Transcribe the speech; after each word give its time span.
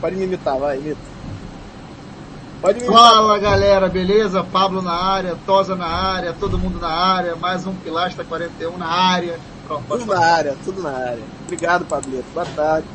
Pode, 0.00 0.16
me 0.16 0.24
imitar, 0.24 0.58
vai, 0.58 0.78
imita. 0.78 1.00
Pode 2.62 2.80
me 2.80 2.86
imitar. 2.86 3.02
Fala 3.02 3.38
galera, 3.38 3.88
beleza? 3.88 4.42
Pablo 4.42 4.80
na 4.80 4.92
área, 4.94 5.36
Tosa 5.44 5.76
na 5.76 5.86
área, 5.86 6.32
todo 6.32 6.58
mundo 6.58 6.80
na 6.80 6.88
área, 6.88 7.36
mais 7.36 7.66
um 7.66 7.74
Pilastra 7.74 8.24
41 8.24 8.78
na 8.78 8.86
área. 8.86 9.38
Pronto, 9.66 9.84
tudo 9.88 10.06
na 10.06 10.18
área, 10.18 10.56
tudo 10.64 10.82
na 10.82 10.90
área. 10.90 11.22
Obrigado, 11.44 11.84
Pablito. 11.84 12.24
Boa 12.32 12.46
tarde. 12.46 12.86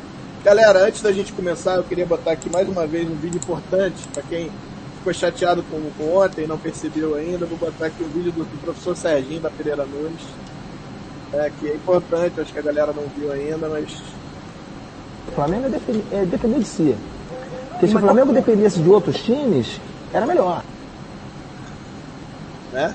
Galera, 0.44 0.86
antes 0.86 1.00
da 1.00 1.10
gente 1.12 1.32
começar, 1.32 1.76
eu 1.76 1.84
queria 1.84 2.06
botar 2.06 2.32
aqui 2.32 2.50
mais 2.50 2.68
uma 2.68 2.86
vez 2.86 3.08
um 3.08 3.14
vídeo 3.14 3.38
importante 3.38 4.06
para 4.12 4.22
quem 4.22 4.50
ficou 4.98 5.12
chateado 5.14 5.62
com, 5.64 5.90
com 5.96 6.16
ontem 6.16 6.44
e 6.44 6.46
não 6.46 6.58
percebeu 6.58 7.14
ainda. 7.14 7.46
Vou 7.46 7.56
botar 7.56 7.86
aqui 7.86 8.02
um 8.02 8.08
vídeo 8.08 8.32
do, 8.32 8.44
do 8.44 8.60
professor 8.62 8.96
Serginho 8.96 9.40
da 9.40 9.50
Pereira 9.50 9.84
Nunes, 9.84 10.22
é, 11.32 11.50
que 11.58 11.68
é 11.68 11.74
importante, 11.74 12.40
acho 12.40 12.52
que 12.52 12.58
a 12.58 12.62
galera 12.62 12.92
não 12.92 13.04
viu 13.16 13.32
ainda, 13.32 13.68
mas. 13.68 14.15
O 15.28 15.32
Flamengo 15.32 15.66
é, 15.66 16.16
é 16.16 16.24
depender 16.24 16.58
de 16.58 16.64
si. 16.64 16.96
Porque 17.70 17.88
se 17.88 17.96
o 17.96 18.00
Flamengo 18.00 18.32
dependesse 18.32 18.80
de 18.80 18.88
outros 18.88 19.22
times, 19.22 19.80
era 20.12 20.26
melhor. 20.26 20.62
Né? 22.72 22.94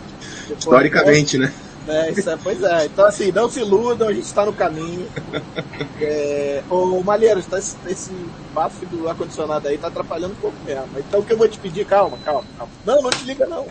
Historicamente, 0.57 1.37
né? 1.37 1.53
É, 1.87 2.11
isso 2.11 2.29
é, 2.29 2.37
pois 2.41 2.61
é. 2.63 2.85
Então, 2.85 3.05
assim, 3.05 3.31
não 3.31 3.49
se 3.49 3.59
iludam, 3.59 4.07
a 4.07 4.13
gente 4.13 4.25
está 4.25 4.45
no 4.45 4.53
caminho. 4.53 5.07
É, 6.03 6.63
ô, 6.67 7.03
Malheiros, 7.03 7.45
tá, 7.45 7.59
esse, 7.59 7.75
esse 7.87 8.11
bafo 8.55 8.83
do 8.87 9.07
ar-condicionado 9.07 9.67
aí 9.67 9.77
tá 9.77 9.87
atrapalhando 9.87 10.33
um 10.33 10.37
pouco 10.37 10.57
mesmo. 10.65 10.87
Então, 10.97 11.19
o 11.19 11.23
que 11.23 11.33
eu 11.33 11.37
vou 11.37 11.47
te 11.47 11.59
pedir, 11.59 11.85
calma, 11.85 12.17
calma, 12.25 12.43
calma. 12.57 12.73
Não, 12.83 13.03
não 13.03 13.11
te 13.11 13.23
liga, 13.23 13.45
não. 13.45 13.67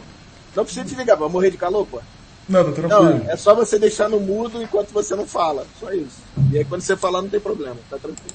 Não 0.55 0.65
precisa 0.65 0.87
te 0.87 0.95
ligar, 0.95 1.17
vai 1.17 1.29
morrer 1.29 1.51
de 1.51 1.57
calor, 1.57 1.85
pô. 1.87 2.01
Não, 2.49 2.65
tá 2.65 2.73
tranquilo. 2.73 3.03
Não, 3.03 3.31
é 3.31 3.37
só 3.37 3.53
você 3.53 3.81
deixar 3.81 4.09
no 4.09 4.21
mudo 4.21 4.63
enquanto 4.63 4.93
você 4.93 5.17
não 5.17 5.27
fala. 5.27 5.67
Só 5.81 5.93
isso. 5.93 6.19
E 6.53 6.59
aí, 6.59 6.65
quando 6.65 6.83
você 6.83 6.97
falar, 6.97 7.21
não 7.21 7.29
tem 7.29 7.41
problema. 7.41 7.77
Tá 7.91 7.99
tranquilo. 7.99 8.35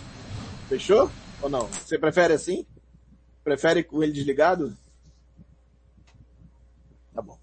Fechou? 0.68 1.10
Ou 1.42 1.50
não? 1.50 1.68
Você 1.68 1.98
prefere 1.98 2.34
assim? 2.34 2.66
Prefere 3.44 3.84
com 3.84 4.02
ele 4.02 4.12
desligado? 4.12 4.76
Tá 7.14 7.22
bom. 7.22 7.38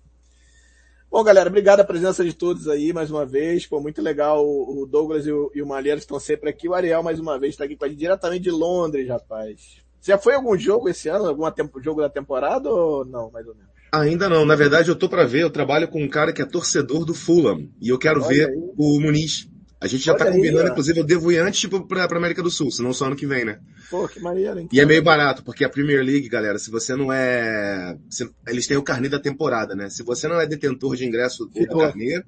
Bom, 1.11 1.23
galera, 1.23 1.48
obrigado 1.48 1.81
a 1.81 1.84
presença 1.84 2.25
de 2.25 2.33
todos 2.33 2.67
aí 2.69 2.92
mais 2.92 3.11
uma 3.11 3.25
vez. 3.25 3.67
Pô, 3.67 3.81
muito 3.81 4.03
legal. 4.03 4.45
O 4.45 4.87
Douglas 4.91 5.27
e 5.27 5.33
o, 5.33 5.53
e 5.55 5.62
o 5.62 5.67
Malheiro 5.67 5.98
estão 5.98 6.19
sempre 6.19 6.51
aqui. 6.51 6.69
O 6.69 6.75
Ariel, 6.75 7.03
mais 7.03 7.20
uma 7.20 7.39
vez, 7.39 7.55
está 7.55 7.64
aqui 7.64 7.77
com 7.77 7.84
a 7.84 7.89
gente 7.89 7.98
diretamente 7.98 8.42
de 8.42 8.51
Londres, 8.51 9.09
rapaz. 9.09 9.77
Já 10.01 10.19
foi 10.19 10.34
algum 10.34 10.59
jogo 10.59 10.89
esse 10.89 11.09
ano? 11.09 11.27
Algum 11.27 11.48
tempo, 11.53 11.81
jogo 11.81 12.01
da 12.01 12.09
temporada 12.09 12.69
ou 12.69 13.05
não, 13.05 13.31
mais 13.31 13.47
ou 13.47 13.55
menos? 13.55 13.70
Ainda 13.92 14.29
não. 14.29 14.45
Na 14.45 14.57
verdade, 14.57 14.89
eu 14.89 14.97
tô 14.97 15.09
para 15.09 15.25
ver. 15.25 15.42
Eu 15.42 15.51
trabalho 15.51 15.86
com 15.86 16.03
um 16.03 16.09
cara 16.09 16.33
que 16.33 16.42
é 16.42 16.47
torcedor 16.47 17.05
do 17.05 17.14
Fulham. 17.14 17.69
E 17.81 17.91
eu 17.91 17.98
quero 17.98 18.20
Olha 18.20 18.29
ver 18.29 18.48
aí. 18.48 18.57
o 18.77 18.98
Muniz. 18.98 19.47
A 19.83 19.89
gente 19.89 20.05
já 20.05 20.13
Olha 20.13 20.25
tá 20.25 20.31
combinando, 20.31 20.67
aí, 20.67 20.70
inclusive 20.70 21.01
eu 21.01 21.05
devo 21.05 21.33
ir 21.33 21.39
antes 21.39 21.59
tipo, 21.59 21.85
pra, 21.85 22.07
pra 22.07 22.17
América 22.17 22.41
do 22.41 22.53
Sul, 22.53 22.70
senão 22.70 22.93
só 22.93 23.07
ano 23.07 23.17
que 23.17 23.27
vem, 23.27 23.45
né? 23.45 23.59
Pô, 23.91 24.07
que 24.07 24.20
maneiro, 24.20 24.61
hein? 24.61 24.69
E 24.73 24.81
é 24.81 24.87
meio 24.87 25.03
barato, 25.03 25.43
porque 25.43 25.65
a 25.65 25.69
Premier 25.69 26.05
League, 26.05 26.29
galera, 26.29 26.57
se 26.57 26.70
você 26.70 26.95
não 26.95 27.13
é. 27.13 27.98
Se, 28.09 28.31
eles 28.47 28.69
têm 28.69 28.77
o 28.77 28.83
carnê 28.85 29.09
da 29.09 29.19
temporada, 29.19 29.75
né? 29.75 29.91
Se 29.91 30.05
você 30.05 30.29
não 30.29 30.41
é 30.41 30.47
detentor 30.47 30.95
de 30.95 31.05
ingresso 31.05 31.47
do 31.47 31.67
carnê, 31.67 32.23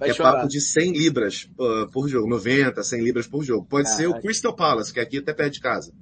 é 0.00 0.14
chorar. 0.14 0.32
papo 0.32 0.48
de 0.48 0.58
100 0.58 0.92
libras 0.92 1.50
uh, 1.58 1.90
por 1.92 2.08
jogo, 2.08 2.26
90, 2.26 2.82
100 2.82 3.04
libras 3.04 3.26
por 3.26 3.44
jogo. 3.44 3.66
Pode 3.68 3.86
ah, 3.86 3.92
ser 3.92 4.06
o 4.06 4.18
Crystal 4.18 4.56
Palace, 4.56 4.90
que 4.90 5.00
é 5.00 5.02
aqui 5.02 5.18
até 5.18 5.34
perto 5.34 5.52
de 5.52 5.60
casa. 5.60 5.92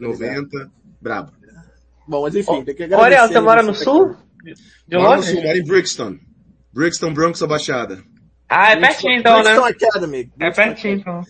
90, 0.00 0.70
brabo. 1.02 1.32
Bom, 2.08 2.22
mas 2.22 2.34
enfim, 2.34 2.60
oh, 2.60 2.64
tem 2.64 2.74
que 2.74 2.84
agradecer. 2.84 3.20
Olha, 3.20 3.28
você 3.28 3.40
mora 3.40 3.62
no 3.62 3.74
sul? 3.74 4.16
De 4.88 4.96
mora 4.96 5.18
no 5.18 5.22
sul, 5.22 5.42
mora 5.42 5.58
em 5.58 5.64
Brixton. 5.64 6.18
Brixton, 6.72 7.12
Bronx 7.12 7.42
ou 7.42 7.48
Baixada. 7.48 8.02
Ah, 8.56 8.70
é 8.72 8.76
pertinho 8.76 9.18
então, 9.18 9.42
né? 9.42 9.56
Academy. 9.56 10.32
É 10.38 10.50
pertinho 10.50 10.94
então. 10.94 11.22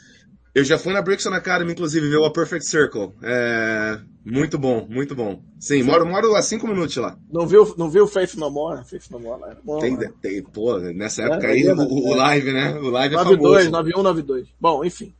Eu 0.54 0.62
já 0.62 0.78
fui 0.78 0.92
na 0.92 1.02
Brixton 1.02 1.32
Academy, 1.32 1.72
inclusive, 1.72 2.08
ver 2.08 2.18
o 2.18 2.24
A 2.24 2.32
Perfect 2.32 2.66
Circle. 2.66 3.12
É... 3.22 3.98
Muito 4.24 4.58
bom, 4.58 4.86
muito 4.88 5.14
bom. 5.14 5.42
Sim, 5.58 5.82
moro, 5.82 6.06
moro 6.06 6.34
a 6.34 6.42
cinco 6.42 6.68
minutos 6.68 6.96
lá. 6.96 7.18
Não 7.30 7.46
viu, 7.46 7.74
não 7.76 7.90
viu 7.90 8.06
Faith 8.06 8.34
No 8.36 8.50
More? 8.50 8.84
Faith 8.84 9.10
No 9.10 9.18
More 9.18 9.40
lá 9.40 9.50
era 9.50 9.60
bom. 9.62 9.78
Tem, 9.78 9.96
né? 9.96 10.10
tem, 10.22 10.42
pô, 10.42 10.78
nessa 10.78 11.22
é, 11.22 11.26
época 11.26 11.46
é, 11.46 11.50
aí, 11.50 11.66
é, 11.66 11.74
o, 11.74 11.78
o, 11.78 12.14
live, 12.14 12.52
né? 12.52 12.74
O 12.78 12.88
live 12.88 13.14
92, 13.16 13.66
é 13.66 13.70
9192. 13.70 14.48
Bom, 14.60 14.84
enfim. 14.84 15.12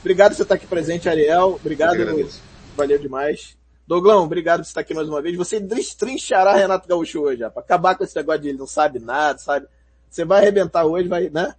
Obrigado 0.00 0.32
por 0.32 0.36
você 0.36 0.42
estar 0.42 0.54
aqui 0.56 0.66
presente, 0.66 1.08
Ariel. 1.08 1.58
Obrigado. 1.60 1.96
Valeu 2.76 2.98
demais. 2.98 3.56
Doglão, 3.86 4.24
obrigado 4.24 4.60
por 4.60 4.66
estar 4.66 4.80
aqui 4.82 4.94
mais 4.94 5.08
uma 5.08 5.22
vez. 5.22 5.36
Você 5.36 5.58
destrinchará 5.58 6.54
Renato 6.54 6.88
Gaúcho 6.88 7.20
hoje, 7.22 7.40
já, 7.40 7.50
pra 7.50 7.62
acabar 7.62 7.96
com 7.96 8.04
esse 8.04 8.14
negócio 8.16 8.42
de 8.42 8.48
ele 8.48 8.58
não 8.58 8.66
sabe 8.66 8.98
nada, 8.98 9.38
sabe? 9.38 9.66
Você 10.14 10.24
vai 10.24 10.42
arrebentar 10.42 10.84
hoje, 10.84 11.08
vai, 11.08 11.28
né? 11.28 11.56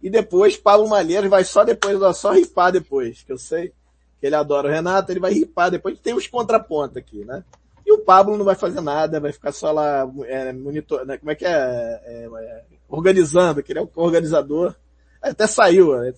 E 0.00 0.08
depois 0.08 0.56
Pablo 0.56 0.88
Malheiros 0.88 1.28
vai 1.28 1.42
só 1.42 1.64
depois, 1.64 1.98
só 2.16 2.30
ripar 2.30 2.70
depois, 2.70 3.24
que 3.24 3.32
eu 3.32 3.38
sei 3.38 3.72
que 4.20 4.26
ele 4.26 4.36
adora 4.36 4.68
o 4.68 4.70
Renato, 4.70 5.10
ele 5.10 5.18
vai 5.18 5.32
ripar 5.32 5.72
depois. 5.72 5.98
Tem 5.98 6.14
os 6.14 6.28
contrapontos 6.28 6.96
aqui, 6.96 7.24
né? 7.24 7.42
E 7.84 7.92
o 7.92 7.98
Pablo 7.98 8.36
não 8.36 8.44
vai 8.44 8.54
fazer 8.54 8.80
nada, 8.80 9.18
vai 9.18 9.32
ficar 9.32 9.50
só 9.50 9.72
lá, 9.72 10.08
é, 10.24 10.52
monitor, 10.52 11.04
né? 11.04 11.18
como 11.18 11.32
é 11.32 11.34
que 11.34 11.44
é? 11.44 11.50
é, 11.50 12.28
é 12.32 12.64
organizando, 12.88 13.60
que 13.60 13.72
ele 13.72 13.80
é 13.80 13.82
o 13.82 13.90
organizador. 13.96 14.76
Até 15.20 15.48
saiu, 15.48 16.00
né? 16.00 16.14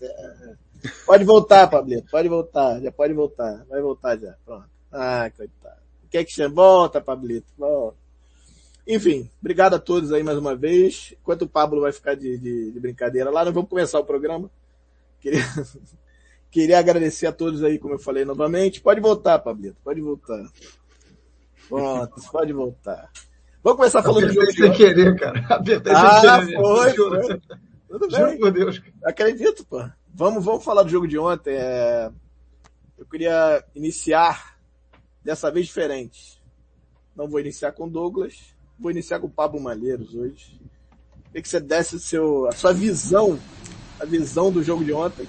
Pode 1.07 1.25
voltar, 1.25 1.69
Pablito, 1.69 2.11
pode 2.11 2.29
voltar, 2.29 2.81
já 2.83 2.93
pode 2.93 3.15
voltar, 3.15 3.65
vai 3.67 3.81
voltar 3.81 4.19
já, 4.19 4.35
pronto. 4.45 4.69
Ah, 4.93 5.31
coitado. 5.35 5.81
Quer 6.11 6.25
que 6.25 6.33
você 6.33 6.47
volta, 6.49 7.01
Pablito? 7.01 7.49
Volta. 7.57 7.98
Enfim, 8.89 9.29
obrigado 9.39 9.75
a 9.75 9.79
todos 9.79 10.15
aí 10.15 10.23
mais 10.23 10.39
uma 10.39 10.57
vez. 10.57 11.15
Enquanto 11.21 11.43
o 11.43 11.49
Pablo 11.49 11.83
vai 11.83 11.93
ficar 11.93 12.15
de, 12.15 12.39
de, 12.39 12.73
de 12.73 12.81
brincadeira 12.81 13.29
lá, 13.29 13.45
nós 13.45 13.53
vamos 13.53 13.69
começar 13.69 14.01
o 14.01 14.05
programa. 14.05 14.51
Queria, 15.21 15.43
queria 16.51 16.79
agradecer 16.79 17.27
a 17.27 17.33
todos 17.33 17.63
aí, 17.63 17.79
como 17.79 17.95
eu 17.95 17.99
falei 17.99 18.25
novamente. 18.25 18.81
Pode 18.81 18.99
voltar, 18.99 19.41
Pablito, 19.41 19.77
pode 19.85 20.01
voltar. 20.01 20.43
Pronto, 21.69 22.15
pode 22.33 22.53
voltar. 22.55 23.11
Vamos 23.63 23.77
começar 23.77 24.03
falando 24.03 24.27
do 24.27 24.33
jogo 24.33 24.53
sem 24.53 24.73
querer, 24.73 25.15
cara. 25.17 25.45
Ah, 25.95 26.41
foi, 26.43 26.95
foi. 26.95 27.41
Tudo 27.89 28.09
bem. 28.09 28.39
Juro 28.39 28.53
Deus. 28.53 28.83
Acredito, 29.05 29.67
pô. 29.67 29.85
Vamos, 30.15 30.43
vamos 30.43 30.65
falar 30.65 30.83
do 30.83 30.89
jogo 30.89 31.07
de 31.07 31.19
ontem. 31.19 31.55
É... 31.55 32.11
Eu 32.97 33.05
queria 33.05 33.63
iniciar 33.75 34.59
dessa 35.23 35.51
vez 35.51 35.67
diferente. 35.67 36.41
Não 37.15 37.29
vou 37.29 37.41
iniciar 37.41 37.73
com 37.73 37.89
Douglas, 37.89 38.57
Vou 38.79 38.93
iniciar 38.93 39.19
com 39.19 39.27
o 39.27 39.31
Pablo 39.31 39.61
Malheiros 39.61 40.15
hoje. 40.15 40.57
Queria 41.27 41.43
que 41.43 41.49
você 41.49 41.59
desse 41.59 41.97
o 41.97 41.99
seu, 41.99 42.47
a 42.47 42.53
sua 42.53 42.73
visão, 42.73 43.39
a 43.99 44.05
visão 44.05 44.53
do 44.53 44.63
jogo 44.63 44.85
de 44.85 44.93
ontem, 44.93 45.27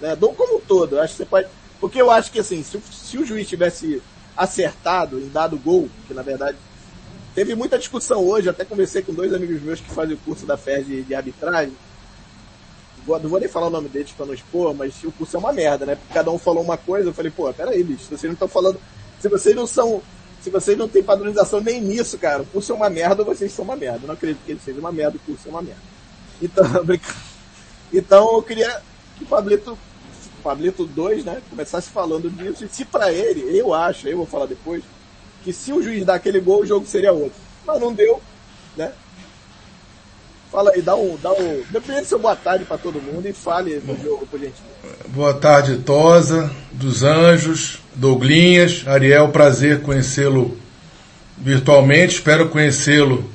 né? 0.00 0.16
Do 0.16 0.30
como 0.30 0.56
um 0.56 0.60
todo. 0.60 0.98
Acho 0.98 1.12
que 1.12 1.18
você 1.18 1.26
pode, 1.26 1.48
porque 1.78 2.00
eu 2.00 2.10
acho 2.10 2.32
que 2.32 2.40
assim, 2.40 2.62
se, 2.62 2.80
se 2.80 3.18
o 3.18 3.24
juiz 3.24 3.46
tivesse 3.46 4.02
acertado 4.34 5.18
em 5.20 5.28
dado 5.28 5.58
gol, 5.58 5.90
que 6.06 6.14
na 6.14 6.22
verdade 6.22 6.56
teve 7.34 7.54
muita 7.54 7.78
discussão 7.78 8.24
hoje, 8.24 8.48
até 8.48 8.64
conversei 8.64 9.02
com 9.02 9.12
dois 9.12 9.34
amigos 9.34 9.60
meus 9.60 9.78
que 9.78 9.90
fazem 9.90 10.14
o 10.14 10.18
curso 10.18 10.46
da 10.46 10.56
FES 10.56 10.86
de, 10.86 11.02
de 11.02 11.14
arbitragem. 11.14 11.76
Não 13.06 13.28
vou 13.28 13.38
nem 13.38 13.48
falar 13.48 13.66
o 13.66 13.70
nome 13.70 13.90
deles 13.90 14.10
pra 14.12 14.26
não 14.26 14.34
expor, 14.34 14.74
mas 14.74 15.04
o 15.04 15.12
curso 15.12 15.36
é 15.36 15.38
uma 15.38 15.52
merda, 15.52 15.84
né? 15.84 15.96
Porque 15.96 16.14
cada 16.14 16.30
um 16.30 16.38
falou 16.38 16.64
uma 16.64 16.78
coisa, 16.78 17.10
eu 17.10 17.14
falei, 17.14 17.30
pô, 17.30 17.52
peraí, 17.52 17.84
bicho, 17.84 18.04
vocês 18.04 18.24
não 18.24 18.32
estão 18.32 18.48
falando. 18.48 18.80
Se 19.20 19.28
vocês 19.28 19.54
não 19.54 19.66
são 19.66 20.02
se 20.46 20.50
vocês 20.50 20.78
não 20.78 20.86
têm 20.86 21.02
padronização 21.02 21.60
nem 21.60 21.80
nisso, 21.80 22.16
cara, 22.18 22.44
o 22.44 22.46
curso 22.46 22.70
é 22.70 22.76
uma 22.76 22.88
merda, 22.88 23.24
vocês 23.24 23.50
são 23.50 23.64
uma 23.64 23.74
merda. 23.74 24.02
Eu 24.04 24.06
não 24.06 24.14
acredito 24.14 24.44
que 24.46 24.52
ele 24.52 24.60
seja 24.64 24.78
uma 24.78 24.92
merda, 24.92 25.16
o 25.16 25.20
curso 25.26 25.48
é 25.48 25.50
uma 25.50 25.60
merda. 25.60 25.82
Então, 26.40 26.64
então 27.92 28.36
eu 28.36 28.42
queria 28.44 28.80
que 29.18 29.24
o 29.24 29.26
Pablito, 29.26 29.76
Pablito 30.44 30.86
2, 30.86 31.24
né, 31.24 31.42
começasse 31.50 31.90
falando 31.90 32.30
disso. 32.30 32.64
E 32.64 32.68
se 32.68 32.84
para 32.84 33.12
ele, 33.12 33.58
eu 33.58 33.74
acho, 33.74 34.06
eu 34.06 34.18
vou 34.18 34.26
falar 34.26 34.46
depois, 34.46 34.84
que 35.42 35.52
se 35.52 35.72
o 35.72 35.82
juiz 35.82 36.04
dar 36.04 36.14
aquele 36.14 36.38
gol, 36.38 36.60
o 36.60 36.66
jogo 36.66 36.86
seria 36.86 37.12
outro. 37.12 37.40
Mas 37.66 37.80
não 37.80 37.92
deu, 37.92 38.22
né? 38.76 38.92
Fala 40.56 40.70
aí, 40.74 40.80
dá 40.80 40.96
um, 40.96 41.18
dá 41.22 41.30
um, 41.32 41.62
depende 41.70 42.06
seu 42.06 42.18
boa 42.18 42.34
tarde 42.34 42.64
para 42.64 42.78
todo 42.78 42.98
mundo 42.98 43.28
e 43.28 43.32
fale 43.34 43.78
do 43.80 43.94
jogo, 44.02 44.26
por 44.26 44.40
gentileza. 44.40 44.64
Boa 45.08 45.34
tarde, 45.34 45.76
Tosa, 45.76 46.50
dos 46.72 47.02
Anjos, 47.02 47.80
Douglinhas, 47.94 48.82
Ariel, 48.86 49.28
prazer 49.28 49.82
conhecê-lo 49.82 50.56
virtualmente, 51.36 52.14
espero 52.14 52.48
conhecê-lo 52.48 53.30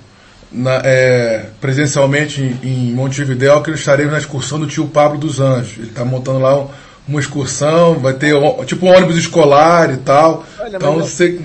é, 0.83 1.45
presencialmente 1.61 2.41
em, 2.41 2.59
em 2.63 2.91
Montevidéu, 2.91 3.61
que 3.61 3.69
estaremos 3.69 4.13
na 4.13 4.17
excursão 4.17 4.59
do 4.59 4.65
tio 4.65 4.87
Pablo 4.87 5.19
dos 5.19 5.39
Anjos. 5.39 5.77
Ele 5.77 5.89
está 5.89 6.03
montando 6.03 6.39
lá 6.39 6.59
um, 6.59 6.69
uma 7.07 7.19
excursão, 7.19 7.99
vai 7.99 8.15
ter 8.15 8.33
tipo 8.65 8.87
um 8.87 8.89
ônibus 8.89 9.17
escolar 9.17 9.93
e 9.93 9.97
tal. 9.97 10.43
Olha, 10.59 10.75
então, 10.75 11.05
se, 11.05 11.39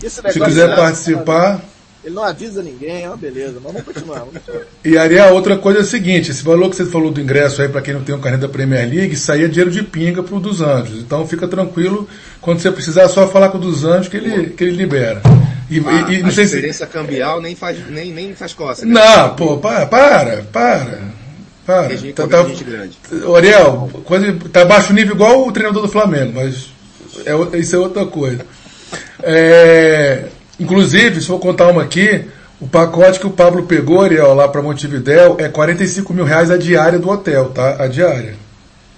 se 0.00 0.40
quiser 0.40 0.74
participar. 0.74 1.60
Ele 2.04 2.14
não 2.14 2.24
avisa 2.24 2.62
ninguém, 2.62 3.04
é 3.04 3.08
uma 3.08 3.16
beleza, 3.16 3.60
mas 3.62 3.72
vamos 3.72 3.82
continuar. 3.82 4.18
Vamos 4.20 4.34
continuar. 4.34 4.64
E 4.84 4.98
Ariel, 4.98 5.34
outra 5.34 5.56
coisa 5.56 5.78
é 5.78 5.82
o 5.82 5.86
seguinte, 5.86 6.30
esse 6.30 6.42
valor 6.42 6.68
que 6.68 6.76
você 6.76 6.84
falou 6.84 7.12
do 7.12 7.20
ingresso 7.20 7.62
aí 7.62 7.68
para 7.68 7.80
quem 7.80 7.94
não 7.94 8.02
tem 8.02 8.14
um 8.14 8.20
carnet 8.20 8.40
da 8.40 8.48
Premier 8.48 8.88
League, 8.88 9.16
aí 9.28 9.44
é 9.44 9.48
dinheiro 9.48 9.70
de 9.70 9.82
pinga 9.84 10.22
pro 10.22 10.40
dos 10.40 10.60
Anjos. 10.60 10.98
Então 10.98 11.26
fica 11.28 11.46
tranquilo, 11.46 12.08
quando 12.40 12.60
você 12.60 12.72
precisar 12.72 13.02
é 13.02 13.08
só 13.08 13.28
falar 13.28 13.50
com 13.50 13.58
o 13.58 13.60
dos 13.60 13.84
Anjos 13.84 14.08
que 14.08 14.16
ele, 14.16 14.50
que 14.50 14.64
ele 14.64 14.76
libera. 14.76 15.22
E, 15.70 15.78
ah, 15.78 16.10
e, 16.10 16.14
e 16.14 16.22
não 16.22 16.28
a 16.28 16.32
sei 16.32 16.44
diferença 16.44 16.86
se... 16.86 16.92
cambial 16.92 17.40
nem 17.40 17.54
faz, 17.54 17.78
nem, 17.88 18.12
nem 18.12 18.34
faz 18.34 18.52
costa. 18.52 18.84
Né? 18.84 18.92
Não, 18.94 19.36
pô, 19.36 19.58
para, 19.58 19.86
para, 19.86 20.42
para. 20.52 21.12
Para. 21.64 21.96
Tá, 22.14 22.26
tá, 22.26 22.44
Ariel, 23.36 23.88
coisa, 24.04 24.36
tá 24.52 24.64
baixo 24.64 24.92
nível 24.92 25.14
igual 25.14 25.46
o 25.46 25.52
treinador 25.52 25.82
do 25.82 25.88
Flamengo, 25.88 26.32
mas 26.34 26.72
É, 27.24 27.58
isso 27.58 27.76
é 27.76 27.78
outra 27.78 28.06
coisa. 28.06 28.44
É, 29.22 30.24
inclusive, 30.58 31.20
se 31.20 31.26
for 31.26 31.38
contar 31.38 31.68
uma 31.68 31.82
aqui, 31.82 32.24
o 32.60 32.68
pacote 32.68 33.18
que 33.18 33.26
o 33.26 33.30
Pablo 33.30 33.64
pegou, 33.64 34.02
Ariel, 34.02 34.34
lá 34.34 34.48
para 34.48 34.62
Montevidéu, 34.62 35.36
é 35.38 35.48
45 35.48 36.14
mil 36.14 36.24
reais 36.24 36.50
a 36.50 36.56
diária 36.56 36.98
do 36.98 37.10
hotel, 37.10 37.50
tá? 37.50 37.82
A 37.82 37.88
diária. 37.88 38.36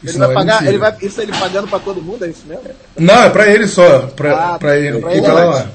Isso 0.03 0.19
ele 0.19 0.19
vai 0.19 0.31
é 0.31 0.35
pagar, 0.35 0.67
ele 0.67 0.79
vai, 0.79 0.95
isso 1.01 1.21
ele 1.21 1.33
pagando 1.33 1.67
para 1.67 1.79
todo 1.79 2.03
mundo, 2.03 2.25
é 2.27 2.29
isso 2.29 2.45
mesmo? 2.47 2.63
Não, 2.99 3.25
é 3.25 3.31
para 3.31 3.49
ele 3.49 3.67
só, 3.67 4.01
para 4.15 4.59
ah, 4.61 4.77
ele. 4.77 4.99
Pra 4.99 5.15
ele 5.15 5.27
lá. 5.27 5.67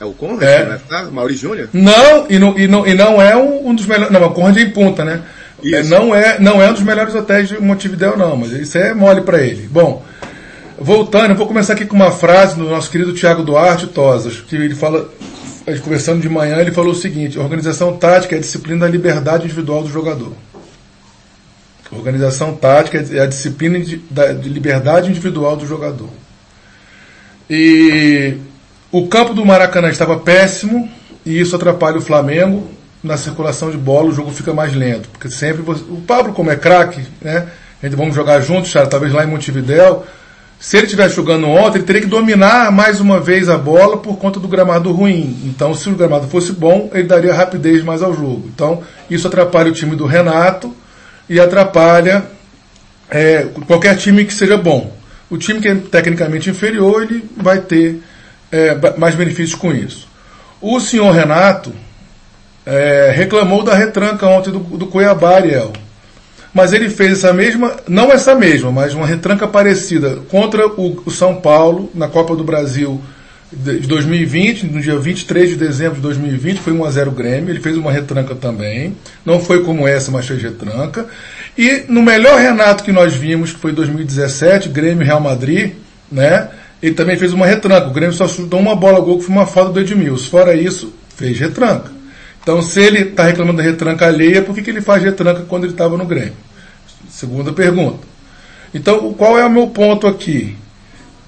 É 0.00 0.04
o 0.04 0.12
Conrad, 0.12 0.42
é. 0.42 0.64
né? 0.64 0.80
Tá? 0.88 1.02
Maurício 1.04 1.48
Júnior? 1.48 1.68
Não, 1.72 2.26
e 2.28 2.38
não, 2.38 2.58
e 2.58 2.68
não, 2.68 2.86
e 2.86 2.94
não 2.94 3.20
é 3.20 3.36
um, 3.36 3.68
um 3.68 3.74
dos 3.74 3.86
melhores. 3.86 4.12
Não, 4.12 4.22
o 4.24 4.30
Conrad 4.30 4.56
é 4.56 4.60
em 4.62 4.70
punta, 4.70 5.04
né? 5.04 5.22
É, 5.64 5.82
não, 5.82 6.14
é, 6.14 6.38
não 6.38 6.62
é 6.62 6.70
um 6.70 6.74
dos 6.74 6.82
melhores 6.82 7.14
hotéis 7.14 7.48
de 7.48 7.60
Montevideo, 7.60 8.16
não, 8.16 8.36
mas 8.36 8.52
isso 8.52 8.76
é 8.76 8.92
mole 8.92 9.22
para 9.22 9.42
ele. 9.42 9.66
Bom, 9.70 10.02
voltando, 10.78 11.30
eu 11.30 11.36
vou 11.36 11.46
começar 11.46 11.72
aqui 11.72 11.84
com 11.84 11.96
uma 11.96 12.10
frase 12.10 12.56
do 12.56 12.64
nosso 12.64 12.90
querido 12.90 13.14
Tiago 13.14 13.42
Duarte 13.42 13.86
Tosas, 13.86 14.40
que 14.40 14.56
ele 14.56 14.74
fala, 14.74 15.08
conversando 15.82 16.20
de 16.20 16.28
manhã, 16.28 16.58
ele 16.58 16.72
falou 16.72 16.92
o 16.92 16.96
seguinte: 16.96 17.38
organização 17.38 17.96
tática 17.96 18.34
é 18.34 18.38
a 18.38 18.40
disciplina 18.40 18.80
da 18.80 18.88
liberdade 18.88 19.44
individual 19.44 19.82
do 19.82 19.88
jogador. 19.88 20.32
Organização 21.90 22.54
tática 22.54 22.98
é 22.98 23.20
a 23.20 23.26
disciplina 23.26 23.78
de, 23.78 23.96
da, 24.10 24.32
de 24.32 24.48
liberdade 24.48 25.08
individual 25.08 25.56
do 25.56 25.66
jogador. 25.66 26.10
E 27.48 28.36
o 28.90 29.06
campo 29.06 29.34
do 29.34 29.44
Maracanã 29.44 29.88
estava 29.88 30.18
péssimo 30.18 30.90
e 31.24 31.40
isso 31.40 31.54
atrapalha 31.54 31.98
o 31.98 32.02
Flamengo 32.02 32.68
na 33.02 33.16
circulação 33.16 33.70
de 33.70 33.76
bola, 33.76 34.08
o 34.08 34.12
jogo 34.12 34.32
fica 34.32 34.52
mais 34.52 34.74
lento. 34.74 35.08
Porque 35.10 35.30
sempre 35.30 35.62
você, 35.62 35.82
o 35.82 36.00
Pablo, 36.00 36.32
como 36.32 36.50
é 36.50 36.56
craque, 36.56 37.02
né? 37.20 37.46
A 37.80 37.86
gente 37.86 37.96
vamos 37.96 38.14
jogar 38.14 38.40
juntos, 38.40 38.72
cara, 38.72 38.86
talvez 38.86 39.12
lá 39.12 39.22
em 39.22 39.28
Montevidéu. 39.28 40.04
Se 40.58 40.76
ele 40.76 40.86
estivesse 40.86 41.14
jogando 41.14 41.48
ontem, 41.48 41.78
ele 41.78 41.86
teria 41.86 42.02
que 42.02 42.08
dominar 42.08 42.72
mais 42.72 42.98
uma 42.98 43.20
vez 43.20 43.48
a 43.48 43.58
bola 43.58 43.98
por 43.98 44.16
conta 44.16 44.40
do 44.40 44.48
gramado 44.48 44.90
ruim. 44.90 45.38
Então, 45.44 45.74
se 45.74 45.88
o 45.88 45.94
gramado 45.94 46.26
fosse 46.28 46.52
bom, 46.52 46.90
ele 46.94 47.04
daria 47.04 47.34
rapidez 47.34 47.84
mais 47.84 48.02
ao 48.02 48.14
jogo. 48.14 48.48
Então, 48.52 48.82
isso 49.10 49.26
atrapalha 49.28 49.70
o 49.70 49.74
time 49.74 49.94
do 49.94 50.06
Renato 50.06 50.74
e 51.28 51.38
atrapalha 51.38 52.24
é, 53.10 53.46
qualquer 53.66 53.96
time 53.96 54.24
que 54.24 54.32
seja 54.32 54.56
bom. 54.56 54.96
O 55.28 55.36
time 55.36 55.60
que 55.60 55.68
é 55.68 55.74
tecnicamente 55.74 56.48
inferior, 56.48 57.02
ele 57.02 57.28
vai 57.36 57.60
ter 57.60 58.02
é, 58.50 58.76
mais 58.96 59.14
benefícios 59.14 59.58
com 59.58 59.72
isso. 59.72 60.08
O 60.60 60.80
senhor 60.80 61.10
Renato 61.12 61.72
é, 62.64 63.12
reclamou 63.14 63.62
da 63.62 63.74
retranca 63.74 64.26
ontem 64.26 64.50
do, 64.50 64.58
do 64.58 64.86
Cuiabá, 64.86 65.36
Ariel. 65.36 65.72
Mas 66.56 66.72
ele 66.72 66.88
fez 66.88 67.12
essa 67.12 67.34
mesma, 67.34 67.76
não 67.86 68.10
essa 68.10 68.34
mesma, 68.34 68.72
mas 68.72 68.94
uma 68.94 69.06
retranca 69.06 69.46
parecida 69.46 70.20
contra 70.30 70.66
o, 70.66 71.02
o 71.04 71.10
São 71.10 71.34
Paulo 71.34 71.90
na 71.94 72.08
Copa 72.08 72.34
do 72.34 72.42
Brasil 72.42 72.98
de 73.52 73.80
2020, 73.80 74.62
no 74.64 74.80
dia 74.80 74.98
23 74.98 75.50
de 75.50 75.56
dezembro 75.56 75.96
de 75.96 76.00
2020, 76.00 76.60
foi 76.60 76.72
1x0 76.72 77.10
Grêmio, 77.10 77.50
ele 77.50 77.60
fez 77.60 77.76
uma 77.76 77.92
retranca 77.92 78.34
também, 78.34 78.96
não 79.22 79.38
foi 79.38 79.64
como 79.64 79.86
essa, 79.86 80.10
mas 80.10 80.26
fez 80.26 80.40
retranca. 80.40 81.04
E 81.58 81.84
no 81.90 82.02
melhor 82.02 82.40
Renato 82.40 82.84
que 82.84 82.90
nós 82.90 83.12
vimos, 83.12 83.52
que 83.52 83.60
foi 83.60 83.72
2017, 83.72 84.70
Grêmio 84.70 85.04
Real 85.04 85.20
Madrid, 85.20 85.74
né? 86.10 86.48
Ele 86.82 86.94
também 86.94 87.18
fez 87.18 87.34
uma 87.34 87.44
retranca. 87.44 87.88
O 87.88 87.92
Grêmio 87.92 88.14
só 88.14 88.26
chutou 88.26 88.58
uma 88.58 88.74
bola 88.74 88.98
gol 89.00 89.18
que 89.18 89.24
foi 89.24 89.34
uma 89.34 89.46
falta 89.46 89.72
do 89.72 89.80
Edmilson. 89.80 90.30
Fora 90.30 90.54
isso, 90.54 90.94
fez 91.14 91.38
retranca. 91.38 91.90
Então, 92.42 92.62
se 92.62 92.80
ele 92.80 93.00
está 93.00 93.24
reclamando 93.24 93.58
da 93.58 93.62
retranca 93.62 94.06
alheia, 94.06 94.40
por 94.40 94.54
que, 94.54 94.62
que 94.62 94.70
ele 94.70 94.80
faz 94.80 95.02
retranca 95.02 95.42
quando 95.42 95.64
ele 95.64 95.74
estava 95.74 95.98
no 95.98 96.06
Grêmio? 96.06 96.45
Segunda 97.16 97.50
pergunta. 97.50 98.00
Então, 98.74 99.14
qual 99.14 99.38
é 99.38 99.46
o 99.46 99.50
meu 99.50 99.68
ponto 99.68 100.06
aqui? 100.06 100.54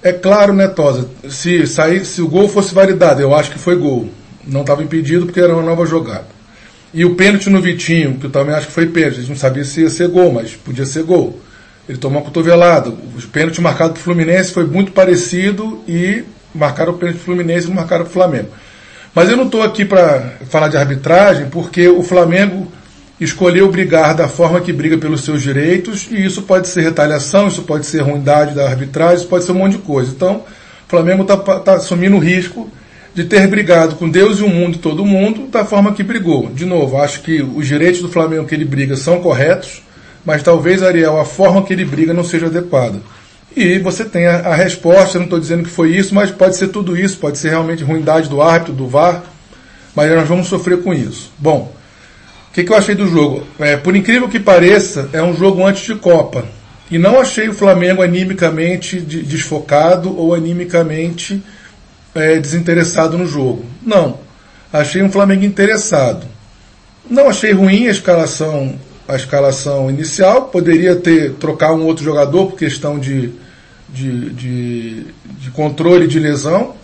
É 0.02 0.12
claro, 0.12 0.52
né, 0.52 0.68
Tosa? 0.68 1.08
Se, 1.30 1.66
sair, 1.66 2.04
se 2.04 2.20
o 2.20 2.28
gol 2.28 2.46
fosse 2.46 2.74
validado, 2.74 3.22
eu 3.22 3.34
acho 3.34 3.50
que 3.50 3.58
foi 3.58 3.74
gol. 3.74 4.10
Não 4.46 4.60
estava 4.60 4.82
impedido 4.82 5.24
porque 5.24 5.40
era 5.40 5.54
uma 5.54 5.62
nova 5.62 5.86
jogada. 5.86 6.26
E 6.92 7.06
o 7.06 7.14
pênalti 7.14 7.48
no 7.48 7.62
Vitinho, 7.62 8.18
que 8.18 8.26
eu 8.26 8.30
também 8.30 8.54
acho 8.54 8.66
que 8.66 8.72
foi 8.74 8.84
pênalti. 8.88 9.14
A 9.14 9.20
gente 9.20 9.30
não 9.30 9.36
sabia 9.36 9.64
se 9.64 9.80
ia 9.80 9.88
ser 9.88 10.08
gol, 10.08 10.30
mas 10.30 10.52
podia 10.52 10.84
ser 10.84 11.04
gol. 11.04 11.40
Ele 11.88 11.96
tomou 11.96 12.18
uma 12.18 12.24
cotovelada. 12.26 12.90
O 12.90 13.28
pênalti 13.32 13.58
marcado 13.62 13.94
para 13.94 14.02
Fluminense 14.02 14.52
foi 14.52 14.66
muito 14.66 14.92
parecido 14.92 15.82
e 15.88 16.22
marcaram 16.54 16.92
o 16.92 16.98
pênalti 16.98 17.16
do 17.16 17.24
Fluminense 17.24 17.66
e 17.66 17.72
marcaram 17.72 18.04
o 18.04 18.08
Flamengo. 18.08 18.50
Mas 19.14 19.30
eu 19.30 19.38
não 19.38 19.46
estou 19.46 19.62
aqui 19.62 19.86
para 19.86 20.34
falar 20.50 20.68
de 20.68 20.76
arbitragem, 20.76 21.48
porque 21.48 21.88
o 21.88 22.02
Flamengo 22.02 22.70
escolheu 23.20 23.70
brigar 23.70 24.14
da 24.14 24.28
forma 24.28 24.60
que 24.60 24.72
briga 24.72 24.96
pelos 24.96 25.24
seus 25.24 25.42
direitos, 25.42 26.06
e 26.10 26.24
isso 26.24 26.42
pode 26.42 26.68
ser 26.68 26.82
retaliação, 26.82 27.48
isso 27.48 27.62
pode 27.62 27.86
ser 27.86 28.02
ruindade 28.02 28.54
da 28.54 28.68
arbitragem, 28.68 29.16
isso 29.16 29.26
pode 29.26 29.44
ser 29.44 29.52
um 29.52 29.56
monte 29.56 29.72
de 29.72 29.78
coisa. 29.78 30.12
Então, 30.14 30.36
o 30.36 30.88
Flamengo 30.88 31.22
está 31.22 31.36
tá 31.36 31.74
assumindo 31.74 32.16
o 32.16 32.20
risco 32.20 32.70
de 33.14 33.24
ter 33.24 33.46
brigado 33.48 33.96
com 33.96 34.08
Deus 34.08 34.38
e 34.38 34.44
o 34.44 34.48
mundo 34.48 34.76
e 34.76 34.78
todo 34.78 35.04
mundo 35.04 35.48
da 35.48 35.64
forma 35.64 35.92
que 35.92 36.02
brigou. 36.02 36.48
De 36.54 36.64
novo, 36.64 36.98
acho 36.98 37.20
que 37.22 37.42
os 37.42 37.66
direitos 37.66 38.00
do 38.00 38.08
Flamengo 38.08 38.46
que 38.46 38.54
ele 38.54 38.64
briga 38.64 38.96
são 38.96 39.20
corretos, 39.20 39.82
mas 40.24 40.42
talvez, 40.42 40.82
Ariel, 40.82 41.18
a 41.18 41.24
forma 41.24 41.62
que 41.62 41.72
ele 41.72 41.84
briga 41.84 42.14
não 42.14 42.22
seja 42.22 42.46
adequada. 42.46 43.00
E 43.56 43.78
você 43.80 44.04
tem 44.04 44.26
a, 44.26 44.36
a 44.50 44.54
resposta, 44.54 45.16
eu 45.16 45.20
não 45.20 45.24
estou 45.24 45.40
dizendo 45.40 45.64
que 45.64 45.70
foi 45.70 45.96
isso, 45.96 46.14
mas 46.14 46.30
pode 46.30 46.56
ser 46.56 46.68
tudo 46.68 46.96
isso, 46.96 47.18
pode 47.18 47.38
ser 47.38 47.48
realmente 47.48 47.82
ruindade 47.82 48.28
do 48.28 48.40
árbitro, 48.40 48.72
do 48.72 48.86
VAR, 48.86 49.24
mas 49.96 50.10
nós 50.12 50.28
vamos 50.28 50.46
sofrer 50.46 50.80
com 50.82 50.94
isso. 50.94 51.32
Bom, 51.38 51.72
que, 52.58 52.64
que, 52.64 52.72
eu 52.72 52.76
achei 52.76 52.94
do 52.94 53.06
jogo? 53.06 53.46
É, 53.60 53.76
por 53.76 53.94
incrível 53.94 54.28
que 54.28 54.40
pareça, 54.40 55.08
é 55.12 55.22
um 55.22 55.34
jogo 55.36 55.64
antes 55.64 55.84
de 55.84 55.94
Copa. 55.94 56.44
E 56.90 56.98
não 56.98 57.20
achei 57.20 57.48
o 57.48 57.54
Flamengo 57.54 58.02
animicamente 58.02 58.98
desfocado 59.00 60.16
ou 60.18 60.34
animicamente 60.34 61.40
é, 62.14 62.38
desinteressado 62.38 63.16
no 63.16 63.26
jogo. 63.26 63.64
Não. 63.80 64.18
Achei 64.72 65.02
um 65.02 65.10
Flamengo 65.10 65.44
interessado. 65.44 66.26
Não 67.08 67.28
achei 67.28 67.52
ruim 67.52 67.86
a 67.86 67.90
escalação, 67.90 68.74
a 69.06 69.14
escalação 69.14 69.88
inicial. 69.88 70.46
Poderia 70.46 70.96
ter 70.96 71.34
trocar 71.34 71.72
um 71.72 71.84
outro 71.84 72.02
jogador 72.02 72.46
por 72.46 72.58
questão 72.58 72.98
de, 72.98 73.30
de, 73.88 74.30
de, 74.30 75.06
de 75.38 75.50
controle 75.52 76.08
de 76.08 76.18
lesão, 76.18 76.74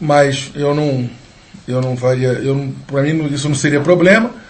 mas 0.00 0.50
eu 0.54 0.74
não, 0.74 1.10
eu 1.66 1.82
não 1.82 1.96
faria, 1.96 2.28
eu 2.28 2.72
para 2.86 3.02
mim 3.02 3.26
isso 3.32 3.48
não 3.48 3.56
seria 3.56 3.80
problema. 3.80 4.47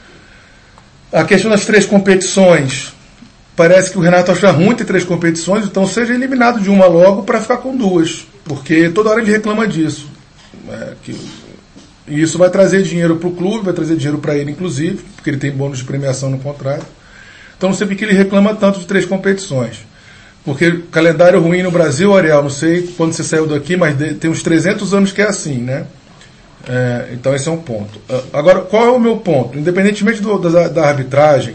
A 1.12 1.24
questão 1.24 1.50
das 1.50 1.64
três 1.64 1.86
competições, 1.86 2.92
parece 3.56 3.90
que 3.90 3.98
o 3.98 4.00
Renato 4.00 4.30
acha 4.30 4.50
ruim 4.50 4.74
ter 4.74 4.84
três 4.84 5.04
competições, 5.04 5.64
então 5.64 5.86
seja 5.86 6.14
eliminado 6.14 6.60
de 6.60 6.68
uma 6.68 6.86
logo 6.86 7.22
para 7.22 7.40
ficar 7.40 7.58
com 7.58 7.76
duas, 7.76 8.26
porque 8.44 8.90
toda 8.90 9.10
hora 9.10 9.20
ele 9.20 9.32
reclama 9.32 9.66
disso. 9.66 10.06
É, 10.68 10.92
que, 11.02 11.16
e 12.06 12.22
isso 12.22 12.38
vai 12.38 12.50
trazer 12.50 12.82
dinheiro 12.82 13.16
para 13.16 13.28
o 13.28 13.34
clube, 13.34 13.64
vai 13.64 13.74
trazer 13.74 13.96
dinheiro 13.96 14.18
para 14.18 14.36
ele, 14.36 14.50
inclusive, 14.50 15.02
porque 15.14 15.30
ele 15.30 15.38
tem 15.38 15.50
bônus 15.50 15.78
de 15.78 15.84
premiação 15.84 16.30
no 16.30 16.38
contrato. 16.38 16.86
Então 17.56 17.70
não 17.70 17.76
sei 17.76 17.86
porque 17.86 18.04
ele 18.04 18.14
reclama 18.14 18.54
tanto 18.54 18.80
de 18.80 18.86
três 18.86 19.04
competições. 19.04 19.86
Porque 20.44 20.82
calendário 20.90 21.40
ruim 21.40 21.62
no 21.62 21.70
Brasil, 21.70 22.16
Ariel, 22.16 22.42
não 22.42 22.50
sei 22.50 22.82
quando 22.96 23.12
você 23.12 23.24
saiu 23.24 23.46
daqui, 23.46 23.76
mas 23.76 23.96
tem 24.18 24.30
uns 24.30 24.42
300 24.42 24.94
anos 24.94 25.12
que 25.12 25.20
é 25.20 25.26
assim, 25.26 25.58
né? 25.58 25.84
É, 26.68 27.08
então 27.12 27.34
esse 27.34 27.48
é 27.48 27.52
um 27.52 27.58
ponto. 27.58 27.98
Ah, 28.08 28.22
agora, 28.34 28.60
qual 28.60 28.86
é 28.86 28.90
o 28.90 29.00
meu 29.00 29.16
ponto? 29.16 29.58
Independentemente 29.58 30.20
do, 30.20 30.38
da, 30.38 30.68
da, 30.68 30.86
arbitragem, 30.86 31.54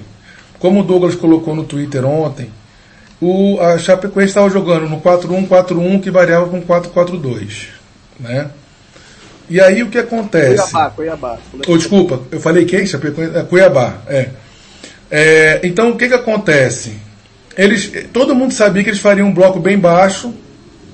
como 0.60 0.80
o 0.80 0.84
Douglas 0.84 1.16
colocou 1.16 1.56
no 1.56 1.64
Twitter 1.64 2.04
ontem, 2.04 2.50
o, 3.22 3.60
a 3.62 3.78
Chapecoense 3.78 4.30
estava 4.30 4.50
jogando 4.50 4.90
no 4.90 5.00
4-1-4-1 5.00 6.02
que 6.02 6.10
variava 6.10 6.48
com 6.48 6.62
4-4-2. 6.62 7.68
Né? 8.20 8.50
E 9.50 9.62
aí 9.62 9.84
o 9.84 9.90
que 9.90 10.00
acontece? 10.00 10.72
Cuiabá, 10.72 10.90
Cuiabá. 10.90 11.38
Oh, 11.68 11.78
desculpa, 11.78 12.20
eu 12.32 12.40
falei 12.40 12.66
quem? 12.66 12.86
Chapecoense? 12.86 13.38
É, 13.38 13.44
Cuiabá, 13.44 13.98
é. 14.08 14.30
É, 15.12 15.60
então 15.64 15.92
o 15.92 15.96
que, 15.96 16.08
que 16.08 16.14
acontece? 16.16 16.98
Eles, 17.56 17.92
todo 18.12 18.34
mundo 18.34 18.52
sabia 18.52 18.84
que 18.84 18.90
eles 18.90 19.00
fariam 19.00 19.28
um 19.28 19.34
bloco 19.34 19.60
bem 19.60 19.78
baixo. 19.78 20.34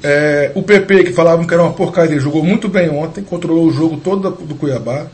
É, 0.02 0.52
o 0.56 0.64
PP, 0.64 1.06
que 1.06 1.14
falavam 1.14 1.46
que 1.46 1.54
era 1.54 1.64
uma 1.64 1.74
porcaria, 1.74 2.20
jogou 2.20 2.44
muito 2.44 2.70
bem 2.70 2.90
ontem, 2.90 3.24
controlou 3.24 3.68
o 3.68 3.74
jogo 3.74 3.98
todo 3.98 4.30
do 4.30 4.56
Cuiabá. 4.56 5.08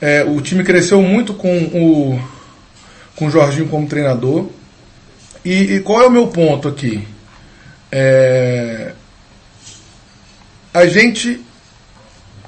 É, 0.00 0.24
o 0.24 0.40
time 0.40 0.62
cresceu 0.62 1.00
muito 1.00 1.32
com 1.32 1.56
o, 1.56 2.20
com 3.16 3.26
o 3.26 3.30
Jorginho 3.30 3.68
como 3.68 3.86
treinador. 3.86 4.46
E, 5.44 5.74
e 5.74 5.80
qual 5.80 6.02
é 6.02 6.06
o 6.06 6.10
meu 6.10 6.26
ponto 6.26 6.68
aqui? 6.68 7.06
É, 7.90 8.92
a 10.72 10.86
gente 10.86 11.40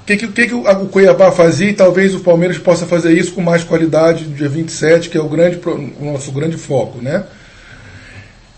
que, 0.05 0.15
que, 0.15 0.47
que, 0.47 0.53
o 0.53 0.87
Cuiabá 0.87 1.31
fazia 1.31 1.69
e 1.69 1.73
talvez 1.73 2.15
o 2.15 2.21
Palmeiras 2.21 2.57
possa 2.57 2.85
fazer 2.85 3.11
isso 3.11 3.33
com 3.33 3.41
mais 3.41 3.63
qualidade 3.63 4.23
no 4.23 4.35
dia 4.35 4.47
27, 4.47 5.09
que 5.09 5.17
é 5.17 5.21
o, 5.21 5.27
grande, 5.27 5.59
o 5.65 6.11
nosso 6.13 6.31
grande 6.31 6.55
foco, 6.55 7.01
né? 7.01 7.25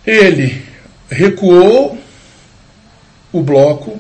Ele 0.06 0.62
recuou 1.10 1.98
o 3.32 3.42
bloco, 3.42 4.00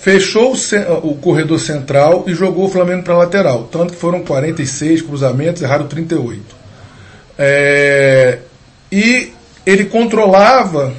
fechou 0.00 0.52
o, 0.52 1.08
o 1.08 1.16
corredor 1.16 1.58
central 1.58 2.24
e 2.26 2.34
jogou 2.34 2.66
o 2.66 2.70
Flamengo 2.70 3.02
para 3.02 3.14
a 3.14 3.18
lateral. 3.18 3.68
Tanto 3.70 3.94
que 3.94 3.98
foram 3.98 4.22
46 4.22 5.02
cruzamentos, 5.02 5.62
erraram 5.62 5.86
38. 5.86 6.42
É, 7.38 8.38
e 8.92 9.32
ele 9.64 9.86
controlava 9.86 10.92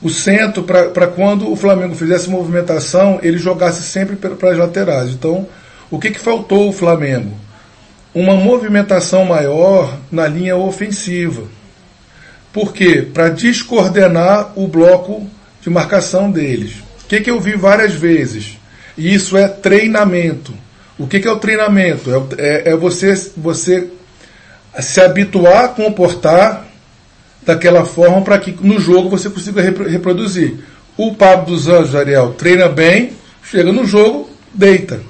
o 0.00 0.08
centro 0.08 0.62
para 0.62 1.06
quando 1.08 1.50
o 1.50 1.56
Flamengo 1.56 1.94
fizesse 1.94 2.30
movimentação, 2.30 3.18
ele 3.22 3.36
jogasse 3.36 3.82
sempre 3.82 4.16
para 4.16 4.50
as 4.50 4.58
laterais. 4.58 5.10
Então, 5.10 5.46
o 5.90 5.98
que, 5.98 6.10
que 6.10 6.20
faltou 6.20 6.68
o 6.68 6.72
Flamengo? 6.72 7.36
Uma 8.14 8.34
movimentação 8.34 9.24
maior 9.24 9.98
na 10.10 10.26
linha 10.26 10.56
ofensiva. 10.56 11.42
Por 12.52 12.72
quê? 12.72 13.06
Para 13.12 13.28
descoordenar 13.28 14.52
o 14.56 14.66
bloco 14.66 15.26
de 15.68 15.74
marcação 15.74 16.30
deles. 16.30 16.72
O 17.04 17.08
que, 17.08 17.20
que 17.20 17.30
eu 17.30 17.40
vi 17.40 17.52
várias 17.52 17.92
vezes? 17.92 18.58
E 18.96 19.14
isso 19.14 19.36
é 19.36 19.46
treinamento. 19.46 20.52
O 20.98 21.06
que, 21.06 21.20
que 21.20 21.28
é 21.28 21.30
o 21.30 21.38
treinamento? 21.38 22.10
É, 22.36 22.70
é, 22.70 22.70
é 22.70 22.76
você, 22.76 23.14
você 23.36 23.88
se 24.80 25.00
habituar 25.00 25.64
a 25.64 25.68
comportar 25.68 26.66
daquela 27.42 27.84
forma 27.84 28.22
para 28.22 28.38
que 28.38 28.56
no 28.60 28.80
jogo 28.80 29.08
você 29.08 29.30
consiga 29.30 29.62
reproduzir. 29.62 30.56
O 30.96 31.14
Pablo 31.14 31.54
dos 31.54 31.68
Anjos, 31.68 31.94
Ariel, 31.94 32.34
treina 32.36 32.68
bem, 32.68 33.12
chega 33.42 33.72
no 33.72 33.86
jogo, 33.86 34.28
deita. 34.52 35.00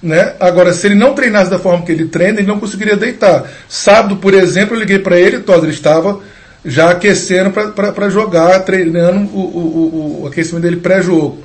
Né? 0.00 0.34
Agora, 0.38 0.72
se 0.72 0.86
ele 0.86 0.94
não 0.94 1.14
treinasse 1.14 1.50
da 1.50 1.58
forma 1.58 1.84
que 1.84 1.90
ele 1.90 2.06
treina, 2.06 2.38
ele 2.38 2.46
não 2.46 2.60
conseguiria 2.60 2.96
deitar. 2.96 3.50
Sábado, 3.68 4.16
por 4.16 4.32
exemplo, 4.34 4.76
eu 4.76 4.80
liguei 4.80 5.00
para 5.00 5.18
ele, 5.18 5.40
todo, 5.40 5.64
ele 5.64 5.72
estava 5.72 6.20
já 6.66 6.90
aquecendo 6.90 7.50
para 7.50 8.10
jogar, 8.10 8.58
treinando 8.60 9.20
o, 9.32 9.40
o, 9.40 10.22
o 10.22 10.26
aquecimento 10.26 10.62
dele 10.62 10.76
pré-jogo. 10.76 11.38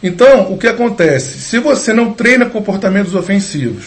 Então, 0.00 0.52
o 0.52 0.56
que 0.56 0.68
acontece? 0.68 1.40
Se 1.40 1.58
você 1.58 1.92
não 1.92 2.12
treina 2.12 2.46
comportamentos 2.46 3.14
ofensivos, 3.14 3.86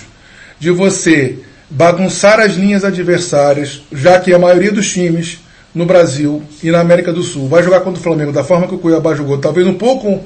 de 0.60 0.70
você 0.70 1.40
bagunçar 1.70 2.40
as 2.40 2.54
linhas 2.54 2.84
adversárias, 2.84 3.82
já 3.92 4.20
que 4.20 4.34
a 4.34 4.38
maioria 4.38 4.72
dos 4.72 4.92
times 4.92 5.40
no 5.74 5.86
Brasil 5.86 6.44
e 6.62 6.70
na 6.70 6.82
América 6.82 7.12
do 7.12 7.24
Sul 7.24 7.48
vai 7.48 7.64
jogar 7.64 7.80
contra 7.80 8.00
o 8.00 8.04
Flamengo 8.04 8.32
da 8.32 8.44
forma 8.44 8.68
que 8.68 8.76
o 8.76 8.78
Cuiabá 8.78 9.16
jogou, 9.16 9.40
talvez 9.40 9.66
um 9.66 9.74
pouco 9.74 10.24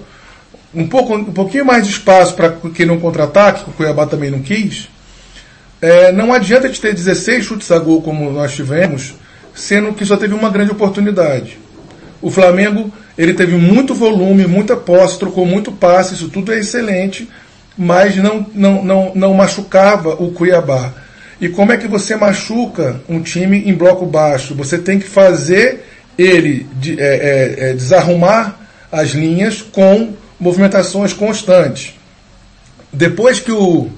um 0.73 0.87
pouco 0.87 1.15
um 1.15 1.31
pouquinho 1.31 1.65
mais 1.65 1.85
de 1.85 1.91
espaço 1.91 2.35
para 2.35 2.49
que 2.51 2.85
não 2.85 2.99
contra-ataque, 2.99 3.63
que 3.63 3.69
o 3.69 3.73
Cuiabá 3.73 4.05
também 4.05 4.29
não 4.29 4.41
quis. 4.41 4.89
É, 5.81 6.11
não 6.11 6.33
adianta 6.33 6.67
de 6.67 6.81
ter 6.81 6.93
16 6.93 7.45
chutes 7.45 7.71
a 7.71 7.79
gol 7.79 8.01
como 8.01 8.29
nós 8.31 8.53
tivemos, 8.53 9.13
sendo 9.57 9.91
que 9.93 10.05
só 10.05 10.15
teve 10.15 10.33
uma 10.33 10.49
grande 10.49 10.71
oportunidade. 10.71 11.57
O 12.21 12.29
Flamengo 12.29 12.91
ele 13.17 13.33
teve 13.33 13.55
muito 13.55 13.95
volume, 13.95 14.45
muita 14.45 14.75
posse, 14.75 15.17
trocou 15.17 15.45
muito 15.45 15.71
passe, 15.71 16.13
isso 16.13 16.29
tudo 16.29 16.53
é 16.53 16.59
excelente, 16.59 17.27
mas 17.75 18.15
não, 18.15 18.45
não, 18.53 18.85
não, 18.85 19.11
não 19.15 19.33
machucava 19.33 20.09
o 20.13 20.31
Cuiabá. 20.31 20.93
E 21.41 21.49
como 21.49 21.71
é 21.71 21.77
que 21.77 21.87
você 21.87 22.15
machuca 22.15 23.01
um 23.09 23.21
time 23.21 23.69
em 23.69 23.73
bloco 23.73 24.05
baixo? 24.05 24.55
Você 24.55 24.77
tem 24.77 24.99
que 24.99 25.07
fazer 25.07 25.83
ele 26.17 26.67
de, 26.73 26.99
é, 26.99 27.05
é, 27.05 27.69
é, 27.69 27.73
desarrumar 27.73 28.59
as 28.91 29.09
linhas 29.09 29.61
com 29.61 30.13
movimentações 30.39 31.13
constantes. 31.13 31.93
Depois 32.91 33.39
que 33.39 33.51
o. 33.51 33.89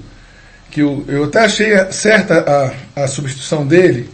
Que 0.70 0.82
o 0.82 1.04
eu 1.08 1.24
até 1.24 1.40
achei 1.40 1.72
certa 1.90 2.72
a, 2.96 3.02
a 3.04 3.06
substituição 3.06 3.66
dele, 3.66 4.08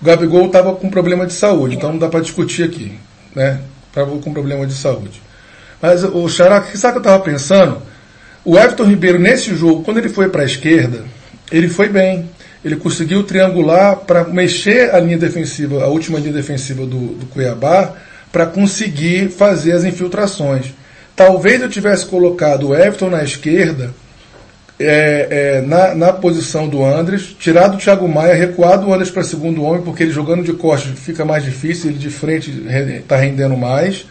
o 0.00 0.04
Gabigol 0.04 0.46
estava 0.46 0.74
com 0.74 0.90
problema 0.90 1.26
de 1.26 1.32
saúde, 1.32 1.76
então 1.76 1.92
não 1.92 1.98
dá 1.98 2.08
para 2.08 2.20
discutir 2.20 2.64
aqui. 2.64 2.98
Né? 3.34 3.60
Estava 3.88 4.16
com 4.18 4.32
problema 4.32 4.66
de 4.66 4.74
saúde. 4.74 5.20
Mas 5.80 6.04
o 6.04 6.28
Xará, 6.28 6.62
sabe 6.74 6.98
o 6.98 7.00
que 7.00 7.08
eu 7.08 7.12
estava 7.12 7.24
pensando? 7.24 7.82
O 8.44 8.58
Everton 8.58 8.84
Ribeiro, 8.84 9.18
nesse 9.18 9.54
jogo, 9.54 9.82
quando 9.82 9.98
ele 9.98 10.08
foi 10.08 10.28
para 10.28 10.42
a 10.42 10.46
esquerda, 10.46 11.04
ele 11.50 11.68
foi 11.68 11.88
bem 11.88 12.28
ele 12.64 12.76
conseguiu 12.76 13.22
triangular 13.22 13.96
para 13.96 14.24
mexer 14.24 14.94
a 14.94 15.00
linha 15.00 15.16
defensiva, 15.16 15.82
a 15.82 15.88
última 15.88 16.18
linha 16.18 16.32
defensiva 16.32 16.84
do, 16.84 17.14
do 17.14 17.26
Cuiabá, 17.26 17.94
para 18.30 18.46
conseguir 18.46 19.30
fazer 19.30 19.72
as 19.72 19.84
infiltrações. 19.84 20.66
Talvez 21.16 21.60
eu 21.60 21.68
tivesse 21.68 22.06
colocado 22.06 22.68
o 22.68 22.74
Everton 22.74 23.10
na 23.10 23.24
esquerda, 23.24 23.94
é, 24.80 25.26
é, 25.30 25.60
na, 25.60 25.94
na, 25.94 26.12
posição 26.12 26.66
do 26.66 26.82
Andres, 26.82 27.36
tirado 27.38 27.74
o 27.74 27.78
Thiago 27.78 28.08
Maia, 28.08 28.34
recuado 28.34 28.88
o 28.88 28.94
Andres 28.94 29.10
para 29.10 29.22
segundo 29.22 29.62
homem, 29.62 29.82
porque 29.82 30.02
ele 30.02 30.10
jogando 30.10 30.42
de 30.42 30.54
costas 30.54 30.98
fica 30.98 31.22
mais 31.22 31.44
difícil, 31.44 31.90
ele 31.90 31.98
de 31.98 32.08
frente 32.08 32.50
está 32.96 33.16
rendendo 33.16 33.56
mais. 33.56 34.06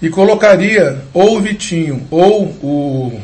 E 0.00 0.08
colocaria 0.08 1.02
ou 1.12 1.36
o 1.36 1.40
Vitinho 1.40 2.06
ou 2.10 2.44
o, 2.62 3.20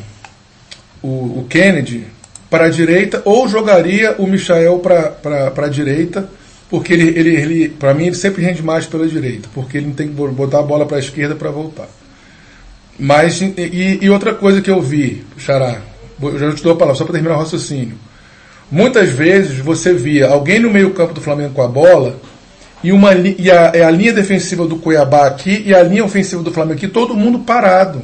o, 1.01 1.07
o 1.39 1.47
Kennedy 1.49 2.05
para 2.47 2.65
a 2.65 2.69
direita 2.69 3.23
ou 3.25 3.47
jogaria 3.47 4.15
o 4.19 4.27
Michael 4.27 4.79
para 4.79 5.65
a 5.65 5.69
direita, 5.69 6.29
porque 6.69 6.93
ele, 6.93 7.07
ele, 7.19 7.35
ele 7.35 7.69
para 7.69 7.95
mim, 7.95 8.05
ele 8.05 8.15
sempre 8.15 8.43
rende 8.43 8.61
mais 8.61 8.85
pela 8.85 9.07
direita, 9.07 9.49
porque 9.53 9.77
ele 9.77 9.87
não 9.87 9.93
tem 9.93 10.07
que 10.07 10.13
botar 10.13 10.59
a 10.59 10.63
bola 10.63 10.85
para 10.85 10.97
a 10.97 10.99
esquerda 10.99 11.33
para 11.33 11.49
voltar. 11.49 11.87
Mas, 12.99 13.41
e, 13.41 13.99
e, 14.01 14.09
outra 14.09 14.33
coisa 14.33 14.61
que 14.61 14.71
eu 14.71 14.81
vi, 14.81 15.23
Xará, 15.37 15.81
eu 16.21 16.39
já 16.39 16.51
te 16.53 16.63
dou 16.63 16.73
a 16.73 16.75
palavra, 16.75 16.97
só 16.97 17.03
para 17.03 17.13
terminar 17.13 17.35
o 17.35 17.39
raciocínio. 17.39 17.97
Muitas 18.69 19.09
vezes 19.09 19.59
você 19.59 19.93
via 19.93 20.27
alguém 20.27 20.59
no 20.59 20.69
meio 20.69 20.91
campo 20.91 21.13
do 21.13 21.21
Flamengo 21.21 21.53
com 21.53 21.61
a 21.61 21.67
bola 21.67 22.19
e, 22.83 22.91
uma, 22.91 23.13
e 23.13 23.49
a, 23.49 23.71
é 23.73 23.83
a 23.83 23.89
linha 23.89 24.11
defensiva 24.11 24.65
do 24.65 24.75
Cuiabá 24.75 25.25
aqui 25.25 25.63
e 25.65 25.73
a 25.73 25.81
linha 25.81 26.03
ofensiva 26.03 26.43
do 26.43 26.51
Flamengo 26.51 26.77
aqui, 26.77 26.87
todo 26.87 27.15
mundo 27.15 27.39
parado, 27.39 28.01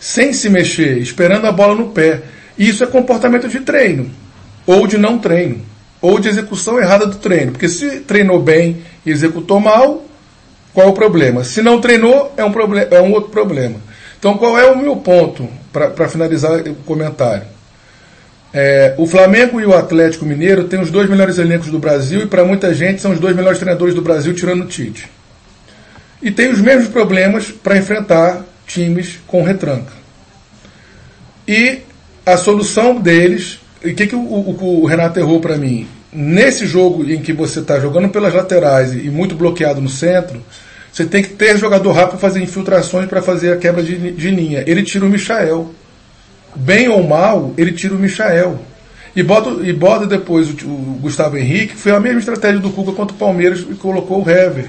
sem 0.00 0.32
se 0.32 0.50
mexer, 0.50 0.98
esperando 0.98 1.46
a 1.46 1.52
bola 1.52 1.74
no 1.74 1.90
pé. 1.90 2.22
Isso 2.58 2.82
é 2.82 2.86
comportamento 2.86 3.48
de 3.48 3.60
treino, 3.60 4.10
ou 4.66 4.86
de 4.86 4.98
não 4.98 5.18
treino, 5.18 5.60
ou 6.00 6.18
de 6.18 6.28
execução 6.28 6.78
errada 6.78 7.06
do 7.06 7.16
treino. 7.16 7.52
Porque 7.52 7.68
se 7.68 8.00
treinou 8.00 8.42
bem 8.42 8.82
e 9.06 9.10
executou 9.10 9.60
mal, 9.60 10.04
qual 10.74 10.88
é 10.88 10.90
o 10.90 10.94
problema? 10.94 11.44
Se 11.44 11.62
não 11.62 11.80
treinou, 11.80 12.32
é 12.36 12.44
um, 12.44 12.52
é 12.90 13.00
um 13.00 13.12
outro 13.12 13.30
problema. 13.30 13.76
Então, 14.18 14.36
qual 14.36 14.58
é 14.58 14.70
o 14.70 14.76
meu 14.76 14.96
ponto 14.96 15.48
para 15.72 16.08
finalizar 16.08 16.60
o 16.60 16.74
comentário? 16.84 17.44
É, 18.54 18.94
o 18.98 19.06
Flamengo 19.06 19.60
e 19.60 19.64
o 19.64 19.74
Atlético 19.74 20.26
Mineiro 20.26 20.64
têm 20.64 20.80
os 20.80 20.90
dois 20.90 21.08
melhores 21.08 21.38
elencos 21.38 21.70
do 21.70 21.78
Brasil 21.78 22.22
e 22.22 22.26
para 22.26 22.44
muita 22.44 22.74
gente 22.74 23.00
são 23.00 23.12
os 23.12 23.18
dois 23.18 23.34
melhores 23.34 23.58
treinadores 23.58 23.94
do 23.94 24.02
Brasil, 24.02 24.34
tirando 24.34 24.64
o 24.64 24.66
Tite. 24.66 25.08
E 26.22 26.30
tem 26.30 26.50
os 26.50 26.60
mesmos 26.60 26.88
problemas 26.88 27.50
para 27.50 27.78
enfrentar 27.78 28.44
times 28.66 29.18
com 29.26 29.42
retranca. 29.42 29.92
E 31.48 31.80
a 32.24 32.36
solução 32.36 33.00
deles. 33.00 33.58
E 33.84 33.90
o 33.90 33.94
que, 33.94 34.06
que 34.06 34.14
o, 34.14 34.20
o, 34.20 34.82
o 34.82 34.86
Renato 34.86 35.18
errou 35.18 35.40
para 35.40 35.56
mim? 35.56 35.88
Nesse 36.12 36.66
jogo 36.66 37.10
em 37.10 37.20
que 37.20 37.32
você 37.32 37.60
está 37.60 37.80
jogando 37.80 38.10
pelas 38.10 38.34
laterais 38.34 38.92
e 38.92 39.10
muito 39.10 39.34
bloqueado 39.34 39.80
no 39.80 39.88
centro, 39.88 40.42
você 40.92 41.06
tem 41.06 41.22
que 41.22 41.30
ter 41.30 41.56
jogador 41.56 41.92
rápido 41.92 42.10
para 42.10 42.18
fazer 42.18 42.42
infiltrações 42.42 43.08
para 43.08 43.22
fazer 43.22 43.52
a 43.52 43.56
quebra 43.56 43.82
de, 43.82 44.12
de, 44.12 44.30
linha. 44.30 44.62
Ele 44.66 44.82
tira 44.82 45.06
o 45.06 45.08
Michael. 45.08 45.70
Bem 46.54 46.86
ou 46.88 47.02
mal, 47.02 47.54
ele 47.56 47.72
tira 47.72 47.94
o 47.94 47.98
Michael. 47.98 48.60
E 49.16 49.22
bota, 49.22 49.50
e 49.66 49.72
bota 49.72 50.06
depois 50.06 50.50
o, 50.50 50.68
o 50.68 50.98
Gustavo 51.00 51.38
Henrique, 51.38 51.68
que 51.68 51.80
foi 51.80 51.92
a 51.92 52.00
mesma 52.00 52.18
estratégia 52.18 52.60
do 52.60 52.68
Cuca 52.70 52.92
contra 52.92 53.16
o 53.16 53.18
Palmeiras 53.18 53.60
e 53.60 53.74
colocou 53.74 54.22
o 54.22 54.30
Hever. 54.30 54.66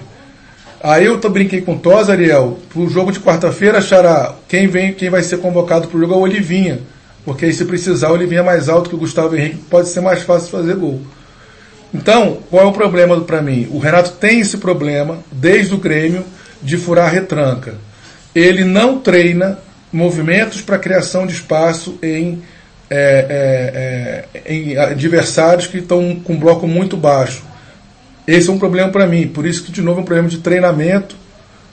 Aí 0.81 1.05
eu 1.05 1.17
brinquei 1.29 1.61
com 1.61 1.75
o 1.75 1.79
Tos, 1.79 2.09
Ariel, 2.09 2.57
pro 2.69 2.89
jogo 2.89 3.11
de 3.11 3.19
quarta-feira, 3.19 3.79
achará 3.79 4.33
quem 4.47 4.67
vem, 4.67 4.93
quem 4.93 5.09
vai 5.09 5.23
ser 5.23 5.37
convocado 5.37 5.87
pro 5.87 5.99
jogo 5.99 6.13
é 6.13 6.17
o 6.17 6.21
Olivinha. 6.21 6.79
Porque 7.25 7.45
aí 7.45 7.53
se 7.53 7.65
precisar 7.65 8.13
ele 8.13 8.25
vinha 8.25 8.43
mais 8.43 8.69
alto 8.69 8.89
que 8.89 8.95
o 8.95 8.99
Gustavo 8.99 9.35
Henrique, 9.35 9.57
pode 9.69 9.89
ser 9.89 10.01
mais 10.01 10.23
fácil 10.23 10.49
fazer 10.49 10.75
gol. 10.75 11.01
Então, 11.93 12.39
qual 12.49 12.63
é 12.63 12.65
o 12.65 12.71
problema 12.71 13.19
para 13.21 13.41
mim? 13.41 13.67
O 13.71 13.77
Renato 13.77 14.13
tem 14.13 14.39
esse 14.39 14.57
problema, 14.57 15.19
desde 15.31 15.75
o 15.75 15.77
Grêmio, 15.77 16.25
de 16.61 16.77
furar 16.77 17.11
retranca. 17.11 17.75
Ele 18.33 18.63
não 18.63 18.97
treina 18.97 19.59
movimentos 19.91 20.59
para 20.61 20.79
criação 20.79 21.27
de 21.27 21.33
espaço 21.33 21.99
em, 22.01 22.41
é, 22.89 24.25
é, 24.33 24.39
é, 24.43 24.53
em 24.53 24.75
adversários 24.75 25.67
que 25.67 25.77
estão 25.77 26.15
com 26.15 26.33
um 26.33 26.39
bloco 26.39 26.67
muito 26.67 26.97
baixo. 26.97 27.43
Esse 28.25 28.49
é 28.49 28.53
um 28.53 28.57
problema 28.57 28.89
para 28.89 29.05
mim. 29.05 29.27
Por 29.27 29.45
isso 29.45 29.63
que, 29.63 29.71
de 29.71 29.81
novo, 29.81 29.99
é 29.99 30.01
um 30.01 30.05
problema 30.05 30.29
de 30.29 30.39
treinamento, 30.39 31.15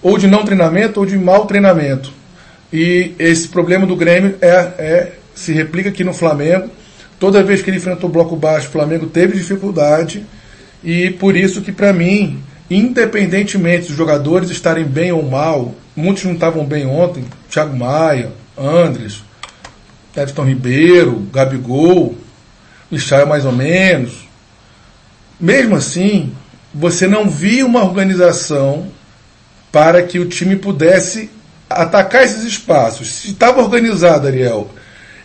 ou 0.02 0.18
de 0.18 0.26
não 0.26 0.44
treinamento, 0.44 1.00
ou 1.00 1.06
de 1.06 1.16
mau 1.16 1.46
treinamento. 1.46 2.12
E 2.72 3.14
esse 3.18 3.48
problema 3.48 3.86
do 3.86 3.96
Grêmio 3.96 4.36
é, 4.42 4.48
é 4.78 5.12
se 5.34 5.52
replica 5.52 5.88
aqui 5.88 6.04
no 6.04 6.12
Flamengo. 6.12 6.68
Toda 7.20 7.42
vez 7.42 7.60
que 7.60 7.68
ele 7.68 7.76
enfrentou 7.76 8.08
o 8.08 8.12
bloco 8.12 8.34
baixo, 8.34 8.68
o 8.68 8.70
Flamengo 8.70 9.06
teve 9.06 9.36
dificuldade. 9.36 10.24
E 10.82 11.10
por 11.10 11.36
isso 11.36 11.60
que, 11.60 11.70
para 11.70 11.92
mim, 11.92 12.42
independentemente 12.70 13.88
dos 13.88 13.96
jogadores 13.96 14.48
estarem 14.48 14.84
bem 14.84 15.12
ou 15.12 15.22
mal, 15.22 15.74
muitos 15.94 16.24
não 16.24 16.32
estavam 16.32 16.64
bem 16.64 16.86
ontem, 16.86 17.26
Thiago 17.50 17.76
Maia, 17.76 18.32
Andres, 18.56 19.22
Everton 20.16 20.44
Ribeiro, 20.44 21.28
Gabigol, 21.30 22.16
Michel 22.90 23.26
mais 23.26 23.44
ou 23.44 23.52
menos. 23.52 24.26
Mesmo 25.38 25.76
assim, 25.76 26.32
você 26.72 27.06
não 27.06 27.28
via 27.28 27.66
uma 27.66 27.84
organização 27.84 28.88
para 29.70 30.02
que 30.02 30.18
o 30.18 30.26
time 30.26 30.56
pudesse 30.56 31.30
atacar 31.68 32.24
esses 32.24 32.44
espaços. 32.44 33.08
Se 33.08 33.30
estava 33.32 33.60
organizado, 33.60 34.26
Ariel, 34.26 34.70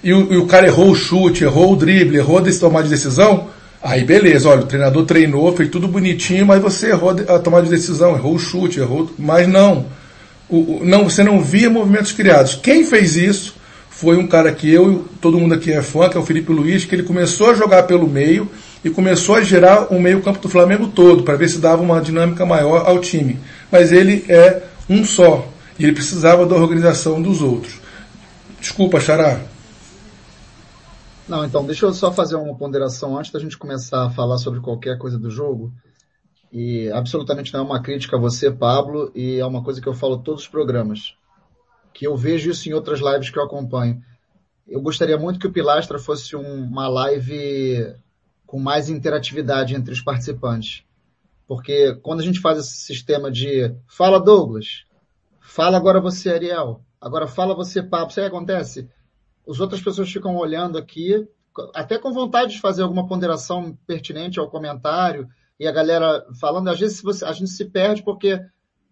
e 0.05 0.13
o, 0.13 0.33
e 0.33 0.37
o 0.37 0.45
cara 0.45 0.67
errou 0.67 0.91
o 0.91 0.95
chute, 0.95 1.43
errou 1.43 1.73
o 1.73 1.75
drible, 1.75 2.17
errou 2.17 2.37
a 2.37 2.59
tomar 2.59 2.83
de 2.83 2.89
decisão, 2.89 3.47
aí 3.81 4.03
beleza, 4.03 4.47
olha, 4.47 4.61
o 4.61 4.67
treinador 4.67 5.03
treinou, 5.03 5.51
fez 5.57 5.67
tudo 5.67 5.87
bonitinho, 5.87 6.45
mas 6.45 6.61
você 6.61 6.89
errou 6.89 7.09
a 7.09 7.39
tomada 7.39 7.63
de 7.63 7.71
decisão, 7.71 8.13
errou 8.13 8.35
o 8.35 8.39
chute, 8.39 8.79
errou. 8.79 9.09
Mas 9.17 9.47
não. 9.47 9.87
o, 10.47 10.57
o, 10.57 10.81
não, 10.85 11.09
você 11.09 11.23
não 11.23 11.41
via 11.41 11.71
movimentos 11.71 12.11
criados. 12.11 12.53
Quem 12.53 12.85
fez 12.85 13.15
isso 13.15 13.55
foi 13.89 14.15
um 14.15 14.27
cara 14.27 14.51
que 14.51 14.71
eu, 14.71 15.05
todo 15.19 15.39
mundo 15.39 15.55
aqui 15.55 15.71
é 15.71 15.81
fã, 15.81 16.07
que 16.07 16.15
é 16.15 16.19
o 16.19 16.25
Felipe 16.25 16.51
Luiz, 16.51 16.85
que 16.85 16.93
ele 16.93 17.01
começou 17.01 17.49
a 17.49 17.55
jogar 17.55 17.83
pelo 17.83 18.07
meio 18.07 18.47
e 18.83 18.91
começou 18.91 19.33
a 19.33 19.41
girar 19.41 19.91
o 19.91 19.99
meio 19.99 20.21
campo 20.21 20.37
do 20.37 20.49
Flamengo 20.49 20.85
todo, 20.85 21.23
para 21.23 21.35
ver 21.35 21.49
se 21.49 21.57
dava 21.57 21.81
uma 21.81 21.99
dinâmica 21.99 22.45
maior 22.45 22.87
ao 22.87 22.99
time. 22.99 23.39
Mas 23.71 23.91
ele 23.91 24.23
é 24.29 24.61
um 24.87 25.03
só, 25.03 25.47
e 25.79 25.83
ele 25.83 25.93
precisava 25.93 26.45
da 26.45 26.55
organização 26.55 27.19
dos 27.19 27.41
outros. 27.41 27.73
Desculpa, 28.61 28.99
Xará. 28.99 29.54
Não, 31.27 31.43
então, 31.43 31.65
deixa 31.65 31.87
eu 31.87 31.93
só 31.93 32.11
fazer 32.13 32.35
uma 32.35 32.55
ponderação 32.55 33.17
antes 33.17 33.31
da 33.31 33.39
gente 33.39 33.57
começar 33.57 34.05
a 34.05 34.09
falar 34.11 34.37
sobre 34.37 34.59
qualquer 34.59 34.97
coisa 34.97 35.17
do 35.17 35.31
jogo. 35.31 35.73
E 36.51 36.89
absolutamente 36.91 37.51
não 37.51 37.61
é 37.61 37.63
uma 37.63 37.81
crítica 37.81 38.15
a 38.15 38.19
você, 38.19 38.51
Pablo, 38.51 39.11
e 39.15 39.39
é 39.39 39.45
uma 39.45 39.63
coisa 39.63 39.81
que 39.81 39.87
eu 39.87 39.93
falo 39.93 40.19
todos 40.19 40.43
os 40.43 40.47
programas. 40.47 41.15
Que 41.93 42.05
eu 42.05 42.15
vejo 42.15 42.51
isso 42.51 42.69
em 42.69 42.73
outras 42.73 42.99
lives 42.99 43.31
que 43.31 43.39
eu 43.39 43.43
acompanho. 43.43 44.01
Eu 44.67 44.81
gostaria 44.81 45.17
muito 45.17 45.39
que 45.39 45.47
o 45.47 45.51
Pilastra 45.51 45.97
fosse 45.97 46.35
um, 46.35 46.63
uma 46.63 46.87
live 46.87 47.95
com 48.45 48.59
mais 48.59 48.87
interatividade 48.87 49.75
entre 49.75 49.93
os 49.93 50.01
participantes. 50.01 50.83
Porque 51.47 51.95
quando 52.03 52.19
a 52.19 52.23
gente 52.23 52.39
faz 52.39 52.59
esse 52.59 52.77
sistema 52.77 53.31
de 53.31 53.75
fala 53.87 54.19
Douglas, 54.19 54.85
fala 55.41 55.77
agora 55.77 55.99
você 55.99 56.29
Ariel, 56.29 56.81
agora 57.01 57.27
fala 57.27 57.55
você 57.55 57.81
Pablo, 57.81 58.11
o 58.11 58.13
que 58.13 58.21
acontece? 58.21 58.89
As 59.47 59.59
outras 59.59 59.81
pessoas 59.81 60.11
ficam 60.11 60.35
olhando 60.35 60.77
aqui, 60.77 61.27
até 61.73 61.97
com 61.97 62.11
vontade 62.11 62.53
de 62.53 62.61
fazer 62.61 62.83
alguma 62.83 63.07
ponderação 63.07 63.77
pertinente 63.87 64.39
ao 64.39 64.49
comentário, 64.49 65.27
e 65.59 65.67
a 65.67 65.71
galera 65.71 66.25
falando, 66.39 66.69
às 66.69 66.79
vezes 66.79 67.01
você, 67.01 67.23
a 67.23 67.31
gente 67.31 67.49
se 67.49 67.65
perde 67.65 68.03
porque 68.03 68.39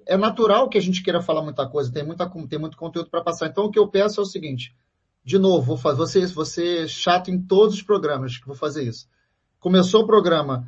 é 0.05 0.17
natural 0.17 0.69
que 0.69 0.77
a 0.77 0.81
gente 0.81 1.03
queira 1.03 1.21
falar 1.21 1.41
muita 1.41 1.67
coisa, 1.67 1.91
tem, 1.91 2.03
muita, 2.03 2.29
tem 2.47 2.59
muito 2.59 2.77
conteúdo 2.77 3.09
para 3.09 3.23
passar. 3.23 3.47
Então 3.47 3.65
o 3.65 3.71
que 3.71 3.79
eu 3.79 3.87
peço 3.87 4.19
é 4.19 4.23
o 4.23 4.25
seguinte, 4.25 4.75
de 5.23 5.37
novo, 5.37 5.65
vou 5.65 5.77
fazer, 5.77 5.97
você, 5.97 6.25
você 6.27 6.87
chato 6.87 7.29
em 7.29 7.41
todos 7.41 7.75
os 7.75 7.81
programas 7.81 8.37
que 8.37 8.47
vou 8.47 8.55
fazer 8.55 8.83
isso. 8.83 9.07
Começou 9.59 10.03
o 10.03 10.07
programa, 10.07 10.67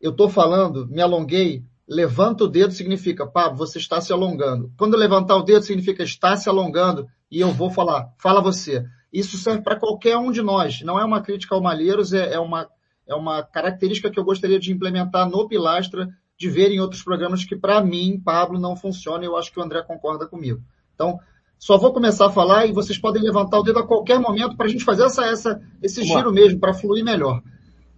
eu 0.00 0.10
estou 0.10 0.28
falando, 0.28 0.86
me 0.88 1.02
alonguei, 1.02 1.62
levanta 1.86 2.44
o 2.44 2.48
dedo 2.48 2.72
significa, 2.72 3.26
Pablo, 3.26 3.58
você 3.58 3.78
está 3.78 4.00
se 4.00 4.12
alongando. 4.12 4.72
Quando 4.78 4.96
levantar 4.96 5.36
o 5.36 5.42
dedo 5.42 5.62
significa 5.62 6.02
está 6.02 6.36
se 6.36 6.48
alongando 6.48 7.06
e 7.30 7.40
eu 7.40 7.52
vou 7.52 7.70
falar, 7.70 8.12
fala 8.18 8.40
você. 8.40 8.84
Isso 9.12 9.36
serve 9.36 9.62
para 9.62 9.78
qualquer 9.78 10.16
um 10.16 10.30
de 10.30 10.42
nós. 10.42 10.82
Não 10.82 10.98
é 10.98 11.04
uma 11.04 11.20
crítica 11.20 11.54
ao 11.54 11.62
Malheiros, 11.62 12.12
é, 12.12 12.34
é, 12.34 12.38
uma, 12.38 12.68
é 13.06 13.14
uma 13.14 13.42
característica 13.42 14.10
que 14.10 14.18
eu 14.18 14.24
gostaria 14.24 14.58
de 14.58 14.72
implementar 14.72 15.28
no 15.28 15.48
Pilastra, 15.48 16.08
de 16.38 16.48
ver 16.48 16.70
em 16.70 16.80
outros 16.80 17.02
programas 17.02 17.44
que, 17.44 17.56
para 17.56 17.82
mim, 17.82 18.20
Pablo, 18.24 18.58
não 18.58 18.76
funciona 18.76 19.24
e 19.24 19.26
eu 19.26 19.36
acho 19.36 19.52
que 19.52 19.58
o 19.60 19.62
André 19.62 19.82
concorda 19.82 20.26
comigo. 20.26 20.62
Então, 20.94 21.18
só 21.58 21.76
vou 21.76 21.92
começar 21.92 22.26
a 22.26 22.30
falar 22.30 22.64
e 22.66 22.72
vocês 22.72 22.96
podem 22.96 23.22
levantar 23.22 23.58
o 23.58 23.62
dedo 23.62 23.80
a 23.80 23.86
qualquer 23.86 24.18
momento 24.18 24.56
para 24.56 24.64
a 24.64 24.68
gente 24.68 24.84
fazer 24.84 25.04
essa, 25.04 25.26
essa, 25.26 25.60
esse 25.82 26.00
Vamos 26.00 26.16
giro 26.16 26.28
lá. 26.28 26.34
mesmo, 26.34 26.58
para 26.58 26.72
fluir 26.72 27.04
melhor. 27.04 27.42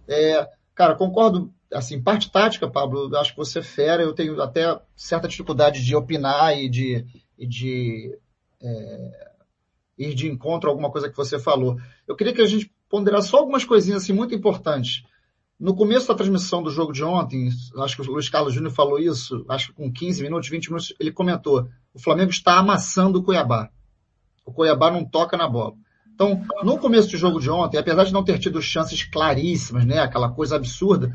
É, 0.05 0.45
cara, 0.75 0.95
concordo, 0.95 1.53
assim, 1.73 2.01
parte 2.01 2.29
tática, 2.29 2.69
Pablo, 2.69 3.15
acho 3.15 3.31
que 3.31 3.37
você 3.37 3.59
é 3.59 3.63
fera, 3.63 4.03
eu 4.03 4.13
tenho 4.13 4.41
até 4.41 4.77
certa 4.95 5.29
dificuldade 5.29 5.81
de 5.81 5.95
opinar 5.95 6.57
e 6.57 6.67
de, 6.67 7.05
e 7.37 7.47
de 7.47 8.19
é, 8.61 9.31
ir 9.97 10.13
de 10.13 10.27
encontro 10.27 10.69
a 10.69 10.71
alguma 10.71 10.91
coisa 10.91 11.09
que 11.09 11.17
você 11.17 11.39
falou. 11.39 11.77
Eu 12.07 12.15
queria 12.15 12.33
que 12.33 12.41
a 12.41 12.47
gente 12.47 12.71
ponderasse 12.89 13.29
só 13.29 13.37
algumas 13.37 13.65
coisinhas 13.65 14.03
assim 14.03 14.13
muito 14.13 14.35
importantes. 14.35 15.03
No 15.59 15.75
começo 15.75 16.07
da 16.07 16.15
transmissão 16.15 16.61
do 16.61 16.69
jogo 16.69 16.91
de 16.91 17.03
ontem, 17.03 17.49
acho 17.77 17.95
que 17.95 18.01
o 18.01 18.11
Luiz 18.11 18.27
Carlos 18.27 18.53
Júnior 18.53 18.73
falou 18.73 18.99
isso, 18.99 19.45
acho 19.47 19.67
que 19.67 19.73
com 19.73 19.91
15 19.91 20.21
minutos, 20.21 20.49
20 20.49 20.67
minutos, 20.67 20.93
ele 20.99 21.11
comentou, 21.11 21.67
o 21.93 21.99
Flamengo 21.99 22.31
está 22.31 22.57
amassando 22.57 23.19
o 23.19 23.23
Cuiabá. 23.23 23.69
O 24.45 24.51
Cuiabá 24.51 24.91
não 24.91 25.05
toca 25.05 25.37
na 25.37 25.47
bola. 25.47 25.73
Então, 26.13 26.45
no 26.63 26.77
começo 26.77 27.09
do 27.09 27.17
jogo 27.17 27.39
de 27.39 27.49
ontem, 27.49 27.77
apesar 27.77 28.03
de 28.03 28.13
não 28.13 28.23
ter 28.23 28.37
tido 28.39 28.61
chances 28.61 29.03
claríssimas, 29.03 29.85
né, 29.85 29.99
aquela 29.99 30.29
coisa 30.29 30.55
absurda, 30.55 31.11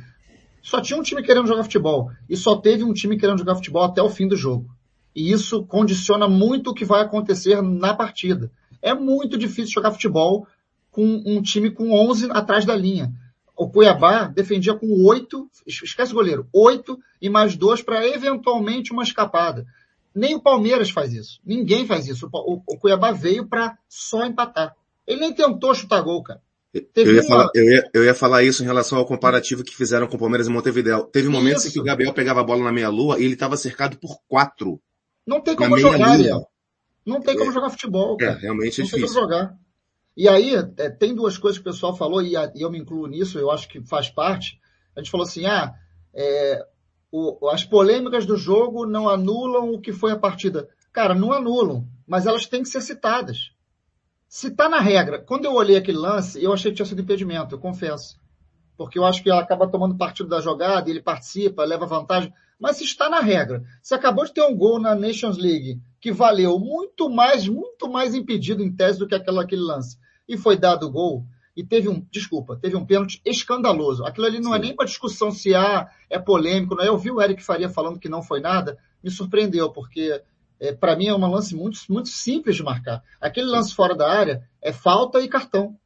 só 0.62 0.80
tinha 0.80 0.98
um 0.98 1.02
time 1.02 1.22
querendo 1.22 1.46
jogar 1.46 1.62
futebol. 1.62 2.10
E 2.28 2.36
só 2.36 2.56
teve 2.56 2.84
um 2.84 2.92
time 2.92 3.16
querendo 3.16 3.38
jogar 3.38 3.54
futebol 3.54 3.84
até 3.84 4.02
o 4.02 4.10
fim 4.10 4.26
do 4.26 4.36
jogo. 4.36 4.68
E 5.14 5.30
isso 5.30 5.64
condiciona 5.66 6.28
muito 6.28 6.70
o 6.70 6.74
que 6.74 6.84
vai 6.84 7.02
acontecer 7.02 7.62
na 7.62 7.94
partida. 7.94 8.50
É 8.80 8.94
muito 8.94 9.36
difícil 9.36 9.72
jogar 9.72 9.92
futebol 9.92 10.46
com 10.90 11.22
um 11.24 11.42
time 11.42 11.70
com 11.70 11.92
11 11.92 12.30
atrás 12.30 12.64
da 12.64 12.74
linha. 12.74 13.12
O 13.56 13.68
Cuiabá 13.68 14.26
defendia 14.26 14.74
com 14.74 14.86
oito, 15.04 15.50
esquece 15.66 16.12
o 16.12 16.14
goleiro, 16.14 16.48
oito 16.52 16.98
e 17.20 17.28
mais 17.28 17.56
dois 17.56 17.82
para 17.82 18.06
eventualmente 18.06 18.92
uma 18.92 19.02
escapada. 19.02 19.66
Nem 20.14 20.36
o 20.36 20.40
Palmeiras 20.40 20.90
faz 20.90 21.12
isso. 21.12 21.40
Ninguém 21.44 21.86
faz 21.86 22.06
isso. 22.06 22.28
O, 22.32 22.62
o 22.66 22.78
Cuiabá 22.78 23.12
veio 23.12 23.46
para 23.46 23.76
só 23.88 24.24
empatar. 24.24 24.74
Ele 25.06 25.20
nem 25.20 25.32
tentou 25.32 25.74
chutar 25.74 26.00
gol, 26.02 26.22
cara. 26.22 26.40
Eu 26.94 27.14
ia, 27.14 27.22
falar, 27.22 27.48
eu, 27.54 27.64
ia, 27.64 27.90
eu 27.94 28.04
ia, 28.04 28.14
falar, 28.14 28.42
isso 28.42 28.62
em 28.62 28.66
relação 28.66 28.98
ao 28.98 29.06
comparativo 29.06 29.64
que 29.64 29.74
fizeram 29.74 30.06
com 30.06 30.16
o 30.16 30.18
Palmeiras 30.18 30.46
e 30.46 30.50
Montevideo. 30.50 31.04
Teve 31.04 31.28
momentos 31.28 31.64
isso. 31.64 31.70
em 31.70 31.72
que 31.72 31.80
o 31.80 31.84
Gabriel 31.84 32.12
pegava 32.12 32.40
a 32.40 32.44
bola 32.44 32.62
na 32.62 32.72
meia-lua 32.72 33.18
e 33.18 33.24
ele 33.24 33.32
estava 33.32 33.56
cercado 33.56 33.96
por 33.98 34.20
quatro. 34.28 34.80
Não 35.26 35.40
tem 35.40 35.56
como 35.56 35.78
jogar, 35.78 36.10
Ariel. 36.10 36.46
Não 37.04 37.20
tem 37.20 37.36
como 37.36 37.50
é, 37.50 37.54
jogar 37.54 37.70
futebol. 37.70 38.16
É, 38.20 38.24
cara. 38.26 38.38
É, 38.38 38.42
realmente 38.42 38.80
é 38.80 38.84
não 38.84 38.90
difícil. 38.90 38.98
Tem 38.98 39.08
como 39.08 39.20
jogar. 39.20 39.56
E 40.16 40.28
aí, 40.28 40.54
é, 40.54 40.90
tem 40.90 41.14
duas 41.14 41.38
coisas 41.38 41.58
que 41.58 41.68
o 41.68 41.72
pessoal 41.72 41.96
falou, 41.96 42.20
e, 42.20 42.36
a, 42.36 42.50
e, 42.54 42.62
eu 42.62 42.70
me 42.70 42.78
incluo 42.78 43.06
nisso, 43.06 43.38
eu 43.38 43.50
acho 43.50 43.68
que 43.68 43.80
faz 43.80 44.10
parte. 44.10 44.60
A 44.96 45.00
gente 45.00 45.10
falou 45.10 45.24
assim, 45.24 45.46
ah, 45.46 45.74
é, 46.12 46.66
o, 47.10 47.48
as 47.50 47.64
polêmicas 47.64 48.26
do 48.26 48.36
jogo 48.36 48.84
não 48.84 49.08
anulam 49.08 49.72
o 49.72 49.80
que 49.80 49.92
foi 49.92 50.10
a 50.10 50.18
partida. 50.18 50.68
Cara, 50.92 51.14
não 51.14 51.32
anulam, 51.32 51.86
mas 52.06 52.26
elas 52.26 52.46
têm 52.46 52.62
que 52.62 52.68
ser 52.68 52.80
citadas. 52.80 53.52
Se 54.28 54.50
tá 54.50 54.68
na 54.68 54.80
regra, 54.80 55.20
quando 55.20 55.44
eu 55.44 55.54
olhei 55.54 55.76
aquele 55.76 55.98
lance, 55.98 56.42
eu 56.42 56.52
achei 56.52 56.70
que 56.70 56.76
tinha 56.76 56.86
sido 56.86 57.00
impedimento, 57.00 57.54
eu 57.54 57.58
confesso. 57.60 58.18
Porque 58.76 58.98
eu 58.98 59.04
acho 59.04 59.22
que 59.22 59.30
ela 59.30 59.40
acaba 59.40 59.68
tomando 59.68 59.96
partido 59.96 60.28
da 60.28 60.40
jogada, 60.40 60.90
ele 60.90 61.00
participa, 61.00 61.64
leva 61.64 61.86
vantagem. 61.86 62.32
Mas 62.58 62.76
se 62.76 62.84
está 62.84 63.08
na 63.08 63.20
regra, 63.20 63.62
se 63.80 63.94
acabou 63.94 64.24
de 64.24 64.34
ter 64.34 64.42
um 64.42 64.56
gol 64.56 64.80
na 64.80 64.94
Nations 64.94 65.38
League 65.38 65.80
que 66.00 66.12
valeu 66.12 66.58
muito 66.58 67.08
mais, 67.08 67.48
muito 67.48 67.88
mais 67.88 68.14
impedido 68.14 68.62
em 68.62 68.72
tese 68.72 68.98
do 68.98 69.06
que 69.06 69.14
aquela, 69.14 69.42
aquele 69.42 69.62
lance, 69.62 69.98
e 70.28 70.36
foi 70.36 70.56
dado 70.56 70.86
o 70.86 70.90
gol, 70.90 71.24
e 71.56 71.64
teve 71.64 71.88
um, 71.88 72.06
desculpa, 72.10 72.56
teve 72.56 72.76
um 72.76 72.86
pênalti 72.86 73.20
escandaloso. 73.24 74.04
Aquilo 74.04 74.26
ali 74.26 74.38
não 74.38 74.54
é 74.54 74.58
Sim. 74.58 74.62
é 74.62 74.66
nem 74.66 74.76
para 74.76 74.86
discussão 74.86 75.30
se 75.30 75.54
há, 75.54 75.88
é 76.08 76.18
polêmico, 76.18 76.76
não 76.76 76.84
é? 76.84 76.88
Eu 76.88 76.96
vi 76.96 77.10
o 77.10 77.20
Eric 77.20 77.42
Faria 77.42 77.68
falando 77.68 77.98
que 77.98 78.08
não 78.08 78.22
foi 78.22 78.40
nada, 78.40 78.78
me 79.02 79.10
surpreendeu, 79.10 79.70
porque 79.70 80.22
é, 80.60 80.72
para 80.72 80.96
mim 80.96 81.06
é 81.06 81.14
um 81.14 81.30
lance 81.30 81.56
muito, 81.56 81.80
muito 81.88 82.08
simples 82.08 82.56
de 82.56 82.62
marcar. 82.62 83.02
Aquele 83.20 83.48
lance 83.48 83.74
fora 83.74 83.96
da 83.96 84.08
área 84.10 84.42
é 84.62 84.72
falta 84.72 85.20
e 85.20 85.28
cartão. 85.28 85.76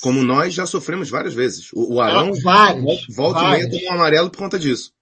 Como 0.00 0.22
nós 0.22 0.52
já 0.52 0.66
sofremos 0.66 1.08
várias 1.08 1.34
vezes. 1.34 1.72
O, 1.72 1.94
o 1.94 2.00
Arão 2.00 2.30
ah, 2.30 2.40
vários, 2.42 3.06
volta 3.14 3.40
vários. 3.40 3.66
e 3.66 3.68
meia 3.68 3.80
tomou 3.80 3.92
um 3.92 4.00
amarelo 4.00 4.30
por 4.30 4.38
conta 4.38 4.58
disso. 4.58 4.92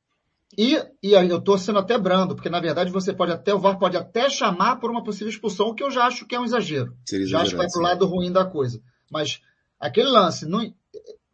E, 0.57 0.77
e 1.03 1.12
eu 1.12 1.38
estou 1.38 1.57
sendo 1.57 1.79
até 1.79 1.97
brando, 1.97 2.35
porque 2.35 2.51
na 2.51 2.61
verdade 2.61 2.91
você 2.91 3.12
pode 3.12 3.33
até, 3.33 3.55
o 3.55 3.59
VAR 3.59 3.79
pode 3.79 3.97
até 3.97 4.29
chamar 4.29 4.77
por 4.77 4.91
uma 4.91 5.03
possível 5.03 5.29
expulsão, 5.29 5.69
o 5.69 5.75
que 5.75 5.83
eu 5.83 5.91
já 5.91 6.05
acho 6.05 6.27
que 6.27 6.35
é 6.35 6.41
um 6.41 6.45
exagero. 6.45 6.95
Seria 7.07 7.27
já 7.27 7.41
acho 7.41 7.53
que 7.53 7.57
vai 7.57 7.69
pro 7.71 7.81
lado 7.81 8.07
ruim 8.07 8.31
da 8.31 8.45
coisa. 8.45 8.81
Mas 9.11 9.41
aquele 9.81 10.09
lance, 10.09 10.47
não, 10.47 10.61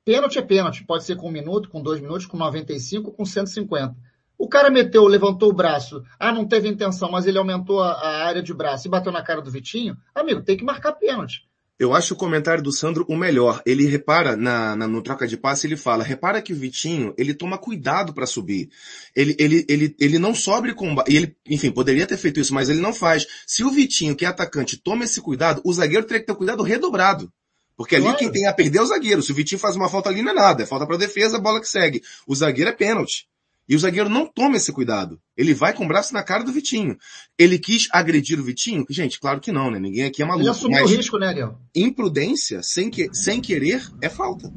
pênalti 0.05 0.39
é 0.39 0.43
pênalti, 0.43 0.85
pode 0.85 1.05
ser 1.05 1.17
com 1.17 1.29
um 1.29 1.33
minuto, 1.33 1.69
com 1.69 1.83
dois 1.83 2.01
minutos, 2.01 2.27
com 2.27 2.37
95, 2.37 3.13
com 3.13 3.25
150. 3.25 3.97
O 4.39 4.49
cara 4.49 4.71
meteu, 4.71 5.05
levantou 5.07 5.51
o 5.51 5.55
braço, 5.55 6.05
ah, 6.19 6.33
não 6.33 6.47
teve 6.47 6.69
intenção, 6.69 7.11
mas 7.11 7.27
ele 7.27 7.39
aumentou 7.39 7.83
a, 7.83 7.93
a 7.93 8.25
área 8.25 8.43
de 8.43 8.55
braço 8.55 8.87
e 8.87 8.91
bateu 8.91 9.11
na 9.11 9.23
cara 9.23 9.43
do 9.43 9.51
Vitinho, 9.51 9.97
amigo, 10.15 10.43
tem 10.43 10.57
que 10.57 10.65
marcar 10.65 10.93
pênalti. 10.93 11.48
Eu 11.79 11.95
acho 11.95 12.15
o 12.15 12.17
comentário 12.17 12.63
do 12.63 12.73
Sandro 12.73 13.05
o 13.09 13.17
melhor. 13.17 13.63
Ele 13.65 13.87
repara 13.87 14.37
na, 14.37 14.75
na, 14.75 14.89
no 14.89 15.01
troca 15.01 15.29
de 15.29 15.37
passe, 15.37 15.67
ele 15.67 15.77
fala, 15.77 16.03
repara 16.03 16.43
que 16.43 16.53
o 16.53 16.57
Vitinho, 16.57 17.15
ele 17.17 17.33
toma 17.33 17.57
cuidado 17.57 18.13
para 18.13 18.27
subir. 18.27 18.69
Ele, 19.15 19.37
ele, 19.39 19.65
ele, 19.69 19.97
ele 20.01 20.19
não 20.19 20.35
sobe 20.35 20.75
com, 20.75 20.97
e 21.07 21.17
ele, 21.17 21.37
enfim, 21.49 21.71
poderia 21.71 22.07
ter 22.07 22.17
feito 22.17 22.41
isso, 22.41 22.53
mas 22.53 22.69
ele 22.69 22.81
não 22.81 22.93
faz. 22.93 23.27
Se 23.47 23.63
o 23.63 23.71
Vitinho, 23.71 24.17
que 24.17 24.25
é 24.25 24.29
atacante, 24.29 24.77
toma 24.77 25.05
esse 25.05 25.21
cuidado, 25.21 25.63
o 25.65 25.73
zagueiro 25.73 26.05
teria 26.05 26.21
que 26.21 26.27
ter 26.27 26.35
cuidado 26.35 26.65
redobrado. 26.65 27.33
Porque 27.77 27.95
ali 27.95 28.07
claro. 28.07 28.19
quem 28.19 28.33
tem 28.33 28.47
a 28.47 28.53
perder 28.53 28.79
é 28.79 28.83
o 28.83 28.87
zagueiro. 28.87 29.23
Se 29.23 29.31
o 29.31 29.35
Vitinho 29.37 29.61
faz 29.61 29.77
uma 29.77 29.89
falta 29.89 30.09
ali, 30.09 30.21
não 30.21 30.33
é 30.33 30.35
nada. 30.35 30.65
É 30.65 30.67
falta 30.67 30.85
para 30.85 30.97
defesa, 30.97 31.39
bola 31.39 31.61
que 31.61 31.69
segue. 31.69 32.03
O 32.27 32.35
zagueiro 32.35 32.71
é 32.71 32.73
pênalti. 32.73 33.28
E 33.69 33.77
o 33.77 33.79
zagueiro 33.79 34.09
não 34.09 34.27
toma 34.27 34.57
esse 34.57 34.73
cuidado. 34.73 35.21
Ele 35.37 35.53
vai 35.53 35.75
com 35.75 35.85
o 35.85 35.89
braço 35.89 36.15
na 36.15 36.23
cara 36.23 36.43
do 36.43 36.51
Vitinho. 36.51 36.97
Ele 37.39 37.59
quis 37.59 37.87
agredir 37.93 38.41
o 38.41 38.43
Vitinho? 38.43 38.87
Gente, 38.89 39.21
claro 39.21 39.41
que 39.41 39.53
não, 39.53 39.71
né? 39.71 39.79
Ninguém 39.79 40.05
aqui 40.05 40.23
é 40.23 40.25
maluco. 40.25 40.45
Ele 40.45 40.51
assumiu 40.51 40.81
mas 40.81 40.91
o 40.91 40.97
risco, 40.97 41.19
né, 41.19 41.27
Ariel? 41.27 41.59
Imprudência, 41.75 42.63
sem, 42.63 42.91
que, 42.91 43.13
sem 43.13 43.43
querer, 43.43 43.87
é 44.01 44.09
falta. 44.09 44.51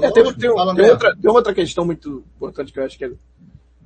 É, 0.00 0.10
tem, 0.10 0.24
tem, 0.24 0.34
tem, 0.34 0.50
outra, 0.90 1.14
tem 1.14 1.30
outra 1.30 1.54
questão 1.54 1.84
muito 1.84 2.24
importante 2.36 2.72
que 2.72 2.80
eu 2.80 2.84
acho 2.84 2.96
que, 2.96 3.04
é, 3.04 3.12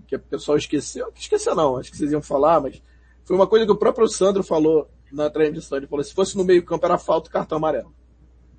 que 0.07 0.15
o 0.15 0.21
pessoal 0.21 0.57
esqueceu. 0.57 1.13
Esqueceu 1.17 1.57
não, 1.57 1.77
acho 1.77 1.91
que 1.91 1.97
vocês 1.97 2.13
iam 2.13 2.23
falar, 2.23 2.61
mas 2.61 2.81
foi 3.25 3.35
uma 3.35 3.49
coisa 3.49 3.67
que 3.67 3.73
o 3.73 3.77
próprio 3.77 4.07
Sandro 4.07 4.45
falou 4.45 4.89
na 5.11 5.29
transmissão. 5.29 5.77
Ele 5.77 5.89
falou, 5.89 6.05
se 6.05 6.15
fosse 6.15 6.37
no 6.37 6.45
meio 6.45 6.65
campo 6.65 6.87
era 6.87 6.99
falta 6.99 7.29
cartão 7.29 7.59
amarelo. 7.59 7.93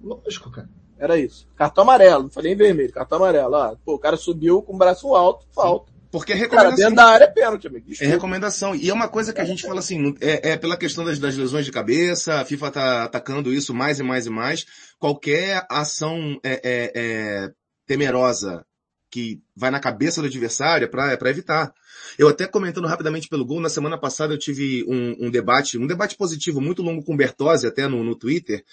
Lógico, 0.02 0.52
cara. 0.52 0.70
Era 0.98 1.18
isso. 1.18 1.48
Cartão 1.56 1.84
amarelo, 1.84 2.24
não 2.24 2.30
falei 2.30 2.52
em 2.52 2.58
vermelho, 2.58 2.92
cartão 2.92 3.20
amarelo. 3.20 3.56
Ah, 3.56 3.78
pô, 3.86 3.94
o 3.94 4.00
cara 4.00 4.18
subiu 4.18 4.62
com 4.62 4.76
o 4.76 4.78
braço 4.78 5.16
alto, 5.16 5.48
falta. 5.54 5.94
Porque 6.12 6.34
é 6.34 6.36
recomendação. 6.36 6.76
Cara, 6.76 6.90
dentro 6.90 6.96
da 6.96 7.06
área 7.06 7.26
é 7.26 7.28
pênalti, 7.28 7.68
amigo. 7.68 7.86
É 8.00 8.08
recomendação. 8.08 8.76
E 8.76 8.90
é 8.90 8.94
uma 8.94 9.08
coisa 9.08 9.32
que 9.32 9.42
a 9.42 9.46
gente 9.46 9.64
fala 9.64 9.80
assim, 9.80 10.16
é, 10.20 10.52
é 10.52 10.58
pela 10.58 10.76
questão 10.76 11.06
das, 11.06 11.20
das, 11.20 11.38
lesões 11.38 11.66
de 11.66 11.72
cabeça, 11.72 12.42
a 12.42 12.46
FIFA 12.46 12.72
tá 12.72 13.04
atacando 13.04 13.54
isso 13.54 13.74
mais 13.74 14.00
e 14.00 14.04
mais 14.04 14.26
e 14.26 14.30
mais. 14.30 14.66
Qualquer 14.98 15.66
ação 15.70 16.40
é, 16.44 16.54
é, 16.64 16.92
é 16.96 17.52
temerosa 17.86 18.66
que 19.12 19.42
vai 19.56 19.72
na 19.72 19.80
cabeça 19.80 20.22
do 20.22 20.28
adversário 20.28 20.86
é 20.86 20.88
para 20.88 21.12
é 21.12 21.30
evitar. 21.30 21.74
Eu 22.18 22.28
até 22.28 22.46
comentando 22.46 22.88
rapidamente 22.88 23.28
pelo 23.28 23.46
gol, 23.46 23.60
na 23.60 23.70
semana 23.70 23.98
passada 23.98 24.34
eu 24.34 24.38
tive 24.38 24.86
um, 24.88 25.28
um 25.28 25.32
debate, 25.32 25.78
um 25.78 25.88
debate 25.88 26.16
positivo 26.16 26.62
muito 26.62 26.82
longo 26.82 27.04
com 27.04 27.14
o 27.14 27.18
Bertozzi 27.18 27.68
até 27.68 27.88
no, 27.88 28.04
no 28.04 28.16
Twitter, 28.16 28.64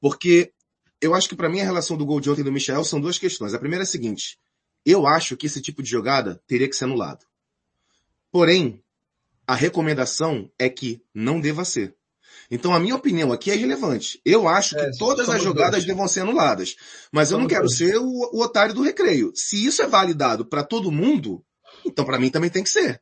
porque 0.00 0.52
eu 1.00 1.14
acho 1.14 1.28
que 1.28 1.36
para 1.36 1.48
mim 1.48 1.60
a 1.60 1.64
relação 1.64 1.96
do 1.96 2.06
gol 2.06 2.20
de 2.20 2.30
ontem 2.30 2.42
do 2.42 2.52
Michel 2.52 2.84
são 2.84 3.00
duas 3.00 3.18
questões. 3.18 3.54
A 3.54 3.58
primeira 3.58 3.82
é 3.82 3.86
a 3.86 3.86
seguinte, 3.86 4.38
eu 4.84 5.06
acho 5.06 5.36
que 5.36 5.46
esse 5.46 5.60
tipo 5.60 5.82
de 5.82 5.90
jogada 5.90 6.42
teria 6.46 6.68
que 6.68 6.76
ser 6.76 6.84
anulado. 6.84 7.24
Porém, 8.30 8.82
a 9.46 9.54
recomendação 9.54 10.50
é 10.58 10.68
que 10.68 11.02
não 11.14 11.40
deva 11.40 11.64
ser. 11.64 11.94
Então 12.50 12.74
a 12.74 12.80
minha 12.80 12.94
opinião 12.94 13.32
aqui 13.32 13.50
é 13.50 13.54
relevante. 13.54 14.20
Eu 14.24 14.48
acho 14.48 14.74
que 14.74 14.82
é, 14.82 14.90
todas 14.98 15.28
as 15.28 15.42
jogadas 15.42 15.76
dois. 15.80 15.86
devam 15.86 16.08
ser 16.08 16.20
anuladas. 16.20 16.76
Mas 17.10 17.28
somos 17.28 17.38
eu 17.38 17.38
não 17.40 17.48
quero 17.48 17.66
dois. 17.66 17.76
ser 17.76 17.96
o, 17.96 18.06
o, 18.06 18.42
otário 18.42 18.74
do 18.74 18.82
recreio. 18.82 19.32
Se 19.34 19.64
isso 19.64 19.82
é 19.82 19.86
validado 19.86 20.44
para 20.44 20.62
todo 20.62 20.90
mundo, 20.90 21.44
então 21.84 22.04
para 22.04 22.18
mim 22.18 22.30
também 22.30 22.50
tem 22.50 22.62
que 22.62 22.70
ser. 22.70 23.00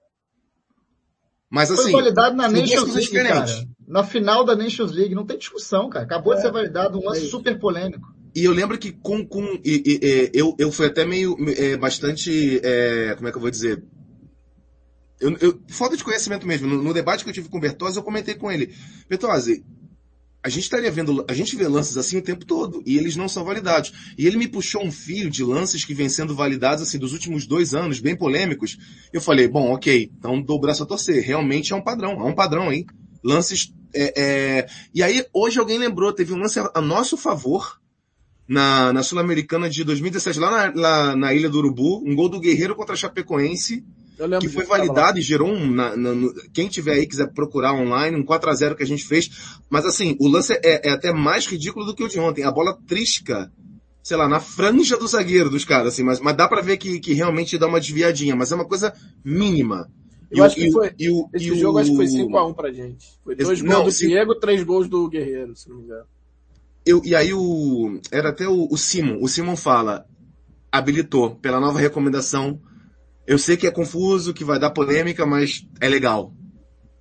Mas 1.48 1.70
assim. 1.70 1.82
Foi 1.82 1.92
validado 1.92 2.36
na 2.36 2.48
Nations 2.48 2.94
League, 2.94 3.12
cara. 3.12 3.46
Na 3.86 4.04
final 4.04 4.44
da 4.44 4.54
Nations 4.54 4.92
League, 4.92 5.14
não 5.14 5.26
tem 5.26 5.36
discussão, 5.36 5.88
cara. 5.88 6.04
Acabou 6.04 6.32
é, 6.32 6.36
de 6.36 6.42
ser 6.42 6.52
validado 6.52 6.98
um 6.98 7.04
lance 7.04 7.26
é 7.26 7.28
super 7.28 7.58
polêmico. 7.58 8.06
E 8.34 8.44
eu 8.44 8.52
lembro 8.52 8.78
que 8.78 8.92
com, 8.92 9.26
com 9.26 9.42
e, 9.64 9.82
e, 9.84 10.00
e, 10.02 10.30
eu, 10.32 10.54
eu 10.58 10.70
fui 10.70 10.86
até 10.86 11.04
meio, 11.04 11.36
é, 11.56 11.76
bastante, 11.76 12.60
é, 12.62 13.14
como 13.16 13.28
é 13.28 13.30
que 13.30 13.36
eu 13.36 13.42
vou 13.42 13.50
dizer? 13.50 13.82
Eu, 15.20 15.36
eu, 15.38 15.60
falta 15.68 15.96
de 15.96 16.04
conhecimento 16.04 16.46
mesmo. 16.46 16.66
No, 16.66 16.82
no, 16.82 16.94
debate 16.94 17.24
que 17.24 17.30
eu 17.30 17.34
tive 17.34 17.48
com 17.48 17.58
o 17.58 17.60
Bertozzi, 17.60 17.96
eu 17.96 18.02
comentei 18.02 18.34
com 18.34 18.50
ele. 18.50 18.74
Bertozzi, 19.08 19.64
a 20.42 20.48
gente 20.48 20.62
estaria 20.62 20.90
vendo, 20.90 21.24
a 21.28 21.34
gente 21.34 21.54
vê 21.54 21.68
lances 21.68 21.98
assim 21.98 22.16
o 22.16 22.22
tempo 22.22 22.46
todo, 22.46 22.82
e 22.86 22.96
eles 22.96 23.14
não 23.14 23.28
são 23.28 23.44
validados. 23.44 23.92
E 24.16 24.26
ele 24.26 24.38
me 24.38 24.48
puxou 24.48 24.82
um 24.82 24.90
fio 24.90 25.28
de 25.28 25.44
lances 25.44 25.84
que 25.84 25.92
vem 25.92 26.08
sendo 26.08 26.34
validados 26.34 26.82
assim 26.82 26.98
dos 26.98 27.12
últimos 27.12 27.46
dois 27.46 27.74
anos, 27.74 28.00
bem 28.00 28.16
polêmicos. 28.16 28.78
Eu 29.12 29.20
falei, 29.20 29.46
bom, 29.46 29.72
ok, 29.72 30.10
então 30.18 30.40
dou 30.40 30.56
o 30.56 30.60
braço 30.60 30.82
a 30.82 30.86
torcer. 30.86 31.22
Realmente 31.22 31.74
é 31.74 31.76
um 31.76 31.82
padrão, 31.82 32.12
é 32.12 32.24
um 32.24 32.34
padrão, 32.34 32.72
hein? 32.72 32.86
Lances, 33.22 33.74
é, 33.94 34.14
é... 34.16 34.66
E 34.94 35.02
aí, 35.02 35.26
hoje 35.34 35.58
alguém 35.58 35.78
lembrou, 35.78 36.12
teve 36.14 36.32
um 36.32 36.38
lance 36.38 36.58
a 36.58 36.80
nosso 36.80 37.18
favor, 37.18 37.78
na, 38.50 38.92
na 38.92 39.04
Sul-Americana 39.04 39.70
de 39.70 39.84
2017, 39.84 40.40
lá 40.40 40.50
na, 40.50 40.72
lá 40.74 41.16
na 41.16 41.32
Ilha 41.32 41.48
do 41.48 41.58
Urubu, 41.58 42.02
um 42.04 42.16
gol 42.16 42.28
do 42.28 42.40
Guerreiro 42.40 42.74
contra 42.74 42.94
a 42.94 42.98
Chapecoense, 42.98 43.84
que 44.40 44.48
foi 44.48 44.64
validado 44.64 45.20
e 45.20 45.22
gerou 45.22 45.48
um, 45.48 45.70
na, 45.70 45.96
na, 45.96 46.10
quem 46.52 46.66
tiver 46.66 46.94
aí 46.94 47.06
quiser 47.06 47.32
procurar 47.32 47.72
online, 47.74 48.16
um 48.16 48.24
4 48.24 48.50
a 48.50 48.54
0 48.54 48.74
que 48.74 48.82
a 48.82 48.86
gente 48.86 49.04
fez. 49.04 49.30
Mas 49.70 49.86
assim, 49.86 50.16
o 50.18 50.26
lance 50.26 50.52
é, 50.64 50.88
é 50.88 50.90
até 50.90 51.12
mais 51.12 51.46
ridículo 51.46 51.86
do 51.86 51.94
que 51.94 52.02
o 52.02 52.08
de 52.08 52.18
ontem. 52.18 52.42
A 52.42 52.50
bola 52.50 52.76
trisca, 52.88 53.52
sei 54.02 54.16
lá, 54.16 54.28
na 54.28 54.40
franja 54.40 54.96
do 54.96 55.06
zagueiro 55.06 55.48
dos 55.48 55.64
caras, 55.64 55.94
assim, 55.94 56.02
mas, 56.02 56.18
mas 56.18 56.36
dá 56.36 56.48
para 56.48 56.60
ver 56.60 56.76
que, 56.76 56.98
que 56.98 57.12
realmente 57.12 57.56
dá 57.56 57.68
uma 57.68 57.80
desviadinha, 57.80 58.34
mas 58.34 58.50
é 58.50 58.56
uma 58.56 58.66
coisa 58.66 58.92
mínima. 59.24 59.88
Eu 60.28 60.38
e 60.38 60.46
acho 60.46 60.56
o, 60.56 60.60
que 60.60 60.72
foi, 60.72 60.90
e 60.98 61.08
o, 61.08 61.28
esse 61.32 61.52
e 61.52 61.56
jogo 61.56 61.78
o, 61.78 61.80
acho 61.80 61.90
que 61.90 61.96
foi 61.96 62.06
5x1 62.06 62.54
pra 62.56 62.72
gente. 62.72 63.06
Foi 63.22 63.36
dois 63.36 63.62
gols 63.62 63.96
do 63.96 64.08
Diego, 64.08 64.34
três 64.34 64.62
gols 64.64 64.88
do 64.88 65.08
Guerreiro, 65.08 65.54
se 65.54 65.68
não 65.68 65.76
me 65.76 65.84
engano. 65.84 66.04
Eu, 66.90 67.00
e 67.04 67.14
aí 67.14 67.32
o, 67.32 68.00
era 68.10 68.30
até 68.30 68.48
o, 68.48 68.66
o 68.68 68.76
Simon, 68.76 69.18
o 69.20 69.28
Simon 69.28 69.54
fala, 69.54 70.04
habilitou 70.72 71.36
pela 71.36 71.60
nova 71.60 71.78
recomendação. 71.78 72.60
Eu 73.24 73.38
sei 73.38 73.56
que 73.56 73.64
é 73.66 73.70
confuso, 73.70 74.34
que 74.34 74.42
vai 74.42 74.58
dar 74.58 74.70
polêmica, 74.70 75.24
mas 75.24 75.64
é 75.80 75.88
legal. 75.88 76.34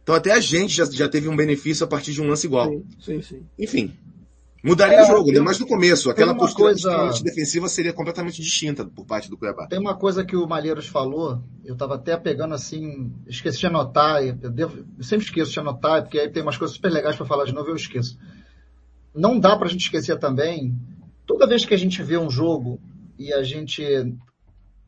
Então 0.04 0.14
até 0.14 0.32
a 0.32 0.40
gente 0.40 0.76
já, 0.76 0.86
já 0.86 1.10
teve 1.10 1.28
um 1.28 1.36
benefício 1.36 1.84
a 1.84 1.88
partir 1.88 2.14
de 2.14 2.22
um 2.22 2.28
lance 2.28 2.46
igual. 2.46 2.70
Sim, 2.70 2.86
sim, 3.00 3.22
sim. 3.24 3.46
Enfim. 3.58 3.92
Mudaria 4.64 4.98
é, 4.98 5.04
o 5.04 5.08
jogo, 5.08 5.32
né? 5.32 5.40
Mas 5.40 5.58
no 5.58 5.66
começo, 5.66 6.10
aquela 6.10 6.36
postura 6.36 6.74
coisa... 6.74 7.24
defensiva 7.24 7.68
seria 7.68 7.94
completamente 7.94 8.42
distinta 8.44 8.86
por 8.86 9.06
parte 9.06 9.28
do 9.28 9.38
Cuiabá. 9.38 9.66
Tem 9.68 9.80
uma 9.80 9.96
coisa 9.96 10.24
que 10.24 10.36
o 10.36 10.46
Malheiros 10.46 10.86
falou, 10.86 11.42
eu 11.64 11.74
estava 11.74 11.96
até 11.96 12.16
pegando 12.16 12.54
assim, 12.54 13.12
esqueci 13.26 13.58
de 13.58 13.68
anotar, 13.68 14.22
eu, 14.22 14.34
devo, 14.34 14.86
eu 14.98 15.04
sempre 15.04 15.26
esqueço 15.26 15.52
de 15.52 15.60
anotar, 15.60 16.04
porque 16.04 16.20
aí 16.20 16.30
tem 16.30 16.44
umas 16.44 16.58
coisas 16.58 16.76
super 16.76 16.92
legais 16.92 17.16
para 17.16 17.26
falar 17.26 17.46
de 17.46 17.54
novo, 17.54 17.70
eu 17.70 17.76
esqueço 17.76 18.20
não 19.14 19.40
dá 19.40 19.56
para 19.56 19.68
a 19.68 19.70
gente 19.70 19.82
esquecer 19.82 20.18
também, 20.18 20.76
toda 21.26 21.48
vez 21.48 21.66
que 21.66 21.74
a 21.74 21.78
gente 21.78 22.02
vê 22.02 22.18
um 22.18 22.30
jogo 22.30 22.80
e 23.18 23.34
a 23.34 23.44
gente. 23.44 23.84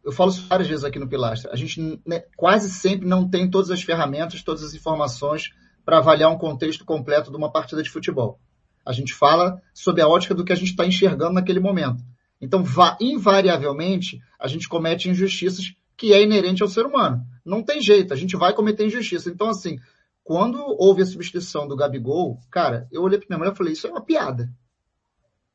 Eu 0.03 0.11
falo 0.11 0.31
isso 0.31 0.47
várias 0.47 0.67
vezes 0.67 0.83
aqui 0.83 0.97
no 0.97 1.07
Pilastra, 1.07 1.51
a 1.51 1.55
gente 1.55 2.01
né, 2.05 2.23
quase 2.35 2.71
sempre 2.71 3.07
não 3.07 3.29
tem 3.29 3.49
todas 3.49 3.69
as 3.69 3.83
ferramentas, 3.83 4.41
todas 4.41 4.63
as 4.63 4.73
informações 4.73 5.51
para 5.85 5.99
avaliar 5.99 6.31
um 6.31 6.37
contexto 6.37 6.83
completo 6.83 7.29
de 7.29 7.37
uma 7.37 7.51
partida 7.51 7.83
de 7.83 7.89
futebol. 7.89 8.39
A 8.83 8.91
gente 8.91 9.13
fala 9.13 9.61
sob 9.73 10.01
a 10.01 10.07
ótica 10.07 10.33
do 10.33 10.43
que 10.43 10.51
a 10.51 10.55
gente 10.55 10.71
está 10.71 10.85
enxergando 10.85 11.33
naquele 11.33 11.59
momento. 11.59 12.03
Então, 12.41 12.63
invariavelmente, 12.99 14.19
a 14.39 14.47
gente 14.47 14.67
comete 14.67 15.07
injustiças 15.07 15.73
que 15.95 16.13
é 16.13 16.23
inerente 16.23 16.63
ao 16.63 16.67
ser 16.67 16.85
humano. 16.87 17.23
Não 17.45 17.61
tem 17.61 17.79
jeito, 17.79 18.11
a 18.11 18.17
gente 18.17 18.35
vai 18.35 18.53
cometer 18.53 18.87
injustiça. 18.87 19.29
Então, 19.29 19.49
assim, 19.49 19.77
quando 20.23 20.57
houve 20.79 21.01
a 21.01 21.05
substituição 21.05 21.67
do 21.67 21.75
Gabigol, 21.75 22.39
cara, 22.49 22.87
eu 22.91 23.01
olhei 23.01 23.17
para 23.17 23.27
minha 23.29 23.39
mulher 23.39 23.53
e 23.53 23.57
falei, 23.57 23.73
isso 23.73 23.87
é 23.87 23.91
uma 23.91 24.03
piada. 24.03 24.49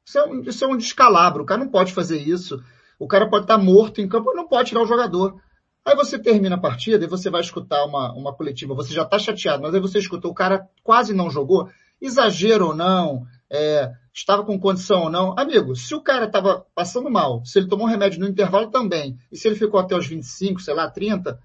Isso 0.05 0.19
é, 0.19 0.25
um, 0.27 0.41
isso 0.43 0.65
é 0.65 0.69
um 0.69 0.77
descalabro, 0.77 1.43
o 1.43 1.47
cara 1.47 1.65
não 1.65 1.71
pode 1.71 1.93
fazer 1.93 2.19
isso. 2.19 2.63
O 2.99 3.07
cara 3.07 3.29
pode 3.29 3.45
estar 3.45 3.59
morto 3.59 4.01
em 4.01 4.09
campo, 4.09 4.35
não 4.35 4.49
pode 4.49 4.69
tirar 4.69 4.83
o 4.83 4.87
jogador. 4.87 5.41
Aí 5.85 5.95
você 5.95 6.19
termina 6.19 6.57
a 6.57 6.61
partida 6.61 7.05
e 7.05 7.09
você 7.09 7.31
vai 7.31 7.41
escutar 7.41 7.85
uma, 7.85 8.13
uma 8.13 8.35
coletiva, 8.35 8.75
você 8.75 8.93
já 8.93 9.03
está 9.03 9.19
chateado, 9.19 9.63
mas 9.63 9.75
aí 9.75 9.81
você 9.81 9.99
escuta, 9.99 10.27
o 10.27 10.35
cara 10.35 10.69
quase 10.83 11.15
não 11.15 11.31
jogou, 11.31 11.69
exagero 12.01 12.69
ou 12.69 12.75
não, 12.75 13.25
é, 13.49 13.93
estava 14.13 14.45
com 14.45 14.59
condição 14.59 15.03
ou 15.03 15.11
não. 15.11 15.35
Amigo, 15.39 15.77
se 15.77 15.95
o 15.95 16.01
cara 16.01 16.25
estava 16.25 16.67
passando 16.75 17.11
mal, 17.11 17.45
se 17.45 17.59
ele 17.59 17.69
tomou 17.69 17.87
remédio 17.87 18.19
no 18.19 18.27
intervalo 18.27 18.71
também, 18.71 19.17
e 19.31 19.37
se 19.37 19.47
ele 19.47 19.55
ficou 19.55 19.79
até 19.79 19.97
os 19.97 20.07
25, 20.07 20.61
sei 20.61 20.75
lá, 20.75 20.91
30, 20.91 21.39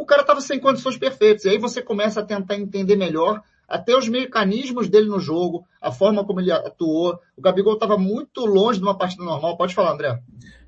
o 0.00 0.06
cara 0.06 0.22
estava 0.22 0.40
sem 0.40 0.58
condições 0.58 0.96
perfeitas. 0.96 1.44
E 1.44 1.50
aí 1.50 1.58
você 1.58 1.82
começa 1.82 2.20
a 2.20 2.24
tentar 2.24 2.56
entender 2.56 2.96
melhor 2.96 3.42
até 3.68 3.94
os 3.94 4.08
mecanismos 4.08 4.88
dele 4.88 5.08
no 5.08 5.20
jogo, 5.20 5.66
a 5.80 5.92
forma 5.92 6.24
como 6.24 6.40
ele 6.40 6.50
atuou. 6.50 7.18
O 7.36 7.42
Gabigol 7.42 7.74
estava 7.74 7.98
muito 7.98 8.46
longe 8.46 8.78
de 8.78 8.84
uma 8.84 8.96
partida 8.96 9.22
normal. 9.22 9.58
Pode 9.58 9.74
falar, 9.74 9.92
André. 9.92 10.18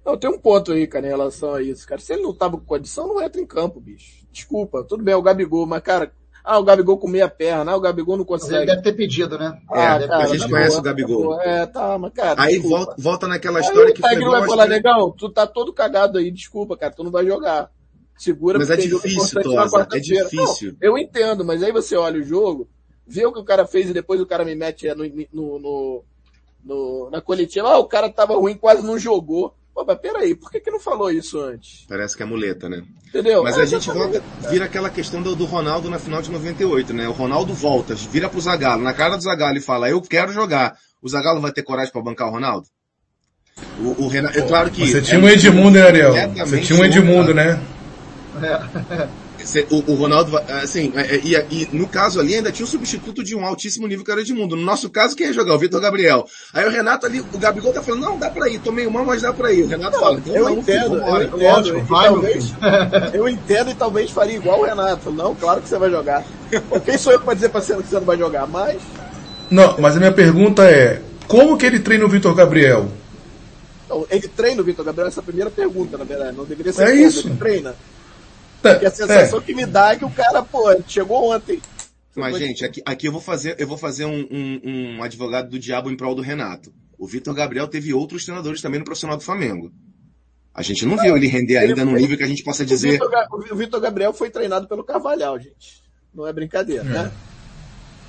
Não, 0.04 0.18
tem 0.18 0.28
um 0.28 0.38
ponto 0.38 0.72
aí, 0.72 0.86
cara, 0.86 1.06
em 1.06 1.10
relação 1.10 1.54
a 1.54 1.62
isso, 1.62 1.86
cara. 1.86 2.00
Se 2.00 2.12
ele 2.12 2.22
não 2.22 2.34
tava 2.34 2.58
com 2.58 2.64
condição, 2.64 3.08
não 3.08 3.22
entra 3.22 3.40
em 3.40 3.46
campo, 3.46 3.80
bicho. 3.80 4.26
Desculpa, 4.30 4.84
tudo 4.84 5.02
bem, 5.02 5.14
é 5.14 5.16
o 5.16 5.22
Gabigol, 5.22 5.66
mas, 5.66 5.82
cara, 5.82 6.12
ah, 6.44 6.58
o 6.58 6.64
Gabigol 6.64 6.98
com 6.98 7.08
meia 7.08 7.28
perna, 7.28 7.72
ah, 7.72 7.76
o 7.76 7.80
Gabigol 7.80 8.18
não 8.18 8.24
consegue. 8.24 8.56
Ele 8.56 8.66
deve 8.66 8.82
ter 8.82 8.92
pedido, 8.92 9.38
né? 9.38 9.58
É, 9.72 9.86
ah, 9.86 10.06
cara, 10.06 10.24
a 10.24 10.26
gente 10.26 10.48
conhece 10.48 10.76
o 10.76 10.82
Gabigol. 10.82 11.40
É, 11.40 11.64
tá, 11.64 11.96
mas, 11.98 12.12
cara. 12.12 12.42
Aí 12.42 12.58
volta, 12.58 12.94
volta 12.98 13.26
naquela 13.26 13.60
história 13.60 13.88
aí, 13.88 13.94
que 13.94 14.00
foi. 14.00 14.10
Aí 14.10 14.20
vai 14.20 14.46
falar, 14.46 14.66
negão, 14.66 15.10
tu 15.10 15.30
tá 15.30 15.46
todo 15.46 15.72
cagado 15.72 16.18
aí, 16.18 16.30
desculpa, 16.30 16.76
cara, 16.76 16.92
tu 16.92 17.02
não 17.02 17.10
vai 17.10 17.24
jogar 17.24 17.70
segura. 18.16 18.58
Mas 18.58 18.70
é 18.70 18.76
difícil, 18.76 19.42
Tosa, 19.42 19.88
é 19.92 19.98
difícil. 19.98 20.72
Não, 20.72 20.78
eu 20.80 20.98
entendo, 20.98 21.44
mas 21.44 21.62
aí 21.62 21.72
você 21.72 21.96
olha 21.96 22.20
o 22.20 22.24
jogo, 22.24 22.68
vê 23.06 23.24
o 23.26 23.32
que 23.32 23.40
o 23.40 23.44
cara 23.44 23.66
fez 23.66 23.90
e 23.90 23.94
depois 23.94 24.20
o 24.20 24.26
cara 24.26 24.44
me 24.44 24.54
mete 24.54 24.88
no, 24.94 25.04
no, 25.32 25.58
no, 25.58 26.04
no 26.64 27.10
na 27.10 27.20
coletiva, 27.20 27.68
ah, 27.68 27.78
o 27.78 27.86
cara 27.86 28.08
tava 28.08 28.34
ruim, 28.34 28.54
quase 28.54 28.84
não 28.84 28.98
jogou. 28.98 29.54
Pô, 29.74 29.84
mas 29.86 29.98
peraí, 29.98 30.34
por 30.34 30.50
que 30.50 30.60
que 30.60 30.70
não 30.70 30.78
falou 30.78 31.10
isso 31.10 31.40
antes? 31.40 31.86
Parece 31.88 32.14
que 32.14 32.22
é 32.22 32.26
muleta, 32.26 32.68
né? 32.68 32.82
Entendeu? 33.08 33.42
Mas 33.42 33.58
a 33.58 33.64
gente 33.64 33.90
volta, 33.90 34.22
vira 34.50 34.66
aquela 34.66 34.90
questão 34.90 35.22
do, 35.22 35.34
do, 35.34 35.46
Ronaldo 35.46 35.88
na 35.88 35.98
final 35.98 36.20
de 36.20 36.30
98, 36.30 36.92
né? 36.92 37.08
O 37.08 37.12
Ronaldo 37.12 37.54
volta, 37.54 37.94
vira 37.94 38.28
pro 38.28 38.40
Zagallo, 38.40 38.82
na 38.82 38.92
cara 38.92 39.16
do 39.16 39.22
Zagallo 39.22 39.56
e 39.56 39.62
fala, 39.62 39.88
eu 39.88 40.00
quero 40.02 40.30
jogar. 40.30 40.76
O 41.00 41.08
Zagallo 41.08 41.40
vai 41.40 41.52
ter 41.52 41.62
coragem 41.62 41.90
para 41.90 42.02
bancar 42.02 42.28
o 42.28 42.32
Ronaldo? 42.32 42.66
O, 43.78 44.04
o 44.04 44.08
Renato, 44.08 44.38
é 44.38 44.42
claro 44.42 44.70
que... 44.70 44.86
Você 44.86 45.00
tinha 45.00 45.18
um 45.18 45.28
Edmundo, 45.28 45.78
né, 45.78 45.86
Ariel? 45.86 46.12
Você 46.36 46.60
tinha 46.60 46.78
um 46.78 46.84
Edmundo, 46.84 47.32
né? 47.32 47.58
O, 49.70 49.92
o, 49.92 49.94
Ronaldo, 49.96 50.36
assim, 50.62 50.92
é, 50.94 51.16
é, 51.16 51.20
e, 51.24 51.34
e, 51.34 51.68
no 51.72 51.88
caso 51.88 52.20
ali 52.20 52.36
ainda 52.36 52.52
tinha 52.52 52.64
um 52.64 52.68
substituto 52.68 53.24
de 53.24 53.34
um 53.34 53.44
altíssimo 53.44 53.88
nível 53.88 54.04
que 54.04 54.10
era 54.12 54.20
Edmundo. 54.20 54.54
No 54.54 54.62
nosso 54.62 54.88
caso, 54.88 55.16
quem 55.16 55.26
ia 55.26 55.32
jogar? 55.32 55.54
O 55.54 55.58
Vitor 55.58 55.80
Gabriel. 55.80 56.24
Aí 56.52 56.64
o 56.64 56.70
Renato 56.70 57.06
ali, 57.06 57.20
o 57.20 57.38
Gabigol 57.38 57.72
tá 57.72 57.82
falando, 57.82 58.02
não, 58.02 58.18
dá 58.18 58.30
pra 58.30 58.48
ir, 58.48 58.60
tomei 58.60 58.86
uma, 58.86 59.02
mas 59.02 59.22
dá 59.22 59.32
pra 59.32 59.52
ir. 59.52 59.64
O 59.64 59.66
Renato 59.66 59.96
não, 59.96 60.00
fala, 60.00 60.18
então 60.18 60.36
eu, 60.36 60.44
não, 60.44 60.58
entendo, 60.58 60.90
filho, 60.90 61.02
eu 61.02 61.22
entendo, 61.22 61.44
Ótimo, 61.44 61.84
vai, 61.84 62.08
talvez, 62.08 62.54
eu 63.12 63.28
entendo 63.28 63.70
e 63.70 63.74
talvez 63.74 64.10
faria 64.12 64.36
igual 64.36 64.60
o 64.60 64.64
Renato. 64.64 65.10
Não, 65.10 65.34
claro 65.34 65.60
que 65.60 65.68
você 65.68 65.78
vai 65.78 65.90
jogar. 65.90 66.24
Quem 66.84 66.96
sou 66.96 67.12
eu 67.12 67.20
pra 67.20 67.34
dizer 67.34 67.48
pra 67.48 67.60
você 67.60 67.74
que 67.74 67.82
você 67.82 67.96
não 67.96 68.02
vai 68.02 68.16
jogar? 68.16 68.46
Mas. 68.46 68.80
Não, 69.50 69.76
mas 69.80 69.96
a 69.96 69.98
minha 69.98 70.12
pergunta 70.12 70.64
é, 70.70 71.02
como 71.26 71.58
que 71.58 71.66
ele 71.66 71.80
treina 71.80 72.04
o 72.04 72.08
Vitor 72.08 72.34
Gabriel? 72.34 72.86
ele 74.10 74.28
treina 74.28 74.60
o 74.60 74.64
Vitor 74.64 74.84
Gabriel? 74.84 75.08
Essa 75.08 75.20
é 75.20 75.22
a 75.22 75.24
primeira 75.24 75.50
pergunta, 75.50 75.98
na 75.98 76.04
verdade. 76.04 76.36
Não 76.36 76.44
deveria 76.44 76.72
ser 76.72 76.88
é 76.88 76.94
isso. 76.94 77.28
ele 77.28 77.36
treina. 77.36 77.74
Porque 78.62 78.86
a 78.86 78.90
sensação 78.90 79.38
é. 79.40 79.42
que 79.42 79.54
me 79.54 79.66
dá 79.66 79.92
é 79.92 79.96
que 79.96 80.04
o 80.04 80.10
cara, 80.10 80.42
pô, 80.42 80.62
chegou 80.86 81.30
ontem. 81.32 81.60
Mas, 82.14 82.38
gente, 82.38 82.64
aqui, 82.64 82.82
aqui 82.84 83.08
eu 83.08 83.12
vou 83.12 83.20
fazer, 83.20 83.56
eu 83.58 83.66
vou 83.66 83.78
fazer 83.78 84.04
um, 84.04 84.26
um, 84.30 84.60
um 84.64 85.02
advogado 85.02 85.48
do 85.48 85.58
diabo 85.58 85.90
em 85.90 85.96
prol 85.96 86.14
do 86.14 86.22
Renato. 86.22 86.72
O 86.98 87.06
Vitor 87.06 87.34
Gabriel 87.34 87.66
teve 87.66 87.92
outros 87.92 88.24
treinadores 88.24 88.60
também 88.60 88.78
no 88.78 88.84
profissional 88.84 89.16
do 89.16 89.24
Flamengo. 89.24 89.72
A 90.54 90.62
gente 90.62 90.84
não 90.84 90.96
viu 90.98 91.16
ele 91.16 91.26
render 91.26 91.56
ainda 91.56 91.84
no 91.84 91.92
nível 91.92 92.16
que 92.16 92.22
a 92.22 92.28
gente 92.28 92.44
possa 92.44 92.64
dizer. 92.64 93.00
O 93.50 93.56
Vitor 93.56 93.80
Gabriel 93.80 94.12
foi 94.12 94.28
treinado 94.28 94.68
pelo 94.68 94.84
Carvalhal, 94.84 95.38
gente. 95.40 95.82
Não 96.14 96.26
é 96.26 96.32
brincadeira, 96.32 96.82
é. 96.82 96.84
né? 96.84 97.12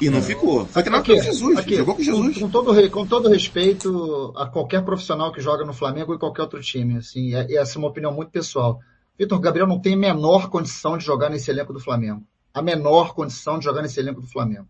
E 0.01 0.09
não 0.09 0.21
ficou. 0.21 0.65
Foi 0.65 0.83
treinado 0.83 1.05
pelo 1.05 1.21
Jesus. 1.21 1.57
Aqui, 1.57 1.77
jogou 1.77 1.95
com 1.95 2.03
Jesus. 2.03 2.33
Com, 2.37 2.41
com, 2.41 2.49
todo, 2.49 2.91
com 2.91 3.07
todo 3.07 3.29
respeito 3.29 4.33
a 4.35 4.47
qualquer 4.47 4.83
profissional 4.83 5.31
que 5.31 5.39
joga 5.39 5.63
no 5.63 5.73
Flamengo 5.73 6.13
e 6.13 6.19
qualquer 6.19 6.41
outro 6.41 6.61
time. 6.61 6.97
Assim, 6.97 7.33
é, 7.33 7.55
essa 7.55 7.77
é 7.77 7.79
uma 7.79 7.87
opinião 7.87 8.11
muito 8.11 8.31
pessoal. 8.31 8.79
Vitor 9.17 9.39
Gabriel 9.39 9.67
não 9.67 9.79
tem 9.79 9.93
a 9.93 9.97
menor 9.97 10.49
condição 10.49 10.97
de 10.97 11.05
jogar 11.05 11.29
nesse 11.29 11.49
elenco 11.51 11.73
do 11.73 11.79
Flamengo. 11.79 12.23
A 12.53 12.61
menor 12.61 13.13
condição 13.13 13.57
de 13.59 13.65
jogar 13.65 13.81
nesse 13.81 13.99
elenco 13.99 14.21
do 14.21 14.27
Flamengo. 14.27 14.67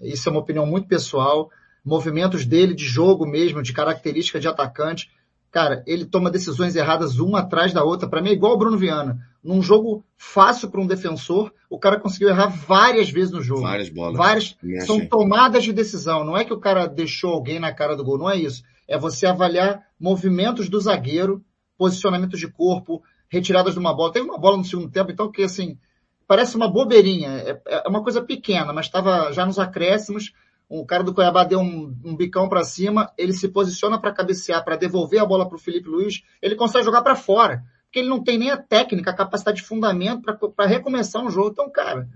Isso 0.00 0.28
é 0.28 0.32
uma 0.32 0.40
opinião 0.40 0.66
muito 0.66 0.88
pessoal. 0.88 1.50
Movimentos 1.84 2.46
dele 2.46 2.74
de 2.74 2.84
jogo 2.84 3.26
mesmo, 3.26 3.62
de 3.62 3.72
característica 3.72 4.38
de 4.38 4.48
atacante, 4.48 5.10
cara, 5.50 5.82
ele 5.86 6.04
toma 6.04 6.30
decisões 6.30 6.76
erradas 6.76 7.18
uma 7.18 7.40
atrás 7.40 7.72
da 7.72 7.84
outra. 7.84 8.08
Para 8.08 8.20
mim 8.20 8.30
é 8.30 8.32
igual 8.32 8.54
o 8.54 8.58
Bruno 8.58 8.76
Viana. 8.76 9.18
Num 9.42 9.62
jogo 9.62 10.04
fácil 10.16 10.68
para 10.68 10.80
um 10.80 10.86
defensor, 10.86 11.52
o 11.70 11.78
cara 11.78 11.98
conseguiu 11.98 12.28
errar 12.28 12.48
várias 12.48 13.10
vezes 13.10 13.30
no 13.30 13.42
jogo. 13.42 13.62
Várias 13.62 13.88
bolas. 13.88 14.16
Várias. 14.16 14.56
São 14.84 15.06
tomadas 15.06 15.64
de 15.64 15.72
decisão. 15.72 16.24
Não 16.24 16.36
é 16.36 16.44
que 16.44 16.52
o 16.52 16.60
cara 16.60 16.86
deixou 16.86 17.32
alguém 17.32 17.58
na 17.58 17.72
cara 17.72 17.96
do 17.96 18.04
gol, 18.04 18.18
não 18.18 18.30
é 18.30 18.36
isso. 18.36 18.62
É 18.86 18.98
você 18.98 19.26
avaliar 19.26 19.82
movimentos 19.98 20.68
do 20.68 20.80
zagueiro, 20.80 21.42
posicionamentos 21.76 22.40
de 22.40 22.48
corpo, 22.48 23.02
retiradas 23.28 23.74
de 23.74 23.80
uma 23.80 23.94
bola. 23.94 24.12
Teve 24.12 24.26
uma 24.26 24.38
bola 24.38 24.56
no 24.56 24.64
segundo 24.64 24.90
tempo, 24.90 25.10
então, 25.10 25.30
que 25.30 25.42
assim, 25.42 25.78
parece 26.26 26.56
uma 26.56 26.68
bobeirinha. 26.68 27.28
É, 27.30 27.60
é 27.66 27.88
uma 27.88 28.02
coisa 28.02 28.22
pequena, 28.22 28.72
mas 28.72 28.86
estava 28.86 29.32
já 29.32 29.44
nos 29.44 29.58
acréscimos 29.58 30.32
o 30.68 30.84
cara 30.84 31.02
do 31.02 31.14
Cuiabá 31.14 31.44
deu 31.44 31.60
um, 31.60 31.96
um 32.04 32.14
bicão 32.14 32.48
para 32.48 32.62
cima, 32.62 33.10
ele 33.16 33.32
se 33.32 33.48
posiciona 33.48 33.98
para 33.98 34.12
cabecear, 34.12 34.62
para 34.62 34.76
devolver 34.76 35.20
a 35.20 35.24
bola 35.24 35.48
para 35.48 35.56
o 35.56 35.60
Felipe 35.60 35.88
Luiz, 35.88 36.22
ele 36.42 36.54
consegue 36.54 36.84
jogar 36.84 37.00
para 37.00 37.16
fora, 37.16 37.64
porque 37.84 38.00
ele 38.00 38.08
não 38.08 38.22
tem 38.22 38.36
nem 38.36 38.50
a 38.50 38.58
técnica, 38.58 39.10
a 39.10 39.14
capacidade 39.14 39.58
de 39.58 39.66
fundamento 39.66 40.22
para 40.54 40.66
recomeçar 40.66 41.24
um 41.24 41.30
jogo. 41.30 41.50
Então, 41.52 41.70
cara, 41.70 42.06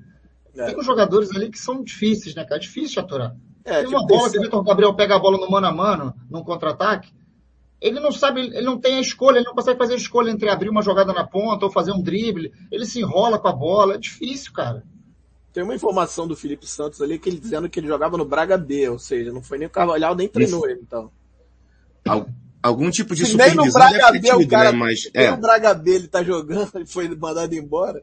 é. 0.54 0.66
tem 0.66 0.78
uns 0.78 0.84
jogadores 0.84 1.34
ali 1.34 1.50
que 1.50 1.58
são 1.58 1.82
difíceis, 1.82 2.34
né, 2.34 2.44
cara? 2.44 2.60
Difícil 2.60 2.92
de 2.92 3.00
aturar. 3.00 3.34
É, 3.64 3.80
tem 3.80 3.88
uma 3.88 4.00
tipo, 4.00 4.06
bola 4.06 4.30
que 4.30 4.38
o 4.38 4.42
Vitor 4.42 4.62
Gabriel 4.62 4.94
pega 4.94 5.16
a 5.16 5.18
bola 5.18 5.38
no 5.38 5.50
mano 5.50 5.66
a 5.66 5.72
mano, 5.72 6.14
num 6.28 6.44
contra-ataque, 6.44 7.10
ele 7.82 7.98
não 7.98 8.12
sabe, 8.12 8.40
ele 8.40 8.62
não 8.62 8.78
tem 8.78 8.96
a 8.96 9.00
escolha, 9.00 9.38
ele 9.38 9.46
não 9.46 9.54
consegue 9.54 9.76
fazer 9.76 9.94
a 9.94 9.96
escolha 9.96 10.30
entre 10.30 10.48
abrir 10.48 10.68
uma 10.68 10.82
jogada 10.82 11.12
na 11.12 11.26
ponta 11.26 11.66
ou 11.66 11.72
fazer 11.72 11.90
um 11.90 12.00
drible, 12.00 12.52
ele 12.70 12.86
se 12.86 13.00
enrola 13.00 13.40
com 13.40 13.48
a 13.48 13.52
bola, 13.52 13.94
é 13.94 13.98
difícil, 13.98 14.52
cara. 14.52 14.84
Tem 15.52 15.64
uma 15.64 15.74
informação 15.74 16.26
do 16.26 16.36
Felipe 16.36 16.66
Santos 16.66 17.02
ali 17.02 17.18
que 17.18 17.28
ele 17.28 17.40
dizendo 17.40 17.68
que 17.68 17.80
ele 17.80 17.88
jogava 17.88 18.16
no 18.16 18.24
Braga 18.24 18.56
B, 18.56 18.88
ou 18.88 18.98
seja, 18.98 19.32
não 19.32 19.42
foi 19.42 19.58
nem 19.58 19.66
o 19.66 19.70
Carvalhal, 19.70 20.14
nem 20.14 20.28
treinou 20.28 20.66
ele, 20.66 20.80
então. 20.80 21.10
Algum 22.62 22.88
tipo 22.90 23.16
de 23.16 23.26
supervisão 23.26 23.64
nem 23.64 23.66
no 23.66 23.72
Braga 23.72 24.12
B, 24.12 24.32
o 24.32 24.48
cara, 24.48 24.72
né? 24.72 24.78
Mas, 24.78 25.10
é. 25.12 25.30
no 25.32 25.38
Braga 25.38 25.74
B 25.74 25.90
ele 25.90 26.08
tá 26.08 26.22
jogando, 26.22 26.70
ele 26.76 26.86
foi 26.86 27.08
mandado 27.08 27.52
embora. 27.52 28.02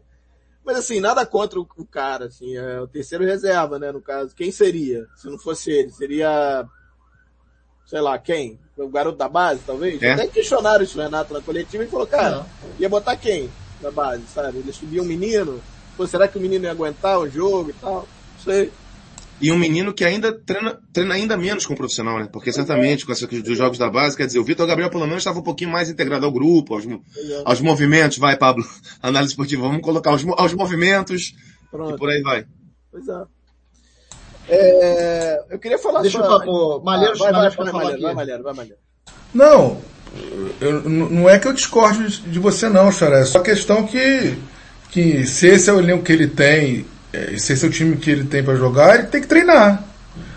Mas 0.65 0.77
assim, 0.77 0.99
nada 0.99 1.25
contra 1.25 1.57
o, 1.57 1.67
o, 1.77 1.85
cara, 1.85 2.25
assim, 2.25 2.57
é 2.57 2.81
o 2.81 2.87
terceiro 2.87 3.23
reserva, 3.23 3.79
né, 3.79 3.93
no 3.93 4.01
caso. 4.01 4.35
Quem 4.35 4.51
seria? 4.51 5.07
Se 5.15 5.27
não 5.27 5.39
fosse 5.39 5.71
ele, 5.71 5.89
seria, 5.89 6.67
sei 7.85 8.01
lá, 8.01 8.19
quem? 8.19 8.59
O 8.79 8.89
garoto 8.89 9.17
da 9.17 9.27
base, 9.27 9.61
talvez? 9.65 10.01
É. 10.01 10.13
Até 10.13 10.27
questionaram 10.27 10.83
isso, 10.83 10.99
Renato, 10.99 11.33
na 11.33 11.41
coletiva, 11.41 11.83
e 11.83 11.87
falou, 11.87 12.07
cara, 12.07 12.45
ia 12.79 12.87
botar 12.87 13.15
quem 13.17 13.49
na 13.81 13.91
base, 13.91 14.23
sabe? 14.33 14.59
Ele 14.59 14.71
subia 14.71 15.01
um 15.01 15.05
menino, 15.05 15.61
Pô, 15.99 16.07
será 16.07 16.29
que 16.29 16.37
o 16.37 16.41
menino 16.41 16.63
ia 16.63 16.71
aguentar 16.71 17.19
o 17.19 17.29
jogo 17.29 17.71
e 17.71 17.73
tal? 17.73 18.07
Não 18.37 18.41
sei. 18.41 18.71
E 19.41 19.51
um 19.51 19.57
menino 19.57 19.93
que 19.93 20.05
ainda 20.05 20.31
treina, 20.31 20.79
treina 20.93 21.13
ainda 21.13 21.35
menos 21.35 21.65
com 21.65 21.73
o 21.73 21.75
profissional, 21.75 22.17
né? 22.17 22.29
Porque 22.31 22.53
certamente, 22.53 23.05
com 23.05 23.11
essa 23.11 23.27
dos 23.27 23.57
jogos 23.57 23.77
da 23.77 23.89
base, 23.89 24.15
quer 24.15 24.25
dizer, 24.25 24.39
o 24.39 24.45
Vitor 24.45 24.65
Gabriel 24.65 24.89
pelo 24.89 25.05
menos 25.05 25.17
estava 25.17 25.39
um 25.39 25.43
pouquinho 25.43 25.71
mais 25.71 25.89
integrado 25.89 26.25
ao 26.25 26.31
grupo, 26.31 26.73
aos, 26.73 26.85
aos 27.43 27.59
movimentos, 27.59 28.17
vai, 28.17 28.37
Pablo, 28.37 28.63
análise 29.03 29.33
esportiva, 29.33 29.63
vamos 29.63 29.81
colocar 29.81 30.11
aos, 30.11 30.25
aos 30.37 30.53
movimentos 30.53 31.35
Pronto. 31.69 31.95
e 31.95 31.97
por 31.97 32.09
aí 32.09 32.21
vai. 32.21 32.45
Pois 32.89 33.05
é. 33.05 33.23
É 34.49 35.43
eu 35.49 35.59
queria 35.59 35.77
falar 35.77 36.01
Deixa 36.01 36.19
só... 36.19 36.43
eu 36.43 36.81
Malheiro, 36.83 37.13
ah, 37.15 37.17
vai, 37.17 37.31
vai, 37.31 37.49
vai, 37.49 37.71
Malheiro, 37.71 38.01
vai, 38.01 38.13
Malheiro, 38.13 38.43
vai, 38.43 38.53
Malheiro. 38.53 38.77
Não, 39.33 39.77
eu, 40.59 40.81
não 40.81 41.29
é 41.29 41.38
que 41.39 41.47
eu 41.47 41.53
discorde 41.53 42.21
de 42.21 42.39
você 42.39 42.69
não, 42.69 42.91
Xaré, 42.91 43.21
é 43.21 43.25
só 43.25 43.39
questão 43.39 43.85
que 43.85 44.38
que 44.91 45.25
se 45.25 45.47
esse 45.47 45.69
é 45.69 45.73
o 45.73 45.79
elenco 45.79 46.03
que 46.03 46.12
ele 46.12 46.27
tem, 46.27 46.85
é, 47.13 47.38
se 47.38 47.53
esse 47.53 47.63
é 47.63 47.67
o 47.67 47.71
time 47.71 47.95
que 47.97 48.09
ele 48.09 48.23
tem 48.23 48.43
para 48.43 48.55
jogar, 48.55 48.95
ele 48.95 49.07
tem 49.07 49.21
que 49.21 49.27
treinar. 49.27 49.83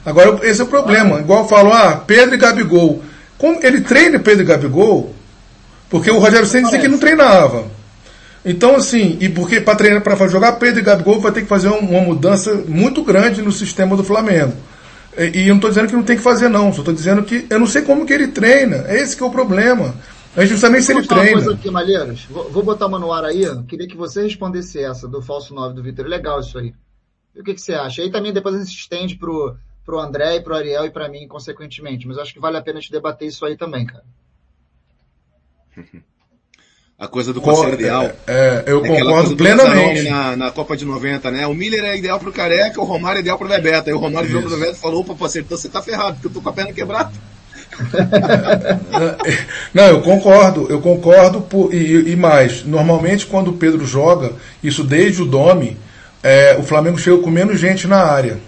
Agora, 0.05 0.47
esse 0.47 0.61
é 0.61 0.65
o 0.65 0.69
problema. 0.69 1.21
Igual 1.21 1.43
eu 1.43 1.49
falo, 1.49 1.73
ah, 1.73 1.97
Pedro 1.97 2.35
e 2.35 2.39
Gabigol. 2.39 3.03
Como 3.39 3.59
ele 3.65 3.81
treina 3.81 4.19
Pedro 4.19 4.43
e 4.43 4.47
Gabigol? 4.47 5.15
Porque 5.89 6.11
o 6.11 6.19
Rogério 6.19 6.47
Senna 6.47 6.65
dizia 6.65 6.81
que 6.81 6.89
não 6.89 6.99
treinava. 6.99 7.67
Então, 8.45 8.75
assim, 8.75 9.17
e 9.21 9.29
porque 9.29 9.61
para 9.61 9.77
treinar, 9.77 10.03
para 10.03 10.29
jogar 10.29 10.53
Pedro 10.53 10.81
e 10.81 10.83
Gabigol, 10.83 11.21
vai 11.21 11.31
ter 11.31 11.43
que 11.43 11.49
fazer 11.49 11.69
uma 11.69 12.01
mudança 12.01 12.53
muito 12.67 13.03
grande 13.05 13.41
no 13.41 13.53
sistema 13.53 13.97
do 13.97 14.03
Flamengo. 14.03 14.53
E, 15.17 15.43
e 15.43 15.43
eu 15.43 15.49
não 15.49 15.57
estou 15.57 15.71
dizendo 15.71 15.89
que 15.89 15.95
não 15.95 16.03
tem 16.03 16.17
que 16.17 16.23
fazer, 16.23 16.49
não. 16.49 16.73
Só 16.73 16.81
estou 16.81 16.95
dizendo 16.95 17.23
que 17.23 17.47
eu 17.49 17.59
não 17.61 17.67
sei 17.67 17.83
como 17.83 18.05
que 18.05 18.13
ele 18.13 18.29
treina. 18.29 18.85
É 18.89 19.01
esse 19.01 19.17
que 19.17 19.23
é 19.23 19.27
o 19.27 19.31
problema. 19.31 19.95
A 20.35 20.41
gente 20.41 20.53
não 20.53 20.59
sabe 20.59 20.73
nem 20.75 20.83
se 20.83 20.93
ele 20.93 21.07
treina. 21.07 21.39
Uma 21.39 21.45
coisa 21.45 21.53
aqui, 21.53 21.71
Malheiros. 21.71 22.25
Vou, 22.25 22.51
vou, 22.51 22.63
botar 22.65 22.87
uma 22.87 22.99
no 22.99 23.13
ar 23.13 23.25
aí. 23.25 23.45
Queria 23.67 23.87
que 23.87 23.97
você 23.97 24.23
respondesse 24.23 24.83
essa 24.83 25.07
do 25.07 25.23
falso 25.23 25.55
9 25.55 25.75
do 25.75 25.83
Vitor. 25.83 26.07
Legal 26.07 26.41
isso 26.41 26.59
aí. 26.59 26.75
E 27.37 27.41
o 27.41 27.45
que, 27.45 27.55
que 27.55 27.61
você 27.61 27.75
acha? 27.75 28.03
Aí 28.03 28.11
também 28.11 28.33
depois 28.33 28.57
a 28.57 28.59
gente 28.59 28.77
estende 28.77 29.17
pro, 29.17 29.57
pro 29.85 30.01
André 30.01 30.37
e 30.37 30.41
pro 30.41 30.57
Ariel 30.57 30.85
e 30.87 30.91
para 30.91 31.09
mim, 31.09 31.29
consequentemente. 31.29 32.09
Mas 32.09 32.19
acho 32.19 32.35
que 32.35 32.41
vale 32.41 32.57
a 32.57 32.63
pena 32.63 32.79
a 32.79 32.81
gente 32.81 32.91
debater 32.91 33.29
isso 33.29 33.45
aí 33.47 33.57
também, 33.57 33.87
cara. 33.87 34.05
A 37.03 37.09
coisa 37.09 37.33
do 37.33 37.41
conselho 37.41 37.75
ideal. 37.75 38.13
É, 38.29 38.29
é, 38.29 38.63
eu 38.65 38.81
concordo 38.81 39.35
plenamente. 39.35 40.09
Na, 40.09 40.37
na 40.37 40.53
Copa 40.53 40.77
de 40.77 40.85
90, 40.85 41.33
né? 41.33 41.45
O 41.49 41.53
Miller 41.53 41.83
é 41.83 41.99
ideal 41.99 42.21
pro 42.21 42.31
Careca, 42.31 42.81
o 42.81 42.85
Romário 42.85 43.19
é 43.19 43.23
ideal 43.23 43.37
pro 43.37 43.49
Bebeto. 43.49 43.91
Aí 43.91 43.93
o 43.93 43.99
Romário 43.99 44.29
virou 44.29 44.43
pro 44.43 44.53
Bebeto 44.53 44.77
e 44.77 44.81
falou, 44.81 45.01
opa, 45.01 45.13
parceiro, 45.13 45.45
então 45.45 45.59
você 45.59 45.69
tá 45.69 45.83
ferrado, 45.83 46.13
porque 46.13 46.29
eu 46.29 46.31
tô 46.31 46.41
com 46.41 46.49
a 46.49 46.53
perna 46.53 46.73
quebrada. 46.73 47.11
Não, 49.75 49.89
eu 49.89 50.01
concordo, 50.01 50.69
eu 50.71 50.81
concordo 50.81 51.41
por, 51.41 51.75
e, 51.75 52.13
e, 52.13 52.15
mais. 52.15 52.65
Normalmente 52.65 53.27
quando 53.27 53.49
o 53.49 53.55
Pedro 53.55 53.85
joga, 53.85 54.35
isso 54.63 54.85
desde 54.85 55.23
o 55.23 55.27
Domi, 55.27 55.77
é, 56.23 56.57
o 56.57 56.63
Flamengo 56.63 56.99
chega 56.99 57.19
com 57.19 57.31
menos 57.31 57.59
gente 57.59 57.89
na 57.89 57.99
área. 57.99 58.39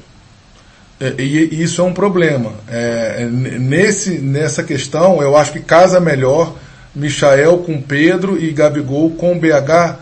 É, 1.01 1.13
e, 1.19 1.55
e, 1.55 1.63
isso 1.65 1.81
é 1.81 1.85
um 1.85 1.93
problema. 1.93 2.53
É, 2.69 3.27
nesse, 3.29 4.19
nessa 4.19 4.63
questão, 4.63 5.21
eu 5.21 5.37
acho 5.37 5.51
que 5.51 5.59
casa 5.59 5.99
melhor 5.99 6.55
Michael 6.95 7.59
com 7.59 7.81
Pedro 7.81 8.39
e 8.39 8.53
Gabigol 8.53 9.11
com 9.11 9.39
BH, 9.39 9.97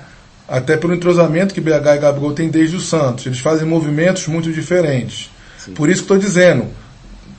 até 0.49 0.77
pelo 0.77 0.95
entrosamento 0.95 1.55
que 1.55 1.61
BH 1.61 1.97
e 1.97 1.99
Gabigol 1.99 2.33
têm 2.33 2.49
desde 2.49 2.77
o 2.77 2.81
Santos. 2.81 3.27
Eles 3.27 3.39
fazem 3.39 3.67
movimentos 3.67 4.27
muito 4.27 4.53
diferentes. 4.53 5.31
Sim. 5.59 5.73
Por 5.73 5.89
isso 5.89 6.01
que 6.01 6.13
estou 6.13 6.19
dizendo, 6.19 6.67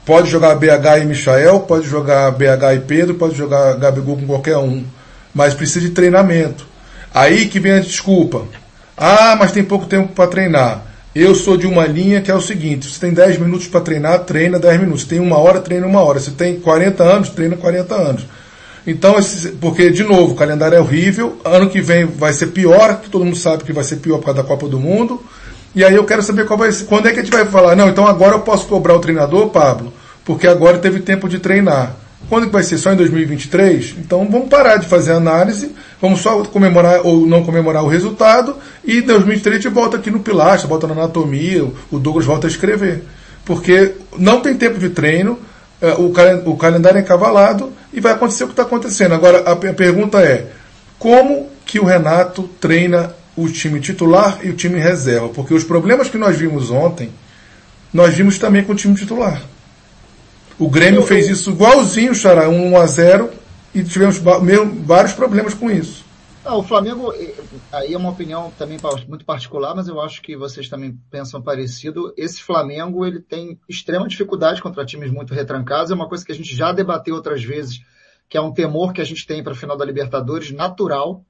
Pode 0.04 0.28
jogar 0.28 0.54
BH 0.56 1.00
e 1.00 1.04
Michael, 1.06 1.60
pode 1.60 1.88
jogar 1.88 2.30
BH 2.32 2.74
e 2.74 2.80
Pedro, 2.80 3.14
pode 3.14 3.34
jogar 3.34 3.74
Gabigol 3.76 4.18
com 4.18 4.26
qualquer 4.26 4.58
um. 4.58 4.84
Mas 5.34 5.54
precisa 5.54 5.80
de 5.80 5.94
treinamento. 5.94 6.66
Aí 7.12 7.46
que 7.46 7.58
vem 7.58 7.72
a 7.72 7.80
desculpa. 7.80 8.42
Ah, 8.98 9.34
mas 9.38 9.50
tem 9.50 9.64
pouco 9.64 9.86
tempo 9.86 10.12
para 10.12 10.28
treinar. 10.28 10.82
Eu 11.14 11.34
sou 11.34 11.56
de 11.56 11.66
uma 11.66 11.86
linha 11.86 12.20
que 12.20 12.30
é 12.30 12.34
o 12.34 12.40
seguinte: 12.40 12.86
você 12.86 13.00
tem 13.00 13.14
10 13.14 13.38
minutos 13.38 13.66
para 13.66 13.80
treinar, 13.80 14.18
treina 14.20 14.58
10 14.58 14.80
minutos. 14.80 15.02
Você 15.02 15.08
tem 15.08 15.20
uma 15.20 15.38
hora, 15.38 15.60
treina 15.60 15.86
uma 15.86 16.02
hora. 16.02 16.20
Você 16.20 16.32
tem 16.32 16.60
40 16.60 17.02
anos, 17.02 17.30
treina 17.30 17.56
40 17.56 17.94
anos. 17.94 18.26
Então, 18.86 19.16
porque, 19.60 19.90
de 19.90 20.04
novo, 20.04 20.32
o 20.32 20.36
calendário 20.36 20.76
é 20.76 20.80
horrível. 20.80 21.38
Ano 21.44 21.70
que 21.70 21.80
vem 21.80 22.04
vai 22.04 22.32
ser 22.32 22.48
pior, 22.48 23.00
que 23.00 23.08
todo 23.08 23.24
mundo 23.24 23.36
sabe 23.36 23.64
que 23.64 23.72
vai 23.72 23.84
ser 23.84 23.96
pior 23.96 24.18
por 24.18 24.26
causa 24.26 24.42
da 24.42 24.48
Copa 24.48 24.68
do 24.68 24.78
Mundo. 24.78 25.22
E 25.74 25.84
aí 25.84 25.94
eu 25.94 26.04
quero 26.04 26.22
saber 26.22 26.44
vai 26.44 26.70
quando 26.86 27.08
é 27.08 27.12
que 27.12 27.18
a 27.18 27.22
gente 27.22 27.32
vai 27.32 27.44
falar, 27.46 27.74
não, 27.74 27.88
então 27.88 28.06
agora 28.06 28.36
eu 28.36 28.40
posso 28.40 28.66
cobrar 28.66 28.94
o 28.94 29.00
treinador, 29.00 29.48
Pablo, 29.48 29.92
porque 30.24 30.46
agora 30.46 30.78
teve 30.78 31.00
tempo 31.00 31.28
de 31.28 31.40
treinar. 31.40 31.96
Quando 32.28 32.46
que 32.46 32.52
vai 32.52 32.62
ser? 32.62 32.78
Só 32.78 32.92
em 32.92 32.96
2023? 32.96 33.96
Então 33.98 34.26
vamos 34.30 34.48
parar 34.48 34.76
de 34.76 34.86
fazer 34.86 35.12
análise, 35.12 35.72
vamos 36.00 36.20
só 36.20 36.44
comemorar 36.44 37.00
ou 37.04 37.26
não 37.26 37.42
comemorar 37.42 37.82
o 37.82 37.88
resultado 37.88 38.56
e 38.84 38.98
em 38.98 39.02
2023 39.02 39.56
a 39.56 39.60
gente 39.60 39.74
volta 39.74 39.96
aqui 39.96 40.10
no 40.10 40.20
pilastra, 40.20 40.68
volta 40.68 40.86
na 40.86 40.94
anatomia, 40.94 41.64
o 41.90 41.98
Douglas 41.98 42.24
volta 42.24 42.46
a 42.46 42.50
escrever. 42.50 43.02
Porque 43.44 43.96
não 44.16 44.40
tem 44.40 44.54
tempo 44.54 44.78
de 44.78 44.90
treino, 44.90 45.38
é, 45.80 45.92
o 45.92 46.56
calendário 46.56 46.98
é 46.98 47.00
encavalado 47.00 47.72
e 47.92 48.00
vai 48.00 48.12
acontecer 48.12 48.44
o 48.44 48.46
que 48.46 48.52
está 48.52 48.62
acontecendo. 48.62 49.14
Agora 49.14 49.50
a 49.50 49.56
pergunta 49.56 50.20
é, 50.20 50.46
como 50.98 51.48
que 51.66 51.78
o 51.78 51.84
Renato 51.84 52.48
treina 52.60 53.14
o 53.36 53.48
time 53.48 53.80
titular 53.80 54.38
e 54.42 54.50
o 54.50 54.54
time 54.54 54.78
reserva, 54.78 55.28
porque 55.28 55.54
os 55.54 55.64
problemas 55.64 56.08
que 56.08 56.18
nós 56.18 56.36
vimos 56.36 56.70
ontem, 56.70 57.10
nós 57.92 58.14
vimos 58.14 58.38
também 58.38 58.62
com 58.62 58.72
o 58.72 58.76
time 58.76 58.94
titular. 58.94 59.42
O 60.58 60.68
Grêmio 60.68 61.02
fez 61.02 61.28
isso 61.28 61.50
igualzinho, 61.50 62.14
Xará, 62.14 62.48
1 62.48 62.76
a 62.76 62.86
0 62.86 63.30
e 63.74 63.82
tivemos 63.82 64.20
vários 64.84 65.12
problemas 65.12 65.52
com 65.52 65.70
isso. 65.70 66.03
Ah, 66.46 66.56
o 66.56 66.62
Flamengo, 66.62 67.10
aí 67.72 67.94
é 67.94 67.96
uma 67.96 68.10
opinião 68.10 68.52
também 68.58 68.78
muito 69.08 69.24
particular, 69.24 69.74
mas 69.74 69.88
eu 69.88 69.98
acho 69.98 70.20
que 70.20 70.36
vocês 70.36 70.68
também 70.68 70.94
pensam 71.10 71.40
parecido. 71.40 72.12
Esse 72.18 72.42
Flamengo, 72.42 73.06
ele 73.06 73.18
tem 73.18 73.58
extrema 73.66 74.06
dificuldade 74.06 74.60
contra 74.60 74.84
times 74.84 75.10
muito 75.10 75.32
retrancados. 75.32 75.90
É 75.90 75.94
uma 75.94 76.06
coisa 76.06 76.22
que 76.22 76.32
a 76.32 76.34
gente 76.34 76.54
já 76.54 76.70
debateu 76.70 77.14
outras 77.14 77.42
vezes 77.42 77.80
que 78.28 78.36
é 78.36 78.40
um 78.40 78.52
temor 78.52 78.92
que 78.92 79.00
a 79.00 79.04
gente 79.04 79.26
tem 79.26 79.42
para 79.42 79.52
a 79.52 79.56
final 79.56 79.74
da 79.74 79.86
Libertadores, 79.86 80.50
natural. 80.50 81.24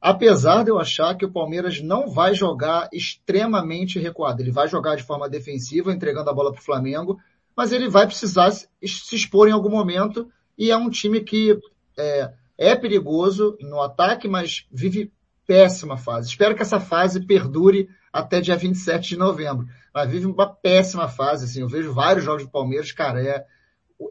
Apesar 0.00 0.64
de 0.64 0.70
eu 0.70 0.78
achar 0.78 1.14
que 1.16 1.24
o 1.26 1.32
Palmeiras 1.32 1.82
não 1.82 2.08
vai 2.08 2.34
jogar 2.34 2.88
extremamente 2.92 3.98
recuado. 3.98 4.40
Ele 4.40 4.50
vai 4.50 4.68
jogar 4.68 4.96
de 4.96 5.02
forma 5.02 5.28
defensiva, 5.28 5.92
entregando 5.92 6.30
a 6.30 6.34
bola 6.34 6.50
para 6.50 6.60
o 6.60 6.64
Flamengo, 6.64 7.18
mas 7.54 7.72
ele 7.72 7.90
vai 7.90 8.06
precisar 8.06 8.50
se 8.50 8.68
expor 8.82 9.48
em 9.48 9.52
algum 9.52 9.68
momento 9.68 10.30
e 10.56 10.70
é 10.70 10.76
um 10.76 10.88
time 10.88 11.20
que 11.20 11.58
é, 11.98 12.32
é 12.60 12.76
perigoso 12.76 13.56
no 13.62 13.80
ataque, 13.80 14.28
mas 14.28 14.66
vive 14.70 15.10
péssima 15.46 15.96
fase. 15.96 16.28
Espero 16.28 16.54
que 16.54 16.60
essa 16.60 16.78
fase 16.78 17.24
perdure 17.24 17.88
até 18.12 18.38
dia 18.38 18.54
27 18.54 19.08
de 19.08 19.16
novembro. 19.16 19.66
Mas 19.94 20.10
vive 20.10 20.26
uma 20.26 20.46
péssima 20.46 21.08
fase, 21.08 21.46
assim. 21.46 21.62
Eu 21.62 21.68
vejo 21.68 21.94
vários 21.94 22.22
jogos 22.22 22.42
do 22.44 22.50
Palmeiras, 22.50 22.92
cara, 22.92 23.22
é, 23.22 23.42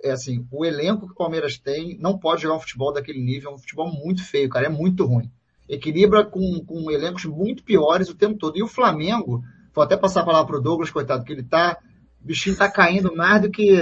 é 0.04 0.12
assim, 0.12 0.48
o 0.52 0.66
elenco 0.66 1.06
que 1.06 1.14
o 1.14 1.16
Palmeiras 1.16 1.60
tem 1.60 1.96
não 2.00 2.18
pode 2.18 2.42
jogar 2.42 2.56
um 2.56 2.60
futebol 2.60 2.92
daquele 2.92 3.22
nível, 3.22 3.52
é 3.52 3.54
um 3.54 3.60
futebol 3.60 3.94
muito 3.94 4.26
feio, 4.26 4.50
cara, 4.50 4.66
é 4.66 4.70
muito 4.70 5.06
ruim. 5.06 5.32
Equilibra 5.70 6.26
com, 6.26 6.66
com 6.66 6.90
elencos 6.90 7.26
muito 7.26 7.64
piores 7.64 8.10
o 8.10 8.16
tempo 8.16 8.40
todo. 8.40 8.58
E 8.58 8.64
o 8.64 8.68
Flamengo, 8.68 9.44
vou 9.76 9.84
até 9.84 9.96
passar 9.96 10.22
a 10.22 10.26
palavra 10.26 10.48
pro 10.48 10.62
Douglas, 10.62 10.90
coitado, 10.90 11.24
que 11.24 11.32
ele 11.32 11.44
tá, 11.44 11.78
o 12.20 12.26
bichinho 12.26 12.58
tá 12.58 12.68
caindo 12.68 13.16
mais 13.16 13.44
do 13.44 13.52
que, 13.52 13.80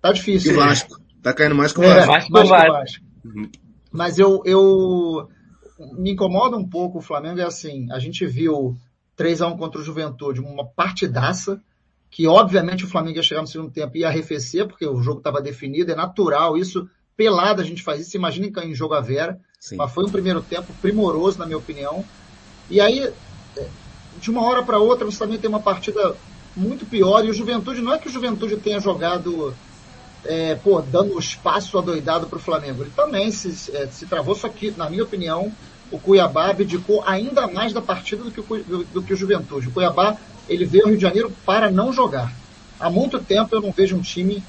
tá 0.00 0.12
difícil. 0.12 0.52
E 0.52 0.54
Vasco. 0.54 1.02
Tá 1.20 1.34
caindo 1.34 1.56
mais 1.56 1.72
que 1.72 1.80
o 1.80 1.82
é, 1.82 2.06
Vasco. 2.06 2.12
mais 2.12 2.26
que 2.26 2.32
o 2.32 2.46
Vasco. 2.46 3.12
Mas 3.92 4.18
eu, 4.18 4.42
eu, 4.44 5.28
me 5.96 6.12
incomoda 6.12 6.56
um 6.56 6.68
pouco 6.68 6.98
o 6.98 7.02
Flamengo 7.02 7.40
é 7.40 7.44
assim, 7.44 7.90
a 7.92 7.98
gente 7.98 8.26
viu 8.26 8.76
3 9.16 9.42
a 9.42 9.48
1 9.48 9.56
contra 9.56 9.80
o 9.80 9.84
Juventude, 9.84 10.40
uma 10.40 10.66
partidaça, 10.66 11.60
que 12.10 12.26
obviamente 12.26 12.84
o 12.84 12.88
Flamengo 12.88 13.16
ia 13.16 13.22
chegar 13.22 13.40
no 13.40 13.46
segundo 13.46 13.70
tempo 13.70 13.96
e 13.96 14.00
ia 14.00 14.08
arrefecer, 14.08 14.66
porque 14.66 14.86
o 14.86 15.02
jogo 15.02 15.18
estava 15.18 15.40
definido, 15.40 15.92
é 15.92 15.94
natural, 15.94 16.56
isso, 16.56 16.88
pelado 17.16 17.60
a 17.60 17.64
gente 17.64 17.82
faz 17.82 18.00
isso, 18.00 18.16
imagina 18.16 18.50
em 18.64 18.74
jogo 18.74 18.94
a 18.94 19.00
Vera, 19.00 19.38
Sim. 19.58 19.76
mas 19.76 19.92
foi 19.92 20.04
um 20.04 20.10
primeiro 20.10 20.40
tempo 20.42 20.72
primoroso, 20.80 21.38
na 21.38 21.46
minha 21.46 21.58
opinião. 21.58 22.04
E 22.70 22.80
aí, 22.80 23.12
de 24.18 24.30
uma 24.30 24.44
hora 24.44 24.62
para 24.62 24.78
outra, 24.78 25.04
você 25.04 25.18
também 25.18 25.38
tem 25.38 25.48
uma 25.48 25.60
partida 25.60 26.16
muito 26.56 26.84
pior, 26.84 27.24
e 27.24 27.30
o 27.30 27.34
Juventude, 27.34 27.80
não 27.80 27.94
é 27.94 27.98
que 27.98 28.08
o 28.08 28.12
Juventude 28.12 28.56
tenha 28.56 28.80
jogado, 28.80 29.54
é, 30.24 30.54
pô, 30.54 30.80
dando 30.80 31.18
espaço 31.18 31.78
adoidado 31.78 32.26
para 32.26 32.38
o 32.38 32.42
Flamengo, 32.42 32.82
ele 32.82 32.92
também 32.94 33.30
se, 33.30 33.74
é, 33.74 33.86
se 33.88 34.06
travou, 34.06 34.34
só 34.34 34.48
que, 34.48 34.70
na 34.72 34.88
minha 34.88 35.02
opinião, 35.02 35.52
o 35.90 35.98
Cuiabá 35.98 36.50
abdicou 36.50 37.02
ainda 37.06 37.46
mais 37.46 37.72
da 37.72 37.82
partida 37.82 38.24
do 38.24 38.30
que 38.30 38.40
o, 38.40 38.84
do 38.84 39.02
que 39.02 39.12
o 39.12 39.16
Juventude. 39.16 39.68
O 39.68 39.72
Cuiabá 39.72 40.16
ele 40.48 40.64
veio 40.64 40.84
ao 40.84 40.88
Rio 40.90 40.98
de 40.98 41.02
Janeiro 41.02 41.32
para 41.44 41.70
não 41.70 41.92
jogar. 41.92 42.32
Há 42.80 42.90
muito 42.90 43.18
tempo 43.20 43.54
eu 43.54 43.60
não 43.60 43.72
vejo 43.72 43.96
um 43.96 44.00
time 44.00 44.42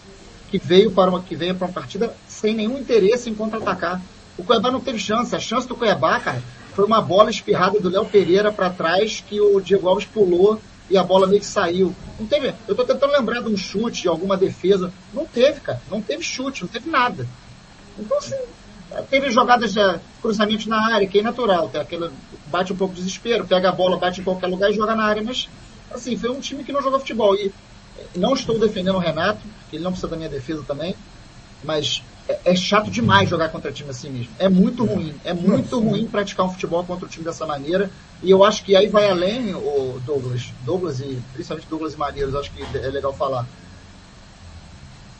que 0.49 0.57
veio 0.57 0.91
para 0.91 1.09
uma, 1.09 1.21
que 1.21 1.35
veio 1.35 1.55
para 1.55 1.67
uma 1.67 1.73
partida 1.73 2.15
sem 2.27 2.53
nenhum 2.53 2.77
interesse 2.77 3.29
em 3.29 3.35
contra-atacar. 3.35 4.01
O 4.37 4.43
Cuiabá 4.43 4.71
não 4.71 4.79
teve 4.79 4.99
chance. 4.99 5.35
A 5.35 5.39
chance 5.39 5.67
do 5.67 5.75
Cuiabá, 5.75 6.19
cara, 6.19 6.41
foi 6.73 6.85
uma 6.85 7.01
bola 7.01 7.29
espirrada 7.29 7.79
do 7.79 7.89
Léo 7.89 8.05
Pereira 8.05 8.51
para 8.51 8.69
trás 8.69 9.23
que 9.27 9.39
o 9.39 9.59
Diego 9.59 9.87
Alves 9.87 10.05
pulou 10.05 10.59
e 10.89 10.97
a 10.97 11.03
bola 11.03 11.27
meio 11.27 11.39
que 11.39 11.45
saiu. 11.45 11.95
Não 12.19 12.27
teve. 12.27 12.53
Eu 12.67 12.75
tô 12.75 12.83
tentando 12.83 13.13
lembrar 13.13 13.41
de 13.41 13.49
um 13.49 13.57
chute, 13.57 14.03
de 14.03 14.07
alguma 14.07 14.37
defesa. 14.37 14.93
Não 15.13 15.25
teve, 15.25 15.59
cara. 15.59 15.81
Não 15.89 16.01
teve 16.01 16.23
chute, 16.23 16.61
não 16.61 16.67
teve 16.67 16.89
nada. 16.89 17.27
Então, 17.97 18.17
assim, 18.17 18.35
teve 19.09 19.31
jogadas 19.31 19.73
de 19.73 19.99
cruzamento 20.21 20.69
na 20.69 20.93
área, 20.93 21.07
que 21.07 21.19
é 21.19 21.23
natural. 21.23 21.69
Tem 21.69 21.81
aquela, 21.81 22.11
bate 22.47 22.73
um 22.73 22.75
pouco 22.75 22.93
de 22.93 23.01
desespero, 23.01 23.47
pega 23.47 23.69
a 23.69 23.71
bola, 23.71 23.97
bate 23.97 24.21
em 24.21 24.23
qualquer 24.23 24.47
lugar 24.47 24.69
e 24.69 24.75
joga 24.75 24.95
na 24.95 25.03
área, 25.03 25.23
mas 25.23 25.49
assim, 25.91 26.17
foi 26.17 26.29
um 26.29 26.39
time 26.39 26.63
que 26.63 26.71
não 26.71 26.81
jogou 26.81 26.99
futebol. 26.99 27.35
E 27.35 27.51
não 28.15 28.33
estou 28.33 28.59
defendendo 28.59 28.95
o 28.95 28.99
Renato, 28.99 29.41
ele 29.71 29.83
não 29.83 29.91
precisa 29.91 30.09
da 30.09 30.17
minha 30.17 30.29
defesa 30.29 30.63
também, 30.63 30.95
mas 31.63 32.03
é, 32.27 32.39
é 32.45 32.55
chato 32.55 32.89
demais 32.89 33.29
jogar 33.29 33.49
contra 33.49 33.71
time 33.71 33.89
assim 33.89 34.09
mesmo. 34.09 34.33
É 34.39 34.47
muito 34.47 34.85
ruim. 34.85 35.13
É 35.23 35.33
muito 35.33 35.79
ruim 35.79 36.07
praticar 36.07 36.45
um 36.45 36.49
futebol 36.49 36.83
contra 36.83 37.05
o 37.05 37.09
time 37.09 37.25
dessa 37.25 37.45
maneira. 37.45 37.89
E 38.21 38.29
eu 38.31 38.43
acho 38.43 38.63
que 38.63 38.75
aí 38.75 38.87
vai 38.87 39.09
além 39.09 39.53
o 39.53 39.99
Douglas, 40.05 40.51
Douglas 40.65 40.99
e 40.99 41.21
principalmente 41.33 41.67
Douglas 41.67 41.93
e 41.93 41.97
Maneiros, 41.97 42.35
acho 42.35 42.51
que 42.51 42.61
é 42.77 42.89
legal 42.89 43.13
falar. 43.13 43.45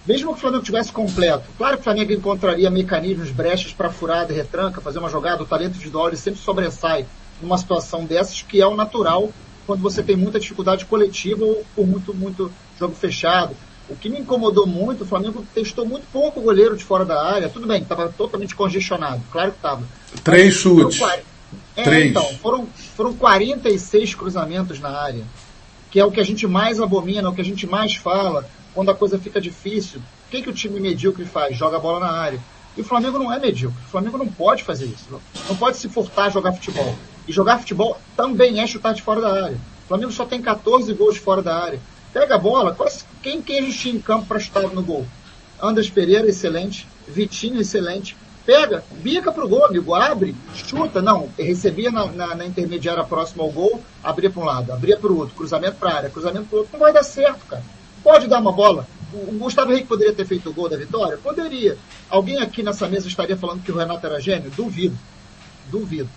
Mesmo 0.06 0.32
que 0.32 0.38
o 0.38 0.42
Flamengo 0.42 0.64
tivesse 0.64 0.92
completo, 0.92 1.46
claro 1.58 1.78
que 1.78 1.82
o 1.82 1.84
Flamengo 1.84 2.12
encontraria 2.12 2.70
mecanismos, 2.70 3.32
brechas 3.32 3.72
para 3.72 3.90
furada 3.90 4.34
e 4.34 4.36
retranca, 4.36 4.82
fazer 4.82 5.00
uma 5.00 5.10
jogada, 5.10 5.44
o 5.44 5.46
talento 5.46 5.76
individual 5.76 6.10
ele 6.10 6.18
sempre 6.18 6.42
sobressai 6.42 7.06
numa 7.42 7.58
situação 7.58 8.04
dessas, 8.04 8.42
que 8.42 8.62
é 8.62 8.68
o 8.68 8.76
natural 8.76 9.32
quando 9.66 9.82
você 9.82 10.04
tem 10.04 10.18
muita 10.18 10.42
dificuldade 10.42 10.86
coletiva 10.86 11.46
ou 11.46 11.66
por 11.74 11.88
muito, 11.88 12.14
muito 12.14 12.52
jogo 12.78 12.94
fechado. 12.96 13.56
O 13.90 13.96
que 13.96 14.10
me 14.10 14.20
incomodou 14.20 14.66
muito, 14.66 15.04
o 15.04 15.08
Flamengo 15.08 15.46
testou 15.54 15.86
muito 15.86 16.06
pouco 16.12 16.40
o 16.40 16.44
goleiro 16.44 16.78
de 16.78 16.84
fora 16.84 17.04
da 17.04 17.22
área. 17.22 17.50
Tudo 17.50 17.68
bem, 17.68 17.82
estava 17.82 18.10
totalmente 18.10 18.56
congestionado, 18.56 19.22
claro 19.32 19.52
que 19.52 19.58
estava. 19.58 19.84
Três 20.24 20.54
chutes. 20.56 21.02
É, 21.76 21.84
Três. 21.84 22.10
então, 22.10 22.26
foram, 22.36 22.68
foram 22.96 23.14
46 23.14 24.16
cruzamentos 24.16 24.80
na 24.80 24.90
área, 24.90 25.24
que 25.92 26.00
é 26.00 26.06
o 26.06 26.12
que 26.12 26.20
a 26.20 26.26
gente 26.26 26.48
mais 26.48 26.80
abomina, 26.80 27.30
o 27.30 27.36
que 27.36 27.42
a 27.42 27.46
gente 27.46 27.68
mais 27.68 27.96
fala, 27.96 28.48
quando 28.74 28.90
a 28.90 28.96
coisa 28.96 29.20
fica 29.20 29.42
difícil. 29.42 30.00
O 30.00 30.32
que, 30.32 30.42
que 30.42 30.50
o 30.50 30.54
time 30.54 30.80
medíocre 30.80 31.26
faz? 31.26 31.56
Joga 31.56 31.78
a 31.78 31.80
bola 31.80 32.00
na 32.00 32.12
área. 32.12 32.40
E 32.76 32.82
o 32.82 32.84
Flamengo 32.84 33.20
não 33.20 33.32
é 33.32 33.40
medíocre. 33.40 33.80
O 33.86 33.90
Flamengo 33.90 34.18
não 34.18 34.28
pode 34.28 34.64
fazer 34.64 34.86
isso. 34.86 35.06
Não 35.48 35.56
pode 35.56 35.78
se 35.78 35.88
furtar 35.88 36.26
a 36.26 36.30
jogar 36.30 36.54
futebol. 36.54 36.96
E 37.28 37.32
jogar 37.32 37.60
futebol 37.60 38.00
também 38.18 38.60
é 38.60 38.66
chutar 38.66 38.94
de 38.94 39.02
fora 39.02 39.22
da 39.22 39.46
área. 39.46 39.58
O 39.86 39.88
Flamengo 39.88 40.12
só 40.12 40.26
tem 40.26 40.42
14 40.42 40.92
gols 40.94 41.16
de 41.16 41.20
fora 41.20 41.42
da 41.42 41.56
área. 41.56 41.80
Pega 42.14 42.36
a 42.36 42.38
bola, 42.38 42.78
quem, 43.24 43.42
quem 43.42 43.58
a 43.58 43.62
gente 43.64 43.78
tinha 43.78 43.96
em 43.96 44.00
campo 44.00 44.28
para 44.28 44.40
chutar 44.40 44.62
no 44.62 44.84
gol? 44.84 45.06
Andras 45.60 45.90
Pereira, 45.90 46.28
excelente. 46.28 46.88
Vitinho, 47.08 47.60
excelente. 47.60 48.16
Pega, 48.46 48.84
bica 48.92 49.32
pro 49.32 49.48
gol, 49.48 49.66
amigo, 49.66 49.96
abre, 49.96 50.36
chuta. 50.54 51.02
Não, 51.02 51.30
recebia 51.40 51.90
na, 51.90 52.06
na, 52.08 52.36
na 52.36 52.46
intermediária 52.46 53.04
próxima 53.04 53.44
ao 53.44 53.50
gol, 53.50 53.82
abria 54.04 54.30
para 54.30 54.42
um 54.42 54.46
lado, 54.46 54.72
abria 54.72 54.98
para 54.98 55.12
o 55.12 55.18
outro, 55.18 55.34
cruzamento 55.34 55.78
para 55.78 55.96
área, 55.96 56.10
cruzamento 56.10 56.48
para 56.48 56.60
outro. 56.60 56.74
Não 56.74 56.80
vai 56.80 56.94
dar 56.94 57.04
certo, 57.04 57.46
cara. 57.48 57.64
Pode 58.04 58.28
dar 58.28 58.40
uma 58.40 58.52
bola. 58.52 58.86
O 59.14 59.38
Gustavo 59.40 59.72
Henrique 59.72 59.88
poderia 59.88 60.14
ter 60.14 60.26
feito 60.26 60.50
o 60.50 60.54
gol 60.54 60.68
da 60.68 60.76
vitória? 60.76 61.18
Poderia. 61.18 61.78
Alguém 62.10 62.38
aqui 62.38 62.62
nessa 62.62 62.88
mesa 62.88 63.08
estaria 63.08 63.38
falando 63.38 63.64
que 63.64 63.72
o 63.72 63.78
Renato 63.78 64.06
era 64.06 64.20
gênio? 64.20 64.52
Duvido. 64.52 64.98
Duvido. 65.72 66.10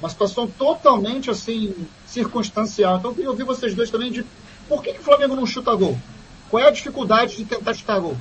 Uma 0.00 0.08
situação 0.08 0.46
totalmente 0.46 1.28
assim, 1.28 1.74
circunstancial. 2.06 2.98
Então 2.98 3.10
eu 3.10 3.14
queria 3.14 3.30
ouvir 3.30 3.44
vocês 3.44 3.74
dois 3.74 3.90
também 3.90 4.12
de 4.12 4.24
por 4.68 4.82
que, 4.82 4.92
que 4.92 5.00
o 5.00 5.02
Flamengo 5.02 5.34
não 5.34 5.46
chuta 5.46 5.74
gol? 5.74 5.98
Qual 6.50 6.62
é 6.62 6.68
a 6.68 6.70
dificuldade 6.70 7.36
de 7.36 7.44
tentar 7.44 7.74
chutar 7.74 8.00
gol? 8.00 8.16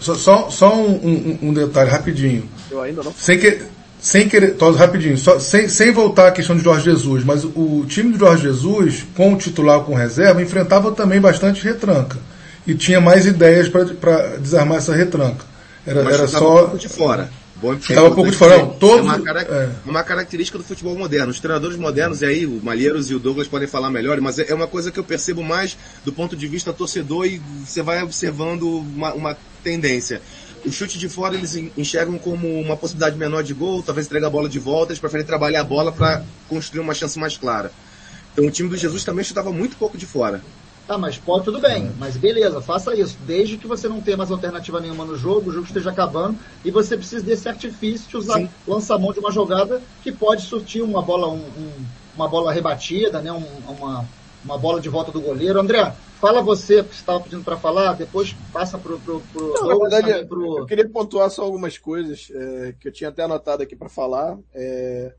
Só, 0.00 0.14
só, 0.14 0.50
só 0.50 0.74
um, 0.74 0.92
um, 0.92 1.38
um, 1.48 1.54
detalhe 1.54 1.90
rapidinho. 1.90 2.48
Eu 2.70 2.82
ainda 2.82 3.02
não. 3.02 3.12
Sem, 3.12 3.38
que, 3.38 3.62
sem 4.00 4.28
querer, 4.28 4.56
todo 4.56 4.76
rapidinho, 4.76 5.16
só, 5.18 5.38
sem, 5.38 5.68
sem 5.68 5.92
voltar 5.92 6.28
à 6.28 6.32
questão 6.32 6.56
de 6.56 6.62
Jorge 6.62 6.84
Jesus, 6.84 7.22
mas 7.22 7.44
o 7.44 7.84
time 7.86 8.12
do 8.12 8.18
Jorge 8.18 8.44
Jesus, 8.44 9.04
com 9.14 9.34
o 9.34 9.36
titular 9.36 9.80
com 9.80 9.94
reserva, 9.94 10.42
enfrentava 10.42 10.92
também 10.92 11.20
bastante 11.20 11.62
retranca. 11.62 12.18
E 12.66 12.74
tinha 12.74 12.98
mais 12.98 13.26
ideias 13.26 13.68
para 13.68 14.38
desarmar 14.38 14.78
essa 14.78 14.94
retranca. 14.94 15.44
Era, 15.86 16.02
mas 16.02 16.14
era 16.14 16.28
só. 16.28 16.68
Um 16.68 16.76
de 16.76 16.88
fora. 16.88 17.30
Bom, 17.64 17.72
Estava 17.72 18.08
um 18.10 18.14
pouco 18.14 18.30
de 18.30 18.36
fora. 18.36 18.66
Todo... 18.78 18.98
É 18.98 19.02
uma, 19.02 19.16
é 19.16 19.70
uma, 19.86 20.02
característica 20.02 20.58
do 20.58 20.64
futebol 20.64 20.94
moderno. 20.98 21.30
Os 21.30 21.40
treinadores 21.40 21.78
modernos, 21.78 22.20
e 22.20 22.26
aí 22.26 22.44
o 22.44 22.62
Malheiros 22.62 23.10
e 23.10 23.14
o 23.14 23.18
Douglas 23.18 23.48
podem 23.48 23.66
falar 23.66 23.88
melhor, 23.88 24.20
mas 24.20 24.38
é, 24.38 24.50
é 24.50 24.54
uma 24.54 24.66
coisa 24.66 24.92
que 24.92 25.00
eu 25.00 25.04
percebo 25.04 25.42
mais 25.42 25.74
do 26.04 26.12
ponto 26.12 26.36
de 26.36 26.46
vista 26.46 26.74
torcedor 26.74 27.24
e 27.24 27.40
você 27.64 27.80
vai 27.80 28.02
observando 28.02 28.64
uma, 28.64 29.14
uma 29.14 29.38
tendência 29.62 30.20
o 30.66 30.72
chute 30.72 30.98
de 30.98 31.10
fora 31.10 31.34
eles 31.34 31.54
enxergam 31.76 32.18
como 32.18 32.48
uma 32.58 32.74
possibilidade 32.74 33.18
menor 33.18 33.42
de 33.42 33.52
gol, 33.52 33.82
talvez 33.82 34.06
entregar 34.06 34.28
a 34.28 34.30
bola 34.30 34.48
de 34.48 34.58
volta, 34.58 34.92
eles 34.92 34.98
preferem 34.98 35.26
trabalhar 35.26 35.60
a 35.60 35.64
bola 35.64 35.92
para 35.92 36.24
construir 36.48 36.80
uma 36.80 36.94
chance 36.94 37.18
mais 37.18 37.36
clara. 37.36 37.70
Então 38.32 38.46
o 38.46 38.50
time 38.50 38.68
do 38.70 38.76
Jesus 38.76 39.04
também 39.04 39.24
chutava 39.24 39.52
muito 39.52 39.76
pouco 39.76 39.98
de 39.98 40.06
fora. 40.06 40.42
Tá, 40.86 40.98
mas 40.98 41.16
pode 41.16 41.44
tudo 41.44 41.60
bem, 41.60 41.90
mas 41.98 42.14
beleza, 42.16 42.60
faça 42.60 42.94
isso. 42.94 43.16
Desde 43.26 43.56
que 43.56 43.66
você 43.66 43.88
não 43.88 44.02
tenha 44.02 44.18
mais 44.18 44.30
alternativa 44.30 44.80
nenhuma 44.80 45.04
no 45.06 45.16
jogo, 45.16 45.48
o 45.48 45.52
jogo 45.52 45.66
esteja 45.66 45.90
acabando 45.90 46.38
e 46.62 46.70
você 46.70 46.94
precisa 46.94 47.24
desse 47.24 47.48
artifício 47.48 48.08
de 48.08 48.16
usar 48.18 48.48
lançar 48.68 48.98
mão 48.98 49.12
de 49.12 49.18
uma 49.18 49.32
jogada 49.32 49.80
que 50.02 50.12
pode 50.12 50.42
surtir 50.42 50.82
uma 50.82 51.00
bola, 51.00 51.28
um, 51.28 51.38
um, 51.38 51.72
uma 52.14 52.28
bola 52.28 52.52
rebatida, 52.52 53.22
né? 53.22 53.32
Um, 53.32 53.46
uma, 53.66 54.06
uma 54.44 54.58
bola 54.58 54.78
de 54.78 54.90
volta 54.90 55.10
do 55.10 55.22
goleiro. 55.22 55.58
André, 55.58 55.90
fala 56.20 56.42
você 56.42 56.84
que 56.84 56.94
estava 56.94 57.20
pedindo 57.20 57.42
para 57.42 57.56
falar, 57.56 57.94
depois 57.94 58.36
passa 58.52 58.76
pro, 58.76 59.00
pro, 59.00 59.22
pro 59.32 59.54
não, 59.54 59.68
na 59.68 59.88
verdade, 59.88 60.26
pro... 60.26 60.58
Eu 60.58 60.66
queria 60.66 60.86
pontuar 60.86 61.30
só 61.30 61.44
algumas 61.44 61.78
coisas 61.78 62.30
é, 62.30 62.74
que 62.78 62.88
eu 62.88 62.92
tinha 62.92 63.08
até 63.08 63.22
anotado 63.22 63.62
aqui 63.62 63.74
para 63.74 63.88
falar. 63.88 64.36
É, 64.54 65.14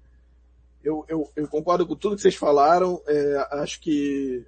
eu, 0.84 1.04
eu, 1.10 1.28
eu, 1.36 1.48
concordo 1.48 1.88
com 1.88 1.96
tudo 1.96 2.16
que 2.16 2.22
vocês 2.22 2.36
falaram. 2.36 3.02
É, 3.08 3.48
acho 3.54 3.82
que 3.82 4.46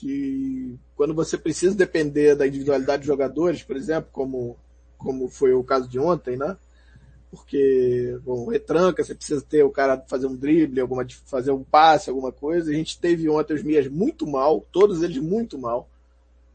que 0.00 0.76
quando 0.96 1.14
você 1.14 1.38
precisa 1.38 1.74
depender 1.74 2.34
da 2.34 2.46
individualidade 2.46 3.00
dos 3.00 3.06
jogadores, 3.06 3.62
por 3.62 3.76
exemplo, 3.76 4.10
como, 4.12 4.56
como 4.98 5.28
foi 5.28 5.52
o 5.52 5.62
caso 5.62 5.88
de 5.88 5.98
ontem, 5.98 6.36
né? 6.36 6.56
Porque, 7.30 8.18
bom, 8.24 8.48
retranca, 8.48 9.02
você 9.04 9.14
precisa 9.14 9.42
ter 9.42 9.62
o 9.62 9.70
cara 9.70 10.02
fazer 10.08 10.26
um 10.26 10.36
drible, 10.36 10.80
alguma, 10.80 11.06
fazer 11.26 11.52
um 11.52 11.64
passe, 11.64 12.10
alguma 12.10 12.32
coisa. 12.32 12.70
A 12.70 12.74
gente 12.74 12.98
teve 12.98 13.28
ontem 13.28 13.54
os 13.54 13.62
Mias 13.62 13.88
muito 13.88 14.26
mal, 14.26 14.64
todos 14.72 15.02
eles 15.02 15.18
muito 15.18 15.58
mal. 15.58 15.88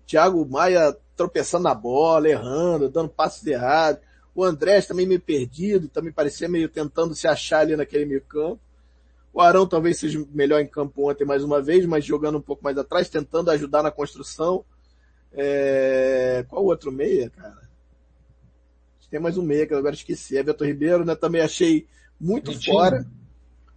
Thiago 0.06 0.46
Maia 0.46 0.96
tropeçando 1.16 1.64
na 1.64 1.74
bola, 1.74 2.30
errando, 2.30 2.90
dando 2.90 3.10
passos 3.10 3.46
errados. 3.46 4.02
O 4.34 4.44
Andrés 4.44 4.86
também 4.86 5.06
meio 5.06 5.20
perdido, 5.20 5.88
também 5.88 6.14
parecia 6.14 6.48
meio 6.48 6.70
tentando 6.70 7.14
se 7.14 7.28
achar 7.28 7.60
ali 7.60 7.76
naquele 7.76 8.06
meio 8.06 8.22
campo. 8.22 8.60
O 9.34 9.42
Arão 9.42 9.68
talvez 9.68 9.98
seja 10.00 10.24
melhor 10.32 10.60
em 10.60 10.68
campo 10.68 11.10
ontem 11.10 11.26
mais 11.26 11.44
uma 11.44 11.62
vez, 11.62 11.86
mas 11.86 12.04
jogando 12.04 12.38
um 12.38 12.42
pouco 12.42 12.64
mais 12.64 12.78
atrás, 12.78 13.10
tentando 13.10 13.52
ajudar 13.52 13.84
na 13.84 13.92
construção. 13.92 14.66
É... 15.32 16.44
Qual 16.50 16.64
o 16.64 16.68
outro 16.68 16.92
meia, 16.92 17.30
cara? 17.30 17.70
Tem 19.10 19.20
mais 19.20 19.38
um 19.38 19.44
meia 19.44 19.66
que 19.66 19.74
eu 19.74 19.78
agora 19.78 19.96
esqueci. 19.96 20.38
É 20.38 20.42
Everton 20.42 20.66
Ribeiro, 20.66 21.04
né? 21.04 21.16
Também 21.16 21.42
achei 21.42 21.88
muito 22.20 22.52
Vitinho. 22.52 22.76
fora. 22.76 23.08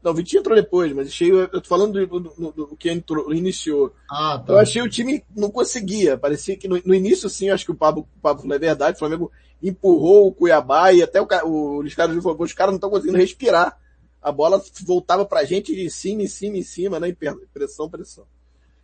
Não, 0.02 0.10
o 0.10 0.14
Vitinho 0.14 0.40
entrou 0.40 0.56
depois, 0.56 0.92
mas 0.92 1.08
achei, 1.08 1.30
eu 1.30 1.48
tô 1.48 1.68
falando 1.68 2.06
do, 2.06 2.20
do, 2.20 2.52
do, 2.52 2.76
que 2.76 2.90
entrou, 2.90 3.32
iniciou. 3.32 3.94
Ah, 4.10 4.42
tá. 4.44 4.52
Eu 4.52 4.58
achei 4.58 4.82
o 4.82 4.90
time 4.90 5.24
não 5.34 5.50
conseguia. 5.50 6.18
Parecia 6.18 6.56
que 6.56 6.68
no, 6.68 6.80
no 6.84 6.94
início, 6.94 7.30
sim, 7.30 7.50
acho 7.50 7.64
que 7.64 7.70
o 7.70 7.76
Pablo, 7.76 8.06
o 8.16 8.20
Pablo 8.20 8.42
falou 8.42 8.56
é 8.56 8.58
verdade. 8.58 8.96
O 8.96 8.98
Flamengo 8.98 9.30
empurrou 9.62 10.26
o 10.26 10.32
Cuiabá 10.32 10.92
e 10.92 11.02
até 11.02 11.20
o, 11.20 11.24
o 11.24 11.84
Carlos 11.96 12.22
falou, 12.22 12.42
os 12.42 12.52
caras 12.52 12.72
não 12.72 12.78
estão 12.78 12.90
conseguindo 12.90 13.16
respirar. 13.16 13.78
A 14.22 14.30
bola 14.30 14.62
voltava 14.84 15.26
pra 15.26 15.44
gente 15.44 15.74
de 15.74 15.90
cima, 15.90 16.22
em 16.22 16.28
cima, 16.28 16.56
em 16.56 16.62
cima, 16.62 17.00
né? 17.00 17.14
Pressão, 17.52 17.90
pressão. 17.90 18.24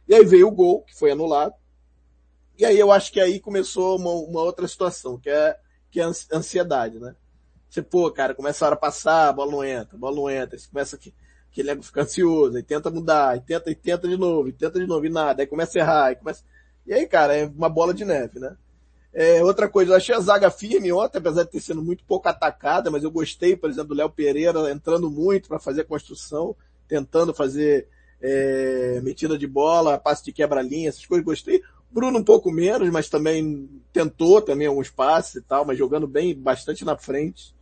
E 0.08 0.14
aí 0.14 0.24
veio 0.24 0.48
o 0.48 0.50
gol, 0.50 0.82
que 0.82 0.94
foi 0.94 1.12
anulado. 1.12 1.54
E 2.58 2.64
aí 2.64 2.78
eu 2.78 2.90
acho 2.90 3.12
que 3.12 3.20
aí 3.20 3.38
começou 3.38 3.96
uma, 3.96 4.10
uma 4.10 4.42
outra 4.42 4.66
situação, 4.66 5.16
que 5.16 5.30
é, 5.30 5.56
que 5.90 6.00
é 6.00 6.04
a 6.04 6.08
ansiedade, 6.32 6.98
né? 6.98 7.14
Você, 7.70 7.82
pô, 7.82 8.10
cara, 8.10 8.34
começa 8.34 8.64
a 8.64 8.66
hora 8.66 8.74
a 8.74 8.78
passar, 8.78 9.28
a 9.28 9.32
bola 9.32 9.52
não 9.52 9.64
entra, 9.64 9.94
a 9.94 9.98
bola 9.98 10.16
não 10.16 10.28
entra, 10.28 10.58
você 10.58 10.68
começa 10.68 10.98
que 10.98 11.14
aquele 11.52 11.70
ego 11.70 11.82
fica 11.82 12.02
ansioso, 12.02 12.56
aí 12.56 12.62
tenta 12.62 12.90
mudar, 12.90 13.30
aí 13.30 13.40
tenta, 13.40 13.70
e 13.70 13.74
tenta 13.74 14.08
de 14.08 14.16
novo, 14.16 14.48
e 14.48 14.52
tenta 14.52 14.80
de 14.80 14.86
novo, 14.86 15.04
e 15.06 15.10
nada, 15.10 15.42
aí 15.42 15.46
começa 15.46 15.78
a 15.78 15.82
errar, 15.82 16.04
aí 16.06 16.16
começa... 16.16 16.42
E 16.86 16.92
aí, 16.92 17.06
cara, 17.06 17.36
é 17.36 17.46
uma 17.46 17.68
bola 17.68 17.92
de 17.92 18.04
neve, 18.04 18.40
né? 18.40 18.56
É, 19.12 19.42
outra 19.42 19.68
coisa, 19.68 19.92
eu 19.92 19.96
achei 19.96 20.14
a 20.14 20.20
zaga 20.20 20.50
firme 20.50 20.92
ontem, 20.92 21.18
apesar 21.18 21.44
de 21.44 21.50
ter 21.50 21.60
sido 21.60 21.82
muito 21.82 22.04
pouco 22.04 22.28
atacada, 22.28 22.90
mas 22.90 23.02
eu 23.02 23.10
gostei, 23.10 23.56
por 23.56 23.70
exemplo, 23.70 23.88
do 23.88 23.94
Léo 23.94 24.10
Pereira 24.10 24.70
entrando 24.70 25.10
muito 25.10 25.48
para 25.48 25.58
fazer 25.58 25.84
construção, 25.84 26.54
tentando 26.86 27.34
fazer 27.34 27.88
é, 28.20 29.00
metida 29.02 29.38
de 29.38 29.46
bola, 29.46 29.98
passe 29.98 30.24
de 30.24 30.32
quebra-linha, 30.32 30.88
essas 30.88 31.06
coisas, 31.06 31.24
gostei. 31.24 31.62
Bruno 31.90 32.18
um 32.18 32.24
pouco 32.24 32.50
menos, 32.50 32.90
mas 32.90 33.08
também 33.08 33.68
tentou 33.92 34.42
também 34.42 34.66
alguns 34.66 34.90
passes 34.90 35.36
e 35.36 35.42
tal, 35.42 35.64
mas 35.64 35.78
jogando 35.78 36.06
bem, 36.06 36.34
bastante 36.34 36.84
na 36.84 36.96
frente. 36.96 37.56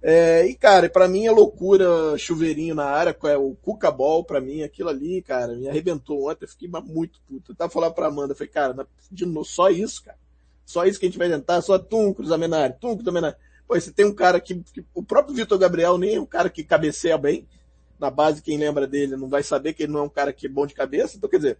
É, 0.00 0.46
e 0.46 0.54
cara, 0.54 0.88
para 0.88 1.08
mim 1.08 1.26
é 1.26 1.30
loucura 1.32 2.16
chuveirinho 2.16 2.74
na 2.74 2.84
área, 2.84 3.16
é 3.24 3.36
o 3.36 3.56
Cuca 3.56 3.90
Ball, 3.90 4.22
pra 4.22 4.40
mim, 4.40 4.62
aquilo 4.62 4.88
ali, 4.88 5.20
cara, 5.22 5.56
me 5.56 5.68
arrebentou 5.68 6.30
ontem, 6.30 6.44
eu 6.44 6.48
fiquei 6.48 6.68
muito 6.68 7.20
puto. 7.26 7.50
Eu 7.50 7.56
tava 7.56 7.70
falando 7.70 7.94
pra 7.94 8.06
Amanda, 8.06 8.34
falei, 8.34 8.52
cara, 8.52 8.86
de 9.10 9.26
novo, 9.26 9.44
só 9.44 9.68
isso, 9.70 10.04
cara. 10.04 10.18
Só 10.68 10.84
isso 10.84 11.00
que 11.00 11.06
a 11.06 11.08
gente 11.08 11.16
vai 11.16 11.30
tentar, 11.30 11.62
só 11.62 11.78
tum, 11.78 12.12
cruzamento 12.12 12.50
na 12.50 12.58
área, 12.58 12.76
tum, 12.78 12.94
cruzamento 12.94 13.22
na 13.22 13.28
área. 13.28 13.38
Pô, 13.66 13.80
você 13.80 13.90
tem 13.90 14.04
um 14.04 14.14
cara 14.14 14.38
que, 14.38 14.56
que 14.56 14.84
o 14.92 15.02
próprio 15.02 15.34
Vitor 15.34 15.56
Gabriel 15.56 15.96
nem 15.96 16.16
é 16.16 16.20
um 16.20 16.26
cara 16.26 16.50
que 16.50 16.62
cabeceia 16.62 17.16
bem. 17.16 17.48
Na 17.98 18.10
base, 18.10 18.42
quem 18.42 18.58
lembra 18.58 18.86
dele 18.86 19.16
não 19.16 19.30
vai 19.30 19.42
saber 19.42 19.72
que 19.72 19.84
ele 19.84 19.92
não 19.92 20.00
é 20.00 20.02
um 20.02 20.10
cara 20.10 20.30
que 20.30 20.44
é 20.44 20.50
bom 20.50 20.66
de 20.66 20.74
cabeça. 20.74 21.16
Então, 21.16 21.30
quer 21.30 21.38
dizer, 21.38 21.58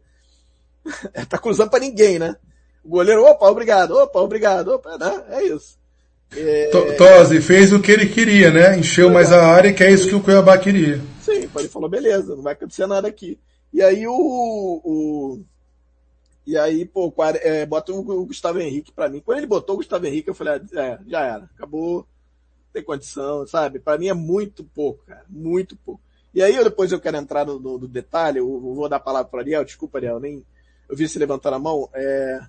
tá 1.27 1.39
cruzando 1.39 1.71
pra 1.71 1.81
ninguém, 1.81 2.19
né? 2.19 2.37
O 2.85 2.91
goleiro, 2.91 3.25
opa, 3.25 3.49
obrigado, 3.49 3.93
opa, 3.93 4.21
obrigado, 4.21 4.75
opa, 4.75 4.99
né? 4.99 5.25
É 5.31 5.43
isso. 5.45 5.79
É... 6.37 6.71
Tosi 6.99 7.41
fez 7.41 7.73
o 7.73 7.81
que 7.81 7.91
ele 7.91 8.11
queria, 8.11 8.51
né? 8.51 8.79
Encheu 8.79 9.09
mais 9.09 9.33
a 9.33 9.43
área, 9.43 9.73
que 9.73 9.83
é 9.83 9.91
isso 9.91 10.07
que 10.07 10.15
o 10.15 10.23
Cuiabá 10.23 10.59
queria. 10.59 11.01
Sim, 11.23 11.49
ele 11.59 11.69
falou, 11.69 11.89
beleza, 11.89 12.37
não 12.37 12.43
vai 12.43 12.53
acontecer 12.53 12.87
nada 12.87 13.09
aqui. 13.09 13.39
E 13.73 13.81
aí 13.81 14.07
o, 14.07 14.13
o 14.13 15.43
e 16.49 16.57
aí, 16.57 16.87
pô, 16.87 17.13
é, 17.43 17.67
bota 17.67 17.93
o 17.93 18.25
Gustavo 18.25 18.59
Henrique 18.59 18.91
pra 18.91 19.07
mim. 19.07 19.21
Quando 19.21 19.37
ele 19.37 19.47
botou 19.47 19.75
o 19.75 19.77
Gustavo 19.77 20.07
Henrique, 20.07 20.31
eu 20.31 20.35
falei, 20.35 20.55
ah, 20.55 20.81
é, 20.81 20.99
já 21.07 21.21
era, 21.21 21.45
acabou, 21.55 21.97
não 21.99 22.73
tem 22.73 22.83
condição, 22.83 23.47
sabe? 23.47 23.79
Pra 23.79 23.99
mim 23.99 24.09
é 24.09 24.15
muito 24.15 24.65
pouco, 24.65 25.05
cara, 25.05 25.27
muito 25.29 25.77
pouco. 25.77 26.01
E 26.35 26.43
aí 26.43 26.57
eu 26.57 26.65
depois 26.65 26.91
eu 26.91 26.99
quero 26.99 27.19
entrar 27.19 27.45
no, 27.45 27.61
no, 27.61 27.77
no 27.77 27.87
detalhe, 27.87 28.39
eu 28.39 28.49
vou 28.49 28.89
dar 28.89 28.97
a 28.97 29.01
palavra 29.01 29.31
para 29.31 29.41
Ariel, 29.41 29.63
desculpa 29.63 29.99
Ariel, 29.99 30.19
nem, 30.19 30.43
eu 30.89 30.97
vi 30.97 31.07
você 31.07 31.19
levantar 31.19 31.53
a 31.53 31.59
mão, 31.59 31.91
é, 31.93 32.41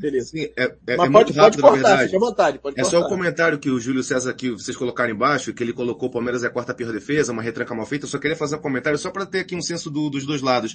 Beleza. 0.00 0.30
Sim, 0.30 0.48
é, 0.56 0.74
é, 0.86 0.96
Mas 0.96 1.08
é 1.08 1.12
pode, 1.12 1.32
rápido, 1.34 1.60
pode 1.60 1.82
cortar, 1.82 1.98
fica 2.04 2.16
à 2.16 2.20
vontade. 2.20 2.58
Pode 2.58 2.80
é 2.80 2.82
cortar. 2.82 2.98
só 2.98 3.04
o 3.04 3.08
comentário 3.08 3.58
que 3.58 3.68
o 3.68 3.78
Júlio 3.78 4.02
César, 4.02 4.32
que 4.32 4.50
vocês 4.50 4.74
colocaram 4.74 5.12
embaixo, 5.12 5.52
que 5.52 5.62
ele 5.62 5.74
colocou 5.74 6.08
o 6.08 6.12
Palmeiras 6.12 6.42
é 6.42 6.46
a 6.46 6.50
quarta 6.50 6.72
pior 6.72 6.90
defesa, 6.90 7.32
uma 7.32 7.42
retranca 7.42 7.74
mal 7.74 7.84
feita. 7.84 8.06
Eu 8.06 8.08
só 8.08 8.18
queria 8.18 8.36
fazer 8.36 8.56
um 8.56 8.60
comentário 8.60 8.98
só 8.98 9.10
para 9.10 9.26
ter 9.26 9.40
aqui 9.40 9.54
um 9.54 9.60
senso 9.60 9.90
do, 9.90 10.08
dos 10.08 10.24
dois 10.24 10.40
lados. 10.40 10.74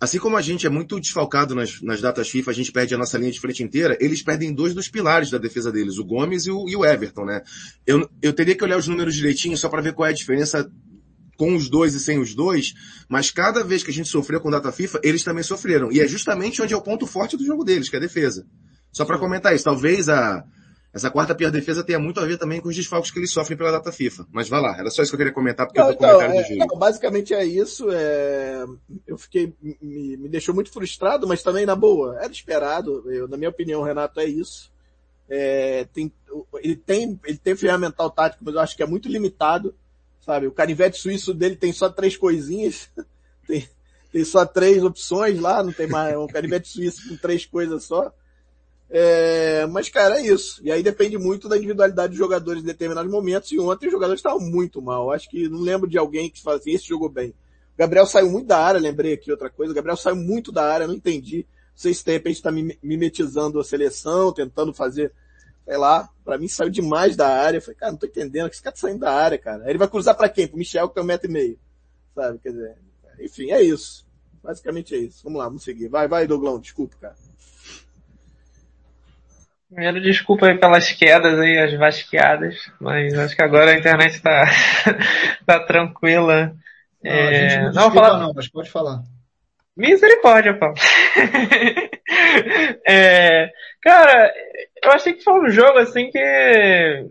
Assim 0.00 0.18
como 0.18 0.36
a 0.36 0.42
gente 0.42 0.64
é 0.64 0.70
muito 0.70 1.00
desfalcado 1.00 1.54
nas, 1.54 1.82
nas 1.82 2.00
datas 2.00 2.28
FIFA, 2.28 2.52
a 2.52 2.54
gente 2.54 2.70
perde 2.70 2.94
a 2.94 2.98
nossa 2.98 3.18
linha 3.18 3.32
de 3.32 3.40
frente 3.40 3.64
inteira, 3.64 3.96
eles 4.00 4.22
perdem 4.22 4.52
dois 4.52 4.72
dos 4.72 4.88
pilares 4.88 5.28
da 5.30 5.38
defesa 5.38 5.72
deles, 5.72 5.98
o 5.98 6.04
Gomes 6.04 6.46
e 6.46 6.50
o, 6.50 6.68
e 6.68 6.76
o 6.76 6.84
Everton, 6.84 7.24
né? 7.24 7.42
Eu, 7.84 8.08
eu 8.22 8.32
teria 8.32 8.54
que 8.54 8.62
olhar 8.62 8.78
os 8.78 8.86
números 8.86 9.14
direitinho 9.16 9.56
só 9.56 9.68
para 9.68 9.82
ver 9.82 9.94
qual 9.94 10.06
é 10.06 10.10
a 10.10 10.14
diferença 10.14 10.70
com 11.36 11.54
os 11.54 11.68
dois 11.68 11.94
e 11.94 12.00
sem 12.00 12.18
os 12.18 12.34
dois, 12.34 12.74
mas 13.08 13.30
cada 13.30 13.64
vez 13.64 13.82
que 13.82 13.90
a 13.90 13.94
gente 13.94 14.08
sofreu 14.08 14.40
com 14.40 14.50
data 14.50 14.70
FIFA, 14.70 15.00
eles 15.02 15.24
também 15.24 15.42
sofreram. 15.42 15.90
E 15.90 16.00
é 16.00 16.06
justamente 16.06 16.62
onde 16.62 16.74
é 16.74 16.76
o 16.76 16.82
ponto 16.82 17.06
forte 17.06 17.36
do 17.36 17.44
jogo 17.44 17.64
deles, 17.64 17.88
que 17.88 17.96
é 17.96 17.98
a 17.98 18.02
defesa. 18.02 18.46
Só 18.92 19.04
para 19.04 19.18
comentar 19.18 19.54
isso, 19.54 19.64
talvez 19.64 20.08
a, 20.08 20.44
essa 20.98 21.10
quarta 21.10 21.34
pior 21.34 21.50
defesa 21.50 21.82
tenha 21.82 21.98
muito 21.98 22.20
a 22.20 22.26
ver 22.26 22.36
também 22.38 22.60
com 22.60 22.68
os 22.68 22.76
desfalques 22.76 23.10
que 23.10 23.18
eles 23.18 23.30
sofrem 23.30 23.56
pela 23.56 23.72
data 23.72 23.90
FIFA. 23.90 24.26
Mas 24.30 24.48
vai 24.48 24.60
lá, 24.60 24.76
era 24.78 24.90
só 24.90 25.02
isso 25.02 25.10
que 25.10 25.16
eu 25.16 25.18
queria 25.18 25.32
comentar, 25.32 25.66
porque 25.66 25.80
não, 25.80 25.88
eu 25.88 25.96
tô 25.96 26.04
então, 26.04 26.16
comentário 26.16 26.40
é, 26.40 26.42
do 26.42 26.48
Júlio. 26.48 26.66
Não, 26.66 26.78
basicamente 26.78 27.34
é 27.34 27.44
isso. 27.44 27.90
É... 27.90 28.66
Eu 29.06 29.16
fiquei, 29.16 29.54
me, 29.62 30.16
me, 30.16 30.28
deixou 30.28 30.54
muito 30.54 30.70
frustrado, 30.70 31.26
mas 31.26 31.42
também 31.42 31.64
na 31.64 31.74
boa. 31.74 32.18
Era 32.20 32.30
esperado. 32.30 33.10
Eu, 33.10 33.26
na 33.26 33.36
minha 33.36 33.50
opinião, 33.50 33.82
Renato, 33.82 34.20
é 34.20 34.26
isso. 34.26 34.70
É, 35.30 35.86
tem, 35.92 36.12
ele 36.62 36.76
tem, 36.76 37.20
ele 37.24 37.38
tem 37.38 37.56
ferramental 37.56 38.10
tático, 38.10 38.44
mas 38.44 38.54
eu 38.54 38.60
acho 38.60 38.76
que 38.76 38.82
é 38.82 38.86
muito 38.86 39.08
limitado 39.08 39.74
sabe? 40.28 40.46
O 40.46 40.52
canivete 40.52 40.98
suíço 40.98 41.32
dele 41.32 41.56
tem 41.56 41.72
só 41.72 41.88
três 41.88 42.14
coisinhas, 42.14 42.90
tem, 43.48 43.66
tem 44.12 44.24
só 44.24 44.44
três 44.44 44.84
opções 44.84 45.40
lá, 45.40 45.62
não 45.62 45.72
tem 45.72 45.86
mais 45.86 46.14
um 46.18 46.26
canivete 46.26 46.68
suíço 46.68 47.08
com 47.08 47.16
três 47.16 47.46
coisas 47.46 47.84
só. 47.84 48.12
É, 48.90 49.66
mas, 49.66 49.88
cara, 49.88 50.18
é 50.18 50.26
isso. 50.26 50.60
E 50.62 50.72
aí 50.72 50.82
depende 50.82 51.18
muito 51.18 51.48
da 51.48 51.56
individualidade 51.56 52.10
dos 52.10 52.18
jogadores 52.18 52.62
em 52.62 52.66
determinados 52.66 53.10
momentos. 53.10 53.52
E 53.52 53.58
ontem 53.58 53.86
os 53.86 53.92
jogadores 53.92 54.18
estavam 54.18 54.40
muito 54.40 54.80
mal. 54.80 55.12
Acho 55.12 55.28
que 55.28 55.48
não 55.48 55.60
lembro 55.60 55.88
de 55.88 55.98
alguém 55.98 56.30
que 56.30 56.42
fala 56.42 56.56
assim, 56.56 56.72
esse 56.72 56.86
jogou 56.86 57.08
bem. 57.08 57.30
O 57.30 57.78
Gabriel 57.78 58.06
saiu 58.06 58.30
muito 58.30 58.46
da 58.46 58.58
área, 58.58 58.80
lembrei 58.80 59.12
aqui 59.12 59.30
outra 59.30 59.50
coisa. 59.50 59.72
O 59.72 59.74
Gabriel 59.74 59.96
saiu 59.96 60.16
muito 60.16 60.50
da 60.50 60.64
área, 60.64 60.86
não 60.86 60.94
entendi. 60.94 61.38
Não 61.38 61.76
sei 61.76 61.94
se 61.94 62.04
de 62.04 62.12
repente 62.12 62.36
está 62.36 62.50
mimetizando 62.50 63.60
a 63.60 63.64
seleção, 63.64 64.32
tentando 64.32 64.72
fazer 64.72 65.12
sei 65.68 65.76
lá, 65.76 66.08
pra 66.24 66.38
mim 66.38 66.48
saiu 66.48 66.70
demais 66.70 67.14
da 67.14 67.28
área. 67.28 67.58
Eu 67.58 67.62
falei, 67.62 67.76
cara, 67.76 67.92
não 67.92 67.98
tô 67.98 68.06
entendendo, 68.06 68.48
que 68.48 68.54
esse 68.54 68.62
cara 68.62 68.74
tá 68.74 68.80
saindo 68.80 69.00
da 69.00 69.12
área, 69.12 69.36
cara. 69.36 69.64
Aí 69.64 69.70
ele 69.70 69.78
vai 69.78 69.86
cruzar 69.86 70.16
pra 70.16 70.26
quem? 70.26 70.48
Pro 70.48 70.56
Michel, 70.56 70.88
que 70.88 70.94
tem 70.94 71.02
um 71.02 71.06
metro 71.06 71.28
e 71.28 71.32
meio. 71.32 71.58
Sabe? 72.14 72.38
Quer 72.38 72.52
dizer, 72.52 72.78
enfim, 73.20 73.50
é 73.50 73.62
isso. 73.62 74.06
Basicamente 74.42 74.94
é 74.94 74.98
isso. 74.98 75.20
Vamos 75.22 75.38
lá, 75.38 75.44
vamos 75.44 75.62
seguir. 75.62 75.88
Vai, 75.88 76.08
vai, 76.08 76.26
Douglão, 76.26 76.58
desculpa, 76.58 76.96
cara. 76.98 77.16
Primeiro, 79.68 80.00
desculpa 80.00 80.46
aí 80.46 80.58
pelas 80.58 80.90
quedas 80.92 81.38
aí, 81.38 81.58
as 81.58 81.74
vasqueadas, 81.74 82.56
mas 82.80 83.12
acho 83.18 83.36
que 83.36 83.42
agora 83.42 83.70
a 83.70 83.76
internet 83.76 84.18
tá, 84.22 84.44
tá 85.44 85.60
tranquila. 85.60 86.54
Não, 87.04 87.12
é... 87.12 87.64
não, 87.64 87.72
não 87.72 87.92
falar... 87.92 88.18
não, 88.18 88.32
mas 88.34 88.48
pode 88.48 88.70
falar. 88.70 89.02
Misericórdia, 89.76 90.58
Paulo. 90.58 90.74
é, 92.84 93.48
cara, 93.82 94.32
eu 94.82 94.90
achei 94.90 95.12
que 95.12 95.22
foi 95.22 95.40
um 95.40 95.50
jogo 95.50 95.78
assim 95.78 96.10
que. 96.10 97.06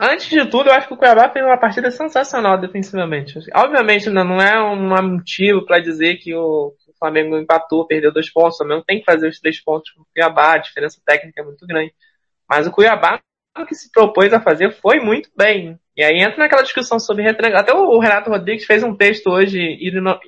Antes 0.00 0.30
de 0.30 0.46
tudo, 0.46 0.70
eu 0.70 0.74
acho 0.74 0.88
que 0.88 0.94
o 0.94 0.96
Cuiabá 0.96 1.28
fez 1.28 1.44
uma 1.44 1.58
partida 1.58 1.90
sensacional 1.90 2.58
defensivamente. 2.58 3.38
Obviamente, 3.54 4.08
ainda 4.08 4.24
não 4.24 4.40
é 4.40 4.62
um 4.62 5.10
motivo 5.10 5.66
para 5.66 5.78
dizer 5.78 6.16
que 6.16 6.34
o, 6.34 6.72
Flamengo 7.02 7.36
empatou, 7.36 7.86
perdeu 7.86 8.12
dois 8.12 8.30
pontos. 8.30 8.54
O 8.54 8.58
Flamengo 8.58 8.84
tem 8.86 9.00
que 9.00 9.04
fazer 9.04 9.28
os 9.28 9.40
três 9.40 9.60
pontos 9.60 9.90
com 9.90 10.02
o 10.02 10.06
Cuiabá, 10.14 10.54
a 10.54 10.58
diferença 10.58 11.00
técnica 11.04 11.40
é 11.40 11.44
muito 11.44 11.66
grande. 11.66 11.92
Mas 12.48 12.66
o 12.66 12.70
Cuiabá, 12.70 13.20
o 13.58 13.66
que 13.66 13.74
se 13.74 13.90
propôs 13.90 14.32
a 14.32 14.40
fazer 14.40 14.72
foi 14.72 15.00
muito 15.00 15.28
bem. 15.36 15.78
E 15.96 16.02
aí 16.02 16.22
entra 16.22 16.38
naquela 16.38 16.62
discussão 16.62 16.98
sobre 16.98 17.22
retranca. 17.22 17.60
Até 17.60 17.72
o 17.74 17.98
Renato 17.98 18.30
Rodrigues 18.30 18.64
fez 18.64 18.82
um 18.82 18.96
texto 18.96 19.28
hoje 19.28 19.60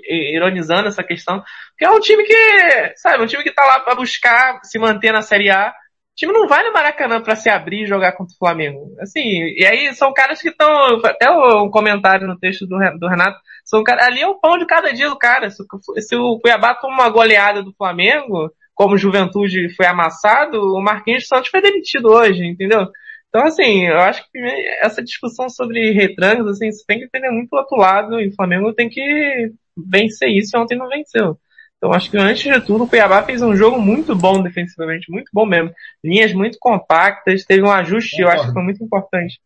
ironizando 0.07 0.89
essa 0.89 1.03
questão. 1.03 1.43
Que 1.79 1.87
é 1.87 1.91
um 1.91 2.01
time 2.01 2.22
que, 2.25 2.97
sabe, 2.97 3.22
um 3.22 3.27
time 3.27 3.43
que 3.43 3.53
tá 3.53 3.64
lá 3.64 3.81
para 3.81 3.95
buscar 3.95 4.61
se 4.62 4.79
manter 4.79 5.12
na 5.12 5.22
Série 5.22 5.51
A 5.51 5.72
o 6.15 6.17
time 6.17 6.33
não 6.33 6.47
vai 6.47 6.62
no 6.62 6.73
Maracanã 6.73 7.21
para 7.21 7.35
se 7.35 7.51
abrir 7.51 7.83
e 7.83 7.87
jogar 7.87 8.12
contra 8.12 8.33
o 8.33 8.39
Flamengo. 8.39 8.95
Assim, 9.01 9.21
e 9.21 9.67
aí 9.67 9.93
são 9.95 10.12
caras 10.12 10.41
que 10.41 10.49
estão, 10.49 10.69
até 11.05 11.29
um 11.29 11.69
comentário 11.69 12.29
no 12.29 12.39
texto 12.39 12.67
do, 12.67 12.79
do 13.01 13.09
Renato, 13.09 13.37
são 13.65 13.83
ali 13.99 14.23
é 14.23 14.29
o 14.29 14.39
pão 14.39 14.57
de 14.57 14.65
cada 14.65 14.93
dia 14.93 15.09
do 15.09 15.19
cara. 15.19 15.51
Se, 15.51 15.65
se 15.99 16.15
o 16.15 16.39
Cuiabá 16.39 16.73
toma 16.77 16.95
uma 16.95 17.11
goleada 17.11 17.65
do 17.65 17.75
Flamengo, 17.75 18.49
como 18.75 18.97
Juventude 18.97 19.75
foi 19.75 19.87
amassado, 19.87 20.61
o 20.61 20.81
Marquinhos 20.81 21.27
Santos 21.27 21.49
foi 21.49 21.61
demitido 21.61 22.09
hoje, 22.12 22.47
entendeu? 22.47 22.87
Então, 23.29 23.43
assim, 23.43 23.85
eu 23.89 23.99
acho 23.99 24.23
que 24.31 24.39
essa 24.81 25.03
discussão 25.03 25.49
sobre 25.49 25.91
retrancos, 25.91 26.47
assim, 26.47 26.71
você 26.71 26.85
tem 26.87 27.01
que 27.01 27.07
entender 27.07 27.31
muito 27.31 27.53
o 27.53 27.57
outro 27.57 27.77
lado, 27.77 28.21
e 28.21 28.29
o 28.29 28.35
Flamengo 28.37 28.73
tem 28.73 28.89
que 28.89 29.51
vencer 29.77 30.29
isso, 30.29 30.57
ontem 30.57 30.79
não 30.79 30.89
venceu. 30.89 31.37
Então 31.85 31.93
acho 31.93 32.11
que 32.11 32.16
antes 32.16 32.43
de 32.43 32.61
tudo 32.62 32.85
o 32.85 32.89
Cuiabá 32.89 33.22
fez 33.24 33.43
um 33.43 33.55
jogo 33.55 33.78
muito 33.78 34.16
bom 34.16 34.43
defensivamente, 34.43 35.11
muito 35.11 35.28
bom 35.30 35.45
mesmo. 35.45 35.70
Linhas 36.03 36.32
muito 36.32 36.57
compactas, 36.59 37.45
teve 37.45 37.62
um 37.62 37.70
ajuste, 37.70 38.22
eu 38.22 38.28
acho 38.30 38.47
que 38.47 38.55
foi 38.55 38.62
muito 38.62 38.82
importante. 38.82 39.39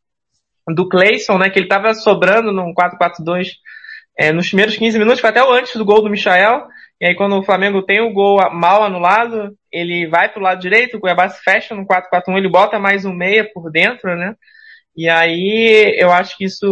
Do 0.68 0.88
Clayson, 0.88 1.36
né, 1.36 1.50
que 1.50 1.58
ele 1.58 1.66
estava 1.66 1.92
sobrando 1.94 2.52
num 2.52 2.72
4-4-2 2.72 3.54
é, 4.16 4.30
nos 4.30 4.46
primeiros 4.46 4.76
15 4.76 5.00
minutos, 5.00 5.20
foi 5.20 5.30
até 5.30 5.42
o 5.42 5.50
antes 5.50 5.74
do 5.74 5.84
gol 5.84 6.00
do 6.00 6.08
Michael. 6.08 6.68
E 7.00 7.06
aí 7.06 7.16
quando 7.16 7.36
o 7.36 7.42
Flamengo 7.42 7.82
tem 7.82 8.00
o 8.00 8.12
gol 8.12 8.38
mal 8.52 8.84
anulado, 8.84 9.52
ele 9.72 10.06
vai 10.06 10.28
pro 10.28 10.40
lado 10.40 10.60
direito, 10.60 10.96
o 10.96 11.00
Cuiabá 11.00 11.28
se 11.28 11.42
fecha 11.42 11.74
no 11.74 11.84
4-4-1, 11.84 12.36
ele 12.36 12.48
bota 12.48 12.78
mais 12.78 13.04
um 13.04 13.12
meia 13.12 13.50
por 13.52 13.68
dentro, 13.68 14.14
né? 14.14 14.36
E 14.98 15.08
aí, 15.08 15.94
eu 15.96 16.10
acho 16.10 16.36
que 16.36 16.44
isso, 16.44 16.66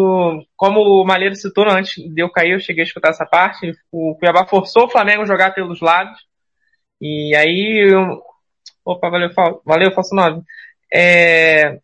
como 0.56 0.80
o 0.80 1.04
Malheiro 1.04 1.36
citou 1.36 1.64
antes 1.70 1.94
de 1.94 2.20
eu 2.20 2.28
cair, 2.28 2.54
eu 2.54 2.58
cheguei 2.58 2.82
a 2.82 2.84
escutar 2.84 3.10
essa 3.10 3.24
parte, 3.24 3.72
o 3.92 4.16
Cuiabá 4.16 4.44
forçou 4.44 4.86
o 4.86 4.90
Flamengo 4.90 5.22
a 5.22 5.26
jogar 5.26 5.54
pelos 5.54 5.80
lados. 5.80 6.18
E 7.00 7.36
aí, 7.36 7.88
eu, 7.88 8.20
opa, 8.84 9.08
valeu, 9.10 9.30
valeu, 9.64 9.92
Falso 9.92 10.12
9. 10.12 10.40
É, 10.92 11.78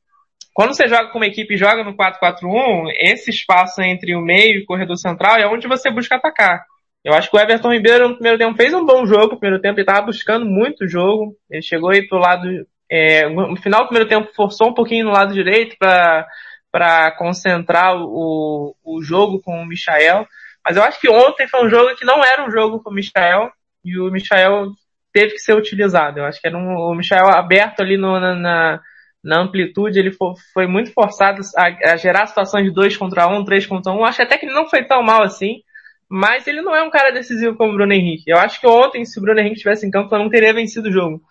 quando 0.53 0.75
você 0.75 0.89
joga 0.89 1.13
com 1.13 1.21
uma 1.21 1.29
equipe 1.29 1.55
e 1.55 1.57
joga 1.57 1.85
no 1.85 1.97
4-4-1, 1.97 2.91
esse 2.99 3.31
espaço 3.31 3.81
entre 3.81 4.17
o 4.17 4.21
meio 4.21 4.59
e 4.59 4.63
o 4.65 4.67
corredor 4.67 4.97
central 4.97 5.37
é 5.37 5.47
onde 5.47 5.69
você 5.69 5.93
busca 5.93 6.17
atacar. 6.17 6.65
Eu 7.05 7.15
acho 7.15 7.31
que 7.31 7.37
o 7.37 7.41
Everton 7.41 7.73
Ribeiro 7.73 8.09
no 8.09 8.15
primeiro 8.15 8.39
tempo 8.39 8.57
fez 8.57 8.75
um 8.75 8.85
bom 8.85 9.07
jogo, 9.07 9.35
no 9.35 9.39
primeiro 9.39 9.63
tempo 9.63 9.79
ele 9.79 9.83
estava 9.83 10.07
buscando 10.07 10.45
muito 10.45 10.89
jogo, 10.89 11.37
ele 11.49 11.63
chegou 11.63 11.91
aí 11.91 12.05
pro 12.09 12.19
lado 12.19 12.67
é, 12.95 13.27
no 13.27 13.57
final 13.57 13.81
do 13.81 13.87
primeiro 13.87 14.07
tempo 14.07 14.35
forçou 14.35 14.69
um 14.69 14.75
pouquinho 14.75 15.07
no 15.07 15.13
lado 15.13 15.33
direito 15.33 15.75
para 15.79 17.11
concentrar 17.13 17.97
o, 17.97 18.77
o 18.85 19.03
jogo 19.03 19.41
com 19.41 19.63
o 19.63 19.67
Michael. 19.67 20.27
Mas 20.63 20.77
eu 20.77 20.83
acho 20.83 21.01
que 21.01 21.09
ontem 21.09 21.49
foi 21.49 21.65
um 21.65 21.71
jogo 21.71 21.97
que 21.97 22.05
não 22.05 22.23
era 22.23 22.47
um 22.47 22.51
jogo 22.51 22.83
com 22.83 22.91
o 22.91 22.95
Michael 22.95 23.51
e 23.83 23.99
o 23.99 24.11
Michael 24.11 24.73
teve 25.11 25.33
que 25.33 25.39
ser 25.39 25.55
utilizado. 25.55 26.19
Eu 26.19 26.27
acho 26.27 26.39
que 26.39 26.47
era 26.47 26.59
um, 26.59 26.77
o 26.77 26.95
Michael 26.95 27.29
aberto 27.29 27.81
ali 27.81 27.97
no, 27.97 28.21
na, 28.21 28.79
na 29.25 29.41
amplitude, 29.41 29.99
ele 29.99 30.13
foi, 30.13 30.35
foi 30.53 30.67
muito 30.67 30.93
forçado 30.93 31.41
a, 31.57 31.93
a, 31.93 31.97
gerar 31.97 32.27
situações 32.27 32.65
de 32.65 32.75
2 32.75 32.95
contra 32.99 33.27
1, 33.27 33.39
um, 33.39 33.45
3 33.45 33.67
contra 33.67 33.91
1. 33.91 33.97
Um. 33.97 34.05
Acho 34.05 34.21
até 34.21 34.37
que 34.37 34.45
ele 34.45 34.55
não 34.55 34.69
foi 34.69 34.85
tão 34.85 35.03
mal 35.03 35.23
assim, 35.23 35.63
mas 36.11 36.47
ele 36.47 36.61
não 36.61 36.77
é 36.77 36.83
um 36.83 36.91
cara 36.91 37.11
decisivo 37.11 37.57
como 37.57 37.73
o 37.73 37.75
Bruno 37.75 37.95
Henrique. 37.95 38.31
Eu 38.31 38.37
acho 38.37 38.61
que 38.61 38.67
ontem, 38.67 39.03
se 39.07 39.19
o 39.19 39.23
Bruno 39.23 39.41
Henrique 39.41 39.57
estivesse 39.57 39.87
em 39.87 39.91
campo, 39.91 40.15
não 40.19 40.29
teria 40.29 40.53
vencido 40.53 40.91
o 40.91 40.93
jogo. 40.93 41.23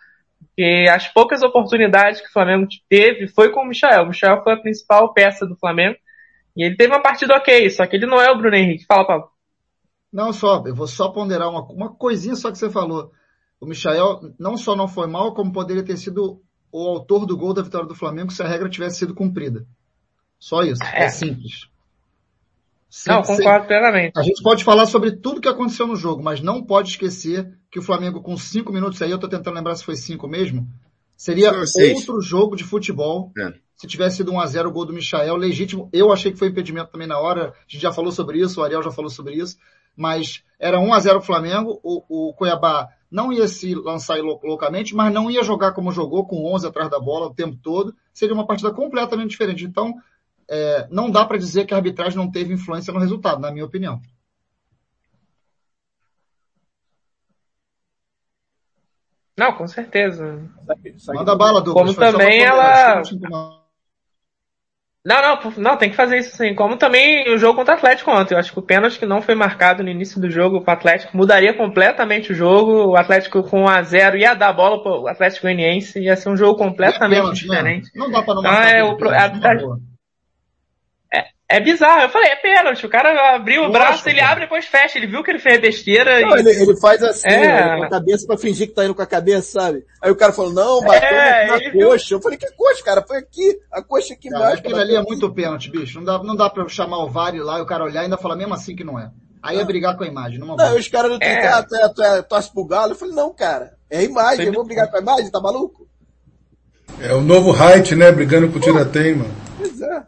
Porque 0.55 0.85
as 0.89 1.07
poucas 1.07 1.41
oportunidades 1.41 2.21
que 2.21 2.27
o 2.27 2.31
Flamengo 2.31 2.67
teve 2.89 3.27
foi 3.27 3.51
com 3.51 3.61
o 3.61 3.67
Michel. 3.67 4.03
O 4.03 4.07
Michel 4.07 4.43
foi 4.43 4.53
a 4.53 4.61
principal 4.61 5.13
peça 5.13 5.45
do 5.45 5.55
Flamengo. 5.55 5.97
E 6.55 6.63
ele 6.63 6.75
teve 6.75 6.93
uma 6.93 7.01
partida 7.01 7.35
ok, 7.35 7.69
só 7.69 7.85
que 7.87 7.95
ele 7.95 8.05
não 8.05 8.21
é 8.21 8.29
o 8.29 8.37
Bruno 8.37 8.55
Henrique. 8.55 8.85
Fala, 8.85 9.07
Paulo. 9.07 9.29
Não, 10.11 10.33
só, 10.33 10.61
eu 10.65 10.75
vou 10.75 10.87
só 10.87 11.09
ponderar 11.09 11.49
uma, 11.49 11.63
uma 11.71 11.89
coisinha 11.95 12.35
só 12.35 12.51
que 12.51 12.57
você 12.57 12.69
falou. 12.69 13.11
O 13.59 13.65
Michael 13.65 14.33
não 14.37 14.57
só 14.57 14.75
não 14.75 14.87
foi 14.87 15.07
mal, 15.07 15.33
como 15.33 15.53
poderia 15.53 15.83
ter 15.83 15.95
sido 15.95 16.41
o 16.71 16.87
autor 16.87 17.25
do 17.25 17.37
gol 17.37 17.53
da 17.53 17.61
vitória 17.61 17.87
do 17.87 17.95
Flamengo 17.95 18.31
se 18.31 18.43
a 18.43 18.47
regra 18.47 18.69
tivesse 18.69 18.99
sido 18.99 19.15
cumprida. 19.15 19.65
Só 20.37 20.63
isso. 20.63 20.83
É, 20.83 21.05
é 21.05 21.09
simples. 21.09 21.69
Não, 23.07 23.21
concordo 23.21 23.67
plenamente. 23.67 24.19
A 24.19 24.23
gente 24.23 24.43
pode 24.43 24.65
falar 24.65 24.85
sobre 24.85 25.11
tudo 25.11 25.39
que 25.39 25.47
aconteceu 25.47 25.87
no 25.87 25.95
jogo, 25.95 26.21
mas 26.21 26.41
não 26.41 26.61
pode 26.61 26.89
esquecer 26.89 27.57
que 27.71 27.79
o 27.79 27.81
Flamengo 27.81 28.21
com 28.21 28.35
cinco 28.35 28.73
minutos 28.73 29.01
aí, 29.01 29.09
eu 29.09 29.17
tô 29.17 29.29
tentando 29.29 29.55
lembrar 29.55 29.75
se 29.75 29.85
foi 29.85 29.95
cinco 29.95 30.27
mesmo, 30.27 30.67
seria 31.15 31.51
outro 31.95 32.21
jogo 32.21 32.55
de 32.55 32.63
futebol. 32.65 33.31
É. 33.37 33.53
Se 33.75 33.87
tivesse 33.87 34.17
sido 34.17 34.31
1 34.31 34.39
a 34.39 34.45
0 34.45 34.69
o 34.69 34.71
gol 34.71 34.85
do 34.85 34.93
Michael, 34.93 35.35
legítimo. 35.37 35.89
Eu 35.91 36.11
achei 36.11 36.31
que 36.31 36.37
foi 36.37 36.49
impedimento 36.49 36.91
também 36.91 37.07
na 37.07 37.17
hora. 37.17 37.47
A 37.47 37.53
gente 37.67 37.81
já 37.81 37.91
falou 37.91 38.11
sobre 38.11 38.39
isso, 38.39 38.59
o 38.59 38.63
Ariel 38.63 38.83
já 38.83 38.91
falou 38.91 39.09
sobre 39.09 39.33
isso. 39.33 39.57
Mas 39.95 40.43
era 40.59 40.79
1 40.79 40.93
a 40.93 40.99
0 40.99 41.17
o 41.17 41.21
Flamengo, 41.21 41.79
o, 41.81 42.29
o 42.29 42.33
Cuiabá 42.35 42.89
não 43.09 43.33
ia 43.33 43.47
se 43.47 43.73
lançar 43.73 44.19
loucamente, 44.21 44.93
mas 44.93 45.11
não 45.11 45.31
ia 45.31 45.43
jogar 45.43 45.71
como 45.71 45.91
jogou, 45.91 46.27
com 46.27 46.53
11 46.53 46.67
atrás 46.67 46.91
da 46.91 46.99
bola 46.99 47.25
o 47.27 47.33
tempo 47.33 47.57
todo. 47.57 47.95
Seria 48.13 48.35
uma 48.35 48.45
partida 48.45 48.71
completamente 48.71 49.31
diferente. 49.31 49.65
Então, 49.65 49.95
é, 50.47 50.87
não 50.91 51.09
dá 51.09 51.25
para 51.25 51.37
dizer 51.37 51.65
que 51.65 51.73
a 51.73 51.77
arbitragem 51.77 52.17
não 52.17 52.29
teve 52.29 52.53
influência 52.53 52.93
no 52.93 52.99
resultado, 52.99 53.41
na 53.41 53.51
minha 53.51 53.65
opinião. 53.65 53.99
Não, 59.41 59.53
com 59.53 59.67
certeza. 59.67 60.39
Manda 61.07 61.35
bala, 61.35 61.61
Douglas. 61.61 61.95
Como 61.95 61.99
também 61.99 62.43
ela... 62.43 63.01
Não, 65.03 65.19
não, 65.19 65.51
não, 65.57 65.77
tem 65.77 65.89
que 65.89 65.95
fazer 65.95 66.19
isso 66.19 66.37
sim. 66.37 66.53
Como 66.53 66.77
também 66.77 67.27
o 67.33 67.37
jogo 67.39 67.55
contra 67.55 67.73
o 67.73 67.77
Atlético 67.77 68.11
ontem. 68.11 68.35
Eu 68.35 68.37
acho 68.37 68.53
que 68.53 68.59
o 68.59 68.61
pênalti 68.61 68.99
que 68.99 69.05
não 69.07 69.19
foi 69.19 69.33
marcado 69.33 69.81
no 69.81 69.89
início 69.89 70.21
do 70.21 70.29
jogo 70.29 70.61
para 70.61 70.75
o 70.75 70.77
Atlético 70.77 71.17
mudaria 71.17 71.55
completamente 71.55 72.31
o 72.31 72.35
jogo. 72.35 72.91
O 72.91 72.95
Atlético 72.95 73.41
com 73.41 73.63
1 73.63 73.67
a 73.67 73.81
0 73.81 74.17
ia 74.19 74.35
dar 74.35 74.49
a 74.49 74.53
bola 74.53 74.83
para 74.83 74.91
o 74.91 75.07
Atlético 75.07 75.47
Goianiense. 75.47 75.99
Ia 75.99 76.15
ser 76.15 76.29
um 76.29 76.37
jogo 76.37 76.55
completamente 76.55 77.17
é 77.17 77.21
pênalti, 77.21 77.41
diferente. 77.41 77.89
Não, 77.95 78.05
não 78.05 78.11
dá 78.11 78.21
para 78.21 78.35
não 78.35 78.43
marcar. 78.43 78.69
Então, 78.69 78.77
é, 78.77 78.83
o, 78.83 79.09
a, 79.09 79.90
é 81.51 81.59
bizarro. 81.59 82.03
Eu 82.03 82.09
falei, 82.09 82.29
é 82.31 82.35
pênalti. 82.35 82.85
O 82.85 82.89
cara 82.89 83.35
abriu 83.35 83.63
o 83.63 83.71
braço, 83.71 84.07
ele 84.07 84.19
abre 84.19 84.43
e 84.43 84.45
depois 84.45 84.65
fecha. 84.65 84.97
Ele 84.97 85.07
viu 85.07 85.23
que 85.23 85.31
ele 85.31 85.39
fez 85.39 85.59
besteira. 85.59 86.21
Não, 86.21 86.37
e... 86.37 86.39
ele, 86.39 86.49
ele, 86.49 86.79
faz 86.79 87.03
assim, 87.03 87.27
é... 87.27 87.77
com 87.77 87.83
a 87.83 87.89
cabeça 87.89 88.25
pra 88.25 88.37
fingir 88.37 88.67
que 88.67 88.73
tá 88.73 88.85
indo 88.85 88.95
com 88.95 89.01
a 89.01 89.07
cabeça, 89.07 89.59
sabe? 89.59 89.85
Aí 90.01 90.09
o 90.09 90.15
cara 90.15 90.31
falou, 90.31 90.53
não, 90.53 90.81
bateu 90.81 91.09
é, 91.09 91.47
na, 91.47 91.53
na 91.53 91.71
coxa. 91.71 92.07
Viu... 92.07 92.17
Eu 92.17 92.21
falei, 92.21 92.37
que 92.37 92.51
coxa, 92.51 92.83
cara? 92.83 93.03
Foi 93.05 93.17
aqui, 93.17 93.59
a 93.71 93.81
coxa 93.81 94.13
aqui 94.13 94.29
embaixo. 94.29 94.59
Aquilo 94.59 94.77
ali 94.77 94.95
é 94.95 95.01
muito 95.01 95.31
pênalti, 95.33 95.69
bicho. 95.69 95.99
Não 95.99 96.05
dá, 96.05 96.23
não 96.23 96.35
dá 96.35 96.49
pra 96.49 96.67
chamar 96.69 97.03
o 97.03 97.09
VAR 97.09 97.35
lá 97.35 97.59
e 97.59 97.61
o 97.61 97.65
cara 97.65 97.83
olhar 97.83 98.01
e 98.01 98.05
ainda 98.05 98.17
falar 98.17 98.35
mesmo 98.35 98.53
assim 98.53 98.75
que 98.75 98.83
não 98.83 98.97
é. 98.97 99.11
Aí 99.43 99.59
é 99.59 99.65
brigar 99.65 99.97
com 99.97 100.03
a 100.03 100.07
imagem, 100.07 100.37
não 100.37 100.55
Não, 100.55 100.75
os 100.75 100.87
caras 100.87 101.09
não 101.09 101.17
tem 101.17 101.29
é. 101.29 101.47
ah, 101.47 101.63
tu, 101.63 101.75
é, 101.75 101.89
tu, 101.89 102.03
é, 102.03 102.21
torce 102.21 102.53
pro 102.53 102.63
galo. 102.63 102.91
Eu 102.91 102.95
falei, 102.95 103.15
não, 103.15 103.33
cara. 103.33 103.73
É 103.89 103.97
a 103.97 104.03
imagem, 104.03 104.45
eu 104.45 104.53
vou 104.53 104.63
brigar 104.63 104.89
com 104.89 104.97
a 104.97 105.01
imagem, 105.01 105.31
tá 105.31 105.41
maluco? 105.41 105.87
É 107.01 107.13
o 107.13 107.21
novo 107.21 107.51
height, 107.51 107.95
né? 107.95 108.11
Brigando 108.11 108.49
com 108.49 108.59
o 108.59 108.61
Tiratém, 108.61 109.15
mano. 109.15 109.33
Pois 109.57 109.81
é. 109.81 110.03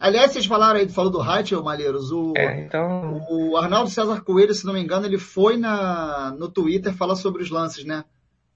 Aliás, 0.00 0.32
vocês 0.32 0.46
falaram 0.46 0.80
aí, 0.80 0.88
falou 0.88 1.10
do 1.10 1.18
Rachel, 1.18 1.62
Malheiros. 1.62 2.10
O, 2.10 2.32
é, 2.34 2.62
então... 2.62 3.20
o 3.28 3.54
Arnaldo 3.58 3.90
César 3.90 4.22
Coelho, 4.22 4.54
se 4.54 4.64
não 4.64 4.72
me 4.72 4.80
engano, 4.80 5.04
ele 5.04 5.18
foi 5.18 5.58
na, 5.58 6.34
no 6.38 6.48
Twitter 6.48 6.94
falar 6.94 7.16
sobre 7.16 7.42
os 7.42 7.50
lances, 7.50 7.84
né? 7.84 8.02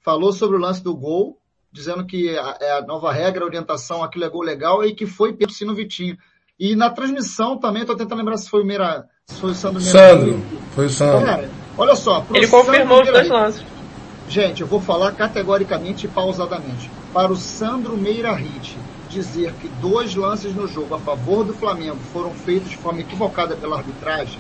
Falou 0.00 0.32
sobre 0.32 0.56
o 0.56 0.60
lance 0.60 0.82
do 0.82 0.96
gol, 0.96 1.38
dizendo 1.70 2.06
que 2.06 2.30
é 2.30 2.78
a 2.78 2.82
nova 2.86 3.12
regra, 3.12 3.44
a 3.44 3.46
orientação, 3.46 4.02
aquilo 4.02 4.24
é 4.24 4.28
gol 4.30 4.40
legal 4.40 4.82
e 4.82 4.94
que 4.94 5.04
foi 5.04 5.34
pelo 5.34 5.52
Sino 5.52 5.74
Vitinho. 5.74 6.16
E 6.58 6.74
na 6.74 6.88
transmissão 6.88 7.58
também, 7.58 7.82
estou 7.82 7.96
tentando 7.96 8.18
lembrar 8.20 8.38
se 8.38 8.48
foi 8.48 8.62
o 8.62 8.66
Meira, 8.66 9.04
se 9.26 9.38
foi 9.38 9.50
o 9.50 9.54
Sandro 9.54 9.82
Meira. 9.82 9.98
Sandro, 9.98 10.42
foi 10.70 10.86
o 10.86 10.90
Sandro. 10.90 11.26
Cara, 11.26 11.50
olha 11.76 11.94
só. 11.94 12.24
Ele 12.32 12.48
confirmou 12.48 13.02
os 13.02 13.08
dois 13.10 13.28
lances. 13.28 13.64
Gente, 14.30 14.62
eu 14.62 14.66
vou 14.66 14.80
falar 14.80 15.12
categoricamente 15.12 16.06
e 16.06 16.08
pausadamente. 16.08 16.90
Para 17.12 17.30
o 17.30 17.36
Sandro 17.36 17.98
Meira 17.98 18.32
Hit, 18.32 18.78
dizer 19.14 19.52
que 19.54 19.68
dois 19.80 20.14
lances 20.14 20.54
no 20.54 20.66
jogo 20.66 20.94
a 20.94 20.98
favor 20.98 21.44
do 21.44 21.54
Flamengo 21.54 21.98
foram 22.12 22.34
feitos 22.34 22.70
de 22.70 22.76
forma 22.76 23.00
equivocada 23.00 23.56
pela 23.56 23.76
arbitragem, 23.76 24.38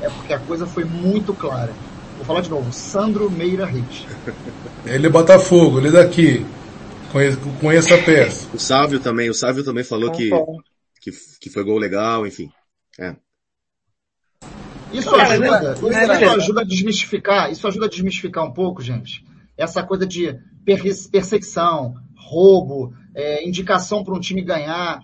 é 0.00 0.08
porque 0.08 0.32
a 0.32 0.38
coisa 0.38 0.66
foi 0.66 0.84
muito 0.84 1.34
clara. 1.34 1.72
Vou 2.16 2.24
falar 2.24 2.40
de 2.40 2.50
novo, 2.50 2.72
Sandro 2.72 3.30
Meira 3.30 3.66
Reis. 3.66 4.06
Ele 4.84 5.06
é 5.06 5.10
Botafogo, 5.10 5.78
ele 5.78 5.88
é 5.88 5.92
daqui. 5.92 6.46
Conheço, 7.60 7.94
a 7.94 7.98
peça. 7.98 8.48
O 8.54 8.58
Sávio 8.58 9.00
também, 9.00 9.30
o 9.30 9.34
Sávio 9.34 9.64
também 9.64 9.84
falou 9.84 10.10
que, 10.10 10.30
que, 11.00 11.10
que 11.40 11.50
foi 11.50 11.62
gol 11.64 11.78
legal, 11.78 12.26
enfim. 12.26 12.50
É. 12.98 13.14
Isso 14.92 15.14
ajuda, 15.14 15.74
isso 15.74 16.30
ajuda 16.30 16.60
a 16.62 16.64
desmistificar, 16.64 17.50
isso 17.52 17.66
ajuda 17.66 17.86
a 17.86 17.88
desmistificar 17.88 18.44
um 18.44 18.52
pouco, 18.52 18.82
gente. 18.82 19.24
Essa 19.56 19.82
coisa 19.82 20.06
de 20.06 20.38
perseguição, 20.64 21.94
roubo, 22.16 22.94
é, 23.18 23.44
indicação 23.46 24.04
para 24.04 24.14
um 24.14 24.20
time 24.20 24.40
ganhar. 24.42 25.00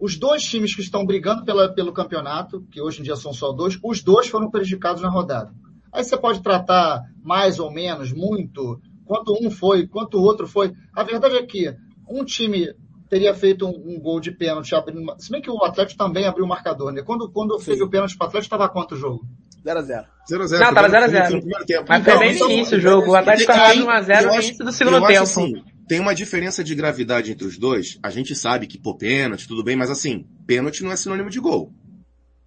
Os 0.00 0.16
dois 0.16 0.42
times 0.42 0.74
que 0.74 0.80
estão 0.80 1.04
brigando 1.04 1.44
pela, 1.44 1.68
pelo 1.68 1.92
campeonato, 1.92 2.62
que 2.72 2.80
hoje 2.80 3.00
em 3.00 3.02
dia 3.02 3.14
são 3.14 3.32
só 3.32 3.52
dois, 3.52 3.78
os 3.84 4.02
dois 4.02 4.28
foram 4.28 4.50
prejudicados 4.50 5.02
na 5.02 5.10
rodada. 5.10 5.52
Aí 5.92 6.02
você 6.02 6.16
pode 6.16 6.42
tratar 6.42 7.02
mais 7.22 7.58
ou 7.58 7.70
menos, 7.70 8.12
muito, 8.12 8.80
quanto 9.04 9.34
um 9.34 9.50
foi, 9.50 9.86
quanto 9.86 10.16
o 10.16 10.22
outro 10.22 10.48
foi. 10.48 10.72
A 10.94 11.02
verdade 11.02 11.36
é 11.36 11.42
que 11.42 11.74
um 12.08 12.24
time 12.24 12.74
teria 13.10 13.34
feito 13.34 13.66
um, 13.66 13.96
um 13.96 14.00
gol 14.00 14.18
de 14.18 14.30
pênalti 14.30 14.74
abrindo. 14.74 15.14
Se 15.18 15.30
bem 15.30 15.42
que 15.42 15.50
o 15.50 15.62
Atlético 15.62 15.98
também 15.98 16.26
abriu 16.26 16.44
o 16.44 16.48
marcador, 16.48 16.92
né? 16.92 17.02
Quando, 17.02 17.30
quando 17.30 17.58
fez 17.58 17.80
o 17.80 17.88
pênalti 17.88 18.16
para 18.16 18.26
o 18.26 18.28
Atlético, 18.28 18.54
estava 18.54 18.72
quanto 18.72 18.94
o 18.94 18.96
jogo? 18.96 19.26
0x0. 19.66 20.04
0x0. 20.30 20.58
Não, 20.58 20.74
tava 20.74 20.88
0x0. 20.88 21.84
Mas 21.86 22.04
foi 22.04 22.18
bem 22.18 22.38
no 22.38 22.50
início 22.50 22.78
o 22.78 22.80
jogo. 22.80 23.10
O 23.10 23.16
Atlético 23.16 23.50
estava 23.50 23.74
1x0 23.74 24.26
no 24.26 24.34
início 24.34 24.64
do 24.64 24.72
segundo 24.72 25.06
tempo. 25.06 25.22
Assim, 25.22 25.62
tem 25.88 25.98
uma 25.98 26.14
diferença 26.14 26.62
de 26.62 26.74
gravidade 26.74 27.32
entre 27.32 27.46
os 27.46 27.58
dois. 27.58 27.98
A 28.02 28.10
gente 28.10 28.34
sabe 28.36 28.66
que, 28.66 28.78
pô, 28.78 28.94
pênalti, 28.94 29.48
tudo 29.48 29.64
bem, 29.64 29.74
mas 29.74 29.90
assim, 29.90 30.26
pênalti 30.46 30.84
não 30.84 30.92
é 30.92 30.96
sinônimo 30.96 31.30
de 31.30 31.40
gol. 31.40 31.72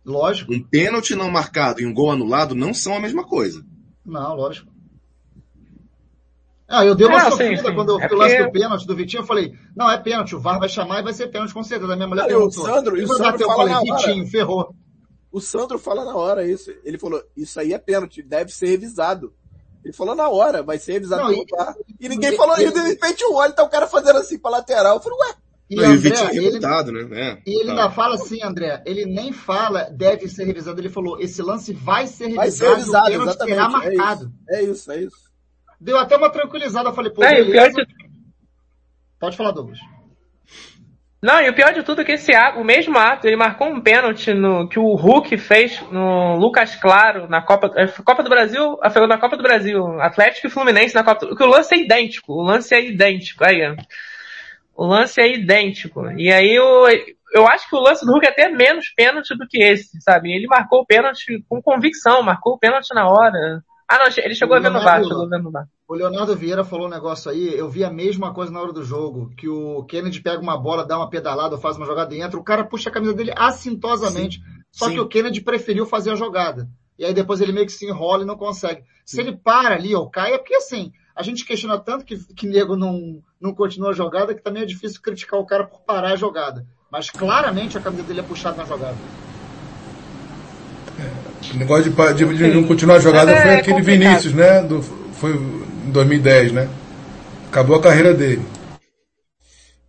Lógico. 0.06 0.54
Um 0.54 0.62
pênalti 0.62 1.16
não 1.16 1.30
marcado 1.30 1.82
e 1.82 1.86
um 1.86 1.94
gol 1.94 2.12
anulado 2.12 2.56
não 2.56 2.74
são 2.74 2.96
a 2.96 3.00
mesma 3.00 3.26
coisa. 3.26 3.66
Não, 4.06 4.36
lógico. 4.36 4.72
Ah, 6.68 6.86
eu 6.86 6.96
dei 6.96 7.06
uma 7.06 7.18
ah, 7.18 7.32
sofrida 7.32 7.58
sim, 7.58 7.68
sim. 7.68 7.76
quando 7.76 7.90
eu 7.90 8.00
é 8.00 8.08
lance 8.08 8.44
do 8.44 8.52
pênalti 8.52 8.88
do 8.88 8.96
Vitinho, 8.96 9.22
eu 9.22 9.28
falei, 9.28 9.54
não, 9.76 9.92
é 9.92 9.98
pênalti, 9.98 10.36
o 10.36 10.40
VAR 10.40 10.58
vai 10.58 10.70
chamar 10.70 11.02
e 11.02 11.04
vai 11.04 11.12
ser 11.12 11.28
pênalti 11.28 11.54
com 11.54 11.64
certeza. 11.64 11.92
A 11.92 11.96
minha 11.98 12.08
mulher 12.08 12.28
perguntou. 12.28 12.64
O 12.64 12.66
Sandro, 12.66 12.98
e 12.98 13.04
o 13.04 13.08
Sandro 13.08 13.40
fala 13.40 13.56
falei, 13.56 13.74
na 13.74 13.80
Vitinho, 13.82 14.22
hora. 14.22 14.32
ferrou. 14.32 14.76
O 15.32 15.42
Sandro 15.42 15.78
fala 15.78 16.06
na 16.06 16.16
hora 16.16 16.48
isso. 16.48 16.72
Ele 16.86 16.98
falou, 16.98 17.22
isso 17.36 17.60
aí 17.60 17.74
é 17.74 17.78
pênalti, 17.78 18.22
deve 18.22 18.52
ser 18.52 18.68
revisado. 18.68 19.34
Ele 19.84 19.94
falou 19.94 20.16
na 20.16 20.30
hora, 20.30 20.62
vai 20.62 20.78
ser 20.78 20.98
avisado 20.98 21.24
não, 21.24 21.46
VAR. 21.50 21.76
E, 22.00 22.08
ninguém 22.08 22.34
e, 22.34 22.38
falou, 22.38 22.58
e, 22.60 22.72
de 22.72 22.80
repente 22.80 23.24
o 23.26 23.34
olho 23.34 23.54
tá 23.54 23.64
o 23.64 23.70
cara 23.70 23.88
fazendo 23.88 24.18
assim 24.18 24.38
pra 24.38 24.52
lateral. 24.52 24.98
Eu 24.98 25.02
falei, 25.02 25.18
ué. 25.20 25.36
E, 25.70 25.76
não, 25.76 25.86
André, 25.86 26.10
ele, 26.34 26.60
né? 26.60 27.30
É, 27.30 27.42
e 27.50 27.62
ele 27.62 27.70
ainda 27.70 27.90
fala 27.90 28.16
assim, 28.16 28.44
André, 28.44 28.84
ele 28.86 29.06
nem 29.06 29.32
fala 29.32 29.86
deve 29.86 30.28
ser 30.28 30.44
revisado, 30.44 30.82
ele 30.82 30.90
falou, 30.90 31.18
esse 31.20 31.42
lance 31.42 31.72
vai 31.72 32.08
ser 32.08 32.26
revisado, 32.26 32.42
vai 32.42 32.52
ser 32.52 32.70
revisado 32.70 33.10
exatamente. 33.14 33.56
será 33.56 33.70
marcado. 33.70 34.32
É 34.50 34.62
isso, 34.62 34.72
é 34.72 34.72
isso, 34.72 34.92
é 34.92 35.02
isso. 35.04 35.32
Deu 35.80 35.98
até 35.98 36.18
uma 36.18 36.30
tranquilizada, 36.30 36.90
eu 36.90 36.94
falei, 36.94 37.12
pô, 37.12 37.24
é, 37.24 37.44
beleza. 37.44 37.88
Pode 39.18 39.38
falar, 39.38 39.52
Douglas. 39.52 39.80
Não, 41.22 41.40
e 41.40 41.48
o 41.48 41.54
pior 41.54 41.72
de 41.72 41.84
tudo 41.84 42.02
é 42.02 42.04
que 42.04 42.14
esse 42.14 42.34
ato, 42.34 42.60
o 42.60 42.64
mesmo 42.64 42.98
ato, 42.98 43.28
ele 43.28 43.36
marcou 43.36 43.68
um 43.68 43.80
pênalti 43.80 44.34
no, 44.34 44.68
que 44.68 44.80
o 44.80 44.96
Hulk 44.96 45.38
fez 45.38 45.80
no 45.92 46.36
Lucas 46.38 46.76
Claro 46.76 47.28
na 47.30 47.44
Copa, 47.44 47.72
é, 47.76 47.86
Copa 47.88 48.24
do 48.24 48.30
Brasil, 48.30 48.80
a 48.82 48.90
na 49.08 49.20
Copa 49.20 49.38
do 49.38 49.44
Brasil, 49.44 50.02
Atlético 50.02 50.48
e 50.48 50.50
Fluminense 50.50 50.96
na 50.96 51.04
Copa, 51.04 51.28
que 51.36 51.44
o 51.44 51.48
lance 51.48 51.76
é 51.76 51.78
idêntico, 51.78 52.34
o 52.34 52.42
lance 52.42 52.74
é 52.74 52.84
idêntico, 52.84 53.46
aí, 53.46 53.62
o 54.76 54.88
lance 54.88 55.22
é 55.22 55.32
idêntico. 55.32 56.10
E 56.18 56.34
aí 56.34 56.56
eu, 56.56 56.88
eu 57.36 57.48
acho 57.48 57.70
que 57.70 57.76
o 57.76 57.82
lance 57.82 58.04
do 58.04 58.12
Hulk 58.14 58.26
é 58.26 58.30
até 58.32 58.50
menos 58.50 58.90
pênalti 58.90 59.38
do 59.38 59.48
que 59.48 59.62
esse, 59.62 60.02
sabe? 60.02 60.32
Ele 60.34 60.48
marcou 60.48 60.80
o 60.80 60.86
pênalti 60.88 61.46
com 61.48 61.62
convicção, 61.62 62.24
marcou 62.24 62.54
o 62.54 62.58
pênalti 62.58 62.96
na 62.96 63.08
hora. 63.08 63.62
Ah, 63.88 64.00
não, 64.00 64.08
ele 64.18 64.34
chegou 64.34 64.58
a 64.58 64.60
ver 64.60 64.72
no 64.72 64.82
VAR, 64.82 65.04
chegou 65.04 65.26
a 65.26 65.30
ver 65.30 65.40
no 65.40 65.52
VAR. 65.52 65.68
O 65.92 65.94
Leonardo 65.94 66.34
Vieira 66.38 66.64
falou 66.64 66.88
um 66.88 66.90
negócio 66.90 67.30
aí, 67.30 67.54
eu 67.54 67.70
vi 67.70 67.84
a 67.84 67.92
mesma 67.92 68.34
coisa 68.34 68.50
na 68.50 68.62
hora 68.62 68.72
do 68.72 68.82
jogo, 68.82 69.30
que 69.36 69.50
o 69.50 69.84
Kennedy 69.84 70.22
pega 70.22 70.40
uma 70.40 70.58
bola, 70.58 70.86
dá 70.86 70.98
uma 70.98 71.10
pedalada, 71.10 71.58
faz 71.58 71.76
uma 71.76 71.86
jogada 71.86 72.16
e 72.16 72.22
entra, 72.22 72.40
o 72.40 72.44
cara 72.46 72.64
puxa 72.64 72.88
a 72.88 72.94
camisa 72.94 73.14
dele 73.14 73.34
assintosamente, 73.36 74.38
Sim. 74.38 74.44
só 74.72 74.86
Sim. 74.88 74.94
que 74.94 75.00
o 75.02 75.08
Kennedy 75.10 75.42
preferiu 75.42 75.86
fazer 75.86 76.12
a 76.12 76.16
jogada. 76.16 76.70
E 76.98 77.04
aí 77.04 77.14
depois 77.14 77.42
ele 77.42 77.52
meio 77.52 77.66
que 77.66 77.74
se 77.74 77.86
enrola 77.86 78.24
e 78.24 78.26
não 78.26 78.38
consegue. 78.38 78.84
Sim. 79.06 79.18
Se 79.18 79.20
ele 79.20 79.36
para 79.36 79.76
ali 79.76 79.94
ou 79.94 80.10
cai, 80.10 80.32
é 80.32 80.38
porque 80.38 80.56
assim, 80.56 80.94
a 81.14 81.22
gente 81.24 81.44
questiona 81.44 81.78
tanto 81.78 82.06
que, 82.06 82.18
que 82.36 82.48
nego 82.48 82.78
não, 82.78 83.22
não 83.38 83.54
continua 83.54 83.90
a 83.90 83.94
jogada, 83.94 84.34
que 84.34 84.42
também 84.42 84.64
é 84.64 84.66
difícil 84.66 85.02
criticar 85.02 85.42
o 85.42 85.46
cara 85.46 85.66
por 85.66 85.82
parar 85.82 86.14
a 86.14 86.16
jogada. 86.16 86.66
Mas 86.90 87.10
claramente 87.10 87.78
a 87.78 87.82
camisa 87.82 88.04
dele 88.04 88.22
é 88.22 88.24
puxada 88.24 88.56
na 88.56 88.64
jogada. 88.64 88.96
O 91.54 91.58
negócio 91.58 91.92
de, 91.92 92.26
de, 92.26 92.38
de 92.38 92.54
não 92.54 92.64
continuar 92.64 92.96
a 92.96 93.00
jogada 93.00 93.30
é, 93.34 93.42
foi 93.42 93.56
aquele 93.56 93.80
complicado. 93.80 94.08
Vinícius, 94.08 94.34
né? 94.34 94.64
Do, 94.64 94.82
foi 94.82 95.34
em 95.86 95.92
2010, 95.92 96.54
né? 96.54 96.70
Acabou 97.50 97.76
a 97.76 97.82
carreira 97.82 98.14
dele. 98.14 98.46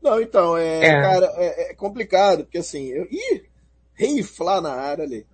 Não, 0.03 0.21
então, 0.21 0.57
é, 0.57 0.85
é. 0.85 1.01
cara, 1.01 1.33
é, 1.37 1.71
é, 1.71 1.75
complicado, 1.75 2.45
porque 2.45 2.59
assim, 2.59 2.89
eu, 2.89 3.05
ih, 3.05 3.43
riflar 3.95 4.61
na 4.61 4.73
área 4.73 5.05
ali. 5.05 5.25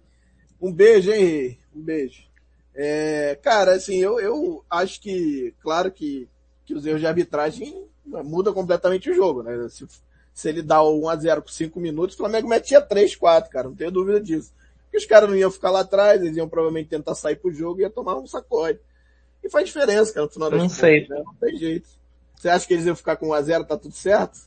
Um 0.61 0.73
beijo, 0.73 1.11
hein, 1.11 1.25
Rei? 1.25 1.59
Um 1.75 1.81
beijo. 1.81 2.29
É, 2.75 3.39
cara, 3.43 3.75
assim, 3.75 3.97
eu, 3.97 4.21
eu 4.21 4.63
acho 4.71 5.01
que, 5.01 5.55
claro 5.61 5.91
que, 5.91 6.29
que 6.67 6.75
os 6.75 6.85
erros 6.85 7.01
de 7.01 7.07
arbitragem 7.07 7.87
mudam 8.05 8.53
completamente 8.53 9.11
o 9.11 9.15
jogo, 9.15 9.43
né? 9.43 9.69
Se, 9.71 9.87
se 10.35 10.49
ele 10.49 10.63
dá 10.63 10.83
o 10.83 11.01
1x0 11.01 11.43
com 11.43 11.49
5 11.49 11.81
minutos, 11.81 12.15
o 12.15 12.19
Flamengo 12.19 12.49
metia 12.49 12.81
3, 12.81 13.17
4, 13.17 13.51
cara, 13.51 13.69
não 13.69 13.75
tenho 13.75 13.91
dúvida 13.91 14.21
disso. 14.21 14.53
Porque 14.85 14.99
os 14.99 15.07
caras 15.07 15.29
não 15.29 15.37
iam 15.37 15.51
ficar 15.51 15.71
lá 15.71 15.81
atrás, 15.81 16.21
eles 16.21 16.37
iam 16.37 16.49
provavelmente 16.49 16.91
tentar 16.91 17.15
sair 17.15 17.37
pro 17.37 17.53
jogo 17.53 17.81
e 17.81 17.83
ia 17.83 17.91
tomar 17.91 18.17
um 18.17 18.27
sacode. 18.27 18.79
E 19.43 19.51
faz 19.51 19.67
diferença, 19.67 20.13
cara, 20.13 20.27
no 20.27 20.33
final 20.33 20.51
das 20.51 20.61
Não 20.61 20.69
sei. 20.69 21.07
Né? 21.09 21.23
Não 21.25 21.35
tem 21.35 21.57
jeito. 21.57 21.89
Você 22.37 22.49
acha 22.49 22.67
que 22.67 22.75
eles 22.75 22.87
iam 22.87 22.97
ficar 22.97 23.17
com 23.17 23.29
1x0, 23.29 23.67
tá 23.67 23.77
tudo 23.77 23.95
certo? 23.95 24.39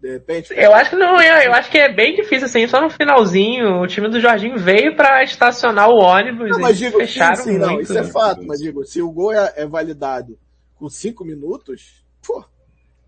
De 0.00 0.10
repente? 0.14 0.52
Eu 0.52 0.74
acho 0.74 0.90
que 0.90 0.96
não, 0.96 1.22
eu 1.22 1.52
acho 1.52 1.70
que 1.70 1.78
é 1.78 1.92
bem 1.92 2.16
difícil, 2.16 2.46
assim, 2.46 2.66
só 2.66 2.82
no 2.82 2.90
finalzinho, 2.90 3.80
o 3.80 3.86
time 3.86 4.08
do 4.08 4.18
Jorginho 4.18 4.58
veio 4.58 4.96
para 4.96 5.22
estacionar 5.22 5.88
o 5.88 5.94
ônibus 5.96 6.50
não, 6.50 6.58
mas 6.58 6.76
digo, 6.76 6.98
fecharam 6.98 7.36
sim, 7.36 7.42
sim, 7.42 7.50
muito. 7.58 7.66
Não, 7.66 7.80
isso 7.80 7.96
é 7.96 8.02
fato, 8.02 8.42
mas 8.44 8.58
digo, 8.58 8.84
se 8.84 9.00
o 9.00 9.12
gol 9.12 9.32
é, 9.32 9.52
é 9.54 9.64
validado 9.64 10.36
com 10.74 10.88
5 10.88 11.24
minutos, 11.24 12.04
pô, 12.26 12.44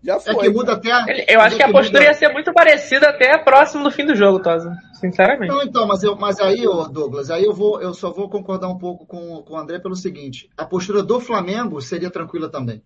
já 0.05 0.19
foi. 0.19 0.35
É 0.35 0.37
que 0.37 0.49
muda 0.49 0.73
até 0.73 0.91
a... 0.91 1.05
Eu 1.27 1.41
acho 1.41 1.55
que 1.55 1.63
a 1.63 1.71
postura 1.71 1.99
muda... 1.99 2.11
ia 2.11 2.13
ser 2.13 2.29
muito 2.29 2.53
parecida 2.53 3.09
até 3.09 3.37
próximo 3.39 3.83
do 3.83 3.91
fim 3.91 4.05
do 4.05 4.15
jogo, 4.15 4.39
Tosa. 4.39 4.71
Sinceramente. 4.93 5.49
Não, 5.49 5.63
então, 5.63 5.87
mas, 5.87 6.03
eu, 6.03 6.15
mas 6.15 6.39
aí, 6.39 6.63
Douglas, 6.91 7.31
aí 7.31 7.43
eu 7.43 7.53
vou, 7.53 7.81
eu 7.81 7.93
só 7.93 8.11
vou 8.11 8.29
concordar 8.29 8.69
um 8.69 8.77
pouco 8.77 9.05
com, 9.05 9.41
com 9.41 9.53
o 9.53 9.57
André 9.57 9.79
pelo 9.79 9.95
seguinte: 9.95 10.49
a 10.55 10.63
postura 10.63 11.01
do 11.01 11.19
Flamengo 11.19 11.81
seria 11.81 12.11
tranquila 12.11 12.49
também. 12.49 12.83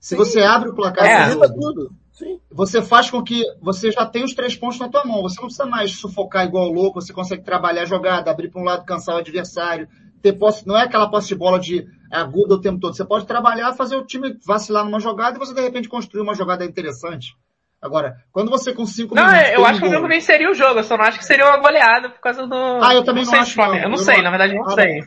Se 0.00 0.10
Sim. 0.10 0.16
você 0.16 0.42
abre 0.42 0.68
o 0.68 0.74
placar 0.74 1.06
é. 1.06 1.48
tudo, 1.48 1.90
Sim. 2.12 2.38
você 2.50 2.82
faz 2.82 3.10
com 3.10 3.22
que 3.22 3.42
você 3.60 3.90
já 3.90 4.04
tenha 4.04 4.24
os 4.24 4.34
três 4.34 4.54
pontos 4.54 4.78
na 4.78 4.88
tua 4.88 5.04
mão. 5.04 5.22
Você 5.22 5.36
não 5.36 5.46
precisa 5.46 5.64
mais 5.64 5.92
sufocar 5.92 6.46
igual 6.46 6.68
louco, 6.68 7.00
você 7.00 7.12
consegue 7.12 7.42
trabalhar 7.42 7.82
a 7.82 7.86
jogada, 7.86 8.30
abrir 8.30 8.50
para 8.50 8.60
um 8.60 8.64
lado, 8.64 8.84
cansar 8.84 9.14
o 9.14 9.18
adversário. 9.18 9.88
Ter 10.24 10.32
posse, 10.32 10.66
não 10.66 10.74
é 10.74 10.84
aquela 10.84 11.10
posse 11.10 11.28
de 11.28 11.34
bola 11.34 11.60
de 11.60 11.86
aguda 12.10 12.54
o 12.54 12.60
tempo 12.60 12.80
todo. 12.80 12.96
Você 12.96 13.04
pode 13.04 13.26
trabalhar, 13.26 13.74
fazer 13.74 13.94
o 13.94 14.06
time 14.06 14.34
vacilar 14.46 14.82
numa 14.82 14.98
jogada 14.98 15.36
e 15.36 15.38
você 15.38 15.52
de 15.52 15.60
repente 15.60 15.86
construir 15.86 16.22
uma 16.22 16.34
jogada 16.34 16.64
interessante. 16.64 17.36
Agora, 17.78 18.16
quando 18.32 18.50
você 18.50 18.72
com 18.72 18.86
cinco 18.86 19.14
não, 19.14 19.22
minutos. 19.22 19.48
Não, 19.50 19.54
eu 19.54 19.66
acho 19.66 19.80
que 19.80 19.86
o 19.86 19.90
jogo 19.90 20.08
venceria 20.08 20.50
o 20.50 20.54
jogo, 20.54 20.80
eu 20.80 20.84
só 20.84 20.96
não 20.96 21.04
acho 21.04 21.18
que 21.18 21.26
seria 21.26 21.44
uma 21.44 21.58
goleada 21.58 22.08
por 22.08 22.20
causa 22.20 22.46
do. 22.46 22.54
Ah, 22.82 22.94
eu 22.94 23.04
também 23.04 23.26
não, 23.26 23.32
não 23.32 23.40
acho. 23.40 23.58
Não. 23.58 23.74
Eu 23.74 23.90
não 23.90 23.98
eu 23.98 23.98
sei, 23.98 24.16
não... 24.16 24.22
na 24.22 24.30
verdade 24.30 24.54
não 24.54 24.64
ah, 24.64 24.70
sei. 24.70 25.02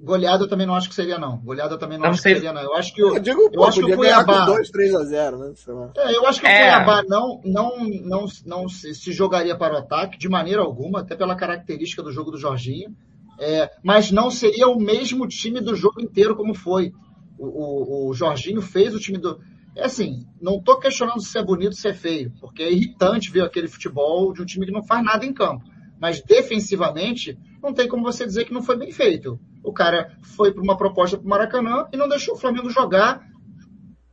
Goleada 0.00 0.42
eu 0.42 0.48
também 0.48 0.66
não 0.66 0.74
acho 0.74 0.88
que 0.88 0.94
seria, 0.96 1.16
não. 1.16 1.36
Goleada 1.36 1.74
eu 1.74 1.78
também 1.78 1.96
não, 1.96 2.06
não 2.06 2.10
acho 2.10 2.22
sei. 2.22 2.34
que 2.34 2.40
seria, 2.40 2.52
não. 2.52 2.62
Eu 2.62 2.74
acho 2.74 2.92
que 2.92 3.04
o, 3.04 3.14
eu, 3.14 3.20
digo, 3.20 3.42
eu 3.42 3.50
pô, 3.52 3.64
acho 3.66 3.78
que 3.78 3.92
o 3.92 3.96
Cuiabá. 3.96 4.44
2, 4.44 4.70
3 4.70 4.94
a 4.96 5.04
0, 5.04 5.38
né? 5.38 5.54
É, 5.98 6.16
eu 6.16 6.26
acho 6.26 6.40
que 6.40 6.46
é. 6.48 6.50
o 6.50 6.62
Cuiabá 6.62 7.04
não, 7.06 7.40
não, 7.44 7.78
não, 8.02 8.26
não 8.44 8.68
se, 8.68 8.92
se, 8.92 9.12
jogaria 9.12 9.56
para 9.56 9.74
o 9.74 9.78
ataque 9.78 10.18
de 10.18 10.28
maneira 10.28 10.62
alguma, 10.62 11.02
até 11.02 11.14
pela 11.14 11.36
característica 11.36 12.02
do 12.02 12.10
jogo 12.10 12.32
do 12.32 12.38
Jorginho. 12.38 12.92
É, 13.38 13.70
mas 13.82 14.10
não 14.10 14.30
seria 14.30 14.68
o 14.68 14.78
mesmo 14.78 15.26
time 15.26 15.60
do 15.60 15.74
jogo 15.74 16.00
inteiro 16.00 16.36
como 16.36 16.54
foi. 16.54 16.92
O, 17.38 17.46
o, 17.46 18.08
o 18.08 18.14
Jorginho 18.14 18.62
fez 18.62 18.94
o 18.94 19.00
time 19.00 19.18
do. 19.18 19.38
É 19.74 19.84
assim, 19.84 20.26
não 20.40 20.56
estou 20.56 20.78
questionando 20.78 21.20
se 21.20 21.38
é 21.38 21.44
bonito 21.44 21.72
ou 21.72 21.72
se 21.74 21.88
é 21.88 21.92
feio, 21.92 22.32
porque 22.40 22.62
é 22.62 22.72
irritante 22.72 23.30
ver 23.30 23.42
aquele 23.42 23.68
futebol 23.68 24.32
de 24.32 24.40
um 24.40 24.46
time 24.46 24.64
que 24.64 24.72
não 24.72 24.82
faz 24.82 25.04
nada 25.04 25.26
em 25.26 25.34
campo. 25.34 25.64
Mas 26.00 26.22
defensivamente, 26.22 27.38
não 27.62 27.74
tem 27.74 27.88
como 27.88 28.02
você 28.02 28.24
dizer 28.24 28.44
que 28.44 28.54
não 28.54 28.62
foi 28.62 28.76
bem 28.76 28.90
feito. 28.90 29.38
O 29.62 29.72
cara 29.72 30.16
foi 30.22 30.52
para 30.52 30.62
uma 30.62 30.76
proposta 30.76 31.18
para 31.18 31.26
o 31.26 31.28
Maracanã 31.28 31.86
e 31.92 31.96
não 31.96 32.08
deixou 32.08 32.34
o 32.34 32.38
Flamengo 32.38 32.70
jogar 32.70 33.26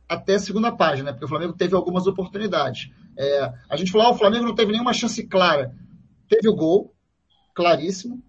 até 0.08 0.38
segunda 0.38 0.70
página, 0.70 1.12
porque 1.12 1.24
o 1.24 1.28
Flamengo 1.28 1.54
teve 1.54 1.74
algumas 1.74 2.06
oportunidades. 2.06 2.90
É, 3.16 3.52
a 3.70 3.76
gente 3.76 3.90
falou, 3.90 4.08
ah, 4.08 4.10
o 4.10 4.18
Flamengo 4.18 4.44
não 4.44 4.54
teve 4.54 4.72
nenhuma 4.72 4.92
chance 4.92 5.26
clara. 5.26 5.74
Teve 6.28 6.48
o 6.48 6.54
gol, 6.54 6.94
claríssimo. 7.54 8.22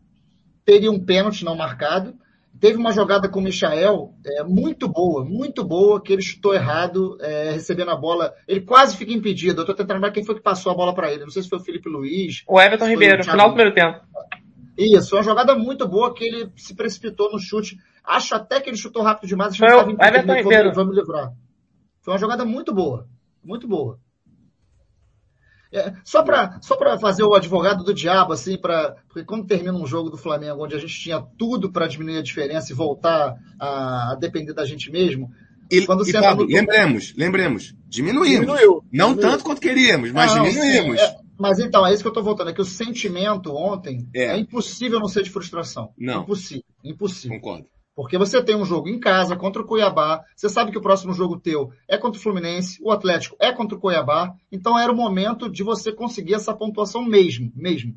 Teria 0.65 0.91
um 0.91 0.99
pênalti 0.99 1.45
não 1.45 1.55
marcado. 1.55 2.15
Teve 2.59 2.77
uma 2.77 2.91
jogada 2.91 3.27
com 3.27 3.39
o 3.39 3.43
Michael 3.43 4.13
é, 4.25 4.43
muito 4.43 4.87
boa, 4.87 5.25
muito 5.25 5.63
boa, 5.63 6.01
que 6.01 6.13
ele 6.13 6.21
chutou 6.21 6.53
errado, 6.53 7.17
é, 7.19 7.51
recebendo 7.51 7.91
a 7.91 7.95
bola. 7.95 8.33
Ele 8.47 8.61
quase 8.61 8.95
fica 8.95 9.11
impedido. 9.11 9.59
Eu 9.59 9.63
estou 9.63 9.75
tentando 9.75 9.95
lembrar 9.95 10.11
quem 10.11 10.23
foi 10.23 10.35
que 10.35 10.41
passou 10.41 10.71
a 10.71 10.75
bola 10.75 10.93
para 10.93 11.11
ele. 11.11 11.23
Não 11.23 11.29
sei 11.29 11.43
se 11.43 11.49
foi 11.49 11.59
o 11.59 11.61
Felipe 11.61 11.89
Luiz. 11.89 12.43
O 12.47 12.59
Everton 12.59 12.87
Ribeiro, 12.87 13.21
o 13.21 13.23
final 13.23 13.49
do 13.49 13.55
primeiro 13.55 13.75
tempo. 13.75 13.99
Isso, 14.77 15.09
foi 15.09 15.19
uma 15.19 15.25
jogada 15.25 15.55
muito 15.55 15.87
boa 15.87 16.13
que 16.13 16.23
ele 16.23 16.49
se 16.55 16.73
precipitou 16.75 17.31
no 17.31 17.39
chute. 17.39 17.77
Acho 18.03 18.35
até 18.35 18.59
que 18.61 18.69
ele 18.69 18.77
chutou 18.77 19.03
rápido 19.03 19.27
demais. 19.27 19.55
Foi 19.55 19.67
o 19.67 19.91
Everton 19.91 20.33
Ribeiro. 20.33 20.73
Vamos 20.73 20.95
livrar. 20.95 21.31
Foi 22.01 22.13
uma 22.13 22.19
jogada 22.19 22.45
muito 22.45 22.73
boa. 22.73 23.07
Muito 23.43 23.67
boa. 23.67 23.99
É, 25.75 25.93
só 26.05 26.23
para 26.23 26.57
só 26.61 26.77
fazer 26.97 27.23
o 27.23 27.35
advogado 27.35 27.83
do 27.83 27.93
diabo, 27.93 28.31
assim, 28.31 28.57
pra, 28.57 28.95
porque 29.09 29.25
quando 29.25 29.45
termina 29.45 29.73
um 29.73 29.85
jogo 29.85 30.09
do 30.09 30.17
Flamengo 30.17 30.63
onde 30.63 30.73
a 30.73 30.79
gente 30.79 30.97
tinha 30.97 31.21
tudo 31.37 31.69
para 31.69 31.85
diminuir 31.85 32.17
a 32.17 32.23
diferença 32.23 32.71
e 32.71 32.75
voltar 32.75 33.35
a, 33.59 34.13
a, 34.13 34.15
depender 34.15 34.53
da 34.53 34.63
gente 34.63 34.89
mesmo. 34.89 35.29
E, 35.69 35.85
quando 35.85 36.07
e 36.07 36.13
Fábio, 36.13 36.45
no... 36.45 36.51
lembremos, 36.51 37.13
lembremos, 37.17 37.75
diminuímos. 37.89 38.45
Diminuiu. 38.45 38.83
Não 38.89 39.09
diminuiu. 39.09 39.31
tanto 39.31 39.43
quanto 39.43 39.59
queríamos, 39.59 40.13
mas 40.13 40.33
não, 40.33 40.43
diminuímos. 40.43 41.01
Sim, 41.01 41.05
é, 41.05 41.17
mas 41.37 41.59
então, 41.59 41.85
é 41.85 41.93
isso 41.93 42.01
que 42.01 42.07
eu 42.07 42.11
estou 42.11 42.23
voltando, 42.23 42.51
é 42.51 42.53
que 42.53 42.61
o 42.61 42.65
sentimento 42.65 43.53
ontem 43.53 44.07
é. 44.15 44.27
é 44.27 44.37
impossível 44.37 44.99
não 44.99 45.09
ser 45.09 45.23
de 45.23 45.29
frustração. 45.29 45.91
Não. 45.97 46.21
Impossível, 46.21 46.63
impossível. 46.83 47.37
Concordo. 47.37 47.67
Porque 47.95 48.17
você 48.17 48.43
tem 48.43 48.55
um 48.55 48.65
jogo 48.65 48.89
em 48.89 48.99
casa 48.99 49.37
contra 49.37 49.61
o 49.61 49.65
Cuiabá, 49.65 50.23
você 50.35 50.49
sabe 50.49 50.71
que 50.71 50.77
o 50.77 50.81
próximo 50.81 51.13
jogo 51.13 51.39
teu 51.39 51.71
é 51.87 51.97
contra 51.97 52.19
o 52.19 52.21
Fluminense, 52.21 52.77
o 52.83 52.91
Atlético 52.91 53.37
é 53.39 53.53
contra 53.53 53.77
o 53.77 53.79
Cuiabá, 53.79 54.35
então 54.51 54.77
era 54.77 54.91
o 54.91 54.95
momento 54.95 55.49
de 55.49 55.63
você 55.63 55.93
conseguir 55.93 56.33
essa 56.33 56.53
pontuação 56.53 57.03
mesmo, 57.03 57.51
mesmo. 57.55 57.95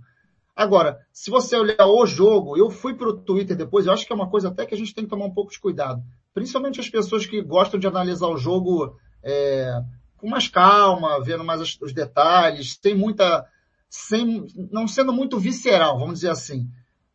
Agora, 0.55 0.99
se 1.12 1.30
você 1.30 1.57
olhar 1.57 1.86
o 1.86 2.07
jogo, 2.07 2.57
eu 2.57 2.70
fui 2.70 2.94
para 2.94 3.09
o 3.09 3.16
Twitter 3.16 3.57
depois, 3.57 3.86
eu 3.86 3.92
acho 3.92 4.07
que 4.07 4.12
é 4.12 4.16
uma 4.16 4.30
coisa 4.30 4.49
até 4.49 4.66
que 4.66 4.74
a 4.74 4.78
gente 4.78 4.94
tem 4.94 5.05
que 5.05 5.11
tomar 5.11 5.24
um 5.24 5.34
pouco 5.34 5.51
de 5.51 5.61
cuidado. 5.61 6.03
Principalmente 6.32 6.80
as 6.80 6.88
pessoas 6.88 7.26
que 7.26 7.42
gostam 7.42 7.78
de 7.78 7.86
analisar 7.86 8.28
o 8.28 8.36
jogo 8.36 8.96
é, 9.22 9.80
com 10.16 10.28
mais 10.28 10.49
calma, 10.49 11.22
vendo 11.22 11.44
mais 11.44 11.61
os 11.80 11.92
detalhes, 11.92 12.78
sem 12.80 12.94
muita. 12.94 13.46
Sem, 13.90 14.46
não 14.70 14.86
sendo 14.86 15.12
muito 15.12 15.38
visceral, 15.38 15.99
vamos 15.99 16.16
dizer 16.16 16.30
assim. 16.30 16.68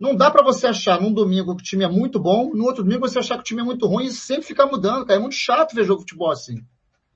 Não 0.03 0.13
dá 0.13 0.29
para 0.29 0.43
você 0.43 0.67
achar 0.67 0.99
num 0.99 1.13
domingo 1.13 1.55
que 1.55 1.61
o 1.61 1.65
time 1.65 1.85
é 1.85 1.87
muito 1.87 2.19
bom, 2.19 2.53
no 2.53 2.65
outro 2.65 2.83
domingo 2.83 3.07
você 3.07 3.19
achar 3.19 3.35
que 3.35 3.39
o 3.39 3.45
time 3.45 3.61
é 3.61 3.63
muito 3.63 3.87
ruim 3.87 4.07
e 4.07 4.11
sempre 4.11 4.45
ficar 4.45 4.65
mudando, 4.65 5.05
cara. 5.05 5.17
É 5.17 5.21
muito 5.21 5.35
chato 5.35 5.73
ver 5.73 5.85
jogo 5.85 5.99
de 5.99 6.11
futebol 6.11 6.29
assim. 6.29 6.61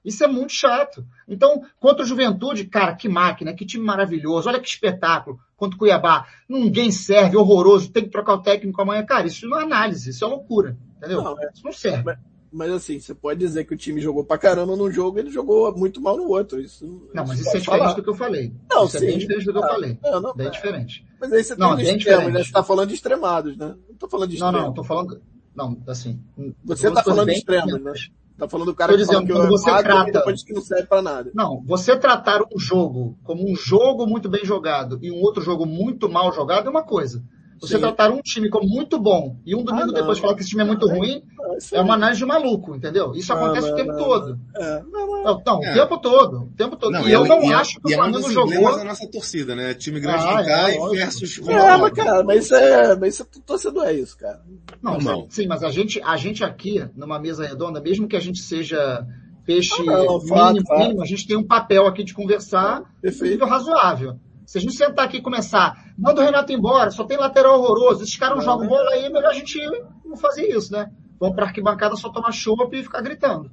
Isso 0.06 0.24
é 0.24 0.28
muito 0.28 0.54
chato. 0.54 1.06
Então, 1.28 1.64
contra 1.82 2.06
o 2.06 2.08
Juventude, 2.08 2.64
cara, 2.64 2.96
que 2.96 3.10
máquina, 3.10 3.54
que 3.54 3.66
time 3.66 3.84
maravilhoso, 3.84 4.48
olha 4.48 4.62
que 4.62 4.70
espetáculo. 4.70 5.38
Contra 5.58 5.76
o 5.76 5.80
Cuiabá, 5.80 6.28
ninguém 6.48 6.90
serve, 6.90 7.36
horroroso, 7.36 7.92
tem 7.92 8.06
que 8.06 8.10
trocar 8.10 8.36
o 8.36 8.42
técnico 8.42 8.82
amanhã. 8.82 9.06
Cara, 9.06 9.28
isso 9.28 9.46
não 9.50 9.60
é 9.60 9.64
análise, 9.66 10.12
isso 10.12 10.24
é 10.24 10.28
loucura. 10.30 10.78
Entendeu? 10.96 11.22
Não, 11.22 11.44
é, 11.44 11.50
isso 11.54 11.66
não 11.66 11.74
serve. 11.74 12.04
Mas, 12.06 12.18
mas, 12.52 12.72
assim, 12.72 13.00
você 13.00 13.14
pode 13.14 13.40
dizer 13.40 13.66
que 13.66 13.74
o 13.74 13.78
time 13.78 14.00
jogou 14.00 14.24
pra 14.24 14.38
caramba 14.38 14.76
num 14.76 14.92
jogo 14.92 15.18
e 15.18 15.22
ele 15.22 15.30
jogou 15.30 15.76
muito 15.76 16.02
mal 16.02 16.18
no 16.18 16.28
outro. 16.30 16.60
Isso, 16.60 16.86
não, 17.14 17.26
mas 17.26 17.40
isso 17.40 17.50
é 17.50 17.60
diferente 17.60 17.80
falar. 17.80 17.94
do 17.94 18.04
que 18.04 18.10
eu 18.10 18.16
falei. 18.16 18.54
Não, 18.70 18.86
isso 18.86 18.98
sim, 18.98 19.06
é 19.06 19.10
bem 19.10 19.18
diferente 19.18 19.46
do 19.46 19.52
que 19.52 19.58
eu 19.58 19.64
ah, 19.64 19.68
falei. 19.68 20.00
Não, 20.04 20.22
não, 20.22 20.36
bem 20.36 20.48
é. 20.48 20.50
diferente. 20.50 21.06
Mas 21.20 21.34
aí 21.34 21.44
você 21.44 21.56
não, 21.56 21.80
extremos, 21.80 22.34
né? 22.34 22.44
Você 22.44 22.52
tá 22.52 22.64
falando 22.64 22.88
de 22.90 22.96
extremados, 22.96 23.58
né? 23.58 23.76
Não 23.90 23.96
tô 23.96 24.08
falando 24.08 24.30
de 24.30 24.36
extremos. 24.36 24.60
Não, 24.60 24.68
não, 24.68 24.74
tô 24.74 24.84
falando... 24.84 25.22
Não, 25.56 25.78
assim... 25.88 26.20
Você 26.64 26.92
tá 26.92 27.04
falando 27.04 27.28
de 27.28 27.34
extremos, 27.38 27.82
né? 27.82 27.94
Tá 28.38 28.48
falando 28.48 28.68
do 28.68 28.76
cara 28.76 28.92
Tô 28.92 29.00
que 29.00 29.04
dizendo, 29.04 29.34
quando 29.34 29.50
você 29.50 29.84
trata... 29.84 30.12
depois 30.12 30.44
que 30.44 30.54
não 30.54 30.62
serve 30.62 30.86
para 30.86 31.02
nada. 31.02 31.32
Não, 31.34 31.64
você 31.66 31.98
tratar 31.98 32.42
um 32.54 32.60
jogo 32.60 33.18
como 33.24 33.50
um 33.50 33.56
jogo 33.56 34.06
muito 34.06 34.30
bem 34.30 34.46
jogado 34.46 35.00
e 35.02 35.12
um 35.12 35.20
outro 35.22 35.42
jogo 35.42 35.66
muito 35.66 36.08
mal 36.08 36.32
jogado 36.32 36.68
é 36.68 36.70
uma 36.70 36.84
coisa. 36.84 37.24
Você 37.60 37.76
Sim. 37.76 37.80
tratar 37.80 38.12
um 38.12 38.22
time 38.22 38.50
como 38.50 38.70
muito 38.70 39.00
bom 39.00 39.38
e 39.44 39.56
um 39.56 39.64
domingo 39.64 39.90
ah, 39.90 39.94
depois 39.94 40.20
falar 40.20 40.36
que 40.36 40.42
esse 40.42 40.50
time 40.50 40.62
é 40.62 40.66
muito 40.66 40.88
ruim 40.88 41.24
é 41.72 41.82
uma 41.82 41.96
análise 41.96 42.20
de 42.20 42.26
maluco, 42.26 42.76
entendeu? 42.76 43.14
Isso 43.14 43.34
não, 43.34 43.46
acontece 43.46 43.68
não, 43.68 43.74
o 43.74 43.76
tempo 43.78 43.92
não, 43.92 43.98
todo. 43.98 44.40
É, 44.56 44.84
não, 44.92 45.08
não, 45.08 45.28
é. 45.28 45.32
o 45.32 45.74
tempo 45.74 45.98
todo. 46.00 46.38
O 46.44 46.54
tempo 46.56 46.76
todo. 46.76 47.08
e 47.08 47.12
eu 47.12 47.26
não 47.26 47.44
e 47.44 47.54
acho 47.54 47.80
que 47.80 47.94
o 47.94 47.96
Flamengo 47.96 48.32
jogou. 48.32 48.70
É 48.74 48.78
da 48.78 48.84
nossa 48.84 49.08
torcida, 49.08 49.56
né? 49.56 49.74
Time 49.74 50.00
grande 50.00 50.24
ah, 50.24 50.38
que 50.38 50.46
cai 50.46 50.78
é, 50.78 50.90
versus. 50.90 51.40
É, 51.48 51.78
mas, 51.78 51.94
cara, 51.94 52.24
mas 52.24 52.46
isso 52.46 52.56
é. 52.56 52.96
Mas 52.96 53.14
isso 53.14 53.24
é 53.24 53.40
torcedor 53.46 53.86
é 53.86 53.94
isso, 53.94 54.18
cara. 54.18 54.42
Não, 54.82 54.98
não. 54.98 55.28
Sim, 55.30 55.48
mas 55.48 55.64
a 55.64 55.70
gente, 55.70 56.02
a 56.02 56.16
gente 56.18 56.44
aqui, 56.44 56.86
numa 56.96 57.20
mesa 57.20 57.46
redonda, 57.46 57.82
mesmo 57.82 58.08
que 58.08 58.16
a 58.16 58.22
gente 58.22 58.40
seja 58.40 59.06
peixe 59.46 59.74
ah, 59.82 59.86
não, 59.86 60.20
mínimo, 60.20 60.28
fato, 60.28 60.80
mínimo, 60.80 61.02
a 61.02 61.06
gente 61.06 61.26
tem 61.26 61.38
um 61.38 61.48
papel 61.48 61.88
aqui 61.88 62.04
de 62.04 62.14
conversar 62.14 62.84
nível 63.02 63.48
razoável. 63.48 64.20
Se 64.46 64.58
a 64.58 64.62
gente 64.62 64.76
sentar 64.76 65.06
aqui 65.06 65.18
e 65.18 65.22
começar, 65.22 65.94
manda 65.98 66.22
o 66.22 66.24
Renato 66.24 66.54
embora, 66.54 66.92
só 66.92 67.04
tem 67.04 67.18
lateral 67.18 67.60
horroroso, 67.60 68.04
esses 68.04 68.16
caras 68.16 68.38
não 68.38 68.44
jogam 68.44 68.68
bola 68.68 68.92
aí, 68.92 69.06
é 69.06 69.10
melhor 69.10 69.32
a 69.32 69.34
gente 69.34 69.60
não 70.06 70.16
fazer 70.16 70.48
isso, 70.48 70.72
né? 70.72 70.90
Vamos 71.20 71.36
para 71.36 71.46
arquibancada 71.46 71.96
só 71.96 72.10
tomar 72.10 72.32
chopp 72.32 72.76
e 72.76 72.84
ficar 72.84 73.02
gritando. 73.02 73.52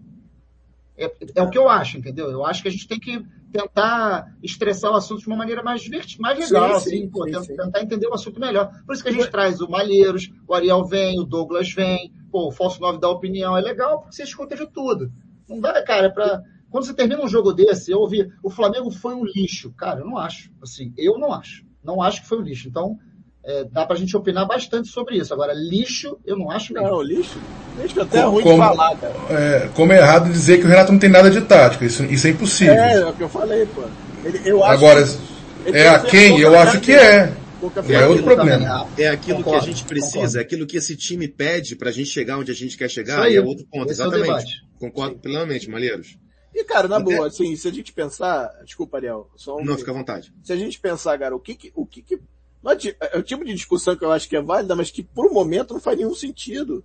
É, 0.97 1.12
é, 1.35 1.43
o 1.43 1.51
que 1.51 1.59
eu 1.59 1.69
acho, 1.69 1.99
entendeu? 1.99 2.31
Eu 2.31 2.45
acho 2.45 2.62
que 2.62 2.69
a 2.69 2.71
gente 2.71 2.87
tem 2.87 3.01
que 3.01 3.25
tentar 3.51 4.33
estressar 4.43 4.93
o 4.93 4.97
assunto 4.97 5.21
de 5.21 5.27
uma 5.27 5.37
maneira 5.37 5.62
mais 5.62 5.83
divertida, 5.83 6.23
mais 6.23 6.39
legal, 6.39 6.69
sim, 6.69 6.75
assim, 6.77 6.91
sim, 7.03 7.09
pô, 7.09 7.25
sim, 7.27 7.57
tentar 7.57 7.83
entender 7.83 8.07
o 8.07 8.15
assunto 8.15 8.39
melhor. 8.39 8.71
Por 8.87 8.95
isso 8.95 9.03
que 9.03 9.09
a 9.09 9.12
gente 9.12 9.31
traz 9.31 9.61
o 9.61 9.69
Malheiros, 9.69 10.31
o 10.47 10.55
Ariel 10.55 10.85
vem, 10.85 11.19
o 11.19 11.25
Douglas 11.25 11.73
vem, 11.73 12.12
pô, 12.31 12.49
o 12.49 12.53
Falso 12.53 12.81
9 12.81 12.99
da 13.01 13.09
opinião, 13.09 13.57
é 13.57 13.61
legal 13.61 14.01
porque 14.01 14.15
você 14.15 14.23
escuta 14.23 14.57
de 14.57 14.67
tudo. 14.67 15.11
Não 15.49 15.61
dá, 15.61 15.83
cara, 15.83 16.11
para 16.11 16.43
quando 16.71 16.87
você 16.87 16.95
termina 16.95 17.23
um 17.23 17.29
jogo 17.29 17.53
desse, 17.53 17.93
eu 17.93 18.01
ouvi, 18.01 18.29
o 18.43 18.51
Flamengo 18.51 18.91
foi 18.91 19.15
um 19.15 19.25
lixo. 19.25 19.73
Cara, 19.75 20.01
eu 20.01 20.07
não 20.07 20.19
acho. 20.19 20.51
Assim, 20.61 20.93
eu 20.97 21.17
não 21.19 21.33
acho. 21.33 21.65
Não 21.85 22.03
acho 22.03 22.23
que 22.23 22.29
foi 22.29 22.39
um 22.39 22.43
lixo. 22.43 22.69
Então, 22.69 22.99
é, 23.47 23.65
dá 23.65 23.85
pra 23.85 23.97
gente 23.97 24.17
opinar 24.17 24.47
bastante 24.47 24.89
sobre 24.89 25.19
isso. 25.19 25.33
Agora, 25.33 25.53
lixo, 25.55 26.19
eu 26.25 26.37
não 26.37 26.51
acho 26.51 26.73
mesmo. 26.73 26.89
Não, 26.89 27.03
lixo? 27.03 27.39
Lixo 27.79 28.01
até 28.01 28.19
é 28.19 28.25
ruim 28.25 28.43
como, 28.43 28.55
de 28.55 28.69
falar, 28.69 28.97
cara. 28.97 29.15
É, 29.31 29.69
como 29.75 29.93
é 29.93 29.99
errado 29.99 30.31
dizer 30.31 30.59
que 30.59 30.65
o 30.65 30.69
Renato 30.69 30.93
não 30.93 30.99
tem 30.99 31.11
nada 31.11 31.31
de 31.31 31.41
tática. 31.43 31.85
Isso, 31.85 32.05
isso 32.05 32.27
é 32.27 32.31
impossível. 32.31 32.75
É, 32.75 32.95
é 32.97 33.07
o 33.07 33.13
que 33.13 33.23
eu 33.23 33.29
falei, 33.29 33.67
pô. 33.67 33.83
Ele, 34.25 34.41
eu 34.45 34.65
acho 34.65 34.73
Agora, 34.73 35.05
que, 35.05 35.77
é 35.77 35.89
a 35.89 35.99
quem? 35.99 36.41
Eu 36.41 36.59
acho 36.59 36.81
que 36.81 36.93
é. 36.93 37.33
É, 37.89 37.95
é 37.95 38.07
outro 38.07 38.25
problema. 38.25 38.89
É 38.97 39.09
aquilo 39.09 39.39
concordo, 39.39 39.65
que 39.65 39.71
a 39.71 39.73
gente 39.73 39.85
precisa, 39.85 40.15
concordo. 40.15 40.39
é 40.39 40.41
aquilo 40.41 40.67
que 40.67 40.77
esse 40.77 40.97
time 40.97 41.29
pede 41.29 41.77
pra 41.77 41.91
gente 41.91 42.11
chegar 42.11 42.39
onde 42.39 42.51
a 42.51 42.55
gente 42.55 42.77
quer 42.77 42.91
chegar, 42.91 43.23
aí, 43.23 43.35
e 43.35 43.37
é 43.37 43.41
outro 43.41 43.67
ponto, 43.71 43.91
exatamente. 43.91 44.29
É 44.29 44.79
concordo 44.79 45.15
Sim. 45.15 45.21
plenamente, 45.21 45.71
Malheiros. 45.71 46.19
E, 46.55 46.63
cara, 46.63 46.87
na 46.87 47.01
boa, 47.01 47.27
assim, 47.27 47.57
se 47.57 47.67
a 47.67 47.73
gente 47.73 47.93
pensar. 47.93 48.49
Desculpa, 48.65 48.99
Ariel. 48.99 49.29
Só 49.37 49.57
um... 49.57 49.65
Não, 49.65 49.77
fica 49.77 49.91
à 49.91 49.95
vontade. 49.95 50.33
Se 50.43 50.53
a 50.53 50.57
gente 50.57 50.79
pensar, 50.79 51.19
cara, 51.19 51.35
o 51.35 51.41
que 51.41 51.55
que. 51.55 51.73
O 51.75 51.85
que, 51.85 52.01
que 52.01 52.19
é, 53.01 53.11
é 53.12 53.19
o 53.19 53.23
tipo 53.23 53.45
de 53.45 53.53
discussão 53.53 53.97
que 53.97 54.05
eu 54.05 54.12
acho 54.12 54.29
que 54.29 54.37
é 54.37 54.41
válida, 54.41 54.75
mas 54.75 54.91
que 54.91 55.03
por 55.03 55.27
um 55.27 55.33
momento 55.33 55.75
não 55.75 55.81
faz 55.81 55.97
nenhum 55.99 56.15
sentido. 56.15 56.85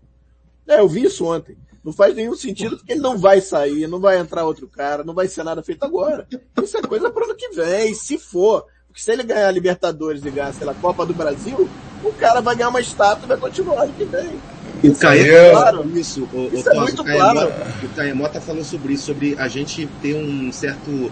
É, 0.68 0.80
eu 0.80 0.88
vi 0.88 1.06
isso 1.06 1.26
ontem. 1.26 1.58
Não 1.84 1.94
faz 1.94 2.14
nenhum 2.14 2.36
sentido 2.36 2.78
porque 2.78 2.92
ele 2.92 3.02
não 3.02 3.18
vai 3.18 3.42
sair, 3.42 3.88
não 3.88 4.00
vai 4.00 4.20
entrar 4.20 4.46
outro 4.46 4.68
cara, 4.68 5.04
não 5.04 5.14
vai 5.14 5.28
ser 5.28 5.44
nada 5.44 5.64
feito 5.64 5.84
agora. 5.84 6.28
Isso 6.62 6.78
é 6.78 6.82
coisa 6.82 7.10
para 7.10 7.26
ano 7.26 7.36
que 7.36 7.50
vem, 7.50 7.94
se 7.96 8.18
for. 8.18 8.66
Porque 8.88 9.02
se 9.02 9.12
ele 9.12 9.24
ganhar 9.24 9.48
a 9.48 9.52
Libertadores 9.52 10.26
e 10.26 10.30
ganhar, 10.30 10.54
sei 10.54 10.66
lá, 10.66 10.74
a 10.74 10.76
Copa 10.76 11.06
do 11.06 11.14
Brasil, 11.14 11.70
o 12.04 12.12
cara 12.14 12.42
vai 12.42 12.56
ganhar 12.56 12.70
uma 12.70 12.82
estátua 12.82 13.26
e 13.26 13.28
vai 13.28 13.38
continuar 13.38 13.84
ano 13.84 13.94
que 13.94 14.04
vem. 14.04 14.40
O 14.84 14.96
Caio 14.96 15.36
é 15.36 15.52
claro. 15.52 15.98
isso. 15.98 16.28
O, 16.34 16.50
isso 16.54 16.70
o, 16.70 16.72
é 16.72 16.80
muito 16.80 17.02
o 17.02 17.06
claro. 17.06 17.52
o 17.84 17.90
Caio 17.96 18.16
Mota 18.16 18.42
falou 18.42 18.64
sobre 18.64 18.94
isso, 18.94 19.06
sobre 19.06 19.36
a 19.38 19.48
gente 19.48 19.88
ter 20.02 20.16
um 20.16 20.52
certo, 20.52 21.12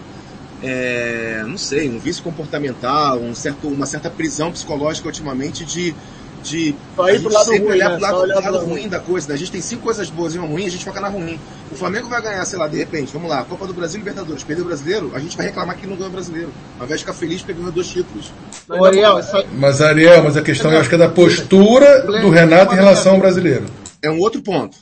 é, 0.62 1.44
não 1.46 1.58
sei, 1.58 1.88
um 1.88 1.98
vício 1.98 2.22
comportamental, 2.22 3.18
um 3.18 3.34
certo, 3.34 3.68
uma 3.68 3.86
certa 3.86 4.10
prisão 4.10 4.50
psicológica 4.50 5.06
ultimamente 5.06 5.64
de 5.64 5.94
de 6.42 6.74
a 6.96 7.12
gente 7.12 7.32
sempre 7.32 7.58
ruim, 7.58 7.70
olhar 7.72 7.90
né? 7.90 7.96
pro 7.96 8.02
lado, 8.02 8.18
olhar 8.18 8.40
lado 8.40 8.64
ruim 8.64 8.88
da 8.88 9.00
coisa. 9.00 9.28
Né? 9.28 9.34
A 9.34 9.36
gente 9.36 9.50
tem 9.50 9.60
cinco 9.60 9.82
coisas 9.82 10.10
boas 10.10 10.34
e 10.34 10.38
uma 10.38 10.46
ruim, 10.46 10.66
a 10.66 10.70
gente 10.70 10.84
foca 10.84 11.00
na 11.00 11.08
ruim. 11.08 11.38
O 11.70 11.74
Flamengo 11.74 12.08
vai 12.08 12.22
ganhar, 12.22 12.44
sei 12.44 12.58
lá, 12.58 12.66
de 12.68 12.76
repente, 12.76 13.12
vamos 13.12 13.28
lá, 13.28 13.44
Copa 13.44 13.66
do 13.66 13.74
Brasil 13.74 13.96
e 13.96 13.98
Libertadores. 14.00 14.44
Perdeu 14.44 14.64
o 14.64 14.68
brasileiro, 14.68 15.10
a 15.14 15.18
gente 15.18 15.36
vai 15.36 15.46
reclamar 15.46 15.76
que 15.76 15.86
não 15.86 15.96
ganhou 15.96 16.10
o 16.10 16.12
brasileiro. 16.12 16.52
Ao 16.78 16.84
invés 16.84 17.00
de 17.00 17.06
ficar 17.06 17.18
feliz 17.18 17.42
pegando 17.42 17.72
dois 17.72 17.88
títulos. 17.88 18.32
Mas, 18.66 18.82
Ariel, 18.82 19.20
mas 19.54 19.80
Ariel, 19.80 20.22
mas 20.22 20.36
a 20.36 20.42
questão 20.42 20.72
eu 20.72 20.80
acho 20.80 20.88
que 20.88 20.94
é 20.94 20.98
da 20.98 21.08
postura 21.08 22.02
do 22.02 22.30
Renato 22.30 22.72
em 22.72 22.76
relação 22.76 23.14
ao 23.14 23.18
brasileiro. 23.18 23.66
É 24.02 24.10
um 24.10 24.18
outro 24.20 24.40
ponto. 24.42 24.76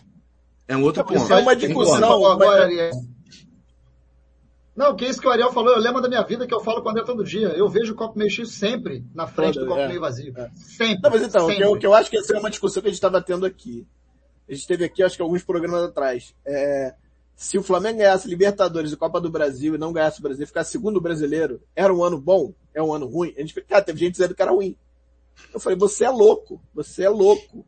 É 0.68 0.77
um 0.77 0.83
outro 0.83 1.05
ponto. 1.05 1.22
Isso 1.22 1.33
é 1.33 1.37
uma 1.37 1.57
discussão 1.57 2.27
agora, 2.27 2.64
Ariel. 2.64 2.91
Não, 4.77 4.95
que 4.95 5.07
é 5.07 5.09
isso 5.09 5.20
que 5.20 5.27
o 5.27 5.31
Ariel 5.31 5.53
falou, 5.53 5.72
eu 5.72 5.81
lembro 5.81 6.03
da 6.03 6.09
minha 6.09 6.22
vida 6.22 6.47
que 6.47 6.55
eu 6.55 6.61
falo 6.61 6.83
quando 6.83 6.99
é 6.99 7.05
todo 7.05 7.24
dia. 7.24 7.49
Eu 7.49 7.66
vejo 7.66 7.95
o 7.95 7.97
copo 7.97 8.18
meio 8.18 8.31
cheio 8.31 8.47
sempre, 8.47 9.03
na 9.14 9.27
frente 9.27 9.55
Toda, 9.55 9.64
do 9.64 9.68
copo 9.70 9.81
é, 9.81 9.89
meio 9.89 10.01
vazio. 10.01 10.35
É. 10.37 10.51
Sempre. 10.55 11.01
Não, 11.03 11.11
mas 11.11 11.22
então, 11.22 11.47
sempre. 11.47 11.55
O, 11.55 11.57
que 11.57 11.74
eu, 11.74 11.79
que 11.79 11.87
eu 11.87 11.95
acho 11.95 12.11
que 12.11 12.18
essa 12.18 12.37
é 12.37 12.39
uma 12.39 12.51
discussão 12.51 12.83
que 12.83 12.89
a 12.89 12.91
gente 12.91 12.99
estava 12.99 13.22
tendo 13.22 13.47
aqui. 13.47 13.87
A 14.47 14.53
gente 14.53 14.66
teve 14.66 14.85
aqui, 14.85 15.03
acho 15.03 15.16
que 15.16 15.22
alguns 15.22 15.43
programas 15.43 15.83
atrás. 15.83 16.35
É, 16.45 16.95
se 17.35 17.57
o 17.57 17.62
Flamengo 17.62 17.99
ganhasse 17.99 18.29
Libertadores 18.29 18.93
e 18.93 18.97
Copa 18.97 19.18
do 19.18 19.31
Brasil 19.31 19.74
e 19.74 19.79
não 19.79 19.95
ganhasse 19.95 20.20
o 20.20 20.22
Brasil, 20.22 20.47
ficasse 20.47 20.72
segundo 20.72 21.01
brasileiro, 21.01 21.61
era 21.74 21.93
um 21.93 22.05
ano 22.05 22.20
bom? 22.20 22.53
É 22.74 22.83
um 22.83 22.93
ano 22.93 23.07
ruim? 23.07 23.33
A 23.37 23.41
gente, 23.41 23.55
cara, 23.62 23.83
teve 23.83 23.99
gente 23.99 24.12
dizendo 24.12 24.35
que 24.35 24.43
era 24.43 24.51
ruim. 24.51 24.77
Eu 25.53 25.61
falei, 25.61 25.79
você 25.79 26.05
é 26.05 26.11
louco, 26.11 26.61
você 26.74 27.05
é 27.05 27.09
louco. 27.09 27.64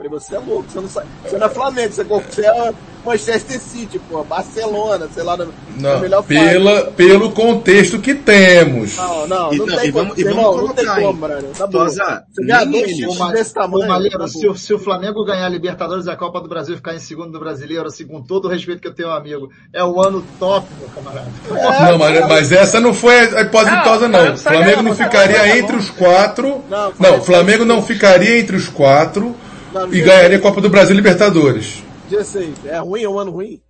Falei, 0.00 0.18
você 0.18 0.34
é 0.34 0.38
louco, 0.38 0.64
você 0.66 0.80
não 0.80 0.88
sabe. 0.88 1.06
Você 1.22 1.36
não 1.36 1.46
é 1.46 1.50
Flamengo, 1.50 1.92
você, 1.92 2.04
você 2.04 2.46
é 2.46 2.72
Manchester 3.04 3.60
City, 3.60 3.98
pô, 3.98 4.24
Barcelona, 4.24 5.06
sei 5.12 5.22
lá, 5.22 5.36
no, 5.36 5.52
não, 5.76 6.00
melhor 6.00 6.22
pela, 6.22 6.84
Pelo 6.92 7.32
contexto 7.32 7.98
que 7.98 8.14
temos. 8.14 8.96
Não, 8.96 9.26
não, 9.26 9.52
não, 9.52 9.66
tem 9.66 9.92
como, 9.92 10.14
e 10.16 10.24
vamos 10.24 10.42
não, 10.42 10.66
não 10.68 10.74
tem 10.74 10.86
como, 10.86 11.12
Brano. 11.12 11.48
Tá 11.48 11.66
bom. 11.66 11.84
Você 11.84 12.00
ganha 12.38 12.64
dois 12.64 12.96
títulos 12.96 13.32
desse 13.32 13.52
tamanho. 13.52 13.88
Malheiro, 13.88 14.18
tá 14.18 14.26
se, 14.26 14.54
se, 14.56 14.72
o 14.72 14.78
Flamengo 14.78 15.22
ganhar 15.22 15.44
a 15.44 15.50
Libertadores 15.50 16.06
e 16.06 16.10
a 16.10 16.16
Copa 16.16 16.40
do 16.40 16.48
Brasil 16.48 16.76
ficar 16.76 16.94
em 16.94 16.98
segundo 16.98 17.32
do 17.32 17.38
Brasileiro, 17.38 17.86
assim, 17.86 18.06
com 18.06 18.22
todo 18.22 18.46
o 18.46 18.48
respeito 18.48 18.80
que 18.80 18.88
eu 18.88 18.94
tenho, 18.94 19.10
amigo, 19.10 19.50
é 19.70 19.84
o 19.84 20.00
ano 20.00 20.24
top, 20.38 20.66
meu 20.78 20.88
camarada. 20.88 21.28
É, 21.50 21.90
não, 21.92 21.98
mas, 21.98 22.26
mas, 22.26 22.52
essa 22.52 22.80
não 22.80 22.94
foi 22.94 23.20
a 23.20 23.42
hipótese 23.42 23.76
não, 23.76 24.08
não. 24.08 24.32
O 24.32 24.36
Flamengo 24.38 24.82
não 24.82 24.94
ficaria 24.94 25.58
entre 25.58 25.76
os 25.76 25.90
quatro. 25.90 26.64
Não, 26.98 27.18
o 27.18 27.22
Flamengo 27.22 27.66
não 27.66 27.82
ficaria 27.82 28.38
entre 28.38 28.56
os 28.56 28.66
quatro 28.66 29.36
não, 29.72 29.92
e 29.92 30.00
ganharia 30.00 30.38
a 30.38 30.40
Copa 30.40 30.60
do 30.60 30.70
Brasil 30.70 30.94
e 30.94 30.96
Libertadores. 30.96 31.82
16. 32.08 32.66
É 32.66 32.78
ruim? 32.78 33.02
É 33.02 33.08
um 33.08 33.18
ano 33.18 33.30
ruim? 33.30 33.60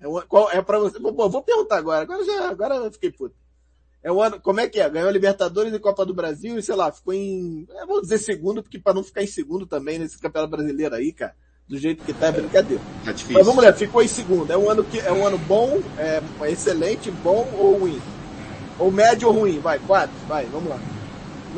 É, 0.00 0.06
um, 0.06 0.20
qual, 0.22 0.50
é 0.50 0.60
pra 0.62 0.78
você. 0.78 0.98
Bom, 0.98 1.28
vou 1.28 1.42
perguntar 1.42 1.76
agora. 1.76 2.02
Agora 2.02 2.24
já, 2.24 2.48
agora 2.48 2.74
eu 2.76 2.92
fiquei 2.92 3.10
puto. 3.10 3.34
É 4.02 4.12
um 4.12 4.22
ano, 4.22 4.40
como 4.40 4.60
é 4.60 4.68
que 4.68 4.80
é? 4.80 4.88
Ganhou 4.88 5.08
a 5.08 5.12
Libertadores 5.12 5.72
e 5.72 5.78
Copa 5.78 6.06
do 6.06 6.14
Brasil 6.14 6.56
e 6.56 6.62
sei 6.62 6.74
lá, 6.76 6.92
ficou 6.92 7.12
em, 7.12 7.66
é, 7.74 7.84
vou 7.84 8.00
dizer 8.00 8.18
segundo, 8.18 8.62
porque 8.62 8.78
para 8.78 8.94
não 8.94 9.02
ficar 9.02 9.22
em 9.22 9.26
segundo 9.26 9.66
também 9.66 9.98
nesse 9.98 10.18
campeonato 10.18 10.52
brasileiro 10.52 10.94
aí, 10.94 11.12
cara, 11.12 11.34
do 11.66 11.76
jeito 11.76 12.04
que 12.04 12.12
tá, 12.12 12.28
é 12.28 12.32
brincadeira. 12.32 12.82
Tá 13.04 13.10
difícil. 13.10 13.34
Mas 13.34 13.46
vamos 13.46 13.64
lá, 13.64 13.72
ficou 13.72 14.02
em 14.02 14.08
segundo. 14.08 14.52
É 14.52 14.56
um 14.56 14.70
ano 14.70 14.84
que, 14.84 15.00
é 15.00 15.12
um 15.12 15.26
ano 15.26 15.36
bom, 15.36 15.82
é, 15.98 16.22
excelente, 16.48 17.10
bom 17.10 17.48
ou 17.58 17.78
ruim? 17.78 18.00
Ou 18.78 18.92
médio 18.92 19.28
ou 19.28 19.34
ruim? 19.34 19.58
Vai, 19.58 19.80
quatro, 19.80 20.14
vai, 20.28 20.46
vamos 20.46 20.68
lá. 20.68 20.78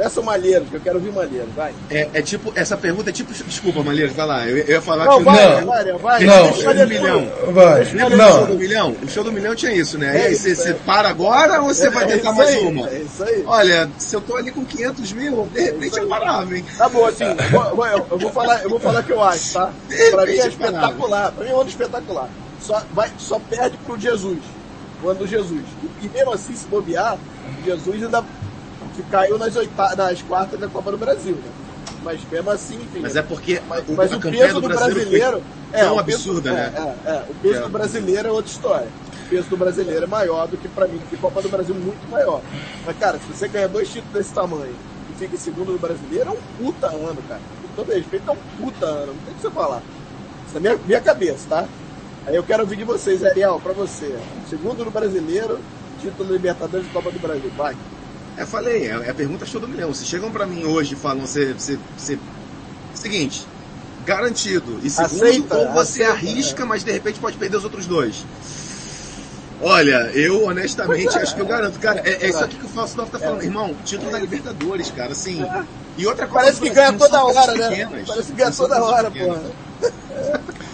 Começa 0.01 0.19
o 0.19 0.25
Malheiros, 0.25 0.69
que 0.71 0.77
eu 0.77 0.81
quero 0.81 0.97
ouvir 0.97 1.11
o 1.11 1.13
Malheiros, 1.13 1.55
vai. 1.55 1.75
É, 1.91 2.09
é, 2.15 2.23
tipo, 2.23 2.51
essa 2.55 2.75
pergunta 2.75 3.11
é 3.11 3.13
tipo, 3.13 3.35
desculpa 3.45 3.83
Malheiros, 3.83 4.17
vai 4.17 4.27
lá, 4.27 4.49
eu, 4.49 4.57
eu 4.57 4.67
ia 4.67 4.81
falar 4.81 5.05
não, 5.05 5.19
que... 5.19 5.25
Vai, 5.25 5.61
não, 5.61 5.67
vai, 5.67 5.93
vai, 5.93 6.25
não, 6.25 6.55
show 6.55 6.75
do 6.75 6.87
milhão. 6.87 7.33
Vai, 7.53 7.85
Lembra 7.85 8.17
não. 8.17 8.33
show 8.33 8.47
do 8.47 8.55
milhão? 8.55 8.97
O 9.03 9.09
show 9.09 9.25
do 9.25 9.31
milhão 9.31 9.55
tinha 9.55 9.75
isso, 9.75 9.99
né? 9.99 10.19
É 10.19 10.27
aí 10.29 10.35
você, 10.35 10.55
você 10.55 10.73
para 10.73 11.11
agora 11.11 11.61
ou 11.61 11.67
você 11.67 11.89
é, 11.89 11.91
vai 11.91 12.07
tentar 12.07 12.33
mais 12.33 12.49
aí, 12.49 12.67
uma? 12.67 12.89
É 12.89 12.99
isso 13.01 13.23
aí. 13.23 13.45
Olha, 13.47 13.91
se 13.99 14.17
eu 14.17 14.23
tô 14.23 14.37
ali 14.37 14.51
com 14.51 14.65
500 14.65 15.13
mil, 15.13 15.47
de 15.53 15.61
repente 15.61 15.99
eu 15.99 16.09
parava, 16.09 16.57
hein? 16.57 16.65
Tá 16.79 16.89
bom, 16.89 17.05
assim, 17.05 17.25
eu, 17.25 17.85
eu, 17.85 18.07
eu, 18.11 18.19
vou 18.19 18.33
falar, 18.33 18.63
eu 18.63 18.71
vou 18.71 18.81
falar 18.81 19.01
o 19.01 19.05
que 19.05 19.13
eu 19.13 19.23
acho, 19.23 19.53
tá? 19.53 19.71
Pra 20.13 20.25
mim 20.25 20.33
é 20.33 20.49
espetacular, 20.49 21.33
pra 21.33 21.45
mim 21.45 21.51
é 21.51 21.57
um 21.57 21.67
espetacular. 21.67 22.31
Só, 22.63 22.83
vai, 22.95 23.11
só 23.19 23.39
perde 23.39 23.77
pro 23.85 24.01
Jesus, 24.01 24.39
o 25.03 25.11
ano 25.11 25.19
do 25.19 25.27
Jesus. 25.27 25.65
E 26.01 26.09
mesmo 26.09 26.33
assim, 26.33 26.57
se 26.57 26.67
bobear, 26.69 27.19
Jesus 27.67 28.03
ainda 28.03 28.25
que 29.03 29.11
caiu 29.11 29.39
nas, 29.39 29.57
oita... 29.57 29.97
nas 29.97 30.23
quartas 30.23 30.59
da 30.59 30.69
Copa 30.69 30.91
do 30.91 30.99
Brasil. 30.99 31.35
Né? 31.35 31.51
mas 32.03 32.21
mesmo 32.31 32.51
assim, 32.51 32.77
enfim. 32.77 33.01
Mas 33.01 33.17
é 33.17 33.23
porque 33.23 33.61
mas, 33.69 33.89
o, 33.89 33.93
mas 33.93 34.13
o 34.13 34.21
peso 34.21 34.61
do, 34.61 34.69
brasileiro, 34.69 35.43
é 35.73 35.81
tão 35.81 35.99
absurda, 35.99 36.53
né? 36.53 36.97
É, 37.05 37.11
é, 37.11 37.25
o 37.29 37.35
peso 37.35 37.59
é. 37.59 37.63
do 37.63 37.69
brasileiro 37.69 38.29
é 38.29 38.33
outra 38.33 38.51
história. 38.51 38.89
O 39.27 39.29
peso 39.29 39.49
do 39.49 39.57
brasileiro 39.57 40.05
é 40.05 40.07
maior 40.07 40.49
do 40.49 40.57
que 40.57 40.69
para 40.69 40.87
mim, 40.87 41.01
que 41.09 41.17
Copa 41.17 41.43
do 41.43 41.49
Brasil 41.49 41.75
muito 41.75 42.11
maior. 42.11 42.41
Mas 42.85 42.97
cara, 42.99 43.19
se 43.19 43.27
você 43.27 43.49
ganha 43.49 43.69
dois 43.69 43.89
títulos 43.89 44.13
desse 44.15 44.33
tamanho 44.33 44.75
e 45.11 45.19
fica 45.19 45.35
em 45.35 45.39
segundo 45.39 45.73
do 45.73 45.79
brasileiro, 45.79 46.31
é 46.31 46.33
um 46.33 46.65
puta 46.65 46.87
ano, 46.89 47.23
cara. 47.29 47.41
Com 47.63 47.75
todo 47.77 47.93
respeito, 47.93 48.29
é 48.29 48.33
um 48.33 48.37
puta 48.59 48.87
ano, 48.87 49.07
não 49.09 49.23
tem 49.23 49.33
o 49.33 49.37
que 49.37 49.43
você 49.43 49.51
falar. 49.51 49.83
Isso 50.49 50.57
é 50.57 50.61
minha, 50.61 50.77
minha 50.87 51.01
cabeça, 51.01 51.47
tá? 51.49 51.69
Aí 52.27 52.35
eu 52.35 52.43
quero 52.43 52.63
ouvir 52.63 52.77
de 52.77 52.85
vocês, 52.85 53.25
Ariel, 53.25 53.61
para 53.63 53.73
você. 53.73 54.19
Segundo 54.49 54.85
no 54.85 54.91
brasileiro, 54.91 55.59
título 56.01 56.33
Libertadores 56.33 56.87
de 56.87 56.93
Copa 56.93 57.11
do 57.11 57.19
Brasil, 57.19 57.51
vai. 57.57 57.77
Eu 58.41 58.47
falei, 58.47 58.87
é, 58.87 59.03
é 59.07 59.11
a 59.11 59.15
pergunta 59.15 59.45
show 59.45 59.61
do 59.61 59.69
milhão. 59.69 59.93
Se 59.93 60.05
chegam 60.05 60.31
para 60.31 60.47
mim 60.47 60.65
hoje 60.65 60.95
e 60.95 60.97
falam, 60.97 61.27
você, 61.27 61.53
você, 61.53 61.79
você... 61.97 62.19
Seguinte, 62.95 63.47
garantido. 64.07 64.81
E 64.83 64.89
segundo, 64.89 65.15
aceita, 65.15 65.57
ou 65.57 65.73
você 65.73 66.03
aceita, 66.03 66.13
arrisca, 66.13 66.63
é. 66.63 66.67
mas 66.67 66.83
de 66.83 66.91
repente 66.91 67.21
pode 67.21 67.37
perder 67.37 67.59
os 67.59 67.65
outros 67.65 67.87
dois. 67.87 68.25
Olha, 69.63 70.11
eu 70.15 70.47
honestamente 70.47 71.15
é, 71.17 71.21
acho 71.21 71.35
que 71.35 71.41
eu 71.43 71.47
garanto. 71.47 71.79
Cara, 71.79 72.01
é, 72.01 72.25
é 72.25 72.31
isso 72.31 72.43
aqui 72.43 72.57
que 72.57 72.65
o 72.65 72.69
Falso 72.69 72.97
tá 72.97 73.19
falando. 73.19 73.43
Irmão, 73.43 73.77
título 73.85 74.11
da 74.11 74.19
Libertadores, 74.19 74.91
cara, 74.91 75.13
assim. 75.13 75.45
E 75.99 76.07
outra 76.07 76.27
coisa. 76.27 76.47
Parece 76.47 76.61
que 76.63 76.71
ganha 76.71 76.95
toda 76.95 77.23
hora, 77.23 77.55
né? 77.55 78.05
Parece 78.07 78.29
que 78.29 78.39
ganha 78.39 78.51
toda 78.51 78.83
hora, 78.83 79.11
porra. 79.11 79.43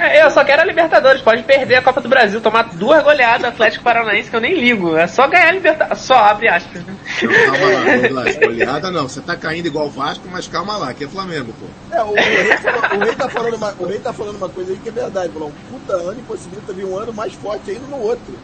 É, 0.00 0.24
eu 0.24 0.30
só 0.30 0.42
quero 0.42 0.62
a 0.62 0.64
Libertadores. 0.64 1.20
Pode 1.20 1.42
perder 1.42 1.74
a 1.74 1.82
Copa 1.82 2.00
do 2.00 2.08
Brasil, 2.08 2.40
tomar 2.40 2.62
duas 2.74 3.02
goleadas 3.04 3.42
do 3.42 3.48
Atlético 3.48 3.84
Paranaense 3.84 4.30
que 4.30 4.36
eu 4.36 4.40
nem 4.40 4.58
ligo. 4.58 4.96
É 4.96 5.06
só 5.06 5.28
ganhar 5.28 5.48
a 5.48 5.52
Libertadores. 5.52 6.02
Só, 6.02 6.14
abre 6.14 6.48
aspas. 6.48 6.82
Né? 6.82 6.96
calma 7.20 8.22
lá, 8.22 8.32
goleada 8.40 8.90
não. 8.90 9.06
Você 9.06 9.20
tá 9.20 9.36
caindo 9.36 9.66
igual 9.66 9.88
o 9.88 9.90
Vasco, 9.90 10.26
mas 10.32 10.48
calma 10.48 10.78
lá, 10.78 10.94
que 10.94 11.04
é 11.04 11.08
Flamengo, 11.08 11.52
pô. 11.52 11.94
É, 11.94 12.02
o, 12.02 12.12
o, 12.12 12.14
rei, 12.14 12.56
falou, 12.56 12.80
o, 12.80 13.04
rei, 13.04 13.14
tá 13.14 13.28
falando 13.28 13.54
uma, 13.56 13.74
o 13.78 13.86
rei 13.86 13.98
tá 13.98 14.12
falando 14.14 14.36
uma 14.36 14.48
coisa 14.48 14.72
aí 14.72 14.78
que 14.78 14.88
é 14.88 14.92
verdade. 14.92 15.32
Falou, 15.34 15.48
um 15.50 15.78
puta 15.78 15.92
ano 15.92 16.18
e 16.18 16.22
possibilita 16.22 16.72
vir 16.72 16.86
um 16.86 16.96
ano 16.96 17.12
mais 17.12 17.34
forte 17.34 17.70
ainda 17.70 17.86
no 17.86 18.00
outro. 18.00 18.38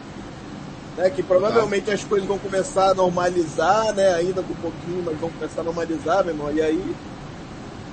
Né, 0.95 1.09
que 1.09 1.23
provavelmente 1.23 1.89
as 1.89 2.03
coisas 2.03 2.27
vão 2.27 2.37
começar 2.37 2.91
a 2.91 2.93
normalizar, 2.93 3.93
né? 3.93 4.13
Ainda 4.15 4.43
com 4.43 4.53
um 4.53 4.57
pouquinho, 4.57 5.03
mas 5.03 5.17
vão 5.17 5.31
começar 5.31 5.61
a 5.61 5.63
normalizar, 5.63 6.23
meu 6.23 6.35
irmão. 6.35 6.51
E 6.51 6.61
aí, 6.61 6.95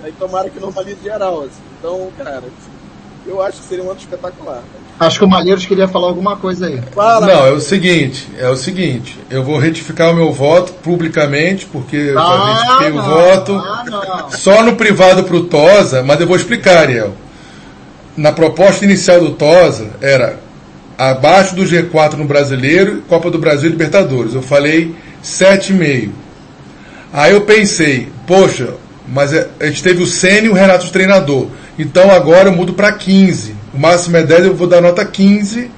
aí 0.02 0.12
tomara 0.12 0.50
que 0.50 0.60
normalize 0.60 1.02
geral. 1.02 1.44
Assim. 1.44 1.62
Então, 1.78 2.10
cara, 2.16 2.42
eu 3.26 3.42
acho 3.42 3.58
que 3.60 3.68
seria 3.68 3.84
um 3.84 3.90
ano 3.90 4.00
espetacular. 4.00 4.62
Acho 4.98 5.18
que 5.18 5.24
o 5.24 5.28
Malheiros 5.28 5.66
queria 5.66 5.88
falar 5.88 6.06
alguma 6.06 6.36
coisa 6.36 6.66
aí. 6.66 6.80
Fala, 6.94 7.26
não, 7.26 7.46
é 7.46 7.50
o 7.50 7.60
seguinte, 7.60 8.28
é 8.38 8.48
o 8.48 8.56
seguinte, 8.56 9.18
eu 9.28 9.42
vou 9.42 9.58
retificar 9.58 10.12
o 10.12 10.14
meu 10.14 10.32
voto 10.32 10.72
publicamente, 10.74 11.66
porque 11.66 11.96
eu 11.96 12.14
já 12.14 12.20
ah, 12.20 12.54
retifiquei 12.54 12.92
o 12.92 13.02
voto 13.02 13.54
ah, 13.56 14.26
só 14.30 14.62
no 14.62 14.76
privado 14.76 15.24
pro 15.24 15.44
Tosa, 15.44 16.02
mas 16.02 16.20
eu 16.20 16.26
vou 16.26 16.36
explicar, 16.36 16.78
Ariel. 16.78 17.12
Na 18.16 18.30
proposta 18.30 18.84
inicial 18.84 19.20
do 19.20 19.32
Tosa 19.32 19.90
era 20.00 20.38
abaixo 20.96 21.56
do 21.56 21.64
G4 21.64 22.14
no 22.14 22.24
Brasileiro, 22.24 23.02
Copa 23.08 23.30
do 23.30 23.38
Brasil 23.38 23.68
e 23.68 23.72
Libertadores. 23.72 24.34
Eu 24.34 24.42
falei 24.42 24.94
7,5. 25.24 26.10
Aí 27.12 27.32
eu 27.32 27.40
pensei, 27.42 28.08
poxa, 28.26 28.74
mas 29.08 29.32
é, 29.32 29.48
a 29.60 29.66
gente 29.66 29.82
teve 29.82 30.02
o 30.02 30.06
Sênio 30.06 30.46
e 30.46 30.50
o 30.50 30.54
Renato 30.54 30.86
de 30.86 30.92
treinador. 30.92 31.48
Então 31.78 32.10
agora 32.10 32.48
eu 32.48 32.52
mudo 32.52 32.74
para 32.74 32.92
15. 32.92 33.54
O 33.72 33.78
máximo 33.78 34.16
é 34.16 34.22
10, 34.22 34.46
eu 34.46 34.54
vou 34.54 34.66
dar 34.66 34.80
nota 34.80 35.04
15 35.04 35.70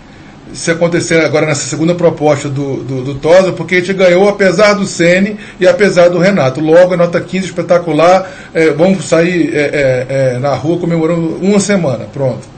se 0.52 0.70
acontecer 0.70 1.20
agora 1.20 1.46
nessa 1.46 1.68
segunda 1.68 1.94
proposta 1.94 2.48
do, 2.48 2.82
do, 2.82 3.04
do 3.04 3.14
Tosa, 3.16 3.52
porque 3.52 3.76
a 3.76 3.80
gente 3.80 3.92
ganhou 3.92 4.28
apesar 4.28 4.74
do 4.74 4.86
Sene 4.86 5.38
e 5.60 5.66
apesar 5.66 6.08
do 6.08 6.18
Renato. 6.18 6.60
Logo, 6.60 6.94
a 6.94 6.96
nota 6.96 7.20
15 7.20 7.46
espetacular. 7.46 8.30
É, 8.54 8.70
vamos 8.70 9.04
sair 9.04 9.54
é, 9.54 9.60
é, 9.60 10.06
é, 10.08 10.38
na 10.38 10.54
rua 10.54 10.78
comemorando 10.78 11.36
uma 11.36 11.60
semana. 11.60 12.06
Pronto. 12.06 12.48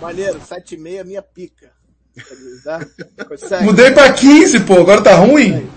Maneiro, 0.00 0.38
7,5 0.38 1.04
minha 1.04 1.22
pica. 1.22 1.68
Mudei 3.62 3.90
para 3.90 4.12
15, 4.12 4.60
pô, 4.60 4.80
agora 4.80 5.02
tá 5.02 5.14
ruim? 5.14 5.68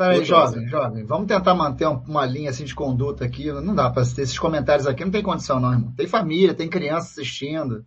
Peraí, 0.00 0.24
jovem, 0.24 0.66
jovem, 0.66 1.04
vamos 1.04 1.26
tentar 1.26 1.54
manter 1.54 1.86
uma 1.86 2.24
linha 2.24 2.48
assim 2.48 2.64
de 2.64 2.74
conduta 2.74 3.22
aqui. 3.22 3.52
Não 3.52 3.74
dá 3.74 3.90
para 3.90 4.02
ter 4.02 4.22
esses 4.22 4.38
comentários 4.38 4.86
aqui, 4.86 5.04
não 5.04 5.12
tem 5.12 5.22
condição 5.22 5.60
não, 5.60 5.74
irmão. 5.74 5.92
Tem 5.94 6.06
família, 6.06 6.54
tem 6.54 6.70
criança 6.70 7.10
assistindo. 7.10 7.84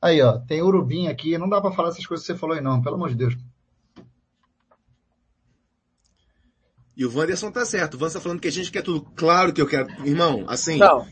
Aí, 0.00 0.22
ó, 0.22 0.38
tem 0.38 0.62
urubim 0.62 1.06
aqui, 1.06 1.36
não 1.36 1.46
dá 1.46 1.60
para 1.60 1.70
falar 1.72 1.90
essas 1.90 2.06
coisas 2.06 2.26
que 2.26 2.32
você 2.32 2.38
falou 2.38 2.56
aí 2.56 2.62
não, 2.62 2.80
pelo 2.80 2.94
amor 2.94 3.10
de 3.10 3.16
Deus. 3.16 3.36
E 6.96 7.04
o 7.04 7.14
Wanderson 7.14 7.50
tá 7.50 7.66
certo. 7.66 7.92
O 7.92 7.96
Wanderson 7.98 8.18
tá 8.20 8.22
falando 8.22 8.40
que 8.40 8.48
a 8.48 8.52
gente 8.52 8.72
quer 8.72 8.82
tudo. 8.82 9.02
Claro 9.14 9.52
que 9.52 9.60
eu 9.60 9.66
quero. 9.66 9.86
Irmão, 10.06 10.46
assim. 10.48 10.78
Não. 10.78 11.06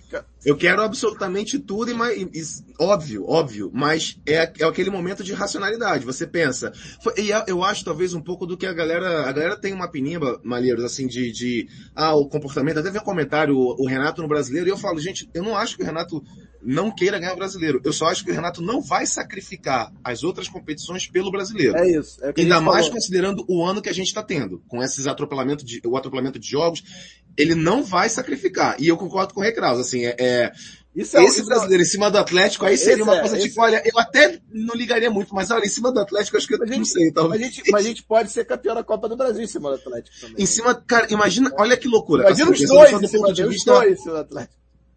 Eu 0.46 0.56
quero 0.56 0.80
absolutamente 0.80 1.58
tudo, 1.58 1.90
e, 1.90 2.22
e, 2.22 2.42
óbvio, 2.78 3.24
óbvio, 3.26 3.68
mas 3.74 4.16
é, 4.24 4.52
é 4.60 4.64
aquele 4.64 4.90
momento 4.90 5.24
de 5.24 5.32
racionalidade. 5.32 6.04
Você 6.04 6.24
pensa. 6.24 6.72
Foi, 7.02 7.14
e 7.18 7.30
eu 7.48 7.64
acho 7.64 7.84
talvez 7.84 8.14
um 8.14 8.20
pouco 8.20 8.46
do 8.46 8.56
que 8.56 8.64
a 8.64 8.72
galera. 8.72 9.28
A 9.28 9.32
galera 9.32 9.56
tem 9.56 9.72
uma 9.72 9.90
pinimba, 9.90 10.40
Malheiros, 10.44 10.84
assim, 10.84 11.08
de, 11.08 11.32
de. 11.32 11.68
Ah, 11.96 12.14
o 12.14 12.28
comportamento. 12.28 12.78
Até 12.78 12.92
vi 12.92 12.98
um 12.98 13.02
comentário, 13.02 13.56
o, 13.56 13.74
o 13.76 13.88
Renato 13.88 14.22
no 14.22 14.28
brasileiro, 14.28 14.68
e 14.68 14.70
eu 14.70 14.78
falo, 14.78 15.00
gente, 15.00 15.28
eu 15.34 15.42
não 15.42 15.56
acho 15.56 15.76
que 15.76 15.82
o 15.82 15.86
Renato 15.86 16.22
não 16.62 16.90
queira 16.90 17.18
ganhar 17.18 17.32
o 17.32 17.36
brasileiro. 17.36 17.80
Eu 17.84 17.92
só 17.92 18.06
acho 18.06 18.24
que 18.24 18.30
o 18.30 18.34
Renato 18.34 18.60
não 18.60 18.80
vai 18.80 19.06
sacrificar 19.06 19.92
as 20.02 20.24
outras 20.24 20.48
competições 20.48 21.06
pelo 21.06 21.30
brasileiro. 21.30 21.76
É 21.76 21.88
isso. 21.88 22.18
É 22.24 22.32
Ainda 22.36 22.60
mais 22.60 22.86
falou. 22.86 22.92
considerando 22.92 23.44
o 23.48 23.64
ano 23.64 23.80
que 23.80 23.88
a 23.88 23.94
gente 23.94 24.08
está 24.08 24.22
tendo, 24.22 24.62
com 24.66 24.82
esses 24.82 25.06
atropelamentos 25.06 25.64
de, 25.64 25.80
o 25.86 25.96
atropelamento 25.96 26.38
de 26.38 26.48
jogos, 26.48 26.82
ele 27.36 27.54
não 27.54 27.84
vai 27.84 28.08
sacrificar. 28.08 28.76
E 28.80 28.88
eu 28.88 28.96
concordo 28.96 29.32
com 29.32 29.40
o 29.40 29.42
Recraus, 29.42 29.78
assim, 29.78 30.04
é, 30.04 30.16
é 30.18 30.35
isso 30.96 31.16
é, 31.18 31.24
esse 31.24 31.40
isso 31.40 31.42
é 31.42 31.44
brasileiro 31.44 31.82
é... 31.82 31.86
em 31.86 31.88
cima 31.88 32.10
do 32.10 32.16
Atlético, 32.16 32.64
aí 32.64 32.78
seria 32.78 33.04
uma 33.04 33.16
é, 33.16 33.20
coisa 33.20 33.38
tipo, 33.38 33.60
olha, 33.60 33.82
eu 33.84 33.98
até 33.98 34.40
não 34.50 34.74
ligaria 34.74 35.10
muito, 35.10 35.34
mas 35.34 35.50
olha, 35.50 35.66
em 35.66 35.68
cima 35.68 35.92
do 35.92 36.00
Atlético, 36.00 36.38
acho 36.38 36.46
que 36.46 36.54
eu 36.54 36.58
não 36.58 36.84
sei, 36.86 37.08
então. 37.08 37.28
Mas 37.28 37.40
a, 37.40 37.44
gente, 37.44 37.70
mas 37.70 37.84
a 37.84 37.88
gente 37.88 38.02
pode 38.02 38.30
ser 38.30 38.46
campeão 38.46 38.74
da 38.74 38.82
Copa 38.82 39.06
do 39.06 39.14
Brasil 39.14 39.42
em 39.42 39.46
cima 39.46 39.68
do 39.68 39.74
Atlético 39.74 40.16
também. 40.18 40.42
Em 40.42 40.46
cima, 40.46 40.74
cara, 40.74 41.06
imagina, 41.10 41.52
olha 41.58 41.76
que 41.76 41.86
loucura. 41.86 42.22
Imagina 42.22 42.50
assim, 42.50 42.64
os 42.64 42.70
dois, 42.70 42.90
do 42.92 43.08
ponto 43.10 43.32
de 43.34 43.46
vista, 43.46 43.72
dois, 43.72 44.04
do 44.04 44.16
Atlético. 44.16 44.54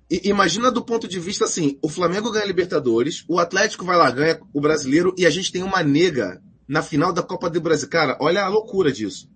Imagina 0.10 0.72
do 0.72 0.82
ponto 0.82 1.08
de 1.08 1.20
vista 1.20 1.44
assim, 1.44 1.78
o 1.82 1.90
Flamengo 1.90 2.32
ganha 2.32 2.46
Libertadores, 2.46 3.26
o 3.28 3.38
Atlético 3.38 3.84
vai 3.84 3.98
lá, 3.98 4.10
ganha 4.10 4.40
o 4.54 4.62
Brasileiro 4.62 5.14
e 5.18 5.26
a 5.26 5.30
gente 5.30 5.52
tem 5.52 5.64
uma 5.64 5.84
nega 5.84 6.42
na 6.66 6.82
final 6.82 7.12
da 7.12 7.22
Copa 7.22 7.50
do 7.50 7.60
Brasil. 7.60 7.90
Cara, 7.90 8.18
olha 8.22 8.42
a 8.42 8.48
loucura 8.48 8.92
disso. 8.92 9.30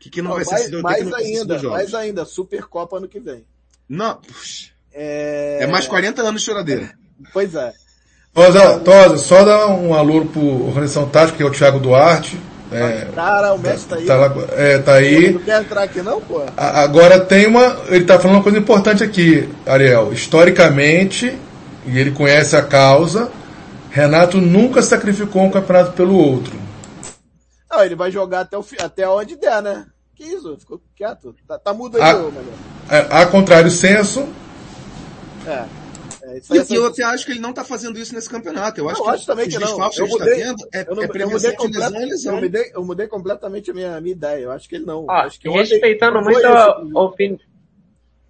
Que, 0.00 0.08
que 0.08 0.22
não, 0.22 0.30
vai 0.30 0.44
mais, 0.44 0.62
ser 0.62 0.82
mais 0.82 1.12
ainda, 1.12 1.62
mais 1.68 1.94
ainda, 1.94 2.24
Supercopa 2.24 2.96
ano 2.96 3.08
que 3.08 3.20
vem. 3.20 3.44
Não, 3.88 4.16
puxa. 4.16 4.77
É... 5.00 5.58
é 5.62 5.66
mais 5.66 5.86
40 5.86 6.22
anos 6.22 6.40
de 6.42 6.46
choradeira. 6.46 6.90
Pois 7.32 7.52
é. 7.52 7.72
Tosa, 8.32 8.78
Tosa, 8.78 9.18
só 9.18 9.44
dar 9.44 9.66
um 9.66 9.92
alô 9.92 10.24
pro 10.26 10.68
Organização 10.68 11.08
Tática, 11.08 11.36
que 11.36 11.42
é 11.42 11.46
o 11.46 11.50
Thiago 11.50 11.80
Duarte, 11.80 12.38
é, 12.70 13.08
Cara, 13.14 13.54
o 13.54 13.58
mestre 13.58 13.88
tá, 13.88 13.96
aí. 13.96 14.06
Tá, 14.06 14.16
lá, 14.16 14.34
é, 14.52 14.78
tá 14.78 14.94
aí. 14.94 15.32
Não 15.32 15.40
quer 15.40 15.62
entrar 15.62 15.82
aqui 15.84 16.02
não, 16.02 16.20
pô? 16.20 16.42
Agora 16.56 17.18
tem 17.18 17.46
uma. 17.46 17.76
Ele 17.88 18.04
tá 18.04 18.18
falando 18.18 18.36
uma 18.36 18.42
coisa 18.42 18.58
importante 18.58 19.02
aqui, 19.02 19.48
Ariel. 19.66 20.12
Historicamente, 20.12 21.36
e 21.86 21.98
ele 21.98 22.10
conhece 22.10 22.56
a 22.56 22.62
causa, 22.62 23.30
Renato 23.90 24.38
nunca 24.38 24.82
sacrificou 24.82 25.42
um 25.42 25.50
campeonato 25.50 25.92
pelo 25.92 26.14
outro. 26.14 26.52
Não, 27.70 27.82
ele 27.82 27.94
vai 27.94 28.10
jogar 28.10 28.40
até, 28.40 28.58
o, 28.58 28.64
até 28.80 29.08
onde 29.08 29.36
der, 29.36 29.62
né? 29.62 29.86
Que 30.14 30.24
isso? 30.24 30.56
Ficou 30.58 30.80
quieto. 30.94 31.34
Tá, 31.46 31.58
tá 31.58 31.72
mudo 31.72 31.96
aí, 31.96 32.02
a, 32.02 32.16
ô, 32.16 32.32
a, 32.88 33.22
a 33.22 33.26
contrário 33.26 33.70
senso. 33.70 34.28
É. 35.48 35.88
É, 36.22 36.40
e, 36.52 36.58
essa... 36.58 36.74
eu 36.74 36.86
até 36.86 37.04
acho 37.04 37.24
que 37.24 37.32
ele 37.32 37.40
não 37.40 37.50
está 37.50 37.64
fazendo 37.64 37.98
isso 37.98 38.14
nesse 38.14 38.28
campeonato. 38.28 38.80
Eu 38.80 38.88
acho, 38.88 39.00
eu 39.00 39.08
acho 39.08 39.20
que, 39.20 39.26
também 39.26 39.48
que 39.48 39.58
não. 39.58 39.90
Eu 39.96 40.08
mudei, 40.08 40.34
que 40.34 40.42
tendo 40.42 40.68
é, 40.72 40.86
eu 40.88 40.96
não, 40.96 41.02
é 41.02 41.08
prevenção 41.08 41.70
de 41.70 41.78
lesão 41.78 42.00
lesão. 42.00 42.34
Eu 42.34 42.40
mudei, 42.42 42.70
eu 42.74 42.84
mudei 42.84 43.06
completamente 43.06 43.70
a 43.70 43.74
minha, 43.74 43.96
a 43.96 44.00
minha 44.00 44.14
ideia. 44.14 44.44
Eu 44.44 44.52
acho 44.52 44.68
que 44.68 44.76
ele 44.76 44.84
não. 44.84 45.06
Ah, 45.08 45.24
acho 45.24 45.40
que 45.40 45.48
respeitando 45.48 46.20
muito 46.20 46.44
a 46.46 47.02
opinião. 47.02 47.38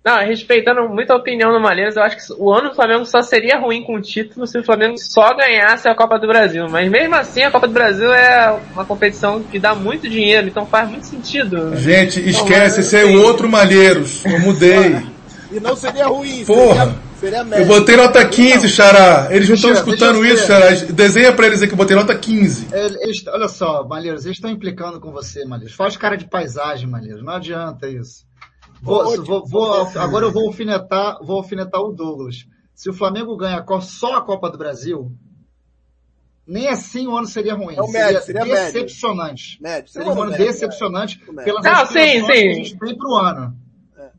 Não, 0.04 0.18
respeitando 0.24 0.88
muito 0.88 1.10
a 1.10 1.16
opinião 1.16 1.52
do 1.52 1.60
Malheiros, 1.60 1.96
eu 1.96 2.02
acho 2.02 2.16
que 2.16 2.32
o 2.40 2.50
ano 2.50 2.70
do 2.70 2.74
Flamengo 2.74 3.04
só 3.04 3.20
seria 3.20 3.58
ruim 3.58 3.82
com 3.82 3.96
o 3.96 4.00
título 4.00 4.46
se 4.46 4.56
o 4.56 4.64
Flamengo 4.64 4.96
só 4.96 5.34
ganhasse 5.34 5.86
a 5.86 5.94
Copa 5.94 6.18
do 6.18 6.26
Brasil. 6.26 6.66
Mas 6.70 6.88
mesmo 6.90 7.14
assim, 7.14 7.42
a 7.42 7.50
Copa 7.50 7.66
do 7.66 7.74
Brasil 7.74 8.10
é 8.14 8.58
uma 8.72 8.86
competição 8.86 9.42
que 9.42 9.58
dá 9.58 9.74
muito 9.74 10.08
dinheiro, 10.08 10.48
então 10.48 10.64
faz 10.64 10.88
muito 10.88 11.04
sentido. 11.04 11.76
Gente, 11.76 12.26
esquece, 12.26 12.80
esse 12.80 12.96
é 12.96 13.04
o 13.04 13.22
outro 13.22 13.48
Malheiros. 13.48 14.24
Eu 14.24 14.40
mudei. 14.40 15.17
E 15.51 15.61
não 15.61 15.74
seria 15.74 16.07
ruim. 16.07 16.44
Porra. 16.44 16.86
Seria 16.86 17.09
Seria 17.18 17.42
médio. 17.42 17.64
Eu 17.64 17.66
botei 17.66 17.96
nota 17.96 18.26
15, 18.26 18.68
Xará. 18.68 19.28
Eles 19.30 19.49
não 19.49 19.57
estão 19.57 19.72
escutando 19.72 20.24
isso, 20.24 20.46
Xará. 20.46 20.70
Desenha 20.92 21.32
pra 21.32 21.46
eles 21.46 21.61
aí 21.61 21.66
que 21.66 21.74
eu 21.74 21.78
botei 21.78 21.96
nota 21.96 22.16
15. 22.16 22.68
Eles, 22.72 23.26
olha 23.26 23.49
só, 23.49 23.84
Malheiros, 23.84 24.24
eles 24.24 24.36
estão 24.36 24.51
implicando 24.51 25.01
com 25.01 25.11
você, 25.11 25.44
Malheiros. 25.44 25.74
Faz 25.74 25.96
cara 25.96 26.16
de 26.16 26.26
paisagem, 26.26 26.88
Malheiros. 26.88 27.24
Não 27.24 27.32
adianta 27.32 27.88
isso. 27.88 28.24
Vou, 28.80 29.24
vou, 29.24 29.44
vou, 29.46 29.88
agora 29.96 30.26
eu 30.26 30.30
vou 30.30 30.46
alfinetar, 30.46 31.18
vou 31.20 31.38
alfinetar 31.38 31.80
o 31.80 31.92
Douglas. 31.92 32.46
Se 32.72 32.88
o 32.88 32.92
Flamengo 32.92 33.36
ganha 33.36 33.64
só 33.80 34.14
a 34.14 34.22
Copa 34.22 34.49
do 34.49 34.57
Brasil, 34.57 35.11
nem 36.46 36.68
assim 36.68 37.09
o 37.09 37.16
ano 37.16 37.26
seria 37.26 37.55
ruim. 37.55 37.74
É 37.74 37.90
médio, 37.90 38.22
seria, 38.22 38.42
seria 38.42 38.44
decepcionante. 38.44 39.61
Médio. 39.61 39.92
Seria 39.92 40.12
um 40.12 40.22
ano 40.22 40.30
decepcionante 40.30 41.18
pelas 41.18 41.64
não, 41.64 41.86
sim, 41.86 42.20
sim. 42.20 42.26
que 42.26 42.32
a 42.32 42.55
gente 42.55 42.78
tem 42.78 42.96
pro 42.96 43.14
ano. 43.16 43.57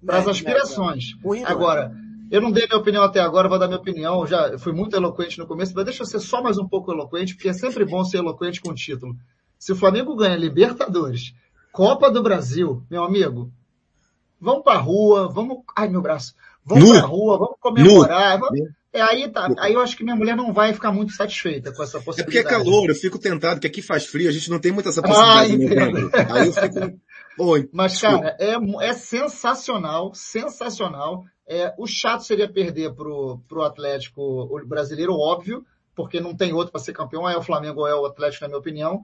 Para 0.06 0.18
as 0.20 0.28
aspirações. 0.28 1.16
Agora, 1.46 1.96
eu 2.32 2.42
não 2.42 2.52
dei 2.52 2.68
minha 2.68 2.80
opinião 2.80 3.04
até 3.04 3.20
agora, 3.20 3.50
vou 3.50 3.58
dar 3.58 3.68
minha 3.68 3.80
opinião. 3.80 4.26
Já 4.28 4.58
fui 4.60 4.72
muito 4.72 4.96
eloquente 4.96 5.40
no 5.40 5.48
começo, 5.48 5.74
mas 5.76 5.86
deixa 5.86 6.04
eu 6.04 6.08
ser 6.08 6.20
só 6.20 6.42
mais 6.42 6.58
um 6.58 6.68
pouco 6.68 6.92
eloquente, 6.92 7.36
porque 7.36 7.50
é 7.50 7.54
sempre 7.54 7.86
bom 7.86 8.04
ser 8.04 8.18
eloquente 8.18 8.62
com 8.62 8.74
título. 8.74 9.16
Se 9.58 9.72
o 9.72 9.76
Flamengo 9.76 10.16
ganha 10.16 10.36
Libertadores, 10.36 11.34
Copa 11.72 12.10
do 12.10 12.24
Brasil, 12.24 12.84
meu 12.90 13.04
amigo, 13.04 13.52
vamos 14.40 14.64
pra 14.64 14.78
rua, 14.78 15.28
vamos. 15.28 15.60
Ai, 15.76 15.90
meu 15.90 16.02
braço. 16.02 16.34
Vamos 16.64 16.86
nu. 16.86 16.92
pra 16.92 17.08
rua, 17.08 17.38
vamos 17.38 17.56
comemorar. 17.60 18.40
Vamos... 18.40 18.60
É, 18.92 19.02
aí, 19.02 19.30
tá, 19.30 19.48
aí 19.60 19.74
eu 19.74 19.82
acho 19.82 19.96
que 19.96 20.04
minha 20.04 20.16
mulher 20.16 20.36
não 20.36 20.52
vai 20.52 20.74
ficar 20.74 20.92
muito 20.92 21.14
satisfeita 21.14 21.72
com 21.72 21.84
essa 21.84 22.00
possibilidade. 22.02 22.38
É 22.38 22.42
porque 22.42 22.56
é 22.56 22.58
calor, 22.58 22.90
eu 22.90 22.96
fico 22.96 23.20
tentado, 23.20 23.60
que 23.60 23.68
aqui 23.68 23.84
faz 23.84 24.06
frio, 24.06 24.28
a 24.28 24.32
gente 24.32 24.50
não 24.50 24.60
tem 24.60 24.72
muita 24.72 24.90
essa 24.90 25.02
possibilidade. 25.02 26.10
Ah, 26.14 26.34
aí 26.34 26.48
eu 26.48 26.54
fico... 26.54 27.00
Oi, 27.40 27.70
Mas, 27.72 28.00
cara, 28.02 28.36
é, 28.40 28.56
é 28.82 28.94
sensacional, 28.94 30.14
sensacional. 30.14 31.24
É, 31.48 31.74
o 31.78 31.88
chato 31.88 32.24
seria 32.24 32.52
perder 32.52 32.94
pro, 32.94 33.40
pro 33.48 33.64
Atlético 33.64 34.50
brasileiro, 34.68 35.14
óbvio, 35.14 35.66
porque 35.96 36.20
não 36.20 36.36
tem 36.36 36.54
outro 36.54 36.72
para 36.72 36.82
ser 36.82 36.94
campeão, 36.94 37.28
é 37.28 37.38
o 37.38 37.42
Flamengo 37.42 37.82
ou 37.82 37.88
é 37.88 37.96
o 37.96 38.06
Atlético, 38.06 38.44
na 38.44 38.50
minha 38.50 38.60
opinião. 38.60 39.02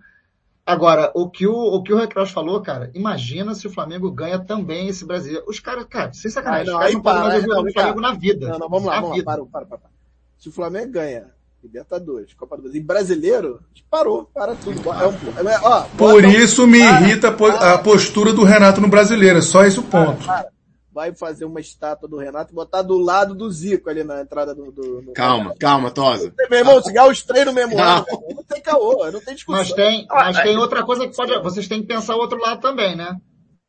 Agora, 0.65 1.11
o 1.15 1.29
que 1.29 1.47
o, 1.47 1.53
o, 1.53 1.83
que 1.83 1.93
o 1.93 1.97
Recross 1.97 2.31
falou, 2.31 2.59
cara, 2.61 2.91
imagina 2.93 3.53
se 3.53 3.67
o 3.67 3.69
Flamengo 3.69 4.11
ganha 4.11 4.39
também 4.39 4.87
esse 4.87 5.05
brasileiro. 5.05 5.45
Os 5.47 5.59
caras, 5.59 5.85
cara, 5.85 6.11
sem 6.11 6.29
sacanagem, 6.29 6.65
não, 6.65 6.73
os 6.73 6.79
caras 6.79 6.93
não 6.93 7.01
podem 7.01 7.23
mais 7.23 7.45
o 7.45 7.73
Flamengo 7.73 8.01
na 8.01 8.13
vida. 8.13 8.49
Não, 8.49 8.59
não, 8.59 8.69
vamos 8.69 8.85
lá, 8.85 8.99
vamos 8.99 9.17
lá, 9.17 9.23
para, 9.23 9.45
para, 9.45 9.65
para. 9.65 9.89
Se 10.37 10.49
o 10.49 10.51
Flamengo 10.51 10.91
ganha 10.91 11.34
Libertadores, 11.65 12.33
Copa 12.33 12.55
do 12.55 12.63
Brasil, 12.63 12.81
e 12.81 12.83
brasileiro, 12.83 13.59
parou, 13.89 14.29
para 14.33 14.55
tudo. 14.55 14.79
É 14.91 15.07
um, 15.07 15.49
é, 15.49 15.59
ó, 15.61 15.81
Por 15.97 16.23
isso 16.23 16.67
me 16.67 16.79
para, 16.79 17.01
irrita 17.01 17.31
para, 17.31 17.73
a 17.73 17.77
postura 17.79 18.31
do 18.31 18.43
Renato 18.43 18.79
no 18.79 18.87
brasileiro, 18.87 19.39
é 19.39 19.41
só 19.41 19.63
esse 19.65 19.79
o 19.79 19.83
ponto. 19.83 20.23
Para, 20.23 20.47
vai 20.93 21.13
fazer 21.13 21.43
uma 21.43 21.59
estátua 21.59 22.07
do 22.07 22.17
Renato 22.17 22.53
e 22.53 22.55
botar 22.55 22.81
do 22.81 22.97
lado 22.97 23.33
do 23.33 23.51
Zico 23.51 23.89
ali 23.89 24.03
na 24.03 24.21
entrada 24.21 24.53
do. 24.53 24.71
do, 24.71 25.01
do... 25.01 25.13
Calma, 25.13 25.53
calma, 25.59 25.91
Tosa. 25.91 26.33
Meu 26.49 26.59
irmão, 26.59 26.81
se 26.81 26.93
ganhar 26.93 27.09
os 27.09 27.21
três 27.23 27.45
no 27.45 27.51
mesmo 27.51 27.75
não 27.75 28.43
tem 28.47 28.61
caô, 28.61 29.11
não 29.11 29.19
tem 29.19 29.35
discussão. 29.35 29.61
Mas 29.61 29.73
tem, 29.73 30.07
mas 30.07 30.39
tem 30.39 30.57
outra 30.57 30.85
coisa 30.85 31.07
que 31.07 31.15
pode. 31.15 31.37
Vocês 31.39 31.67
têm 31.67 31.81
que 31.81 31.87
pensar 31.87 32.15
o 32.15 32.19
outro 32.19 32.39
lado 32.39 32.61
também, 32.61 32.95
né? 32.95 33.17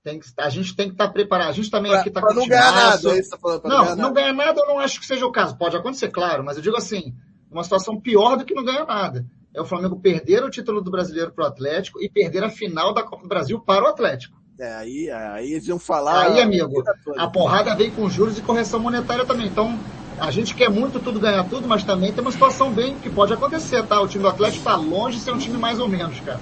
Tem 0.05 0.20
que, 0.20 0.26
a 0.38 0.49
gente 0.49 0.76
tem 0.76 0.86
que 0.86 0.94
estar 0.94 1.09
tá 1.09 1.12
preparado. 1.12 1.49
A 1.49 1.53
gente 1.53 1.68
também 1.68 1.90
pra, 1.90 2.01
aqui 2.01 2.11
está 2.11 2.20
com 2.20 2.32
não 2.32 2.47
ganhar 2.47 2.70
nada, 2.70 3.11
é 3.11 3.18
isso 3.18 3.30
tá 3.30 3.38
falando, 3.38 3.64
não, 3.64 3.84
não, 3.84 3.97
não 3.97 4.12
ganhar 4.12 4.32
nada 4.32 4.61
eu 4.61 4.66
não 4.68 4.78
acho 4.78 5.01
que 5.01 5.07
seja 5.07 5.26
o 5.26 5.32
caso. 5.32 5.59
Pode 5.59 5.76
acontecer, 5.76 6.11
claro, 6.11 6.44
mas 6.44 6.57
eu 6.57 6.62
digo 6.62 6.76
assim, 6.76 7.12
uma 7.51 7.64
situação 7.64 8.01
pior 8.01 8.36
do 8.36 8.44
que 8.44 8.55
não 8.55 8.64
ganhar 8.64 8.86
nada. 8.86 9.24
É 9.55 9.61
o 9.61 9.64
Flamengo 9.64 9.99
perder 9.99 10.44
o 10.44 10.51
título 10.51 10.82
do 10.82 10.90
brasileiro 10.90 11.32
para 11.32 11.44
o 11.44 11.49
Atlético 11.49 12.01
e 12.03 12.09
perder 12.09 12.44
a 12.44 12.51
final 12.51 12.92
da 12.92 13.03
Copa 13.03 13.22
do 13.22 13.28
Brasil 13.28 13.59
para 13.59 13.84
o 13.84 13.88
Atlético. 13.88 14.36
É, 14.59 14.74
aí, 14.74 15.11
aí 15.11 15.53
eles 15.53 15.66
iam 15.68 15.78
falar. 15.78 16.28
Aí, 16.28 16.40
amigo, 16.40 16.82
a 17.16 17.28
porrada 17.28 17.74
vem 17.74 17.90
com 17.90 18.09
juros 18.09 18.38
e 18.38 18.42
correção 18.42 18.80
monetária 18.80 19.24
também. 19.24 19.47
Então, 19.47 19.78
a 20.18 20.30
gente 20.30 20.55
quer 20.55 20.70
muito 20.70 20.99
tudo 20.99 21.20
ganhar 21.20 21.44
tudo, 21.44 21.68
mas 21.68 21.84
também 21.84 22.12
tem 22.12 22.22
uma 22.22 22.32
situação 22.32 22.70
bem 22.70 22.97
que 22.99 23.11
pode 23.11 23.32
acontecer, 23.32 23.82
tá? 23.84 24.01
O 24.01 24.09
time 24.09 24.22
do 24.22 24.28
Atlético 24.28 24.59
está 24.59 24.76
longe 24.76 25.18
de 25.18 25.24
ser 25.24 25.32
um 25.32 25.38
time 25.38 25.59
mais 25.59 25.78
ou 25.78 25.88
menos, 25.88 26.20
cara. 26.20 26.40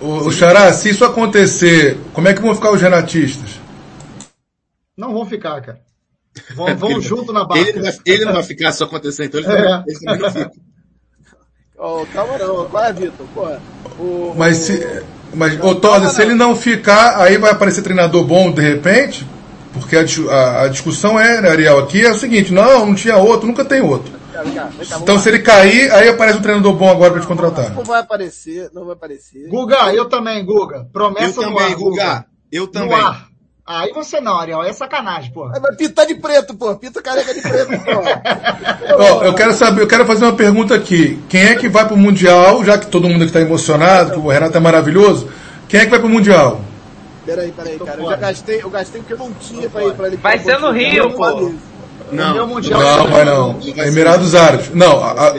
O, 0.00 0.28
o 0.28 0.30
Xará, 0.30 0.72
se 0.72 0.90
isso 0.90 1.04
acontecer, 1.04 1.98
como 2.12 2.28
é 2.28 2.34
que 2.34 2.40
vão 2.40 2.54
ficar 2.54 2.70
os 2.70 2.80
renatistas? 2.80 3.58
Não 4.96 5.12
vão 5.12 5.26
ficar, 5.26 5.60
cara. 5.60 5.80
Vão, 6.54 6.76
vão 6.76 7.00
junto 7.02 7.32
na 7.32 7.44
barca. 7.44 7.68
Ele, 7.68 7.80
vai, 7.80 7.94
ele, 8.04 8.24
não 8.24 8.32
vai 8.32 8.42
ficar 8.42 8.72
se 8.72 8.82
acontecer, 8.82 9.24
então 9.26 9.40
ele, 9.40 9.50
é. 9.50 9.84
ele 9.86 9.98
também 10.00 10.20
não 10.20 10.32
fica. 10.32 10.50
Oh, 11.80 12.04
calma 12.12 12.36
não, 12.38 12.68
qual 12.68 12.84
é, 12.86 12.92
Vitor? 12.92 13.24
Porra, 13.32 13.62
o, 14.00 14.34
Mas 14.36 14.56
se, 14.56 14.84
mas, 15.32 15.62
ô 15.62 15.76
Tosa, 15.76 16.08
se 16.08 16.20
ele 16.20 16.34
não 16.34 16.56
ficar, 16.56 17.20
aí 17.20 17.38
vai 17.38 17.52
aparecer 17.52 17.82
treinador 17.82 18.24
bom 18.24 18.50
de 18.50 18.60
repente? 18.60 19.24
Porque 19.72 19.96
a, 19.96 20.00
a, 20.00 20.62
a 20.64 20.68
discussão 20.68 21.20
é, 21.20 21.40
né, 21.40 21.48
Ariel, 21.48 21.78
aqui 21.78 22.04
é 22.04 22.10
o 22.10 22.18
seguinte, 22.18 22.52
não, 22.52 22.84
não 22.86 22.94
tinha 22.96 23.16
outro, 23.16 23.46
nunca 23.46 23.64
tem 23.64 23.80
outro. 23.80 24.18
Então 25.00 25.18
se 25.18 25.28
ele 25.28 25.40
cair, 25.40 25.90
aí 25.92 26.08
aparece 26.08 26.38
um 26.38 26.42
treinador 26.42 26.72
bom 26.74 26.90
agora 26.90 27.12
para 27.12 27.20
te 27.20 27.26
contratar. 27.26 27.70
Não 27.74 27.84
vai 27.84 28.00
aparecer, 28.00 28.70
não 28.72 28.84
vai 28.84 28.94
aparecer. 28.94 29.48
Guga, 29.48 29.92
eu 29.94 30.08
também, 30.08 30.44
Guga. 30.44 30.88
Promessa 30.92 31.40
eu 31.40 31.48
também, 31.48 31.76
Guga. 31.76 32.24
Eu 32.50 32.66
também. 32.66 32.98
Aí 33.68 33.92
você 33.92 34.18
não, 34.18 34.40
Ariel, 34.40 34.62
é 34.62 34.72
sacanagem, 34.72 35.30
pô. 35.30 35.46
Vai 35.46 35.76
pintar 35.76 36.06
de 36.06 36.14
preto, 36.14 36.54
pô. 36.54 36.74
Pinta 36.76 37.02
careca 37.02 37.34
de 37.34 37.42
preto, 37.42 37.68
pô. 37.68 38.00
oh, 39.20 39.24
eu 39.24 39.34
quero 39.34 39.52
saber, 39.52 39.82
eu 39.82 39.86
quero 39.86 40.06
fazer 40.06 40.24
uma 40.24 40.32
pergunta 40.32 40.74
aqui. 40.74 41.22
Quem 41.28 41.42
é 41.42 41.54
que 41.54 41.68
vai 41.68 41.86
pro 41.86 41.94
Mundial, 41.94 42.64
já 42.64 42.78
que 42.78 42.86
todo 42.86 43.06
mundo 43.06 43.24
aqui 43.24 43.32
tá 43.32 43.42
emocionado, 43.42 44.12
que 44.12 44.18
o 44.18 44.28
Renato 44.28 44.56
é 44.56 44.60
maravilhoso, 44.60 45.28
quem 45.68 45.80
é 45.80 45.84
que 45.84 45.90
vai 45.90 46.00
pro 46.00 46.08
Mundial? 46.08 46.62
Peraí, 47.26 47.52
peraí, 47.52 47.78
cara. 47.78 48.00
Eu 48.00 48.08
já 48.08 48.16
gastei, 48.16 48.62
eu 48.62 48.70
gastei 48.70 49.02
porque 49.02 49.12
eu 49.12 49.18
não 49.18 49.32
tinha 49.34 49.68
pra 49.68 49.84
ir 49.84 49.92
pra 49.92 50.06
ele. 50.06 50.16
Vai 50.16 50.38
ser 50.38 50.58
no 50.58 50.72
Rio, 50.72 51.10
pô. 51.10 51.52
Não, 52.10 52.46
não, 52.46 53.06
vai 53.10 53.24
não. 53.26 53.58
Emirados 53.76 54.34
Árabes. 54.34 54.70
Não, 54.72 55.04
a, 55.04 55.28
a, 55.28 55.34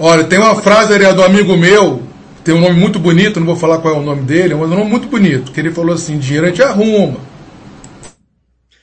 olha, 0.00 0.24
tem 0.24 0.40
uma 0.40 0.56
frase 0.56 0.94
ali 0.94 1.12
do 1.12 1.22
amigo 1.22 1.56
meu, 1.56 2.02
tem 2.42 2.56
um 2.56 2.60
nome 2.60 2.74
muito 2.74 2.98
bonito, 2.98 3.38
não 3.38 3.46
vou 3.46 3.54
falar 3.54 3.78
qual 3.78 3.94
é 3.94 3.98
o 3.98 4.02
nome 4.02 4.22
dele, 4.22 4.52
mas 4.56 4.68
é 4.68 4.74
um 4.74 4.78
nome 4.78 4.90
muito 4.90 5.06
bonito, 5.06 5.52
que 5.52 5.60
ele 5.60 5.70
falou 5.70 5.94
assim, 5.94 6.18
dinheiro 6.18 6.46
a 6.46 6.48
gente 6.48 6.60
arruma. 6.60 7.30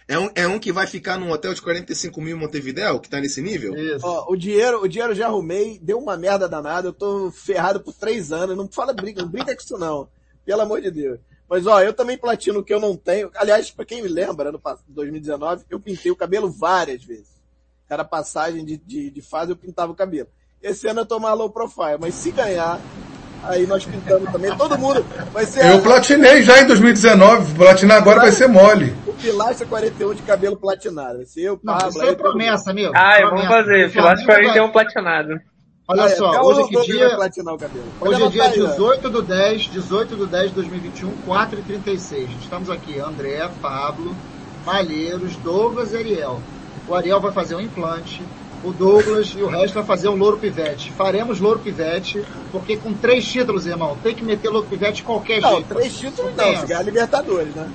É 0.10 0.18
um, 0.18 0.32
é 0.34 0.47
um 0.47 0.57
que 0.57 0.72
vai 0.72 0.88
ficar 0.88 1.20
num 1.20 1.30
hotel 1.32 1.53
de 1.53 1.62
45 1.62 2.20
mil 2.20 2.36
em 2.36 2.39
Montevideo, 2.39 2.99
que 2.99 3.07
tá 3.07 3.22
nesse 3.22 3.43
nível? 3.43 3.76
Isso. 3.76 4.03
Ó, 4.03 4.26
o 4.34 4.36
dinheiro, 4.36 4.82
o 4.82 4.88
dinheiro 4.88 5.14
já 5.14 5.28
arrumei, 5.28 5.78
deu 5.80 5.99
uma 5.99 6.18
merda 6.18 6.49
danada, 6.49 6.88
eu 6.88 6.93
tô 6.93 7.30
ferrado 7.30 7.80
por 7.80 7.93
três 7.93 8.32
anos, 8.32 8.57
não 8.57 8.68
fala 8.68 8.91
briga, 8.91 9.22
não 9.22 9.30
brinca 9.30 9.55
com 9.55 9.62
isso 9.62 9.78
não. 9.78 10.10
Pelo 10.43 10.64
amor 10.64 10.82
de 10.82 10.89
Deus. 10.89 11.20
Mas 11.47 11.68
ó, 11.68 11.80
eu 11.84 11.93
também 11.93 12.18
platino 12.18 12.57
o 12.57 12.64
que 12.64 12.74
eu 12.74 12.80
não 12.80 12.97
tenho. 12.97 13.30
Aliás, 13.36 13.70
para 13.70 13.86
quem 13.86 14.01
me 14.01 14.07
lembra, 14.07 14.51
no 14.51 14.60
2019, 14.88 15.66
eu 15.70 15.80
pintei 15.80 16.12
o 16.12 16.16
cabelo 16.16 16.49
várias 16.49 17.03
vezes. 17.03 17.39
Era 17.88 18.03
passagem 18.03 18.66
de, 18.66 18.78
de, 18.78 19.12
de 19.12 19.22
fase, 19.22 19.51
eu 19.51 19.55
pintava 19.55 19.91
o 19.91 19.95
cabelo. 19.95 20.30
Esse 20.60 20.88
ano 20.88 21.01
eu 21.01 21.05
tô 21.05 21.20
mais 21.20 21.38
low 21.38 21.51
profile, 21.51 21.99
mas 21.99 22.16
se 22.16 22.32
ganhar, 22.32 22.82
Aí 23.43 23.65
nós 23.65 23.85
pintamos 23.85 24.31
também. 24.31 24.55
Todo 24.57 24.77
mundo 24.77 25.05
vai 25.31 25.45
ser. 25.45 25.65
Eu 25.65 25.81
platinei 25.81 26.41
já 26.41 26.61
em 26.61 26.67
2019. 26.67 27.55
Platinar 27.55 27.97
agora 27.97 28.21
vai 28.21 28.31
ser 28.31 28.47
mole. 28.47 28.93
O 29.07 29.13
Pilastra 29.13 29.65
41 29.65 30.13
de 30.13 30.21
cabelo 30.23 30.57
platinado. 30.57 31.17
Vai 31.17 31.25
ser 31.25 31.41
eu, 31.41 31.57
Pablo. 31.57 31.89
Isso 31.89 32.03
é 32.03 32.15
promessa, 32.15 32.71
amigo. 32.71 32.91
Ah, 32.95 33.19
eu 33.19 33.29
vou 33.29 33.43
fazer. 33.43 33.91
Pilastra 33.91 34.25
41 34.25 34.71
platinado. 34.71 35.39
Olha 35.91 36.03
é, 36.03 36.09
só, 36.09 36.29
hoje 36.43 36.67
que 36.67 36.81
dia... 36.85 37.17
Hoje 37.99 38.23
é 38.23 38.27
dia 38.27 38.47
18 38.49 39.09
do 39.09 39.23
10, 39.23 39.61
18 39.71 40.15
do 40.15 40.27
10 40.27 40.49
de 40.49 40.53
2021, 40.53 41.11
4 41.25 41.59
e 41.59 41.63
36 41.63 42.29
Estamos 42.41 42.69
aqui, 42.69 42.99
André, 42.99 43.49
Pablo, 43.59 44.15
Malheiros, 44.63 45.35
Douglas 45.37 45.91
e 45.91 45.97
Ariel. 45.97 46.39
O 46.87 46.93
Ariel 46.93 47.19
vai 47.19 47.31
fazer 47.31 47.55
um 47.55 47.59
implante, 47.59 48.21
o 48.64 48.72
Douglas 48.72 49.34
e 49.38 49.41
o 49.41 49.47
resto 49.47 49.76
vai 49.76 49.84
fazer 49.84 50.10
um 50.10 50.16
louro 50.16 50.38
pivete. 50.38 50.91
Faremos 50.91 51.39
louro 51.39 51.60
pivete, 51.60 52.24
porque 52.51 52.78
com 52.78 52.93
três 52.93 53.26
títulos, 53.26 53.66
irmão, 53.66 53.97
tem 54.03 54.14
que 54.14 54.24
meter 54.24 54.49
louro 54.49 54.68
pivete 54.68 54.97
de 54.97 55.03
qualquer 55.03 55.41
não, 55.41 55.51
jeito. 55.51 55.76
Três 55.76 55.97
títulos 55.97 56.36
não, 56.36 56.55
se 56.57 56.66
ganhar 56.66 56.84
Libertadores, 56.84 57.55
né? 57.55 57.68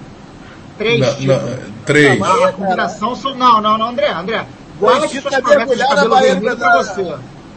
Três 0.77 1.01
não, 1.01 1.15
títulos. 1.15 1.43
Não, 1.43 1.73
três. 1.87 2.19
Não, 2.19 2.45
a 2.45 2.53
combinação 2.53 3.17
são. 3.17 3.35
Não, 3.35 3.61
não, 3.61 3.79
não, 3.79 3.89
André, 3.89 4.11
André. 4.11 4.47
Guarda 4.79 5.09
suas 5.09 5.23
promessas 5.23 5.79
de 5.79 5.89
cabelo 5.89 6.17
vermelho 6.17 6.57
pra 6.57 6.83
você. 6.83 7.15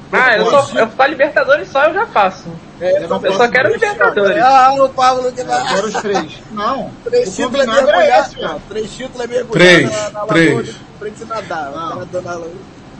Ah, 0.09 0.37
eu 0.37 0.45
só, 0.45 0.79
eu 0.79 0.89
só 0.95 1.05
Libertadores 1.05 1.67
só 1.69 1.85
eu 1.85 1.93
já 1.93 2.05
faço. 2.07 2.45
É, 2.79 3.03
eu, 3.03 3.09
eu 3.23 3.33
só 3.33 3.47
quero 3.49 3.73
Libertadores. 3.73 4.41
Ah, 4.41 4.73
o 4.73 4.89
Pablo 4.89 5.31
que 5.33 5.43
vai. 5.43 5.67
Quero 5.67 5.87
os 5.87 5.93
três. 5.95 6.31
Não. 6.51 6.91
Três 7.03 7.35
títulos 7.35 7.61
é 7.61 7.65
mergulhar, 7.65 8.29
cara. 8.29 8.57
Três 8.69 8.91
títulos 8.91 9.19
é 9.19 9.27
mergulhar. 9.27 9.67
Três. 9.67 9.91
Na, 9.91 10.09
na 10.11 10.25
três. 10.27 10.75
Frente 10.99 11.25
nadar. 11.25 11.71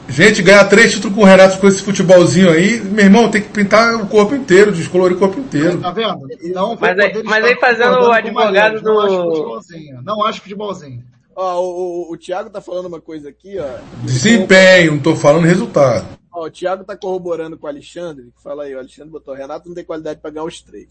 Gente, 0.10 0.42
ganhar 0.42 0.66
três 0.66 0.94
títulos 0.94 1.16
com 1.16 1.22
o 1.22 1.26
Renato 1.26 1.60
com 1.60 1.68
esse 1.68 1.82
futebolzinho 1.82 2.50
aí, 2.50 2.80
meu 2.82 3.06
irmão, 3.06 3.30
tem 3.30 3.42
que 3.42 3.50
pintar 3.50 3.96
o 3.96 4.08
corpo 4.08 4.34
inteiro, 4.34 4.72
descolorir 4.72 5.18
o 5.18 5.20
corpo 5.20 5.40
inteiro. 5.40 5.80
Tá 5.82 5.92
vendo? 5.92 6.28
Não 6.54 6.76
mas, 6.76 6.98
aí, 6.98 7.24
mas 7.24 7.46
aí 7.46 7.56
fazendo 7.60 8.00
o 8.00 8.12
advogado 8.12 8.82
do. 8.82 8.94
Não 8.94 9.00
acho 9.00 9.24
futebolzinho. 9.24 10.02
Não 10.02 10.24
acho 10.24 10.42
futebolzinho. 10.42 11.04
Ó, 11.36 11.62
o, 11.62 12.10
o, 12.10 12.14
o 12.14 12.18
Thiago 12.18 12.50
tá 12.50 12.62
falando 12.62 12.88
uma 12.88 13.02
coisa 13.02 13.30
aqui, 13.30 13.60
ó. 13.60 13.78
Desempenho, 14.04 14.94
não 14.94 15.00
tô 15.00 15.16
falando 15.16 15.46
resultado. 15.46 16.08
Ó, 16.32 16.46
o 16.46 16.50
Thiago 16.50 16.84
tá 16.84 16.96
corroborando 16.96 17.58
com 17.58 17.68
o 17.68 17.70
Alexandre, 17.70 18.32
que 18.36 18.42
fala 18.42 18.64
aí, 18.64 18.74
o 18.74 18.80
Alexandre 18.80 19.12
botou, 19.12 19.36
Renato 19.36 19.68
não 19.68 19.76
tem 19.76 19.84
qualidade 19.84 20.20
para 20.20 20.32
ganhar 20.32 20.46
os 20.46 20.62
três. 20.62 20.88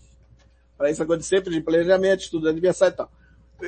Para 0.78 0.90
isso 0.90 1.02
acontecer, 1.02 1.40
de 1.40 1.60
planejamento, 1.60 2.20
estudo, 2.20 2.48
aniversário 2.48 2.92
e 2.92 2.96
tal 2.96 3.10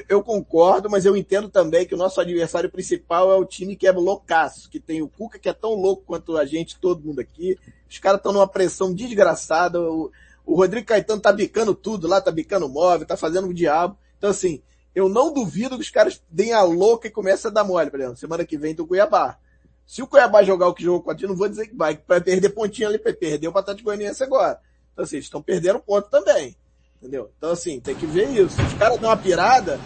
eu 0.09 0.23
concordo, 0.23 0.91
mas 0.91 1.05
eu 1.05 1.17
entendo 1.17 1.49
também 1.49 1.87
que 1.87 1.95
o 1.95 1.99
nosso 1.99 2.21
adversário 2.21 2.71
principal 2.71 3.33
é 3.33 3.37
o 3.37 3.45
time 3.45 3.77
que 3.77 3.87
é 3.87 3.93
loucaço, 3.93 4.69
que 4.69 4.79
tem 4.79 5.01
o 5.01 5.09
Cuca 5.09 5.39
que 5.39 5.49
é 5.49 5.53
tão 5.53 5.75
louco 5.75 6.03
quanto 6.07 6.37
a 6.37 6.45
gente, 6.45 6.79
todo 6.79 7.05
mundo 7.05 7.21
aqui. 7.21 7.59
Os 7.89 7.99
caras 7.99 8.19
estão 8.19 8.33
numa 8.33 8.47
pressão 8.47 8.93
desgraçada. 8.93 9.81
O, 9.81 10.11
o 10.45 10.55
Rodrigo 10.55 10.87
Caetano 10.87 11.21
tá 11.21 11.33
bicando 11.33 11.75
tudo 11.75 12.07
lá, 12.07 12.21
tá 12.21 12.31
bicando 12.31 12.69
móvel, 12.69 13.07
tá 13.07 13.17
fazendo 13.17 13.49
o 13.49 13.55
diabo. 13.55 13.97
Então 14.19 14.31
assim, 14.31 14.63
eu 14.95 15.09
não 15.09 15.33
duvido 15.33 15.77
que 15.77 15.83
os 15.83 15.91
caras 15.91 16.23
deem 16.31 16.53
a 16.53 16.63
louca 16.63 17.09
e 17.09 17.11
comecem 17.11 17.51
a 17.51 17.55
dar 17.55 17.65
mole, 17.65 17.91
por 17.91 18.01
exemplo. 18.01 18.17
Semana 18.17 18.45
que 18.45 18.59
vem 18.59 18.75
tem 18.75 18.85
o 18.85 18.89
Cuiabá. 18.89 19.39
Se 19.87 20.03
o 20.03 20.07
Cuiabá 20.07 20.43
jogar 20.43 20.69
o 20.69 20.75
que 20.75 20.83
jogou 20.83 21.03
com 21.03 21.11
a 21.11 21.15
não 21.15 21.35
vou 21.35 21.49
dizer 21.49 21.67
que 21.67 21.75
vai, 21.75 21.99
vai 22.07 22.21
perder 22.21 22.51
pontinho 22.51 22.89
ali, 22.89 22.99
perder 22.99 23.49
o 23.49 23.57
Atlético 23.57 23.87
Goianiense 23.87 24.23
agora. 24.23 24.61
Então 24.93 25.05
assim, 25.05 25.17
estão 25.17 25.41
perdendo 25.41 25.81
ponto 25.81 26.11
também. 26.11 26.55
Entendeu? 27.01 27.31
Então 27.39 27.51
assim, 27.51 27.81
tem 27.81 27.95
que 27.95 28.07
ver 28.07 28.29
isso. 28.31 28.57
Se 28.57 28.63
os 28.63 28.75
caras 28.75 28.99
dão 28.99 29.11
uma 29.11 29.17
pirada, 29.17 29.79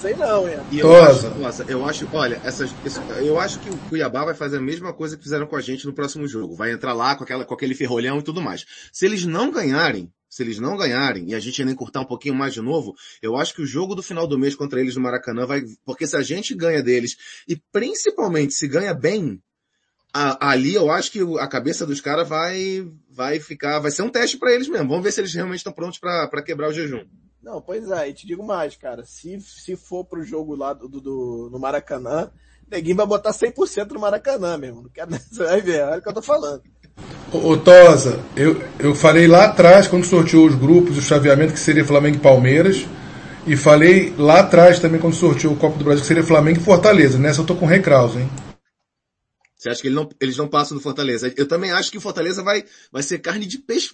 Sei 0.00 0.14
não, 0.14 0.46
é. 0.46 0.64
E 0.70 0.78
eu 0.78 0.94
acho, 0.94 1.28
nossa, 1.30 1.64
eu 1.64 1.84
acho, 1.84 2.08
olha, 2.12 2.40
essas, 2.44 2.70
eu 3.20 3.36
acho 3.38 3.58
que 3.58 3.68
o 3.68 3.76
Cuiabá 3.88 4.24
vai 4.24 4.34
fazer 4.34 4.58
a 4.58 4.60
mesma 4.60 4.92
coisa 4.92 5.16
que 5.16 5.24
fizeram 5.24 5.44
com 5.44 5.56
a 5.56 5.60
gente 5.60 5.86
no 5.86 5.92
próximo 5.92 6.28
jogo. 6.28 6.54
Vai 6.54 6.70
entrar 6.70 6.92
lá 6.92 7.16
com 7.16 7.24
aquela, 7.24 7.44
com 7.44 7.52
aquele 7.52 7.74
ferrolhão 7.74 8.20
e 8.20 8.22
tudo 8.22 8.40
mais. 8.40 8.64
Se 8.92 9.06
eles 9.06 9.24
não 9.24 9.50
ganharem, 9.50 10.08
se 10.30 10.44
eles 10.44 10.60
não 10.60 10.76
ganharem 10.76 11.30
e 11.30 11.34
a 11.34 11.40
gente 11.40 11.60
ainda 11.60 11.72
encurtar 11.72 12.02
um 12.02 12.04
pouquinho 12.04 12.36
mais 12.36 12.54
de 12.54 12.60
novo, 12.60 12.94
eu 13.20 13.36
acho 13.36 13.52
que 13.52 13.62
o 13.62 13.66
jogo 13.66 13.96
do 13.96 14.02
final 14.02 14.24
do 14.24 14.38
mês 14.38 14.54
contra 14.54 14.80
eles 14.80 14.94
no 14.94 15.02
Maracanã 15.02 15.46
vai, 15.46 15.62
porque 15.84 16.06
se 16.06 16.16
a 16.16 16.22
gente 16.22 16.54
ganha 16.54 16.80
deles 16.80 17.16
e 17.48 17.60
principalmente 17.72 18.54
se 18.54 18.68
ganha 18.68 18.94
bem, 18.94 19.42
a, 20.12 20.50
ali 20.50 20.74
eu 20.74 20.90
acho 20.90 21.12
que 21.12 21.20
a 21.38 21.46
cabeça 21.46 21.86
dos 21.86 22.00
caras 22.00 22.28
vai, 22.28 22.86
vai 23.10 23.38
ficar, 23.40 23.78
vai 23.78 23.90
ser 23.90 24.02
um 24.02 24.10
teste 24.10 24.36
para 24.36 24.52
eles 24.52 24.68
mesmo. 24.68 24.88
Vamos 24.88 25.04
ver 25.04 25.12
se 25.12 25.20
eles 25.20 25.34
realmente 25.34 25.58
estão 25.58 25.72
prontos 25.72 25.98
para 25.98 26.42
quebrar 26.42 26.68
o 26.68 26.72
jejum. 26.72 27.04
Não, 27.42 27.60
pois 27.60 27.90
é, 27.90 28.08
e 28.08 28.12
te 28.12 28.26
digo 28.26 28.44
mais, 28.44 28.76
cara, 28.76 29.04
se, 29.04 29.40
se 29.40 29.76
for 29.76 30.04
pro 30.04 30.24
jogo 30.24 30.54
lá 30.54 30.72
do, 30.72 30.88
do, 30.88 31.48
no 31.50 31.58
Maracanã, 31.58 32.30
Neguinho 32.70 32.96
vai 32.96 33.06
botar 33.06 33.30
100% 33.30 33.92
no 33.92 34.00
Maracanã, 34.00 34.58
mesmo. 34.58 34.82
Não 34.82 34.90
quero, 34.90 35.10
você 35.30 35.44
vai 35.44 35.60
ver, 35.60 35.82
olha 35.82 35.98
o 35.98 36.02
que 36.02 36.08
eu 36.08 36.14
tô 36.14 36.22
falando. 36.22 36.62
Ô, 37.32 37.56
Tosa, 37.56 38.20
eu, 38.36 38.60
eu 38.78 38.94
falei 38.94 39.26
lá 39.26 39.44
atrás, 39.44 39.86
quando 39.86 40.04
sorteou 40.04 40.46
os 40.46 40.54
grupos, 40.54 40.98
o 40.98 41.02
chaveamento 41.02 41.52
que 41.52 41.60
seria 41.60 41.84
Flamengo 41.84 42.16
e 42.16 42.20
Palmeiras, 42.20 42.86
e 43.46 43.56
falei 43.56 44.12
lá 44.18 44.40
atrás 44.40 44.78
também 44.80 45.00
quando 45.00 45.14
sorteou 45.14 45.54
o 45.54 45.56
Copa 45.56 45.78
do 45.78 45.84
Brasil 45.84 46.02
que 46.02 46.08
seria 46.08 46.24
Flamengo 46.24 46.58
e 46.58 46.62
Fortaleza. 46.62 47.18
Nessa 47.18 47.40
eu 47.40 47.46
tô 47.46 47.54
com 47.54 47.66
o 47.66 47.68
Recraus, 47.68 48.16
hein? 48.16 48.28
Você 49.58 49.70
acha 49.70 49.82
que 49.82 49.88
ele 49.88 49.96
não, 49.96 50.08
eles 50.20 50.36
não 50.36 50.46
passam 50.46 50.76
do 50.76 50.82
Fortaleza? 50.82 51.34
Eu 51.36 51.46
também 51.46 51.72
acho 51.72 51.90
que 51.90 51.98
o 51.98 52.00
Fortaleza 52.00 52.44
vai, 52.44 52.64
vai 52.92 53.02
ser 53.02 53.18
carne 53.18 53.44
de 53.44 53.58
peixe. 53.58 53.92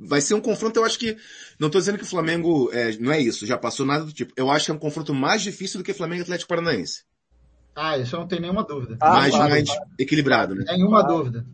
Vai 0.00 0.20
ser 0.20 0.34
um 0.34 0.40
confronto, 0.40 0.80
eu 0.80 0.84
acho 0.84 0.98
que, 0.98 1.16
não 1.60 1.68
estou 1.68 1.80
dizendo 1.80 1.96
que 1.96 2.02
o 2.02 2.08
Flamengo, 2.08 2.68
é, 2.72 2.96
não 2.98 3.12
é 3.12 3.20
isso, 3.20 3.46
já 3.46 3.56
passou 3.56 3.86
nada 3.86 4.04
do 4.04 4.12
tipo. 4.12 4.32
Eu 4.36 4.50
acho 4.50 4.64
que 4.64 4.72
é 4.72 4.74
um 4.74 4.78
confronto 4.78 5.14
mais 5.14 5.42
difícil 5.42 5.78
do 5.78 5.84
que 5.84 5.94
Flamengo 5.94 6.22
e 6.22 6.24
Atlético 6.24 6.48
Paranaense. 6.48 7.04
Ah, 7.76 7.96
isso 7.96 8.16
eu 8.16 8.20
não 8.20 8.26
tenho 8.26 8.42
nenhuma 8.42 8.64
dúvida. 8.64 8.96
Ah, 9.00 9.12
mais, 9.12 9.32
claro, 9.32 9.50
mais 9.50 9.68
claro. 9.68 9.90
equilibrado, 9.96 10.54
né? 10.56 10.64
Nenhuma 10.66 11.00
ah. 11.00 11.02
dúvida. 11.02 11.46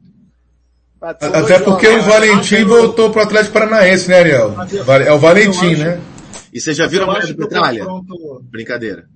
Até 1.03 1.59
porque 1.59 1.89
o 1.89 2.03
Valentim 2.03 2.65
voltou 2.65 3.11
pro 3.11 3.23
Atlético 3.23 3.53
Paranaense, 3.53 4.09
né, 4.09 4.21
Ariel? 4.21 4.55
É 5.05 5.13
o 5.13 5.19
Valentim, 5.19 5.75
né? 5.75 6.01
E 6.53 6.61
vocês 6.61 6.77
já 6.77 6.87
viram 6.87 7.11
a 7.11 7.15
mulher 7.15 7.27
do 7.27 7.37
Petralha? 7.37 7.85
Brincadeira. 8.45 9.09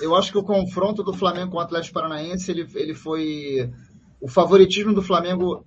Eu 0.00 0.14
acho 0.14 0.32
que 0.32 0.38
o 0.38 0.42
confronto 0.42 1.02
do 1.02 1.12
Flamengo 1.12 1.52
com 1.52 1.58
o 1.58 1.60
Atlético 1.60 1.94
Paranaense, 1.94 2.50
ele, 2.50 2.66
ele 2.74 2.94
foi... 2.94 3.70
O 4.20 4.28
favoritismo 4.28 4.92
do 4.92 5.02
Flamengo 5.02 5.64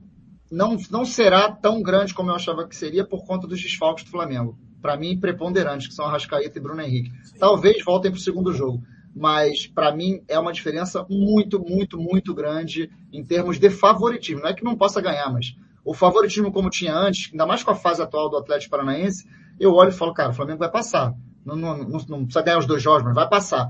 não, 0.51 0.77
não 0.91 1.05
será 1.05 1.51
tão 1.51 1.81
grande 1.81 2.13
como 2.13 2.29
eu 2.29 2.35
achava 2.35 2.67
que 2.67 2.75
seria 2.75 3.05
por 3.05 3.25
conta 3.25 3.47
dos 3.47 3.61
desfalques 3.61 4.03
do 4.03 4.11
Flamengo. 4.11 4.57
Para 4.81 4.97
mim, 4.97 5.19
preponderantes, 5.19 5.87
que 5.87 5.93
são 5.93 6.05
Arrascaeta 6.05 6.57
e 6.57 6.61
Bruno 6.61 6.81
Henrique. 6.81 7.11
Talvez 7.39 7.83
voltem 7.83 8.11
para 8.11 8.17
o 8.17 8.21
segundo 8.21 8.53
jogo 8.53 8.81
mas 9.15 9.67
para 9.67 9.95
mim 9.95 10.23
é 10.27 10.39
uma 10.39 10.51
diferença 10.51 11.05
muito, 11.09 11.59
muito, 11.59 11.99
muito 11.99 12.33
grande 12.33 12.89
em 13.11 13.23
termos 13.23 13.59
de 13.59 13.69
favoritismo. 13.69 14.41
Não 14.41 14.49
é 14.49 14.53
que 14.53 14.63
não 14.63 14.75
possa 14.75 15.01
ganhar, 15.01 15.31
mas 15.31 15.55
o 15.85 15.93
favoritismo 15.93 16.51
como 16.51 16.69
tinha 16.69 16.95
antes, 16.95 17.29
ainda 17.31 17.45
mais 17.45 17.61
com 17.61 17.71
a 17.71 17.75
fase 17.75 18.01
atual 18.01 18.29
do 18.29 18.37
Atlético 18.37 18.71
Paranaense, 18.71 19.27
eu 19.59 19.73
olho 19.73 19.89
e 19.89 19.93
falo, 19.93 20.13
cara, 20.13 20.31
o 20.31 20.33
Flamengo 20.33 20.59
vai 20.59 20.71
passar. 20.71 21.13
Não, 21.45 21.55
não, 21.55 21.77
não, 21.77 21.99
não 22.07 22.23
precisa 22.23 22.41
ganhar 22.41 22.57
os 22.57 22.65
dois 22.65 22.81
jogos, 22.81 23.03
mas 23.03 23.13
vai 23.13 23.29
passar. 23.29 23.67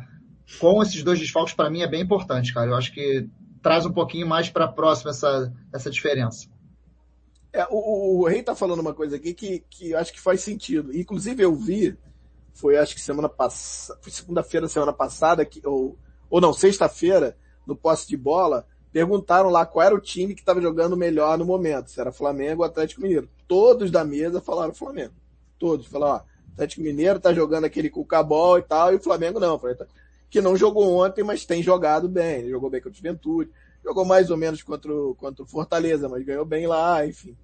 Com 0.59 0.81
esses 0.81 1.03
dois 1.03 1.19
desfalques, 1.19 1.53
para 1.53 1.69
mim 1.69 1.81
é 1.81 1.87
bem 1.87 2.01
importante, 2.01 2.53
cara. 2.53 2.69
Eu 2.69 2.75
acho 2.75 2.93
que 2.93 3.27
traz 3.61 3.85
um 3.85 3.91
pouquinho 3.91 4.27
mais 4.27 4.49
para 4.49 4.67
próxima 4.67 5.11
essa, 5.11 5.53
essa 5.73 5.89
diferença. 5.89 6.47
É, 7.51 7.65
o, 7.69 8.21
o, 8.21 8.27
Rei 8.27 8.41
tá 8.41 8.55
falando 8.55 8.79
uma 8.79 8.93
coisa 8.93 9.15
aqui 9.15 9.33
que, 9.33 9.63
que 9.69 9.91
eu 9.91 9.97
acho 9.99 10.11
que 10.11 10.19
faz 10.19 10.41
sentido. 10.41 10.95
Inclusive 10.95 11.43
eu 11.43 11.55
vi 11.55 11.97
foi 12.53 12.77
acho 12.77 12.93
que 12.93 13.01
semana 13.01 13.27
passada, 13.27 13.99
segunda-feira 14.03 14.67
semana 14.67 14.93
passada, 14.93 15.43
que, 15.43 15.65
ou, 15.65 15.97
ou 16.29 16.39
não, 16.39 16.53
sexta-feira, 16.53 17.35
no 17.65 17.75
posse 17.75 18.07
de 18.07 18.15
bola, 18.15 18.65
perguntaram 18.91 19.49
lá 19.49 19.65
qual 19.65 19.85
era 19.85 19.95
o 19.95 19.99
time 19.99 20.35
que 20.35 20.41
estava 20.41 20.61
jogando 20.61 20.95
melhor 20.95 21.37
no 21.37 21.45
momento, 21.45 21.89
se 21.89 21.99
era 21.99 22.11
Flamengo 22.11 22.61
ou 22.61 22.67
Atlético 22.67 23.01
Mineiro. 23.01 23.27
Todos 23.47 23.89
da 23.89 24.03
mesa 24.03 24.39
falaram 24.39 24.73
Flamengo. 24.73 25.13
Todos 25.57 25.87
falaram, 25.87 26.15
ó, 26.15 26.53
Atlético 26.53 26.83
Mineiro 26.83 27.19
tá 27.19 27.33
jogando 27.33 27.65
aquele 27.65 27.89
cucabol 27.89 28.59
e 28.59 28.63
tal, 28.63 28.93
e 28.93 28.97
o 28.97 29.01
Flamengo 29.01 29.39
não. 29.39 29.57
Tá, 29.57 29.85
que 30.34 30.41
não 30.41 30.57
jogou 30.57 30.97
ontem, 30.97 31.23
mas 31.23 31.45
tem 31.45 31.61
jogado 31.61 32.09
bem. 32.09 32.39
Ele 32.39 32.49
jogou 32.49 32.67
bem 32.67 32.81
contra 32.81 32.93
o 32.93 32.97
Juventude, 32.97 33.51
jogou 33.86 34.03
mais 34.03 34.31
ou 34.31 34.38
menos 34.38 34.63
contra 34.63 34.91
o, 34.91 35.13
contra 35.13 35.43
o 35.43 35.45
Fortaleza, 35.47 36.09
mas 36.09 36.25
ganhou 36.25 36.43
bem 36.43 36.65
lá, 36.65 37.05
enfim 37.05 37.38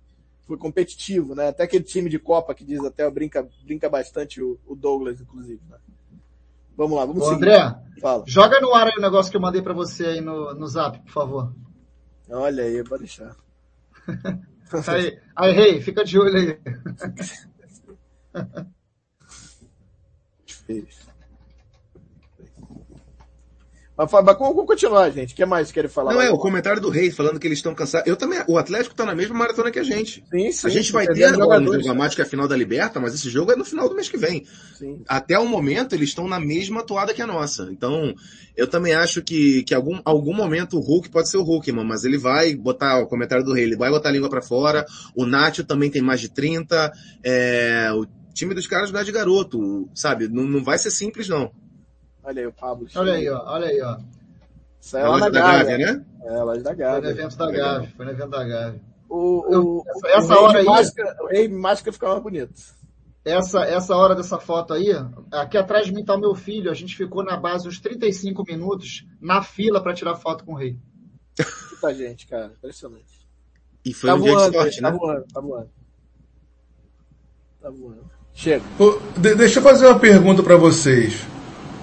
foi 0.47 0.57
competitivo, 0.57 1.35
né? 1.35 1.49
Até 1.49 1.61
aquele 1.61 1.83
time 1.83 2.09
de 2.09 2.17
Copa 2.17 2.55
que 2.55 2.65
diz 2.65 2.83
até 2.83 3.07
brinca, 3.07 3.47
brinca 3.63 3.87
bastante 3.87 4.41
o, 4.41 4.59
o 4.65 4.75
Douglas, 4.75 5.21
inclusive. 5.21 5.61
Né? 5.69 5.77
Vamos 6.75 6.97
lá, 6.97 7.05
vamos 7.05 7.21
Ô, 7.21 7.25
seguir. 7.25 7.35
André, 7.35 7.75
Fala. 8.01 8.23
joga 8.25 8.59
no 8.59 8.73
ar 8.73 8.87
aí 8.87 8.97
o 8.97 9.01
negócio 9.01 9.29
que 9.29 9.37
eu 9.37 9.41
mandei 9.41 9.61
para 9.61 9.75
você 9.75 10.07
aí 10.07 10.21
no, 10.21 10.55
no 10.55 10.65
zap, 10.65 10.97
por 11.03 11.11
favor. 11.11 11.53
Olha 12.27 12.63
aí, 12.63 12.83
pode 12.83 13.03
deixar. 13.03 13.35
aí, 14.87 15.19
aí, 15.35 15.53
rei, 15.53 15.81
fica 15.81 16.03
de 16.03 16.17
olho 16.17 16.35
aí. 16.35 16.59
Mas, 23.99 24.09
mas 24.09 24.37
vamos 24.37 24.65
continuar, 24.65 25.09
gente. 25.09 25.33
O 25.33 25.35
que 25.35 25.45
mais 25.45 25.73
querem 25.73 25.89
falar? 25.89 26.13
Não, 26.13 26.21
é, 26.21 26.29
o 26.31 26.37
comentário 26.37 26.81
do 26.81 26.89
Rei 26.89 27.11
falando 27.11 27.37
que 27.37 27.45
eles 27.45 27.57
estão 27.57 27.75
cansados. 27.75 28.07
Eu 28.07 28.15
também, 28.15 28.41
o 28.47 28.57
Atlético 28.57 28.93
está 28.93 29.05
na 29.05 29.13
mesma 29.13 29.35
maratona 29.37 29.69
que 29.69 29.79
a 29.79 29.83
gente. 29.83 30.23
Sim, 30.31 30.51
sim. 30.53 30.67
A 30.67 30.69
gente 30.69 30.93
vai 30.93 31.05
ter 31.05 31.25
agora 31.25 31.59
no 31.59 31.73
jogo 31.73 32.01
a 32.01 32.07
que 32.07 32.21
é 32.21 32.23
a 32.23 32.27
final 32.27 32.47
da 32.47 32.55
Liberta, 32.55 32.97
mas 32.97 33.13
esse 33.13 33.29
jogo 33.29 33.51
é 33.51 33.57
no 33.57 33.65
final 33.65 33.89
do 33.89 33.95
mês 33.95 34.07
que 34.07 34.15
vem. 34.15 34.45
Sim. 34.73 35.01
Até 35.05 35.37
o 35.37 35.45
momento, 35.45 35.93
eles 35.93 36.09
estão 36.09 36.29
na 36.29 36.39
mesma 36.39 36.81
toada 36.81 37.13
que 37.13 37.21
a 37.21 37.27
nossa. 37.27 37.67
Então, 37.71 38.15
eu 38.55 38.67
também 38.67 38.93
acho 38.93 39.21
que, 39.21 39.63
que 39.63 39.75
algum, 39.75 39.99
algum 40.05 40.33
momento 40.33 40.77
o 40.77 40.81
Hulk 40.81 41.09
pode 41.09 41.29
ser 41.29 41.35
o 41.35 41.43
Hulk, 41.43 41.69
mano, 41.73 41.89
mas 41.89 42.05
ele 42.05 42.17
vai 42.17 42.55
botar 42.55 42.99
o 42.99 43.07
comentário 43.07 43.43
do 43.43 43.53
Rei, 43.53 43.65
ele 43.65 43.75
vai 43.75 43.89
botar 43.89 44.07
a 44.07 44.11
língua 44.13 44.29
para 44.29 44.41
fora. 44.41 44.85
O 45.13 45.25
Nacho 45.25 45.65
também 45.65 45.91
tem 45.91 46.01
mais 46.01 46.21
de 46.21 46.29
30. 46.29 46.89
É, 47.21 47.91
o 47.93 48.05
time 48.33 48.55
dos 48.55 48.65
caras 48.65 48.93
não 48.93 49.01
é 49.01 49.03
de 49.03 49.11
garoto, 49.11 49.89
sabe? 49.93 50.29
Não, 50.29 50.45
não 50.45 50.63
vai 50.63 50.77
ser 50.77 50.89
simples, 50.89 51.27
não. 51.27 51.51
Olha 52.23 52.41
aí 52.41 52.47
o 52.47 52.53
Pablo. 52.53 52.87
Olha 52.95 53.13
aí, 53.13 53.29
ó. 53.29 53.43
Olha 53.45 53.67
aí, 53.67 53.81
ó. 53.81 53.97
Isso 54.79 54.97
é, 54.97 55.01
é 55.01 55.07
loja 55.07 55.29
da 55.29 55.41
Gávea, 55.41 55.77
né? 55.77 56.05
É, 56.23 56.43
loja 56.43 56.61
da 56.61 56.73
Gávea. 56.73 57.01
Foi 57.01 57.13
no 57.13 57.19
evento 57.19 57.37
da 57.37 57.51
Gávea. 57.51 57.93
Foi 57.95 58.05
no 58.05 58.11
evento 58.11 58.29
da 58.29 58.43
Gávea. 58.43 58.81
O, 59.09 59.79
o, 59.79 59.83
essa 60.05 60.39
o 60.39 60.43
hora 60.43 60.59
aí. 60.59 60.65
Máscara, 60.65 61.17
o 61.21 61.27
rei 61.27 61.47
máscara 61.47 61.93
fica 61.93 62.07
mais 62.07 62.21
bonito. 62.21 62.53
Essa, 63.25 63.63
essa 63.65 63.95
hora 63.95 64.15
dessa 64.15 64.39
foto 64.39 64.73
aí, 64.73 64.91
aqui 65.31 65.57
atrás 65.57 65.85
de 65.85 65.93
mim 65.93 66.05
tá 66.05 66.15
o 66.15 66.19
meu 66.19 66.35
filho. 66.35 66.71
A 66.71 66.73
gente 66.73 66.95
ficou 66.95 67.23
na 67.23 67.35
base 67.35 67.67
uns 67.67 67.79
35 67.79 68.43
minutos 68.43 69.05
na 69.19 69.41
fila 69.41 69.81
para 69.81 69.93
tirar 69.93 70.15
foto 70.15 70.45
com 70.45 70.53
o 70.53 70.55
rei. 70.55 70.77
Muita 71.71 71.93
gente, 71.93 72.27
cara. 72.27 72.53
Impressionante. 72.57 73.27
E 73.83 73.93
foi 73.93 74.09
tá 74.09 74.15
um 74.15 74.19
voando, 74.19 74.35
dia 74.35 74.49
de 74.49 74.57
sorte, 74.57 74.81
tá 74.81 74.91
né? 74.91 74.97
Voando, 74.97 75.25
tá 75.33 75.41
voando. 75.41 75.69
Tá 77.61 77.69
voando. 77.69 78.11
Chega. 78.33 78.63
deixa 79.35 79.59
eu 79.59 79.63
fazer 79.63 79.87
uma 79.87 79.99
pergunta 79.99 80.41
para 80.41 80.55
vocês. 80.55 81.25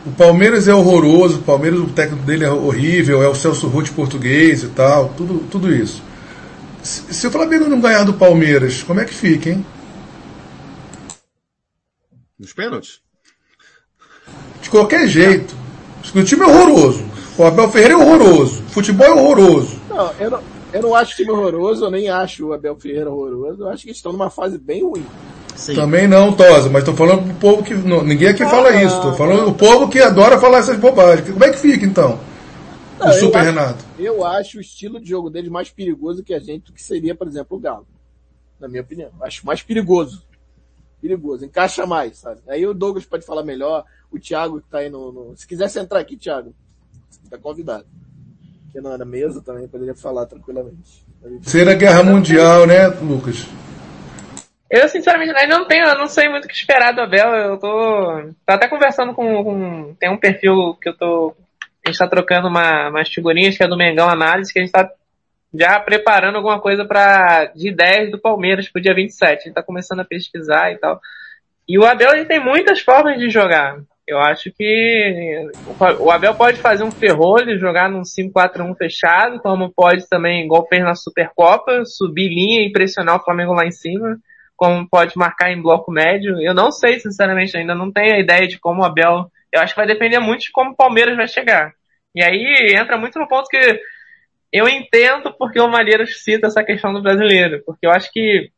O 0.07 0.13
Palmeiras 0.13 0.69
é 0.69 0.75
horroroso, 0.75 1.41
o 1.41 1.43
Palmeiras, 1.43 1.81
o 1.81 1.89
técnico 1.89 2.25
dele 2.25 2.45
é 2.45 2.51
horrível, 2.51 3.25
é 3.25 3.29
o 3.29 3.35
Celso 3.35 3.67
Ruth 3.67 3.91
português 3.91 4.63
e 4.63 4.69
tal, 4.69 5.09
tudo, 5.17 5.41
tudo 5.51 5.75
isso. 5.75 6.01
Se, 6.81 7.13
se 7.13 7.27
o 7.27 7.31
Flamengo 7.31 7.69
não 7.69 7.81
ganhar 7.81 8.05
do 8.05 8.15
Palmeiras, 8.15 8.85
como 8.85 9.01
é 9.01 9.05
que 9.05 9.13
fica, 9.13 9.51
hein? 9.51 9.67
Nos 12.39 12.53
pênaltis? 12.53 13.01
De 14.63 14.71
qualquer 14.71 15.09
jeito. 15.09 15.57
O 16.15 16.23
time 16.23 16.43
é 16.43 16.47
horroroso. 16.47 17.05
O 17.37 17.45
Abel 17.45 17.69
Ferreira 17.69 17.95
é 17.95 17.97
horroroso. 17.97 18.63
O 18.63 18.71
futebol 18.71 19.07
é 19.07 19.13
horroroso. 19.13 19.77
Não, 19.89 20.13
eu 20.21 20.31
não, 20.31 20.43
eu 20.73 20.83
não 20.83 20.95
acho 20.95 21.15
o 21.15 21.17
time 21.17 21.31
horroroso, 21.33 21.85
eu 21.85 21.91
nem 21.91 22.09
acho 22.09 22.47
o 22.47 22.53
Abel 22.53 22.77
Ferreira 22.77 23.11
horroroso. 23.11 23.65
Eu 23.65 23.69
acho 23.71 23.83
que 23.83 23.91
estão 23.91 24.13
numa 24.13 24.31
fase 24.31 24.57
bem 24.57 24.85
ruim. 24.85 25.05
Sim. 25.57 25.75
Também 25.75 26.07
não, 26.07 26.33
Tosa, 26.33 26.69
mas 26.69 26.85
tô 26.85 26.93
falando 26.93 27.25
pro 27.25 27.35
povo 27.35 27.63
que. 27.63 27.75
Não, 27.75 28.05
ninguém 28.05 28.29
aqui 28.29 28.43
ah, 28.43 28.49
fala 28.49 28.75
isso. 28.83 29.01
Tô 29.01 29.15
falando 29.15 29.49
o 29.49 29.55
povo 29.55 29.89
que 29.89 29.99
adora 29.99 30.39
falar 30.39 30.59
essas 30.59 30.79
bobagens. 30.79 31.29
Como 31.29 31.45
é 31.45 31.51
que 31.51 31.59
fica 31.59 31.85
então? 31.85 32.21
Não, 32.99 33.09
o 33.09 33.13
Super 33.13 33.39
acho, 33.39 33.47
Renato. 33.47 33.85
Eu 33.99 34.25
acho 34.25 34.59
o 34.59 34.61
estilo 34.61 35.01
de 35.01 35.09
jogo 35.09 35.31
deles 35.31 35.51
mais 35.51 35.71
perigoso 35.71 36.23
que 36.23 36.35
a 36.35 36.39
gente, 36.39 36.73
que 36.73 36.83
seria, 36.83 37.15
por 37.15 37.27
exemplo, 37.27 37.57
o 37.57 37.61
Galo. 37.61 37.87
Na 38.61 38.69
minha 38.69 38.83
opinião. 38.83 39.11
Acho 39.23 39.47
mais 39.47 39.63
perigoso. 39.63 40.23
Perigoso. 41.01 41.45
Encaixa 41.45 41.87
mais, 41.87 42.19
sabe? 42.19 42.41
Aí 42.49 42.67
o 42.67 42.75
Douglas 42.75 43.07
pode 43.07 43.25
falar 43.25 43.43
melhor. 43.43 43.85
O 44.11 44.19
Thiago 44.19 44.61
que 44.61 44.69
tá 44.69 44.79
aí 44.79 44.91
no. 44.91 45.11
no... 45.11 45.37
Se 45.37 45.47
quisesse 45.47 45.79
entrar 45.79 46.01
aqui, 46.01 46.17
Thiago, 46.17 46.55
tá 47.31 47.39
convidado. 47.39 47.87
Que 48.73 48.81
não, 48.81 48.97
na 48.97 49.05
mesa 49.07 49.41
também 49.41 49.67
poderia 49.67 49.95
falar 49.95 50.27
tranquilamente. 50.27 51.07
Será 51.43 51.75
guerra 51.75 52.03
mundial, 52.03 52.67
né, 52.67 52.89
Lucas? 52.89 53.47
Eu, 54.71 54.89
sinceramente, 54.89 55.33
ainda 55.37 55.59
não 55.59 55.67
tenho, 55.67 55.87
eu 55.87 55.99
não 55.99 56.07
sei 56.07 56.29
muito 56.29 56.45
o 56.45 56.49
que 56.49 56.55
esperar 56.55 56.93
do 56.93 57.01
Abel. 57.01 57.35
Eu 57.35 57.59
tô, 57.59 58.33
tô 58.45 58.53
até 58.53 58.69
conversando 58.69 59.15
com, 59.15 59.45
com, 59.45 59.95
Tem 59.95 60.11
um 60.11 60.19
perfil 60.19 60.75
que 60.81 60.89
eu 60.89 60.97
tô. 60.97 61.37
A 61.85 61.89
gente 61.89 61.99
tá 61.99 62.09
trocando 62.09 62.49
uma, 62.49 62.89
umas 62.89 63.09
figurinhas 63.09 63.57
que 63.57 63.63
é 63.63 63.69
do 63.69 63.77
Mengão 63.77 64.09
Análise, 64.09 64.53
que 64.53 64.59
a 64.59 64.63
gente 64.63 64.73
tá 64.73 64.91
já 65.55 65.79
preparando 65.79 66.37
alguma 66.37 66.61
coisa 66.61 66.85
para 66.85 67.47
de 67.55 67.69
ideias 67.69 68.11
do 68.11 68.21
Palmeiras 68.21 68.69
pro 68.69 68.83
dia 68.83 68.95
27. 68.95 69.31
A 69.31 69.45
gente 69.45 69.55
tá 69.55 69.63
começando 69.63 70.01
a 70.01 70.05
pesquisar 70.05 70.73
e 70.73 70.79
tal. 70.79 71.01
E 71.69 71.79
o 71.79 71.85
Abel 71.85 72.13
ele 72.13 72.27
tem 72.27 72.41
muitas 72.41 72.81
formas 72.81 73.19
de 73.19 73.31
jogar. 73.31 73.79
Eu 74.07 74.21
acho 74.21 74.53
que 74.53 75.49
o 75.99 76.11
Abel 76.13 76.33
pode 76.35 76.59
fazer 76.59 76.85
um 76.85 76.93
ferrolho, 76.93 77.59
jogar 77.59 77.91
num 77.91 78.03
5-4-1 78.03 78.77
fechado, 78.77 79.41
como 79.41 79.73
pode 79.73 80.09
também, 80.09 80.45
igual 80.45 80.67
fez 80.69 80.85
na 80.85 80.95
Supercopa, 80.95 81.85
subir 81.85 82.29
linha 82.29 82.63
e 82.63 82.71
pressionar 82.71 83.17
o 83.17 83.25
Flamengo 83.25 83.53
lá 83.53 83.67
em 83.67 83.73
cima, 83.73 84.17
como 84.57 84.89
pode 84.89 85.17
marcar 85.17 85.53
em 85.53 85.61
bloco 85.61 85.93
médio. 85.93 86.41
Eu 86.41 86.55
não 86.55 86.73
sei, 86.73 86.99
sinceramente, 86.99 87.57
ainda 87.57 87.75
não 87.75 87.93
tenho 87.93 88.15
a 88.15 88.19
ideia 88.19 88.49
de 88.49 88.59
como 88.59 88.83
o 88.83 88.85
Abel. 88.85 89.31
Eu 89.53 89.61
acho 89.61 89.75
que 89.75 89.81
vai 89.81 89.87
depender 89.87 90.19
muito 90.19 90.43
de 90.43 90.53
como 90.53 90.71
o 90.71 90.77
Palmeiras 90.77 91.17
vai 91.17 91.29
chegar. 91.29 91.73
E 92.15 92.23
aí 92.23 92.75
entra 92.75 92.97
muito 92.97 93.19
no 93.19 93.29
ponto 93.29 93.49
que 93.49 93.81
eu 94.53 94.69
entendo 94.69 95.33
porque 95.39 95.61
o 95.61 95.69
Malheiros 95.69 96.23
cita 96.23 96.47
essa 96.47 96.65
questão 96.65 96.93
do 96.93 97.03
brasileiro, 97.03 97.63
porque 97.67 97.87
eu 97.87 97.91
acho 97.91 98.11
que 98.11 98.51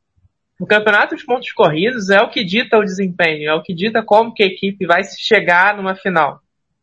o 0.61 0.66
campeonato 0.66 1.16
de 1.16 1.25
pontos 1.25 1.51
corridos 1.53 2.11
é 2.11 2.20
o 2.20 2.31
que 2.31 2.45
dita 2.45 2.79
o 2.79 2.85
desempenho, 2.85 3.49
é 3.51 3.55
o 3.55 3.62
que 3.62 3.75
dita 3.75 4.03
como 4.03 4.33
que 4.33 4.43
a 4.43 4.47
equipe 4.47 4.87
vai 4.87 5.03
chegar 5.05 5.77
numa 5.77 5.95
final, 5.95 6.41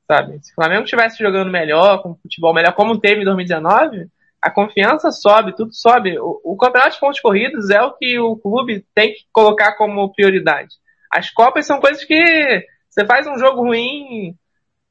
sabe? 0.08 0.40
Se 0.42 0.52
o 0.52 0.56
Flamengo 0.56 0.84
estivesse 0.84 1.18
jogando 1.18 1.52
melhor, 1.52 2.02
com 2.02 2.16
futebol 2.16 2.54
melhor, 2.54 2.74
como 2.74 3.00
teve 3.00 3.22
em 3.22 3.26
2019, 3.26 4.08
a 4.46 4.52
confiança 4.52 5.10
sobe, 5.10 5.56
tudo 5.56 5.74
sobe. 5.74 6.20
O, 6.20 6.40
o 6.44 6.56
campeonato 6.56 6.94
de 6.94 7.00
pontos 7.00 7.20
corridos 7.20 7.72
é 7.72 7.82
o 7.82 7.94
que 7.94 8.20
o 8.20 8.38
clube 8.38 8.86
tem 8.94 9.12
que 9.12 9.22
colocar 9.34 9.76
como 9.76 10.14
prioridade. 10.14 10.76
As 11.12 11.32
Copas 11.32 11.66
são 11.66 11.80
coisas 11.80 12.04
que 12.04 12.64
você 12.88 13.04
faz 13.08 13.26
um 13.26 13.40
jogo 13.40 13.64
ruim, 13.64 14.36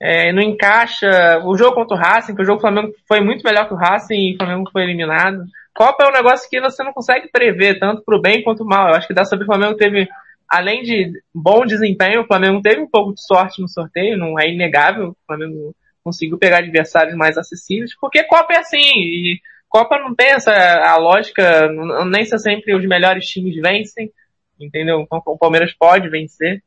é, 0.02 0.32
não 0.32 0.42
encaixa. 0.42 1.40
O 1.44 1.56
jogo 1.56 1.76
contra 1.76 1.96
o 1.96 2.00
Racing, 2.00 2.34
que 2.34 2.42
o 2.42 2.44
jogo 2.44 2.58
do 2.58 2.62
Flamengo 2.62 2.92
foi 3.06 3.20
muito 3.20 3.44
melhor 3.44 3.68
que 3.68 3.74
o 3.74 3.76
Racing 3.76 4.32
e 4.32 4.34
o 4.34 4.38
Flamengo 4.38 4.70
foi 4.72 4.82
eliminado. 4.82 5.44
Copa 5.72 6.02
é 6.02 6.08
um 6.08 6.12
negócio 6.12 6.50
que 6.50 6.60
você 6.60 6.82
não 6.82 6.92
consegue 6.92 7.28
prever, 7.30 7.78
tanto 7.78 8.02
pro 8.04 8.20
bem 8.20 8.42
quanto 8.42 8.64
mal. 8.64 8.88
Eu 8.88 8.96
acho 8.96 9.06
que 9.06 9.14
dessa 9.14 9.36
vez 9.36 9.48
o 9.48 9.52
Flamengo 9.52 9.76
teve, 9.76 10.08
além 10.48 10.82
de 10.82 11.12
bom 11.32 11.64
desempenho, 11.64 12.22
o 12.22 12.26
Flamengo 12.26 12.60
teve 12.60 12.80
um 12.80 12.90
pouco 12.90 13.14
de 13.14 13.24
sorte 13.24 13.62
no 13.62 13.68
sorteio, 13.68 14.18
não 14.18 14.36
é 14.36 14.48
inegável. 14.48 15.10
O 15.10 15.16
Flamengo 15.28 15.72
conseguiu 16.04 16.38
pegar 16.38 16.58
adversários 16.58 17.16
mais 17.16 17.38
acessíveis, 17.38 17.96
porque 17.98 18.22
Copa 18.24 18.52
é 18.52 18.58
assim, 18.58 18.76
e 18.76 19.40
Copa 19.68 19.98
não 19.98 20.14
tem 20.14 20.32
essa 20.32 20.52
a 20.52 20.96
lógica, 20.96 21.68
nem 22.06 22.24
se 22.24 22.38
sempre 22.38 22.74
os 22.74 22.86
melhores 22.86 23.26
times 23.26 23.56
vencem, 23.56 24.12
entendeu? 24.60 25.00
Então 25.00 25.20
o 25.26 25.38
Palmeiras 25.38 25.72
pode 25.72 26.08
vencer. 26.08 26.62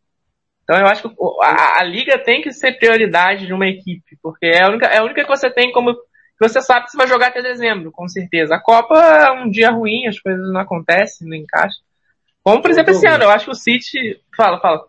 Então 0.64 0.78
eu 0.78 0.88
acho 0.88 1.08
que 1.08 1.16
a, 1.42 1.80
a, 1.80 1.84
liga 1.84 2.18
tem 2.20 2.42
que 2.42 2.52
ser 2.52 2.74
prioridade 2.74 3.46
de 3.46 3.54
uma 3.54 3.68
equipe, 3.68 4.18
porque 4.22 4.48
é 4.48 4.64
a 4.64 4.68
única, 4.68 4.88
é 4.88 4.98
a 4.98 5.04
única 5.04 5.24
que 5.24 5.30
você 5.30 5.50
tem 5.50 5.72
como 5.72 5.94
que 5.94 6.48
você 6.48 6.62
sabe 6.62 6.86
que 6.86 6.92
você 6.92 6.98
vai 6.98 7.08
jogar 7.08 7.28
até 7.28 7.42
dezembro, 7.42 7.92
com 7.92 8.08
certeza. 8.08 8.56
A 8.56 8.60
Copa 8.60 8.96
é 8.96 9.32
um 9.32 9.50
dia 9.50 9.72
ruim, 9.72 10.06
as 10.08 10.20
coisas 10.20 10.52
não 10.52 10.60
acontecem, 10.60 11.28
não 11.28 11.36
encaixam. 11.36 11.82
Como, 12.44 12.62
por 12.62 12.70
exemplo, 12.70 12.92
esse 12.92 13.08
ano, 13.08 13.24
eu 13.24 13.30
acho 13.30 13.46
que 13.46 13.52
o 13.52 13.56
City. 13.56 14.22
Fala, 14.36 14.60
fala. 14.60 14.88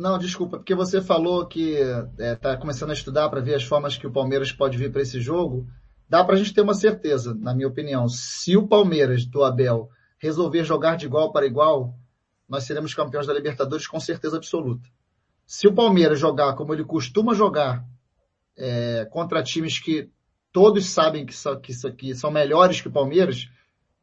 Não, 0.00 0.16
desculpa, 0.16 0.56
porque 0.56 0.74
você 0.74 1.02
falou 1.02 1.46
que 1.46 1.74
está 2.18 2.52
é, 2.52 2.56
começando 2.56 2.88
a 2.88 2.94
estudar 2.94 3.28
para 3.28 3.42
ver 3.42 3.54
as 3.54 3.64
formas 3.64 3.98
que 3.98 4.06
o 4.06 4.10
Palmeiras 4.10 4.50
pode 4.50 4.78
vir 4.78 4.90
para 4.90 5.02
esse 5.02 5.20
jogo. 5.20 5.66
Dá 6.08 6.24
para 6.24 6.36
a 6.36 6.38
gente 6.38 6.54
ter 6.54 6.62
uma 6.62 6.72
certeza, 6.72 7.34
na 7.34 7.54
minha 7.54 7.68
opinião. 7.68 8.08
Se 8.08 8.56
o 8.56 8.66
Palmeiras 8.66 9.26
do 9.26 9.44
Abel 9.44 9.90
resolver 10.18 10.64
jogar 10.64 10.96
de 10.96 11.04
igual 11.04 11.30
para 11.30 11.44
igual, 11.44 11.94
nós 12.48 12.64
seremos 12.64 12.94
campeões 12.94 13.26
da 13.26 13.34
Libertadores 13.34 13.86
com 13.86 14.00
certeza 14.00 14.38
absoluta. 14.38 14.88
Se 15.44 15.68
o 15.68 15.74
Palmeiras 15.74 16.18
jogar 16.18 16.54
como 16.54 16.72
ele 16.72 16.82
costuma 16.82 17.34
jogar, 17.34 17.84
é, 18.56 19.06
contra 19.10 19.42
times 19.42 19.78
que 19.78 20.08
todos 20.50 20.86
sabem 20.86 21.26
que, 21.26 21.34
são, 21.34 21.60
que, 21.60 21.74
que 21.92 22.14
são 22.14 22.30
melhores 22.30 22.80
que 22.80 22.88
o 22.88 22.92
Palmeiras, 22.92 23.50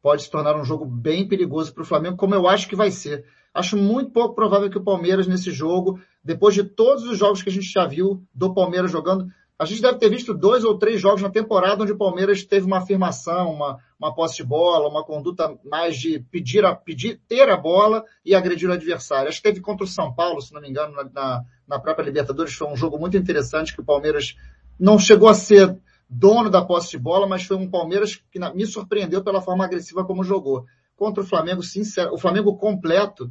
pode 0.00 0.22
se 0.22 0.30
tornar 0.30 0.56
um 0.56 0.64
jogo 0.64 0.84
bem 0.84 1.26
perigoso 1.26 1.74
para 1.74 1.82
o 1.82 1.86
Flamengo, 1.86 2.16
como 2.16 2.36
eu 2.36 2.46
acho 2.46 2.68
que 2.68 2.76
vai 2.76 2.92
ser. 2.92 3.26
Acho 3.58 3.76
muito 3.76 4.12
pouco 4.12 4.36
provável 4.36 4.70
que 4.70 4.78
o 4.78 4.84
Palmeiras 4.84 5.26
nesse 5.26 5.50
jogo, 5.50 6.00
depois 6.22 6.54
de 6.54 6.62
todos 6.62 7.02
os 7.04 7.18
jogos 7.18 7.42
que 7.42 7.48
a 7.48 7.52
gente 7.52 7.66
já 7.66 7.86
viu 7.86 8.22
do 8.32 8.54
Palmeiras 8.54 8.90
jogando, 8.90 9.26
a 9.58 9.64
gente 9.64 9.82
deve 9.82 9.98
ter 9.98 10.08
visto 10.08 10.32
dois 10.32 10.62
ou 10.62 10.78
três 10.78 11.00
jogos 11.00 11.20
na 11.20 11.28
temporada 11.28 11.82
onde 11.82 11.90
o 11.90 11.98
Palmeiras 11.98 12.44
teve 12.44 12.64
uma 12.64 12.78
afirmação, 12.78 13.52
uma, 13.52 13.76
uma 13.98 14.14
posse 14.14 14.36
de 14.36 14.44
bola, 14.44 14.88
uma 14.88 15.04
conduta 15.04 15.58
mais 15.64 15.96
de 15.96 16.20
pedir, 16.30 16.64
a, 16.64 16.72
pedir 16.76 17.20
ter 17.26 17.50
a 17.50 17.56
bola 17.56 18.04
e 18.24 18.32
agredir 18.32 18.70
o 18.70 18.72
adversário. 18.72 19.28
Acho 19.28 19.38
que 19.38 19.48
teve 19.48 19.60
contra 19.60 19.82
o 19.82 19.88
São 19.88 20.14
Paulo, 20.14 20.40
se 20.40 20.54
não 20.54 20.60
me 20.60 20.70
engano, 20.70 20.94
na, 21.12 21.42
na 21.66 21.80
própria 21.80 22.04
Libertadores, 22.04 22.54
foi 22.54 22.68
um 22.68 22.76
jogo 22.76 22.96
muito 22.96 23.16
interessante 23.16 23.74
que 23.74 23.80
o 23.80 23.84
Palmeiras 23.84 24.36
não 24.78 25.00
chegou 25.00 25.28
a 25.28 25.34
ser 25.34 25.76
dono 26.08 26.48
da 26.48 26.64
posse 26.64 26.92
de 26.92 26.98
bola, 26.98 27.26
mas 27.26 27.42
foi 27.42 27.56
um 27.56 27.68
Palmeiras 27.68 28.14
que 28.30 28.38
me 28.54 28.64
surpreendeu 28.64 29.24
pela 29.24 29.40
forma 29.40 29.64
agressiva 29.64 30.04
como 30.04 30.22
jogou. 30.22 30.64
Contra 30.94 31.24
o 31.24 31.26
Flamengo, 31.26 31.64
sincero, 31.64 32.14
o 32.14 32.18
Flamengo 32.18 32.56
completo, 32.56 33.28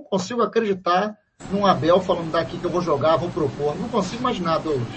não 0.00 0.04
consigo 0.04 0.42
acreditar 0.42 1.14
num 1.50 1.66
Abel 1.66 2.00
falando 2.00 2.30
daqui 2.30 2.56
que 2.58 2.64
eu 2.64 2.70
vou 2.70 2.80
jogar, 2.80 3.16
vou 3.16 3.30
propor. 3.30 3.78
Não 3.78 3.88
consigo 3.88 4.20
imaginar, 4.20 4.58
Douglas. 4.58 4.88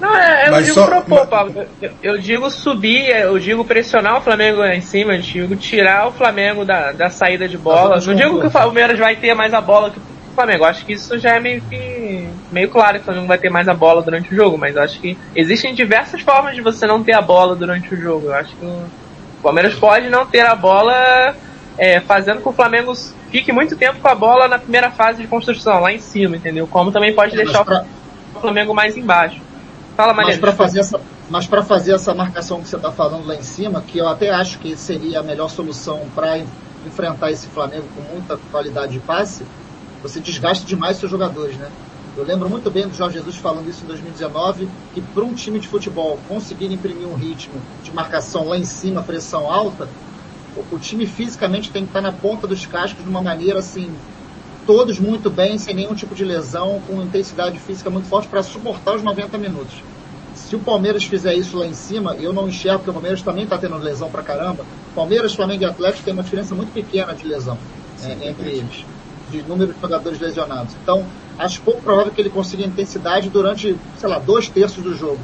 Não, 0.00 0.14
é, 0.14 0.46
eu 0.46 0.52
Mas 0.52 0.66
digo 0.66 0.80
só... 0.80 0.86
propor, 0.86 1.26
Pablo. 1.26 1.66
Eu, 1.82 1.90
eu, 2.02 2.18
digo 2.18 2.48
subir, 2.50 3.08
eu 3.08 3.36
digo 3.38 3.64
pressionar 3.64 4.18
o 4.18 4.20
Flamengo 4.20 4.60
lá 4.60 4.74
em 4.74 4.80
cima, 4.80 5.16
eu 5.16 5.20
digo 5.20 5.56
tirar 5.56 6.06
o 6.06 6.12
Flamengo 6.12 6.64
da, 6.64 6.92
da 6.92 7.10
saída 7.10 7.48
de 7.48 7.58
bola. 7.58 8.00
Não 8.00 8.14
digo 8.14 8.40
que 8.40 8.46
o 8.46 8.50
Palmeiras 8.50 8.98
vai 8.98 9.16
ter 9.16 9.34
mais 9.34 9.52
a 9.52 9.60
bola 9.60 9.90
que 9.90 9.98
o 9.98 10.34
Flamengo. 10.34 10.64
Acho 10.64 10.86
que 10.86 10.92
isso 10.92 11.18
já 11.18 11.34
é 11.34 11.40
meio 11.40 11.60
que 11.62 12.28
meio 12.52 12.70
claro 12.70 12.96
que 12.96 13.02
o 13.02 13.04
Flamengo 13.04 13.26
vai 13.26 13.38
ter 13.38 13.50
mais 13.50 13.68
a 13.68 13.74
bola 13.74 14.00
durante 14.00 14.32
o 14.32 14.36
jogo, 14.36 14.56
mas 14.56 14.76
acho 14.76 15.00
que 15.00 15.18
existem 15.34 15.74
diversas 15.74 16.20
formas 16.20 16.54
de 16.54 16.60
você 16.60 16.86
não 16.86 17.02
ter 17.02 17.14
a 17.14 17.20
bola 17.20 17.56
durante 17.56 17.92
o 17.92 18.00
jogo. 18.00 18.28
Eu 18.28 18.34
acho 18.34 18.54
que 18.54 18.64
o 18.64 19.42
Palmeiras 19.42 19.74
pode 19.74 20.08
não 20.08 20.24
ter 20.24 20.46
a 20.46 20.54
bola 20.54 21.34
é, 21.76 21.98
fazendo 22.00 22.36
com 22.36 22.42
que 22.44 22.48
o 22.50 22.52
Flamengo 22.52 22.94
fique 23.30 23.52
muito 23.52 23.76
tempo 23.76 24.00
com 24.00 24.08
a 24.08 24.14
bola 24.14 24.48
na 24.48 24.58
primeira 24.58 24.90
fase 24.90 25.22
de 25.22 25.28
construção, 25.28 25.80
lá 25.80 25.92
em 25.92 25.98
cima, 25.98 26.36
entendeu? 26.36 26.66
Como 26.66 26.92
também 26.92 27.14
pode 27.14 27.36
deixar 27.36 27.64
pra... 27.64 27.84
o 28.34 28.40
Flamengo 28.40 28.74
mais 28.74 28.96
embaixo. 28.96 29.40
Fala, 29.96 30.14
Maria. 30.14 30.30
Mas 30.30 30.40
para 30.40 30.52
fazer 30.52 30.80
essa, 30.80 31.00
mas 31.28 31.46
para 31.46 31.62
fazer 31.62 31.92
essa 31.92 32.14
marcação 32.14 32.60
que 32.60 32.68
você 32.68 32.76
está 32.76 32.90
falando 32.90 33.26
lá 33.26 33.34
em 33.34 33.42
cima, 33.42 33.82
que 33.86 33.98
eu 33.98 34.08
até 34.08 34.30
acho 34.30 34.58
que 34.58 34.76
seria 34.76 35.20
a 35.20 35.22
melhor 35.22 35.48
solução 35.48 36.02
para 36.14 36.38
enfrentar 36.86 37.30
esse 37.30 37.48
Flamengo 37.48 37.86
com 37.94 38.02
muita 38.12 38.38
qualidade 38.50 38.92
de 38.92 39.00
passe, 39.00 39.44
você 40.02 40.20
desgasta 40.20 40.64
demais 40.64 40.96
seus 40.96 41.10
jogadores, 41.10 41.56
né? 41.56 41.68
Eu 42.16 42.24
lembro 42.24 42.48
muito 42.48 42.70
bem 42.70 42.86
do 42.86 42.94
Jorge 42.94 43.18
Jesus 43.18 43.36
falando 43.36 43.68
isso 43.68 43.84
em 43.84 43.86
2019, 43.86 44.68
que 44.92 45.00
para 45.00 45.22
um 45.22 45.34
time 45.34 45.60
de 45.60 45.68
futebol 45.68 46.18
conseguir 46.26 46.72
imprimir 46.72 47.06
um 47.06 47.14
ritmo 47.14 47.54
de 47.82 47.92
marcação 47.92 48.48
lá 48.48 48.56
em 48.56 48.64
cima, 48.64 49.02
pressão 49.02 49.52
alta, 49.52 49.88
o, 50.72 50.78
time 50.78 51.06
fisicamente 51.06 51.70
tem 51.70 51.82
que 51.82 51.90
estar 51.90 52.00
na 52.00 52.12
ponta 52.12 52.46
dos 52.46 52.66
cascos 52.66 53.02
de 53.02 53.08
uma 53.08 53.22
maneira 53.22 53.58
assim, 53.58 53.90
todos 54.66 54.98
muito 54.98 55.30
bem, 55.30 55.58
sem 55.58 55.74
nenhum 55.74 55.94
tipo 55.94 56.14
de 56.14 56.24
lesão, 56.24 56.80
com 56.86 57.02
intensidade 57.02 57.58
física 57.58 57.88
muito 57.90 58.08
forte 58.08 58.28
para 58.28 58.42
suportar 58.42 58.96
os 58.96 59.02
90 59.02 59.38
minutos. 59.38 59.82
Se 60.34 60.56
o 60.56 60.58
Palmeiras 60.58 61.04
fizer 61.04 61.34
isso 61.34 61.58
lá 61.58 61.66
em 61.66 61.74
cima, 61.74 62.14
eu 62.16 62.32
não 62.32 62.48
enxergo, 62.48 62.78
porque 62.78 62.90
o 62.90 62.94
Palmeiras 62.94 63.22
também 63.22 63.44
está 63.44 63.58
tendo 63.58 63.76
lesão 63.76 64.10
para 64.10 64.22
caramba. 64.22 64.64
Palmeiras, 64.94 65.34
Flamengo 65.34 65.62
e 65.62 65.66
Atlético 65.66 66.04
tem 66.04 66.14
uma 66.14 66.22
diferença 66.22 66.54
muito 66.54 66.72
pequena 66.72 67.14
de 67.14 67.26
lesão 67.26 67.58
Sim, 67.96 68.16
é, 68.20 68.28
entre 68.28 68.50
eles, 68.50 68.84
de 69.30 69.42
número 69.42 69.72
de 69.72 69.80
jogadores 69.80 70.18
lesionados. 70.20 70.74
Então, 70.82 71.04
acho 71.38 71.60
pouco 71.62 71.82
provável 71.82 72.12
que 72.12 72.20
ele 72.20 72.30
consiga 72.30 72.64
intensidade 72.64 73.28
durante, 73.28 73.76
sei 73.98 74.08
lá, 74.08 74.18
dois 74.18 74.48
terços 74.48 74.82
do 74.82 74.94
jogo. 74.94 75.18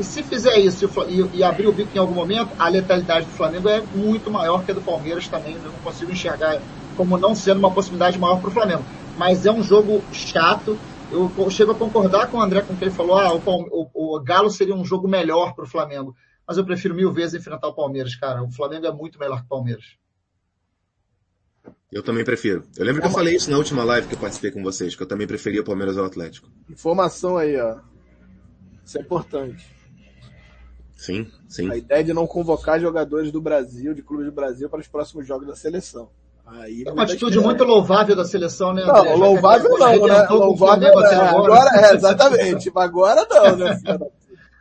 E 0.00 0.02
se 0.02 0.22
fizer 0.22 0.58
isso 0.58 0.90
e, 1.10 1.36
e, 1.36 1.44
abrir 1.44 1.66
o 1.66 1.72
bico 1.72 1.90
em 1.94 1.98
algum 1.98 2.14
momento, 2.14 2.52
a 2.58 2.70
letalidade 2.70 3.26
do 3.26 3.32
Flamengo 3.32 3.68
é 3.68 3.82
muito 3.94 4.30
maior 4.30 4.64
que 4.64 4.70
a 4.70 4.74
do 4.74 4.80
Palmeiras 4.80 5.28
também. 5.28 5.56
Eu 5.56 5.70
não 5.70 5.78
consigo 5.80 6.10
enxergar 6.10 6.58
como 6.96 7.18
não 7.18 7.34
sendo 7.34 7.58
uma 7.58 7.70
possibilidade 7.70 8.18
maior 8.18 8.40
para 8.40 8.48
o 8.48 8.50
Flamengo. 8.50 8.82
Mas 9.18 9.44
é 9.44 9.52
um 9.52 9.62
jogo 9.62 10.02
chato. 10.10 10.78
Eu 11.12 11.30
chego 11.50 11.72
a 11.72 11.74
concordar 11.74 12.28
com 12.28 12.38
o 12.38 12.40
André 12.40 12.62
com 12.62 12.72
o 12.72 12.76
que 12.78 12.84
ele 12.84 12.90
falou. 12.90 13.18
Ah, 13.18 13.34
o, 13.34 13.42
o, 13.44 14.16
o 14.16 14.20
Galo 14.20 14.48
seria 14.48 14.74
um 14.74 14.86
jogo 14.86 15.06
melhor 15.06 15.54
para 15.54 15.66
o 15.66 15.68
Flamengo. 15.68 16.16
Mas 16.48 16.56
eu 16.56 16.64
prefiro 16.64 16.94
mil 16.94 17.12
vezes 17.12 17.38
enfrentar 17.38 17.68
o 17.68 17.74
Palmeiras, 17.74 18.16
cara. 18.16 18.42
O 18.42 18.50
Flamengo 18.50 18.86
é 18.86 18.92
muito 18.92 19.18
melhor 19.18 19.40
que 19.40 19.44
o 19.44 19.50
Palmeiras. 19.50 19.84
Eu 21.92 22.02
também 22.02 22.24
prefiro. 22.24 22.64
Eu 22.74 22.86
lembro 22.86 23.02
que 23.02 23.06
eu 23.06 23.12
falei 23.12 23.36
isso 23.36 23.50
na 23.50 23.58
última 23.58 23.84
live 23.84 24.08
que 24.08 24.14
eu 24.14 24.18
participei 24.18 24.50
com 24.50 24.62
vocês, 24.62 24.96
que 24.96 25.02
eu 25.02 25.06
também 25.06 25.26
preferia 25.26 25.60
o 25.60 25.64
Palmeiras 25.64 25.98
ao 25.98 26.06
Atlético. 26.06 26.48
Informação 26.70 27.36
aí, 27.36 27.54
ó. 27.60 27.80
Isso 28.82 28.96
é 28.96 29.02
importante. 29.02 29.79
Sim, 31.00 31.26
sim. 31.48 31.70
A 31.70 31.78
ideia 31.78 32.04
de 32.04 32.12
não 32.12 32.26
convocar 32.26 32.78
jogadores 32.78 33.32
do 33.32 33.40
Brasil, 33.40 33.94
de 33.94 34.02
clubes 34.02 34.26
do 34.26 34.32
Brasil, 34.32 34.68
para 34.68 34.80
os 34.80 34.86
próximos 34.86 35.26
jogos 35.26 35.46
da 35.46 35.56
seleção. 35.56 36.10
Aí 36.44 36.84
é 36.86 36.92
uma 36.92 37.04
atitude 37.04 37.40
muito 37.40 37.64
louvável 37.64 38.14
da 38.14 38.26
seleção, 38.26 38.74
né, 38.74 38.82
André? 38.82 39.10
Não, 39.10 39.16
louvável 39.16 39.78
não, 39.78 40.06
né? 40.06 40.26
Louvável 40.28 40.88
é, 40.88 41.14
agora, 41.16 41.70
é, 41.72 41.94
exatamente. 41.94 42.70
Agora 42.76 43.26
não, 43.30 43.56
né? 43.56 43.80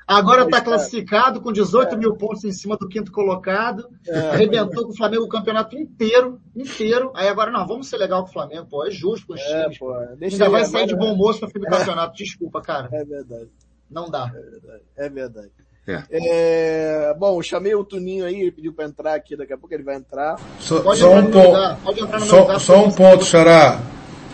Agora 0.08 0.46
está 0.46 0.62
classificado 0.62 1.42
com 1.42 1.52
18 1.52 1.94
é. 1.94 1.98
mil 1.98 2.16
pontos 2.16 2.46
em 2.46 2.54
cima 2.54 2.78
do 2.78 2.88
quinto 2.88 3.12
colocado. 3.12 3.90
É. 4.08 4.18
Arrebentou 4.30 4.86
com 4.86 4.92
o 4.92 4.96
Flamengo 4.96 5.26
o 5.26 5.30
campeonato 5.30 5.76
inteiro, 5.78 6.40
inteiro. 6.56 7.12
Aí 7.16 7.28
agora, 7.28 7.52
não, 7.52 7.68
vamos 7.68 7.90
ser 7.90 7.98
legal 7.98 8.24
com 8.24 8.30
o 8.30 8.34
Flamengo, 8.34 8.66
pô. 8.66 8.88
É 8.88 8.92
justo 8.92 9.28
com 9.28 9.34
os 9.34 9.42
é, 9.42 9.64
times. 9.64 9.78
Pô, 9.78 9.94
Ainda 9.94 10.50
vai 10.50 10.64
sair 10.64 10.88
de 10.88 10.96
bom 10.96 11.14
moço 11.18 11.42
no 11.42 11.52
fim 11.52 11.60
do 11.60 11.68
campeonato. 11.68 12.16
Desculpa, 12.16 12.62
cara. 12.62 12.88
É 12.94 13.04
verdade. 13.04 13.50
Não 13.92 14.10
dá. 14.10 14.32
É 14.34 14.40
verdade. 14.40 14.84
É 14.96 15.10
verdade. 15.10 15.52
É. 15.90 16.04
É, 16.12 17.14
bom, 17.18 17.42
chamei 17.42 17.74
o 17.74 17.84
Tuninho 17.84 18.26
aí, 18.26 18.42
ele 18.42 18.52
pediu 18.52 18.72
para 18.72 18.86
entrar 18.86 19.16
aqui, 19.16 19.36
daqui 19.36 19.54
a 19.54 19.58
pouco 19.58 19.74
ele 19.74 19.84
vai 19.84 19.96
entrar. 19.96 20.40
Só, 20.60 20.94
só 20.94 21.16
um, 21.16 21.26
ponto, 21.26 22.20
só, 22.20 22.60
só 22.60 22.86
um 22.86 22.92
ponto, 22.92 23.26
Xará. 23.26 23.80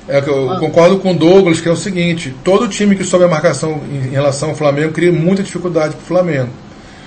É 0.08 0.22
que 0.22 0.30
eu 0.30 0.52
ah. 0.52 0.60
concordo 0.60 1.00
com 1.00 1.12
o 1.12 1.16
Douglas, 1.16 1.60
que 1.60 1.68
é 1.68 1.72
o 1.72 1.76
seguinte, 1.76 2.36
todo 2.44 2.68
time 2.68 2.96
que 2.96 3.04
sobe 3.04 3.24
a 3.24 3.28
marcação 3.28 3.82
em 3.90 4.10
relação 4.10 4.50
ao 4.50 4.56
Flamengo 4.56 4.94
cria 4.94 5.12
muita 5.12 5.42
dificuldade 5.42 5.96
pro 5.96 6.06
Flamengo. 6.06 6.50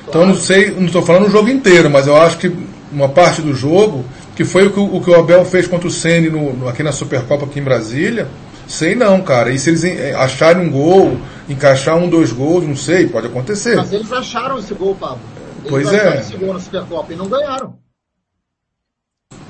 Então 0.08 0.22
eu 0.22 0.28
não 0.28 0.34
sei, 0.34 0.70
não 0.70 0.86
estou 0.86 1.02
falando 1.02 1.26
o 1.26 1.30
jogo 1.30 1.48
inteiro, 1.48 1.90
mas 1.90 2.06
eu 2.06 2.16
acho 2.16 2.38
que 2.38 2.52
uma 2.90 3.08
parte 3.08 3.42
do 3.42 3.54
jogo, 3.54 4.04
que 4.34 4.44
foi 4.44 4.66
o 4.66 4.72
que 4.72 4.80
o, 4.80 5.00
que 5.00 5.10
o 5.10 5.14
Abel 5.14 5.44
fez 5.44 5.66
contra 5.66 5.86
o 5.86 5.90
Ceni 5.90 6.30
no, 6.30 6.54
no, 6.54 6.68
aqui 6.68 6.82
na 6.82 6.90
Supercopa 6.90 7.44
aqui 7.44 7.60
em 7.60 7.62
Brasília, 7.62 8.26
sei 8.68 8.94
não, 8.94 9.20
cara. 9.22 9.50
E 9.50 9.58
se 9.58 9.70
eles 9.70 9.84
acharem 10.14 10.66
um 10.66 10.70
gol, 10.70 11.18
encaixar 11.48 11.96
um, 11.96 12.08
dois 12.08 12.30
gols, 12.30 12.64
não 12.64 12.76
sei, 12.76 13.08
pode 13.08 13.26
acontecer. 13.26 13.76
Mas 13.76 13.92
eles 13.92 14.12
acharam 14.12 14.58
esse 14.58 14.74
gol, 14.74 14.94
Pablo. 14.94 15.20
Eles 15.64 15.70
pois 15.70 15.92
é. 15.92 16.20
Esse 16.20 16.36
gol 16.36 16.54
na 16.54 16.60
Supercopa 16.60 17.12
e 17.12 17.16
não 17.16 17.26
ganharam. 17.26 17.74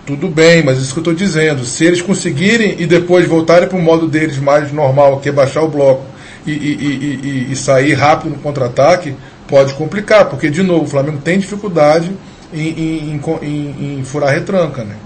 Tudo 0.06 0.28
bem, 0.28 0.62
mas 0.62 0.78
isso 0.78 0.94
que 0.94 1.00
eu 1.00 1.02
estou 1.02 1.14
dizendo. 1.14 1.66
Se 1.66 1.84
eles 1.84 2.00
conseguirem 2.00 2.80
e 2.80 2.86
depois 2.86 3.28
voltarem 3.28 3.68
para 3.68 3.76
o 3.76 3.82
modo 3.82 4.08
deles 4.08 4.38
mais 4.38 4.72
normal, 4.72 5.20
que 5.20 5.28
é 5.28 5.32
baixar 5.32 5.62
o 5.62 5.68
bloco 5.68 6.02
e, 6.46 6.52
e, 6.52 7.48
e, 7.50 7.52
e 7.52 7.56
sair 7.56 7.92
rápido 7.92 8.30
no 8.30 8.38
contra-ataque, 8.38 9.14
pode 9.46 9.74
complicar, 9.74 10.30
porque, 10.30 10.48
de 10.48 10.62
novo, 10.62 10.84
o 10.84 10.88
Flamengo 10.88 11.18
tem 11.22 11.38
dificuldade 11.38 12.10
em, 12.52 12.68
em, 12.68 13.20
em, 13.42 13.98
em 13.98 14.04
furar 14.04 14.32
retranca, 14.32 14.82
né? 14.82 14.96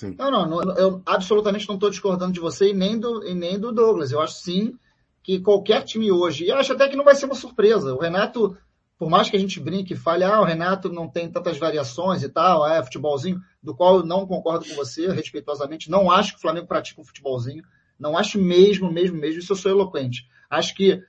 Sim. 0.00 0.14
Não, 0.18 0.30
não, 0.30 0.62
eu 0.76 1.02
absolutamente 1.04 1.68
não 1.68 1.74
estou 1.74 1.90
discordando 1.90 2.32
de 2.32 2.40
você 2.40 2.70
e 2.70 2.74
nem, 2.74 2.98
do, 2.98 3.22
e 3.26 3.34
nem 3.34 3.58
do 3.58 3.70
Douglas. 3.70 4.10
Eu 4.10 4.20
acho 4.20 4.40
sim 4.40 4.74
que 5.22 5.40
qualquer 5.40 5.82
time 5.84 6.10
hoje, 6.10 6.44
e 6.44 6.50
acho 6.50 6.72
até 6.72 6.88
que 6.88 6.96
não 6.96 7.04
vai 7.04 7.14
ser 7.14 7.26
uma 7.26 7.34
surpresa. 7.34 7.94
O 7.94 8.00
Renato 8.00 8.56
por 8.98 9.08
mais 9.08 9.30
que 9.30 9.36
a 9.36 9.40
gente 9.40 9.58
brinque 9.58 9.94
e 9.94 9.96
fale, 9.96 10.24
ah, 10.24 10.42
o 10.42 10.44
Renato 10.44 10.90
não 10.90 11.08
tem 11.08 11.26
tantas 11.30 11.56
variações 11.56 12.22
e 12.22 12.28
tal, 12.28 12.68
é 12.68 12.82
futebolzinho, 12.82 13.40
do 13.62 13.74
qual 13.74 13.96
eu 13.96 14.04
não 14.04 14.26
concordo 14.26 14.66
com 14.66 14.74
você, 14.74 15.10
respeitosamente, 15.10 15.90
não 15.90 16.10
acho 16.10 16.32
que 16.32 16.38
o 16.38 16.40
Flamengo 16.42 16.66
pratica 16.66 17.00
um 17.00 17.04
futebolzinho, 17.04 17.64
não 17.98 18.16
acho 18.16 18.38
mesmo, 18.38 18.92
mesmo, 18.92 19.18
mesmo, 19.18 19.40
isso 19.40 19.52
eu 19.52 19.56
sou 19.56 19.70
eloquente. 19.70 20.28
Acho 20.50 20.74
que 20.74 21.02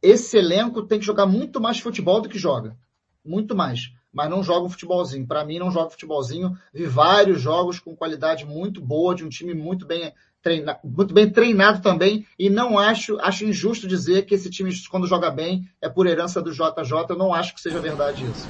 esse 0.00 0.38
elenco 0.38 0.84
tem 0.84 1.00
que 1.00 1.04
jogar 1.04 1.26
muito 1.26 1.60
mais 1.60 1.80
futebol 1.80 2.20
do 2.20 2.28
que 2.28 2.38
joga. 2.38 2.76
Muito 3.24 3.56
mais. 3.56 3.92
Mas 4.12 4.28
não 4.28 4.42
joga 4.42 4.66
um 4.66 4.70
futebolzinho. 4.70 5.26
Para 5.26 5.44
mim, 5.44 5.58
não 5.58 5.70
joga 5.70 5.90
futebolzinho. 5.90 6.56
Vi 6.72 6.86
vários 6.86 7.40
jogos 7.40 7.78
com 7.78 7.96
qualidade 7.96 8.44
muito 8.44 8.80
boa, 8.80 9.14
de 9.14 9.24
um 9.24 9.28
time 9.28 9.54
muito 9.54 9.86
bem 9.86 10.12
treina, 10.42 10.76
muito 10.82 11.14
bem 11.14 11.30
treinado 11.30 11.80
também, 11.80 12.26
e 12.38 12.50
não 12.50 12.78
acho, 12.78 13.16
acho 13.20 13.44
injusto 13.44 13.86
dizer 13.86 14.26
que 14.26 14.34
esse 14.34 14.50
time, 14.50 14.74
quando 14.90 15.06
joga 15.06 15.30
bem, 15.30 15.68
é 15.80 15.88
por 15.88 16.06
herança 16.06 16.42
do 16.42 16.50
JJ, 16.50 17.06
eu 17.08 17.16
não 17.16 17.32
acho 17.32 17.54
que 17.54 17.60
seja 17.60 17.78
verdade 17.78 18.24
isso. 18.24 18.48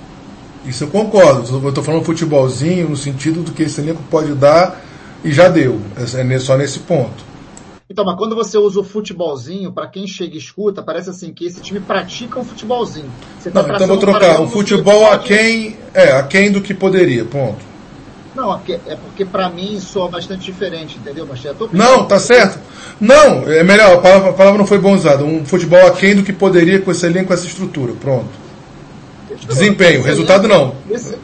Isso 0.64 0.84
eu 0.84 0.88
concordo, 0.88 1.46
eu 1.54 1.68
estou 1.68 1.84
falando 1.84 2.04
futebolzinho 2.04 2.88
no 2.88 2.96
sentido 2.96 3.42
do 3.42 3.52
que 3.52 3.64
esse 3.64 3.80
elenco 3.80 4.02
pode 4.04 4.32
dar 4.34 4.80
e 5.22 5.30
já 5.32 5.48
deu, 5.48 5.80
é 5.96 6.38
só 6.38 6.56
nesse 6.56 6.80
ponto. 6.80 7.31
Então, 7.92 8.06
mas 8.06 8.16
quando 8.16 8.34
você 8.34 8.56
usa 8.56 8.80
o 8.80 8.82
futebolzinho, 8.82 9.70
para 9.70 9.86
quem 9.86 10.06
chega 10.06 10.34
e 10.34 10.38
escuta, 10.38 10.82
parece 10.82 11.10
assim 11.10 11.30
que 11.30 11.44
esse 11.44 11.60
time 11.60 11.78
pratica 11.78 12.40
um 12.40 12.44
futebolzinho. 12.44 13.12
Tá 13.44 13.62
não, 13.62 13.74
então 13.74 13.86
vou 13.86 13.98
trocar. 13.98 14.40
Um 14.40 14.48
futebol 14.48 15.12
a 15.12 15.18
quem, 15.18 15.76
é, 15.92 16.12
a 16.12 16.22
quem 16.22 16.50
do 16.50 16.62
que 16.62 16.72
poderia, 16.72 17.22
ponto. 17.26 17.62
Não, 18.34 18.54
é 18.54 18.96
porque 18.96 19.26
para 19.26 19.50
mim 19.50 19.78
soa 19.78 20.08
bastante 20.08 20.42
diferente, 20.42 20.96
entendeu, 20.96 21.26
Machado? 21.26 21.68
Não, 21.70 22.06
tá 22.06 22.18
certo. 22.18 22.58
Não, 22.98 23.42
é 23.52 23.62
melhor, 23.62 23.98
a 23.98 24.00
palavra, 24.00 24.30
a 24.30 24.32
palavra 24.32 24.58
não 24.58 24.66
foi 24.66 24.78
bom 24.78 24.94
usada. 24.94 25.22
Um 25.22 25.44
futebol 25.44 25.86
aquém 25.86 26.16
do 26.16 26.22
que 26.22 26.32
poderia 26.32 26.80
com 26.80 26.90
esse 26.90 27.04
elenco, 27.04 27.26
com 27.26 27.34
essa 27.34 27.46
estrutura. 27.46 27.92
Pronto. 27.92 28.30
Desempenho, 29.46 29.98
esse 29.98 30.08
resultado 30.08 30.46
elenco, 30.46 30.74
não. 30.88 30.96
Esse, 30.96 31.18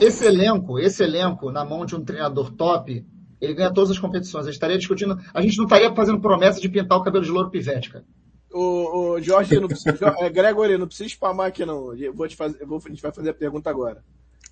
esse, 0.00 0.26
elenco, 0.26 0.80
esse 0.80 1.00
elenco, 1.00 1.52
na 1.52 1.64
mão 1.64 1.86
de 1.86 1.94
um 1.94 2.00
treinador 2.00 2.50
top, 2.50 3.04
ele 3.40 3.54
ganha 3.54 3.72
todas 3.72 3.90
as 3.90 3.98
competições. 3.98 4.44
A 4.44 4.46
gente 4.46 4.54
estaria 4.54 4.78
discutindo, 4.78 5.18
a 5.32 5.40
gente 5.40 5.56
não 5.56 5.64
estaria 5.64 5.94
fazendo 5.94 6.20
promessa 6.20 6.60
de 6.60 6.68
pintar 6.68 6.98
o 6.98 7.02
cabelo 7.02 7.24
de 7.24 7.30
louro 7.30 7.50
pivete, 7.50 7.90
cara. 7.90 8.04
O, 8.50 9.12
o 9.12 9.20
Jorge, 9.20 9.60
não 9.60 9.68
precisa, 9.68 10.14
é, 10.18 10.30
Gregory, 10.30 10.78
não 10.78 10.86
precisa 10.86 11.08
spamar 11.08 11.48
aqui 11.48 11.64
não. 11.66 11.94
Eu 11.94 12.14
vou 12.14 12.26
te 12.26 12.34
fazer, 12.34 12.64
vou, 12.64 12.80
a 12.84 12.88
gente 12.88 13.02
vai 13.02 13.12
fazer 13.12 13.30
a 13.30 13.34
pergunta 13.34 13.68
agora. 13.68 14.02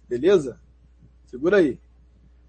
Beleza? 0.08 0.60
Segura 1.26 1.56
aí. 1.58 1.78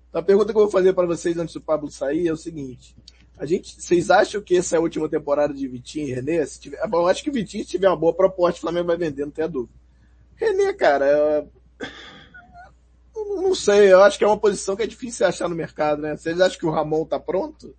Então, 0.10 0.22
a 0.22 0.24
pergunta 0.24 0.52
que 0.52 0.58
eu 0.58 0.64
vou 0.64 0.72
fazer 0.72 0.94
para 0.94 1.08
vocês 1.08 1.38
antes 1.38 1.54
do 1.54 1.62
Pablo 1.62 1.90
sair 1.90 2.28
é 2.28 2.34
o 2.34 2.38
seguinte. 2.38 2.96
A 3.38 3.46
gente, 3.46 3.80
vocês 3.82 4.10
acham 4.10 4.42
que 4.42 4.58
essa 4.58 4.76
é 4.76 4.78
a 4.78 4.82
última 4.82 5.08
temporada 5.08 5.54
de 5.54 5.68
Vitinho 5.68 6.08
e 6.08 6.12
René? 6.12 6.46
Se 6.46 6.60
tiver, 6.60 6.80
eu 6.84 7.08
acho 7.08 7.24
que 7.24 7.32
Vitinho, 7.32 7.64
se 7.64 7.70
tiver 7.70 7.88
uma 7.88 7.96
boa 7.96 8.14
proposta, 8.14 8.58
o 8.58 8.62
Flamengo 8.62 8.88
vai 8.88 8.98
vender, 8.98 9.26
não 9.26 9.32
tem 9.32 9.46
a 9.46 9.48
dúvida. 9.48 9.74
René, 10.36 10.74
cara, 10.74 11.06
eu 11.06 11.50
não 13.36 13.56
sei, 13.56 13.92
eu 13.92 14.02
acho 14.02 14.18
que 14.18 14.24
é 14.24 14.28
uma 14.28 14.38
posição 14.38 14.76
que 14.76 14.84
é 14.84 14.88
difícil 14.88 15.26
achar 15.26 15.48
no 15.48 15.56
mercado, 15.56 16.02
né? 16.02 16.16
Vocês 16.16 16.40
acham 16.40 16.60
que 16.60 16.66
o 16.66 16.72
Ramon 16.72 17.06
tá 17.06 17.20
pronto? 17.20 17.76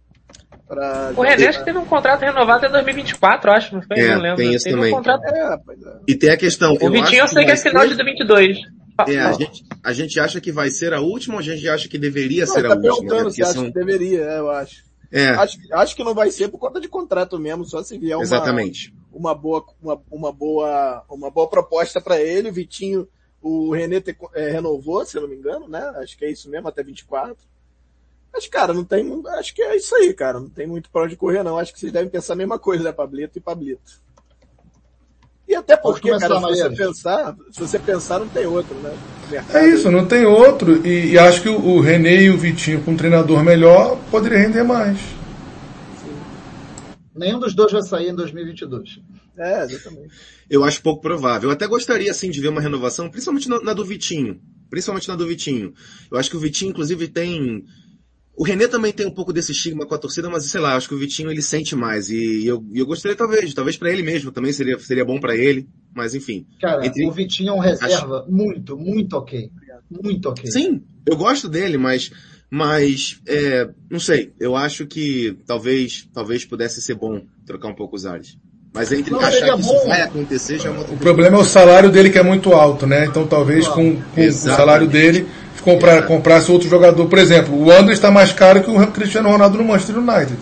Pra 0.67 1.13
o 1.17 1.23
René 1.23 1.49
acho 1.49 1.61
que 1.61 1.65
teve 1.65 1.79
um 1.79 1.85
contrato 1.87 2.21
renovado 2.21 2.67
até 2.67 2.69
2024, 2.69 3.51
acho, 3.51 3.75
não 3.75 3.83
foi? 3.83 3.99
É, 3.99 4.15
não 4.15 4.21
lembro. 4.21 4.37
Tem 4.37 4.55
isso 4.55 4.71
também. 4.71 4.93
Um 4.93 4.97
contrato... 4.97 5.25
é, 5.25 5.55
é. 5.55 5.59
E 6.07 6.15
tem 6.15 6.31
a 6.31 6.37
questão. 6.37 6.77
O 6.81 6.91
Vitinho 6.91 7.23
eu 7.23 7.29
sei 7.29 7.45
que 7.45 7.53
é 7.53 7.57
final 7.57 7.87
de 7.87 7.95
2022. 7.95 8.59
É, 9.07 9.19
a 9.21 9.33
gente, 9.33 9.65
a 9.85 9.93
gente 9.93 10.21
acha 10.21 10.41
que 10.41 10.51
vai 10.51 10.71
ser 10.71 10.93
a 10.93 11.01
última 11.01 11.35
ou 11.35 11.41
a 11.41 11.43
gente 11.43 11.69
acha 11.69 11.89
que 11.89 11.97
deveria 11.97 12.45
não, 12.45 12.53
ser 12.53 12.63
tá 12.63 12.69
a 12.69 12.77
última? 12.77 12.95
Perguntando 12.95 13.31
se 13.31 13.43
acha 13.43 13.63
que 13.63 13.73
deveria, 13.73 14.25
é, 14.25 14.39
eu 14.39 14.51
acho. 14.51 14.89
É. 15.11 15.29
Acho, 15.29 15.59
acho 15.73 15.97
que 15.97 16.05
não 16.05 16.15
vai 16.15 16.31
ser 16.31 16.49
por 16.49 16.59
conta 16.59 16.81
de 16.81 16.89
contrato 16.89 17.39
mesmo, 17.39 17.65
só 17.65 17.83
se 17.83 17.97
vier 17.97 18.17
uma, 18.17 18.23
Exatamente. 18.23 18.93
uma 19.13 19.35
boa, 19.35 19.65
uma, 19.81 20.03
uma 20.11 20.33
boa, 20.33 21.05
uma 21.09 21.31
boa 21.31 21.49
proposta 21.49 22.01
para 22.01 22.21
ele. 22.21 22.51
O 22.51 22.53
Vitinho, 22.53 23.09
o 23.41 23.73
René 23.73 24.01
te, 24.01 24.17
é, 24.35 24.51
renovou, 24.51 25.05
se 25.05 25.17
eu 25.17 25.23
não 25.23 25.29
me 25.29 25.37
engano, 25.37 25.69
né? 25.69 25.93
Acho 25.97 26.17
que 26.17 26.25
é 26.25 26.31
isso 26.31 26.51
mesmo, 26.51 26.69
até 26.69 26.83
24. 26.83 27.37
Mas, 28.33 28.47
cara, 28.47 28.73
não 28.73 28.85
tem, 28.85 29.23
acho 29.39 29.55
que 29.55 29.63
é 29.63 29.77
isso 29.77 29.95
aí, 29.95 30.13
cara. 30.13 30.39
Não 30.39 30.49
tem 30.49 30.67
muito 30.67 30.91
para 30.91 31.05
onde 31.05 31.17
correr, 31.17 31.43
não. 31.43 31.59
Acho 31.59 31.73
que 31.73 31.81
vocês 31.81 31.93
devem 31.93 32.11
pensar 32.11 32.35
a 32.35 32.37
mesma 32.37 32.59
coisa, 32.59 32.85
né, 32.85 32.93
Pablito 32.93 33.39
e 33.39 33.41
Pablito. 33.41 34.01
E 35.49 35.55
até 35.55 35.79
porque, 35.79 36.11
cara, 36.19 36.35
se 36.35 36.41
você, 36.43 36.71
pensar, 36.71 37.37
se 37.51 37.61
você 37.61 37.79
pensar, 37.79 38.19
não 38.19 38.29
tem 38.29 38.45
outro, 38.45 38.75
né? 38.77 38.95
É 39.55 39.67
isso, 39.67 39.91
não 39.91 40.07
tem 40.07 40.27
outro. 40.27 40.87
E, 40.87 41.13
e, 41.13 41.19
acho 41.19 41.41
que 41.41 41.49
o, 41.49 41.59
o 41.59 41.81
René 41.81 42.23
e 42.23 42.31
o 42.31 42.37
Vitinho, 42.37 42.83
com 42.83 42.91
um 42.91 42.97
treinador 42.97 43.43
melhor, 43.43 43.99
poderia 44.11 44.39
render 44.39 44.63
mais. 44.63 44.99
Sim. 46.03 46.15
Nenhum 47.15 47.39
dos 47.39 47.55
dois 47.55 47.73
vai 47.73 47.81
sair 47.81 48.11
em 48.11 48.15
2022. 48.15 49.01
É, 49.39 49.65
exatamente. 49.65 50.15
Eu 50.51 50.65
acho 50.65 50.83
pouco 50.83 51.01
provável. 51.01 51.49
Eu 51.49 51.53
até 51.53 51.67
gostaria, 51.67 52.11
assim, 52.11 52.31
de 52.31 52.41
ver 52.41 52.49
uma 52.49 52.61
renovação, 52.61 53.11
principalmente 53.11 53.49
na, 53.49 53.61
na 53.61 53.73
do 53.73 53.85
Vitinho. 53.85 54.41
Principalmente 54.69 55.09
na 55.09 55.17
do 55.17 55.27
Vitinho. 55.27 55.73
Eu 56.11 56.19
acho 56.19 56.29
que 56.29 56.37
o 56.37 56.41
Vitinho, 56.41 56.71
inclusive, 56.71 57.09
tem 57.09 57.65
o 58.39 58.45
René 58.45 58.69
também 58.69 58.93
tem 58.93 59.05
um 59.05 59.11
pouco 59.11 59.33
desse 59.33 59.51
estigma 59.51 59.85
com 59.85 59.95
a 59.97 59.99
torcida, 59.99 60.31
mas 60.31 60.45
sei 60.45 60.61
lá, 60.61 60.77
acho 60.77 60.89
que 60.89 60.95
o 60.95 60.99
Vitinho 60.99 61.29
ele 61.29 61.43
sente 61.43 61.75
mais. 61.75 62.09
E 62.09 62.47
eu, 62.47 62.65
eu 62.73 62.87
gostaria 62.87 63.17
talvez, 63.17 63.53
talvez 63.53 63.77
para 63.77 63.91
ele 63.91 64.05
mesmo 64.05 64.31
também 64.31 64.53
seria, 64.53 64.79
seria 64.79 65.05
bom 65.05 65.19
para 65.19 65.37
ele, 65.37 65.69
mas 65.93 66.15
enfim. 66.15 66.47
Cara, 66.61 66.87
entre... 66.87 67.05
o 67.05 67.11
Vitinho 67.11 67.49
é 67.49 67.53
um 67.53 67.59
reserva 67.59 68.21
acho... 68.21 68.31
muito, 68.31 68.77
muito 68.77 69.15
ok. 69.15 69.51
Muito 69.91 70.29
ok. 70.29 70.49
Sim, 70.53 70.85
eu 71.05 71.17
gosto 71.17 71.49
dele, 71.49 71.77
mas, 71.77 72.13
mas, 72.49 73.21
é, 73.27 73.69
não 73.91 73.99
sei, 73.99 74.33
eu 74.39 74.55
acho 74.55 74.87
que 74.87 75.37
talvez, 75.45 76.09
talvez 76.13 76.45
pudesse 76.45 76.81
ser 76.81 76.95
bom 76.95 77.27
trocar 77.45 77.69
um 77.69 77.75
pouco 77.75 77.97
os 77.97 78.07
ares. 78.07 78.39
Mas 78.73 78.93
entre 78.93 79.11
não, 79.11 79.21
achar 79.21 79.55
que 79.55 79.61
isso 79.61 79.87
vai 79.87 80.03
acontecer 80.03 80.59
já 80.59 80.69
é 80.69 80.73
uma 80.73 80.83
O 80.83 80.97
problema 80.97 81.37
é 81.37 81.41
o 81.41 81.45
salário 81.45 81.91
dele 81.91 82.11
que 82.11 82.19
é 82.19 82.23
muito 82.23 82.53
alto, 82.53 82.87
né? 82.87 83.07
Então 83.07 83.27
talvez 83.27 83.67
com, 83.67 83.97
com 83.97 84.21
o 84.27 84.33
salário 84.33 84.87
dele 84.87 85.27
comprar, 85.63 86.03
comprasse 86.07 86.51
outro 86.51 86.69
jogador. 86.69 87.07
Por 87.07 87.19
exemplo, 87.19 87.55
o 87.57 87.71
André 87.71 87.93
está 87.93 88.11
mais 88.11 88.33
caro 88.33 88.63
que 88.63 88.71
o 88.71 88.87
Cristiano 88.89 89.31
Ronaldo 89.31 89.59
no 89.59 89.65
Manchester 89.65 89.99
United. 89.99 90.39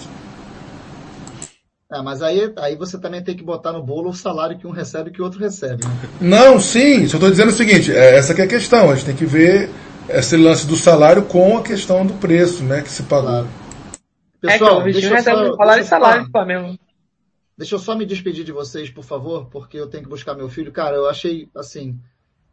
É, 1.92 2.02
mas 2.02 2.20
aí, 2.20 2.52
aí 2.58 2.76
você 2.76 2.98
também 2.98 3.22
tem 3.22 3.36
que 3.36 3.44
botar 3.44 3.72
no 3.72 3.82
bolo 3.82 4.10
o 4.10 4.14
salário 4.14 4.58
que 4.58 4.66
um 4.66 4.72
recebe 4.72 5.10
que 5.10 5.20
o 5.20 5.24
outro 5.24 5.38
recebe. 5.38 5.84
Né? 5.84 5.90
Não, 6.20 6.60
sim, 6.60 7.06
só 7.06 7.16
estou 7.16 7.30
dizendo 7.30 7.50
o 7.50 7.54
seguinte, 7.54 7.92
é, 7.92 8.16
essa 8.16 8.34
que 8.34 8.40
é 8.40 8.44
a 8.44 8.48
questão, 8.48 8.90
a 8.90 8.94
gente 8.96 9.06
tem 9.06 9.14
que 9.14 9.24
ver 9.24 9.70
esse 10.08 10.36
lance 10.36 10.66
do 10.66 10.76
salário 10.76 11.22
com 11.22 11.56
a 11.56 11.62
questão 11.62 12.04
do 12.04 12.14
preço, 12.14 12.64
né, 12.64 12.82
que 12.82 12.90
se 12.90 13.04
pagou. 13.04 13.28
Claro. 13.28 13.48
Pessoal, 14.40 14.80
é, 14.80 14.92
deixa 14.92 15.14
eu 15.14 15.22
só, 15.22 15.56
falar 15.56 15.78
de 15.78 15.84
salário 15.84 16.28
Flamengo. 16.30 16.76
Deixa 17.56 17.74
eu 17.74 17.78
só 17.78 17.94
me 17.96 18.04
despedir 18.04 18.44
de 18.44 18.52
vocês, 18.52 18.90
por 18.90 19.02
favor, 19.02 19.46
porque 19.46 19.78
eu 19.78 19.88
tenho 19.88 20.02
que 20.04 20.10
buscar 20.10 20.34
meu 20.34 20.48
filho. 20.48 20.70
Cara, 20.70 20.96
eu 20.96 21.08
achei, 21.08 21.48
assim, 21.56 21.98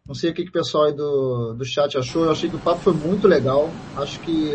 não 0.08 0.16
sei 0.16 0.32
o 0.32 0.34
que, 0.34 0.44
que 0.44 0.50
o 0.50 0.54
pessoal 0.54 0.86
aí 0.86 0.94
do, 0.94 1.54
do 1.54 1.66
chat 1.66 1.98
achou. 1.98 2.26
Eu 2.26 2.32
achei 2.32 2.50
que 2.50 2.56
o 2.56 2.62
papo 2.62 2.82
foi 2.82 2.94
muito 2.94 3.28
legal. 3.28 3.70
Acho 3.98 4.20
que 4.22 4.54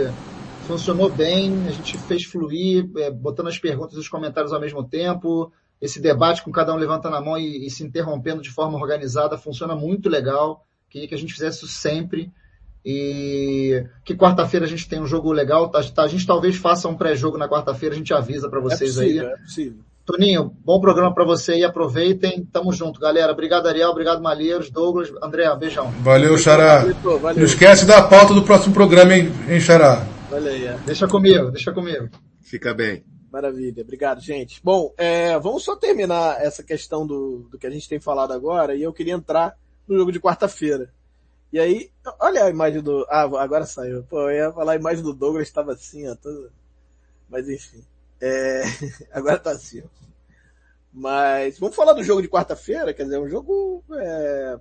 funcionou 0.67 1.11
bem. 1.11 1.67
A 1.67 1.71
gente 1.71 1.99
fez 1.99 2.25
fluir, 2.25 2.89
é, 2.97 3.11
botando 3.11 3.49
as 3.49 3.59
perguntas 3.59 3.97
e 3.97 4.01
os 4.01 4.09
comentários 4.09 4.53
ao 4.53 4.61
mesmo 4.61 4.83
tempo. 4.85 5.53
Esse 5.81 6.01
debate 6.01 6.43
com 6.43 6.51
cada 6.51 6.75
um 6.75 6.77
levantando 6.77 7.17
a 7.17 7.21
mão 7.21 7.39
e, 7.39 7.67
e 7.67 7.71
se 7.71 7.85
interrompendo 7.85 8.43
de 8.43 8.51
forma 8.51 8.79
organizada 8.79 9.39
funciona 9.39 9.75
muito 9.75 10.09
legal. 10.09 10.67
Queria 10.91 11.09
que 11.09 11.15
a 11.15 11.19
gente 11.19 11.33
fizesse 11.33 11.59
isso 11.59 11.69
sempre. 11.69 12.33
E 12.85 13.85
que 14.05 14.15
quarta-feira 14.15 14.67
a 14.67 14.69
gente 14.69 14.89
tem 14.89 15.01
um 15.01 15.07
jogo 15.07 15.33
legal. 15.33 15.71
Tá, 15.71 15.83
tá, 15.83 16.03
a 16.05 16.09
gente 16.09 16.27
talvez 16.27 16.57
faça 16.57 16.89
um 16.89 16.97
pré-jogo 16.97 17.39
na 17.39 17.49
quarta-feira, 17.49 17.95
a 17.95 17.99
gente 17.99 18.13
avisa 18.15 18.49
para 18.49 18.61
vocês 18.61 18.99
é 18.99 19.03
possível, 19.03 19.27
aí. 19.27 19.33
É 19.33 19.37
possível. 19.39 19.85
Toninho, 20.09 20.57
bom 20.65 20.81
programa 20.81 21.13
para 21.13 21.23
você 21.23 21.57
e 21.59 21.65
aproveitem. 21.65 22.43
Tamo 22.51 22.73
junto, 22.73 22.99
galera. 22.99 23.31
Obrigado, 23.31 23.69
Ariel. 23.69 23.91
Obrigado, 23.91 24.23
Malheiros, 24.23 24.71
Douglas, 24.71 25.13
André, 25.23 25.55
beijão. 25.57 25.91
Valeu, 26.01 26.39
Xará. 26.39 26.79
Valeu. 27.03 27.37
Não 27.37 27.45
esquece 27.45 27.85
da 27.85 28.03
pauta 28.03 28.33
do 28.33 28.43
próximo 28.43 28.73
programa, 28.73 29.15
hein, 29.15 29.31
hein 29.47 29.61
Xará? 29.61 30.07
Valeu, 30.31 30.55
é. 30.55 30.79
Deixa 30.87 31.07
comigo, 31.07 31.51
deixa 31.51 31.73
comigo. 31.73 32.09
Fica 32.41 32.73
bem. 32.73 33.05
Maravilha, 33.31 33.83
obrigado, 33.83 34.23
gente. 34.23 34.63
Bom, 34.65 34.95
é, 34.97 35.39
vamos 35.39 35.63
só 35.63 35.77
terminar 35.77 36.41
essa 36.41 36.63
questão 36.63 37.07
do, 37.07 37.47
do 37.51 37.59
que 37.59 37.67
a 37.67 37.71
gente 37.71 37.87
tem 37.87 38.01
falado 38.01 38.33
agora 38.33 38.75
e 38.75 38.83
eu 38.83 38.95
queria 38.95 39.13
entrar 39.13 39.59
no 39.87 39.99
jogo 39.99 40.11
de 40.11 40.19
quarta-feira. 40.19 40.91
E 41.53 41.59
aí, 41.59 41.91
olha 42.19 42.45
a 42.45 42.51
imagem 42.51 42.81
do. 42.81 43.05
Ah, 43.11 43.25
agora 43.25 43.67
saiu. 43.67 44.05
Pô, 44.05 44.23
eu 44.31 44.31
ia 44.31 44.53
falar 44.53 44.73
a 44.73 44.77
imagem 44.77 45.05
do 45.05 45.13
Douglas, 45.13 45.49
estava 45.49 45.73
assim, 45.73 46.09
ó. 46.09 46.15
Todo... 46.15 46.51
Mas 47.29 47.47
enfim. 47.47 47.85
É... 48.21 48.63
Agora 49.13 49.39
tá 49.39 49.51
assim. 49.51 49.83
Mas 50.93 51.59
vamos 51.59 51.77
falar 51.77 51.93
do 51.93 52.03
jogo 52.03 52.23
de 52.23 52.29
quarta-feira, 52.29 52.93
quer 52.93 53.05
dizer, 53.05 53.19
um 53.19 53.29
jogo. 53.29 53.85
É... 53.93 54.59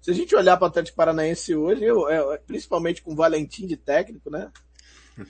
Se 0.00 0.10
a 0.10 0.14
gente 0.14 0.36
olhar 0.36 0.56
para 0.56 0.66
o 0.66 0.68
Atlético 0.68 0.96
Paranaense 0.96 1.54
hoje, 1.54 1.84
eu, 1.84 2.08
é, 2.08 2.38
principalmente 2.38 3.02
com 3.02 3.12
o 3.12 3.16
Valentim 3.16 3.66
de 3.66 3.76
técnico, 3.76 4.30
né? 4.30 4.50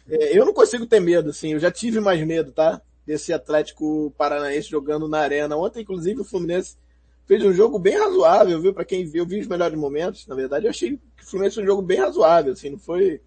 É, 0.08 0.38
eu 0.38 0.44
não 0.44 0.52
consigo 0.52 0.86
ter 0.86 1.00
medo, 1.00 1.30
assim, 1.30 1.52
eu 1.52 1.58
já 1.58 1.70
tive 1.70 2.00
mais 2.00 2.24
medo, 2.26 2.52
tá? 2.52 2.80
Desse 3.06 3.32
Atlético 3.32 4.12
Paranaense 4.18 4.68
jogando 4.68 5.08
na 5.08 5.20
arena. 5.20 5.56
Ontem, 5.56 5.80
inclusive, 5.80 6.20
o 6.20 6.24
Fluminense 6.24 6.76
fez 7.24 7.44
um 7.44 7.52
jogo 7.52 7.78
bem 7.78 7.96
razoável, 7.96 8.60
viu? 8.60 8.74
Para 8.74 8.84
quem 8.84 9.04
viu, 9.06 9.22
eu 9.22 9.28
vi 9.28 9.40
os 9.40 9.46
melhores 9.46 9.78
momentos. 9.78 10.26
Na 10.26 10.34
verdade, 10.34 10.66
eu 10.66 10.70
achei 10.70 10.98
que 11.16 11.24
o 11.24 11.26
Fluminense 11.26 11.54
fez 11.56 11.64
um 11.64 11.70
jogo 11.70 11.82
bem 11.82 11.98
razoável, 11.98 12.52
assim, 12.52 12.70
não 12.70 12.78
foi. 12.78 13.20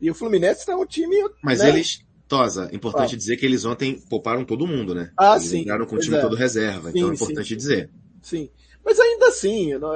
E 0.00 0.10
o 0.10 0.14
Fluminense 0.14 0.66
tá 0.66 0.76
um 0.76 0.84
time. 0.84 1.16
Mas 1.42 1.60
né? 1.60 1.68
eles, 1.68 2.04
Tosa, 2.28 2.68
importante 2.72 3.14
ah. 3.14 3.18
dizer 3.18 3.36
que 3.36 3.46
eles 3.46 3.64
ontem 3.64 4.00
pouparam 4.10 4.44
todo 4.44 4.66
mundo, 4.66 4.94
né? 4.94 5.12
Ah, 5.16 5.36
eles 5.36 5.48
sim. 5.48 5.60
Entraram 5.60 5.86
com 5.86 5.94
o 5.94 5.98
time 5.98 6.16
é. 6.16 6.20
todo 6.20 6.34
reserva, 6.34 6.90
sim, 6.90 6.98
então 6.98 7.10
é 7.10 7.14
importante 7.14 7.48
sim. 7.48 7.56
dizer. 7.56 7.90
Sim. 8.20 8.50
Mas 8.84 8.98
ainda 8.98 9.28
assim, 9.28 9.74
não, 9.78 9.92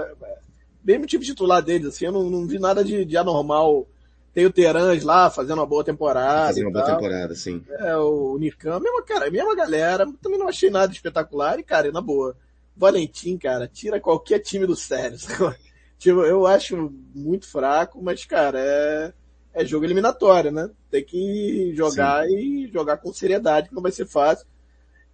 mesmo 0.84 1.06
time 1.06 1.24
titular 1.24 1.62
deles, 1.62 1.88
assim, 1.88 2.06
eu 2.06 2.12
não, 2.12 2.30
não 2.30 2.46
vi 2.46 2.58
nada 2.58 2.84
de, 2.84 3.04
de, 3.04 3.16
anormal. 3.16 3.86
Tem 4.32 4.46
o 4.46 4.52
Terãs 4.52 5.02
lá 5.02 5.28
fazendo 5.28 5.58
uma 5.58 5.66
boa 5.66 5.82
temporada. 5.82 6.46
Fazendo 6.46 6.68
uma 6.68 6.72
boa 6.72 6.84
temporada, 6.84 7.34
sim. 7.34 7.64
É, 7.68 7.96
o 7.96 8.38
Nicam, 8.38 8.78
mesma, 8.78 9.02
cara, 9.02 9.30
mesma 9.30 9.56
galera. 9.56 10.06
Também 10.22 10.38
não 10.38 10.48
achei 10.48 10.70
nada 10.70 10.92
espetacular 10.92 11.58
e, 11.58 11.64
cara, 11.64 11.90
na 11.90 12.00
boa. 12.00 12.36
Valentim, 12.76 13.36
cara, 13.36 13.66
tira 13.66 14.00
qualquer 14.00 14.38
time 14.38 14.66
do 14.66 14.76
sério. 14.76 15.18
tipo, 15.98 16.20
eu 16.22 16.46
acho 16.46 16.92
muito 17.12 17.48
fraco, 17.48 18.00
mas, 18.00 18.24
cara, 18.24 18.60
é 18.60 19.12
é 19.54 19.64
jogo 19.64 19.84
eliminatório, 19.84 20.50
né? 20.50 20.70
Tem 20.90 21.04
que 21.04 21.72
jogar 21.74 22.26
Sim. 22.26 22.36
e 22.36 22.70
jogar 22.72 22.98
com 22.98 23.12
seriedade, 23.12 23.68
que 23.68 23.74
não 23.74 23.82
vai 23.82 23.92
ser 23.92 24.06
fácil. 24.06 24.46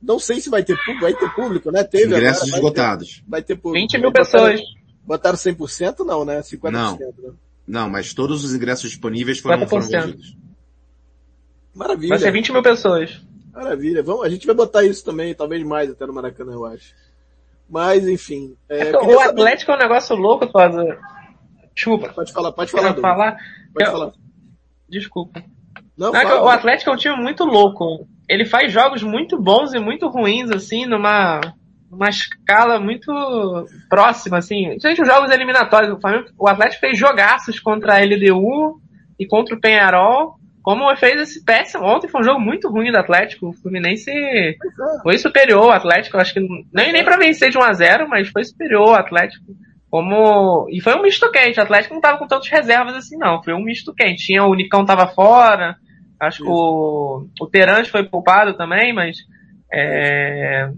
Não 0.00 0.18
sei 0.18 0.40
se 0.40 0.50
vai 0.50 0.62
ter 0.62 0.76
público, 0.76 1.00
vai 1.00 1.14
ter 1.14 1.34
público, 1.34 1.70
né? 1.70 1.82
Teve 1.82 2.06
Ingressos 2.06 2.42
agora, 2.42 2.56
esgotados. 2.56 3.08
Vai 3.08 3.16
ter, 3.16 3.30
vai 3.30 3.42
ter 3.42 3.56
público. 3.56 3.82
20 3.82 4.00
mil 4.00 4.12
pessoas. 4.12 4.60
Botaram 5.02 5.36
100% 5.36 6.04
não, 6.04 6.24
né? 6.24 6.40
50%. 6.40 6.70
Não. 6.70 6.98
Né? 6.98 7.32
não, 7.66 7.88
mas 7.88 8.12
todos 8.12 8.44
os 8.44 8.54
ingressos 8.54 8.90
disponíveis 8.90 9.38
foram, 9.38 9.66
foram 9.66 9.86
vendidos. 9.86 10.36
Maravilha. 11.74 12.10
Vai 12.10 12.18
ser 12.18 12.32
20 12.32 12.52
mil 12.52 12.62
pessoas. 12.62 13.20
Maravilha. 13.52 14.02
Vamos, 14.02 14.24
a 14.24 14.28
gente 14.28 14.46
vai 14.46 14.54
botar 14.54 14.84
isso 14.84 15.04
também, 15.04 15.34
talvez 15.34 15.62
mais 15.62 15.90
até 15.90 16.04
no 16.06 16.12
Maracanã, 16.12 16.52
eu 16.52 16.66
acho. 16.66 16.94
Mas, 17.68 18.06
enfim. 18.06 18.56
É, 18.68 18.90
é 18.90 18.96
o 18.96 19.20
Atlético 19.20 19.72
saber... 19.72 19.82
é 19.82 19.86
um 19.86 19.88
negócio 19.88 20.16
louco, 20.16 20.46
Tosa. 20.46 20.98
Desculpa. 21.74 22.08
Pode 22.10 22.32
falar, 22.32 22.52
pode 22.52 22.70
falar. 22.70 22.94
falar? 22.94 23.36
Pode 23.72 23.88
eu, 23.88 23.92
falar. 23.92 24.12
Desculpa. 24.88 25.42
Não, 25.96 26.12
Não, 26.12 26.20
é 26.20 26.40
o 26.40 26.48
Atlético 26.48 26.90
é 26.90 26.92
um 26.92 26.96
time 26.96 27.16
muito 27.16 27.44
louco. 27.44 28.06
Ele 28.28 28.44
faz 28.44 28.72
jogos 28.72 29.02
muito 29.02 29.40
bons 29.40 29.72
e 29.72 29.78
muito 29.78 30.08
ruins, 30.08 30.50
assim, 30.50 30.84
numa, 30.84 31.40
numa 31.90 32.08
escala 32.08 32.78
muito 32.78 33.10
próxima, 33.88 34.38
assim. 34.38 34.78
Gente, 34.80 35.00
os 35.00 35.08
jogos 35.08 35.30
eliminatórios, 35.30 35.96
o 36.38 36.48
Atlético 36.48 36.80
fez 36.80 36.98
jogaços 36.98 37.58
contra 37.60 37.94
a 37.94 38.00
LDU 38.00 38.80
e 39.18 39.26
contra 39.26 39.54
o 39.54 39.60
Penharol, 39.60 40.34
como 40.62 40.94
fez 40.96 41.20
esse 41.20 41.44
péssimo. 41.44 41.84
Ontem 41.84 42.08
foi 42.08 42.20
um 42.20 42.24
jogo 42.24 42.40
muito 42.40 42.68
ruim 42.68 42.90
do 42.90 42.98
Atlético. 42.98 43.48
O 43.48 43.52
Fluminense 43.52 44.10
foi 45.02 45.16
superior 45.16 45.62
ao 45.62 45.70
Atlético. 45.70 46.18
Acho 46.18 46.34
que 46.34 46.40
nem, 46.72 46.92
nem 46.92 47.04
para 47.04 47.16
vencer 47.16 47.50
de 47.50 47.56
1 47.56 47.62
a 47.62 47.72
0 47.72 48.08
mas 48.08 48.28
foi 48.28 48.44
superior 48.44 48.88
ao 48.88 48.94
Atlético. 48.94 49.44
Como. 49.90 50.66
E 50.70 50.80
foi 50.80 50.94
um 50.94 51.02
misto 51.02 51.30
quente. 51.30 51.58
O 51.58 51.62
Atlético 51.62 51.94
não 51.94 52.00
tava 52.00 52.18
com 52.18 52.26
tantas 52.26 52.48
reservas 52.48 52.94
assim, 52.94 53.16
não. 53.16 53.42
Foi 53.42 53.54
um 53.54 53.62
misto 53.62 53.94
quente. 53.94 54.26
Tinha 54.26 54.44
o 54.44 54.54
Nicão 54.54 54.84
tava 54.84 55.06
fora. 55.08 55.76
Acho 56.20 56.42
que 56.42 56.48
o, 56.48 57.26
o 57.40 57.46
Terãs 57.46 57.88
foi 57.88 58.04
poupado 58.04 58.56
também, 58.56 58.92
mas. 58.92 59.16
É, 59.72 60.68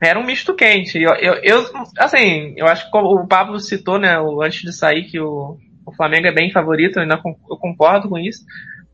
era 0.00 0.18
um 0.18 0.24
misto 0.24 0.54
quente. 0.54 1.00
Eu, 1.00 1.14
eu, 1.14 1.34
eu, 1.42 1.64
assim, 1.98 2.54
eu 2.56 2.66
acho 2.66 2.90
que 2.90 2.96
o 2.96 3.26
Pablo 3.26 3.58
citou, 3.58 3.98
né, 3.98 4.16
antes 4.42 4.60
de 4.60 4.72
sair, 4.72 5.04
que 5.04 5.18
o, 5.18 5.56
o 5.86 5.92
Flamengo 5.94 6.26
é 6.26 6.32
bem 6.32 6.50
favorito, 6.50 6.96
eu 6.96 7.02
ainda 7.02 7.20
eu 7.24 7.56
concordo 7.56 8.08
com 8.08 8.18
isso. 8.18 8.44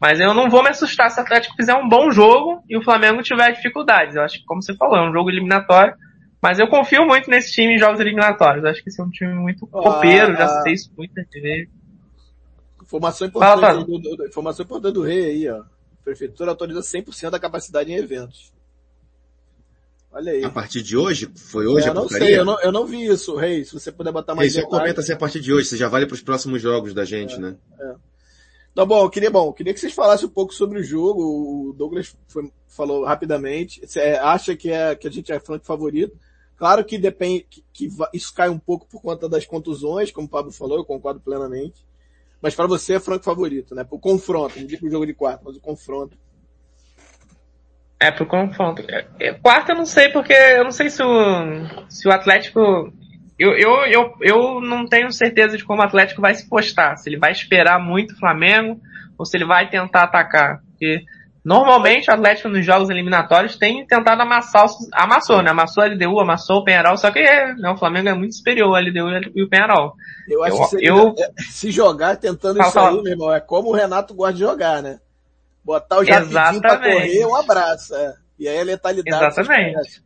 Mas 0.00 0.20
eu 0.20 0.34
não 0.34 0.50
vou 0.50 0.62
me 0.62 0.68
assustar 0.68 1.10
se 1.10 1.18
o 1.18 1.22
Atlético 1.22 1.54
fizer 1.54 1.74
um 1.74 1.88
bom 1.88 2.10
jogo 2.10 2.62
e 2.68 2.76
o 2.76 2.82
Flamengo 2.82 3.22
tiver 3.22 3.52
dificuldades. 3.52 4.16
Eu 4.16 4.22
acho 4.22 4.38
que, 4.38 4.44
como 4.44 4.60
você 4.60 4.74
falou, 4.74 4.96
é 4.96 5.08
um 5.08 5.12
jogo 5.12 5.30
eliminatório. 5.30 5.94
Mas 6.42 6.58
eu 6.58 6.66
confio 6.66 7.06
muito 7.06 7.30
nesse 7.30 7.52
time 7.52 7.76
em 7.76 7.78
jogos 7.78 8.00
eliminatórios. 8.00 8.64
Acho 8.64 8.82
que 8.82 8.88
esse 8.88 9.00
é 9.00 9.04
um 9.04 9.10
time 9.10 9.32
muito 9.32 9.64
copeiro, 9.64 10.32
ah, 10.32 10.36
já 10.36 10.62
sei 10.62 10.72
isso 10.72 10.90
muito 10.98 11.14
de 11.14 11.40
ver. 11.40 11.70
Informação 12.82 13.28
importante, 13.28 13.60
Fala, 13.60 13.84
do, 13.84 13.98
do, 13.98 14.26
informação 14.26 14.64
importante 14.64 14.94
do 14.94 15.02
rei 15.02 15.24
aí, 15.24 15.48
ó. 15.48 15.60
A 15.60 16.04
prefeitura 16.04 16.50
autoriza 16.50 16.80
100% 16.80 17.30
da 17.30 17.38
capacidade 17.38 17.92
em 17.92 17.94
eventos. 17.94 18.52
Olha 20.10 20.32
aí. 20.32 20.44
A 20.44 20.50
partir 20.50 20.82
de 20.82 20.96
hoje? 20.96 21.30
Foi 21.36 21.64
hoje 21.64 21.86
é, 21.86 21.90
a 21.90 21.94
não 21.94 22.08
sei, 22.08 22.36
eu 22.36 22.44
não, 22.44 22.60
eu 22.60 22.72
não 22.72 22.84
vi 22.84 23.06
isso, 23.06 23.36
Rei. 23.36 23.64
Se 23.64 23.72
você 23.72 23.92
puder 23.92 24.12
botar 24.12 24.34
mais 24.34 24.52
Rei, 24.52 24.62
só 24.62 24.68
comenta 24.68 25.00
se 25.00 25.12
é 25.12 25.14
a 25.14 25.18
partir 25.18 25.40
de 25.40 25.52
hoje, 25.52 25.68
você 25.68 25.76
já 25.76 25.88
vale 25.88 26.06
para 26.06 26.14
os 26.14 26.22
próximos 26.22 26.60
jogos 26.60 26.92
da 26.92 27.04
gente, 27.04 27.36
é, 27.36 27.38
né? 27.38 27.56
É. 27.80 27.94
Então, 28.72 28.86
bom, 28.86 29.04
eu 29.04 29.10
queria, 29.10 29.30
bom, 29.30 29.46
eu 29.48 29.52
queria 29.52 29.72
que 29.72 29.80
vocês 29.80 29.92
falassem 29.92 30.26
um 30.26 30.30
pouco 30.30 30.52
sobre 30.52 30.80
o 30.80 30.82
jogo. 30.82 31.22
O 31.22 31.72
Douglas 31.72 32.16
foi, 32.26 32.50
falou 32.66 33.04
rapidamente. 33.04 33.80
Você 33.86 34.00
acha 34.00 34.56
que, 34.56 34.70
é, 34.70 34.94
que 34.96 35.06
a 35.06 35.10
gente 35.10 35.32
é 35.32 35.38
franco 35.38 35.64
favorito? 35.64 36.18
Claro 36.62 36.84
que 36.84 36.96
depende, 36.96 37.44
que, 37.50 37.64
que, 37.72 37.88
isso 38.14 38.32
cai 38.32 38.48
um 38.48 38.56
pouco 38.56 38.86
por 38.86 39.02
conta 39.02 39.28
das 39.28 39.44
contusões, 39.44 40.12
como 40.12 40.28
o 40.28 40.30
Pablo 40.30 40.52
falou, 40.52 40.78
eu 40.78 40.84
concordo 40.84 41.18
plenamente. 41.18 41.84
Mas 42.40 42.54
para 42.54 42.68
você 42.68 42.94
é 42.94 43.00
franco 43.00 43.24
favorito, 43.24 43.74
né? 43.74 43.82
Pro 43.82 43.98
confronto, 43.98 44.60
não 44.60 44.66
digo 44.68 44.86
o 44.86 44.88
jogo 44.88 45.04
de 45.04 45.12
quarto, 45.12 45.42
mas 45.44 45.56
o 45.56 45.60
confronto. 45.60 46.16
É, 47.98 48.12
pro 48.12 48.26
confronto. 48.26 48.80
É, 48.88 49.08
é, 49.18 49.32
quarto 49.32 49.70
eu 49.70 49.74
não 49.74 49.84
sei, 49.84 50.10
porque 50.10 50.32
eu 50.32 50.62
não 50.62 50.70
sei 50.70 50.88
se 50.88 51.02
o, 51.02 51.90
se 51.90 52.06
o 52.06 52.12
Atlético. 52.12 52.60
Eu, 53.36 53.58
eu, 53.58 53.84
eu, 53.86 54.14
eu 54.20 54.60
não 54.60 54.86
tenho 54.86 55.10
certeza 55.10 55.56
de 55.56 55.64
como 55.64 55.82
o 55.82 55.84
Atlético 55.84 56.22
vai 56.22 56.32
se 56.32 56.48
postar. 56.48 56.96
Se 56.96 57.10
ele 57.10 57.18
vai 57.18 57.32
esperar 57.32 57.80
muito 57.80 58.14
o 58.14 58.18
Flamengo 58.20 58.80
ou 59.18 59.26
se 59.26 59.36
ele 59.36 59.46
vai 59.46 59.68
tentar 59.68 60.04
atacar. 60.04 60.62
Porque 60.70 61.02
Normalmente 61.44 62.08
o 62.08 62.14
Atlético 62.14 62.48
nos 62.48 62.64
jogos 62.64 62.88
eliminatórios 62.88 63.56
tem 63.56 63.84
tentado 63.84 64.22
amassar, 64.22 64.66
amassou, 64.92 65.42
né? 65.42 65.50
Amassou 65.50 65.82
a 65.82 65.86
LDU, 65.88 66.20
amassou 66.20 66.58
o 66.58 66.64
Penharol, 66.64 66.96
só 66.96 67.10
que 67.10 67.20
né, 67.20 67.68
o 67.68 67.76
Flamengo 67.76 68.08
é 68.08 68.14
muito 68.14 68.36
superior 68.36 68.68
ao 68.68 68.80
LDU 68.80 69.32
e 69.34 69.42
o 69.42 69.48
Penharol. 69.48 69.94
Eu 70.28 70.44
acho 70.44 70.76
eu, 70.78 71.12
que 71.14 71.22
eu... 71.22 71.26
se 71.50 71.72
jogar 71.72 72.16
tentando 72.16 72.58
fala, 72.58 72.68
isso 72.68 72.74
fala. 72.74 72.96
aí, 72.96 73.02
meu 73.02 73.12
irmão, 73.12 73.34
é 73.34 73.40
como 73.40 73.70
o 73.70 73.74
Renato 73.74 74.14
gosta 74.14 74.34
de 74.34 74.40
jogar, 74.40 74.82
né? 74.82 75.00
Botar 75.64 75.98
o 75.98 76.04
Japidinho 76.04 76.60
pra 76.60 76.78
correr, 76.78 77.26
um 77.26 77.34
abraço. 77.34 77.94
É. 77.94 78.14
E 78.38 78.48
aí 78.48 78.60
a 78.60 78.64
letalidade. 78.64 79.24
Exatamente. 79.24 80.02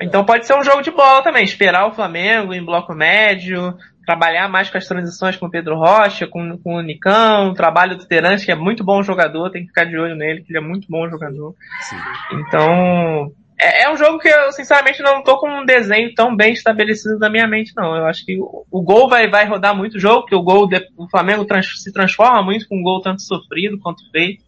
Então 0.00 0.24
pode 0.24 0.46
ser 0.46 0.54
um 0.54 0.62
jogo 0.62 0.80
de 0.80 0.90
bola 0.90 1.22
também, 1.22 1.44
esperar 1.44 1.86
o 1.86 1.94
Flamengo 1.94 2.54
em 2.54 2.64
bloco 2.64 2.94
médio, 2.94 3.76
trabalhar 4.04 4.48
mais 4.48 4.70
com 4.70 4.78
as 4.78 4.86
transições 4.86 5.36
com 5.36 5.46
o 5.46 5.50
Pedro 5.50 5.76
Rocha, 5.76 6.26
com, 6.26 6.58
com 6.58 6.76
o 6.76 6.82
Nicão, 6.82 7.50
o 7.50 7.54
trabalho 7.54 7.96
do 7.96 8.06
Terence, 8.06 8.44
que 8.44 8.52
é 8.52 8.56
muito 8.56 8.82
bom 8.82 9.02
jogador, 9.02 9.50
tem 9.50 9.62
que 9.62 9.68
ficar 9.68 9.84
de 9.84 9.96
olho 9.96 10.16
nele, 10.16 10.42
que 10.42 10.50
ele 10.50 10.58
é 10.58 10.66
muito 10.66 10.86
bom 10.88 11.08
jogador. 11.08 11.54
Sim. 11.82 11.96
Então, 12.32 13.32
é, 13.60 13.84
é, 13.84 13.92
um 13.92 13.96
jogo 13.96 14.18
que 14.18 14.28
eu, 14.28 14.50
sinceramente, 14.52 15.02
não 15.02 15.22
tô 15.22 15.38
com 15.38 15.48
um 15.48 15.66
desenho 15.66 16.14
tão 16.14 16.34
bem 16.34 16.52
estabelecido 16.52 17.18
na 17.18 17.28
minha 17.28 17.46
mente, 17.46 17.72
não. 17.76 17.94
Eu 17.94 18.06
acho 18.06 18.24
que 18.24 18.38
o, 18.40 18.64
o 18.70 18.82
gol 18.82 19.06
vai, 19.06 19.28
vai 19.28 19.46
rodar 19.46 19.76
muito 19.76 19.96
o 19.96 20.00
jogo, 20.00 20.24
que 20.24 20.34
o 20.34 20.42
gol 20.42 20.66
do 20.66 21.08
Flamengo 21.10 21.44
trans, 21.44 21.66
se 21.82 21.92
transforma 21.92 22.42
muito 22.42 22.66
com 22.66 22.78
um 22.78 22.82
gol 22.82 23.02
tanto 23.02 23.20
sofrido 23.20 23.78
quanto 23.78 24.10
feito. 24.10 24.42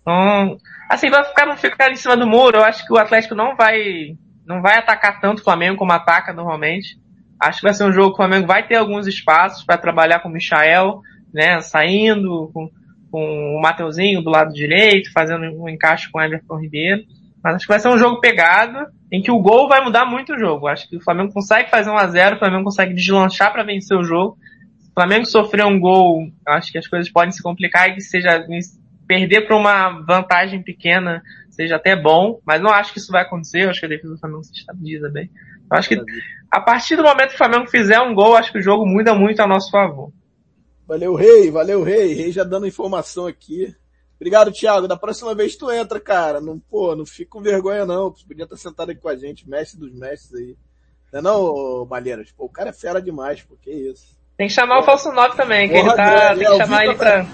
Então, 0.00 0.56
assim, 0.88 1.10
vai 1.10 1.24
ficar, 1.24 1.46
não 1.46 1.56
ficar 1.56 1.90
em 1.90 1.96
cima 1.96 2.16
do 2.16 2.28
muro. 2.28 2.58
Eu 2.58 2.64
acho 2.64 2.86
que 2.86 2.92
o 2.92 2.98
Atlético 2.98 3.34
não 3.34 3.56
vai, 3.56 4.16
não 4.46 4.62
vai 4.62 4.78
atacar 4.78 5.20
tanto 5.20 5.40
o 5.40 5.44
Flamengo 5.44 5.76
como 5.76 5.92
ataca 5.92 6.32
normalmente. 6.32 6.96
Acho 7.48 7.60
que 7.60 7.66
vai 7.66 7.74
ser 7.74 7.84
um 7.84 7.92
jogo 7.92 8.08
que 8.08 8.14
o 8.14 8.16
Flamengo 8.16 8.46
vai 8.46 8.66
ter 8.66 8.76
alguns 8.76 9.06
espaços 9.06 9.64
para 9.64 9.78
trabalhar 9.78 10.20
com 10.20 10.28
o 10.28 10.32
Michael, 10.32 11.00
né, 11.32 11.60
saindo 11.60 12.50
com, 12.52 12.70
com 13.10 13.56
o 13.56 13.60
Mateuzinho 13.60 14.22
do 14.22 14.30
lado 14.30 14.52
direito, 14.52 15.12
fazendo 15.12 15.44
um 15.62 15.68
encaixe 15.68 16.10
com 16.10 16.18
o 16.18 16.22
Everton 16.22 16.58
Ribeiro. 16.58 17.02
Mas 17.42 17.56
acho 17.56 17.66
que 17.66 17.72
vai 17.72 17.80
ser 17.80 17.88
um 17.88 17.98
jogo 17.98 18.20
pegado, 18.20 18.86
em 19.12 19.20
que 19.20 19.30
o 19.30 19.38
gol 19.38 19.68
vai 19.68 19.84
mudar 19.84 20.06
muito 20.06 20.32
o 20.32 20.38
jogo. 20.38 20.66
Acho 20.66 20.88
que 20.88 20.96
o 20.96 21.00
Flamengo 21.00 21.32
consegue 21.32 21.68
fazer 21.70 21.90
um 21.90 21.98
a 21.98 22.06
0 22.06 22.36
o 22.36 22.38
Flamengo 22.38 22.64
consegue 22.64 22.94
deslanchar 22.94 23.52
para 23.52 23.62
vencer 23.62 23.96
o 23.96 24.02
jogo. 24.02 24.38
Se 24.78 24.88
o 24.88 24.94
Flamengo 24.94 25.26
sofrer 25.26 25.66
um 25.66 25.78
gol, 25.78 26.26
acho 26.46 26.72
que 26.72 26.78
as 26.78 26.86
coisas 26.86 27.12
podem 27.12 27.32
se 27.32 27.42
complicar 27.42 27.90
e 27.90 27.94
que 27.94 28.00
seja 28.00 28.42
perder 29.06 29.42
para 29.42 29.56
uma 29.56 29.90
vantagem 30.00 30.62
pequena 30.62 31.22
seja 31.50 31.76
até 31.76 31.94
bom, 31.94 32.40
mas 32.44 32.60
não 32.60 32.70
acho 32.70 32.92
que 32.92 32.98
isso 32.98 33.12
vai 33.12 33.22
acontecer. 33.22 33.68
Acho 33.68 33.80
que 33.80 33.86
a 33.86 33.90
defesa 33.90 34.14
do 34.14 34.18
Flamengo 34.18 34.42
se 34.42 34.52
estabiliza 34.52 35.08
bem. 35.08 35.30
Eu 35.70 35.78
acho 35.78 35.88
que 35.88 36.02
a 36.54 36.60
partir 36.60 36.94
do 36.94 37.02
momento 37.02 37.30
que 37.30 37.34
o 37.34 37.38
Flamengo 37.38 37.68
fizer 37.68 38.00
um 38.00 38.14
gol, 38.14 38.36
acho 38.36 38.52
que 38.52 38.58
o 38.58 38.62
jogo 38.62 38.86
muda 38.86 39.12
muito 39.12 39.40
a 39.40 39.46
nosso 39.46 39.72
favor. 39.72 40.12
Valeu, 40.86 41.16
Rei, 41.16 41.50
valeu, 41.50 41.82
Rei. 41.82 42.14
Rei 42.14 42.30
já 42.30 42.44
dando 42.44 42.64
informação 42.64 43.26
aqui. 43.26 43.74
Obrigado, 44.14 44.52
Thiago. 44.52 44.86
Da 44.86 44.96
próxima 44.96 45.34
vez 45.34 45.56
tu 45.56 45.68
entra, 45.68 45.98
cara. 45.98 46.40
Não, 46.40 46.56
pô, 46.58 46.94
não 46.94 47.04
fica 47.04 47.30
com 47.30 47.40
vergonha 47.40 47.84
não. 47.84 48.12
Tu 48.12 48.24
podia 48.24 48.44
estar 48.44 48.56
sentado 48.56 48.92
aqui 48.92 49.00
com 49.00 49.08
a 49.08 49.16
gente, 49.16 49.48
mestre 49.48 49.80
dos 49.80 49.92
mestres 49.92 50.32
aí. 50.34 50.56
Não 51.12 51.18
é 51.18 51.22
não, 51.22 51.86
Malheiras? 51.86 52.30
Pô, 52.30 52.44
o 52.44 52.48
cara 52.48 52.70
é 52.70 52.72
fera 52.72 53.02
demais, 53.02 53.42
pô, 53.42 53.56
que 53.60 53.72
isso. 53.72 54.16
Tem 54.36 54.46
que 54.46 54.54
chamar 54.54 54.78
o 54.78 54.84
Falso 54.84 55.10
9 55.10 55.36
também, 55.36 55.68
que 55.68 55.74
ele 55.74 55.92
tá, 55.92 56.04
é, 56.04 56.34
tem 56.36 56.46
que 56.46 56.56
chamar 56.56 56.84
ele 56.84 56.94
tá, 56.94 56.98
pra... 56.98 57.26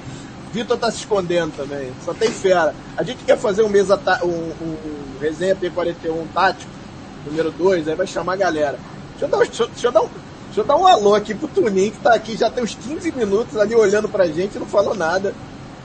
Vitor 0.52 0.78
tá 0.78 0.90
se 0.90 0.98
escondendo 0.98 1.55
também, 1.56 1.92
só 2.05 2.14
tem 2.14 2.30
fera. 2.30 2.74
A 2.97 3.02
gente 3.02 3.22
quer 3.24 3.36
fazer 3.36 3.62
um 3.62 3.68
mesa, 3.68 4.01
um, 4.22 4.28
um, 4.28 5.14
um 5.14 5.18
resenha 5.20 5.55
P41 5.55 6.26
tático, 6.34 6.70
número 7.24 7.51
2, 7.51 7.88
aí 7.88 7.94
vai 7.94 8.06
chamar 8.06 8.34
a 8.34 8.36
galera. 8.36 8.78
Deixa 9.20 9.26
eu 9.26 9.28
dar, 9.28 9.38
deixa, 9.47 9.66
deixa 9.66 9.86
eu 9.88 9.92
dar 9.92 10.02
um, 10.02 10.09
deixa 10.47 10.60
eu 10.60 10.64
dar 10.64 10.76
um 10.76 10.86
alô 10.86 11.14
aqui 11.14 11.34
pro 11.34 11.47
Tuninho, 11.47 11.92
que 11.92 12.01
tá 12.01 12.14
aqui 12.14 12.38
já 12.38 12.51
tem 12.51 12.64
uns 12.64 12.74
15 12.74 13.12
minutos 13.12 13.55
ali 13.59 13.74
olhando 13.74 14.09
pra 14.09 14.26
gente 14.26 14.56
e 14.56 14.59
não 14.59 14.66
falou 14.66 14.94
nada. 14.94 15.34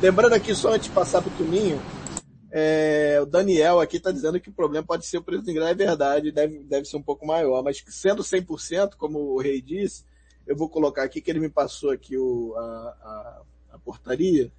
Lembrando 0.02 0.32
aqui, 0.32 0.56
só 0.56 0.74
antes 0.74 0.88
de 0.88 0.94
passar 0.94 1.22
pro 1.22 1.30
Tuninho, 1.32 1.82
é, 2.50 3.20
o 3.22 3.26
Daniel 3.26 3.82
aqui 3.82 3.98
está 3.98 4.10
dizendo 4.10 4.40
que 4.40 4.48
o 4.48 4.54
problema 4.54 4.88
pode 4.88 5.06
ser 5.06 5.18
o 5.18 5.22
preço 5.22 5.44
do 5.44 5.52
ingresso, 5.52 5.72
é 5.72 5.76
verdade, 5.76 6.32
deve, 6.32 6.60
deve 6.60 6.86
ser 6.86 6.96
um 6.96 7.02
pouco 7.02 7.28
maior, 7.28 7.62
mas 7.62 7.84
sendo 7.90 8.24
100%, 8.24 8.92
como 8.98 9.20
o 9.20 9.42
Rei 9.42 9.62
disse, 9.62 10.06
eu 10.48 10.56
vou 10.56 10.70
colocar 10.70 11.04
aqui 11.04 11.20
que 11.20 11.30
ele 11.30 11.42
me 11.42 11.50
passou 11.50 11.92
aqui 11.92 12.18
o, 12.18 12.56
a, 12.56 12.62
a, 12.62 13.42
a 13.74 13.80
portaria. 13.80 14.50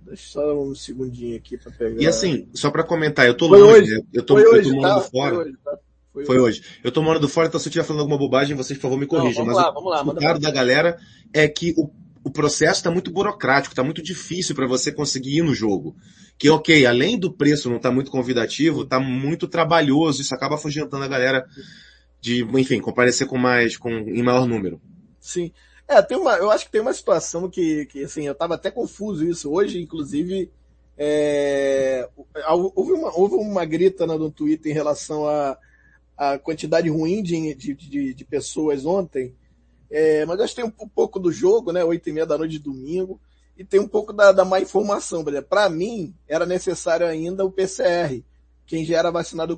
Deixa 0.00 0.28
só 0.28 0.56
um 0.56 0.76
segundinho 0.76 1.36
aqui 1.36 1.58
para 1.58 1.72
pegar. 1.72 2.00
E 2.00 2.06
assim, 2.06 2.46
só 2.54 2.70
para 2.70 2.84
comentar, 2.84 3.26
eu 3.26 3.36
tô 3.36 3.48
foi 3.48 3.58
longe, 3.58 3.80
hoje. 3.80 4.04
eu 4.12 4.22
tô, 4.22 4.38
eu 4.38 4.62
tô 4.62 4.70
morando 4.70 4.94
tá? 4.94 5.00
fora. 5.00 5.38
Hoje, 5.38 5.56
tá? 5.64 5.76
Foi, 6.16 6.24
Foi 6.24 6.38
hoje. 6.38 6.62
Eu 6.82 6.90
tô 6.90 7.02
morando 7.02 7.28
fora, 7.28 7.48
então 7.48 7.60
se 7.60 7.66
eu 7.66 7.70
estiver 7.70 7.84
falando 7.84 8.00
alguma 8.00 8.18
bobagem, 8.18 8.56
vocês 8.56 8.78
por 8.78 8.84
favor 8.84 8.98
me 8.98 9.06
corrijam. 9.06 9.44
Não, 9.44 9.52
vamos 9.52 9.56
Mas 9.56 9.64
lá, 9.64 9.70
vamos 9.70 9.90
lá, 9.90 10.02
o 10.02 10.14
caro 10.16 10.38
da 10.38 10.50
galera 10.50 10.98
é 11.32 11.46
que 11.46 11.74
o 11.76 11.90
o 12.26 12.30
processo 12.30 12.80
está 12.80 12.90
muito 12.90 13.12
burocrático, 13.12 13.72
está 13.72 13.84
muito 13.84 14.02
difícil 14.02 14.52
para 14.52 14.66
você 14.66 14.90
conseguir 14.90 15.38
ir 15.38 15.42
no 15.42 15.54
jogo. 15.54 15.94
Que 16.36 16.50
ok, 16.50 16.84
além 16.84 17.16
do 17.16 17.32
preço 17.32 17.68
não 17.68 17.76
estar 17.76 17.90
tá 17.90 17.94
muito 17.94 18.10
convidativo, 18.10 18.82
está 18.82 18.98
muito 18.98 19.46
trabalhoso, 19.46 20.22
isso 20.22 20.34
acaba 20.34 20.56
afugentando 20.56 21.04
a 21.04 21.08
galera 21.08 21.46
de, 22.20 22.42
enfim, 22.42 22.80
comparecer 22.80 23.28
com 23.28 23.38
mais, 23.38 23.76
com, 23.76 23.90
em 23.90 24.24
maior 24.24 24.44
número. 24.44 24.80
Sim. 25.20 25.52
É, 25.86 26.02
tem 26.02 26.18
uma, 26.18 26.34
eu 26.34 26.50
acho 26.50 26.64
que 26.64 26.72
tem 26.72 26.80
uma 26.80 26.92
situação 26.92 27.48
que, 27.48 27.86
que 27.86 28.02
assim, 28.02 28.26
eu 28.26 28.32
estava 28.32 28.56
até 28.56 28.72
confuso 28.72 29.24
isso. 29.24 29.48
Hoje, 29.48 29.80
inclusive, 29.80 30.50
é, 30.98 32.08
houve, 32.74 32.90
uma, 32.90 33.16
houve 33.16 33.36
uma 33.36 33.64
grita 33.64 34.04
no 34.04 34.32
Twitter 34.32 34.72
em 34.72 34.74
relação 34.74 35.28
a, 35.28 35.56
a, 36.16 36.38
quantidade 36.38 36.88
ruim 36.88 37.22
de, 37.22 37.54
de, 37.54 37.74
de, 37.74 38.14
de 38.14 38.24
pessoas 38.24 38.84
ontem, 38.84 39.34
é, 39.90 40.24
mas 40.26 40.40
acho 40.40 40.54
que 40.54 40.62
tem 40.62 40.64
um, 40.64 40.88
pouco 40.88 41.18
do 41.18 41.30
jogo, 41.30 41.72
né? 41.72 41.84
Oito 41.84 42.08
e 42.08 42.12
meia 42.12 42.26
da 42.26 42.36
noite 42.36 42.52
de 42.52 42.58
domingo. 42.58 43.20
E 43.56 43.64
tem 43.64 43.80
um 43.80 43.88
pouco 43.88 44.12
da, 44.12 44.32
da 44.32 44.44
má 44.44 44.60
informação. 44.60 45.24
Para 45.48 45.68
mim, 45.70 46.14
era 46.28 46.44
necessário 46.44 47.06
ainda 47.06 47.44
o 47.44 47.50
PCR. 47.50 48.22
Quem 48.66 48.84
já 48.84 48.98
era 48.98 49.10
vacinado 49.10 49.56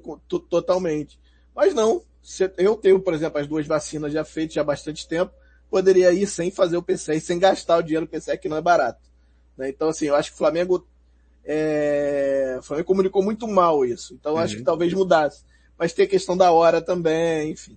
totalmente. 0.49 1.19
Mas 1.55 1.75
não. 1.75 2.03
Eu 2.57 2.77
tenho, 2.77 3.01
por 3.01 3.15
exemplo, 3.15 3.41
as 3.41 3.47
duas 3.47 3.67
vacinas 3.67 4.13
já 4.13 4.25
feitas 4.25 4.55
já 4.55 4.61
há 4.61 4.65
bastante 4.65 5.09
tempo. 5.09 5.33
Poderia 5.71 6.13
ir 6.13 6.27
sem 6.27 6.51
fazer 6.51 6.77
o 6.77 6.83
PCR, 6.83 7.21
sem 7.21 7.39
gastar 7.39 7.79
o 7.79 7.83
dinheiro 7.83 8.07
do 8.07 8.11
PCR, 8.11 8.39
que 8.39 8.49
não 8.49 8.57
é 8.57 8.61
barato. 8.61 9.01
Né? 9.57 9.69
Então, 9.71 9.89
assim, 9.89 10.07
eu 10.07 10.15
acho 10.15 10.31
que 10.31 10.35
o 10.35 10.39
Flamengo, 10.39 10.87
é... 11.45 12.57
o 12.59 12.63
Flamengo 12.63 12.87
comunicou 12.87 13.23
muito 13.23 13.49
mal 13.49 13.85
isso. 13.85 14.15
Então, 14.15 14.35
uhum. 14.35 14.39
acho 14.39 14.57
que 14.57 14.63
talvez 14.63 14.93
mudasse. 14.93 15.43
Mas 15.79 15.93
tem 15.93 16.05
a 16.05 16.09
questão 16.09 16.37
da 16.37 16.51
hora 16.51 16.83
também, 16.83 17.53
enfim. 17.53 17.77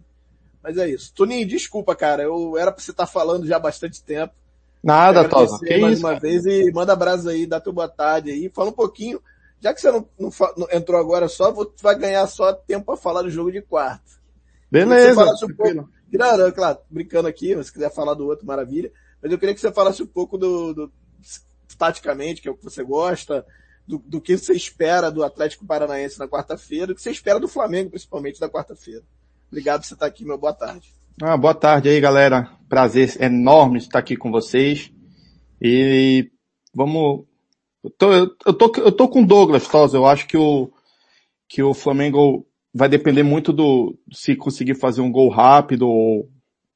Mas 0.64 0.78
é 0.78 0.90
isso. 0.90 1.14
Toninho, 1.14 1.48
desculpa, 1.48 1.96
cara. 1.96 2.24
Eu 2.24 2.58
era 2.58 2.72
pra 2.72 2.82
você 2.82 2.92
estar 2.92 3.06
tá 3.06 3.12
falando 3.12 3.46
já 3.46 3.58
há 3.58 3.60
bastante 3.60 4.04
tempo. 4.04 4.34
Nada, 4.84 5.28
Tosa. 5.28 5.60
Que 5.60 5.78
mais 5.78 5.98
isso? 5.98 6.08
uma 6.08 6.20
vez 6.20 6.46
e 6.46 6.72
manda 6.72 6.94
abraço 6.94 7.30
aí, 7.30 7.46
dá 7.46 7.60
tua 7.60 7.74
boa 7.74 7.88
tarde 7.88 8.32
aí. 8.32 8.50
Fala 8.50 8.70
um 8.70 8.74
pouquinho. 8.74 9.22
Já 9.60 9.74
que 9.74 9.82
você 9.82 9.92
não, 9.92 10.08
não, 10.20 10.32
não 10.58 10.68
entrou 10.72 11.00
agora 11.00 11.28
só, 11.28 11.52
vou, 11.52 11.72
vai 11.82 11.96
ganhar 11.96 12.26
só 12.26 12.52
tempo 12.52 12.86
para 12.86 12.98
falar 12.98 13.22
do 13.22 13.30
jogo 13.30 13.52
de 13.52 13.62
quarto. 13.62 14.20
Beleza. 14.72 15.22
Um 15.22 15.54
pouco, 15.54 15.90
claro, 16.12 16.52
claro, 16.54 16.80
brincando 16.90 17.28
aqui, 17.28 17.64
se 17.64 17.72
quiser 17.72 17.94
falar 17.94 18.16
do 18.16 18.26
outro, 18.26 18.46
maravilha. 18.46 18.92
Mas 19.22 19.32
eu 19.32 19.38
queria 19.38 19.54
que 19.54 19.62
você 19.62 19.72
falasse 19.72 20.02
um 20.02 20.08
pouco 20.08 20.36
do, 20.36 20.74
do 20.74 20.92
taticamente, 21.78 22.42
que 22.42 22.48
é 22.48 22.52
o 22.52 22.56
que 22.56 22.64
você 22.64 22.84
gosta, 22.84 23.46
do, 23.88 24.00
do 24.00 24.22
que 24.22 24.38
você 24.38 24.54
espera 24.54 25.12
do 25.12 25.24
Atlético 25.24 25.66
Paranaense 25.66 26.20
na 26.20 26.28
quarta-feira, 26.28 26.92
o 26.92 26.96
que 26.96 27.02
você 27.02 27.12
espera 27.12 27.40
do 27.40 27.48
Flamengo, 27.48 27.90
principalmente, 27.90 28.40
da 28.40 28.50
quarta-feira. 28.50 29.04
Obrigado 29.48 29.82
por 29.82 29.88
você 29.88 29.94
estar 29.94 30.06
aqui, 30.06 30.24
meu 30.24 30.38
boa 30.38 30.54
tarde. 30.54 30.94
Ah, 31.22 31.36
boa 31.36 31.54
tarde 31.54 31.90
aí, 31.90 32.00
galera. 32.00 32.50
Prazer 32.70 33.22
enorme 33.22 33.80
estar 33.80 34.00
aqui 34.00 34.16
com 34.16 34.32
vocês. 34.32 34.92
E 35.62 36.32
vamos. 36.74 37.26
Eu 37.84 37.90
tô, 37.90 38.14
eu 38.14 38.54
tô, 38.54 38.72
eu 38.78 38.92
tô 38.92 39.08
com 39.10 39.24
Douglas, 39.24 39.68
Tosa. 39.68 39.98
Eu 39.98 40.06
acho 40.06 40.26
que 40.28 40.38
o, 40.38 40.72
que 41.50 41.62
o 41.62 41.74
Flamengo 41.74 42.48
vai 42.74 42.88
depender 42.88 43.24
muito 43.24 43.52
do 43.52 43.98
se 44.12 44.36
conseguir 44.36 44.76
fazer 44.76 45.02
um 45.02 45.12
gol 45.12 45.30
rápido 45.30 45.88
ou, 45.88 46.30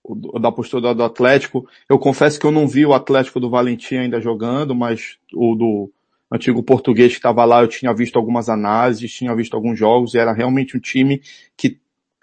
ou 0.03 0.39
da 0.39 0.51
postura 0.51 0.93
do 0.93 1.03
Atlético. 1.03 1.65
Eu 1.89 1.97
confesso 1.97 2.39
que 2.39 2.45
eu 2.45 2.51
não 2.51 2.67
vi 2.67 2.85
o 2.85 2.93
Atlético 2.93 3.39
do 3.39 3.49
Valentim 3.49 3.95
ainda 3.95 4.19
jogando, 4.19 4.75
mas 4.75 5.17
o 5.33 5.55
do 5.55 5.91
antigo 6.35 6.61
português 6.63 7.13
que 7.13 7.17
estava 7.17 7.43
lá, 7.45 7.61
eu 7.61 7.67
tinha 7.67 7.93
visto 7.93 8.17
algumas 8.17 8.49
análises, 8.49 9.11
tinha 9.11 9.35
visto 9.35 9.55
alguns 9.55 9.77
jogos 9.77 10.13
e 10.13 10.17
era 10.17 10.33
realmente 10.33 10.77
um 10.77 10.79
time 10.79 11.21
que 11.57 11.79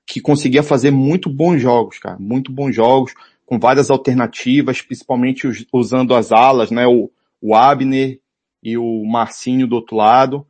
que 0.06 0.20
conseguia 0.20 0.62
fazer 0.62 0.90
muito 0.90 1.30
bons 1.30 1.60
jogos, 1.60 1.98
cara, 1.98 2.18
muito 2.18 2.52
bons 2.52 2.74
jogos, 2.74 3.14
com 3.46 3.58
várias 3.58 3.90
alternativas, 3.90 4.82
principalmente 4.82 5.48
usando 5.72 6.14
as 6.14 6.32
alas, 6.32 6.70
né, 6.70 6.86
o, 6.86 7.10
o 7.40 7.54
Abner 7.54 8.20
e 8.62 8.76
o 8.76 9.04
Marcinho 9.04 9.66
do 9.66 9.76
outro 9.76 9.96
lado. 9.96 10.46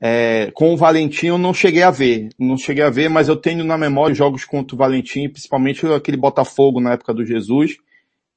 É, 0.00 0.50
com 0.54 0.74
o 0.74 0.76
Valentim 0.76 1.26
eu 1.26 1.38
não 1.38 1.54
cheguei 1.54 1.82
a 1.82 1.90
ver, 1.90 2.28
não 2.38 2.56
cheguei 2.56 2.84
a 2.84 2.90
ver, 2.90 3.08
mas 3.08 3.28
eu 3.28 3.36
tenho 3.36 3.64
na 3.64 3.78
memória 3.78 4.14
jogos 4.14 4.44
contra 4.44 4.74
o 4.74 4.78
Valentim, 4.78 5.28
principalmente 5.28 5.86
aquele 5.86 6.16
Botafogo 6.16 6.80
na 6.80 6.92
época 6.92 7.14
do 7.14 7.24
Jesus, 7.24 7.76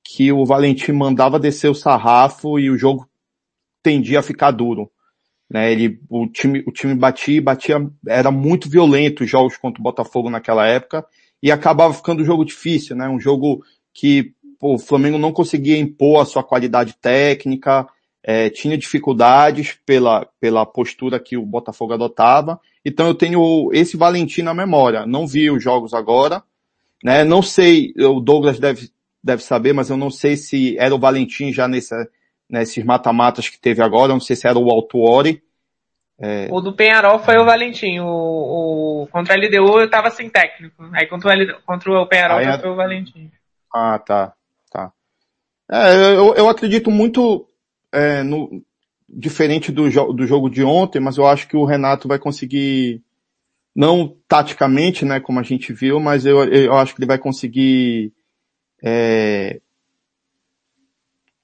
que 0.04 0.32
o 0.32 0.46
Valentim 0.46 0.94
mandava 0.94 1.40
descer 1.40 1.70
o 1.70 1.76
sarrafo 1.76 2.60
e 2.60 2.70
o 2.70 2.78
jogo 2.78 3.08
tendia 3.82 4.20
a 4.20 4.24
ficar 4.24 4.52
duro. 4.52 4.92
Né, 5.50 5.72
ele, 5.72 6.02
o 6.10 6.28
time, 6.28 6.62
o 6.68 6.72
time 6.72 6.94
batia, 6.94 7.42
batia, 7.42 7.90
era 8.06 8.30
muito 8.30 8.70
violento 8.70 9.24
os 9.24 9.30
jogos 9.30 9.56
contra 9.56 9.80
o 9.80 9.84
Botafogo 9.84 10.30
naquela 10.30 10.68
época 10.68 11.06
e 11.42 11.52
acabava 11.52 11.94
ficando 11.94 12.22
um 12.22 12.26
jogo 12.26 12.44
difícil, 12.44 12.96
né? 12.96 13.08
Um 13.08 13.20
jogo 13.20 13.64
que 13.94 14.34
pô, 14.60 14.76
o 14.76 14.80
Flamengo 14.80 15.18
não 15.18 15.32
conseguia 15.32 15.78
impor 15.78 16.22
a 16.22 16.26
sua 16.26 16.44
qualidade 16.44 16.96
técnica, 17.00 17.88
é, 18.24 18.50
tinha 18.50 18.78
dificuldades 18.78 19.78
pela, 19.86 20.28
pela 20.40 20.66
postura 20.66 21.20
que 21.20 21.38
o 21.38 21.46
Botafogo 21.46 21.94
adotava. 21.94 22.60
Então 22.84 23.08
eu 23.08 23.16
tenho 23.16 23.70
esse 23.72 23.96
Valentim 23.96 24.42
na 24.42 24.54
memória. 24.54 25.06
Não 25.06 25.26
vi 25.26 25.50
os 25.50 25.64
jogos 25.64 25.94
agora, 25.94 26.44
né? 27.04 27.24
Não 27.24 27.42
sei, 27.42 27.94
o 27.98 28.20
Douglas 28.20 28.60
deve, 28.60 28.90
deve 29.24 29.44
saber, 29.44 29.74
mas 29.74 29.90
eu 29.90 29.98
não 29.98 30.10
sei 30.10 30.36
se 30.36 30.78
era 30.78 30.94
o 30.94 31.00
Valentim 31.00 31.54
já 31.54 31.68
nessa, 31.68 31.96
nesses 32.50 32.84
mata-matas 32.84 33.50
que 33.50 33.60
teve 33.60 33.82
agora, 33.82 34.14
não 34.14 34.20
sei 34.20 34.36
se 34.36 34.48
era 34.48 34.58
o 34.58 34.70
Altuori. 34.70 35.44
É... 36.20 36.48
O 36.52 36.62
do 36.62 36.74
Penharol 36.74 37.20
foi 37.20 37.38
o 37.38 37.46
Valentim, 37.46 38.00
o, 38.00 39.04
o 39.04 39.08
contra 39.12 39.36
a 39.36 39.38
LDU 39.38 39.80
eu 39.80 39.90
tava 39.90 40.10
sem 40.10 40.30
técnico, 40.30 40.90
aí 40.94 41.06
contra 41.06 41.30
o, 41.30 41.34
LDU, 41.34 41.62
contra 41.66 41.92
o 41.92 42.08
Penharol 42.08 42.40
é... 42.40 42.58
foi 42.58 42.70
o 42.70 42.76
Valentim. 42.76 43.32
Ah, 43.74 44.00
tá, 44.00 44.34
tá. 44.72 44.92
É, 45.70 46.16
eu, 46.16 46.34
eu 46.34 46.50
acredito 46.50 46.90
muito 46.90 47.48
é, 47.92 48.24
no, 48.24 48.64
diferente 49.08 49.72
do, 49.72 49.90
jo 49.90 50.12
do 50.12 50.26
jogo 50.26 50.50
de 50.50 50.64
ontem, 50.64 51.00
mas 51.00 51.18
eu 51.18 51.28
acho 51.28 51.48
que 51.48 51.56
o 51.56 51.66
Renato 51.66 52.08
vai 52.08 52.18
conseguir, 52.18 53.04
não 53.76 54.16
taticamente, 54.28 55.06
né, 55.06 55.20
como 55.20 55.40
a 55.40 55.44
gente 55.44 55.72
viu, 55.72 56.00
mas 56.00 56.26
eu, 56.26 56.44
eu 56.46 56.74
acho 56.74 56.96
que 56.96 57.00
ele 57.00 57.08
vai 57.08 57.20
conseguir 57.20 58.12
é, 58.84 59.62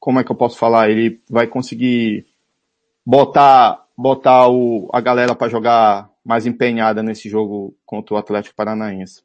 como 0.03 0.19
é 0.19 0.23
que 0.25 0.29
eu 0.29 0.35
posso 0.35 0.57
falar? 0.57 0.89
Ele 0.89 1.21
vai 1.29 1.47
conseguir 1.47 2.27
botar, 3.05 3.87
botar 3.97 4.49
o, 4.49 4.89
a 4.91 4.99
galera 4.99 5.33
para 5.33 5.47
jogar 5.47 6.11
mais 6.25 6.45
empenhada 6.45 7.01
nesse 7.01 7.29
jogo 7.29 7.73
contra 7.85 8.13
o 8.13 8.17
Atlético 8.17 8.53
Paranaense. 8.53 9.23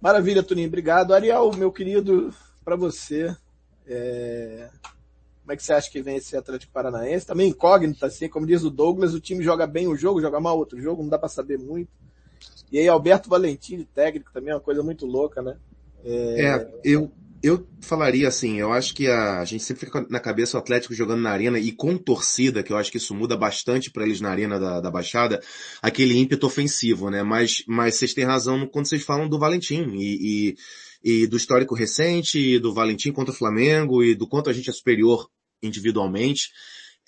Maravilha, 0.00 0.42
Tuninho. 0.42 0.66
Obrigado. 0.66 1.14
Ariel, 1.14 1.52
meu 1.56 1.70
querido, 1.70 2.34
para 2.64 2.74
você. 2.74 3.32
É... 3.86 4.70
Como 5.42 5.52
é 5.52 5.56
que 5.56 5.62
você 5.62 5.72
acha 5.72 5.88
que 5.88 6.02
vem 6.02 6.16
esse 6.16 6.36
Atlético 6.36 6.72
Paranaense? 6.72 7.24
Também 7.24 7.50
incógnito, 7.50 8.04
assim, 8.04 8.28
como 8.28 8.44
diz 8.44 8.64
o 8.64 8.70
Douglas, 8.70 9.14
o 9.14 9.20
time 9.20 9.44
joga 9.44 9.68
bem 9.68 9.86
um 9.86 9.94
jogo, 9.94 10.20
joga 10.20 10.40
mal 10.40 10.58
outro 10.58 10.80
jogo, 10.82 11.00
não 11.00 11.08
dá 11.08 11.16
para 11.16 11.28
saber 11.28 11.60
muito. 11.60 11.92
E 12.72 12.78
aí, 12.80 12.88
Alberto 12.88 13.28
Valentim, 13.28 13.76
de 13.76 13.84
técnico, 13.84 14.32
também 14.32 14.50
é 14.50 14.56
uma 14.56 14.60
coisa 14.60 14.82
muito 14.82 15.06
louca, 15.06 15.40
né? 15.40 15.56
É, 16.04 16.44
é 16.44 16.70
eu, 16.82 17.12
eu 17.48 17.66
falaria 17.80 18.28
assim, 18.28 18.58
eu 18.58 18.72
acho 18.72 18.94
que 18.94 19.06
a, 19.06 19.40
a, 19.40 19.44
gente 19.44 19.62
sempre 19.62 19.86
fica 19.86 20.06
na 20.10 20.20
cabeça 20.20 20.56
o 20.56 20.60
Atlético 20.60 20.94
jogando 20.94 21.22
na 21.22 21.30
arena 21.30 21.58
e 21.58 21.72
com 21.72 21.96
torcida, 21.96 22.62
que 22.62 22.72
eu 22.72 22.76
acho 22.76 22.90
que 22.90 22.96
isso 22.96 23.14
muda 23.14 23.36
bastante 23.36 23.90
para 23.90 24.04
eles 24.04 24.20
na 24.20 24.30
arena 24.30 24.58
da, 24.58 24.80
da 24.80 24.90
Baixada, 24.90 25.40
aquele 25.80 26.16
ímpeto 26.16 26.46
ofensivo, 26.46 27.10
né? 27.10 27.22
Mas, 27.22 27.62
mas 27.66 27.94
vocês 27.94 28.14
têm 28.14 28.24
razão 28.24 28.66
quando 28.66 28.88
vocês 28.88 29.02
falam 29.02 29.28
do 29.28 29.38
Valentim 29.38 29.90
e, 29.94 30.54
e, 31.04 31.22
e 31.22 31.26
do 31.26 31.36
histórico 31.36 31.74
recente, 31.74 32.38
e 32.38 32.58
do 32.58 32.74
Valentim 32.74 33.12
contra 33.12 33.32
o 33.32 33.36
Flamengo 33.36 34.02
e 34.02 34.14
do 34.14 34.26
quanto 34.26 34.50
a 34.50 34.52
gente 34.52 34.70
é 34.70 34.72
superior 34.72 35.28
individualmente, 35.62 36.50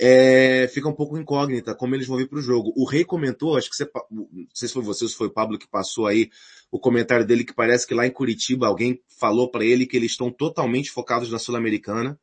é, 0.01 0.69
fica 0.69 0.89
um 0.89 0.95
pouco 0.95 1.19
incógnita 1.19 1.75
como 1.75 1.95
eles 1.95 2.07
vão 2.07 2.17
vir 2.17 2.29
para 2.29 2.39
o 2.39 2.43
jogo. 2.43 2.73
O 2.77 2.85
Rei 2.85 3.05
comentou, 3.05 3.57
acho 3.57 3.69
que 3.69 3.77
você, 3.77 3.91
não 4.11 4.29
sei 4.55 4.69
se 4.69 4.75
foi 4.75 4.83
você 4.83 5.05
ou 5.05 5.11
se 5.11 5.17
foi 5.17 5.27
o 5.27 5.33
Pablo 5.33 5.59
que 5.59 5.69
passou 5.69 6.07
aí 6.07 6.31
o 6.71 6.79
comentário 6.79 7.27
dele 7.27 7.45
que 7.45 7.55
parece 7.55 7.87
que 7.87 7.95
lá 7.95 8.07
em 8.07 8.11
Curitiba 8.11 8.67
alguém 8.67 9.01
falou 9.19 9.51
para 9.51 9.65
ele 9.65 9.87
que 9.87 9.97
eles 9.97 10.13
estão 10.13 10.31
totalmente 10.31 10.91
focados 10.91 11.31
na 11.31 11.39
Sul-Americana, 11.39 12.19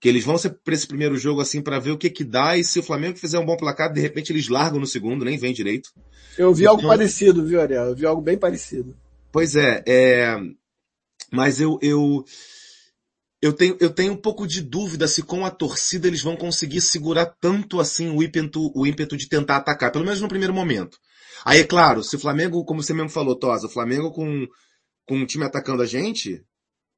que 0.00 0.08
eles 0.08 0.24
vão 0.24 0.36
ser 0.36 0.50
para 0.62 0.74
esse 0.74 0.86
primeiro 0.86 1.16
jogo 1.16 1.40
assim 1.40 1.62
para 1.62 1.78
ver 1.78 1.92
o 1.92 1.98
que 1.98 2.10
que 2.10 2.24
dá 2.24 2.56
e 2.56 2.64
se 2.64 2.78
o 2.78 2.82
Flamengo 2.82 3.16
fizer 3.16 3.38
um 3.38 3.46
bom 3.46 3.56
placar, 3.56 3.92
de 3.92 4.00
repente 4.00 4.32
eles 4.32 4.48
largam 4.48 4.80
no 4.80 4.86
segundo, 4.86 5.24
nem 5.24 5.38
vem 5.38 5.54
direito. 5.54 5.90
Eu 6.36 6.52
vi 6.52 6.64
então, 6.64 6.74
algo 6.74 6.88
parecido, 6.88 7.44
viu, 7.44 7.60
Ariel? 7.60 7.84
Eu 7.84 7.94
vi 7.94 8.04
algo 8.04 8.20
bem 8.20 8.36
parecido. 8.36 8.94
Pois 9.32 9.56
é, 9.56 9.82
é 9.86 10.36
mas 11.34 11.60
eu, 11.60 11.78
eu, 11.82 12.24
eu 13.44 13.52
tenho, 13.52 13.76
eu 13.78 13.90
tenho 13.90 14.14
um 14.14 14.16
pouco 14.16 14.46
de 14.46 14.62
dúvida 14.62 15.06
se 15.06 15.22
com 15.22 15.44
a 15.44 15.50
torcida 15.50 16.08
eles 16.08 16.22
vão 16.22 16.34
conseguir 16.34 16.80
segurar 16.80 17.26
tanto 17.26 17.78
assim 17.78 18.08
o 18.08 18.22
ímpeto, 18.22 18.72
o 18.74 18.86
ímpeto 18.86 19.18
de 19.18 19.28
tentar 19.28 19.56
atacar, 19.56 19.92
pelo 19.92 20.02
menos 20.02 20.18
no 20.22 20.28
primeiro 20.28 20.54
momento. 20.54 20.96
Aí 21.44 21.60
é 21.60 21.64
claro, 21.64 22.02
se 22.02 22.16
o 22.16 22.18
Flamengo, 22.18 22.64
como 22.64 22.82
você 22.82 22.94
mesmo 22.94 23.10
falou, 23.10 23.38
Tosa, 23.38 23.66
o 23.66 23.70
Flamengo 23.70 24.10
com, 24.12 24.48
com 25.06 25.18
um 25.18 25.26
time 25.26 25.44
atacando 25.44 25.82
a 25.82 25.86
gente, 25.86 26.42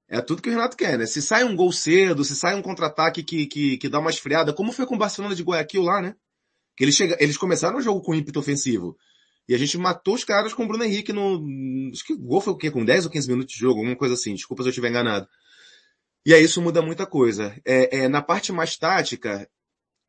é 0.09 0.21
tudo 0.21 0.41
que 0.41 0.49
o 0.49 0.53
Renato 0.53 0.77
quer, 0.77 0.97
né? 0.97 1.05
Se 1.05 1.21
sai 1.21 1.43
um 1.43 1.57
gol 1.57 1.73
cedo, 1.73 2.23
se 2.23 2.37
sai 2.37 2.55
um 2.55 2.63
contra-ataque 2.63 3.25
que, 3.25 3.47
que, 3.47 3.77
que 3.77 3.89
dá 3.89 3.99
uma 3.99 4.11
esfriada, 4.11 4.53
como 4.53 4.71
foi 4.71 4.87
com 4.87 4.95
o 4.95 4.99
Barcelona 4.99 5.35
de 5.35 5.43
Guayaquil 5.43 5.83
lá, 5.83 6.01
né? 6.01 6.15
Que 6.77 6.85
eles, 6.85 6.95
chega, 6.95 7.17
eles 7.19 7.37
começaram 7.37 7.79
o 7.79 7.83
jogo 7.83 8.01
com 8.03 8.15
ímpeto 8.15 8.39
ofensivo. 8.39 8.97
E 9.49 9.55
a 9.55 9.59
gente 9.59 9.77
matou 9.77 10.15
os 10.15 10.23
caras 10.23 10.55
com 10.55 10.63
o 10.63 10.69
Bruno 10.69 10.85
Henrique 10.85 11.13
no, 11.13 11.45
acho 11.93 12.05
que 12.05 12.13
o 12.13 12.19
gol 12.19 12.41
foi 12.41 12.53
o 12.53 12.57
quê? 12.57 12.71
Com 12.71 12.85
10 12.85 13.07
ou 13.07 13.11
15 13.11 13.29
minutos 13.29 13.53
de 13.53 13.59
jogo, 13.59 13.81
alguma 13.81 13.97
coisa 13.97 14.15
assim. 14.15 14.33
Desculpa 14.33 14.63
se 14.63 14.69
eu 14.69 14.71
estiver 14.71 14.91
enganado. 14.91 15.27
E 16.27 16.35
aí 16.35 16.43
isso 16.43 16.61
muda 16.61 16.83
muita 16.83 17.07
coisa. 17.07 17.55
É, 17.65 17.99
é, 17.99 18.09
na 18.09 18.21
parte 18.21 18.51
mais 18.51 18.77
tática, 18.77 19.49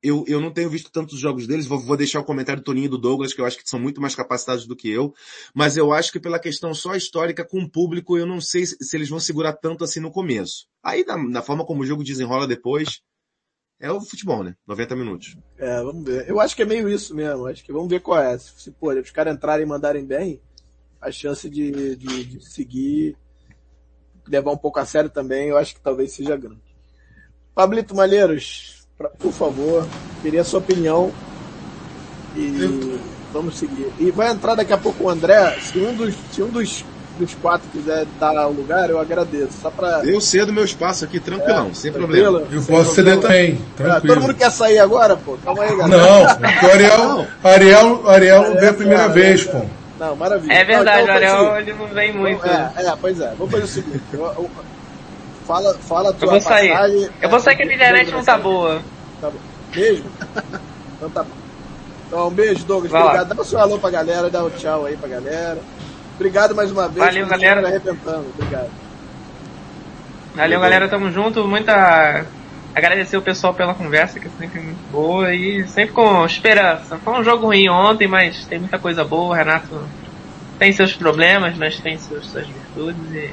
eu, 0.02 0.26
eu 0.28 0.42
não 0.42 0.52
tenho 0.52 0.68
visto 0.68 0.92
tantos 0.92 1.20
jogos 1.20 1.46
deles, 1.46 1.68
vou, 1.68 1.80
vou 1.80 1.96
deixar 1.96 2.20
o 2.20 2.26
comentário 2.26 2.60
do 2.60 2.66
Toninho 2.66 2.88
e 2.88 2.90
do 2.90 2.98
Douglas, 2.98 3.36
que 3.36 3.40
eu 3.40 3.46
acho 3.46 3.56
que 3.56 3.70
são 3.70 3.80
muito 3.80 4.02
mais 4.02 4.16
capacitados 4.16 4.66
do 4.66 4.76
que 4.76 4.90
eu, 4.90 5.14
mas 5.54 5.78
eu 5.78 5.94
acho 5.94 6.12
que 6.12 6.20
pela 6.20 6.40
questão 6.40 6.74
só 6.74 6.96
histórica 6.96 7.46
com 7.46 7.62
o 7.62 7.70
público, 7.70 8.18
eu 8.18 8.26
não 8.26 8.42
sei 8.42 8.66
se, 8.66 8.76
se 8.82 8.98
eles 8.98 9.10
vão 9.10 9.20
segurar 9.20 9.54
tanto 9.54 9.84
assim 9.84 10.00
no 10.00 10.12
começo. 10.12 10.66
Aí, 10.82 11.06
na, 11.06 11.18
na, 11.18 11.44
forma 11.44 11.64
como 11.64 11.84
o 11.84 11.86
jogo 11.86 12.04
desenrola 12.04 12.48
depois, 12.48 13.00
é 13.80 13.92
o 13.92 14.02
futebol, 14.02 14.44
né? 14.44 14.56
90 14.66 14.96
minutos. 14.96 15.38
É, 15.56 15.84
vamos 15.84 16.04
ver. 16.04 16.28
Eu 16.28 16.40
acho 16.40 16.56
que 16.56 16.64
é 16.64 16.66
meio 16.66 16.90
isso 16.90 17.14
mesmo, 17.14 17.46
acho 17.46 17.64
que 17.64 17.72
vamos 17.72 17.90
ver 17.90 18.02
qual 18.02 18.20
é. 18.20 18.36
Se, 18.40 18.72
pô, 18.72 18.92
os 18.92 19.12
caras 19.12 19.36
entrarem 19.36 19.68
e 19.68 19.70
mandarem 19.70 20.04
bem, 20.04 20.42
a 21.00 21.12
chance 21.12 21.48
de, 21.48 21.96
de, 21.96 22.24
de 22.24 22.44
seguir 22.44 23.16
levar 24.30 24.52
um 24.52 24.58
pouco 24.58 24.80
a 24.80 24.86
sério 24.86 25.10
também, 25.10 25.50
eu 25.50 25.58
acho 25.58 25.76
que 25.76 25.82
talvez 25.82 26.12
seja 26.12 26.36
grande. 26.36 26.62
Pablito 27.56 27.96
Malheiros, 27.96 28.86
pra, 28.98 29.10
por 29.10 29.32
favor, 29.32 29.88
queria 30.22 30.42
a 30.42 30.44
sua 30.44 30.60
opinião 30.60 31.12
e 32.36 33.00
vamos 33.34 33.58
seguir. 33.58 33.92
E 34.00 34.12
vai 34.12 34.30
entrar 34.30 34.56
daqui 34.56 34.74
a 34.74 34.78
pouco 34.78 35.06
o 35.06 35.10
André, 35.10 35.58
se 35.60 35.80
um 35.80 35.94
dos, 35.96 36.14
se 36.32 36.44
um 36.44 36.50
dos, 36.50 36.86
dos 37.18 37.34
quatro 37.36 37.68
quiser 37.72 38.06
dar 38.20 38.48
o 38.48 38.52
lugar, 38.52 38.90
eu 38.90 39.00
agradeço. 39.00 39.54
Só 39.62 39.72
pra... 39.72 40.06
Eu 40.06 40.22
cedo 40.22 40.54
meu 40.54 40.64
espaço 40.64 41.04
aqui, 41.04 41.20
tranquilão, 41.20 41.70
é, 41.70 41.74
sem 41.74 41.92
problema. 41.92 42.44
Eu 42.52 42.62
posso 42.62 42.94
ceder 42.94 43.20
também, 43.20 43.60
tranquilo. 43.76 43.98
Ah, 43.98 44.02
todo 44.02 44.22
mundo 44.22 44.36
quer 44.36 44.52
sair 44.52 44.78
agora, 44.78 45.18
pô? 45.18 45.38
Calma 45.44 45.64
aí, 45.64 45.76
galera. 45.76 46.04
Não, 46.04 46.24
o 46.24 46.72
Ariel, 46.72 47.28
Ariel, 47.44 48.10
Ariel 48.10 48.54
veio 48.56 48.70
a 48.70 48.74
primeira 48.74 49.08
vez, 49.08 49.46
pô. 49.46 49.66
Não, 50.00 50.16
maravilha. 50.16 50.54
É 50.54 50.64
verdade, 50.64 51.04
então, 51.04 51.14
o 51.14 51.18
Ariel 51.18 51.58
ele 51.58 51.74
não 51.74 51.88
vem 51.88 52.14
muito. 52.14 52.46
é, 52.46 52.72
é, 52.78 52.96
pois 53.00 53.20
é. 53.20 53.34
Vamos 53.38 53.52
fazer 53.52 53.64
o 53.64 53.68
seguinte. 53.68 54.04
Eu, 54.14 54.26
eu, 54.26 54.50
fala, 55.46 55.74
fala 55.80 56.10
a 56.10 56.14
tua 56.14 56.28
eu 56.28 56.32
vou 56.32 56.42
sair. 56.42 56.70
Passagem, 56.70 57.10
eu 57.22 57.30
vou 57.30 57.40
sair 57.40 57.56
que 57.56 57.64
a 57.64 57.66
internet 57.66 58.12
não 58.12 58.24
tá 58.24 58.38
boa. 58.38 58.82
Tá 59.20 59.30
bom. 59.30 59.40
Beijo? 59.74 60.04
então 60.96 61.10
tá 61.10 61.24
bom. 61.24 61.30
Então, 62.08 62.28
um 62.28 62.32
beijo, 62.32 62.64
Douglas. 62.66 62.92
Vai 62.92 63.02
obrigado. 63.02 63.30
Lá. 63.30 63.36
Dá 63.36 63.42
o 63.42 63.46
seu 63.46 63.60
alô 63.60 63.80
pra 63.80 63.90
galera, 63.90 64.30
dá 64.30 64.44
um 64.44 64.50
tchau 64.52 64.86
aí 64.86 64.96
pra 64.96 65.10
galera. 65.10 65.60
Obrigado 66.16 66.56
mais 66.56 66.72
uma 66.72 66.88
vez. 66.88 67.06
Valeu, 67.06 67.28
galera. 67.28 67.68
Arrebentando. 67.68 68.26
Obrigado. 68.38 68.70
Valeu, 70.36 70.60
galera. 70.60 70.88
Tamo 70.88 71.12
junto. 71.12 71.48
Muita 71.48 72.26
agradecer 72.78 73.18
o 73.18 73.22
pessoal 73.22 73.54
pela 73.54 73.74
conversa, 73.74 74.20
que 74.20 74.28
é 74.28 74.32
sempre 74.38 74.60
muito 74.60 74.92
boa 74.92 75.34
e 75.34 75.68
sempre 75.68 75.94
com 75.94 76.26
esperança. 76.26 76.98
Foi 77.04 77.20
um 77.20 77.24
jogo 77.24 77.48
ruim 77.48 77.68
ontem, 77.70 78.08
mas 78.08 78.46
tem 78.46 78.60
muita 78.60 78.78
coisa 78.78 79.04
boa. 79.04 79.30
O 79.30 79.34
Renato 79.34 79.84
tem 80.60 80.72
seus 80.72 80.94
problemas, 80.94 81.58
mas 81.58 81.80
tem 81.80 81.98
seus, 81.98 82.30
suas 82.30 82.46
virtudes 82.46 83.12
e 83.12 83.32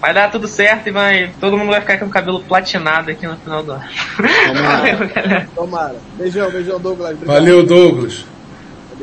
vai 0.00 0.12
dar 0.12 0.30
tudo 0.30 0.46
certo 0.46 0.88
e 0.88 0.90
vai 0.90 1.32
todo 1.40 1.56
mundo 1.56 1.70
vai 1.70 1.80
ficar 1.80 1.98
com 1.98 2.06
o 2.06 2.10
cabelo 2.10 2.40
platinado 2.42 3.10
aqui 3.10 3.26
no 3.26 3.36
final 3.36 3.62
do 3.62 3.72
ano. 3.72 3.84
Tomara. 4.46 5.48
Tomara. 5.54 5.96
Beijão, 6.18 6.50
beijão, 6.50 6.78
Douglas. 6.78 7.12
Obrigado. 7.12 7.34
Valeu, 7.34 7.64
Douglas. 7.64 8.24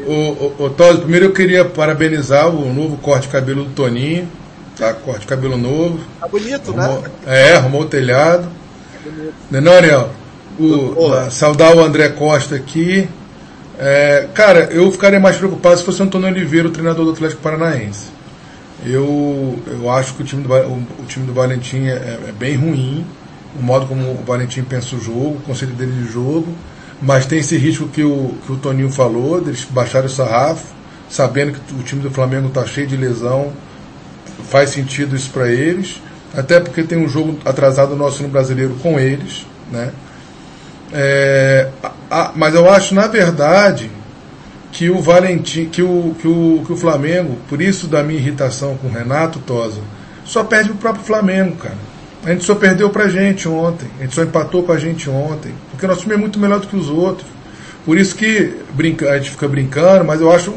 O, 0.06 0.14
o, 0.14 0.66
o 0.66 0.98
primeiro 1.00 1.26
eu 1.26 1.34
queria 1.34 1.66
parabenizar 1.66 2.48
o 2.48 2.72
novo 2.72 2.98
corte 2.98 3.24
de 3.24 3.30
cabelo 3.30 3.66
do 3.66 3.72
Toninho. 3.72 4.30
Tá, 4.78 4.94
corte 4.94 5.22
de 5.22 5.28
cabelo 5.28 5.58
novo. 5.58 6.00
Tá 6.20 6.28
bonito, 6.28 6.72
né? 6.74 6.84
arrumou, 6.84 7.02
né? 7.02 7.10
É, 7.26 7.56
arrumou 7.56 7.82
o 7.82 7.86
telhado. 7.86 8.59
Não, 9.50 9.62
né, 9.62 9.78
Ariel? 9.78 10.12
O, 10.60 11.30
saudar 11.32 11.76
o 11.76 11.84
André 11.84 12.10
Costa 12.10 12.56
aqui. 12.56 13.08
É, 13.78 14.28
cara, 14.34 14.70
eu 14.72 14.92
ficaria 14.92 15.20
mais 15.20 15.38
preocupado 15.38 15.78
se 15.78 15.86
fosse 15.86 16.02
o 16.02 16.06
Antônio 16.06 16.28
Oliveira, 16.28 16.68
o 16.68 16.72
treinador 16.72 17.06
do 17.06 17.12
Atlético 17.12 17.42
Paranaense. 17.42 18.08
Eu, 18.86 19.58
eu 19.68 19.90
acho 19.90 20.14
que 20.16 20.22
o 20.22 20.26
time 20.26 20.44
do, 20.44 20.54
o, 20.54 20.86
o 21.00 21.06
time 21.08 21.26
do 21.26 21.34
Valentim 21.34 21.88
é, 21.88 21.92
é, 21.92 22.34
bem 22.38 22.56
ruim, 22.56 23.06
o 23.58 23.64
modo 23.64 23.86
como 23.88 24.02
o 24.12 24.24
Valentim 24.26 24.64
pensa 24.64 24.96
o 24.96 25.00
jogo, 25.00 25.38
o 25.38 25.42
conceito 25.42 25.74
dele 25.74 25.92
de 25.92 26.12
jogo, 26.12 26.54
mas 27.02 27.26
tem 27.26 27.40
esse 27.40 27.58
risco 27.58 27.88
que 27.88 28.04
o, 28.04 28.34
que 28.46 28.52
o 28.52 28.58
Toninho 28.58 28.90
falou, 28.90 29.42
deles 29.42 29.66
baixarem 29.70 30.08
o 30.08 30.12
sarrafo, 30.12 30.74
sabendo 31.10 31.54
que 31.54 31.74
o 31.74 31.84
time 31.84 32.02
do 32.02 32.12
Flamengo 32.12 32.48
está 32.48 32.66
cheio 32.66 32.88
de 32.88 32.98
lesão, 32.98 33.52
faz 34.50 34.70
sentido 34.70 35.16
isso 35.16 35.30
para 35.30 35.50
eles 35.50 36.02
até 36.36 36.60
porque 36.60 36.84
tem 36.84 36.98
um 36.98 37.10
jogo 37.10 37.38
atrasado 37.44 37.96
nosso 37.96 38.22
no 38.22 38.30
brasileiro 38.30 38.76
com 38.82 39.00
eles, 39.00 39.46
né? 39.72 39.92
É, 40.92 41.70
a, 42.10 42.32
mas 42.36 42.56
eu 42.56 42.70
acho, 42.70 42.94
na 42.94 43.08
verdade, 43.08 43.90
que 44.72 44.90
o 44.90 45.02
Valentim, 45.02 45.66
que 45.66 45.82
o, 45.82 46.16
que 46.20 46.28
o, 46.28 46.64
que 46.66 46.74
o 46.74 46.78
Flamengo, 46.78 47.38
por 47.48 47.62
isso 47.62 47.88
da 47.88 48.04
minha 48.04 48.20
irritação 48.20 48.78
com 48.78 48.88
o 48.88 48.92
Renato 48.92 49.40
Tosa, 49.40 49.82
só 50.26 50.44
perde 50.44 50.72
o 50.72 50.76
próprio 50.76 51.04
Flamengo, 51.04 51.56
cara. 51.58 51.90
A 52.24 52.32
gente 52.32 52.44
só 52.44 52.54
perdeu 52.54 52.90
pra 52.90 53.08
gente 53.08 53.48
ontem, 53.48 53.88
a 54.00 54.04
gente 54.04 54.14
só 54.14 54.24
empatou 54.24 54.64
com 54.64 54.72
a 54.72 54.78
gente 54.78 55.10
ontem, 55.10 55.54
porque 55.72 55.88
nosso 55.88 56.02
time 56.02 56.16
é 56.16 56.18
muito 56.18 56.38
melhor 56.38 56.60
do 56.60 56.68
que 56.68 56.76
os 56.76 56.90
outros. 56.90 57.28
Por 57.86 57.98
isso 57.98 58.14
que 58.14 58.56
brinca, 58.74 59.10
a 59.10 59.18
gente 59.18 59.32
fica 59.32 59.48
brincando, 59.48 60.04
mas 60.04 60.22
eu 60.22 60.32
acho 60.32 60.54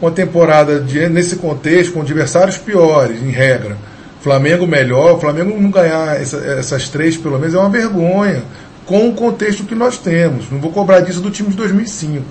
uma 0.00 0.10
temporada 0.10 0.80
de, 0.80 1.08
nesse 1.08 1.36
contexto, 1.36 1.92
com 1.92 2.00
adversários 2.00 2.56
piores, 2.56 3.20
em 3.20 3.30
regra 3.30 3.76
Flamengo 4.20 4.66
melhor, 4.66 5.14
o 5.16 5.20
Flamengo 5.20 5.58
não 5.58 5.70
ganhar 5.70 6.20
essa, 6.20 6.36
essas 6.36 6.88
três 6.88 7.16
pelo 7.16 7.38
menos 7.38 7.54
é 7.54 7.58
uma 7.58 7.70
vergonha, 7.70 8.42
com 8.84 9.08
o 9.08 9.14
contexto 9.14 9.64
que 9.64 9.74
nós 9.74 9.98
temos. 9.98 10.50
Não 10.50 10.58
vou 10.58 10.70
cobrar 10.70 11.00
disso 11.00 11.20
do 11.20 11.30
time 11.30 11.50
de 11.50 11.56
2005. 11.56 12.24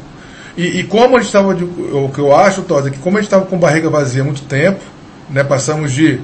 E, 0.57 0.80
e 0.80 0.84
como 0.84 1.16
a 1.16 1.20
gente 1.20 1.28
estava, 1.28 1.53
o 1.53 2.11
que 2.14 2.20
eu 2.20 2.36
acho, 2.36 2.64
Tosa, 2.64 2.90
é 2.90 2.91
que 2.91 2.99
como 2.99 3.18
a 3.18 3.22
gente 3.22 3.28
estava 3.28 3.45
com 3.45 3.57
barriga 3.57 3.90
vazia 3.90 4.22
há 4.22 4.26
muito 4.26 4.41
tempo, 4.44 4.80
né, 5.30 5.44
passamos 5.44 5.91
de, 5.91 6.20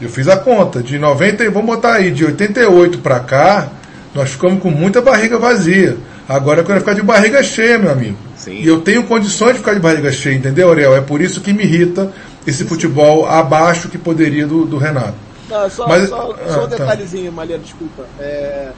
eu 0.00 0.08
fiz 0.08 0.28
a 0.28 0.36
conta, 0.36 0.82
de 0.82 0.98
90, 0.98 1.50
vamos 1.50 1.66
botar 1.66 1.94
aí, 1.94 2.10
de 2.10 2.24
88 2.24 2.98
para 2.98 3.20
cá, 3.20 3.68
nós 4.14 4.30
ficamos 4.30 4.62
com 4.62 4.70
muita 4.70 5.02
barriga 5.02 5.38
vazia. 5.38 5.96
Agora 6.28 6.60
eu 6.60 6.64
quero 6.64 6.80
ficar 6.80 6.94
de 6.94 7.02
barriga 7.02 7.42
cheia, 7.42 7.78
meu 7.78 7.90
amigo. 7.90 8.16
Sim. 8.34 8.54
E 8.54 8.66
eu 8.66 8.80
tenho 8.80 9.04
condições 9.04 9.52
de 9.52 9.58
ficar 9.58 9.74
de 9.74 9.80
barriga 9.80 10.10
cheia, 10.10 10.34
entendeu, 10.34 10.70
Ariel? 10.70 10.96
É 10.96 11.00
por 11.00 11.20
isso 11.20 11.40
que 11.40 11.52
me 11.52 11.62
irrita 11.62 12.10
esse 12.46 12.64
futebol 12.64 13.26
abaixo 13.26 13.88
que 13.88 13.98
poderia 13.98 14.46
do, 14.46 14.64
do 14.64 14.78
Renato. 14.78 15.14
Não, 15.48 15.70
só, 15.70 15.86
Mas, 15.86 16.08
só, 16.08 16.16
só 16.16 16.60
um 16.60 16.64
ah, 16.64 16.68
tá. 16.68 16.76
detalhezinho, 16.76 17.30
tá. 17.30 17.36
Malheiro, 17.36 17.62
desculpa. 17.62 18.04
É, 18.18 18.72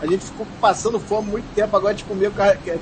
a 0.00 0.06
gente 0.06 0.24
ficou 0.26 0.46
passando 0.60 1.00
fome 1.00 1.30
muito 1.30 1.46
tempo 1.54 1.74
agora 1.74 1.94
de 1.94 2.04
comer 2.04 2.30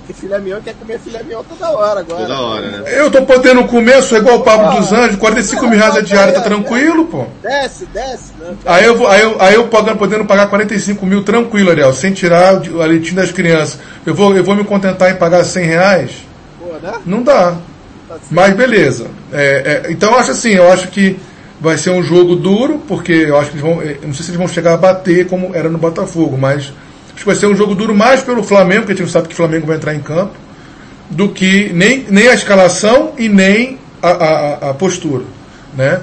que 0.06 0.12
filé 0.12 0.38
mignon 0.38 0.60
quer 0.60 0.74
comer 0.74 0.98
filé 0.98 1.22
mignon 1.22 1.44
toda 1.44 1.70
hora 1.70 2.00
agora. 2.00 2.22
Toda 2.22 2.40
hora, 2.40 2.68
né? 2.68 2.82
Eu 2.86 3.10
tô 3.10 3.22
podendo 3.22 3.64
comer, 3.64 4.02
sou 4.02 4.18
igual 4.18 4.38
o 4.38 4.42
Pablo 4.42 4.66
ah, 4.66 4.80
dos 4.80 4.92
Anjos, 4.92 5.16
45 5.16 5.68
mil 5.68 5.78
reais 5.78 5.96
a 5.96 6.00
diária, 6.00 6.34
tá 6.34 6.40
tranquilo, 6.40 7.06
pô. 7.06 7.26
Desce, 7.40 7.86
desce, 7.86 8.32
né? 8.40 8.56
Aí 8.66 8.84
eu, 8.84 9.06
aí 9.06 9.22
eu, 9.22 9.36
aí 9.40 9.54
eu 9.54 9.68
podendo, 9.68 9.98
podendo 9.98 10.24
pagar 10.24 10.48
45 10.48 11.06
mil 11.06 11.22
tranquilo, 11.22 11.70
Ariel, 11.70 11.92
sem 11.92 12.12
tirar 12.12 12.54
o 12.54 12.78
leitinho 12.78 13.16
das 13.16 13.30
crianças. 13.30 13.78
Eu 14.04 14.14
vou, 14.14 14.34
eu 14.36 14.42
vou 14.42 14.56
me 14.56 14.64
contentar 14.64 15.10
em 15.10 15.14
pagar 15.14 15.44
100 15.44 15.64
reais? 15.64 16.10
Pô, 16.58 16.74
né? 16.82 16.94
Não 17.06 17.22
dá. 17.22 17.56
Mas 18.30 18.54
beleza. 18.54 19.06
É, 19.32 19.82
é, 19.86 19.92
então 19.92 20.12
eu 20.12 20.18
acho 20.18 20.30
assim, 20.32 20.50
eu 20.50 20.70
acho 20.72 20.88
que 20.88 21.16
vai 21.60 21.78
ser 21.78 21.90
um 21.90 22.02
jogo 22.02 22.34
duro, 22.34 22.82
porque 22.88 23.12
eu 23.12 23.38
acho 23.38 23.50
que 23.50 23.56
eles 23.56 23.62
vão. 23.62 23.82
É, 23.82 23.96
não 24.02 24.12
sei 24.12 24.24
se 24.24 24.30
eles 24.30 24.36
vão 24.36 24.48
chegar 24.48 24.74
a 24.74 24.76
bater 24.76 25.26
como 25.26 25.54
era 25.54 25.68
no 25.68 25.78
Botafogo, 25.78 26.36
mas 26.36 26.72
acho 27.12 27.16
que 27.16 27.26
vai 27.26 27.36
ser 27.36 27.46
um 27.46 27.54
jogo 27.54 27.74
duro 27.74 27.94
mais 27.94 28.22
pelo 28.22 28.42
Flamengo, 28.42 28.80
porque 28.80 28.92
a 28.92 28.96
gente 28.96 29.04
não 29.04 29.12
sabe 29.12 29.28
que 29.28 29.34
o 29.34 29.36
Flamengo 29.36 29.66
vai 29.66 29.76
entrar 29.76 29.94
em 29.94 30.00
campo, 30.00 30.34
do 31.08 31.28
que 31.28 31.72
nem, 31.72 32.04
nem 32.08 32.28
a 32.28 32.34
escalação 32.34 33.12
e 33.16 33.28
nem 33.28 33.78
a, 34.02 34.08
a, 34.08 34.70
a 34.70 34.74
postura. 34.74 35.24
Né? 35.76 36.00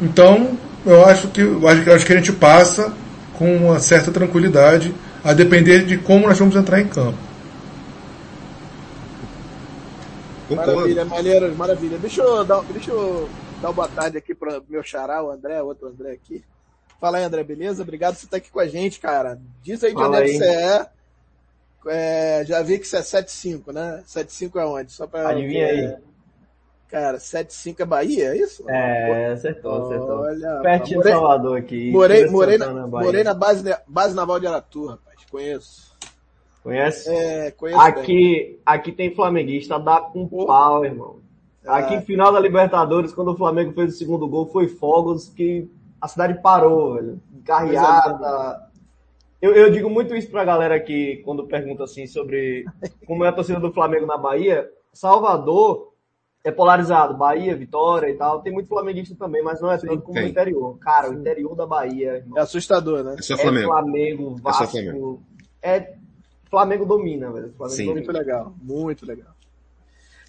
Então, 0.00 0.50
eu 0.86 1.04
acho 1.04 1.28
que, 1.28 1.40
eu 1.40 1.66
acho, 1.66 1.82
eu 1.82 1.94
acho 1.94 2.06
que 2.06 2.12
a 2.12 2.16
gente 2.16 2.32
passa 2.32 2.92
com 3.34 3.56
uma 3.56 3.80
certa 3.80 4.10
tranquilidade 4.10 4.94
a 5.24 5.32
depender 5.32 5.84
de 5.84 5.96
como 5.96 6.28
nós 6.28 6.38
vamos 6.38 6.54
entrar 6.56 6.80
em 6.80 6.86
campo. 6.86 7.18
Maravilha, 10.56 11.04
maneiro, 11.04 11.54
maravilha. 11.56 11.98
Deixa 11.98 12.22
eu 12.22 12.44
dar, 12.44 12.62
deixa 12.64 12.90
eu 12.90 13.28
dar 13.60 13.72
boa 13.72 13.88
tarde 13.88 14.18
aqui 14.18 14.34
para 14.34 14.60
meu 14.68 14.82
xará, 14.82 15.22
o 15.22 15.30
André, 15.30 15.62
outro 15.62 15.88
André 15.88 16.12
aqui. 16.12 16.44
Fala 17.00 17.18
aí, 17.18 17.24
André, 17.24 17.42
beleza? 17.42 17.82
Obrigado 17.82 18.14
por 18.14 18.20
você 18.20 18.26
estar 18.26 18.36
aqui 18.36 18.50
com 18.50 18.60
a 18.60 18.66
gente, 18.66 19.00
cara. 19.00 19.40
Diz 19.62 19.82
aí 19.82 19.90
de 19.90 20.00
Fala 20.00 20.18
onde 20.18 20.30
é 20.30 20.32
que 20.32 20.38
você 20.38 20.44
é. 20.44 20.86
é. 21.88 22.44
Já 22.44 22.62
vi 22.62 22.78
que 22.78 22.86
você 22.86 22.98
é 22.98 23.02
75, 23.02 23.72
né? 23.72 24.02
75 24.06 24.58
é 24.58 24.66
onde? 24.66 24.92
Só 24.92 25.06
pra. 25.06 25.30
Adivinha 25.30 25.66
aí. 25.66 25.96
Cara, 26.88 27.18
75 27.18 27.82
é 27.82 27.84
Bahia, 27.86 28.28
é 28.28 28.36
isso? 28.36 28.68
É, 28.68 29.32
acertou, 29.32 29.86
acertou. 29.86 30.20
Olha, 30.20 30.60
Pertinho 30.60 31.02
de 31.02 31.08
Salvador 31.08 31.58
aqui. 31.58 31.90
Morei, 31.90 32.26
morei, 32.28 32.58
na, 32.58 32.86
morei 32.86 33.24
na 33.24 33.32
base, 33.32 33.64
base 33.88 34.14
naval 34.14 34.38
de 34.38 34.46
Aratu, 34.46 34.88
rapaz. 34.88 35.16
Conheço. 35.30 35.91
Conhece? 36.62 37.10
É, 37.10 37.50
conheço. 37.50 37.80
Aqui, 37.80 38.60
aqui 38.64 38.92
tem 38.92 39.14
flamenguista, 39.14 39.78
dá 39.78 40.00
com 40.00 40.28
oh. 40.30 40.46
pau, 40.46 40.84
irmão. 40.84 41.16
Ah. 41.66 41.78
Aqui, 41.78 42.00
final 42.02 42.32
da 42.32 42.40
Libertadores, 42.40 43.12
quando 43.12 43.32
o 43.32 43.36
Flamengo 43.36 43.72
fez 43.72 43.94
o 43.94 43.98
segundo 43.98 44.28
gol, 44.28 44.46
foi 44.46 44.68
fogos 44.68 45.28
que 45.28 45.68
a 46.00 46.06
cidade 46.06 46.40
parou, 46.40 46.94
velho. 46.94 47.20
Carreada. 47.44 48.70
Eu, 49.40 49.52
eu 49.54 49.72
digo 49.72 49.90
muito 49.90 50.14
isso 50.14 50.30
pra 50.30 50.44
galera 50.44 50.78
que, 50.78 51.16
quando 51.24 51.46
pergunta 51.46 51.82
assim 51.82 52.06
sobre 52.06 52.64
como 53.06 53.24
é 53.24 53.28
a 53.28 53.32
torcida 53.32 53.58
do 53.58 53.72
Flamengo 53.72 54.06
na 54.06 54.16
Bahia, 54.16 54.68
Salvador 54.92 55.92
é 56.44 56.50
polarizado, 56.50 57.16
Bahia, 57.16 57.56
Vitória 57.56 58.08
e 58.08 58.14
tal. 58.14 58.40
Tem 58.40 58.52
muito 58.52 58.68
flamenguista 58.68 59.14
também, 59.16 59.42
mas 59.42 59.60
não 59.60 59.70
é 59.70 59.78
tanto 59.78 60.02
como 60.02 60.18
o 60.18 60.22
interior. 60.22 60.78
Cara, 60.78 61.10
o 61.10 61.14
interior 61.14 61.54
da 61.54 61.66
Bahia. 61.66 62.16
Irmão, 62.16 62.38
é 62.38 62.42
assustador, 62.42 63.02
né? 63.02 63.16
É, 63.16 63.32
é 63.32 63.36
Flamengo. 63.36 63.68
Flamengo, 63.68 64.36
Vasco. 64.36 64.64
É, 64.64 64.66
Flamengo. 64.66 65.22
é 65.62 65.94
Flamengo 66.52 66.84
domina, 66.84 67.32
velho. 67.32 67.54
Flamengo 67.56 67.76
Sim. 67.76 67.86
Domina. 67.86 68.04
Muito 68.04 68.12
legal, 68.12 68.56
muito 68.62 69.06
legal. 69.06 69.34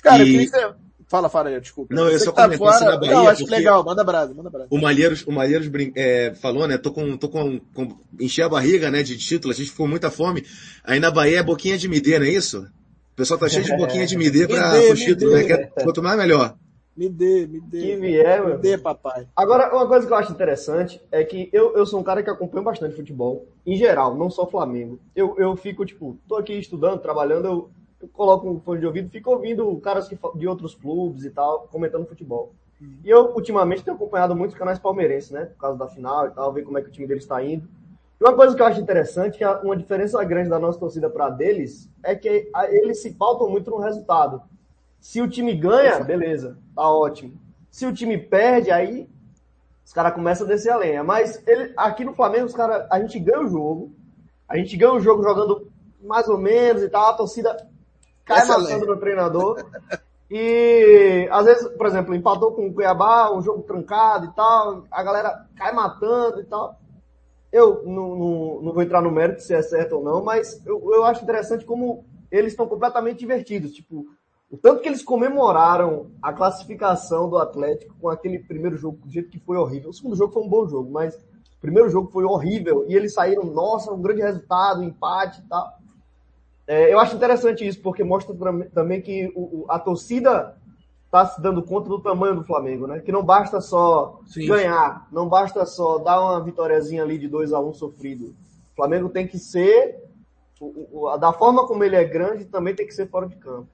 Cara, 0.02 0.24
e... 0.24 0.34
eu 0.34 0.50
queria 0.50 0.76
Fala, 1.06 1.30
fala, 1.30 1.60
desculpa. 1.60 1.94
Não, 1.94 2.10
eu 2.10 2.18
só 2.18 2.32
tá 2.32 2.44
comentei 2.44 2.58
fora... 2.58 2.86
da 2.86 2.98
Bahia. 2.98 3.14
Não, 3.14 3.28
acho 3.28 3.46
legal, 3.46 3.84
manda 3.84 4.04
brasa, 4.04 4.34
manda 4.34 4.50
brasa. 4.50 4.68
O 4.72 4.80
Malheiros, 4.80 5.24
o 5.28 5.32
Malheiros 5.32 5.68
brin... 5.68 5.92
é, 5.96 6.34
falou, 6.34 6.66
né? 6.66 6.78
Tô 6.78 6.92
com, 6.92 7.18
tô 7.18 7.28
com, 7.30 7.60
com, 7.60 8.00
encher 8.20 8.44
a 8.44 8.50
barriga, 8.50 8.90
né, 8.90 9.04
de 9.04 9.18
título, 9.18 9.54
a 9.54 9.56
gente 9.56 9.70
ficou 9.70 9.88
muita 9.88 10.10
fome. 10.10 10.44
Aí 10.84 11.00
na 11.00 11.12
Bahia 11.12 11.40
é 11.40 11.44
boquinha 11.44 11.78
de 11.78 11.88
midê, 11.90 12.18
não 12.18 12.26
é 12.26 12.30
isso? 12.30 12.62
O 12.62 13.16
pessoal 13.16 13.40
tá 13.40 13.48
cheio 13.48 13.66
de 13.66 13.76
boquinha 13.76 14.08
de 14.08 14.18
midê 14.18 14.48
para 14.48 14.80
o 14.80 14.96
título, 14.96 15.34
né? 15.34 15.68
Quanto 15.84 16.02
mais 16.02 16.18
melhor. 16.18 16.56
Me 16.96 17.10
dê, 17.10 17.48
me 17.48 17.60
dê. 17.60 17.80
Que 17.80 17.96
vier, 17.96 18.46
me 18.46 18.58
dê, 18.58 18.78
papai. 18.78 19.28
Agora, 19.36 19.74
uma 19.74 19.88
coisa 19.88 20.06
que 20.06 20.14
eu 20.14 20.18
acho 20.18 20.32
interessante 20.32 21.02
é 21.12 21.24
que 21.24 21.50
eu, 21.52 21.76
eu 21.76 21.86
sou 21.86 22.00
um 22.00 22.04
cara 22.04 22.22
que 22.22 22.30
acompanha 22.30 22.64
bastante 22.64 22.96
futebol, 22.96 23.48
em 23.66 23.76
geral, 23.76 24.16
não 24.16 24.30
só 24.30 24.46
Flamengo. 24.46 25.00
Eu, 25.16 25.36
eu 25.38 25.56
fico, 25.56 25.86
tipo, 25.86 26.18
tô 26.28 26.36
aqui 26.36 26.54
estudando, 26.54 27.02
trabalhando, 27.02 27.46
eu 27.46 27.70
eu 28.04 28.10
coloco 28.10 28.50
um 28.50 28.60
fone 28.60 28.82
de 28.82 28.86
ouvido, 28.86 29.10
fico 29.10 29.32
ouvindo 29.32 29.78
caras 29.78 30.10
de 30.10 30.48
outros 30.48 30.76
clubes 30.76 31.24
e 31.24 31.30
tal, 31.30 31.70
comentando 31.72 32.06
futebol. 32.06 32.54
E 33.02 33.10
eu, 33.10 33.34
ultimamente, 33.34 33.82
tenho 33.82 33.96
acompanhado 33.96 34.36
muitos 34.36 34.58
canais 34.58 34.78
palmeirenses, 34.78 35.32
né? 35.32 35.46
Por 35.46 35.58
causa 35.58 35.80
da 35.80 35.88
final 35.88 36.28
e 36.28 36.32
tal, 36.32 36.52
ver 36.52 36.64
como 36.64 36.78
é 36.78 36.82
que 36.82 36.90
o 36.90 36.92
time 36.92 37.08
deles 37.08 37.24
está 37.24 37.42
indo. 37.42 37.66
E 38.20 38.24
uma 38.24 38.36
coisa 38.36 38.54
que 38.54 38.62
eu 38.62 38.66
acho 38.66 38.82
interessante, 38.82 39.38
que 39.38 39.44
é 39.44 39.50
uma 39.50 39.78
diferença 39.78 40.22
grande 40.26 40.50
da 40.50 40.60
nossa 40.60 40.78
torcida 40.78 41.10
para 41.10 41.30
deles, 41.30 41.90
é 42.04 42.14
que 42.14 42.52
eles 42.72 43.02
se 43.02 43.14
pautam 43.14 43.50
muito 43.50 43.72
no 43.72 43.78
resultado. 43.78 44.42
Se 45.04 45.22
o 45.22 45.28
time 45.28 45.54
ganha, 45.54 46.00
beleza, 46.00 46.58
tá 46.74 46.90
ótimo. 46.90 47.38
Se 47.70 47.86
o 47.86 47.94
time 47.94 48.18
perde, 48.18 48.72
aí 48.72 49.06
os 49.84 49.92
caras 49.92 50.14
começam 50.14 50.48
a 50.48 50.50
descer 50.50 50.72
a 50.72 50.78
lenha. 50.78 51.04
Mas 51.04 51.46
ele, 51.46 51.74
aqui 51.76 52.06
no 52.06 52.14
Flamengo, 52.14 52.46
os 52.46 52.54
cara, 52.54 52.88
a 52.90 53.02
gente 53.02 53.20
ganha 53.20 53.42
o 53.42 53.50
jogo, 53.50 53.94
a 54.48 54.56
gente 54.56 54.78
ganha 54.78 54.94
o 54.94 55.02
jogo 55.02 55.22
jogando 55.22 55.70
mais 56.02 56.30
ou 56.30 56.38
menos 56.38 56.82
e 56.82 56.88
tal, 56.88 57.10
a 57.10 57.18
torcida 57.18 57.68
cai 58.24 58.40
Excelente. 58.40 58.76
matando 58.76 58.86
no 58.94 58.98
treinador. 58.98 59.66
E 60.32 61.28
às 61.30 61.46
vezes, 61.48 61.68
por 61.68 61.86
exemplo, 61.86 62.16
empatou 62.16 62.54
com 62.54 62.68
o 62.68 62.74
Cuiabá, 62.74 63.30
um 63.30 63.42
jogo 63.42 63.62
trancado 63.64 64.28
e 64.28 64.32
tal, 64.34 64.86
a 64.90 65.04
galera 65.04 65.48
cai 65.58 65.74
matando 65.74 66.40
e 66.40 66.46
tal. 66.46 66.80
Eu 67.52 67.84
não, 67.84 68.16
não, 68.16 68.62
não 68.62 68.74
vou 68.74 68.82
entrar 68.82 69.02
no 69.02 69.12
mérito 69.12 69.44
se 69.44 69.54
é 69.54 69.62
certo 69.62 69.98
ou 69.98 70.04
não, 70.04 70.24
mas 70.24 70.66
eu, 70.66 70.82
eu 70.94 71.04
acho 71.04 71.24
interessante 71.24 71.66
como 71.66 72.06
eles 72.32 72.54
estão 72.54 72.66
completamente 72.66 73.20
divertidos. 73.20 73.74
Tipo, 73.74 74.08
o 74.54 74.58
tanto 74.58 74.84
que 74.84 74.88
eles 74.88 75.02
comemoraram 75.02 76.12
a 76.22 76.32
classificação 76.32 77.28
do 77.28 77.40
Atlético 77.40 77.96
com 78.00 78.08
aquele 78.08 78.38
primeiro 78.38 78.78
jogo, 78.78 79.00
do 79.04 79.10
jeito 79.10 79.32
que 79.32 79.40
foi 79.40 79.58
horrível. 79.58 79.90
O 79.90 79.94
segundo 79.94 80.16
jogo 80.16 80.32
foi 80.32 80.44
um 80.44 80.48
bom 80.48 80.68
jogo, 80.68 80.92
mas 80.92 81.16
o 81.16 81.60
primeiro 81.60 81.90
jogo 81.90 82.12
foi 82.12 82.24
horrível. 82.24 82.86
E 82.88 82.94
eles 82.96 83.16
saíram, 83.16 83.46
nossa, 83.46 83.92
um 83.92 84.00
grande 84.00 84.22
resultado, 84.22 84.82
um 84.82 84.84
empate 84.84 85.42
e 85.42 85.50
tal. 85.50 85.74
É, 86.68 86.94
eu 86.94 87.00
acho 87.00 87.16
interessante 87.16 87.66
isso, 87.66 87.82
porque 87.82 88.04
mostra 88.04 88.36
também 88.72 89.02
que 89.02 89.34
o, 89.36 89.66
a 89.68 89.80
torcida 89.80 90.56
está 91.06 91.26
se 91.26 91.42
dando 91.42 91.64
conta 91.64 91.90
do 91.90 92.00
tamanho 92.00 92.36
do 92.36 92.44
Flamengo, 92.44 92.86
né? 92.86 93.00
Que 93.00 93.12
não 93.12 93.26
basta 93.26 93.60
só 93.60 94.20
sim, 94.28 94.46
ganhar, 94.46 95.08
não 95.12 95.28
basta 95.28 95.66
só 95.66 95.98
dar 95.98 96.22
uma 96.22 96.40
vitóriazinha 96.44 97.02
ali 97.02 97.18
de 97.18 97.28
2 97.28 97.54
a 97.54 97.60
1 97.60 97.70
um 97.70 97.74
sofrido. 97.74 98.36
O 98.74 98.76
Flamengo 98.76 99.10
tem 99.10 99.28
que 99.28 99.40
ser, 99.40 99.98
o, 100.62 101.06
o, 101.08 101.18
da 101.18 101.34
forma 101.34 101.66
como 101.66 101.84
ele 101.84 101.96
é 101.96 102.04
grande, 102.04 102.46
também 102.46 102.76
tem 102.76 102.86
que 102.86 102.94
ser 102.94 103.10
fora 103.10 103.28
de 103.28 103.36
campo. 103.38 103.68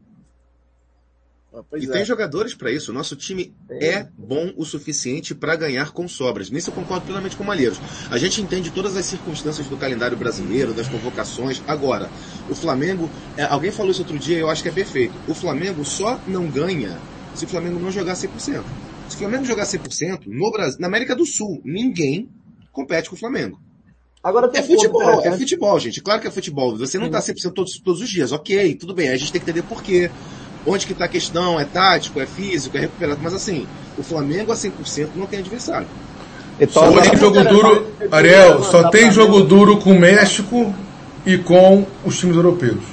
Ah, 1.54 1.64
e 1.78 1.86
é. 1.86 1.90
tem 1.90 2.06
jogadores 2.06 2.54
para 2.54 2.72
isso. 2.72 2.92
O 2.92 2.94
nosso 2.94 3.16
time 3.16 3.54
é 3.70 4.06
bom 4.18 4.54
o 4.56 4.66
suficiente 4.66 5.34
para 5.34 5.56
ganhar 5.56 5.92
com 5.92 6.08
sobras. 6.08 6.50
Nisso 6.50 6.70
eu 6.70 6.74
concordo 6.74 7.06
plenamente 7.06 7.36
com 7.36 7.44
o 7.44 7.48
Malheiros. 7.48 7.80
A 8.12 8.18
gente 8.18 8.42
entende 8.42 8.72
todas 8.72 8.96
as 8.96 9.06
circunstâncias 9.06 9.68
do 9.68 9.78
calendário 9.78 10.16
brasileiro, 10.16 10.74
das 10.74 10.88
convocações. 10.88 11.62
Agora, 11.68 12.10
o 12.50 12.56
Flamengo, 12.56 13.10
é, 13.36 13.44
alguém 13.44 13.72
falou 13.72 13.92
isso 13.92 14.02
outro 14.02 14.20
dia, 14.20 14.38
eu 14.38 14.50
acho 14.50 14.62
que 14.62 14.70
é 14.70 14.72
perfeito. 14.72 15.14
O 15.28 15.34
Flamengo 15.34 15.84
só 15.84 16.20
não 16.28 16.48
ganha 16.48 16.98
se 17.34 17.46
o 17.46 17.48
Flamengo 17.48 17.80
não 17.80 17.92
jogar 17.92 18.14
100%. 18.14 18.64
Se 19.10 19.16
o 19.16 19.20
Flamengo 19.20 19.46
jogar 19.46 19.64
100%, 19.64 20.28
no 20.28 20.52
Brasil, 20.52 20.80
na 20.80 20.88
América 20.88 21.16
do 21.16 21.26
Sul, 21.26 21.62
ninguém 21.66 22.30
compete 22.72 23.10
com 23.10 23.16
o 23.16 23.20
Flamengo. 23.20 23.60
Agora 24.22 24.52
é 24.54 24.62
futebol, 24.62 25.22
é 25.26 25.32
futebol, 25.32 25.80
gente. 25.80 26.02
Claro 26.02 26.20
que 26.20 26.28
é 26.28 26.32
futebol. 26.32 26.78
Você 26.78 27.00
não 27.00 27.08
está 27.08 27.20
100% 27.20 27.54
todos, 27.54 27.80
todos 27.80 28.02
os 28.02 28.10
dias. 28.10 28.34
Ok, 28.34 28.76
tudo 28.76 28.94
bem. 28.94 29.10
A 29.10 29.18
gente 29.18 29.32
tem 29.32 29.40
que 29.40 29.50
entender 29.50 29.66
por 29.66 29.82
quê 29.82 30.12
onde 30.66 30.86
que 30.86 30.94
está 30.94 31.06
a 31.06 31.10
questão, 31.10 31.60
é 31.60 31.66
tático, 31.66 32.20
é 32.20 32.26
físico, 32.26 32.78
é 32.78 32.82
recuperado, 32.82 33.20
mas 33.22 33.34
assim, 33.34 33.68
o 33.98 34.04
Flamengo 34.04 34.52
a 34.52 34.56
100% 34.56 35.10
não 35.16 35.26
tem 35.26 35.40
adversário. 35.40 35.88
Só 36.70 36.92
tem 37.02 37.18
jogo 37.18 37.44
duro, 37.44 37.88
Ariel, 38.12 38.64
só 38.64 38.90
tem 38.90 39.12
jogo 39.12 39.42
duro 39.42 39.78
com 39.78 39.94
o 39.94 40.00
México 40.00 40.74
e 41.26 41.38
com 41.38 41.86
os 42.04 42.18
times 42.20 42.36
europeus. 42.36 42.84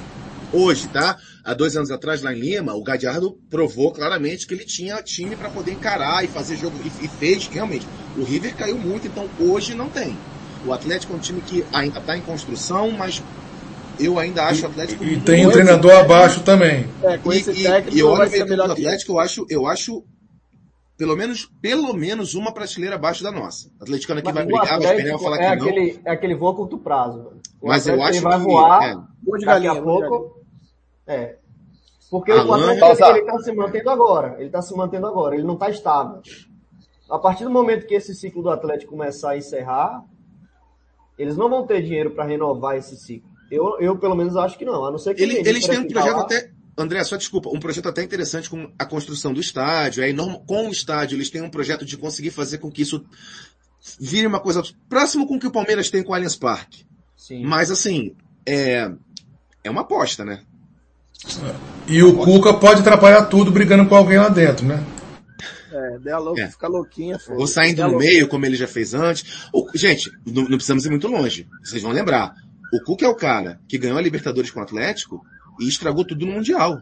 Hoje, 0.53 0.87
tá? 0.89 1.17
Há 1.45 1.55
dois 1.55 1.77
anos 1.77 1.91
atrás, 1.91 2.23
lá 2.23 2.33
em 2.33 2.41
Lima, 2.41 2.75
o 2.75 2.83
Gadiardo 2.83 3.37
provou 3.49 3.93
claramente 3.93 4.47
que 4.47 4.55
ele 4.55 4.65
tinha 4.65 5.01
time 5.03 5.37
para 5.37 5.49
poder 5.49 5.73
encarar 5.73 6.25
e 6.25 6.29
fazer 6.29 6.57
jogo, 6.57 6.77
e, 6.85 7.09
fez, 7.09 7.47
realmente. 7.47 7.87
O 8.17 8.25
River 8.25 8.55
caiu 8.57 8.79
muito, 8.79 9.07
então 9.07 9.29
hoje 9.39 9.75
não 9.75 9.89
tem. 9.89 10.17
O 10.65 10.73
Atlético 10.73 11.13
é 11.13 11.17
um 11.17 11.21
time 11.21 11.41
que 11.41 11.65
ainda 11.73 12.01
está 12.01 12.17
em 12.17 12.21
construção, 12.21 12.91
mas 12.91 13.23
eu 13.99 14.19
ainda 14.19 14.45
acho 14.45 14.65
o 14.65 14.67
Atlético. 14.67 15.05
E, 15.05 15.15
e 15.15 15.21
tem 15.21 15.47
um 15.47 15.51
treinador 15.51 15.93
abaixo 15.93 16.43
também. 16.43 16.87
É, 17.03 17.19
com 17.19 17.33
e, 17.33 17.39
esse 17.39 17.63
técnico. 17.63 17.97
E, 17.97 18.01
eu 18.01 18.09
olho 18.09 18.31
o 18.31 18.73
Atlético, 18.73 19.13
eu 19.13 19.19
acho, 19.19 19.47
eu 19.49 19.67
acho 19.67 20.05
pelo 20.97 21.15
menos, 21.15 21.47
pelo 21.61 21.93
menos 21.93 22.35
uma 22.35 22.53
prateleira 22.53 22.97
abaixo 22.97 23.23
da 23.23 23.31
nossa. 23.31 23.69
O 23.79 23.83
Atlético 23.83 24.13
aqui 24.15 24.33
vai 24.33 24.45
brigar, 24.45 24.81
vai 24.81 24.97
esperar 24.97 25.19
falar 25.19 25.37
é 25.37 25.39
que 25.39 25.63
aquele, 25.63 25.93
não. 25.93 26.01
É 26.05 26.11
aquele 26.11 26.35
voo 26.35 26.49
a 26.49 26.57
curto 26.57 26.79
prazo. 26.79 27.33
O 27.61 27.69
Mas 27.69 27.87
eu 27.87 28.03
acho 28.03 28.23
vai 28.23 28.39
que 28.39 28.45
voar 28.45 28.83
é. 28.83 28.95
daqui 28.95 29.45
galinha, 29.45 29.73
a 29.73 29.83
pouco. 29.83 30.41
É. 31.07 31.37
Porque 32.11 32.33
Alan, 32.33 32.59
o 32.59 32.71
Atlético 32.71 33.05
ele 33.11 33.19
está 33.21 33.39
se 33.39 33.53
mantendo 33.53 33.91
agora. 33.91 34.35
Ele 34.39 34.47
está 34.47 34.63
se 34.63 34.75
mantendo 34.75 35.07
agora. 35.07 35.35
Ele 35.35 35.45
não 35.45 35.55
está 35.55 35.69
estável. 35.69 36.23
A 37.11 37.19
partir 37.19 37.45
do 37.45 37.51
momento 37.51 37.87
que 37.87 37.95
esse 37.95 38.15
ciclo 38.15 38.43
do 38.43 38.51
Atlético 38.51 38.93
começar 38.93 39.33
a 39.33 39.37
encerrar, 39.37 40.03
eles 41.19 41.37
não 41.37 41.49
vão 41.49 41.67
ter 41.67 41.83
dinheiro 41.83 42.13
para 42.13 42.25
renovar 42.25 42.77
esse 42.77 42.97
ciclo. 42.97 43.31
Eu, 43.51 43.79
eu 43.81 43.97
pelo 43.97 44.17
menos 44.17 44.37
acho 44.37 44.59
que 44.59 44.65
não, 44.65 44.85
a 44.85 44.91
não 44.91 44.99
ser 44.99 45.15
que 45.15 45.23
Ele, 45.23 45.39
eles 45.39 45.67
têm 45.67 45.79
um 45.79 45.89
projeto 45.89 46.21
até. 46.21 46.51
André, 46.79 47.03
só 47.05 47.17
desculpa, 47.17 47.49
um 47.49 47.59
projeto 47.59 47.89
até 47.89 48.03
interessante 48.03 48.51
com 48.51 48.71
a 48.79 48.85
construção 48.85 49.33
do 49.33 49.41
estádio. 49.41 50.05
Aí, 50.05 50.15
com 50.47 50.69
o 50.69 50.71
estádio, 50.71 51.17
eles 51.17 51.31
têm 51.31 51.41
um 51.41 51.49
projeto 51.49 51.87
de 51.87 51.97
conseguir 51.97 52.31
fazer 52.31 52.59
com 52.59 52.71
que 52.71 52.83
isso 52.83 53.03
vire 53.99 54.27
uma 54.27 54.41
coisa 54.41 54.63
próximo 54.89 55.27
com 55.27 55.37
o 55.37 55.39
que 55.39 55.47
o 55.47 55.53
Palmeiras 55.53 55.89
tem 55.91 56.03
com 56.03 56.13
o 56.13 56.15
Allianz 56.15 56.37
Parque. 56.37 56.85
Sim. 57.17 57.45
Mas 57.45 57.71
assim, 57.71 58.15
é, 58.45 58.91
é 59.65 59.71
uma 59.71 59.83
aposta, 59.83 60.25
né? 60.25 60.43
E 61.87 62.03
o 62.03 62.17
Cuca 62.19 62.55
pode 62.55 62.81
atrapalhar 62.81 63.25
tudo 63.25 63.51
brigando 63.51 63.89
com 63.89 63.97
alguém 63.97 64.19
lá 64.19 64.29
dentro, 64.29 64.67
né? 64.67 64.85
É, 65.73 65.99
der 65.99 66.17
louco, 66.19 66.41
é. 66.41 66.49
fica 66.49 66.69
louquinha. 66.69 67.19
Ou 67.31 67.47
saindo 67.47 67.87
no 67.87 67.99
meio, 67.99 68.29
como 68.29 68.47
ele 68.47 68.57
já 68.57 68.67
fez 68.67 68.95
antes. 68.95 69.49
Ou, 69.53 69.69
gente, 69.75 70.11
não, 70.25 70.43
não, 70.43 70.57
precisamos 70.57 70.87
ir 70.87 70.91
muito 70.91 71.09
longe. 71.09 71.47
Vocês 71.63 71.83
vão 71.83 71.93
lembrar. 71.93 72.35
O 72.73 72.81
Cuca 72.83 73.07
é 73.07 73.09
o 73.09 73.15
cara 73.15 73.61
que 73.69 73.79
ganhou 73.79 73.99
a 73.99 74.03
Libertadores 74.03 74.51
com 74.51 74.61
o 74.61 74.63
Atlético 74.63 75.25
e 75.61 75.69
estragou 75.69 76.05
tudo 76.05 76.27
no 76.27 76.33
Mundial. 76.33 76.81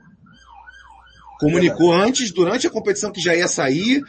Comunicou 1.38 1.92
antes, 1.92 2.32
durante 2.32 2.66
a 2.66 2.70
competição 2.70 3.12
que 3.12 3.20
já 3.20 3.34
ia 3.34 3.48
sair, 3.48 4.02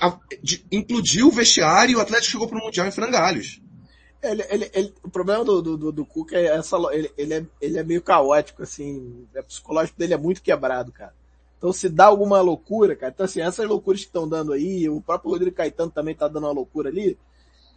a, 0.00 0.08
a, 0.08 0.18
de, 0.42 0.64
implodiu 0.70 1.28
o 1.28 1.32
vestiário 1.32 1.92
e 1.92 1.96
o 1.96 2.00
Atlético 2.00 2.32
chegou 2.32 2.48
para 2.48 2.58
o 2.58 2.62
Mundial 2.62 2.86
em 2.86 2.92
frangalhos. 2.92 3.60
Ele, 4.22 4.44
ele, 4.50 4.70
ele, 4.74 4.94
o 5.02 5.08
problema 5.08 5.44
do, 5.44 5.62
do, 5.62 5.92
do 5.92 6.04
Cuca 6.04 6.36
é 6.36 6.46
essa, 6.46 6.76
ele, 6.92 7.10
ele, 7.16 7.34
é, 7.34 7.46
ele 7.60 7.78
é 7.78 7.82
meio 7.82 8.02
caótico, 8.02 8.62
assim, 8.62 9.26
o 9.34 9.42
psicológico 9.44 9.98
dele 9.98 10.12
é 10.12 10.18
muito 10.18 10.42
quebrado, 10.42 10.92
cara. 10.92 11.14
Então 11.56 11.72
se 11.72 11.88
dá 11.88 12.06
alguma 12.06 12.40
loucura, 12.40 12.96
cara, 12.96 13.12
então 13.14 13.24
assim, 13.24 13.40
essas 13.40 13.66
loucuras 13.66 14.00
que 14.00 14.06
estão 14.06 14.28
dando 14.28 14.52
aí, 14.52 14.88
o 14.88 15.00
próprio 15.00 15.30
Rodrigo 15.30 15.56
Caetano 15.56 15.90
também 15.90 16.14
tá 16.14 16.26
dando 16.26 16.44
uma 16.44 16.52
loucura 16.52 16.88
ali, 16.88 17.18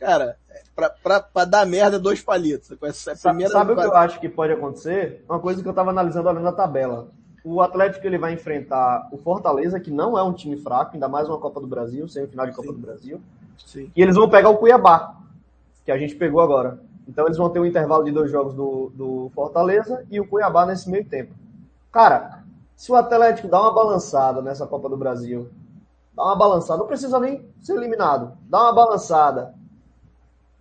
cara, 0.04 0.38
pra, 0.76 0.90
pra, 0.90 1.20
pra 1.22 1.46
dar 1.46 1.66
merda 1.66 2.00
dois 2.00 2.22
palitos. 2.22 2.72
Essa 2.84 3.16
primeira 3.30 3.52
Sabe 3.52 3.74
o 3.74 3.76
que 3.76 3.82
eu 3.82 3.96
acho 3.96 4.20
que 4.20 4.30
pode 4.30 4.54
acontecer? 4.54 5.24
Uma 5.28 5.40
coisa 5.40 5.62
que 5.62 5.68
eu 5.68 5.74
tava 5.74 5.92
analisando 5.92 6.28
olhando 6.28 6.44
na 6.44 6.52
tabela. 6.52 7.08
O 7.44 7.62
Atlético 7.62 8.06
ele 8.08 8.18
vai 8.18 8.34
enfrentar 8.34 9.10
o 9.12 9.18
Fortaleza, 9.18 9.80
que 9.80 9.92
não 9.92 10.18
é 10.18 10.24
um 10.24 10.34
time 10.34 10.58
fraco, 10.58 10.92
ainda 10.94 11.08
mais 11.08 11.28
uma 11.28 11.38
Copa 11.38 11.60
do 11.60 11.68
Brasil, 11.68 12.08
semifinal 12.08 12.46
de 12.46 12.54
Copa 12.54 12.70
Sim. 12.70 12.74
do 12.74 12.80
Brasil. 12.80 13.22
Sim. 13.66 13.92
E 13.96 14.02
eles 14.02 14.16
vão 14.16 14.30
pegar 14.30 14.50
o 14.50 14.58
Cuiabá, 14.58 15.16
que 15.86 15.92
a 15.92 15.98
gente 15.98 16.16
pegou 16.16 16.42
agora. 16.42 16.80
Então 17.08 17.26
eles 17.26 17.38
vão 17.38 17.50
ter 17.50 17.60
um 17.60 17.66
intervalo 17.66 18.06
de 18.06 18.12
dois 18.12 18.32
jogos 18.32 18.54
do, 18.54 18.92
do 18.96 19.32
Fortaleza 19.36 20.06
e 20.10 20.20
o 20.20 20.28
Cuiabá 20.28 20.66
nesse 20.66 20.90
meio 20.90 21.04
tempo. 21.04 21.34
Cara, 21.92 22.44
se 22.78 22.92
o 22.92 22.96
Atlético 22.96 23.48
dá 23.48 23.62
uma 23.62 23.74
balançada 23.74 24.42
nessa 24.42 24.66
Copa 24.66 24.88
do 24.88 24.96
Brasil, 24.96 25.50
dá 26.16 26.24
uma 26.24 26.36
balançada, 26.36 26.80
não 26.80 26.88
precisa 26.88 27.20
nem 27.20 27.46
ser 27.62 27.76
eliminado, 27.76 28.38
dá 28.44 28.62
uma 28.62 28.74
balançada, 28.74 29.54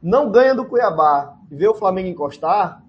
não 0.03 0.31
ganha 0.31 0.55
do 0.55 0.65
Cuiabá 0.65 1.37
e 1.51 1.55
vê 1.55 1.69
o 1.69 1.75
Flamengo 1.75 2.09
encostar, 2.09 2.83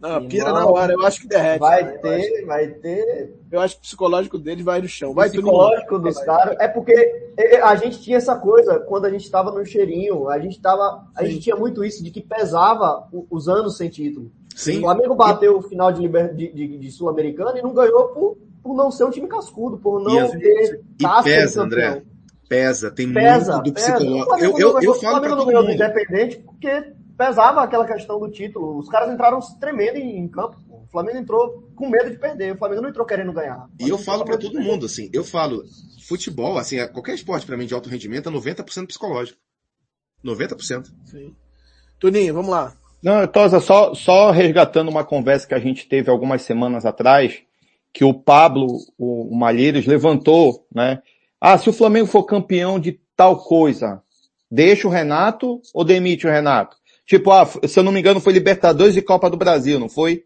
não, 0.00 0.26
pira 0.26 0.50
na 0.50 0.66
hora, 0.66 0.94
eu 0.94 1.06
acho 1.06 1.20
que 1.20 1.28
derrete. 1.28 1.58
Vai 1.58 1.84
né? 1.84 1.92
ter, 1.98 2.46
vai 2.46 2.68
ter. 2.68 3.34
Eu 3.52 3.60
acho 3.60 3.74
que 3.74 3.80
o 3.80 3.82
psicológico 3.82 4.38
dele 4.38 4.62
vai 4.62 4.80
no 4.80 4.88
chão. 4.88 5.12
Vai 5.12 5.28
o 5.28 5.30
psicológico 5.30 5.98
dos 5.98 6.18
caras. 6.22 6.56
É 6.58 6.66
porque 6.66 7.34
a 7.62 7.76
gente 7.76 8.00
tinha 8.00 8.16
essa 8.16 8.34
coisa 8.34 8.80
quando 8.80 9.04
a 9.04 9.10
gente 9.10 9.24
estava 9.24 9.50
no 9.52 9.64
cheirinho. 9.64 10.30
A 10.30 10.38
gente 10.38 10.58
tava. 10.58 11.06
A 11.14 11.22
gente 11.22 11.40
tinha 11.40 11.54
muito 11.54 11.84
isso 11.84 12.02
de 12.02 12.10
que 12.10 12.22
pesava 12.22 13.06
os 13.28 13.46
anos 13.46 13.76
sem 13.76 13.90
título. 13.90 14.32
Sim. 14.56 14.78
O 14.78 14.80
Flamengo 14.80 15.14
bateu 15.14 15.58
o 15.58 15.62
final 15.62 15.92
de, 15.92 16.08
de, 16.08 16.52
de, 16.52 16.78
de 16.78 16.90
Sul-Americana 16.90 17.58
e 17.58 17.62
não 17.62 17.74
ganhou 17.74 18.08
por, 18.08 18.38
por 18.62 18.74
não 18.74 18.90
ser 18.90 19.04
um 19.04 19.10
time 19.10 19.28
cascudo, 19.28 19.76
por 19.76 20.00
não 20.00 20.34
e, 20.34 20.38
ter 20.38 20.80
e 20.98 21.22
pesa, 21.22 21.62
André. 21.62 22.02
Pesa, 22.50 22.90
tem 22.90 23.12
pesa, 23.12 23.52
muito 23.52 23.66
do 23.66 23.72
psicológico. 23.74 24.38
Eu, 24.40 24.58
eu, 24.58 24.70
eu, 24.72 24.82
eu 24.82 24.94
falo 24.94 25.20
pra 25.20 25.36
todo 25.36 25.52
mundo. 25.52 25.70
Independente 25.70 26.38
porque 26.38 26.92
pesava 27.16 27.62
aquela 27.62 27.86
questão 27.86 28.18
do 28.18 28.28
título. 28.28 28.76
Os 28.76 28.88
caras 28.88 29.08
entraram 29.08 29.38
tremendo 29.60 29.98
em, 29.98 30.26
campo. 30.26 30.56
O 30.68 30.84
Flamengo 30.90 31.18
entrou 31.18 31.70
com 31.76 31.88
medo 31.88 32.10
de 32.10 32.18
perder. 32.18 32.54
O 32.54 32.58
Flamengo 32.58 32.82
não 32.82 32.88
entrou 32.88 33.06
querendo 33.06 33.32
ganhar. 33.32 33.68
E 33.78 33.88
eu 33.88 33.96
falo 33.96 34.24
para 34.24 34.36
todo 34.36 34.60
mundo, 34.60 34.86
assim, 34.86 35.08
eu 35.12 35.22
falo, 35.22 35.62
futebol, 36.08 36.58
assim, 36.58 36.80
é, 36.80 36.88
qualquer 36.88 37.14
esporte 37.14 37.46
para 37.46 37.56
mim 37.56 37.66
de 37.66 37.72
alto 37.72 37.88
rendimento 37.88 38.28
é 38.28 38.32
90% 38.32 38.88
psicológico. 38.88 39.38
90%. 40.24 40.88
Sim. 41.04 41.32
Tuninho, 42.00 42.34
vamos 42.34 42.50
lá. 42.50 42.72
Não, 43.00 43.28
Tosa, 43.28 43.60
só, 43.60 43.94
só 43.94 44.32
resgatando 44.32 44.88
uma 44.88 45.04
conversa 45.04 45.46
que 45.46 45.54
a 45.54 45.60
gente 45.60 45.86
teve 45.86 46.10
algumas 46.10 46.42
semanas 46.42 46.84
atrás, 46.84 47.44
que 47.92 48.04
o 48.04 48.12
Pablo, 48.12 48.66
o 48.98 49.32
Malheiros, 49.36 49.86
levantou, 49.86 50.66
né? 50.74 51.00
Ah, 51.40 51.56
se 51.56 51.70
o 51.70 51.72
Flamengo 51.72 52.06
for 52.06 52.24
campeão 52.24 52.78
de 52.78 53.00
tal 53.16 53.38
coisa, 53.38 54.02
deixa 54.50 54.86
o 54.86 54.90
Renato 54.90 55.60
ou 55.72 55.84
demite 55.84 56.26
o 56.26 56.30
Renato? 56.30 56.76
Tipo, 57.06 57.30
ah, 57.32 57.46
se 57.46 57.78
eu 57.78 57.82
não 57.82 57.90
me 57.90 58.00
engano, 58.00 58.20
foi 58.20 58.32
Libertadores 58.32 58.96
e 58.96 59.02
Copa 59.02 59.30
do 59.30 59.36
Brasil, 59.36 59.78
não 59.78 59.88
foi? 59.88 60.24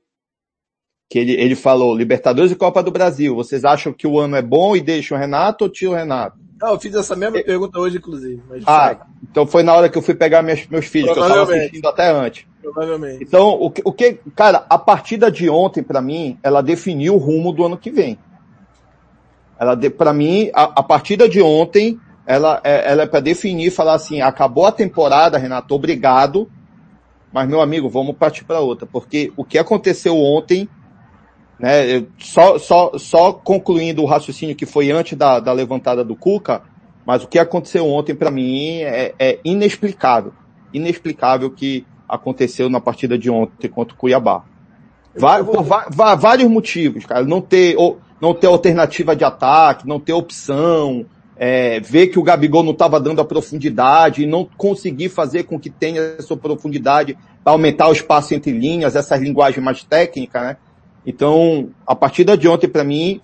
Que 1.08 1.18
ele, 1.18 1.32
ele 1.32 1.54
falou, 1.54 1.96
Libertadores 1.96 2.50
e 2.50 2.56
Copa 2.56 2.82
do 2.82 2.90
Brasil. 2.90 3.34
Vocês 3.34 3.64
acham 3.64 3.92
que 3.92 4.06
o 4.06 4.18
ano 4.18 4.36
é 4.36 4.42
bom 4.42 4.74
e 4.74 4.80
deixam 4.80 5.16
o 5.16 5.20
Renato 5.20 5.64
ou 5.64 5.70
tio 5.70 5.92
o 5.92 5.94
Renato? 5.94 6.36
Não, 6.60 6.72
eu 6.72 6.80
fiz 6.80 6.94
essa 6.94 7.14
mesma 7.14 7.42
pergunta 7.42 7.78
hoje, 7.78 7.98
inclusive. 7.98 8.42
ah, 8.66 9.06
então 9.22 9.46
foi 9.46 9.62
na 9.62 9.74
hora 9.74 9.88
que 9.88 9.98
eu 9.98 10.02
fui 10.02 10.14
pegar 10.14 10.42
meus, 10.42 10.66
meus 10.66 10.86
filhos, 10.86 11.12
que 11.12 11.18
eu 11.18 11.22
estava 11.22 11.54
assistindo 11.54 11.86
até 11.86 12.10
antes. 12.10 12.46
Provavelmente. 12.60 13.22
Então, 13.22 13.50
o 13.50 13.70
que, 13.70 13.82
o 13.84 13.92
que, 13.92 14.18
cara, 14.34 14.64
a 14.68 14.78
partida 14.78 15.30
de 15.30 15.48
ontem, 15.50 15.82
para 15.82 16.00
mim, 16.00 16.38
ela 16.42 16.62
definiu 16.62 17.14
o 17.14 17.18
rumo 17.18 17.52
do 17.52 17.64
ano 17.64 17.76
que 17.76 17.90
vem. 17.90 18.18
Ela, 19.58 19.76
para 19.90 20.12
mim, 20.12 20.50
a, 20.52 20.64
a 20.64 20.82
partida 20.82 21.28
de 21.28 21.40
ontem, 21.40 21.98
ela, 22.26 22.60
é, 22.64 22.90
ela 22.90 23.02
é 23.02 23.06
para 23.06 23.20
definir, 23.20 23.70
falar 23.70 23.94
assim, 23.94 24.20
acabou 24.20 24.66
a 24.66 24.72
temporada, 24.72 25.38
Renato, 25.38 25.74
obrigado, 25.74 26.50
mas, 27.32 27.48
meu 27.48 27.60
amigo, 27.60 27.88
vamos 27.88 28.16
partir 28.16 28.44
para 28.44 28.60
outra, 28.60 28.86
porque 28.86 29.32
o 29.36 29.44
que 29.44 29.58
aconteceu 29.58 30.16
ontem, 30.16 30.68
né, 31.58 32.04
só, 32.18 32.58
só, 32.58 32.92
só 32.96 33.32
concluindo 33.32 34.02
o 34.02 34.06
raciocínio 34.06 34.56
que 34.56 34.66
foi 34.66 34.90
antes 34.90 35.16
da, 35.18 35.40
da 35.40 35.52
levantada 35.52 36.04
do 36.04 36.14
Cuca, 36.14 36.62
mas 37.04 37.22
o 37.22 37.28
que 37.28 37.38
aconteceu 37.38 37.86
ontem, 37.86 38.14
para 38.14 38.30
mim, 38.30 38.80
é, 38.80 39.14
é 39.18 39.38
inexplicável. 39.44 40.32
Inexplicável 40.72 41.48
o 41.48 41.50
que 41.50 41.86
aconteceu 42.08 42.68
na 42.70 42.80
partida 42.80 43.18
de 43.18 43.30
ontem 43.30 43.68
contra 43.68 43.94
o 43.94 43.98
Cuiabá. 43.98 44.44
Vai, 45.16 45.44
por 45.44 45.62
vários 45.62 46.50
motivos, 46.50 47.06
cara. 47.06 47.24
Não 47.24 47.40
ter, 47.40 47.76
não 48.24 48.32
ter 48.32 48.46
alternativa 48.46 49.14
de 49.14 49.22
ataque, 49.22 49.86
não 49.86 50.00
ter 50.00 50.14
opção, 50.14 51.04
é, 51.36 51.78
ver 51.80 52.06
que 52.06 52.18
o 52.18 52.22
Gabigol 52.22 52.62
não 52.62 52.72
estava 52.72 52.98
dando 52.98 53.20
a 53.20 53.24
profundidade 53.24 54.22
e 54.22 54.26
não 54.26 54.48
conseguir 54.56 55.10
fazer 55.10 55.42
com 55.42 55.60
que 55.60 55.68
tenha 55.68 56.00
essa 56.18 56.34
profundidade 56.34 57.18
para 57.42 57.52
aumentar 57.52 57.86
o 57.86 57.92
espaço 57.92 58.32
entre 58.32 58.50
linhas, 58.50 58.96
essa 58.96 59.14
linguagem 59.14 59.62
mais 59.62 59.84
técnica, 59.84 60.40
né? 60.40 60.56
Então, 61.04 61.68
a 61.86 61.94
partida 61.94 62.34
de 62.34 62.48
ontem, 62.48 62.66
para 62.66 62.82
mim, 62.82 63.20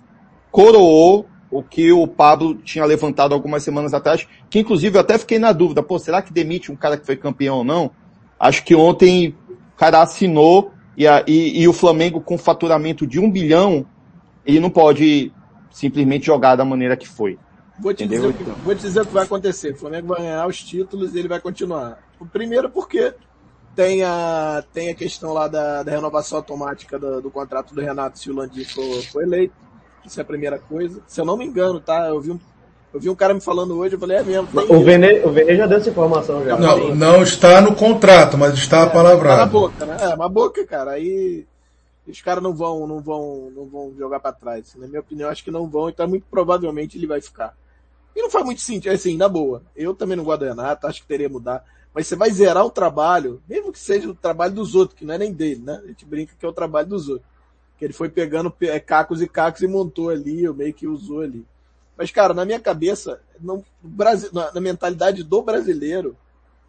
coroou 0.52 1.24
o 1.50 1.62
que 1.62 1.90
o 1.90 2.06
Pablo 2.06 2.56
tinha 2.56 2.84
levantado 2.84 3.32
algumas 3.32 3.62
semanas 3.62 3.94
atrás, 3.94 4.28
que 4.50 4.58
inclusive 4.58 4.98
eu 4.98 5.00
até 5.00 5.16
fiquei 5.16 5.38
na 5.38 5.50
dúvida, 5.50 5.82
pô, 5.82 5.98
será 5.98 6.20
que 6.20 6.30
demite 6.30 6.70
um 6.70 6.76
cara 6.76 6.98
que 6.98 7.06
foi 7.06 7.16
campeão 7.16 7.56
ou 7.56 7.64
não? 7.64 7.90
Acho 8.38 8.62
que 8.62 8.74
ontem 8.74 9.34
o 9.48 9.78
cara 9.78 10.02
assinou 10.02 10.72
e, 10.94 11.08
a, 11.08 11.24
e, 11.26 11.62
e 11.62 11.66
o 11.66 11.72
Flamengo 11.72 12.20
com 12.20 12.36
faturamento 12.36 13.06
de 13.06 13.18
um 13.18 13.30
bilhão, 13.30 13.86
ele 14.44 14.60
não 14.60 14.70
pode 14.70 15.32
simplesmente 15.70 16.26
jogar 16.26 16.56
da 16.56 16.64
maneira 16.64 16.96
que 16.96 17.08
foi. 17.08 17.38
Vou 17.80 17.94
te, 17.94 18.06
dizer, 18.06 18.32
vou 18.62 18.74
te 18.74 18.82
dizer 18.82 19.00
o 19.00 19.06
que 19.06 19.12
vai 19.12 19.24
acontecer. 19.24 19.72
O 19.72 19.76
Flamengo 19.76 20.08
vai 20.08 20.20
ganhar 20.20 20.46
os 20.46 20.62
títulos 20.62 21.14
e 21.14 21.18
ele 21.18 21.28
vai 21.28 21.40
continuar. 21.40 21.98
O 22.18 22.26
primeiro 22.26 22.68
porque 22.68 23.14
tem 23.74 24.02
a, 24.02 24.62
tem 24.72 24.90
a 24.90 24.94
questão 24.94 25.32
lá 25.32 25.48
da, 25.48 25.82
da 25.82 25.90
renovação 25.90 26.38
automática 26.38 26.98
do, 26.98 27.22
do, 27.22 27.30
contrato 27.30 27.74
do 27.74 27.80
Renato 27.80 28.18
se 28.18 28.30
o 28.30 28.34
Landim 28.34 28.64
for, 28.64 29.02
for 29.04 29.22
eleito. 29.22 29.54
Isso 30.04 30.20
é 30.20 30.22
a 30.22 30.26
primeira 30.26 30.58
coisa. 30.58 31.00
Se 31.06 31.20
eu 31.20 31.24
não 31.24 31.36
me 31.36 31.46
engano, 31.46 31.80
tá? 31.80 32.08
Eu 32.08 32.20
vi 32.20 32.32
um, 32.32 32.40
eu 32.92 33.00
vi 33.00 33.08
um 33.08 33.14
cara 33.14 33.32
me 33.32 33.40
falando 33.40 33.78
hoje, 33.78 33.94
eu 33.94 34.00
falei, 34.00 34.18
é 34.18 34.22
mesmo. 34.22 34.48
O 34.68 34.82
Vene, 34.82 35.20
o 35.20 35.30
Vene 35.30 35.56
já 35.56 35.66
deu 35.66 35.78
essa 35.78 35.88
informação 35.88 36.44
já. 36.44 36.56
Não, 36.58 36.94
não 36.94 37.22
está 37.22 37.60
no 37.60 37.74
contrato, 37.74 38.36
mas 38.36 38.54
está 38.54 38.82
é, 38.82 38.86
palavrado. 38.90 39.38
Tá 39.38 39.46
na 39.46 39.46
boca, 39.46 39.86
né? 39.86 39.96
É, 40.00 40.14
uma 40.14 40.28
boca, 40.28 40.66
cara. 40.66 40.92
Aí 40.92 41.46
os 42.10 42.22
caras 42.22 42.42
não 42.42 42.54
vão, 42.54 42.86
não 42.86 43.00
vão, 43.00 43.50
não 43.54 43.66
vão 43.66 43.94
jogar 43.96 44.20
para 44.20 44.32
trás. 44.32 44.74
Na 44.76 44.86
minha 44.86 45.00
opinião, 45.00 45.28
acho 45.28 45.44
que 45.44 45.50
não 45.50 45.68
vão, 45.68 45.88
então 45.88 46.06
muito 46.08 46.26
provavelmente 46.30 46.96
ele 46.96 47.06
vai 47.06 47.20
ficar. 47.20 47.56
E 48.14 48.22
não 48.22 48.30
faz 48.30 48.44
muito 48.44 48.60
sentido, 48.60 48.92
assim, 48.92 49.16
na 49.16 49.28
boa. 49.28 49.62
Eu 49.76 49.94
também 49.94 50.16
não 50.16 50.24
gosto 50.24 50.40
do 50.40 50.46
Renato, 50.46 50.86
acho 50.86 51.00
que 51.00 51.06
teria 51.06 51.28
mudar. 51.28 51.64
Mas 51.94 52.06
você 52.06 52.16
vai 52.16 52.30
zerar 52.30 52.64
o 52.64 52.70
trabalho, 52.70 53.42
mesmo 53.48 53.72
que 53.72 53.78
seja 53.78 54.08
o 54.08 54.14
trabalho 54.14 54.54
dos 54.54 54.74
outros, 54.74 54.98
que 54.98 55.04
não 55.04 55.14
é 55.14 55.18
nem 55.18 55.32
dele, 55.32 55.62
né? 55.62 55.80
A 55.82 55.86
gente 55.88 56.04
brinca 56.04 56.34
que 56.38 56.44
é 56.44 56.48
o 56.48 56.52
trabalho 56.52 56.88
dos 56.88 57.08
outros. 57.08 57.28
Que 57.78 57.84
ele 57.84 57.92
foi 57.92 58.08
pegando 58.08 58.52
é, 58.60 58.78
cacos 58.78 59.22
e 59.22 59.28
cacos 59.28 59.62
e 59.62 59.66
montou 59.66 60.10
ali, 60.10 60.46
ou 60.46 60.54
meio 60.54 60.74
que 60.74 60.86
usou 60.86 61.20
ali. 61.20 61.44
Mas, 61.96 62.10
cara, 62.10 62.32
na 62.32 62.44
minha 62.44 62.60
cabeça, 62.60 63.20
não, 63.40 63.64
na, 64.32 64.52
na 64.52 64.60
mentalidade 64.60 65.22
do 65.22 65.42
brasileiro, 65.42 66.16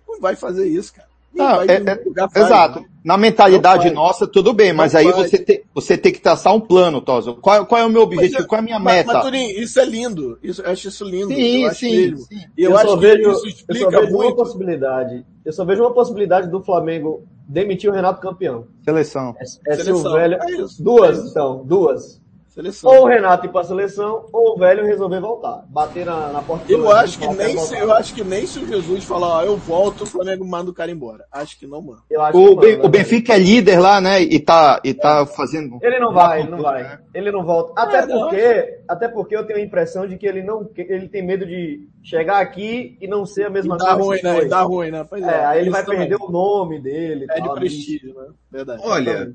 não 0.08 0.20
vai 0.20 0.36
fazer 0.36 0.68
isso, 0.68 0.94
cara. 0.94 1.08
Não, 1.34 1.62
é, 1.62 1.66
é, 1.68 2.40
exato. 2.40 2.86
Na 3.04 3.18
mentalidade 3.18 3.90
nossa, 3.90 4.28
tudo 4.28 4.54
bem, 4.54 4.74
mas 4.74 4.94
não 4.94 5.00
aí 5.00 5.12
você, 5.12 5.40
te, 5.40 5.64
você 5.74 5.98
tem 5.98 6.12
que 6.12 6.22
traçar 6.22 6.54
um 6.54 6.60
plano, 6.60 7.02
Tosa. 7.02 7.34
Qual, 7.34 7.66
qual 7.66 7.82
é 7.82 7.86
o 7.86 7.90
meu 7.90 8.04
objetivo? 8.04 8.44
É, 8.44 8.46
qual 8.46 8.58
é 8.58 8.62
a 8.62 8.66
minha 8.66 8.80
mas, 8.80 8.98
meta? 8.98 9.14
Mas, 9.14 9.24
Turinho, 9.24 9.60
isso 9.60 9.80
é 9.80 9.86
lindo. 9.86 10.38
Isso, 10.44 10.62
eu 10.62 10.72
acho 10.72 10.88
isso 10.88 11.04
lindo. 11.04 11.34
Sim, 11.34 11.64
eu 11.64 11.74
sim, 11.74 12.16
sim. 12.18 12.36
E 12.56 12.64
eu, 12.64 12.72
eu 12.72 12.78
acho 12.78 12.98
vejo, 12.98 13.24
que 13.24 13.30
isso 13.30 13.48
explica 13.48 13.86
eu 13.86 13.92
só 13.92 14.00
vejo 14.02 14.12
muito. 14.14 14.28
uma 14.28 14.36
possibilidade. 14.36 15.26
Eu 15.44 15.54
só 15.54 15.66
vejo 15.66 15.82
uma 15.82 15.94
possibilidade 15.94 16.48
do 16.48 16.62
Flamengo 16.62 17.24
demitir 17.48 17.90
o 17.90 17.94
Renato 17.94 18.22
campeão. 18.22 18.68
Seleção. 18.84 19.36
É, 19.40 19.74
é 19.74 19.76
Seleção. 19.78 20.14
velho. 20.14 20.36
É 20.36 20.66
duas, 20.80 21.32
então, 21.32 21.64
duas. 21.66 22.21
Seleção. 22.52 22.92
Ou 22.92 23.04
o 23.04 23.08
Renato 23.08 23.46
ir 23.46 23.50
para 23.50 23.62
a 23.62 23.64
seleção, 23.64 24.26
ou 24.34 24.56
o 24.56 24.58
velho 24.58 24.86
resolver 24.86 25.22
voltar. 25.22 25.64
Bater 25.70 26.06
na, 26.06 26.34
na 26.34 26.42
porta 26.42 26.70
eu 26.70 26.92
acho 26.92 27.18
que 27.18 27.28
nem 27.30 27.58
se, 27.58 27.78
Eu 27.78 27.94
acho 27.94 28.14
que 28.14 28.24
nem 28.26 28.46
se 28.46 28.60
o 28.60 28.68
Jesus 28.68 29.06
falar, 29.06 29.38
ó, 29.38 29.44
eu 29.44 29.56
volto, 29.56 30.02
o 30.02 30.06
Flamengo 30.06 30.46
manda 30.46 30.70
o 30.70 30.74
cara 30.74 30.92
embora. 30.92 31.24
Acho 31.32 31.58
que 31.58 31.66
não 31.66 31.82
manda. 31.82 32.02
O, 32.34 32.58
que 32.60 32.76
o 32.84 32.90
Benfica 32.90 33.36
é 33.36 33.40
líder 33.40 33.80
lá, 33.80 34.02
né? 34.02 34.22
E 34.22 34.38
tá, 34.38 34.82
e 34.84 34.94
tá 34.94 35.22
é. 35.22 35.26
fazendo. 35.34 35.80
Ele 35.82 35.98
não 35.98 36.14
vai, 36.14 36.42
ele 36.42 36.50
não 36.50 36.62
vai. 36.62 36.84
Né? 36.84 37.00
Ele 37.14 37.32
não 37.32 37.46
volta. 37.46 37.72
Até 37.82 38.00
é, 38.00 38.08
porque, 38.08 38.54
não. 38.54 38.86
até 38.96 39.08
porque 39.08 39.36
eu 39.38 39.46
tenho 39.46 39.60
a 39.60 39.64
impressão 39.64 40.06
de 40.06 40.18
que 40.18 40.28
ele 40.28 40.44
não, 40.44 40.70
ele 40.76 41.08
tem 41.08 41.26
medo 41.26 41.46
de 41.46 41.88
chegar 42.04 42.42
aqui 42.42 42.98
e 43.00 43.08
não 43.08 43.26
ser 43.26 43.46
a 43.46 43.50
mesma 43.50 43.78
coisa. 43.78 43.96
Dá 43.96 43.98
ruim, 43.98 44.22
né? 44.22 44.46
Dá 44.46 44.62
ruim, 44.64 44.92
né? 44.92 45.06
Pois 45.10 45.24
é, 45.24 45.28
é 45.28 45.46
aí 45.46 45.62
ele 45.62 45.70
vai 45.70 45.86
também. 45.86 46.00
perder 46.00 46.18
o 46.22 46.30
nome 46.30 46.82
dele. 46.82 47.28
É 47.30 47.40
de 47.40 47.54
prestígio, 47.54 48.14
né? 48.14 48.28
Verdade. 48.52 48.82
Olha, 48.84 49.34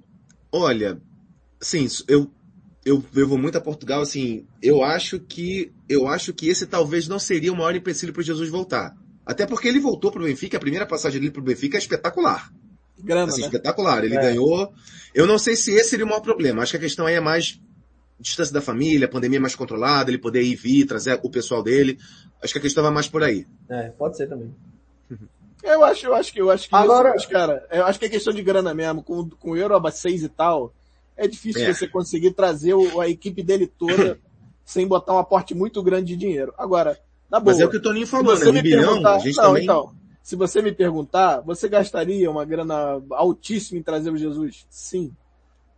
olha, 0.53 0.99
sim, 1.63 1.87
eu 2.07 2.27
eu, 2.87 3.05
eu 3.17 3.27
vou 3.27 3.37
muito 3.37 3.59
a 3.59 3.61
Portugal, 3.61 4.01
assim, 4.01 4.47
eu 4.63 4.85
acho 4.85 5.19
que, 5.19 5.73
eu 5.89 6.07
acho 6.07 6.33
que 6.33 6.49
esse 6.49 6.69
talvez 6.69 7.09
não 7.09 7.19
seria 7.19 7.53
o 7.53 7.57
maior 7.57 7.75
empecilho 7.75 8.13
para 8.13 8.23
Jesus 8.23 8.49
voltar. 8.49 8.97
Até 9.27 9.45
porque 9.45 9.67
ele 9.67 9.81
voltou 9.81 10.13
para 10.13 10.23
o 10.23 10.25
Benfica, 10.25 10.57
a 10.57 10.61
primeira 10.61 10.87
passagem 10.87 11.21
dele 11.21 11.33
para 11.33 11.41
o 11.41 11.45
Benfica 11.45 11.77
é 11.77 11.81
espetacular. 11.81 12.49
Grana, 12.97 13.27
assim, 13.27 13.41
né? 13.41 13.49
espetacular. 13.49 14.05
Ele 14.05 14.17
é. 14.17 14.21
ganhou. 14.21 14.73
Eu 15.13 15.27
não 15.27 15.37
sei 15.37 15.57
se 15.57 15.73
esse 15.73 15.91
seria 15.91 16.07
o 16.07 16.09
maior 16.09 16.21
problema. 16.21 16.63
Acho 16.63 16.71
que 16.71 16.77
a 16.77 16.81
questão 16.81 17.07
aí 17.07 17.17
é 17.17 17.21
mais 17.21 17.61
distância 18.21 18.55
da 18.55 18.61
família, 18.61 19.09
pandemia 19.09 19.41
mais 19.41 19.57
controlada, 19.57 20.09
ele 20.09 20.19
poder 20.19 20.43
ir 20.43 20.55
vir, 20.55 20.87
trazer 20.87 21.19
o 21.25 21.29
pessoal 21.29 21.65
dele. 21.65 21.99
Acho 22.41 22.53
que 22.53 22.61
a 22.61 22.63
questão 22.63 22.85
vai 22.85 22.93
mais 22.93 23.09
por 23.09 23.25
aí. 23.25 23.45
É, 23.69 23.89
pode 23.89 24.17
ser 24.17 24.29
também. 24.29 24.55
Eu 25.65 25.83
acho, 25.85 26.07
eu 26.07 26.15
acho 26.15 26.33
que, 26.33 26.41
eu 26.41 26.49
acho 26.49 26.69
que 26.69 26.75
Agora, 26.77 27.17
isso, 27.17 27.29
cara, 27.29 27.67
eu 27.73 27.85
acho 27.87 27.99
que 27.99 28.05
é 28.05 28.09
questão 28.09 28.33
de 28.33 28.41
grana 28.41 28.73
mesmo, 28.73 29.03
com, 29.03 29.29
com 29.29 29.51
o 29.51 29.57
Euro 29.57 29.75
a 29.75 29.91
6 29.91 30.23
e 30.23 30.29
tal, 30.29 30.73
é 31.17 31.27
difícil 31.27 31.63
é. 31.63 31.73
você 31.73 31.89
conseguir 31.89 32.33
trazer 32.33 32.75
o, 32.75 33.01
a 33.01 33.09
equipe 33.09 33.43
dele 33.43 33.67
toda 33.67 34.19
sem 34.65 34.87
botar 34.87 35.15
um 35.15 35.19
aporte 35.19 35.55
muito 35.55 35.83
grande 35.83 36.09
de 36.09 36.17
dinheiro. 36.17 36.53
Agora, 36.59 36.99
na 37.31 37.41
boa. 37.41 37.53
Mas 37.53 37.61
é 37.61 37.67
o 37.67 37.71
que 37.71 37.79
o 37.79 37.83
Toninho 37.83 38.07
falou, 38.07 38.39
né? 38.39 38.47
Um 38.47 38.63
bilhão, 38.63 39.07
a 39.07 39.19
gente 39.19 39.37
não, 39.37 39.45
também... 39.45 39.63
então, 39.65 39.95
se 40.23 40.37
você 40.37 40.61
me 40.61 40.73
perguntar, 40.73 41.41
você 41.41 41.69
gastaria 41.69 42.31
uma 42.31 42.45
grana 42.45 43.03
altíssima 43.13 43.79
em 43.79 43.83
trazer 43.83 44.11
o 44.11 44.17
Jesus? 44.17 44.67
Sim. 44.69 45.15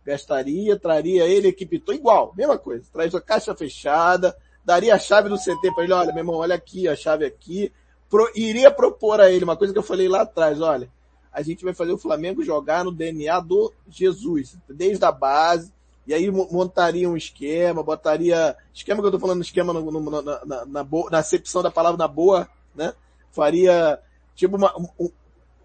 Gastaria, 0.05 0.77
traria 0.77 1.25
ele, 1.25 1.49
equipe 1.49 1.79
toda, 1.79 1.97
igual, 1.97 2.33
mesma 2.35 2.57
coisa. 2.57 2.83
Traz 2.91 3.13
a 3.13 3.21
caixa 3.21 3.55
fechada, 3.55 4.35
daria 4.65 4.95
a 4.95 4.99
chave 4.99 5.29
do 5.29 5.37
CT 5.37 5.71
para 5.73 5.83
ele, 5.83 5.93
olha, 5.93 6.11
meu 6.11 6.19
irmão, 6.19 6.35
olha 6.37 6.55
aqui, 6.55 6.87
a 6.87 6.95
chave 6.95 7.25
aqui. 7.25 7.71
Pro, 8.09 8.27
iria 8.35 8.71
propor 8.71 9.21
a 9.21 9.29
ele 9.29 9.43
uma 9.43 9.55
coisa 9.55 9.71
que 9.71 9.77
eu 9.77 9.83
falei 9.83 10.07
lá 10.07 10.21
atrás, 10.21 10.59
olha, 10.59 10.89
a 11.31 11.41
gente 11.41 11.63
vai 11.63 11.73
fazer 11.73 11.91
o 11.91 11.97
Flamengo 11.97 12.43
jogar 12.43 12.83
no 12.83 12.91
DNA 12.91 13.39
do 13.39 13.71
Jesus, 13.89 14.57
desde 14.67 15.03
a 15.05 15.11
base, 15.11 15.71
e 16.07 16.13
aí 16.13 16.29
montaria 16.31 17.07
um 17.07 17.15
esquema, 17.15 17.83
botaria, 17.83 18.55
esquema 18.73 18.99
que 19.01 19.07
eu 19.07 19.11
tô 19.11 19.19
falando, 19.19 19.43
esquema 19.43 19.71
no, 19.71 19.91
no, 19.91 20.09
na, 20.09 20.45
na, 20.45 20.65
na, 20.65 20.83
boa, 20.83 21.09
na 21.11 21.19
acepção 21.19 21.61
da 21.61 21.69
palavra 21.69 21.97
na 21.97 22.07
boa, 22.07 22.49
né? 22.75 22.93
Faria, 23.31 23.99
tipo 24.35 24.57
uma, 24.57 24.75
um, 24.75 25.11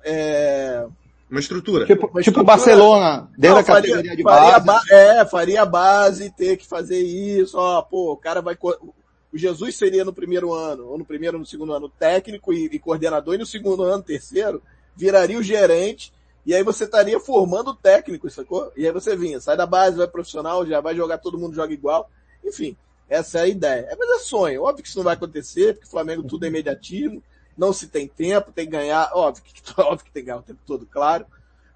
é, 0.04 0.86
uma 1.30 1.40
estrutura. 1.40 1.86
Tipo, 1.86 2.08
uma 2.08 2.20
tipo 2.20 2.44
Barcelona, 2.44 3.30
desde 3.38 3.54
não, 3.54 3.56
a 3.56 3.64
categoria 3.64 4.02
faria, 4.02 4.16
de 4.16 4.22
base. 4.22 4.66
Faria, 4.66 5.20
é, 5.20 5.24
faria 5.24 5.64
base, 5.64 6.30
ter 6.30 6.58
que 6.58 6.66
fazer 6.66 7.00
isso, 7.00 7.56
ó, 7.56 7.80
pô, 7.80 8.12
o 8.12 8.16
cara 8.16 8.42
vai, 8.42 8.56
o 8.60 9.38
Jesus 9.38 9.76
seria 9.76 10.04
no 10.04 10.12
primeiro 10.12 10.52
ano, 10.52 10.86
ou 10.86 10.98
no 10.98 11.04
primeiro 11.04 11.36
ou 11.36 11.40
no 11.40 11.46
segundo 11.46 11.72
ano, 11.72 11.88
técnico 11.88 12.52
e, 12.52 12.66
e 12.66 12.78
coordenador, 12.78 13.34
e 13.34 13.38
no 13.38 13.46
segundo 13.46 13.82
ano, 13.82 14.02
terceiro, 14.02 14.62
viraria 14.96 15.38
o 15.38 15.42
gerente, 15.42 16.12
e 16.46 16.54
aí 16.54 16.62
você 16.62 16.84
estaria 16.84 17.18
formando 17.18 17.70
o 17.70 17.74
técnico, 17.74 18.28
sacou? 18.28 18.70
E 18.76 18.86
aí 18.86 18.92
você 18.92 19.16
vinha, 19.16 19.40
sai 19.40 19.56
da 19.56 19.66
base, 19.66 19.96
vai 19.96 20.06
profissional, 20.06 20.66
já 20.66 20.80
vai 20.80 20.94
jogar, 20.94 21.18
todo 21.18 21.38
mundo 21.38 21.54
joga 21.54 21.72
igual. 21.72 22.10
Enfim, 22.44 22.76
essa 23.08 23.38
é 23.38 23.42
a 23.42 23.48
ideia. 23.48 23.86
É, 23.90 23.96
mas 23.96 24.10
é 24.10 24.18
sonho. 24.18 24.62
Óbvio 24.62 24.82
que 24.82 24.88
isso 24.88 24.98
não 24.98 25.04
vai 25.04 25.14
acontecer, 25.14 25.74
porque 25.74 25.86
o 25.86 25.90
Flamengo 25.90 26.22
tudo 26.22 26.44
é 26.44 26.48
imediatismo, 26.48 27.22
não 27.56 27.72
se 27.72 27.88
tem 27.88 28.06
tempo, 28.06 28.52
tem 28.52 28.66
que 28.66 28.72
ganhar, 28.72 29.10
óbvio 29.14 29.42
que, 29.42 29.52
óbvio 29.80 30.04
que 30.04 30.12
tem 30.12 30.22
que 30.22 30.26
ganhar 30.26 30.40
o 30.40 30.42
tempo 30.42 30.60
todo, 30.66 30.86
claro. 30.86 31.24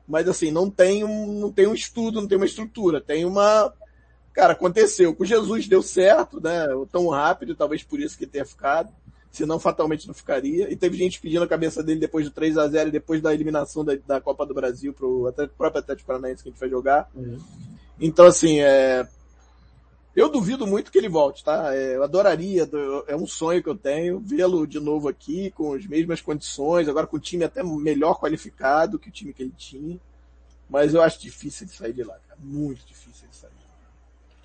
Mas 0.06 0.28
assim, 0.28 0.50
não 0.50 0.70
tem 0.70 1.02
um, 1.04 1.40
não 1.40 1.52
tem 1.52 1.66
um 1.66 1.74
estudo, 1.74 2.20
não 2.20 2.28
tem 2.28 2.36
uma 2.36 2.46
estrutura, 2.46 3.00
tem 3.00 3.24
uma, 3.24 3.72
cara, 4.32 4.52
aconteceu. 4.52 5.14
Com 5.14 5.24
Jesus 5.24 5.66
deu 5.66 5.82
certo, 5.82 6.40
né? 6.42 6.66
Tão 6.90 7.08
rápido, 7.08 7.54
talvez 7.54 7.82
por 7.82 8.00
isso 8.00 8.16
que 8.16 8.26
tenha 8.26 8.44
ficado 8.44 8.92
senão 9.30 9.58
fatalmente 9.58 10.06
não 10.06 10.14
ficaria. 10.14 10.70
E 10.70 10.76
teve 10.76 10.96
gente 10.96 11.20
pedindo 11.20 11.44
a 11.44 11.48
cabeça 11.48 11.82
dele 11.82 12.00
depois 12.00 12.26
do 12.26 12.32
3 12.32 12.58
a 12.58 12.68
0 12.68 12.88
e 12.88 12.92
depois 12.92 13.20
da 13.20 13.32
eliminação 13.32 13.84
da, 13.84 13.94
da 14.06 14.20
Copa 14.20 14.46
do 14.46 14.54
Brasil 14.54 14.92
pro 14.92 15.32
próprio 15.56 15.80
Atlético 15.80 16.06
Paranaense 16.06 16.42
que 16.42 16.48
a 16.48 16.52
gente 16.52 16.60
vai 16.60 16.68
jogar. 16.68 17.10
Uhum. 17.14 17.38
Então, 18.00 18.26
assim, 18.26 18.60
é, 18.60 19.06
eu 20.14 20.28
duvido 20.28 20.66
muito 20.66 20.90
que 20.90 20.98
ele 20.98 21.08
volte, 21.08 21.44
tá? 21.44 21.74
É, 21.74 21.96
eu 21.96 22.02
adoraria, 22.02 22.68
é 23.06 23.14
um 23.14 23.26
sonho 23.26 23.62
que 23.62 23.68
eu 23.68 23.76
tenho, 23.76 24.18
vê-lo 24.18 24.66
de 24.66 24.80
novo 24.80 25.08
aqui, 25.08 25.50
com 25.52 25.74
as 25.74 25.86
mesmas 25.86 26.20
condições, 26.20 26.88
agora 26.88 27.06
com 27.06 27.16
o 27.16 27.20
time 27.20 27.44
até 27.44 27.62
melhor 27.62 28.18
qualificado 28.18 28.98
que 28.98 29.08
o 29.08 29.12
time 29.12 29.32
que 29.32 29.42
ele 29.42 29.54
tinha. 29.56 29.98
Mas 30.68 30.92
eu 30.92 31.02
acho 31.02 31.20
difícil 31.20 31.66
de 31.66 31.72
sair 31.72 31.92
de 31.92 32.02
lá, 32.02 32.18
cara. 32.26 32.38
Muito 32.42 32.84
difícil 32.84 33.28
de 33.28 33.36
sair. 33.36 33.47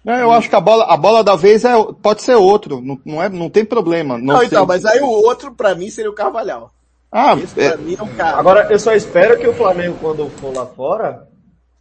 Não, 0.04 0.16
eu 0.16 0.32
acho 0.32 0.50
que 0.50 0.56
a 0.56 0.60
bola, 0.60 0.84
a 0.86 0.98
bola 0.98 1.24
da 1.24 1.36
vez 1.36 1.64
é, 1.64 1.72
pode 2.02 2.22
ser 2.22 2.36
outro, 2.36 2.82
não, 2.82 3.00
não, 3.06 3.24
é, 3.24 3.30
não 3.30 3.50
tem 3.50 3.64
problema. 3.64 4.18
Não, 4.18 4.36
não 4.36 4.44
então, 4.44 4.66
mas 4.66 4.86
aí 4.86 5.00
o 5.00 5.08
outro 5.08 5.54
para 5.54 5.74
mim 5.76 5.90
seria 5.90 6.12
o 6.12 6.16
Carvalhal. 6.16 6.72
Ah, 7.10 7.36
Esse 7.36 7.60
é... 7.62 7.78
mim 7.78 7.96
é 7.98 8.04
um 8.04 8.16
cara. 8.16 8.38
Agora, 8.38 8.68
eu 8.72 8.80
só 8.80 8.94
espero 8.94 9.40
que 9.40 9.48
o 9.48 9.54
Flamengo, 9.54 9.98
quando 10.02 10.30
for 10.32 10.54
lá 10.54 10.66
fora, 10.66 11.28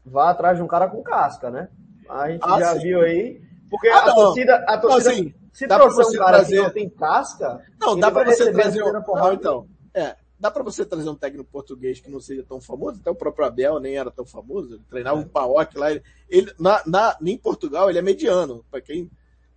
vá 0.04 0.30
atrás 0.30 0.56
de 0.56 0.62
um 0.62 0.66
cara 0.68 0.88
com 0.88 1.02
casca, 1.02 1.50
né? 1.50 1.68
A 2.08 2.30
gente 2.30 2.42
ah, 2.42 2.60
já 2.60 2.74
sim. 2.74 2.80
viu 2.80 3.00
aí. 3.00 3.40
Porque 3.70 3.88
ah, 3.88 4.02
a 4.02 4.06
não. 4.06 4.14
torcida, 4.14 4.64
a 4.68 4.78
torcida, 4.78 5.10
não, 5.10 5.18
assim, 5.18 5.34
se 5.52 5.66
trouxer 5.66 6.06
um 6.06 6.12
cara 6.12 6.36
trazer... 6.36 6.56
que 6.56 6.62
não 6.62 6.70
tem 6.70 6.90
casca, 6.90 7.60
não, 7.80 7.98
dá 7.98 8.10
para 8.10 8.24
você 8.26 8.52
trazer 8.52 8.82
um... 8.82 8.92
Não, 8.92 9.32
então, 9.32 9.66
é, 9.94 10.14
dá 10.42 10.50
para 10.50 10.64
você 10.64 10.84
trazer 10.84 11.08
um 11.08 11.14
técnico 11.14 11.48
português 11.52 12.00
que 12.00 12.10
não 12.10 12.18
seja 12.18 12.42
tão 12.42 12.60
famoso, 12.60 12.98
até 13.00 13.08
o 13.08 13.14
próprio 13.14 13.46
Abel 13.46 13.78
nem 13.78 13.96
era 13.96 14.10
tão 14.10 14.26
famoso, 14.26 14.74
ele 14.74 14.82
treinava 14.90 15.20
um 15.20 15.24
Paok 15.24 15.78
lá, 15.78 15.92
ele, 15.92 16.02
ele 16.28 16.52
na, 16.58 16.82
na, 16.84 17.16
em 17.24 17.38
Portugal 17.38 17.88
ele 17.88 18.00
é 18.00 18.02
mediano, 18.02 18.64
para 18.68 18.80
quem, 18.80 19.08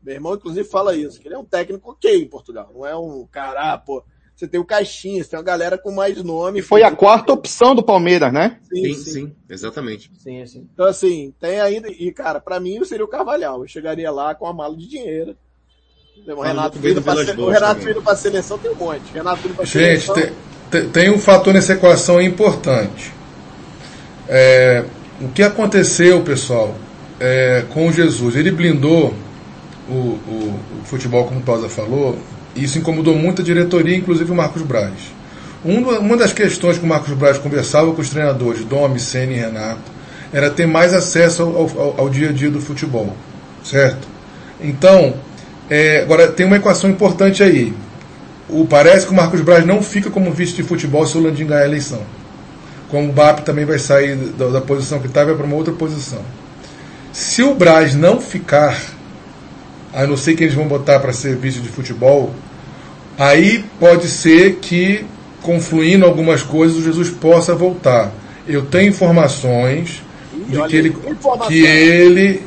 meu 0.03 0.13
irmão 0.13 0.35
inclusive 0.35 0.69
fala 0.69 0.95
isso, 0.95 1.19
que 1.19 1.27
ele 1.27 1.33
é 1.33 1.39
um 1.39 1.43
técnico 1.43 1.89
ok 1.89 2.21
em 2.21 2.27
Portugal, 2.27 2.69
não 2.71 2.85
é 2.85 2.95
um 2.95 3.25
cara, 3.25 3.73
ah, 3.73 3.77
pô, 3.79 4.03
você 4.35 4.47
tem 4.47 4.59
o 4.59 4.65
Caixinha, 4.65 5.23
você 5.23 5.31
tem 5.31 5.39
uma 5.39 5.45
galera 5.45 5.77
com 5.77 5.91
mais 5.91 6.21
nome. 6.21 6.59
E 6.59 6.61
foi 6.61 6.83
a 6.83 6.93
quarta 6.93 7.31
opção 7.31 7.73
do 7.73 7.81
Palmeiras, 7.81 8.33
né? 8.33 8.59
Sim, 8.63 8.93
sim, 8.93 9.11
sim, 9.11 9.35
exatamente. 9.49 10.11
Sim, 10.17 10.45
sim. 10.45 10.69
Então 10.71 10.85
assim, 10.85 11.33
tem 11.39 11.61
ainda, 11.61 11.89
e 11.89 12.11
cara, 12.11 12.39
para 12.39 12.59
mim 12.59 12.83
seria 12.83 13.05
o 13.05 13.07
Carvalhal, 13.07 13.61
eu 13.61 13.67
chegaria 13.67 14.11
lá 14.11 14.35
com 14.35 14.45
a 14.45 14.53
mala 14.53 14.77
de 14.77 14.87
dinheiro, 14.87 15.35
o 16.27 16.41
Renato 16.41 16.77
vindo 16.79 17.01
para 17.01 17.19
o 17.19 17.49
Renato 17.49 17.81
vindo 17.81 18.01
para 18.03 18.15
seleção 18.15 18.57
tem 18.57 18.71
um 18.71 18.75
monte. 18.75 19.11
Renato 19.11 19.41
vindo 19.41 19.55
para 19.55 19.65
seleção. 19.65 20.15
Gente, 20.15 20.27
tem, 20.27 20.54
tem 20.69 21.11
um 21.11 21.19
fator 21.19 21.53
nessa 21.53 21.73
equação 21.73 22.21
importante. 22.21 23.13
É, 24.27 24.83
o 25.21 25.29
que 25.29 25.43
aconteceu, 25.43 26.21
pessoal, 26.21 26.75
é, 27.19 27.63
com 27.69 27.91
Jesus? 27.91 28.35
Ele 28.35 28.51
blindou 28.51 29.13
o, 29.87 29.93
o, 29.93 30.59
o 30.81 30.85
futebol, 30.85 31.25
como 31.25 31.39
o 31.39 31.43
Tosa 31.43 31.69
falou, 31.69 32.17
e 32.55 32.63
isso 32.63 32.77
incomodou 32.77 33.15
muito 33.15 33.41
a 33.41 33.45
diretoria, 33.45 33.95
inclusive 33.95 34.31
o 34.31 34.35
Marcos 34.35 34.61
Braz. 34.61 34.93
Um, 35.63 35.79
uma 35.97 36.17
das 36.17 36.33
questões 36.33 36.77
que 36.77 36.83
o 36.83 36.87
Marcos 36.87 37.13
Braz 37.13 37.37
conversava 37.37 37.91
com 37.93 38.01
os 38.01 38.09
treinadores, 38.09 38.63
Domi, 38.65 38.99
Senna 38.99 39.33
e 39.33 39.35
Renato, 39.35 39.95
era 40.33 40.49
ter 40.49 40.67
mais 40.67 40.93
acesso 40.93 41.43
ao, 41.43 41.81
ao, 41.81 42.01
ao 42.01 42.09
dia 42.09 42.29
a 42.29 42.31
dia 42.31 42.49
do 42.49 42.61
futebol, 42.61 43.15
certo? 43.63 44.07
Então, 44.59 45.13
é, 45.69 46.01
agora 46.01 46.27
tem 46.27 46.45
uma 46.45 46.57
equação 46.57 46.89
importante 46.89 47.41
aí 47.41 47.73
o, 48.47 48.65
parece 48.65 49.07
que 49.07 49.11
o 49.11 49.15
Marcos 49.15 49.41
Braz 49.41 49.65
não 49.65 49.81
fica 49.81 50.09
como 50.09 50.31
vice 50.31 50.53
de 50.53 50.63
futebol 50.63 51.05
se 51.05 51.17
o 51.17 51.21
Landim 51.21 51.45
ganhar 51.45 51.63
a 51.63 51.65
eleição. 51.65 52.01
Como 52.89 53.09
o 53.09 53.11
BAP 53.11 53.39
também 53.39 53.65
vai 53.65 53.79
sair 53.79 54.15
da, 54.15 54.47
da 54.47 54.61
posição 54.61 54.99
que 54.99 55.07
está 55.07 55.23
e 55.23 55.25
vai 55.25 55.35
para 55.35 55.45
uma 55.45 55.55
outra 55.55 55.73
posição. 55.73 56.21
Se 57.11 57.41
o 57.41 57.55
Braz 57.55 57.95
não 57.95 58.21
ficar, 58.21 58.79
a 59.91 60.05
não 60.05 60.15
ser 60.15 60.35
que 60.35 60.43
eles 60.43 60.53
vão 60.53 60.67
botar 60.67 60.99
para 60.99 61.11
ser 61.11 61.35
vice 61.37 61.59
de 61.59 61.69
futebol, 61.69 62.33
aí 63.17 63.65
pode 63.79 64.07
ser 64.07 64.57
que, 64.57 65.05
confluindo 65.41 66.05
algumas 66.05 66.43
coisas, 66.43 66.77
o 66.77 66.83
Jesus 66.83 67.09
possa 67.09 67.55
voltar. 67.55 68.11
Eu 68.47 68.65
tenho 68.65 68.89
informações 68.89 70.03
de 70.47 70.61
que 70.67 70.75
ele, 70.75 70.95
que 71.47 71.65
ele. 71.65 72.43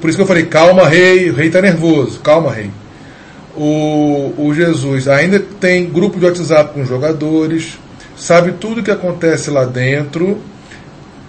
Por 0.00 0.08
isso 0.08 0.16
que 0.16 0.22
eu 0.22 0.26
falei, 0.26 0.46
calma, 0.46 0.88
rei, 0.88 1.28
o 1.28 1.34
rei 1.34 1.48
está 1.48 1.60
nervoso, 1.60 2.20
calma, 2.20 2.50
rei 2.50 2.70
o, 3.56 4.34
o 4.38 4.54
Jesus 4.54 5.08
ainda 5.08 5.40
tem 5.40 5.86
grupo 5.86 6.18
de 6.18 6.26
WhatsApp 6.26 6.74
com 6.74 6.84
jogadores, 6.84 7.78
sabe 8.16 8.52
tudo 8.52 8.80
o 8.80 8.84
que 8.84 8.90
acontece 8.90 9.50
lá 9.50 9.64
dentro. 9.64 10.38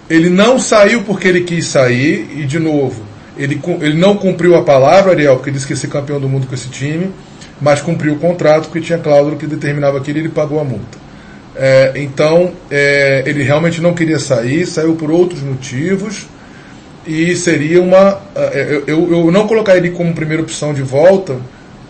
Ele 0.08 0.30
não 0.30 0.58
saiu 0.58 1.02
porque 1.02 1.28
ele 1.28 1.42
quis 1.42 1.66
sair, 1.66 2.30
e 2.36 2.44
de 2.44 2.58
novo, 2.58 3.02
ele, 3.36 3.60
ele 3.80 3.98
não 3.98 4.16
cumpriu 4.16 4.56
a 4.56 4.62
palavra, 4.62 5.12
Ariel, 5.12 5.36
porque 5.36 5.50
disse 5.50 5.66
que 5.66 5.72
ia 5.72 5.76
ser 5.76 5.88
campeão 5.88 6.18
do 6.18 6.28
mundo 6.28 6.46
com 6.46 6.54
esse 6.54 6.68
time, 6.68 7.10
mas 7.60 7.80
cumpriu 7.80 8.14
o 8.14 8.18
contrato, 8.18 8.64
porque 8.64 8.80
tinha 8.80 8.98
cláusula 8.98 9.36
que 9.36 9.46
determinava 9.46 9.98
aquilo 9.98 10.18
e 10.18 10.20
ele 10.22 10.28
pagou 10.28 10.60
a 10.60 10.64
multa. 10.64 10.98
É, 11.54 11.92
então, 11.96 12.52
é, 12.70 13.22
ele 13.26 13.42
realmente 13.42 13.80
não 13.80 13.94
queria 13.94 14.18
sair, 14.18 14.64
saiu 14.64 14.94
por 14.94 15.10
outros 15.10 15.42
motivos, 15.42 16.26
e 17.06 17.34
seria 17.36 17.80
uma. 17.82 18.20
É, 18.34 18.82
eu, 18.86 19.10
eu 19.10 19.30
não 19.30 19.46
colocaria 19.46 19.80
ele 19.80 19.90
como 19.90 20.12
primeira 20.14 20.42
opção 20.42 20.74
de 20.74 20.82
volta, 20.82 21.36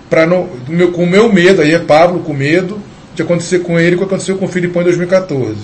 para 0.08 0.26
meu, 0.26 0.92
com 0.92 1.04
o 1.04 1.06
meu 1.06 1.32
medo, 1.32 1.62
aí 1.62 1.74
é 1.74 1.78
Pablo 1.78 2.20
com 2.20 2.32
medo 2.32 2.80
de 3.14 3.22
acontecer 3.22 3.60
com 3.60 3.78
ele 3.78 3.96
o 3.96 3.98
que 3.98 4.04
aconteceu 4.04 4.36
com 4.36 4.44
o 4.44 4.48
Filipão 4.48 4.82
em 4.82 4.86
2014. 4.86 5.56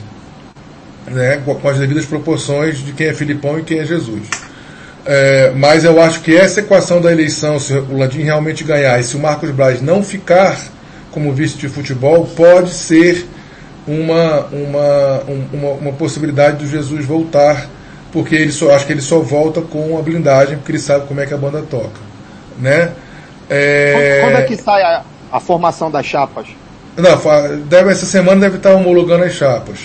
Né, 1.06 1.40
com 1.44 1.68
as 1.68 1.78
devidas 1.78 2.06
proporções 2.06 2.78
de 2.78 2.92
quem 2.92 3.08
é 3.08 3.12
Filipão 3.12 3.58
e 3.58 3.62
quem 3.62 3.78
é 3.78 3.84
Jesus. 3.84 4.22
É, 5.06 5.52
mas 5.54 5.84
eu 5.84 6.00
acho 6.00 6.20
que 6.22 6.34
essa 6.34 6.60
equação 6.60 7.00
da 7.00 7.12
eleição, 7.12 7.60
se 7.60 7.74
o 7.74 7.98
Landim 7.98 8.22
realmente 8.22 8.64
ganhar 8.64 8.98
e 8.98 9.04
se 9.04 9.14
o 9.16 9.20
Marcos 9.20 9.50
Braz 9.50 9.82
não 9.82 10.02
ficar 10.02 10.58
como 11.10 11.32
vice 11.32 11.58
de 11.58 11.68
futebol, 11.68 12.26
pode 12.34 12.70
ser 12.70 13.26
uma, 13.86 14.46
uma, 14.46 15.22
uma, 15.52 15.70
uma 15.72 15.92
possibilidade 15.92 16.64
do 16.64 16.66
Jesus 16.66 17.04
voltar, 17.04 17.68
porque 18.12 18.34
ele 18.34 18.50
só, 18.50 18.74
acho 18.74 18.86
que 18.86 18.92
ele 18.92 19.02
só 19.02 19.20
volta 19.20 19.60
com 19.60 19.98
a 19.98 20.02
blindagem, 20.02 20.56
porque 20.56 20.72
ele 20.72 20.78
sabe 20.78 21.06
como 21.06 21.20
é 21.20 21.26
que 21.26 21.34
a 21.34 21.38
banda 21.38 21.62
toca. 21.62 22.00
Né? 22.58 22.92
É... 23.48 24.20
Quando, 24.20 24.32
quando, 24.32 24.42
é 24.42 24.46
que 24.46 24.56
sai 24.56 24.82
a, 24.82 25.02
a, 25.30 25.40
formação 25.40 25.90
das 25.90 26.06
chapas? 26.06 26.46
Não, 26.96 27.58
deve, 27.64 27.90
essa 27.90 28.06
semana 28.06 28.40
deve 28.40 28.56
estar 28.56 28.72
homologando 28.72 29.24
as 29.24 29.32
chapas. 29.32 29.78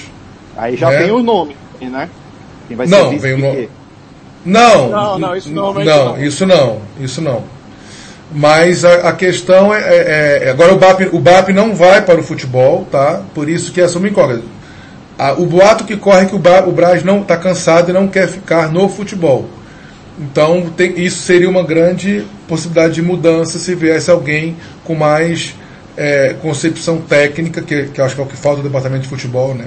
Aí 0.56 0.77
já 0.77 0.90
né? 0.90 1.03
tem 1.03 1.11
o 1.11 1.22
nome. 1.22 1.56
né? 1.81 2.10
Quem 2.68 2.77
vai 2.77 2.88
não, 2.88 3.10
ser 3.10 3.18
vem 3.18 3.34
o... 3.34 3.69
Não, 4.45 4.90
não, 4.90 5.19
não, 5.19 5.36
isso 5.36 5.49
não, 5.52 5.73
não, 5.73 6.23
isso 6.23 6.45
não, 6.45 6.81
isso 6.99 7.22
não. 7.22 7.44
Mas 8.31 8.86
a, 8.86 9.10
a 9.10 9.14
questão 9.14 9.73
é, 9.73 9.80
é, 9.80 10.40
é, 10.44 10.49
agora 10.49 10.73
o 10.73 10.77
BAP, 10.77 11.02
o 11.11 11.19
BAP 11.19 11.49
não 11.49 11.76
vai 11.76 12.02
para 12.02 12.19
o 12.19 12.23
futebol, 12.23 12.88
tá? 12.90 13.22
Por 13.34 13.49
isso 13.49 13.72
que 13.72 13.81
essa 13.81 13.98
é 13.98 13.99
uma 13.99 14.07
incógnita. 14.07 14.45
o 15.38 15.45
boato 15.45 15.84
que 15.84 15.98
corre 15.98 16.22
é 16.22 16.26
que 16.26 16.36
o, 16.36 16.40
ba, 16.40 16.64
o 16.65 16.72
Braz 16.72 17.03
não 17.03 17.22
está 17.22 17.36
cansado 17.36 17.90
e 17.90 17.94
não 17.94 18.07
quer 18.07 18.27
ficar 18.27 18.72
no 18.72 18.88
futebol. 18.88 19.49
Então 20.19 20.69
tem, 20.75 20.99
isso 20.99 21.23
seria 21.23 21.49
uma 21.49 21.63
grande 21.63 22.25
possibilidade 22.47 22.95
de 22.95 23.01
mudança 23.01 23.57
se 23.57 23.73
viesse 23.73 24.11
alguém 24.11 24.57
com 24.83 24.93
mais 24.93 25.55
é, 25.95 26.35
concepção 26.41 26.99
técnica, 26.99 27.61
que, 27.61 27.85
que 27.85 28.01
acho 28.01 28.15
que 28.15 28.21
é 28.21 28.23
o 28.23 28.27
que 28.27 28.35
falta 28.35 28.57
no 28.57 28.63
departamento 28.63 29.03
de 29.03 29.07
futebol, 29.07 29.55
né? 29.55 29.65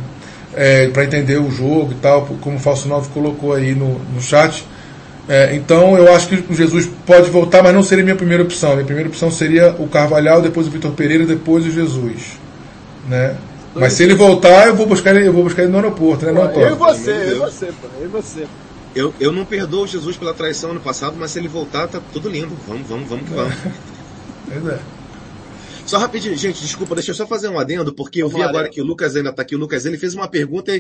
É, 0.55 0.89
para 0.89 1.05
entender 1.05 1.39
o 1.39 1.51
jogo 1.51 1.93
e 1.93 1.95
tal, 1.95 2.27
como 2.43 2.57
o 2.57 2.59
Falso 2.59 2.87
9 2.87 3.09
colocou 3.15 3.55
aí 3.55 3.75
no, 3.75 3.99
no 4.15 4.21
chat. 4.21 4.67
É, 5.27 5.55
então 5.55 5.97
eu 5.97 6.13
acho 6.15 6.29
que 6.29 6.53
o 6.53 6.55
Jesus 6.55 6.91
pode 7.07 7.31
voltar, 7.31 7.63
mas 7.63 7.73
não 7.73 7.83
seria 7.83 8.05
minha 8.05 8.17
primeira 8.17 8.43
opção. 8.43 8.75
Minha 8.75 8.85
primeira 8.85 9.09
opção 9.09 9.31
seria 9.31 9.71
o 9.79 9.89
Carvalhal, 9.89 10.43
depois 10.43 10.67
o 10.67 10.71
Vitor 10.71 10.93
Pereira, 10.93 11.25
depois 11.25 11.65
o 11.65 11.71
Jesus. 11.71 12.39
Né? 13.09 13.35
Mas 13.75 13.95
se 13.95 14.03
ele 14.03 14.15
voltar, 14.15 14.67
eu 14.67 14.75
vou 14.75 14.87
buscar 14.87 15.15
ele, 15.17 15.27
eu 15.27 15.33
vou 15.33 15.45
buscar 15.45 15.63
ele 15.63 15.73
no 15.73 15.79
aeroporto, 15.79 16.27
né? 16.27 16.33
Eu 16.55 16.73
e 16.73 16.75
você, 16.75 17.11
eu 17.11 17.37
e 17.37 17.39
você, 17.39 17.67
pô, 17.67 17.89
eu 17.99 18.05
e 18.05 18.09
você. 18.09 18.47
Eu, 18.95 19.15
eu 19.19 19.33
não 19.33 19.45
perdoo 19.45 19.87
Jesus 19.87 20.17
pela 20.17 20.35
traição 20.35 20.73
ano 20.73 20.81
passado, 20.81 21.17
mas 21.19 21.31
se 21.31 21.39
ele 21.39 21.49
voltar, 21.49 21.89
tá 21.89 22.01
tudo 22.13 22.29
lindo. 22.29 22.55
Vamos, 22.67 22.87
vamos, 22.87 23.09
vamos 23.09 23.29
que 23.29 23.35
vamos. 23.35 23.55
É. 24.53 25.03
Só 25.87 25.99
rapidinho, 25.99 26.37
gente, 26.37 26.63
desculpa, 26.63 26.95
deixa 26.95 27.11
eu 27.11 27.15
só 27.15 27.27
fazer 27.27 27.49
um 27.49 27.59
adendo, 27.59 27.93
porque 27.93 28.23
eu 28.23 28.29
vi 28.29 28.43
agora 28.43 28.69
que 28.69 28.81
o 28.81 28.85
Lucas 28.85 29.17
ainda 29.17 29.31
está 29.31 29.43
aqui. 29.43 29.55
O 29.55 29.59
Lucas, 29.59 29.85
ele 29.85 29.99
fez 29.99 30.15
uma 30.15 30.29
pergunta, 30.29 30.73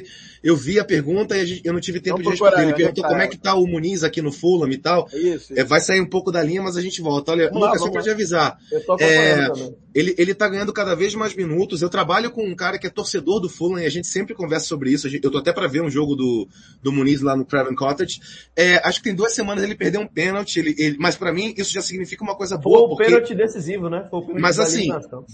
eu 0.42 0.56
vi 0.56 0.78
a 0.78 0.84
pergunta 0.84 1.36
e 1.36 1.60
eu 1.64 1.72
não 1.72 1.80
tive 1.80 2.00
tempo 2.00 2.18
Vamos 2.22 2.38
de 2.38 2.42
responder. 2.42 2.62
Ele 2.62 2.74
perguntou 2.74 3.04
como 3.04 3.20
é 3.20 3.26
que 3.26 3.36
tá 3.36 3.54
o 3.54 3.66
Muniz 3.66 4.04
aqui 4.04 4.22
no 4.22 4.30
Fulham 4.30 4.70
e 4.70 4.78
tal. 4.78 5.08
Isso, 5.12 5.52
isso. 5.52 5.58
É, 5.58 5.64
vai 5.64 5.80
sair 5.80 6.00
um 6.00 6.08
pouco 6.08 6.30
da 6.30 6.42
linha, 6.42 6.62
mas 6.62 6.76
a 6.76 6.82
gente 6.82 7.02
volta. 7.02 7.32
Olha, 7.32 7.48
vamos 7.48 7.62
Lucas, 7.62 7.80
lá, 7.80 7.86
só 7.86 7.92
para 7.92 8.02
te 8.02 8.10
avisar. 8.10 8.58
É, 9.00 9.48
ele, 9.94 10.14
ele 10.18 10.34
tá 10.34 10.48
ganhando 10.48 10.72
cada 10.72 10.94
vez 10.94 11.14
mais 11.14 11.34
minutos. 11.34 11.82
Eu 11.82 11.88
trabalho 11.88 12.30
com 12.30 12.44
um 12.44 12.54
cara 12.54 12.78
que 12.78 12.86
é 12.86 12.90
torcedor 12.90 13.40
do 13.40 13.48
Fulham 13.48 13.82
e 13.82 13.86
a 13.86 13.90
gente 13.90 14.06
sempre 14.06 14.34
conversa 14.34 14.66
sobre 14.66 14.90
isso. 14.90 15.08
Eu 15.08 15.30
tô 15.30 15.38
até 15.38 15.52
para 15.52 15.66
ver 15.66 15.82
um 15.82 15.90
jogo 15.90 16.14
do, 16.14 16.48
do 16.82 16.92
Muniz 16.92 17.20
lá 17.20 17.36
no 17.36 17.44
Craven 17.44 17.74
Cottage. 17.74 18.20
É, 18.56 18.76
acho 18.86 18.98
que 18.98 19.04
tem 19.04 19.14
duas 19.14 19.34
semanas 19.34 19.64
ele 19.64 19.74
perdeu 19.74 20.00
um 20.00 20.06
pênalti, 20.06 20.58
ele, 20.58 20.74
ele, 20.78 20.96
mas 20.98 21.16
para 21.16 21.32
mim 21.32 21.54
isso 21.56 21.72
já 21.72 21.82
significa 21.82 22.22
uma 22.22 22.36
coisa 22.36 22.56
boa. 22.56 22.78
Foi 22.78 22.86
o 22.86 22.88
porque... 22.88 23.04
pênalti 23.04 23.34
decisivo, 23.34 23.88
né? 23.88 24.08
mas 24.38 24.58
assim, 24.58 24.88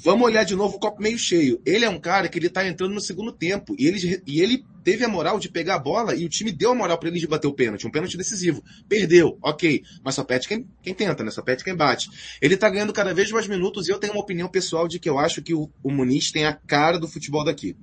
vamos 0.05 0.27
olhar 0.27 0.45
de 0.45 0.55
novo 0.55 0.77
o 0.77 0.81
copo 0.81 1.03
meio 1.03 1.19
cheio. 1.19 1.61
Ele 1.65 1.85
é 1.85 1.89
um 1.89 2.01
cara 2.01 2.29
que 2.29 2.39
ele 2.39 2.49
tá 2.49 2.67
entrando 2.67 2.95
no 2.95 3.01
segundo 3.01 3.33
tempo 3.33 3.75
e 3.79 3.87
ele, 3.87 4.23
e 4.27 4.41
ele 4.41 4.65
teve 4.85 5.05
a 5.05 5.09
moral 5.09 5.39
de 5.39 5.49
pegar 5.49 5.77
a 5.77 5.79
bola 5.79 6.15
e 6.15 6.25
o 6.25 6.29
time 6.29 6.53
deu 6.53 6.73
a 6.73 6.75
moral 6.75 6.99
para 6.99 7.09
ele 7.09 7.19
de 7.19 7.27
bater 7.27 7.47
o 7.47 7.53
pênalti, 7.53 7.87
um 7.87 7.91
pênalti 7.91 8.17
decisivo. 8.17 8.63
Perdeu, 8.89 9.39
ok, 9.43 9.83
mas 10.03 10.15
só 10.15 10.25
pede 10.25 10.49
quem, 10.49 10.67
quem 10.83 10.95
tenta, 10.95 11.23
né? 11.23 11.31
Só 11.31 11.43
pede 11.43 11.65
quem 11.65 11.75
bate. 11.75 12.11
Ele 12.41 12.57
tá 12.57 12.69
ganhando 12.69 12.93
cada 12.93 13.13
vez 13.13 13.31
mais 13.31 13.47
minutos 13.47 13.89
e 13.89 13.91
eu 13.91 13.99
tenho 13.99 14.13
uma 14.13 14.23
opinião 14.23 14.49
pessoal 14.49 14.89
de 14.89 14.99
que 14.99 15.09
eu 15.09 15.19
acho 15.19 15.43
que 15.43 15.55
o, 15.55 15.71
o 15.83 15.91
Muniz 15.91 16.31
tem 16.33 16.47
a 16.47 16.53
cara 16.53 16.99
do 16.99 17.09
futebol 17.09 17.45
daqui. 17.45 17.77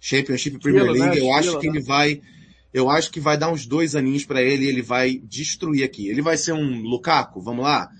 Championship 0.00 0.58
Premier 0.58 0.90
League, 0.90 1.20
né? 1.20 1.20
eu 1.20 1.32
acho 1.34 1.58
que 1.58 1.68
ele 1.68 1.80
vai, 1.80 2.22
eu 2.72 2.88
acho 2.88 3.10
que 3.10 3.20
vai 3.20 3.36
dar 3.36 3.50
uns 3.50 3.66
dois 3.66 3.94
aninhos 3.94 4.24
para 4.24 4.42
ele 4.42 4.64
e 4.64 4.68
ele 4.68 4.82
vai 4.82 5.18
destruir 5.18 5.84
aqui. 5.84 6.08
Ele 6.08 6.22
vai 6.22 6.36
ser 6.36 6.52
um 6.52 6.80
Lukaku, 6.80 7.40
vamos 7.42 7.64
lá? 7.64 7.90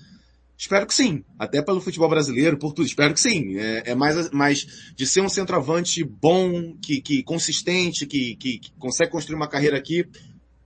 Espero 0.60 0.86
que 0.86 0.92
sim. 0.92 1.24
Até 1.38 1.62
pelo 1.62 1.80
futebol 1.80 2.10
brasileiro, 2.10 2.58
por 2.58 2.74
tudo. 2.74 2.84
Espero 2.84 3.14
que 3.14 3.20
sim. 3.20 3.56
É, 3.56 3.92
é 3.92 3.94
mais, 3.94 4.30
mais 4.30 4.92
de 4.94 5.06
ser 5.06 5.22
um 5.22 5.28
centroavante 5.28 6.04
bom, 6.04 6.76
que, 6.76 7.00
que 7.00 7.22
consistente, 7.22 8.06
que, 8.06 8.36
que, 8.36 8.58
que 8.58 8.72
consegue 8.78 9.10
construir 9.10 9.36
uma 9.36 9.48
carreira 9.48 9.78
aqui. 9.78 10.06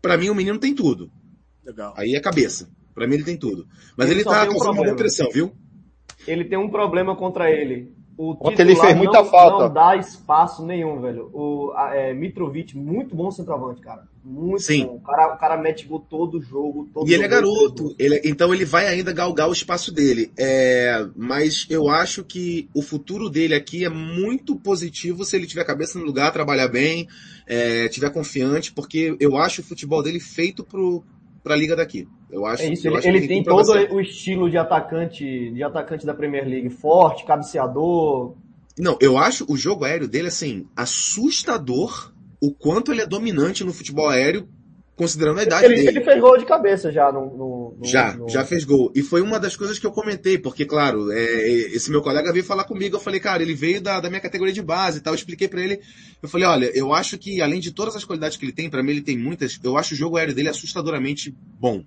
Para 0.03 0.19
mim, 0.19 0.31
o 0.31 0.35
menino 0.35 0.59
tem 0.59 0.75
tudo. 0.75 1.13
Legal. 1.65 1.95
Aí 1.97 2.17
é 2.17 2.21
cabeça. 2.21 2.69
Para 2.93 3.07
mim, 3.07 3.15
ele 3.15 3.23
tem 3.23 3.37
tudo. 3.37 3.69
Mas 3.97 4.11
ele, 4.11 4.23
ele 4.23 4.25
tá 4.25 4.49
um 4.51 4.57
uma 4.57 4.85
depressão, 4.85 5.31
viu? 5.31 5.55
Ele 6.27 6.45
tem 6.45 6.59
um 6.59 6.69
problema 6.69 7.15
contra 7.15 7.49
ele. 7.49 7.95
O 8.17 8.37
Ontem 8.41 8.63
ele 8.63 8.77
fez 8.77 8.97
muita 8.97 9.19
não, 9.19 9.25
falta. 9.25 9.65
Não 9.65 9.75
dá 9.75 9.97
espaço 9.97 10.65
nenhum, 10.65 11.01
velho. 11.01 11.31
O 11.33 11.73
é, 11.93 12.15
Mitrovic, 12.15 12.77
muito 12.77 13.15
bom 13.15 13.31
centroavante, 13.31 13.81
cara. 13.81 14.07
Muito 14.25 14.63
Sim. 14.63 14.87
bom. 14.87 14.95
O 14.97 15.01
cara, 15.01 15.35
o 15.35 15.39
cara 15.39 15.57
mete 15.57 15.85
gol 15.85 15.99
todo 15.99 16.41
jogo. 16.41 16.89
Todo 16.95 17.09
e 17.09 17.13
ele 17.13 17.25
é 17.25 17.29
garoto. 17.29 17.95
Ele, 17.99 18.21
então 18.25 18.55
ele 18.55 18.65
vai 18.65 18.87
ainda 18.87 19.13
galgar 19.13 19.49
o 19.49 19.53
espaço 19.53 19.93
dele. 19.93 20.33
É, 20.39 21.07
mas 21.17 21.67
eu 21.69 21.89
acho 21.89 22.25
que 22.25 22.69
o 22.73 22.83
futuro 22.83 23.29
dele 23.29 23.55
aqui 23.55 23.85
é 23.85 23.91
muito 23.91 24.57
positivo 24.57 25.25
se 25.25 25.37
ele 25.37 25.47
tiver 25.47 25.63
a 25.63 25.67
cabeça 25.67 25.99
no 25.99 26.05
lugar, 26.05 26.33
trabalhar 26.33 26.69
bem, 26.69 27.09
é, 27.47 27.89
tiver 27.89 28.11
confiante, 28.11 28.73
porque 28.73 29.17
eu 29.19 29.37
acho 29.37 29.61
o 29.61 29.65
futebol 29.65 30.03
dele 30.03 30.21
feito 30.21 30.65
pro, 30.65 31.05
pra 31.43 31.57
liga 31.57 31.77
daqui. 31.77 32.09
Eu 32.35 32.45
acho, 32.45 32.65
é 32.65 32.73
isso, 32.73 32.89
ele, 32.89 32.97
acho 32.97 33.07
ele 33.07 33.29
tem 33.29 33.45
todo 33.45 33.71
o 33.93 34.01
estilo 34.01 34.51
de 34.51 34.59
atacante, 34.59 35.53
de 35.53 35.63
atacante 35.63 36.05
da 36.05 36.13
Premier 36.13 36.45
League, 36.45 36.69
forte, 36.69 37.25
cabeceador. 37.25 38.35
Não, 38.77 38.99
eu 39.01 39.17
acho 39.17 39.47
o 39.49 39.57
jogo 39.57 39.85
aéreo 39.85 40.09
dele 40.09 40.27
assim 40.27 40.67
assustador 40.75 42.13
o 42.41 42.53
quanto 42.53 42.91
ele 42.91 43.03
é 43.03 43.07
dominante 43.07 43.63
no 43.63 43.73
futebol 43.73 44.09
aéreo 44.09 44.49
considerando 44.97 45.39
a 45.39 45.43
idade 45.45 45.67
ele, 45.67 45.77
dele. 45.77 45.89
Ele 45.89 46.05
fez 46.05 46.21
gol 46.21 46.37
de 46.37 46.45
cabeça 46.45 46.91
já 46.91 47.13
no, 47.13 47.27
no, 47.27 47.77
no 47.79 47.85
já, 47.85 48.17
no... 48.17 48.29
já 48.29 48.45
fez 48.45 48.65
gol. 48.65 48.91
E 48.97 49.03
foi 49.03 49.21
uma 49.21 49.39
das 49.39 49.55
coisas 49.57 49.79
que 49.79 49.87
eu 49.87 49.93
comentei, 49.93 50.37
porque 50.37 50.65
claro, 50.65 51.13
é, 51.13 51.49
esse 51.73 51.89
meu 51.89 52.03
colega 52.03 52.33
veio 52.33 52.45
falar 52.45 52.65
comigo, 52.65 52.97
eu 52.97 53.01
falei, 53.01 53.21
cara, 53.21 53.45
ele 53.45 53.55
veio 53.55 53.81
da, 53.81 54.01
da 54.01 54.09
minha 54.09 54.21
categoria 54.21 54.53
de 54.53 54.63
base 54.63 54.99
e 54.99 55.01
tal, 55.01 55.13
eu 55.13 55.17
expliquei 55.17 55.47
para 55.47 55.63
ele, 55.63 55.81
eu 56.21 56.29
falei, 56.29 56.47
olha, 56.47 56.71
eu 56.75 56.93
acho 56.93 57.17
que 57.17 57.41
além 57.41 57.61
de 57.61 57.71
todas 57.71 57.95
as 57.95 58.05
qualidades 58.05 58.37
que 58.37 58.45
ele 58.45 58.53
tem, 58.53 58.69
para 58.69 58.83
mim 58.83 58.91
ele 58.91 59.03
tem 59.03 59.17
muitas, 59.17 59.59
eu 59.63 59.77
acho 59.77 59.95
o 59.95 59.97
jogo 59.97 60.17
aéreo 60.17 60.35
dele 60.35 60.49
assustadoramente 60.49 61.35
bom. 61.61 61.85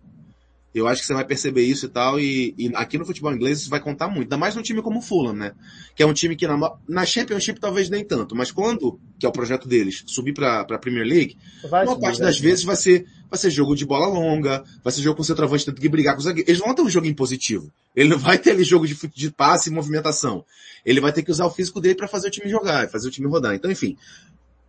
Eu 0.79 0.87
acho 0.87 1.01
que 1.01 1.07
você 1.07 1.13
vai 1.13 1.25
perceber 1.25 1.63
isso 1.63 1.85
e 1.85 1.89
tal, 1.89 2.19
e, 2.19 2.53
e, 2.57 2.71
aqui 2.75 2.97
no 2.97 3.05
futebol 3.05 3.33
inglês 3.33 3.61
isso 3.61 3.69
vai 3.69 3.79
contar 3.79 4.07
muito. 4.07 4.23
Ainda 4.23 4.37
mais 4.37 4.55
num 4.55 4.61
time 4.61 4.81
como 4.81 4.99
o 4.99 5.01
Fulham, 5.01 5.33
né? 5.33 5.53
Que 5.95 6.03
é 6.03 6.05
um 6.05 6.13
time 6.13 6.35
que 6.35 6.47
na, 6.47 6.73
na 6.87 7.05
Championship 7.05 7.59
talvez 7.59 7.89
nem 7.89 8.03
tanto, 8.03 8.35
mas 8.35 8.51
quando, 8.51 8.99
que 9.19 9.25
é 9.25 9.29
o 9.29 9.31
projeto 9.31 9.67
deles, 9.67 10.03
subir 10.05 10.33
pra, 10.33 10.63
pra 10.65 10.77
Premier 10.77 11.05
League, 11.05 11.37
vai 11.69 11.85
uma 11.85 11.99
parte 11.99 12.19
das 12.19 12.39
vezes 12.39 12.63
vai 12.63 12.75
ser, 12.75 13.05
vai 13.29 13.39
ser 13.39 13.49
jogo 13.49 13.75
de 13.75 13.85
bola 13.85 14.07
longa, 14.07 14.63
vai 14.83 14.93
ser 14.93 15.01
jogo 15.01 15.17
com 15.17 15.23
centroavante 15.23 15.65
tendo 15.65 15.81
que 15.81 15.89
brigar 15.89 16.13
com 16.13 16.19
os 16.19 16.25
zagueiros. 16.25 16.47
Eles 16.47 16.59
não 16.59 16.67
vão 16.67 16.75
ter 16.75 16.81
um 16.83 16.89
jogo 16.89 17.07
impositivo. 17.07 17.71
Ele 17.95 18.09
não 18.09 18.17
vai 18.17 18.37
ter 18.37 18.51
ali 18.51 18.63
jogo 18.63 18.85
de, 18.85 18.95
de 19.15 19.31
passe 19.31 19.69
e 19.69 19.73
movimentação. 19.73 20.45
Ele 20.85 21.01
vai 21.01 21.11
ter 21.11 21.23
que 21.23 21.31
usar 21.31 21.45
o 21.45 21.51
físico 21.51 21.81
dele 21.81 21.95
para 21.95 22.07
fazer 22.07 22.27
o 22.27 22.31
time 22.31 22.49
jogar, 22.49 22.87
fazer 22.89 23.07
o 23.07 23.11
time 23.11 23.27
rodar. 23.27 23.55
Então, 23.55 23.71
enfim, 23.71 23.97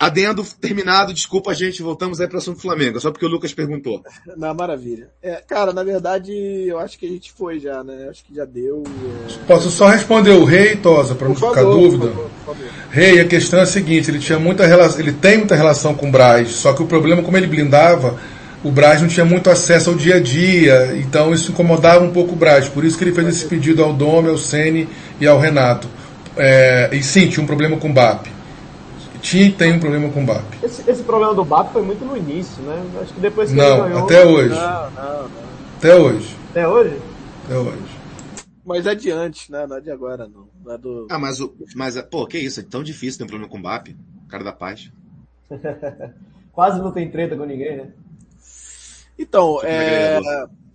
Adendo 0.00 0.44
terminado, 0.60 1.12
desculpa 1.12 1.52
gente, 1.52 1.82
voltamos 1.82 2.20
aí 2.20 2.28
para 2.28 2.36
o 2.36 2.38
assunto 2.38 2.56
do 2.56 2.62
Flamengo, 2.62 3.00
só 3.00 3.10
porque 3.10 3.26
o 3.26 3.28
Lucas 3.28 3.52
perguntou. 3.52 4.00
Na 4.36 4.54
maravilha. 4.54 5.08
É, 5.20 5.42
cara, 5.46 5.72
na 5.72 5.82
verdade, 5.82 6.32
eu 6.32 6.78
acho 6.78 6.96
que 6.96 7.04
a 7.04 7.08
gente 7.08 7.32
foi 7.32 7.58
já, 7.58 7.82
né? 7.82 8.06
Acho 8.08 8.24
que 8.24 8.32
já 8.32 8.44
deu. 8.44 8.84
É... 8.86 9.46
Posso 9.46 9.70
só 9.70 9.88
responder 9.88 10.30
o 10.30 10.44
rei, 10.44 10.76
Tosa, 10.76 11.16
para 11.16 11.28
não 11.28 11.34
favor, 11.34 11.56
ficar 11.56 11.68
dúvida? 11.68 12.06
Por 12.06 12.14
favor, 12.14 12.30
por 12.44 12.54
favor. 12.54 12.68
Rei, 12.90 13.20
a 13.20 13.24
questão 13.26 13.58
é 13.58 13.62
a 13.62 13.66
seguinte, 13.66 14.08
ele 14.08 14.20
tinha 14.20 14.38
muita 14.38 14.64
relação, 14.66 15.00
ele 15.00 15.12
tem 15.12 15.38
muita 15.38 15.56
relação 15.56 15.92
com 15.94 16.08
o 16.08 16.12
Braz, 16.12 16.50
só 16.50 16.72
que 16.72 16.82
o 16.82 16.86
problema, 16.86 17.20
como 17.20 17.36
ele 17.36 17.48
blindava, 17.48 18.20
o 18.62 18.70
Braz 18.70 19.00
não 19.00 19.08
tinha 19.08 19.26
muito 19.26 19.50
acesso 19.50 19.90
ao 19.90 19.96
dia 19.96 20.16
a 20.16 20.20
dia, 20.20 20.96
então 20.96 21.34
isso 21.34 21.50
incomodava 21.50 22.04
um 22.04 22.12
pouco 22.12 22.34
o 22.34 22.36
Braz, 22.36 22.68
por 22.68 22.84
isso 22.84 22.96
que 22.96 23.02
ele 23.02 23.12
fez 23.12 23.26
esse 23.26 23.46
pedido 23.46 23.82
ao 23.82 23.92
Dome, 23.92 24.28
ao 24.28 24.38
Sene 24.38 24.88
e 25.20 25.26
ao 25.26 25.40
Renato. 25.40 25.88
É, 26.36 26.88
e 26.92 27.02
sim, 27.02 27.28
tinha 27.28 27.42
um 27.42 27.46
problema 27.46 27.76
com 27.76 27.90
o 27.90 27.92
BAP. 27.92 28.37
Tinha 29.20 29.52
tem 29.52 29.74
um 29.74 29.80
problema 29.80 30.10
com 30.10 30.22
o 30.22 30.26
BAP. 30.26 30.44
Esse, 30.62 30.88
esse, 30.88 31.02
problema 31.02 31.34
do 31.34 31.44
BAP 31.44 31.72
foi 31.72 31.82
muito 31.82 32.04
no 32.04 32.16
início, 32.16 32.62
né? 32.62 33.00
Acho 33.02 33.14
que 33.14 33.20
depois 33.20 33.50
que 33.50 33.56
não, 33.56 33.84
ele 33.84 33.88
ganhou... 33.88 34.04
até 34.04 34.24
hoje. 34.24 34.54
Não, 34.54 34.90
não, 34.90 35.22
não. 35.22 35.48
Até 35.76 35.96
hoje. 35.96 36.36
Até 36.50 36.68
hoje? 36.68 37.02
Até 37.44 37.58
hoje. 37.58 37.98
Mas 38.64 38.86
é 38.86 38.94
de 38.94 39.10
antes, 39.10 39.48
né? 39.48 39.66
Não 39.66 39.76
é 39.76 39.80
de 39.80 39.90
agora, 39.90 40.28
não. 40.28 40.48
não 40.64 40.74
é 40.74 40.78
do... 40.78 41.06
Ah, 41.10 41.18
mas, 41.18 41.40
o, 41.40 41.54
mas, 41.74 42.00
pô, 42.02 42.26
que 42.26 42.38
isso? 42.38 42.60
É 42.60 42.62
tão 42.62 42.82
difícil 42.82 43.18
ter 43.18 43.24
um 43.24 43.28
problema 43.28 43.50
com 43.50 43.58
o 43.58 43.62
BAP. 43.62 43.96
Cara 44.28 44.44
da 44.44 44.52
paz. 44.52 44.90
Quase 46.52 46.80
não 46.80 46.92
tem 46.92 47.10
treta 47.10 47.36
com 47.36 47.44
ninguém, 47.44 47.76
né? 47.78 47.88
Então, 49.18 49.60
é, 49.64 50.20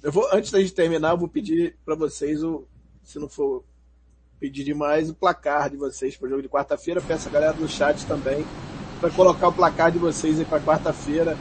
eu 0.01 0.11
vou, 0.11 0.27
antes 0.33 0.51
da 0.51 0.59
gente 0.59 0.73
terminar, 0.73 1.11
eu 1.11 1.17
vou 1.17 1.27
pedir 1.27 1.75
para 1.85 1.95
vocês 1.95 2.43
o, 2.43 2.65
se 3.03 3.19
não 3.19 3.29
for 3.29 3.63
pedir 4.43 4.65
demais 4.65 5.09
o 5.09 5.13
placar 5.13 5.69
de 5.69 5.77
vocês 5.77 6.17
para 6.17 6.27
o 6.27 6.29
jogo 6.29 6.41
de 6.41 6.49
quarta-feira. 6.49 6.99
Peço 6.99 7.29
a 7.29 7.31
galera 7.31 7.53
do 7.53 7.65
chat 7.65 8.05
também 8.05 8.45
para 8.99 9.09
colocar 9.09 9.47
o 9.47 9.53
placar 9.53 9.89
de 9.89 9.97
vocês 9.97 10.37
aí 10.37 10.43
para 10.43 10.59
quarta-feira. 10.59 11.37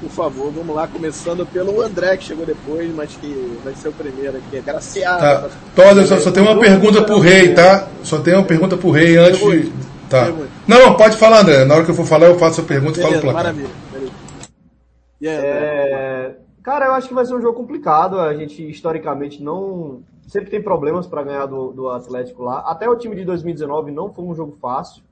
Por 0.00 0.10
favor, 0.10 0.52
vamos 0.52 0.76
lá, 0.76 0.86
começando 0.86 1.44
pelo 1.44 1.82
André, 1.82 2.16
que 2.16 2.22
chegou 2.22 2.46
depois, 2.46 2.94
mas 2.94 3.16
que 3.16 3.58
vai 3.64 3.74
ser 3.74 3.88
o 3.88 3.92
primeiro 3.92 4.36
aqui. 4.36 4.56
Agraciado. 4.58 5.20
Tá. 5.20 5.50
Toda, 5.74 6.06
só, 6.06 6.20
só 6.20 6.30
tem 6.30 6.44
uma 6.44 6.60
pergunta 6.60 7.02
pro 7.02 7.18
rei, 7.18 7.52
tá? 7.54 7.88
Só 8.04 8.20
tem 8.20 8.34
uma 8.34 8.44
pergunta 8.44 8.76
pro 8.76 8.92
rei 8.92 9.16
antes 9.16 9.40
de. 9.40 9.72
Tá. 10.08 10.32
Não, 10.64 10.94
pode 10.94 11.16
falar, 11.16 11.40
André. 11.40 11.64
Na 11.64 11.74
hora 11.74 11.84
que 11.84 11.90
eu 11.90 11.94
for 11.96 12.06
falar, 12.06 12.26
eu 12.26 12.38
faço 12.38 12.60
a 12.60 12.64
pergunta 12.64 13.00
e 13.00 13.02
falo 13.02 13.16
o 13.16 13.20
placar. 13.20 13.42
Maravilha. 13.42 13.70
Aí, 13.96 15.28
é... 15.28 16.36
Cara, 16.62 16.86
eu 16.86 16.92
acho 16.92 17.08
que 17.08 17.14
vai 17.14 17.26
ser 17.26 17.34
um 17.34 17.42
jogo 17.42 17.54
complicado. 17.54 18.20
A 18.20 18.32
gente, 18.32 18.62
historicamente, 18.62 19.42
não 19.42 20.02
sempre 20.26 20.50
tem 20.50 20.62
problemas 20.62 21.06
para 21.06 21.22
ganhar 21.22 21.46
do, 21.46 21.72
do 21.72 21.88
Atlético 21.90 22.42
lá. 22.42 22.60
Até 22.60 22.88
o 22.88 22.96
time 22.96 23.16
de 23.16 23.24
2019 23.24 23.90
não 23.90 24.12
foi 24.12 24.24
um 24.24 24.34
jogo 24.34 24.56
fácil. 24.60 25.02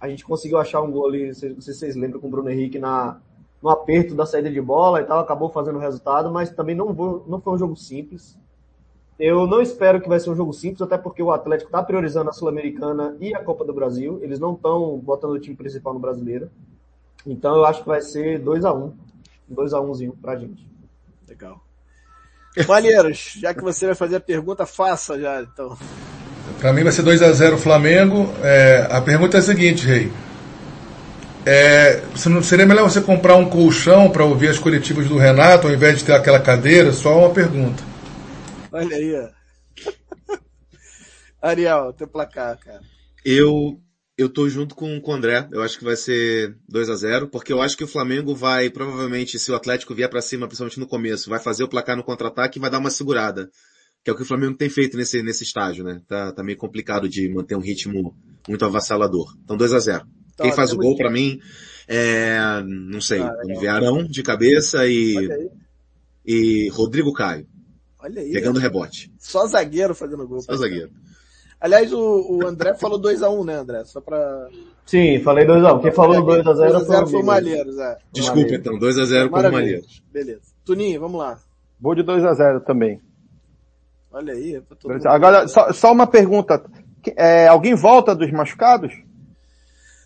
A 0.00 0.08
gente 0.08 0.24
conseguiu 0.24 0.58
achar 0.58 0.80
um 0.82 0.90
gol 0.90 1.08
ali, 1.08 1.26
não 1.28 1.34
sei 1.34 1.54
se 1.58 1.74
vocês 1.74 1.96
lembram, 1.96 2.20
com 2.20 2.26
o 2.26 2.30
Bruno 2.30 2.50
Henrique 2.50 2.78
na, 2.78 3.18
no 3.62 3.70
aperto 3.70 4.14
da 4.14 4.26
saída 4.26 4.50
de 4.50 4.60
bola 4.60 5.00
e 5.00 5.04
tal, 5.04 5.18
acabou 5.18 5.48
fazendo 5.48 5.76
o 5.76 5.80
resultado, 5.80 6.30
mas 6.30 6.50
também 6.50 6.74
não, 6.74 6.92
não 7.26 7.40
foi 7.40 7.54
um 7.54 7.58
jogo 7.58 7.76
simples. 7.76 8.38
Eu 9.18 9.46
não 9.46 9.62
espero 9.62 10.00
que 10.00 10.08
vai 10.08 10.18
ser 10.18 10.28
um 10.30 10.34
jogo 10.34 10.52
simples, 10.52 10.82
até 10.82 10.98
porque 10.98 11.22
o 11.22 11.30
Atlético 11.30 11.68
está 11.68 11.82
priorizando 11.82 12.28
a 12.28 12.32
Sul-Americana 12.32 13.16
e 13.20 13.34
a 13.34 13.42
Copa 13.42 13.64
do 13.64 13.72
Brasil. 13.72 14.18
Eles 14.22 14.40
não 14.40 14.54
estão 14.54 14.98
botando 14.98 15.30
o 15.32 15.38
time 15.38 15.56
principal 15.56 15.94
no 15.94 16.00
brasileiro. 16.00 16.50
Então 17.24 17.56
eu 17.56 17.64
acho 17.64 17.82
que 17.82 17.88
vai 17.88 18.00
ser 18.00 18.40
2 18.40 18.64
a 18.64 18.74
1 18.74 18.84
um, 18.84 18.92
2 19.48 19.72
a 19.72 19.80
1 19.80 19.90
umzinho 19.90 20.18
pra 20.20 20.36
gente. 20.36 20.68
Legal. 21.28 21.60
Maneiros, 22.68 23.34
já 23.40 23.52
que 23.52 23.62
você 23.62 23.86
vai 23.86 23.94
fazer 23.94 24.16
a 24.16 24.20
pergunta, 24.20 24.64
faça 24.64 25.18
já, 25.18 25.42
então. 25.42 25.76
Para 26.60 26.72
mim 26.72 26.82
vai 26.82 26.92
ser 26.92 27.02
2 27.02 27.22
a 27.22 27.32
0 27.32 27.58
Flamengo. 27.58 28.32
É, 28.42 28.86
a 28.90 29.00
pergunta 29.00 29.36
é 29.36 29.40
a 29.40 29.42
seguinte, 29.42 29.86
Rei. 29.86 30.12
É, 31.46 32.02
seria 32.42 32.64
melhor 32.64 32.88
você 32.88 33.00
comprar 33.00 33.36
um 33.36 33.48
colchão 33.48 34.10
para 34.10 34.24
ouvir 34.24 34.48
as 34.48 34.58
coletivas 34.58 35.06
do 35.06 35.18
Renato, 35.18 35.66
ao 35.66 35.74
invés 35.74 35.98
de 35.98 36.04
ter 36.04 36.12
aquela 36.12 36.40
cadeira? 36.40 36.92
Só 36.92 37.18
uma 37.18 37.30
pergunta. 37.30 37.82
Olha 38.72 38.96
aí, 38.96 39.14
ó. 39.14 40.38
Ariel, 41.42 41.92
teu 41.92 42.06
placar, 42.06 42.58
cara. 42.58 42.80
Eu 43.24 43.78
eu 44.16 44.28
tô 44.28 44.48
junto 44.48 44.74
com, 44.74 45.00
com 45.00 45.10
o 45.10 45.14
André. 45.14 45.48
Eu 45.52 45.62
acho 45.62 45.78
que 45.78 45.84
vai 45.84 45.96
ser 45.96 46.56
2 46.68 46.90
a 46.90 46.94
0 46.94 47.28
porque 47.28 47.52
eu 47.52 47.60
acho 47.60 47.76
que 47.76 47.84
o 47.84 47.88
Flamengo 47.88 48.34
vai, 48.34 48.70
provavelmente, 48.70 49.38
se 49.38 49.50
o 49.50 49.54
Atlético 49.54 49.94
vier 49.94 50.08
para 50.08 50.22
cima, 50.22 50.46
principalmente 50.46 50.80
no 50.80 50.86
começo, 50.86 51.30
vai 51.30 51.40
fazer 51.40 51.64
o 51.64 51.68
placar 51.68 51.96
no 51.96 52.04
contra-ataque 52.04 52.58
e 52.58 52.60
vai 52.60 52.70
dar 52.70 52.78
uma 52.78 52.90
segurada. 52.90 53.50
Que 54.02 54.10
é 54.10 54.12
o 54.12 54.16
que 54.16 54.22
o 54.22 54.26
Flamengo 54.26 54.56
tem 54.56 54.68
feito 54.68 54.96
nesse, 54.96 55.22
nesse 55.22 55.44
estágio, 55.44 55.82
né? 55.82 56.00
Tá, 56.06 56.30
tá 56.32 56.44
meio 56.44 56.58
complicado 56.58 57.08
de 57.08 57.28
manter 57.28 57.56
um 57.56 57.60
ritmo 57.60 58.14
muito 58.48 58.64
avassalador. 58.64 59.34
Então 59.42 59.56
2 59.56 59.72
a 59.72 59.78
0 59.78 60.06
Quem 60.36 60.52
faz 60.52 60.72
o 60.72 60.76
gol 60.76 60.96
para 60.96 61.10
mim 61.10 61.40
é, 61.88 62.62
não 62.64 63.00
sei, 63.00 63.20
ah, 63.20 63.32
Arão 63.72 64.04
de 64.04 64.22
cabeça 64.22 64.86
e, 64.86 65.28
e 66.24 66.68
Rodrigo 66.70 67.12
Caio. 67.12 67.46
Olha 67.98 68.20
aí. 68.20 68.32
Pegando 68.32 68.58
rebote. 68.58 69.12
Só 69.18 69.46
zagueiro 69.46 69.94
fazendo 69.94 70.26
gol. 70.26 70.40
Só 70.40 70.54
zagueiro. 70.56 70.90
Aliás, 71.60 71.92
o, 71.92 72.38
o 72.38 72.46
André 72.46 72.74
falou 72.74 73.00
2x1, 73.00 73.40
um, 73.40 73.44
né, 73.44 73.54
André? 73.54 73.84
Só 73.84 74.00
pra. 74.00 74.48
Sim, 74.84 75.20
falei 75.20 75.46
2x1. 75.46 75.76
Um. 75.76 75.80
Quem 75.80 75.92
falou 75.92 76.16
2x0 76.24 76.86
foi, 76.86 77.06
foi 77.06 77.22
o 77.22 77.26
Malheiros, 77.26 77.78
é. 77.78 77.98
Desculpa, 78.12 78.54
então. 78.54 78.78
2x0 78.78 79.30
com 79.30 79.38
o 79.38 79.52
Malheiros. 79.52 80.02
Beleza. 80.12 80.42
Tuninho, 80.64 81.00
vamos 81.00 81.18
lá. 81.18 81.38
Vou 81.80 81.94
de 81.94 82.02
2x0 82.02 82.64
também. 82.64 83.00
Olha 84.12 84.32
aí. 84.32 84.56
É 84.56 85.08
Agora, 85.08 85.48
só, 85.48 85.72
só 85.72 85.92
uma 85.92 86.06
pergunta. 86.06 86.62
É, 87.16 87.48
alguém 87.48 87.74
volta 87.74 88.14
dos 88.14 88.30
machucados? 88.30 88.92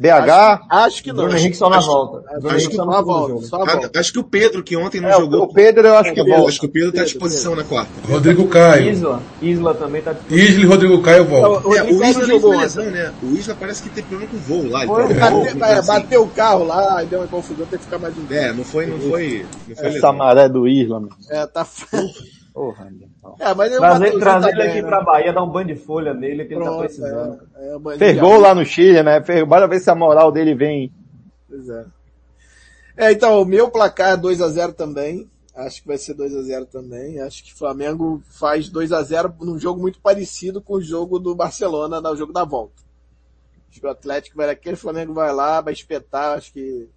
BH? 0.00 0.30
Acho, 0.30 0.66
acho 0.70 1.02
que 1.02 1.12
não. 1.12 1.24
Bruno 1.24 1.36
Henrique 1.36 1.56
só 1.56 1.68
na 1.68 1.80
volta. 1.80 2.22
Acho, 2.48 2.68
que 2.68 2.76
só 2.76 2.84
na 2.84 3.00
volta. 3.00 3.46
Só 3.46 3.58
volta. 3.58 3.98
Acho 3.98 4.12
que 4.12 4.18
o 4.18 4.24
Pedro, 4.24 4.62
que 4.62 4.76
ontem 4.76 5.00
não 5.00 5.08
é, 5.08 5.12
jogou. 5.12 5.42
O 5.42 5.52
Pedro 5.52 5.88
eu 5.88 5.96
acho 5.96 6.14
que 6.14 6.22
volta. 6.22 6.48
Acho 6.48 6.60
que 6.60 6.66
o 6.66 6.68
Pedro 6.68 6.88
está 6.90 7.02
à 7.02 7.04
disposição 7.04 7.56
Pedro. 7.56 7.64
na 7.64 7.68
quarta. 7.68 7.92
Rodrigo 8.08 8.46
Caio. 8.46 8.90
Isla. 8.90 9.22
Isla 9.42 9.74
também 9.74 9.98
está 9.98 10.14
Isla 10.30 10.62
e 10.62 10.64
Rodrigo 10.66 11.02
Caio 11.02 11.24
volta. 11.24 11.76
É, 11.76 11.82
o 11.82 12.04
Isla 12.04 12.26
jogou 12.26 12.56
lesão, 12.56 12.84
né? 12.84 13.12
O 13.22 13.26
Isla 13.34 13.56
parece 13.58 13.82
que 13.82 13.90
tem 13.90 14.04
problema 14.04 14.30
com 14.30 14.38
voo 14.38 14.68
lá. 14.70 14.86
Foi, 14.86 15.04
ele 15.04 15.14
bateu, 15.14 15.40
voo, 15.40 15.64
é, 15.64 15.82
bateu 15.82 16.22
o 16.22 16.28
carro 16.28 16.64
lá, 16.64 17.02
e 17.02 17.06
deu 17.06 17.18
uma 17.18 17.26
confusão, 17.28 17.66
teve 17.66 17.78
que 17.78 17.84
ficar 17.84 17.98
mais 17.98 18.14
um 18.16 18.32
É, 18.32 18.52
não 18.52 18.64
foi, 18.64 18.86
não 18.86 18.98
foi. 19.00 19.46
Não 19.66 19.76
foi 19.76 19.86
Essa 19.86 20.12
maré 20.12 20.48
do 20.48 20.68
Isla, 20.68 21.00
mano. 21.00 21.16
É, 21.28 21.44
tá. 21.46 21.66
Porra, 22.58 22.90
é, 23.38 23.54
mas 23.54 23.70
eu 23.70 23.78
trazer, 23.78 24.18
trazer 24.18 24.50
ele 24.50 24.62
aqui 24.62 24.82
né? 24.82 24.88
pra 24.88 25.00
Bahia, 25.00 25.32
dar 25.32 25.44
um 25.44 25.50
banho 25.50 25.68
de 25.68 25.76
folha 25.76 26.12
nele, 26.12 26.44
que 26.44 26.56
Pronto, 26.56 26.68
ele 26.68 26.74
tá 26.74 26.80
precisando. 26.80 27.40
É, 27.54 27.94
é, 27.94 27.98
Fez 27.98 28.18
gol 28.18 28.40
lá 28.40 28.52
no 28.52 28.64
Chile, 28.64 29.00
né? 29.04 29.20
Bora 29.46 29.68
ver 29.68 29.78
se 29.78 29.88
a 29.88 29.94
moral 29.94 30.32
dele 30.32 30.56
vem 30.56 30.92
Pois 31.48 31.68
é. 31.68 31.86
É, 32.96 33.12
então, 33.12 33.40
o 33.40 33.44
meu 33.44 33.70
placar 33.70 34.10
é 34.10 34.16
2x0 34.16 34.72
também. 34.74 35.30
Acho 35.54 35.82
que 35.82 35.88
vai 35.88 35.98
ser 35.98 36.14
2 36.14 36.34
a 36.34 36.42
0 36.42 36.66
também. 36.66 37.20
Acho 37.20 37.44
que 37.44 37.52
o 37.52 37.56
Flamengo 37.56 38.22
faz 38.28 38.68
2 38.68 38.92
a 38.92 39.02
0 39.02 39.34
num 39.40 39.58
jogo 39.58 39.80
muito 39.80 40.00
parecido 40.00 40.60
com 40.60 40.74
o 40.74 40.82
jogo 40.82 41.18
do 41.18 41.34
Barcelona, 41.34 42.00
no 42.00 42.16
jogo 42.16 42.32
da 42.32 42.44
volta. 42.44 42.82
Acho 43.68 43.80
que 43.80 43.86
o 43.86 43.90
Atlético 43.90 44.36
vai 44.36 44.50
aquele, 44.50 44.74
o 44.74 44.78
Flamengo 44.78 45.12
vai 45.14 45.32
lá, 45.32 45.60
vai 45.60 45.72
espetar, 45.72 46.38
acho 46.38 46.52
que 46.52 46.88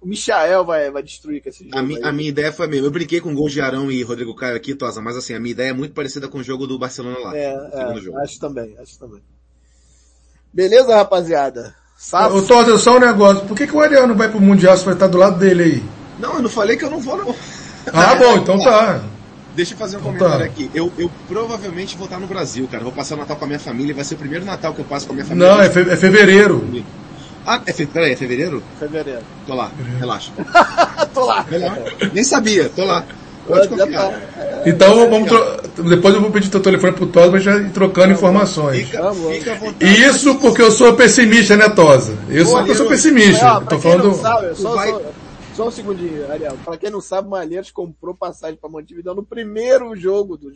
o 0.00 0.06
Michael 0.06 0.64
vai, 0.64 0.90
vai 0.90 1.02
destruir 1.02 1.42
com 1.42 1.48
esse 1.48 1.64
jogo. 1.64 1.78
A, 1.78 1.82
mi, 1.82 2.02
a 2.02 2.12
minha 2.12 2.28
ideia 2.28 2.52
foi 2.52 2.66
mesmo. 2.66 2.86
Eu 2.86 2.90
brinquei 2.90 3.20
com 3.20 3.32
o 3.32 3.34
gol 3.34 3.48
de 3.48 3.60
Arão 3.60 3.90
e 3.90 4.02
Rodrigo 4.02 4.34
Caio 4.34 4.56
aqui, 4.56 4.74
Tosa, 4.74 5.00
mas 5.00 5.16
assim, 5.16 5.34
a 5.34 5.40
minha 5.40 5.52
ideia 5.52 5.70
é 5.70 5.72
muito 5.72 5.94
parecida 5.94 6.28
com 6.28 6.38
o 6.38 6.42
jogo 6.42 6.66
do 6.66 6.78
Barcelona 6.78 7.18
lá. 7.18 7.36
É, 7.36 7.52
é 7.52 8.22
acho 8.22 8.38
também, 8.38 8.76
acho 8.78 8.98
também. 8.98 9.22
Beleza, 10.52 10.94
rapaziada? 10.94 11.74
Sabe? 11.96 12.34
Ô, 12.34 12.42
Tosa, 12.42 12.76
só 12.78 12.96
um 12.96 13.00
negócio. 13.00 13.46
Por 13.46 13.56
que, 13.56 13.66
que 13.66 13.76
o 13.76 13.80
Ariel 13.80 14.06
não 14.06 14.16
vai 14.16 14.28
pro 14.28 14.40
Mundial 14.40 14.76
se 14.76 14.84
vai 14.84 14.94
estar 14.94 15.06
do 15.06 15.18
lado 15.18 15.38
dele 15.38 15.62
aí? 15.62 15.82
Não, 16.18 16.34
eu 16.34 16.42
não 16.42 16.50
falei 16.50 16.76
que 16.76 16.84
eu 16.84 16.90
não 16.90 17.00
vou, 17.00 17.16
não. 17.16 17.34
Ah, 17.92 18.14
bom, 18.14 18.36
então 18.42 18.58
tá. 18.58 19.02
Deixa 19.54 19.74
eu 19.74 19.78
fazer 19.78 19.96
um 19.96 20.00
então 20.00 20.12
comentário 20.14 20.46
tá. 20.46 20.50
aqui. 20.50 20.70
Eu, 20.74 20.90
eu 20.96 21.10
provavelmente 21.28 21.96
vou 21.96 22.06
estar 22.06 22.18
no 22.18 22.26
Brasil, 22.26 22.66
cara. 22.68 22.82
Vou 22.82 22.92
passar 22.92 23.14
o 23.14 23.18
Natal 23.18 23.36
com 23.36 23.44
a 23.44 23.46
minha 23.46 23.58
família. 23.58 23.94
Vai 23.94 24.04
ser 24.04 24.14
o 24.14 24.18
primeiro 24.18 24.44
Natal 24.44 24.72
que 24.72 24.80
eu 24.80 24.84
passo 24.84 25.06
com 25.06 25.12
a 25.12 25.16
minha 25.16 25.26
família. 25.26 25.48
Não, 25.48 25.60
é, 25.60 25.68
fe 25.68 25.80
é 25.80 25.96
fevereiro. 25.96 26.84
Ah, 27.46 27.60
é, 27.66 27.72
fe 27.72 27.86
peraí, 27.86 28.12
é 28.12 28.16
fevereiro? 28.16 28.62
Fevereiro. 28.78 29.22
Tô 29.46 29.54
lá, 29.54 29.70
relaxa. 29.98 30.32
tô 31.12 31.24
lá. 31.24 31.44
Nem 32.12 32.22
sabia, 32.22 32.68
tô 32.68 32.84
lá. 32.84 33.04
Pode 33.46 33.68
confiar. 33.68 34.62
Então 34.64 35.08
vamos 35.10 35.30
depois 35.90 36.14
eu 36.14 36.20
vou 36.20 36.30
pedir 36.30 36.48
teu 36.50 36.60
telefone 36.60 36.92
pro 36.92 37.06
Tosa 37.06 37.30
pra 37.30 37.40
gente 37.40 37.66
ir 37.66 37.72
trocando 37.72 38.12
informações. 38.12 38.88
Fica, 38.88 39.12
fica 39.12 39.84
Isso 39.84 40.36
porque 40.36 40.62
eu 40.62 40.70
sou 40.70 40.94
pessimista, 40.94 41.56
né, 41.56 41.68
Tosa? 41.68 42.16
Isso 42.28 42.52
porque 42.52 42.70
eu 42.70 42.74
sou 42.76 42.86
pessimista. 42.86 43.60
Tô 43.68 43.78
falando. 43.78 44.14
Sabe, 44.14 44.54
só, 44.54 44.74
vai... 44.74 44.90
só, 44.90 45.02
só, 45.54 45.68
um 45.68 45.70
segundinho, 45.70 46.30
Ariel. 46.30 46.56
Pra 46.64 46.76
quem 46.76 46.90
não 46.90 47.00
sabe, 47.00 47.28
Malheiros 47.28 47.72
comprou 47.72 48.14
passagem 48.14 48.56
pra 48.56 48.70
Montevideo 48.70 49.14
no 49.14 49.24
primeiro 49.24 49.96
jogo 49.96 50.36
do. 50.36 50.52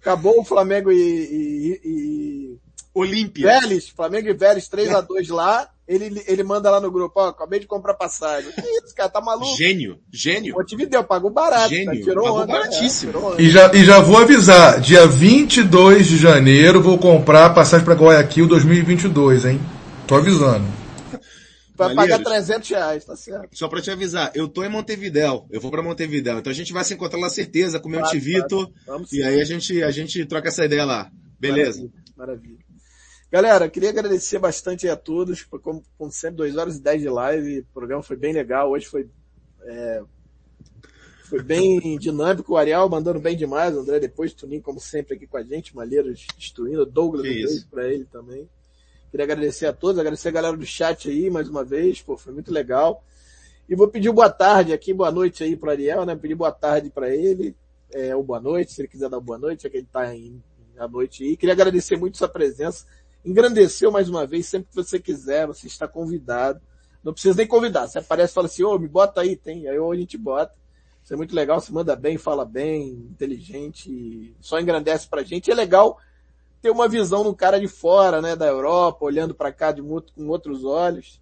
Acabou 0.00 0.40
o 0.40 0.44
Flamengo 0.44 0.90
e, 0.90 0.96
e, 0.96 1.80
e 1.84 2.58
Olímpia. 2.94 3.60
Vélez, 3.60 3.88
Flamengo 3.88 4.28
e 4.28 4.32
Vélez 4.32 4.68
3x2 4.70 5.34
lá. 5.34 5.68
Ele, 5.88 6.22
ele 6.26 6.42
manda 6.42 6.68
lá 6.68 6.80
no 6.80 6.90
grupo, 6.90 7.12
ó, 7.20 7.28
acabei 7.28 7.60
de 7.60 7.66
comprar 7.66 7.94
passagem. 7.94 8.50
Que 8.50 8.60
isso, 8.60 8.94
cara, 8.94 9.08
tá 9.08 9.20
maluco? 9.20 9.56
Gênio, 9.56 10.00
gênio. 10.12 10.54
Montevideo, 10.54 11.04
pagou 11.04 11.30
barato. 11.30 11.68
Gênio, 11.68 11.98
tá? 11.98 12.04
tirou 12.04 12.24
pagou 12.24 12.42
onda, 12.42 12.52
baratíssimo. 12.52 13.10
É, 13.10 13.14
tirou 13.14 13.40
e, 13.40 13.50
já, 13.50 13.72
e 13.72 13.84
já 13.84 14.00
vou 14.00 14.18
avisar, 14.18 14.80
dia 14.80 15.06
22 15.06 16.08
de 16.08 16.16
janeiro 16.16 16.82
vou 16.82 16.98
comprar 16.98 17.54
passagem 17.54 17.84
para 17.84 17.94
Guayaquil 17.94 18.48
2022, 18.48 19.44
hein? 19.44 19.60
Tô 20.08 20.16
avisando. 20.16 20.66
Vai 21.76 21.94
pagar 21.94 22.18
300 22.18 22.68
reais, 22.70 23.04
tá 23.04 23.14
certo. 23.14 23.48
Só 23.52 23.68
pra 23.68 23.80
te 23.80 23.90
avisar, 23.90 24.32
eu 24.34 24.48
tô 24.48 24.64
em 24.64 24.68
Montevidéu, 24.68 25.46
eu 25.50 25.60
vou 25.60 25.70
pra 25.70 25.82
Montevidéu, 25.82 26.38
então 26.38 26.50
a 26.50 26.54
gente 26.54 26.72
vai 26.72 26.82
se 26.82 26.94
encontrar 26.94 27.20
lá 27.20 27.28
certeza, 27.28 27.78
comer 27.78 27.98
claro, 27.98 28.08
um 28.08 28.18
tivito, 28.18 28.72
claro. 28.84 29.04
e 29.12 29.22
aí 29.22 29.40
a 29.40 29.44
gente, 29.44 29.82
a 29.82 29.90
gente 29.90 30.24
troca 30.24 30.48
essa 30.48 30.64
ideia 30.64 30.84
lá. 30.84 31.10
Beleza? 31.38 31.78
Maravilha. 31.80 32.06
Maravilha. 32.16 32.65
Galera, 33.36 33.68
queria 33.68 33.90
agradecer 33.90 34.38
bastante 34.38 34.88
a 34.88 34.96
todos, 34.96 35.44
como, 35.44 35.82
como 35.98 36.10
sempre, 36.10 36.38
2 36.38 36.56
horas 36.56 36.76
e 36.78 36.80
10 36.80 37.02
de 37.02 37.08
live, 37.10 37.58
o 37.58 37.64
programa 37.66 38.02
foi 38.02 38.16
bem 38.16 38.32
legal, 38.32 38.70
hoje 38.70 38.86
foi, 38.86 39.10
é, 39.64 40.02
foi 41.24 41.42
bem 41.42 41.98
dinâmico, 41.98 42.54
o 42.54 42.56
Ariel 42.56 42.88
mandando 42.88 43.20
bem 43.20 43.36
demais, 43.36 43.76
o 43.76 43.80
André 43.80 44.00
depois, 44.00 44.32
Tuninho 44.32 44.62
como 44.62 44.80
sempre 44.80 45.16
aqui 45.16 45.26
com 45.26 45.36
a 45.36 45.42
gente, 45.42 45.76
Malheiros 45.76 46.26
destruindo, 46.38 46.86
Douglas 46.86 47.20
um 47.20 47.24
beijo 47.24 47.68
pra 47.68 47.86
ele 47.86 48.06
também. 48.06 48.48
Queria 49.10 49.24
agradecer 49.24 49.66
a 49.66 49.72
todos, 49.74 49.98
agradecer 49.98 50.28
a 50.28 50.32
galera 50.32 50.56
do 50.56 50.64
chat 50.64 51.10
aí 51.10 51.28
mais 51.28 51.46
uma 51.46 51.62
vez, 51.62 52.00
pô, 52.00 52.16
foi 52.16 52.32
muito 52.32 52.50
legal. 52.50 53.04
E 53.68 53.76
vou 53.76 53.86
pedir 53.86 54.10
boa 54.12 54.30
tarde 54.30 54.72
aqui, 54.72 54.94
boa 54.94 55.12
noite 55.12 55.44
aí 55.44 55.54
pro 55.54 55.68
Ariel, 55.68 56.06
né? 56.06 56.16
Pedir 56.16 56.36
boa 56.36 56.52
tarde 56.52 56.88
para 56.88 57.14
ele, 57.14 57.54
é, 57.92 58.16
ou 58.16 58.22
boa 58.22 58.40
noite, 58.40 58.72
se 58.72 58.80
ele 58.80 58.88
quiser 58.88 59.10
dar 59.10 59.20
boa 59.20 59.36
noite, 59.36 59.64
já 59.64 59.68
que 59.68 59.76
ele 59.76 59.88
tá 59.92 60.16
em, 60.16 60.42
à 60.78 60.88
noite 60.88 61.22
aí. 61.22 61.36
Queria 61.36 61.52
agradecer 61.52 61.98
muito 61.98 62.16
sua 62.16 62.30
presença 62.30 62.86
engrandeceu 63.26 63.90
mais 63.90 64.08
uma 64.08 64.26
vez, 64.26 64.46
sempre 64.46 64.68
que 64.68 64.74
você 64.76 64.98
quiser, 64.98 65.46
você 65.46 65.66
está 65.66 65.88
convidado. 65.88 66.60
Não 67.02 67.12
precisa 67.12 67.36
nem 67.36 67.46
convidar, 67.46 67.86
você 67.86 67.98
aparece 67.98 68.32
e 68.32 68.34
fala 68.34 68.46
assim, 68.46 68.62
ô, 68.62 68.74
oh, 68.74 68.78
me 68.78 68.88
bota 68.88 69.20
aí, 69.20 69.36
tem, 69.36 69.68
aí 69.68 69.76
a 69.76 69.94
gente 69.96 70.16
bota. 70.16 70.54
Isso 71.04 71.12
é 71.12 71.16
muito 71.16 71.34
legal, 71.34 71.60
você 71.60 71.72
manda 71.72 71.94
bem, 71.94 72.16
fala 72.16 72.44
bem, 72.44 72.90
inteligente, 72.90 74.34
só 74.40 74.58
engrandece 74.58 75.08
pra 75.08 75.22
gente. 75.22 75.50
É 75.50 75.54
legal 75.54 75.98
ter 76.60 76.70
uma 76.70 76.88
visão 76.88 77.22
no 77.22 77.34
cara 77.34 77.60
de 77.60 77.68
fora, 77.68 78.20
né, 78.20 78.34
da 78.34 78.46
Europa, 78.46 79.04
olhando 79.04 79.34
para 79.34 79.52
cá 79.52 79.70
de 79.70 79.82
muito, 79.82 80.12
com 80.12 80.26
outros 80.28 80.64
olhos. 80.64 81.20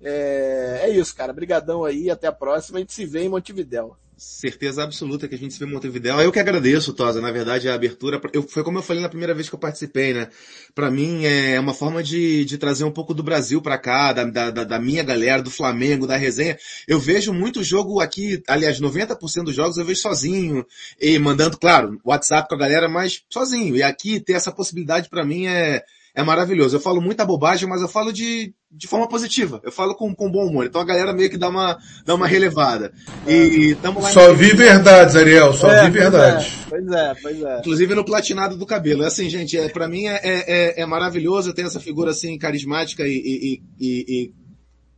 É, 0.00 0.82
é 0.84 0.90
isso, 0.90 1.16
cara. 1.16 1.32
Brigadão 1.32 1.84
aí, 1.84 2.08
até 2.10 2.28
a 2.28 2.32
próxima. 2.32 2.78
A 2.78 2.80
gente 2.80 2.92
se 2.92 3.04
vê 3.04 3.22
em 3.22 3.28
Montevidéu 3.28 3.96
certeza 4.16 4.82
absoluta 4.82 5.28
que 5.28 5.34
a 5.34 5.38
gente 5.38 5.52
se 5.52 5.60
vê 5.60 5.66
em 5.66 5.72
Montevideo. 5.72 6.18
Eu 6.20 6.32
que 6.32 6.38
agradeço, 6.38 6.94
Tosa, 6.94 7.20
na 7.20 7.30
verdade, 7.30 7.68
a 7.68 7.74
abertura. 7.74 8.20
Eu, 8.32 8.42
foi 8.42 8.64
como 8.64 8.78
eu 8.78 8.82
falei 8.82 9.02
na 9.02 9.08
primeira 9.08 9.34
vez 9.34 9.48
que 9.48 9.54
eu 9.54 9.58
participei, 9.58 10.14
né? 10.14 10.28
Para 10.74 10.90
mim 10.90 11.24
é 11.24 11.60
uma 11.60 11.74
forma 11.74 12.02
de, 12.02 12.44
de 12.46 12.56
trazer 12.56 12.84
um 12.84 12.90
pouco 12.90 13.12
do 13.12 13.22
Brasil 13.22 13.60
para 13.60 13.76
cá, 13.76 14.12
da, 14.14 14.24
da, 14.24 14.64
da, 14.64 14.78
minha 14.78 15.02
galera, 15.02 15.42
do 15.42 15.50
Flamengo, 15.50 16.06
da 16.06 16.16
resenha. 16.16 16.58
Eu 16.88 16.98
vejo 16.98 17.32
muito 17.32 17.62
jogo 17.62 18.00
aqui, 18.00 18.42
aliás, 18.48 18.80
90% 18.80 19.44
dos 19.44 19.54
jogos 19.54 19.76
eu 19.76 19.84
vejo 19.84 20.00
sozinho, 20.00 20.64
e 20.98 21.18
mandando, 21.18 21.58
claro, 21.58 22.00
WhatsApp 22.02 22.48
com 22.48 22.54
a 22.54 22.58
galera, 22.58 22.88
mas 22.88 23.22
sozinho. 23.28 23.76
E 23.76 23.82
aqui 23.82 24.18
ter 24.18 24.32
essa 24.32 24.50
possibilidade 24.50 25.10
para 25.10 25.24
mim 25.24 25.46
é, 25.46 25.84
é 26.16 26.22
maravilhoso. 26.22 26.74
Eu 26.74 26.80
falo 26.80 26.98
muita 26.98 27.26
bobagem, 27.26 27.68
mas 27.68 27.82
eu 27.82 27.88
falo 27.88 28.10
de, 28.10 28.54
de 28.72 28.86
forma 28.86 29.06
positiva. 29.06 29.60
Eu 29.62 29.70
falo 29.70 29.94
com, 29.94 30.14
com 30.14 30.30
bom 30.30 30.46
humor. 30.46 30.64
Então 30.64 30.80
a 30.80 30.84
galera 30.84 31.12
meio 31.12 31.28
que 31.28 31.36
dá 31.36 31.50
uma, 31.50 31.78
dá 32.06 32.14
uma 32.14 32.26
relevada. 32.26 32.90
E 33.28 33.76
tamo 33.82 34.00
lá 34.00 34.10
Só 34.10 34.32
vi 34.32 34.54
verdades, 34.54 35.14
Ariel. 35.14 35.52
Só 35.52 35.70
é, 35.70 35.84
vi 35.84 35.90
verdades. 35.90 36.54
Pois 36.70 36.86
é, 36.88 37.14
pois 37.20 37.42
é. 37.42 37.58
Inclusive 37.58 37.94
no 37.94 38.02
platinado 38.02 38.56
do 38.56 38.64
cabelo. 38.64 39.02
É 39.02 39.08
assim, 39.08 39.28
gente, 39.28 39.58
é, 39.58 39.68
pra 39.68 39.86
mim 39.86 40.06
é, 40.06 40.20
é, 40.22 40.80
é 40.80 40.86
maravilhoso. 40.86 41.50
Eu 41.50 41.54
tenho 41.54 41.68
essa 41.68 41.80
figura 41.80 42.12
assim, 42.12 42.38
carismática 42.38 43.06
e, 43.06 43.12
e, 43.12 43.62
e, 43.78 44.04
e 44.08 44.34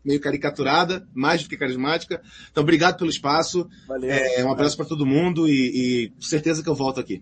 meio 0.04 0.20
caricaturada, 0.20 1.04
mais 1.12 1.42
do 1.42 1.48
que 1.48 1.56
carismática. 1.56 2.22
Então, 2.48 2.62
obrigado 2.62 2.96
pelo 2.96 3.10
espaço. 3.10 3.68
Valeu. 3.88 4.08
É, 4.08 4.44
um 4.44 4.52
abraço 4.52 4.76
para 4.76 4.86
todo 4.86 5.04
mundo 5.04 5.48
e, 5.48 6.12
e 6.14 6.24
certeza 6.24 6.62
que 6.62 6.68
eu 6.68 6.76
volto 6.76 7.00
aqui. 7.00 7.20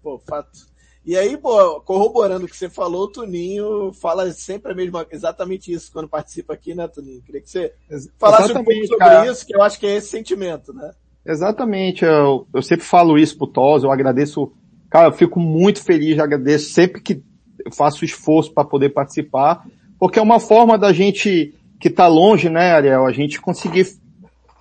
Pô, 0.00 0.20
fato. 0.20 0.72
E 1.04 1.18
aí, 1.18 1.36
pô, 1.36 1.80
corroborando 1.82 2.46
o 2.46 2.48
que 2.48 2.56
você 2.56 2.70
falou, 2.70 3.04
o 3.04 3.08
Tuninho 3.08 3.92
fala 3.92 4.30
sempre 4.32 4.72
a 4.72 4.74
mesma, 4.74 5.06
exatamente 5.10 5.70
isso 5.70 5.92
quando 5.92 6.08
participa 6.08 6.54
aqui, 6.54 6.74
né, 6.74 6.88
Tuninho? 6.88 7.20
Queria 7.20 7.42
que 7.42 7.50
você 7.50 7.74
falasse 8.18 8.44
exatamente, 8.44 8.60
um 8.60 8.64
pouco 8.64 8.86
sobre 8.86 9.04
cara. 9.04 9.30
isso, 9.30 9.46
que 9.46 9.54
eu 9.54 9.62
acho 9.62 9.78
que 9.78 9.86
é 9.86 9.96
esse 9.96 10.08
sentimento, 10.08 10.72
né? 10.72 10.92
Exatamente, 11.26 12.04
eu, 12.04 12.46
eu 12.54 12.62
sempre 12.62 12.86
falo 12.86 13.18
isso 13.18 13.36
pro 13.36 13.46
Tos, 13.46 13.84
eu 13.84 13.92
agradeço, 13.92 14.50
cara, 14.88 15.08
eu 15.08 15.12
fico 15.12 15.38
muito 15.38 15.82
feliz, 15.82 16.18
agradeço 16.18 16.70
sempre 16.70 17.02
que 17.02 17.22
eu 17.64 17.72
faço 17.72 18.04
esforço 18.04 18.52
para 18.52 18.64
poder 18.64 18.90
participar, 18.90 19.66
porque 19.98 20.18
é 20.18 20.22
uma 20.22 20.40
forma 20.40 20.78
da 20.78 20.92
gente 20.92 21.54
que 21.78 21.90
tá 21.90 22.06
longe, 22.06 22.48
né, 22.48 22.72
Ariel, 22.72 23.04
a 23.04 23.12
gente 23.12 23.40
conseguir 23.40 23.86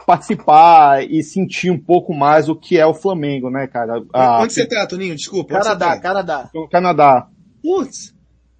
participar 0.06 1.04
e 1.10 1.24
sentir 1.24 1.72
um 1.72 1.80
pouco 1.80 2.14
mais 2.14 2.50
o 2.50 2.56
que 2.56 2.78
é 2.78 2.86
o 2.86 2.94
Flamengo, 2.94 3.50
né, 3.50 3.68
cara? 3.68 4.04
A... 4.14 4.42
Onde 4.42 4.54
você 4.54 4.66
tá, 4.66 4.86
Toninho? 4.86 5.16
Desculpa. 5.16 5.60
Canadá, 5.60 6.00
Canadá. 6.00 6.50
Canadá. 6.72 7.28
Putz. 7.62 8.14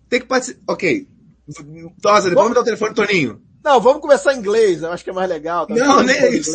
Tem 0.10 0.20
que 0.20 0.28
participar. 0.28 0.74
Ok. 0.74 1.08
Tosa, 2.02 2.30
depois 2.30 2.50
me 2.50 2.56
dá 2.56 2.62
o 2.62 2.64
telefone, 2.64 2.94
Toninho. 2.94 3.42
Não, 3.64 3.80
vamos 3.80 4.02
conversar 4.02 4.34
em 4.34 4.40
inglês, 4.40 4.84
eu 4.84 4.92
acho 4.92 5.04
que 5.04 5.10
é 5.10 5.14
mais 5.14 5.30
legal. 5.30 5.66
Tá? 5.66 5.74
Não, 5.74 6.04
nem 6.04 6.16
é 6.16 6.36
isso. 6.36 6.52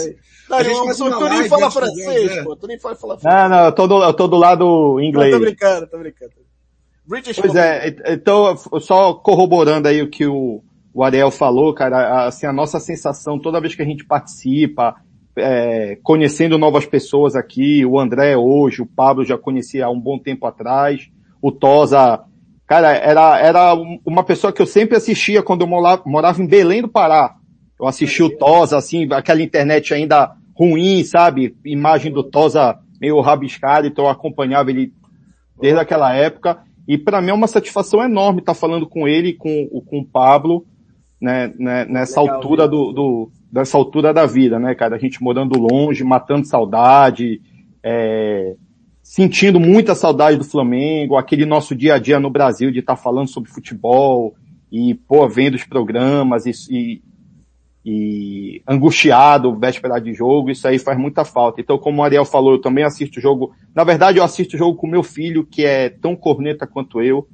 Não, 0.49 0.59
a 0.59 0.63
gente 0.63 0.77
faz 0.77 1.01
o 1.01 1.11
Toninho 1.11 1.49
fala 1.49 1.71
francês, 1.71 2.31
é. 2.33 2.43
pô. 2.43 2.57
Toninho 2.57 2.81
fala, 2.81 2.97
fala 2.97 3.19
francês. 3.19 3.43
Não, 3.43 3.49
não, 3.49 3.65
eu 3.65 3.73
tô 3.73 3.87
do, 3.87 4.03
eu 4.03 4.15
tô 4.15 4.29
do 4.29 4.37
lado 4.37 5.01
inglês. 5.01 5.33
Não, 5.33 5.41
tô 5.41 5.45
brincando, 5.47 5.87
tô 5.87 5.99
brincando. 5.99 6.33
British 7.07 7.41
pois 7.41 7.55
é, 7.55 7.97
então, 8.09 8.55
só 8.81 9.15
corroborando 9.15 9.89
aí 9.89 10.03
o 10.03 10.11
que 10.11 10.27
o, 10.27 10.63
o 10.99 11.05
Ariel 11.05 11.31
falou, 11.31 11.73
cara, 11.73 12.27
assim, 12.27 12.45
a 12.45 12.53
nossa 12.53 12.81
sensação 12.81 13.39
toda 13.39 13.61
vez 13.61 13.73
que 13.73 13.83
a 13.83 13.85
gente 13.85 14.05
participa, 14.05 14.97
é, 15.37 15.97
conhecendo 16.03 16.59
novas 16.59 16.87
pessoas 16.87 17.37
aqui, 17.37 17.87
o 17.87 18.01
André 18.01 18.37
hoje, 18.37 18.83
o 18.83 18.87
Pablo 18.87 19.25
já 19.25 19.39
conhecia 19.39 19.87
há 19.87 19.91
um 19.91 20.01
bom 20.01 20.19
tempo 20.19 20.45
atrás, 20.45 21.09
o 21.41 21.53
Tosa, 21.53 22.25
cara, 22.67 22.91
era, 22.97 23.39
era 23.39 23.75
uma 24.05 24.25
pessoa 24.25 24.53
que 24.53 24.61
eu 24.61 24.67
sempre 24.67 24.97
assistia 24.97 25.41
quando 25.41 25.61
eu 25.61 25.69
morava, 25.69 26.03
morava 26.05 26.43
em 26.43 26.49
Belém 26.49 26.83
do 26.83 26.89
Pará. 26.89 27.37
Eu 27.79 27.87
assisti 27.87 28.21
o 28.25 28.37
Tosa, 28.37 28.77
assim, 28.77 29.07
aquela 29.13 29.41
internet 29.41 29.95
ainda 29.95 30.33
ruim, 30.53 31.05
sabe? 31.05 31.55
Imagem 31.65 32.11
do 32.11 32.25
Tosa 32.25 32.77
meio 33.01 33.21
rabiscada, 33.21 33.87
então 33.87 34.07
eu 34.07 34.11
acompanhava 34.11 34.71
ele 34.71 34.93
desde 35.61 35.79
aquela 35.79 36.13
época. 36.13 36.59
E 36.89 36.99
para 36.99 37.23
mim 37.23 37.31
é 37.31 37.35
uma 37.35 37.47
satisfação 37.47 38.03
enorme 38.03 38.41
estar 38.41 38.55
falando 38.55 38.85
com 38.85 39.07
ele, 39.07 39.35
com, 39.35 39.69
com 39.89 40.01
o 40.01 40.05
Pablo, 40.05 40.67
né, 41.21 41.53
né, 41.59 41.85
nessa 41.85 42.21
Legal, 42.21 42.37
altura 42.37 42.69
do, 42.69 42.93
do, 42.93 43.31
dessa 43.51 43.77
altura 43.77 44.13
da 44.13 44.27
vida, 44.27 44.59
né, 44.59 44.75
cara? 44.75 44.97
A 44.97 44.99
gente 44.99 45.23
morando 45.23 45.59
longe, 45.59 46.05
matando 46.05 46.47
saudade, 46.47 47.41
é, 47.83 48.55
sentindo 49.03 49.59
muita 49.59 49.95
saudade 49.95 50.37
do 50.37 50.45
Flamengo, 50.45 51.17
aquele 51.17 51.45
nosso 51.47 51.75
dia 51.75 51.95
a 51.95 51.99
dia 51.99 52.21
no 52.21 52.31
Brasil 52.31 52.71
de 52.71 52.81
estar 52.81 52.97
tá 52.97 53.03
falando 53.03 53.29
sobre 53.29 53.51
futebol 53.51 54.35
e, 54.71 54.95
pô, 54.95 55.29
vendo 55.29 55.55
os 55.55 55.65
programas 55.65 56.47
e, 56.47 56.53
e, 56.71 57.03
e 57.85 58.63
angustiado, 58.69 59.59
véspera 59.59 59.99
de 59.99 60.13
jogo, 60.13 60.51
isso 60.51 60.69
aí 60.69 60.79
faz 60.79 60.99
muita 60.99 61.25
falta. 61.25 61.61
Então, 61.61 61.79
como 61.79 62.01
o 62.01 62.05
Ariel 62.05 62.25
falou, 62.25 62.53
eu 62.53 62.61
também 62.61 62.85
assisto 62.85 63.19
o 63.19 63.23
jogo, 63.23 63.53
na 63.75 63.83
verdade 63.83 64.19
eu 64.19 64.25
assisto 64.25 64.57
o 64.57 64.59
jogo 64.59 64.77
com 64.77 64.87
meu 64.87 65.03
filho, 65.03 65.45
que 65.45 65.65
é 65.65 65.89
tão 65.89 66.15
corneta 66.15 66.67
quanto 66.67 67.01
eu, 67.01 67.27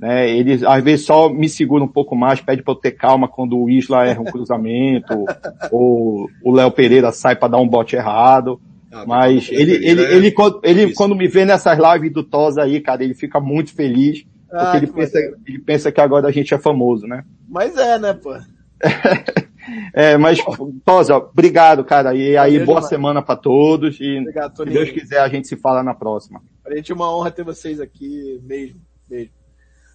né? 0.00 0.30
Ele 0.30 0.66
às 0.66 0.82
vezes 0.82 1.04
só 1.04 1.28
me 1.28 1.46
segura 1.46 1.84
um 1.84 1.88
pouco 1.88 2.16
mais, 2.16 2.40
pede 2.40 2.62
para 2.62 2.72
eu 2.72 2.78
ter 2.78 2.92
calma 2.92 3.28
quando 3.28 3.58
o 3.58 3.68
Isla 3.68 4.06
erra 4.06 4.22
um 4.22 4.24
cruzamento, 4.32 5.26
ou 5.70 6.26
o 6.42 6.50
Léo 6.50 6.72
Pereira 6.72 7.12
sai 7.12 7.36
para 7.36 7.48
dar 7.48 7.58
um 7.58 7.68
bote 7.68 7.96
errado. 7.96 8.58
Ah, 8.90 9.04
mas 9.06 9.48
ele, 9.52 9.74
ele, 9.86 10.02
é 10.02 10.16
ele, 10.16 10.32
quando, 10.32 10.60
ele 10.64 10.92
quando 10.94 11.14
me 11.14 11.28
vê 11.28 11.44
nessas 11.44 11.78
lives 11.78 12.12
do 12.12 12.24
Tosa 12.24 12.62
aí, 12.62 12.80
cara, 12.80 13.04
ele 13.04 13.14
fica 13.14 13.38
muito 13.38 13.74
feliz, 13.74 14.24
porque 14.48 14.76
ah, 14.76 14.76
ele, 14.76 14.86
pensa, 14.88 15.18
ele 15.46 15.58
pensa 15.58 15.92
que 15.92 16.00
agora 16.00 16.26
a 16.26 16.32
gente 16.32 16.52
é 16.54 16.58
famoso, 16.58 17.06
né? 17.06 17.22
Mas 17.48 17.76
é, 17.76 17.98
né, 17.98 18.14
pô? 18.14 18.34
é, 19.94 20.16
mas, 20.16 20.38
Tosa, 20.84 21.18
obrigado, 21.18 21.84
cara. 21.84 22.14
E 22.14 22.36
aí, 22.36 22.52
Valeu, 22.52 22.66
boa 22.66 22.76
demais. 22.78 22.88
semana 22.88 23.22
para 23.22 23.36
todos. 23.36 24.00
E 24.00 24.18
obrigado, 24.18 24.56
se 24.56 24.64
Deus 24.64 24.90
quiser, 24.90 25.20
a 25.20 25.28
gente 25.28 25.46
se 25.46 25.56
fala 25.56 25.84
na 25.84 25.94
próxima. 25.94 26.42
Pra 26.64 26.74
gente 26.74 26.90
é 26.90 26.94
uma 26.94 27.14
honra 27.14 27.30
ter 27.30 27.44
vocês 27.44 27.80
aqui 27.80 28.40
mesmo. 28.42 28.80
Mesmo. 29.08 29.39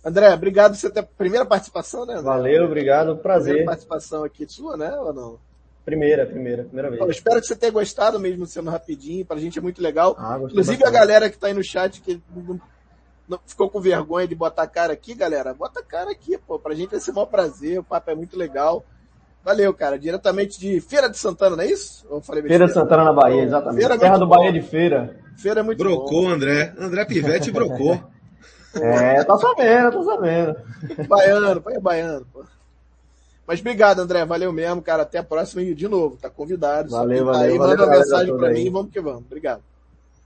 André, 0.05 0.31
obrigado 0.31 0.73
por 0.73 0.77
você 0.77 0.89
ter 0.91 0.99
a 0.99 1.03
primeira 1.03 1.45
participação, 1.45 2.05
né? 2.05 2.13
André? 2.13 2.23
Valeu, 2.23 2.65
obrigado, 2.65 3.17
prazer. 3.17 3.53
Primeira 3.53 3.71
participação 3.71 4.23
aqui 4.23 4.45
sua, 4.47 4.77
né, 4.77 4.95
ou 4.99 5.11
não? 5.11 5.39
Primeira, 5.83 6.25
primeira, 6.27 6.63
primeira 6.63 6.89
vez. 6.89 7.01
Então, 7.01 7.11
espero 7.11 7.41
que 7.41 7.47
você 7.47 7.55
tenha 7.55 7.71
gostado 7.71 8.19
mesmo 8.19 8.45
sendo 8.45 8.69
rapidinho, 8.69 9.25
pra 9.25 9.37
gente 9.37 9.57
é 9.57 9.61
muito 9.61 9.81
legal. 9.81 10.15
Ah, 10.17 10.37
Inclusive 10.37 10.77
bastante. 10.77 10.83
a 10.83 10.91
galera 10.91 11.29
que 11.29 11.37
tá 11.37 11.47
aí 11.47 11.53
no 11.53 11.63
chat 11.63 12.01
que 12.01 12.21
não, 12.35 12.59
não, 13.27 13.39
ficou 13.47 13.67
com 13.67 13.79
vergonha 13.81 14.27
de 14.27 14.35
botar 14.35 14.63
a 14.63 14.67
cara 14.67 14.93
aqui, 14.93 15.15
galera, 15.15 15.53
bota 15.55 15.79
a 15.79 15.83
cara 15.83 16.11
aqui, 16.11 16.37
pô, 16.37 16.59
pra 16.59 16.75
gente 16.75 16.91
vai 16.91 16.99
ser 16.99 17.11
um 17.11 17.25
prazer, 17.25 17.79
o 17.79 17.83
papo 17.83 18.11
é 18.11 18.15
muito 18.15 18.37
legal. 18.37 18.85
Valeu, 19.43 19.71
cara. 19.75 19.99
Diretamente 19.99 20.59
de 20.59 20.81
Feira 20.81 21.07
de 21.07 21.19
Santana, 21.19 21.55
não 21.55 21.63
é 21.63 21.67
isso? 21.67 22.03
Ou 22.09 22.19
falei 22.19 22.41
Feira 22.43 22.65
de 22.65 22.73
Santana 22.73 23.03
na 23.03 23.13
Bahia, 23.13 23.43
exatamente. 23.43 23.79
Feira 23.79 23.97
Terra 23.99 24.17
do 24.17 24.25
bom. 24.25 24.37
Bahia 24.37 24.51
de 24.51 24.61
Feira. 24.61 25.19
Feira 25.37 25.59
é 25.59 25.63
muito 25.63 25.77
brocou, 25.77 26.23
bom. 26.23 26.29
André. 26.29 26.73
André 26.79 27.05
Pivete 27.05 27.49
brocou. 27.53 28.01
É, 28.81 29.23
tá 29.23 29.37
sabendo, 29.37 29.91
tá 29.91 30.03
sabendo. 30.03 30.55
Baiano, 31.07 31.61
pai 31.61 31.75
é 31.75 31.79
baiano, 31.79 32.25
pô. 32.31 32.43
Mas 33.47 33.59
obrigado, 33.59 33.99
André. 33.99 34.25
Valeu 34.25 34.51
mesmo, 34.51 34.81
cara. 34.81 35.03
Até 35.03 35.19
a 35.19 35.23
próxima 35.23 35.61
e 35.61 35.73
de 35.75 35.87
novo. 35.87 36.17
Tá 36.17 36.29
convidado. 36.29 36.89
Valeu, 36.89 37.25
valeu. 37.25 37.41
Aí, 37.41 37.57
valeu, 37.57 37.77
manda 37.77 37.85
uma 37.85 37.97
mensagem 37.97 38.37
pra 38.37 38.47
aí. 38.47 38.53
mim 38.55 38.65
e 38.65 38.69
vamos 38.69 38.91
que 38.91 38.99
vamos. 38.99 39.21
Obrigado. 39.21 39.61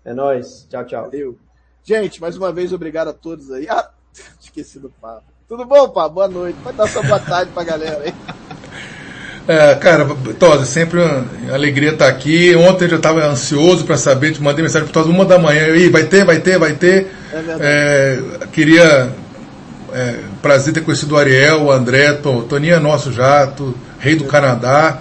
É 0.06 0.14
nóis. 0.14 0.66
Tchau, 0.70 0.86
tchau. 0.86 1.04
Valeu. 1.04 1.38
Gente, 1.84 2.22
mais 2.22 2.38
uma 2.38 2.52
vez, 2.52 2.72
obrigado 2.72 3.10
a 3.10 3.14
todos 3.14 3.52
aí. 3.52 3.68
Ah, 3.70 3.90
esqueci 4.40 4.80
do 4.80 4.90
papo. 4.90 5.26
Tudo 5.48 5.66
bom, 5.66 5.90
pá? 5.90 6.08
Boa 6.08 6.28
noite. 6.28 6.58
Pode 6.64 6.78
dar 6.78 6.88
sua 6.88 7.04
boa 7.04 7.20
tarde 7.20 7.52
pra 7.52 7.64
galera 7.64 8.04
aí. 8.04 8.14
É, 9.50 9.74
cara, 9.74 10.06
Tosa, 10.38 10.64
sempre 10.64 11.00
uma 11.00 11.26
alegria 11.52 11.90
estar 11.90 12.08
aqui. 12.08 12.56
Ontem 12.56 12.86
eu 12.86 12.90
já 12.92 12.96
estava 12.98 13.26
ansioso 13.26 13.84
para 13.84 13.98
saber, 13.98 14.32
te 14.32 14.44
mandei 14.44 14.62
mensagem 14.62 14.88
para 14.88 14.94
Tosa 14.94 15.10
uma 15.10 15.26
da 15.26 15.40
manhã. 15.40 15.70
E 15.70 15.90
vai 15.90 16.04
ter, 16.04 16.24
vai 16.24 16.38
ter, 16.40 16.60
vai 16.60 16.74
ter. 16.74 17.08
É 17.34 17.42
é, 17.60 18.20
queria 18.54 19.10
é, 19.92 20.20
prazer 20.40 20.72
ter 20.72 20.82
conhecido 20.82 21.16
o 21.16 21.18
Ariel, 21.18 21.64
o 21.64 21.72
André, 21.72 22.14
Toninho 22.14 22.76
é 22.76 22.80
nosso 22.80 23.12
jato, 23.12 23.74
rei 23.98 24.14
do 24.14 24.26
Canadá. 24.26 25.00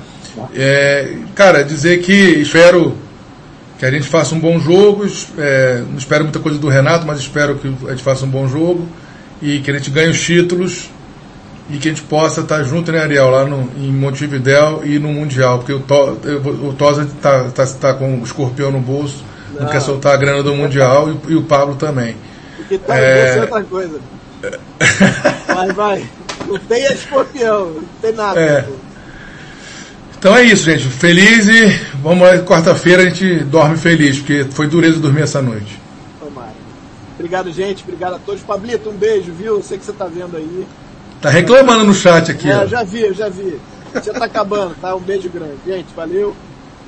É, 0.55 1.13
cara, 1.35 1.63
dizer 1.63 1.99
que 1.99 2.15
espero 2.41 2.97
que 3.79 3.85
a 3.85 3.91
gente 3.91 4.09
faça 4.09 4.35
um 4.35 4.41
bom 4.41 4.59
jogo. 4.59 5.07
É, 5.37 5.83
não 5.87 5.99
espero 5.99 6.25
muita 6.25 6.39
coisa 6.39 6.59
do 6.59 6.71
Renato, 6.71 7.07
mas 7.07 7.19
espero 7.19 7.57
que 7.57 7.71
a 7.87 7.91
gente 7.91 8.03
faça 8.03 8.25
um 8.25 8.31
bom 8.31 8.49
jogo 8.49 8.89
e 9.43 9.59
que 9.59 9.71
a 9.71 9.75
gente 9.75 9.91
ganhe 9.91 10.09
os 10.09 10.19
títulos 10.19 10.89
e 11.71 11.77
que 11.77 11.89
a 11.89 11.93
gente 11.93 12.03
possa 12.03 12.41
estar 12.41 12.63
junto, 12.63 12.91
né, 12.91 13.01
Ariel, 13.01 13.31
lá 13.31 13.45
no, 13.45 13.71
em 13.77 13.93
Montevidéu 13.93 14.83
e 14.85 14.99
no 14.99 15.09
Mundial, 15.09 15.59
porque 15.59 15.73
o, 15.73 15.81
to, 15.81 16.19
o 16.63 16.75
Tosa 16.77 17.03
está 17.03 17.45
tá, 17.45 17.67
tá 17.67 17.95
com 17.95 18.21
o 18.21 18.23
escorpião 18.23 18.71
no 18.71 18.81
bolso, 18.81 19.23
não, 19.53 19.63
não 19.63 19.69
quer 19.71 19.81
soltar 19.81 20.15
a 20.15 20.17
grana 20.17 20.43
do 20.43 20.55
Mundial 20.55 21.11
e, 21.11 21.33
e 21.33 21.37
o 21.37 21.43
Pablo 21.43 21.77
também. 21.77 22.17
Porque 22.57 22.79
tá 22.79 22.97
é... 22.97 23.41
outra 23.41 23.63
coisa. 23.65 24.01
vai, 25.47 25.73
vai. 25.73 26.07
Não 26.47 26.59
tem 26.59 26.85
escorpião, 26.93 27.73
não 27.73 27.85
tem 28.01 28.13
nada. 28.13 28.41
É. 28.41 28.67
Então 30.19 30.35
é 30.37 30.43
isso, 30.43 30.65
gente. 30.65 30.85
Feliz 30.85 31.47
e 31.47 31.67
vamos 32.03 32.27
lá, 32.27 32.39
quarta-feira 32.39 33.03
a 33.03 33.05
gente 33.05 33.45
dorme 33.45 33.77
feliz, 33.77 34.19
porque 34.19 34.45
foi 34.51 34.67
dureza 34.67 34.99
dormir 34.99 35.23
essa 35.23 35.41
noite. 35.41 35.79
Tomara. 36.19 36.53
Obrigado, 37.15 37.53
gente. 37.53 37.85
Obrigado 37.85 38.15
a 38.15 38.19
todos. 38.19 38.43
Pablito, 38.43 38.91
um 38.91 38.97
beijo, 38.97 39.33
viu? 39.33 39.57
Eu 39.57 39.63
sei 39.63 39.79
que 39.79 39.85
você 39.85 39.93
está 39.93 40.07
vendo 40.07 40.37
aí. 40.37 40.67
Tá 41.21 41.31
reclamando 41.31 41.85
no 41.85 41.95
chat 41.95 42.31
aqui. 42.31 42.51
É, 42.51 42.59
ó. 42.59 42.67
já 42.67 42.83
vi, 42.85 43.13
já 43.13 43.29
vi. 43.29 43.61
Já 44.05 44.13
tá 44.13 44.27
acabando, 44.27 44.75
tá? 44.81 44.95
Um 44.95 45.01
beijo 45.01 45.29
grande. 45.29 45.57
Gente, 45.67 45.89
valeu. 45.95 46.35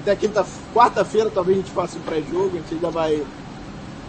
Até 0.03 0.17
quinta, 0.17 0.45
quarta-feira 0.75 1.31
talvez 1.35 1.59
a 1.59 1.61
gente 1.61 1.73
faça 1.73 1.99
um 1.99 2.01
pré-jogo, 2.03 2.51
a 2.55 2.59
gente 2.59 2.75
ainda 2.75 2.91
vai. 2.91 3.23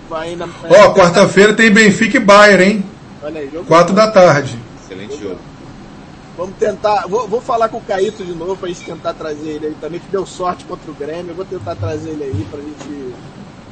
vai 0.10 0.36
na, 0.36 0.46
Ó, 0.46 0.88
oh, 0.88 0.94
quarta-feira 0.94 1.54
tem 1.54 1.72
Benfica 1.72 2.18
e 2.18 2.20
Bayern, 2.20 2.64
hein? 2.64 2.86
Olha 3.24 3.42
aí, 3.42 3.50
jogo. 3.52 3.66
Quatro 3.66 3.94
da 3.94 4.10
tarde. 4.10 4.58
Excelente 4.84 5.20
jogo. 5.20 5.40
Vamos 6.38 6.56
tentar. 6.58 7.08
Vou, 7.08 7.28
vou 7.28 7.42
falar 7.42 7.70
com 7.70 7.78
o 7.78 7.82
Caíto 7.82 8.24
de 8.24 8.34
novo 8.34 8.56
pra 8.56 8.70
gente 8.70 8.84
tentar 8.84 9.14
trazer 9.14 9.50
ele 9.50 9.68
aí 9.68 9.76
também, 9.82 10.00
que 10.00 10.12
deu 10.12 10.26
sorte 10.26 10.66
contra 10.66 10.90
o 10.90 10.94
Grêmio. 10.94 11.32
Eu 11.32 11.36
vou 11.36 11.46
tentar 11.46 11.76
trazer 11.76 12.12
ele 12.12 12.24
aí 12.24 12.48
pra 12.50 12.60
gente 12.60 13.14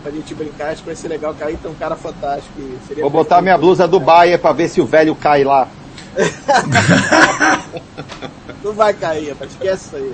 pra 0.02 0.12
gente 0.12 0.34
brincar, 0.34 0.72
acho 0.72 0.82
que 0.82 0.88
vai 0.88 0.96
ser 0.96 1.08
legal. 1.10 1.34
Cair 1.34 1.58
tem 1.58 1.70
um 1.70 1.76
cara 1.76 1.96
fantástico. 1.96 2.54
Vou 3.00 3.10
botar 3.10 3.42
minha 3.42 3.58
blusa 3.58 3.88
do 3.88 4.00
Bahia 4.00 4.38
pra 4.38 4.54
ver 4.54 4.70
se 4.70 4.82
o 4.82 4.86
velho 4.86 5.16
cai 5.16 5.44
lá. 5.44 5.68
não 8.64 8.73
vai 8.73 8.94
cair. 8.94 9.36
Esquece 9.41 9.88
isso 9.88 9.95
aí. 9.95 10.14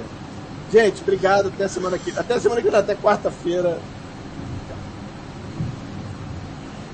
Gente, 0.72 1.02
obrigado. 1.02 1.48
Até 1.48 1.68
semana 1.68 1.98
que 1.98 2.12
Até 2.12 2.40
semana 2.40 2.62
que 2.62 2.70
vem, 2.70 2.80
até 2.80 2.96
quarta-feira. 2.96 3.80